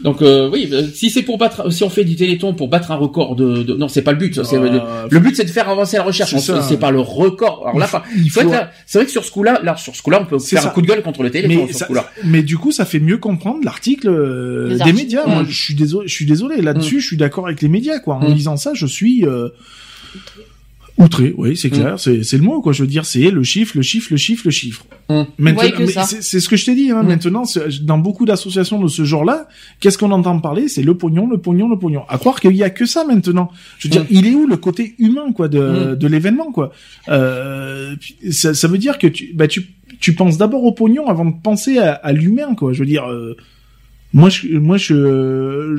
Donc 0.01 0.21
euh, 0.21 0.49
oui, 0.49 0.69
euh, 0.71 0.87
si 0.93 1.09
c'est 1.09 1.23
pour 1.23 1.37
battre, 1.37 1.71
si 1.73 1.83
on 1.83 1.89
fait 1.89 2.05
du 2.05 2.15
téléthon 2.15 2.53
pour 2.53 2.69
battre 2.69 2.91
un 2.91 2.95
record 2.95 3.35
de, 3.35 3.63
de- 3.63 3.73
non, 3.75 3.89
c'est 3.89 4.01
pas 4.01 4.11
le 4.13 4.17
but. 4.17 4.43
c'est- 4.43 4.55
Euh, 4.55 4.69
le, 4.69 4.81
le 5.09 5.19
but 5.19 5.35
c'est 5.35 5.43
de 5.43 5.49
faire 5.49 5.67
avancer 5.67 5.97
la 5.97 6.03
recherche. 6.03 6.33
c'est 6.37 6.79
pas 6.79 6.91
le 6.91 7.01
record. 7.01 7.63
Alors 7.63 7.75
Il 7.75 7.79
là, 7.79 7.87
faut- 7.87 7.97
il 8.15 8.31
c'est 8.31 8.39
vrai, 8.39 8.43
faut- 8.43 8.49
que 8.49 8.55
là- 8.55 8.71
c'est 8.85 8.97
vrai 8.99 9.05
que 9.05 9.11
sur 9.11 9.25
ce 9.25 9.31
coup-là, 9.31 9.59
là, 9.61 9.75
sur 9.75 9.93
ce 9.95 10.01
coup-là, 10.01 10.19
on 10.21 10.25
peut 10.25 10.39
C'est 10.39 10.55
faire 10.55 10.63
ça. 10.63 10.69
un 10.69 10.71
coup 10.71 10.81
de 10.81 10.87
gueule 10.87 11.01
contre 11.01 11.21
le 11.23 11.31
téléphone. 11.31 11.57
mais, 11.65 11.67
sur 11.67 11.79
ça- 11.79 11.85
ce 11.85 11.87
coup-là. 11.89 12.09
mais 12.23 12.43
du 12.43 12.57
coup, 12.57 12.71
ça 12.71 12.85
fait 12.85 12.99
mieux 13.01 13.17
comprendre 13.17 13.59
l'article 13.63 14.07
euh, 14.07 14.77
des 14.83 14.93
médias. 14.93 15.25
Mm. 15.27 15.31
Moi, 15.31 15.43
je 15.47 15.61
suis 15.61 15.75
désolé, 15.75 16.07
je 16.07 16.13
suis 16.13 16.25
désolé 16.25 16.61
là-dessus. 16.61 17.01
Je 17.01 17.05
suis 17.07 17.17
d'accord 17.17 17.45
avec 17.47 17.61
les 17.61 17.67
médias, 17.67 17.99
quoi. 17.99 18.15
En 18.15 18.29
Mm. 18.29 18.33
lisant 18.33 18.55
ça, 18.57 18.71
je 18.73 18.85
suis 18.85 19.25
euh, 19.25 19.49
outré. 20.99 21.33
Oui, 21.37 21.57
c'est 21.57 21.69
clair. 21.69 21.99
C'est 21.99 22.23
c'est 22.23 22.37
le 22.37 22.43
mot, 22.43 22.61
quoi. 22.61 22.73
Je 22.73 22.83
veux 22.83 22.87
dire, 22.87 23.05
c'est 23.05 23.31
le 23.31 23.43
chiffre, 23.43 23.73
le 23.75 23.81
chiffre, 23.81 24.07
le 24.11 24.17
chiffre, 24.17 24.41
le 24.45 24.51
chiffre. 24.51 24.85
Maintenant, 25.39 25.63
mais 25.79 25.87
ça. 25.87 26.03
c'est 26.03 26.21
c'est 26.21 26.39
ce 26.39 26.47
que 26.49 26.55
je 26.55 26.65
t'ai 26.65 26.75
dit. 26.75 26.91
Hein, 26.91 27.01
Maintenant, 27.03 27.45
c'est- 27.45 27.83
dans 27.83 27.97
beaucoup 27.97 28.25
d'associations 28.25 28.79
de 28.81 28.87
ce 28.87 29.03
genre-là, 29.05 29.47
qu'est-ce 29.79 29.97
qu'on 29.97 30.11
entend 30.11 30.37
parler? 30.39 30.67
C'est 30.67 30.83
le 30.83 30.93
pognon, 30.95 31.27
le 31.27 31.37
pognon, 31.39 31.67
le 31.67 31.79
pognon. 31.79 32.03
À 32.09 32.17
croire 32.19 32.39
qu'il 32.39 32.55
y 32.55 32.63
a 32.63 32.69
que 32.69 32.85
ça 32.85 33.05
maintenant. 33.05 33.49
Je 33.79 33.87
veux 33.87 33.91
dire, 33.91 34.05
il 34.11 34.27
est 34.27 34.35
où 34.35 34.45
le 34.45 34.57
côté 34.57 34.93
humain, 34.99 35.31
quoi, 35.33 35.47
de, 35.47 35.59
Mm. 35.59 35.95
de 35.95 36.07
l'événement, 36.07 36.51
quoi? 36.51 36.71
Euh, 37.07 37.95
ça, 38.31 38.53
ça 38.53 38.67
veut 38.67 38.77
dire 38.77 38.97
que 38.99 39.07
tu, 39.07 39.31
bah, 39.33 39.47
tu, 39.47 39.67
tu 39.99 40.13
penses 40.13 40.37
d'abord 40.37 40.63
au 40.63 40.71
pognon 40.73 41.07
avant 41.07 41.25
de 41.25 41.33
penser 41.41 41.77
à, 41.79 41.93
à 41.93 42.11
l'humain, 42.13 42.53
quoi. 42.55 42.73
Je 42.73 42.79
veux 42.79 42.85
dire, 42.85 43.05
euh, 43.09 43.35
moi, 44.13 44.29
je, 44.29 44.57
moi, 44.57 44.77
je, 44.77 45.75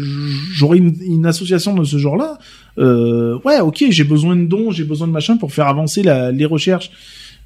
j'aurais 0.52 0.78
une, 0.78 0.94
une 1.04 1.26
association 1.26 1.74
de 1.74 1.84
ce 1.84 1.98
genre-là. 1.98 2.38
Euh, 2.78 3.38
ouais, 3.44 3.60
ok, 3.60 3.84
j'ai 3.90 4.04
besoin 4.04 4.36
de 4.36 4.44
dons, 4.44 4.70
j'ai 4.70 4.84
besoin 4.84 5.06
de 5.08 5.12
machin 5.12 5.36
pour 5.36 5.52
faire 5.52 5.66
avancer 5.66 6.02
la, 6.02 6.30
les 6.30 6.44
recherches. 6.44 6.90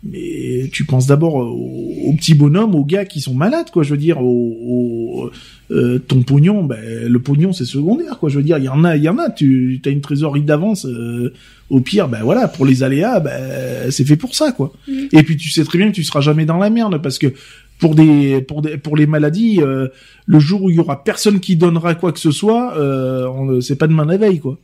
Mais 0.06 0.68
tu 0.70 0.84
penses 0.84 1.06
d'abord 1.06 1.36
aux, 1.36 1.94
aux 2.06 2.12
petits 2.12 2.34
bonhommes, 2.34 2.74
aux 2.74 2.84
gars 2.84 3.06
qui 3.06 3.22
sont 3.22 3.32
malades, 3.32 3.70
quoi. 3.70 3.82
Je 3.82 3.90
veux 3.90 3.96
dire, 3.96 4.18
au, 4.20 5.30
euh, 5.70 5.98
ton 5.98 6.22
pognon, 6.22 6.62
ben 6.62 7.08
le 7.08 7.18
pognon 7.20 7.54
c'est 7.54 7.64
secondaire, 7.64 8.18
quoi. 8.18 8.28
Je 8.28 8.36
veux 8.36 8.42
dire, 8.42 8.58
il 8.58 8.64
y 8.64 8.68
en 8.68 8.84
a, 8.84 8.96
il 8.96 9.02
y 9.02 9.08
en 9.08 9.16
a. 9.18 9.30
Tu 9.30 9.80
as 9.86 9.88
une 9.88 10.02
trésorerie 10.02 10.42
d'avance. 10.42 10.84
euh, 10.84 11.32
au 11.70 11.80
pire, 11.80 12.08
ben 12.08 12.22
voilà, 12.22 12.46
pour 12.46 12.66
les 12.66 12.82
aléas, 12.82 13.20
ben 13.20 13.90
c'est 13.90 14.04
fait 14.04 14.16
pour 14.16 14.34
ça, 14.34 14.52
quoi. 14.52 14.74
Et 15.12 15.22
puis 15.22 15.38
tu 15.38 15.48
sais 15.48 15.64
très 15.64 15.78
bien 15.78 15.88
que 15.88 15.94
tu 15.94 16.04
seras 16.04 16.20
jamais 16.20 16.44
dans 16.44 16.58
la 16.58 16.68
merde 16.68 17.00
parce 17.02 17.18
que 17.18 17.32
pour 17.78 17.94
des 17.94 18.40
pour 18.42 18.62
des 18.62 18.76
pour 18.78 18.96
les 18.96 19.06
maladies, 19.06 19.60
euh, 19.60 19.88
le 20.26 20.38
jour 20.38 20.62
où 20.62 20.70
il 20.70 20.76
y 20.76 20.78
aura 20.78 21.02
personne 21.04 21.40
qui 21.40 21.56
donnera 21.56 21.94
quoi 21.94 22.12
que 22.12 22.20
ce 22.20 22.30
soit, 22.30 22.76
euh, 22.78 23.26
on- 23.28 23.60
c'est 23.60 23.76
pas 23.76 23.86
demain 23.86 24.04
la 24.04 24.16
veille, 24.16 24.38
quoi. 24.40 24.58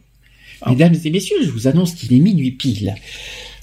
Mesdames 0.69 0.95
et 1.05 1.11
messieurs, 1.11 1.39
je 1.43 1.51
vous 1.51 1.67
annonce 1.69 1.95
qu'il 1.95 2.13
est 2.15 2.19
minuit 2.21 2.51
pile. 2.51 2.95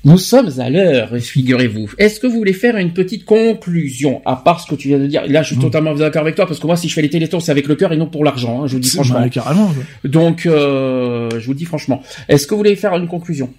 Nous 0.06 0.18
sommes 0.18 0.50
à 0.60 0.70
l'heure, 0.70 1.10
figurez-vous. 1.18 1.92
Est-ce 1.98 2.20
que 2.20 2.28
vous 2.28 2.38
voulez 2.38 2.54
faire 2.54 2.78
une 2.78 2.94
petite 2.94 3.26
conclusion, 3.26 4.22
à 4.26 4.36
part 4.38 4.62
ce 4.62 4.68
que 4.68 4.76
tu 4.76 4.88
viens 4.88 5.00
de 5.00 5.08
dire? 5.08 5.24
Là, 5.28 5.44
je 5.44 5.50
suis 5.54 5.58
totalement 5.62 5.94
d'accord 5.96 6.22
avec 6.22 6.36
toi, 6.36 6.46
parce 6.48 6.60
que 6.60 6.68
moi, 6.68 6.76
si 6.78 6.88
je 6.88 6.94
fais 6.94 7.02
les 7.02 7.10
télétons, 7.10 7.40
c'est 7.40 7.52
avec 7.52 7.68
le 7.68 7.76
cœur 7.76 7.92
et 7.94 7.98
non 7.98 8.06
pour 8.08 8.24
l'argent, 8.24 8.64
hein, 8.64 8.68
je 8.68 8.74
vous 8.74 8.80
dis 8.80 8.90
franchement. 8.90 9.20
bah, 9.20 9.30
carrément. 9.30 9.72
Donc, 10.06 10.46
euh, 10.46 11.30
je 11.40 11.46
vous 11.46 11.54
dis 11.56 11.66
franchement. 11.66 12.02
Est-ce 12.30 12.48
que 12.48 12.54
vous 12.54 12.60
voulez 12.60 12.76
faire 12.76 12.96
une 12.96 13.08
conclusion? 13.08 13.50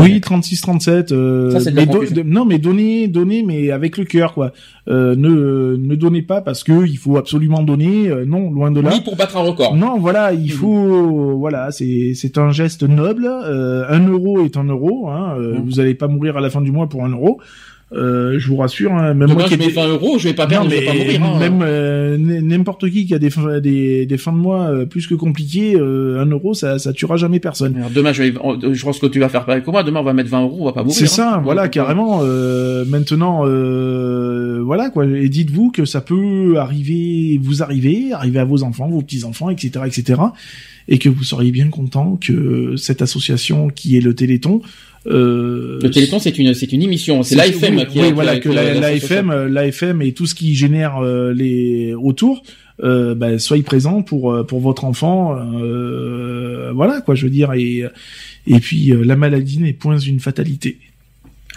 Oui, 0.00 0.20
36 0.20 0.60
37 0.60 1.12
euh, 1.12 1.50
Ça, 1.50 1.60
c'est 1.60 1.70
de 1.70 1.76
la 1.76 1.82
mais 1.86 1.92
do- 1.92 1.98
confusion. 2.00 2.16
de- 2.16 2.28
non 2.28 2.44
mais 2.44 2.58
donnez 2.58 3.08
donnez 3.08 3.42
mais 3.42 3.70
avec 3.70 3.96
le 3.96 4.04
cœur 4.04 4.34
quoi. 4.34 4.52
Euh, 4.88 5.16
ne 5.16 5.76
ne 5.76 5.94
donnez 5.96 6.22
pas 6.22 6.40
parce 6.40 6.62
que 6.64 6.86
il 6.86 6.96
faut 6.96 7.16
absolument 7.16 7.62
donner 7.62 8.08
euh, 8.08 8.24
non, 8.24 8.50
loin 8.50 8.70
de 8.70 8.80
là. 8.80 8.90
Oui, 8.92 9.00
pour 9.04 9.16
battre 9.16 9.36
un 9.36 9.40
record. 9.42 9.74
Non, 9.76 9.98
voilà, 9.98 10.32
il 10.32 10.52
faut, 10.52 11.36
voilà, 11.38 11.70
c'est 11.72 12.12
c'est 12.14 12.38
un 12.38 12.50
geste 12.50 12.82
noble. 12.84 13.26
Euh, 13.26 13.84
un 13.88 14.06
euro 14.06 14.44
est 14.44 14.56
un 14.56 14.64
euro. 14.64 15.08
Hein, 15.08 15.34
euh, 15.38 15.56
Vous 15.64 15.80
allez 15.80 15.94
pas 15.94 16.08
mourir 16.08 16.36
à 16.36 16.40
la 16.40 16.50
fin 16.50 16.60
du 16.60 16.70
mois 16.72 16.88
pour 16.88 17.04
un 17.04 17.10
euro. 17.10 17.40
Euh, 17.92 18.36
je 18.38 18.48
vous 18.48 18.56
rassure. 18.56 18.92
Hein, 18.92 19.14
même 19.14 19.28
Demain, 19.28 19.34
moi 19.34 19.44
qui 19.44 19.54
je 19.54 19.58
mets 19.60 19.66
ai- 19.66 19.70
20 19.70 19.88
euros, 19.88 20.18
je 20.18 20.26
vais 20.28 20.34
pas 20.34 20.48
perdre, 20.48 20.64
Non, 20.64 20.70
je 20.70 20.74
vais 20.76 20.80
mais 20.80 20.86
pas 20.86 20.94
mourir. 20.98 21.22
hein. 21.24 21.38
Même 21.38 21.60
euh, 21.62 22.18
n'importe 22.18 22.90
qui 22.90 23.06
qui 23.06 23.14
a 23.14 23.20
des 23.20 23.30
fins, 23.30 23.60
des, 23.60 24.06
des 24.06 24.18
fins 24.18 24.32
de 24.32 24.38
mois 24.38 24.62
euh, 24.64 24.86
plus 24.86 25.06
que 25.06 25.14
compliquées, 25.14 25.76
euh, 25.76 26.20
un 26.20 26.26
euro, 26.26 26.52
ça 26.52 26.80
ça 26.80 26.92
tuera 26.92 27.16
jamais 27.16 27.38
personne. 27.38 27.76
Alors, 27.76 27.90
demain, 27.90 28.12
je, 28.12 28.24
vais, 28.24 28.34
je 28.72 28.82
pense 28.84 28.98
que 28.98 29.06
tu 29.06 29.20
vas 29.20 29.28
faire 29.28 29.44
pareil 29.44 29.62
que 29.62 29.70
moi. 29.70 29.84
Demain, 29.84 30.00
on 30.00 30.04
va 30.04 30.14
mettre 30.14 30.30
20 30.30 30.42
euros, 30.42 30.56
on 30.60 30.64
va 30.64 30.72
pas 30.72 30.82
mourir. 30.82 30.96
C'est 30.96 31.04
hein. 31.04 31.06
ça, 31.06 31.40
voilà, 31.44 31.68
carrément. 31.68 32.22
Euh, 32.24 32.84
maintenant, 32.86 33.42
euh, 33.46 34.60
voilà 34.64 34.90
quoi. 34.90 35.06
Et 35.06 35.28
dites-vous 35.28 35.70
que 35.70 35.84
ça 35.84 36.00
peut 36.00 36.54
arriver, 36.58 37.38
vous 37.40 37.62
arriver, 37.62 38.12
arriver 38.12 38.40
à 38.40 38.44
vos 38.44 38.64
enfants, 38.64 38.88
vos 38.88 39.02
petits 39.02 39.22
enfants, 39.24 39.48
etc., 39.50 39.84
etc. 39.86 40.20
Et 40.88 40.98
que 40.98 41.08
vous 41.08 41.24
seriez 41.24 41.50
bien 41.52 41.68
content 41.68 42.16
que 42.20 42.74
cette 42.76 43.02
association 43.02 43.68
qui 43.68 43.96
est 43.96 44.00
le 44.00 44.14
Téléthon. 44.14 44.60
Euh, 45.08 45.78
Le 45.82 45.90
Téléthon, 45.90 46.18
c'est 46.18 46.36
une, 46.38 46.52
c'est 46.54 46.72
une 46.72 46.82
émission. 46.82 47.22
C'est 47.22 47.36
l'AFM 47.36 47.76
oui, 47.76 47.86
qui 47.86 48.00
oui, 48.00 48.06
a- 48.08 48.12
voilà, 48.12 48.34
qui 48.34 48.40
que 48.40 48.48
la- 48.48 48.74
l'AFM, 48.74 49.30
euh, 49.30 49.48
l'AFM 49.48 50.02
et 50.02 50.12
tout 50.12 50.26
ce 50.26 50.34
qui 50.34 50.54
génère 50.54 50.96
euh, 50.98 51.32
les 51.32 51.94
autour, 51.94 52.42
euh, 52.82 53.14
bah, 53.14 53.38
soyez 53.38 53.62
présents 53.62 54.02
pour 54.02 54.44
pour 54.46 54.60
votre 54.60 54.84
enfant, 54.84 55.36
euh, 55.36 56.72
voilà 56.74 57.00
quoi, 57.00 57.14
je 57.14 57.24
veux 57.24 57.30
dire 57.30 57.52
et 57.54 57.84
et 58.48 58.60
puis 58.60 58.90
euh, 58.92 59.04
la 59.04 59.16
maladie 59.16 59.58
n'est 59.58 59.72
point 59.72 59.98
une 59.98 60.20
fatalité. 60.20 60.78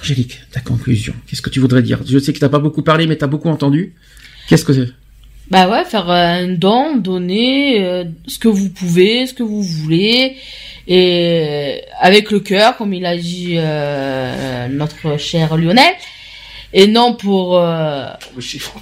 Angélique, 0.02 0.40
ta 0.52 0.62
conclusion. 0.62 1.14
Qu'est-ce 1.28 1.42
que 1.42 1.50
tu 1.50 1.60
voudrais 1.60 1.82
dire? 1.82 2.00
Je 2.08 2.18
sais 2.20 2.32
que 2.32 2.40
t'as 2.40 2.48
pas 2.50 2.60
beaucoup 2.60 2.84
parlé, 2.84 3.06
mais 3.06 3.18
t'as 3.18 3.28
beaucoup 3.28 3.50
entendu. 3.50 3.96
Qu'est-ce 4.48 4.64
que 4.64 4.72
c'est? 4.74 4.88
Bah 5.52 5.70
ouais, 5.70 5.84
faire 5.84 6.10
un 6.10 6.48
don, 6.54 6.96
donner 6.98 7.84
euh, 7.84 8.06
ce 8.28 8.38
que 8.40 8.48
vous 8.48 8.70
pouvez, 8.70 9.26
ce 9.26 9.34
que 9.34 9.44
vous 9.44 9.62
voulez, 9.64 10.36
et 10.92 11.84
avec 12.00 12.32
le 12.32 12.40
cœur, 12.40 12.76
comme 12.76 12.96
il 12.96 13.06
a 13.06 13.16
dit 13.16 13.54
euh, 13.58 14.68
notre 14.70 15.18
cher 15.18 15.56
Lionel, 15.56 15.94
et 16.74 16.88
non 16.88 17.14
pour 17.14 17.60
euh, 17.60 18.08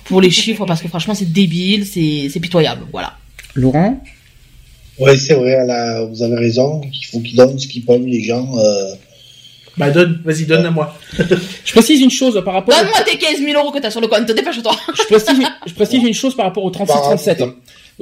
pour 0.05 0.21
les 0.21 0.29
chiffres, 0.29 0.65
parce 0.65 0.81
que 0.81 0.87
franchement 0.87 1.13
c'est 1.13 1.31
débile, 1.31 1.85
c'est 1.85 2.29
c'est 2.31 2.39
pitoyable, 2.39 2.85
voilà. 2.93 3.17
Laurent? 3.55 4.01
Ouais, 4.99 5.17
c'est 5.17 5.33
vrai, 5.35 5.65
là, 5.65 6.05
vous 6.05 6.23
avez 6.23 6.37
raison. 6.37 6.81
Il 6.91 7.05
faut 7.05 7.19
qu'ils 7.19 7.35
donnent 7.35 7.59
ce 7.59 7.67
qu'ils 7.67 7.85
peuvent, 7.85 8.05
les 8.05 8.23
gens. 8.23 8.57
Euh... 8.57 8.95
Bah 9.77 9.91
donne, 9.91 10.21
vas-y 10.25 10.45
donne 10.45 10.65
à 10.65 10.71
moi. 10.71 10.97
Je 11.65 11.71
précise 11.71 12.01
une 12.01 12.09
chose 12.09 12.41
par 12.43 12.55
rapport. 12.55 12.73
Donne-moi 12.73 13.01
tes 13.05 13.17
15 13.17 13.39
000 13.39 13.61
euros 13.61 13.71
que 13.71 13.79
t'as 13.79 13.91
sur 13.91 14.01
le 14.01 14.07
compte, 14.07 14.25
dépêche-toi. 14.25 14.75
Je 14.97 15.03
précise, 15.03 15.45
je 15.67 15.73
précise 15.73 16.03
une 16.03 16.13
chose 16.15 16.35
par 16.35 16.47
rapport 16.47 16.63
au 16.63 16.71
3637. 16.71 17.43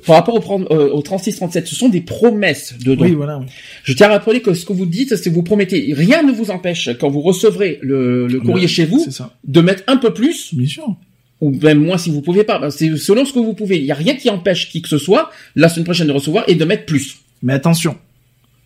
Par 0.05 0.15
rapport 0.17 0.35
au, 0.35 0.61
euh, 0.73 0.89
au 0.89 1.01
3637, 1.01 1.67
ce 1.67 1.75
sont 1.75 1.87
des 1.89 2.01
promesses 2.01 2.75
de 2.77 2.95
dons. 2.95 3.03
Oui, 3.05 3.11
voilà. 3.13 3.37
oui. 3.39 3.45
Je 3.83 3.93
tiens 3.93 4.07
à 4.07 4.11
rappeler 4.13 4.41
que 4.41 4.53
ce 4.53 4.65
que 4.65 4.73
vous 4.73 4.85
dites, 4.85 5.15
c'est 5.15 5.29
que 5.29 5.35
vous 5.35 5.43
promettez, 5.43 5.93
rien 5.95 6.21
ne 6.21 6.31
vous 6.33 6.51
empêche, 6.51 6.89
quand 6.99 7.09
vous 7.09 7.21
recevrez 7.21 7.79
le, 7.81 8.27
le 8.27 8.39
courrier 8.41 8.67
chez 8.67 8.85
vous, 8.85 9.05
de 9.45 9.61
mettre 9.61 9.83
un 9.87 9.97
peu 9.97 10.13
plus. 10.13 10.53
Bien 10.53 10.67
sûr. 10.67 10.95
Ou 11.41 11.51
même 11.51 11.79
moins 11.79 11.97
si 11.97 12.09
vous 12.09 12.21
pouvez 12.21 12.43
pas. 12.43 12.71
C'est 12.71 12.95
selon 12.97 13.23
ce 13.25 13.31
que 13.33 13.39
vous 13.39 13.53
pouvez. 13.53 13.77
Il 13.77 13.83
n'y 13.85 13.91
a 13.91 13.95
rien 13.95 14.15
qui 14.15 14.29
empêche 14.29 14.69
qui 14.69 14.81
que 14.81 14.89
ce 14.89 14.97
soit, 14.97 15.29
la 15.55 15.69
semaine 15.69 15.85
prochaine 15.85 16.07
de 16.07 16.11
recevoir 16.13 16.43
et 16.47 16.55
de 16.55 16.65
mettre 16.65 16.85
plus. 16.85 17.17
Mais 17.41 17.53
attention, 17.53 17.97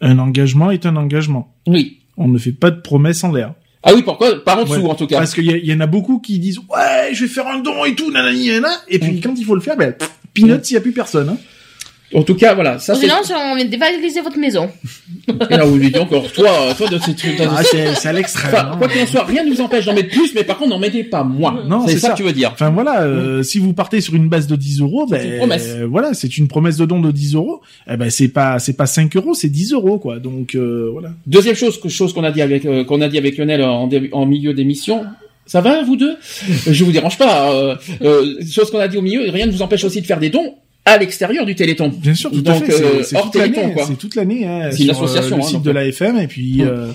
un 0.01 0.17
engagement 0.19 0.71
est 0.71 0.85
un 0.85 0.95
engagement. 0.95 1.53
Oui. 1.67 1.97
On 2.17 2.27
ne 2.27 2.37
fait 2.37 2.51
pas 2.51 2.71
de 2.71 2.79
promesses 2.81 3.23
en 3.23 3.31
l'air. 3.31 3.53
Ah 3.81 3.91
oui, 3.95 4.01
pourquoi? 4.03 4.43
Par 4.43 4.59
en 4.59 4.63
dessous, 4.63 4.81
Ouais. 4.81 4.89
en 4.89 4.95
tout 4.95 5.07
cas. 5.07 5.17
Parce 5.19 5.33
qu'il 5.33 5.45
y, 5.45 5.73
en 5.73 5.79
a 5.79 5.87
beaucoup 5.87 6.19
qui 6.19 6.37
disent 6.37 6.59
ouais, 6.59 7.13
je 7.13 7.21
vais 7.23 7.29
faire 7.29 7.47
un 7.47 7.59
don 7.59 7.85
et 7.85 7.95
tout, 7.95 8.11
nanani, 8.11 8.47
nanana, 8.47 8.69
et 8.89 8.99
puis 8.99 9.21
quand 9.21 9.33
il 9.37 9.45
faut 9.45 9.55
le 9.55 9.61
faire, 9.61 9.77
ben, 9.77 9.93
pff, 9.93 10.11
peanuts, 10.33 10.61
il 10.69 10.73
y 10.73 10.77
a 10.77 10.81
plus 10.81 10.91
personne. 10.91 11.29
Hein. 11.29 11.37
En 12.13 12.23
tout 12.23 12.33
cas, 12.33 12.55
voilà. 12.55 12.79
Ça. 12.79 12.95
Sinon, 12.95 13.15
on 13.51 13.55
vient 13.55 13.65
de 13.65 13.69
dévaliser 13.69 14.21
votre 14.21 14.39
maison. 14.39 14.69
Et 15.27 15.57
là, 15.57 15.63
vous 15.63 15.77
lui 15.77 15.87
dites 15.87 15.97
encore, 15.97 16.31
toi, 16.31 16.73
toi, 16.75 16.87
de 16.87 16.97
ces 16.97 17.13
trucs. 17.13 17.39
Ah, 17.39 17.61
c'est 17.63 18.07
à 18.07 18.13
l'extrême. 18.13 18.51
Enfin, 18.51 18.71
hein. 18.71 18.77
quoi 18.79 18.87
qu'il 18.87 19.01
en 19.01 19.05
soit, 19.05 19.25
rien 19.25 19.43
ne 19.43 19.51
vous 19.53 19.61
empêche 19.61 19.85
d'en 19.85 19.93
mettre 19.93 20.09
plus, 20.09 20.33
mais 20.33 20.43
par 20.43 20.57
contre, 20.57 20.71
n'en 20.71 20.79
mettez 20.79 21.03
pas 21.03 21.23
moins. 21.23 21.63
Non, 21.67 21.85
c'est 21.87 21.99
ça, 21.99 22.11
que 22.11 22.17
tu 22.17 22.23
veux 22.23 22.33
dire. 22.33 22.49
Enfin 22.51 22.71
voilà, 22.71 23.03
euh, 23.03 23.43
si 23.43 23.59
vous 23.59 23.73
partez 23.73 24.01
sur 24.01 24.15
une 24.15 24.27
base 24.27 24.47
de 24.47 24.55
10 24.55 24.81
euros, 24.81 25.05
ben 25.05 25.23
une 25.23 25.37
promesse. 25.37 25.67
euh, 25.67 25.87
voilà, 25.87 26.15
c'est 26.15 26.37
une 26.37 26.47
promesse 26.47 26.77
de 26.77 26.85
don 26.85 26.99
de 26.99 27.11
10 27.11 27.35
euros. 27.35 27.61
Eh 27.87 27.95
ben 27.95 28.09
c'est 28.09 28.29
pas 28.29 28.57
c'est 28.57 28.73
pas 28.73 28.87
5 28.87 29.15
euros, 29.15 29.35
c'est 29.35 29.49
10 29.49 29.73
euros 29.73 29.99
quoi. 29.99 30.17
Donc 30.19 30.55
euh, 30.55 30.89
voilà. 30.91 31.09
Deuxième 31.27 31.55
chose, 31.55 31.79
chose 31.89 32.13
qu'on 32.13 32.23
a 32.23 32.31
dit 32.31 32.41
avec 32.41 32.65
euh, 32.65 32.83
qu'on 32.83 33.01
a 33.01 33.07
dit 33.07 33.19
avec 33.19 33.37
Lionel 33.37 33.63
en 33.63 34.25
milieu 34.25 34.53
d'émission. 34.55 35.05
Ça 35.49 35.61
va, 35.61 35.81
vous 35.83 35.95
deux? 35.95 36.15
Je 36.69 36.83
vous 36.83 36.91
dérange 36.91 37.17
pas. 37.17 37.51
Euh, 37.53 37.75
euh, 38.03 38.35
chose 38.49 38.69
qu'on 38.69 38.77
a 38.79 38.87
dit 38.87 38.97
au 38.97 39.01
milieu, 39.01 39.29
rien 39.31 39.47
ne 39.47 39.51
vous 39.51 39.61
empêche 39.63 39.83
aussi 39.83 39.99
de 39.99 40.05
faire 40.05 40.19
des 40.19 40.29
dons 40.29 40.53
à 40.85 40.97
l'extérieur 40.97 41.45
du 41.45 41.55
Téléthon. 41.55 41.89
Bien 41.89 42.13
sûr, 42.13 42.29
tout 42.31 42.41
Donc, 42.41 42.55
à 42.63 42.65
fait. 42.65 42.73
euh, 42.73 42.97
c'est- 42.99 43.03
c'est 43.03 43.15
hors 43.17 43.23
toute 43.23 43.33
Téléthon, 43.33 43.61
l'année, 43.61 43.73
quoi. 43.73 43.85
C'est 43.87 43.97
toute 43.97 44.15
l'année. 44.15 44.45
Hein, 44.45 44.69
C'est 44.71 44.83
une 44.83 44.93
sur, 44.93 45.01
euh, 45.01 45.05
association, 45.05 45.37
le 45.37 45.41
hein, 45.41 45.45
site 45.45 45.55
donc, 45.55 45.63
de 45.63 45.69
euh. 45.71 45.73
la 45.73 45.85
FM 45.87 46.17
et 46.19 46.27
puis 46.27 46.61
euh, 46.61 46.87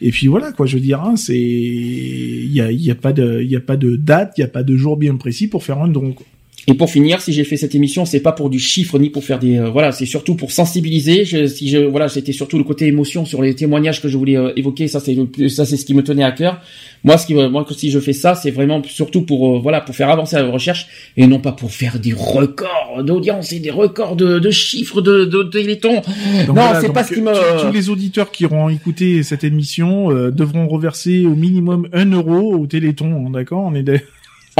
et 0.00 0.10
puis 0.12 0.28
voilà 0.28 0.52
quoi. 0.52 0.66
Je 0.66 0.76
veux 0.76 0.80
dire, 0.82 1.00
hein, 1.02 1.16
c'est 1.16 1.36
il 1.36 2.52
y 2.52 2.60
a 2.60 2.70
y 2.70 2.90
a 2.90 2.94
pas 2.94 3.12
de 3.12 3.40
il 3.42 3.50
y 3.50 3.56
a 3.56 3.60
pas 3.60 3.76
de 3.76 3.96
date, 3.96 4.34
il 4.38 4.40
y 4.40 4.44
a 4.44 4.48
pas 4.48 4.62
de 4.62 4.76
jour 4.76 4.96
bien 4.96 5.16
précis 5.16 5.48
pour 5.48 5.64
faire 5.64 5.78
un 5.78 5.88
don. 5.88 6.12
Quoi. 6.12 6.26
Et 6.66 6.74
pour 6.74 6.90
finir, 6.90 7.20
si 7.22 7.32
j'ai 7.32 7.44
fait 7.44 7.56
cette 7.56 7.74
émission, 7.74 8.04
c'est 8.04 8.20
pas 8.20 8.32
pour 8.32 8.50
du 8.50 8.58
chiffre 8.58 8.98
ni 8.98 9.08
pour 9.10 9.24
faire 9.24 9.38
des 9.38 9.56
euh, 9.58 9.70
voilà, 9.70 9.92
c'est 9.92 10.06
surtout 10.06 10.34
pour 10.34 10.52
sensibiliser. 10.52 11.24
Je, 11.24 11.46
si 11.46 11.68
je 11.68 11.78
voilà, 11.78 12.08
c'était 12.08 12.32
surtout 12.32 12.58
le 12.58 12.64
côté 12.64 12.86
émotion 12.86 13.24
sur 13.24 13.40
les 13.42 13.54
témoignages 13.54 14.02
que 14.02 14.08
je 14.08 14.16
voulais 14.18 14.36
euh, 14.36 14.52
évoquer. 14.56 14.86
Ça 14.86 15.00
c'est 15.00 15.16
ça 15.48 15.64
c'est 15.64 15.76
ce 15.76 15.84
qui 15.86 15.94
me 15.94 16.02
tenait 16.02 16.22
à 16.24 16.32
cœur. 16.32 16.60
Moi, 17.02 17.16
ce 17.16 17.26
qui 17.26 17.32
moi 17.34 17.64
que 17.64 17.72
si 17.72 17.90
je 17.90 17.98
fais 17.98 18.12
ça, 18.12 18.34
c'est 18.34 18.50
vraiment 18.50 18.82
surtout 18.84 19.22
pour 19.22 19.56
euh, 19.56 19.58
voilà 19.58 19.80
pour 19.80 19.94
faire 19.96 20.10
avancer 20.10 20.36
la 20.36 20.46
recherche 20.50 20.86
et 21.16 21.26
non 21.26 21.38
pas 21.38 21.52
pour 21.52 21.70
faire 21.72 21.98
des 21.98 22.12
records 22.12 23.02
d'audience 23.04 23.52
et 23.54 23.58
des 23.60 23.70
records 23.70 24.16
de, 24.16 24.38
de 24.38 24.50
chiffres 24.50 25.00
de 25.00 25.24
de 25.24 25.42
téléthon. 25.44 25.94
Donc 25.94 26.04
non, 26.48 26.52
voilà, 26.54 26.80
c'est 26.82 26.92
pas 26.92 27.04
ce 27.04 27.14
qui 27.14 27.22
me. 27.22 27.32
tous- 27.62 27.72
les 27.72 27.88
auditeurs 27.88 28.30
qui 28.30 28.44
auront 28.44 28.68
écouté 28.68 29.22
cette 29.22 29.44
émission 29.44 30.10
euh, 30.10 30.30
devront 30.30 30.68
reverser 30.68 31.24
au 31.24 31.34
minimum 31.34 31.88
un 31.92 32.06
euro 32.10 32.54
au 32.54 32.66
Téléthon, 32.66 33.26
hein, 33.26 33.30
d'accord? 33.30 33.62
On 33.64 33.74
est 33.74 33.82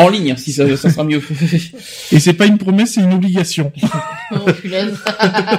En 0.00 0.08
ligne, 0.08 0.34
si 0.36 0.52
ça, 0.52 0.76
ça 0.76 0.90
sera 0.90 1.04
mieux. 1.04 1.20
Et 2.12 2.18
c'est 2.20 2.32
pas 2.34 2.46
une 2.46 2.58
promesse, 2.58 2.92
c'est 2.94 3.02
une 3.02 3.12
obligation. 3.14 3.72
Oh, 4.32 4.48
punaise. 4.62 4.94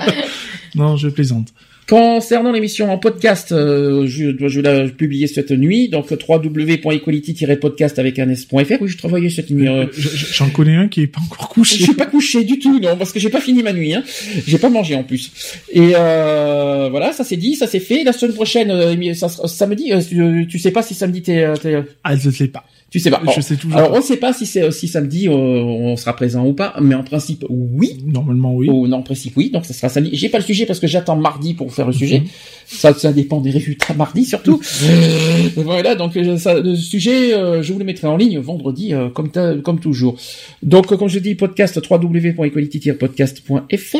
non, 0.76 0.96
je 0.96 1.10
plaisante. 1.10 1.50
Concernant 1.90 2.54
l'émission 2.54 2.90
en 2.90 2.98
podcast, 2.98 3.52
euh, 3.52 4.08
je, 4.08 4.32
je 4.48 4.62
vais 4.62 4.84
la 4.84 4.88
publier 4.88 5.28
cette 5.28 5.52
nuit, 5.52 5.90
donc 5.90 6.10
www.equality-podcast 6.10 8.00
avec 8.00 8.18
un 8.20 8.30
s.fr. 8.30 8.56
Oui, 8.80 8.88
je 8.88 8.98
travaillais 8.98 9.30
cette 9.30 9.50
nuit. 9.50 9.68
euh, 9.68 9.88
Je- 9.92 10.08
je- 10.10 10.34
J'en 10.34 10.50
connais 10.50 10.76
un 10.76 10.88
qui 10.88 11.02
est 11.02 11.08
pas 11.08 11.20
encore 11.22 11.50
couché. 11.50 11.78
Je 11.80 11.84
suis 11.84 11.94
pas 11.94 12.06
couché 12.06 12.46
du 12.46 12.60
tout, 12.60 12.80
non, 12.80 12.96
parce 12.96 13.12
que 13.12 13.20
j'ai 13.20 13.30
pas 13.30 13.42
fini 13.42 13.62
ma 13.62 13.74
nuit. 13.74 13.94
Hein. 13.94 14.04
J'ai 14.48 14.58
pas 14.58 14.70
mangé 14.70 14.96
en 14.96 15.04
plus. 15.04 15.32
Et 15.74 15.92
euh, 15.96 16.88
voilà, 16.90 17.12
ça 17.12 17.26
c'est 17.26 17.36
dit, 17.36 17.56
ça 17.56 17.68
c'est 17.68 17.82
fait. 17.82 18.06
La 18.06 18.14
semaine 18.14 18.36
prochaine, 18.36 18.72
euh, 18.72 18.94
Émi- 18.96 19.14
ça 19.14 19.28
sera- 19.28 19.50
samedi, 19.50 19.92
euh, 19.92 20.46
tu, 20.48 20.60
sais 20.60 20.72
pas 20.72 20.84
si 20.84 20.94
samedi 20.94 21.22
t'es, 21.24 21.44
euh, 21.44 21.56
t'es- 21.58 21.84
Ah, 22.06 22.16
je 22.16 22.30
sais 22.30 22.48
pas. 22.48 22.64
Tu 22.92 23.00
sais 23.00 23.10
pas. 23.10 23.20
Je 23.24 23.30
Alors- 23.32 23.42
sais 23.42 23.56
toujours 23.56 23.78
Alors 23.78 23.92
pas. 23.94 23.98
on 23.98 24.02
sait 24.02 24.18
pas 24.18 24.34
si 24.34 24.46
c'est 24.46 24.70
si 24.72 24.88
samedi 24.90 25.28
euh, 25.28 25.32
on 25.32 25.96
sera 25.96 26.14
présent 26.16 26.46
ou 26.46 26.54
pas, 26.54 26.76
mais 26.82 26.94
en 26.94 27.04
principe 27.04 27.46
oui. 27.50 27.98
Normalement 28.06 28.54
oui. 28.54 28.68
Oh, 28.70 28.86
non, 28.88 28.98
en 28.98 29.02
principe 29.02 29.34
oui. 29.38 29.50
Donc 29.50 29.66
ça 29.66 29.74
sera 29.74 29.88
samedi. 29.90 30.10
J'ai 30.14 30.28
pas 30.30 30.38
le 30.40 30.44
sujet 30.44 30.66
parce 30.66 30.80
que 30.82 30.88
j'attends 30.88 31.16
mardi 31.16 31.54
pour 31.54 31.74
faire 31.74 31.88
le 31.88 31.94
sujet. 31.94 32.20
Mhm. 32.20 32.26
Ça, 32.68 32.94
ça 32.94 33.14
dépend 33.14 33.40
des 33.42 33.52
résultats 33.52 33.94
mardi 33.94 34.26
surtout. 34.26 34.60
voilà, 35.56 35.96
donc 35.96 36.16
euh, 36.18 36.38
ça, 36.38 36.60
le 36.60 36.76
sujet, 36.76 37.34
euh, 37.34 37.64
je 37.64 37.72
vous 37.74 37.80
le 37.80 37.86
mettrai 37.86 38.08
en 38.08 38.18
ligne 38.18 38.40
vendredi 38.40 38.94
euh, 38.94 39.08
comme 39.10 39.32
comme 39.64 39.80
toujours. 39.80 40.18
Donc 40.62 40.92
euh, 40.92 40.98
comme 40.98 41.08
je 41.10 41.20
dis, 41.20 41.34
podcast 41.36 41.80
www.equality-podcast.fr. 41.90 43.98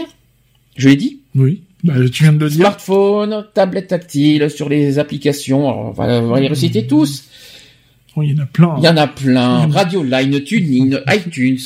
Je 0.78 0.90
l'ai 0.90 0.96
dit. 0.96 1.20
Oui. 1.36 1.62
Bah, 1.84 1.94
tu 2.12 2.24
viens 2.24 2.34
de 2.34 2.40
le 2.40 2.50
dire. 2.50 2.60
Smartphone, 2.60 3.46
tablette 3.54 3.88
tactile, 3.88 4.50
sur 4.50 4.70
les 4.70 5.00
applications. 5.00 5.68
Alors, 5.70 5.88
on 5.88 5.92
va, 5.92 6.22
on 6.22 6.28
va 6.30 6.40
les 6.40 6.48
reciter 6.48 6.86
tous. 6.86 7.26
Oh, 8.18 8.24
il 8.24 8.32
y 8.32 8.34
en 8.34 8.44
a 8.44 8.46
plein. 8.46 8.76
Il 8.78 8.84
y 8.84 8.88
en 8.90 8.98
a 8.98 9.08
plein. 9.08 9.68
Radio 9.70 10.04
Line, 10.04 10.42
TuneIn, 10.42 11.00
iTunes, 11.14 11.58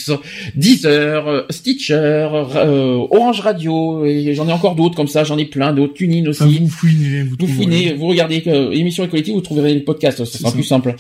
Deezer, 0.56 1.46
Stitcher, 1.50 2.30
euh, 2.56 2.98
Orange 3.10 3.40
Radio, 3.40 4.06
et 4.06 4.36
j'en 4.36 4.48
ai 4.48 4.52
encore 4.52 4.76
d'autres 4.76 4.96
comme 4.96 5.08
ça, 5.08 5.24
j'en 5.24 5.40
ai 5.40 5.46
plein 5.46 5.74
d'autres, 5.74 5.94
TuneIn 5.96 6.28
aussi. 6.28 6.44
Enfin, 6.44 6.54
vous 6.62 6.68
fouinez, 6.68 7.24
vous, 7.24 7.36
Vous 7.40 7.48
fouinez, 7.48 7.94
vous 7.94 8.06
regardez 8.08 8.44
euh, 8.46 8.72
émission 8.72 9.04
Equality, 9.06 9.32
vous 9.32 9.42
trouverez 9.42 9.74
le 9.74 9.84
podcast, 9.84 10.24
ce 10.24 10.38
sera 10.38 10.50
ça. 10.50 10.56
plus 10.56 10.64
simple. 10.64 10.96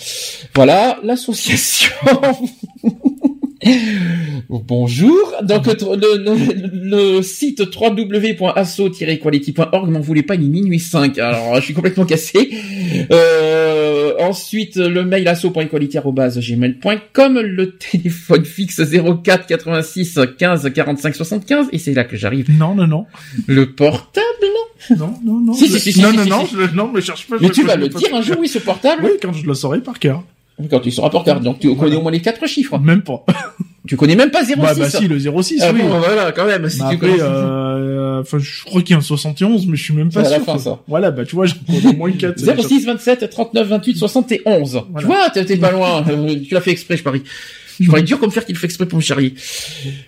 Voilà, 0.56 1.00
l'association. 1.04 1.92
Bonjour. 4.50 5.34
Donc 5.44 5.68
le, 5.68 6.18
le, 6.18 6.36
le 7.18 7.22
site 7.22 7.62
www.asso-equality.org 7.62 9.90
n'en 9.90 10.02
voulait 10.02 10.24
pas, 10.24 10.36
il 10.36 10.44
est 10.44 10.50
minuit 10.50 10.80
5. 10.80 11.18
Alors 11.18 11.56
je 11.56 11.62
suis 11.62 11.74
complètement 11.74 12.06
cassé. 12.06 12.52
Euh, 13.12 14.14
ensuite, 14.20 14.76
le 14.76 15.04
mail 15.04 15.28
asso.equality.gmail.com, 15.28 17.40
le 17.40 17.72
téléphone 17.72 18.46
fixe 18.46 18.80
04 19.24 19.48
86 19.48 20.20
15 20.38 20.72
45 20.74 21.16
75, 21.16 21.70
et 21.72 21.80
c'est 21.80 21.94
là 21.94 22.04
que 22.04 22.18
j'arrive. 22.18 22.52
Non, 22.52 22.76
non, 22.76 22.86
non. 22.88 23.06
Le 23.48 23.74
portable, 23.74 24.26
non? 24.42 24.50
Non, 24.98 25.18
non, 25.24 25.40
non. 25.40 25.54
Si, 25.54 25.68
si, 25.68 25.92
si, 25.92 26.00
non, 26.02 26.14
non, 26.14 26.26
non, 26.26 26.46
je, 26.46 26.76
non, 26.76 26.92
mais 26.94 27.02
cherche 27.02 27.26
pas. 27.28 27.38
Mais 27.42 27.50
tu 27.50 27.64
vas 27.64 27.76
le 27.76 27.90
dire 27.90 28.14
un 28.14 28.22
jour, 28.22 28.36
oui, 28.40 28.48
ce 28.48 28.60
portable 28.60 29.06
Oui, 29.06 29.14
quand 29.22 29.34
je 29.34 29.44
le 29.46 29.56
saurai 29.56 29.82
par 29.82 29.98
cœur. 29.98 30.22
Quand 30.70 30.80
tu 30.80 30.92
seras 30.92 31.10
porteur, 31.10 31.40
donc 31.42 31.60
tu 31.60 31.76
connais 31.76 31.96
au 31.98 32.02
moins 32.02 32.12
les 32.12 32.22
quatre 32.22 32.46
chiffres. 32.48 32.78
Même 32.80 33.02
pas. 33.02 33.26
Tu 33.88 33.98
connais 33.98 34.16
même 34.16 34.32
pas 34.32 34.44
06. 34.44 34.56
Bah, 34.56 34.74
bah 34.76 34.90
si, 34.90 35.08
le 35.08 35.20
06, 35.20 35.60
Ah 35.62 35.70
oui. 35.72 35.84
bon, 35.84 36.00
voilà, 36.00 36.32
quand 36.32 36.48
même. 36.48 36.68
Si 36.70 36.80
Bah, 36.80 36.88
tu 36.90 36.96
après, 36.96 37.08
connais... 37.12 37.22
euh, 37.22 38.22
enfin, 38.22 38.40
je 38.40 38.64
crois 38.66 38.82
qu'il 38.82 38.90
y 38.90 38.94
a 38.96 38.98
un 38.98 39.02
71, 39.02 39.68
mais 39.68 39.76
je 39.78 39.84
suis 39.84 39.94
même 39.94 40.12
pas 40.12 40.22
C'est 40.24 40.28
à 40.28 40.30
la 40.32 40.36
sûr. 40.38 40.46
fin, 40.46 40.54
quoi. 40.54 40.62
ça. 40.62 40.80
Voilà, 40.88 41.12
bah, 41.12 41.24
tu 41.24 41.36
vois, 41.36 41.46
j'en 41.46 41.54
connais 41.68 41.94
au 41.94 41.98
moins 41.98 42.12
4. 42.12 42.40
06 42.68 42.84
27 42.84 43.30
39 43.30 43.68
28 43.68 43.96
71. 43.98 44.82
Tu 44.98 45.06
vois, 45.06 45.30
t'es 45.30 45.58
pas 45.58 45.70
loin. 45.72 46.04
Euh, 46.10 46.36
tu 46.48 46.56
l'as 46.56 46.62
fait 46.62 46.72
exprès, 46.72 46.98
je 46.98 47.04
parie. 47.04 47.22
Je 47.80 47.88
parie 47.92 48.02
dur 48.02 48.20
comme 48.20 48.32
faire 48.32 48.44
qu'il 48.44 48.56
le 48.56 48.60
fait 48.60 48.66
exprès 48.66 48.88
pour 48.88 48.98
me 48.98 49.04
charrier. 49.04 49.36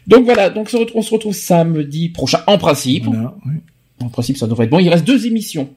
Donc 0.07 0.25
voilà, 0.25 0.49
donc 0.49 0.65
on 0.65 0.69
se 0.71 0.77
retrouve, 0.77 0.97
on 0.99 1.03
se 1.03 1.11
retrouve 1.11 1.35
samedi 1.35 2.09
prochain, 2.09 2.39
en 2.47 2.57
principe. 2.57 3.05
En 3.99 4.09
principe, 4.09 4.37
ça 4.37 4.47
devrait 4.47 4.63
être 4.65 4.71
bon. 4.71 4.79
Il 4.79 4.89
reste 4.89 5.05
deux 5.05 5.27
émissions. 5.27 5.69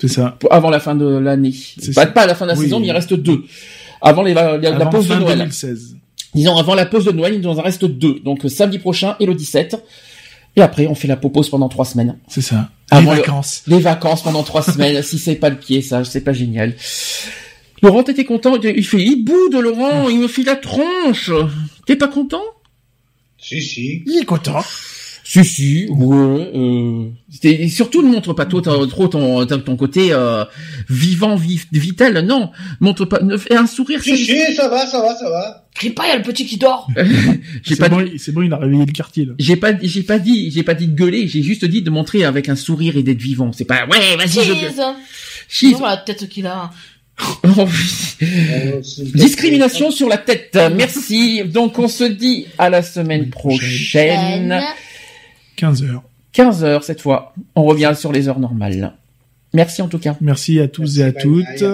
C'est 0.00 0.08
ça. 0.08 0.36
Pour- 0.40 0.52
Avant 0.52 0.70
la 0.70 0.80
fin 0.80 0.94
de 0.94 1.06
l'année. 1.06 1.52
C'est 1.78 1.94
Pas, 1.94 2.02
à 2.22 2.26
la 2.26 2.34
fin 2.34 2.44
de 2.46 2.50
la 2.52 2.56
Oui. 2.56 2.64
saison, 2.64 2.80
mais 2.80 2.86
il 2.88 2.92
reste 2.92 3.14
deux. 3.14 3.44
Avant 4.00 4.22
les, 4.22 4.34
la, 4.34 4.56
la 4.58 4.74
Avant 4.76 4.90
pause 4.90 5.08
de 5.08 5.14
Noël. 5.14 5.38
2016. 5.38 5.96
Disons, 6.34 6.56
avant 6.56 6.74
la 6.74 6.86
pause 6.86 7.04
de 7.04 7.12
Noël, 7.12 7.34
il 7.34 7.40
nous 7.40 7.50
en 7.50 7.62
reste 7.62 7.84
deux. 7.84 8.18
Donc, 8.24 8.40
samedi 8.48 8.78
prochain 8.78 9.16
et 9.20 9.26
le 9.26 9.34
17. 9.34 9.76
Et 10.56 10.60
après, 10.62 10.86
on 10.86 10.94
fait 10.94 11.08
la 11.08 11.16
pause 11.16 11.48
pendant 11.48 11.68
trois 11.68 11.84
semaines. 11.84 12.18
C'est 12.28 12.40
ça. 12.42 12.70
Avant 12.90 13.12
les 13.12 13.18
le- 13.18 13.22
vacances. 13.22 13.62
les 13.68 13.78
vacances 13.80 14.22
pendant 14.22 14.42
trois 14.42 14.62
semaines. 14.62 15.02
Si 15.04 15.18
c'est 15.18 15.36
pas 15.36 15.50
le 15.50 15.56
pied, 15.56 15.82
ça, 15.82 16.04
c'est 16.04 16.20
pas 16.22 16.32
génial. 16.32 16.74
Laurent, 17.82 18.02
t'étais 18.02 18.24
content? 18.24 18.56
Il 18.62 18.84
fait 18.84 19.02
hibou 19.02 19.48
de 19.52 19.58
Laurent, 19.58 20.08
il 20.08 20.18
me 20.20 20.28
fait 20.28 20.42
la 20.42 20.56
tronche. 20.56 21.30
T'es 21.86 21.96
pas 21.96 22.08
content? 22.08 22.42
Si, 23.38 23.60
si. 23.62 24.02
Il 24.06 24.18
est 24.20 24.24
content. 24.24 24.60
Si, 25.32 25.44
si, 25.46 25.86
ouais. 25.88 26.50
Euh... 26.54 27.68
Surtout 27.70 28.02
ne 28.02 28.08
montre 28.08 28.34
pas 28.34 28.44
trop, 28.44 28.60
ton, 28.60 29.46
ton, 29.46 29.76
côté 29.76 30.08
euh, 30.12 30.44
vivant, 30.90 31.36
vif, 31.36 31.68
vital, 31.72 32.20
non. 32.26 32.50
Montre 32.80 33.06
pas, 33.06 33.18
fais 33.38 33.56
un 33.56 33.66
sourire. 33.66 34.02
Si, 34.02 34.14
si, 34.14 34.54
ça 34.54 34.68
va, 34.68 34.86
ça 34.86 35.00
va, 35.00 35.14
ça 35.14 35.30
va. 35.30 35.64
Crie 35.74 35.88
pas, 35.88 36.04
il 36.04 36.08
y 36.08 36.12
a 36.12 36.16
le 36.16 36.22
petit 36.22 36.44
qui 36.44 36.58
dort. 36.58 36.86
pas 36.94 37.88
c'est 38.18 38.32
bon, 38.32 38.42
il 38.42 38.52
a 38.52 38.58
réveillé 38.58 38.84
le 38.84 38.92
quartier. 38.92 39.26
J'ai 39.38 39.56
pas, 39.56 39.72
j'ai 39.80 40.02
pas 40.02 40.18
dit, 40.18 40.50
j'ai 40.50 40.64
pas 40.64 40.74
dit 40.74 40.86
de 40.86 40.94
gueuler. 40.94 41.26
J'ai 41.28 41.42
juste 41.42 41.64
dit 41.64 41.80
de 41.80 41.88
montrer 41.88 42.24
avec 42.24 42.50
un 42.50 42.56
sourire 42.56 42.98
et 42.98 43.02
d'être 43.02 43.22
vivant. 43.22 43.52
C'est 43.52 43.64
pas 43.64 43.86
ouais, 43.86 44.16
vas-y. 44.18 44.44
Cheese. 44.44 44.82
Cheese. 45.48 45.80
la 45.80 45.96
tête 45.96 46.28
qu'il 46.28 46.46
a. 46.46 46.70
Oh, 47.56 47.68
Discrimination 49.14 49.90
sur 49.90 50.08
la 50.08 50.18
tête. 50.18 50.58
Merci. 50.74 51.42
Donc 51.44 51.78
on 51.78 51.88
se 51.88 52.04
dit 52.04 52.48
à 52.58 52.68
la 52.68 52.82
semaine 52.82 53.30
prochaine. 53.30 54.62
15h. 55.62 56.00
15h 56.34 56.82
cette 56.82 57.00
fois. 57.00 57.34
On 57.54 57.62
revient 57.62 57.92
sur 57.96 58.12
les 58.12 58.28
heures 58.28 58.40
normales. 58.40 58.94
Merci 59.54 59.82
en 59.82 59.88
tout 59.88 59.98
cas. 59.98 60.16
Merci 60.20 60.58
à 60.58 60.66
tous 60.66 60.98
et 60.98 61.04
à 61.04 61.12
toutes. 61.12 61.64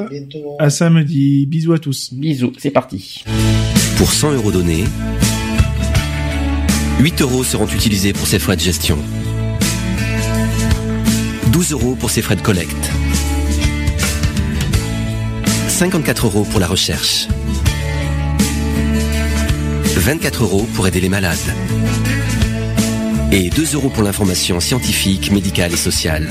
À, 0.58 0.68
samedi. 0.68 1.46
Bisous 1.46 1.72
à 1.72 1.78
tous. 1.78 2.12
Bisous, 2.12 2.52
c'est 2.58 2.70
parti. 2.70 3.24
Pour 3.96 4.12
100 4.12 4.32
euros 4.32 4.52
donnés, 4.52 4.84
8 7.00 7.22
euros 7.22 7.44
seront 7.44 7.66
utilisés 7.66 8.12
pour 8.12 8.26
ses 8.26 8.38
frais 8.38 8.56
de 8.56 8.60
gestion. 8.60 8.98
12 11.52 11.72
euros 11.72 11.94
pour 11.94 12.10
ses 12.10 12.20
frais 12.20 12.36
de 12.36 12.42
collecte. 12.42 12.90
54 15.68 16.26
euros 16.26 16.44
pour 16.44 16.60
la 16.60 16.66
recherche. 16.66 17.28
24 19.84 20.42
euros 20.42 20.66
pour 20.74 20.86
aider 20.86 21.00
les 21.00 21.08
malades. 21.08 21.38
Et 23.30 23.50
2 23.50 23.74
euros 23.74 23.90
pour 23.90 24.02
l'information 24.02 24.58
scientifique, 24.60 25.30
médicale 25.30 25.72
et 25.72 25.76
sociale. 25.76 26.28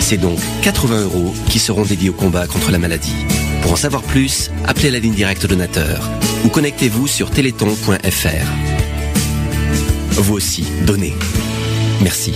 C'est 0.00 0.16
donc 0.16 0.38
80 0.62 1.02
euros 1.02 1.34
qui 1.48 1.58
seront 1.58 1.82
dédiés 1.82 2.10
au 2.10 2.14
combat 2.14 2.46
contre 2.46 2.70
la 2.70 2.78
maladie. 2.78 3.26
Pour 3.62 3.72
en 3.72 3.76
savoir 3.76 4.02
plus, 4.02 4.50
appelez 4.66 4.90
la 4.90 4.98
ligne 4.98 5.14
directe 5.14 5.46
donateur 5.46 6.08
ou 6.44 6.48
connectez-vous 6.48 7.06
sur 7.06 7.30
téléthon.fr. 7.30 8.46
Vous 10.12 10.34
aussi, 10.34 10.64
donnez. 10.86 11.14
Merci. 12.00 12.32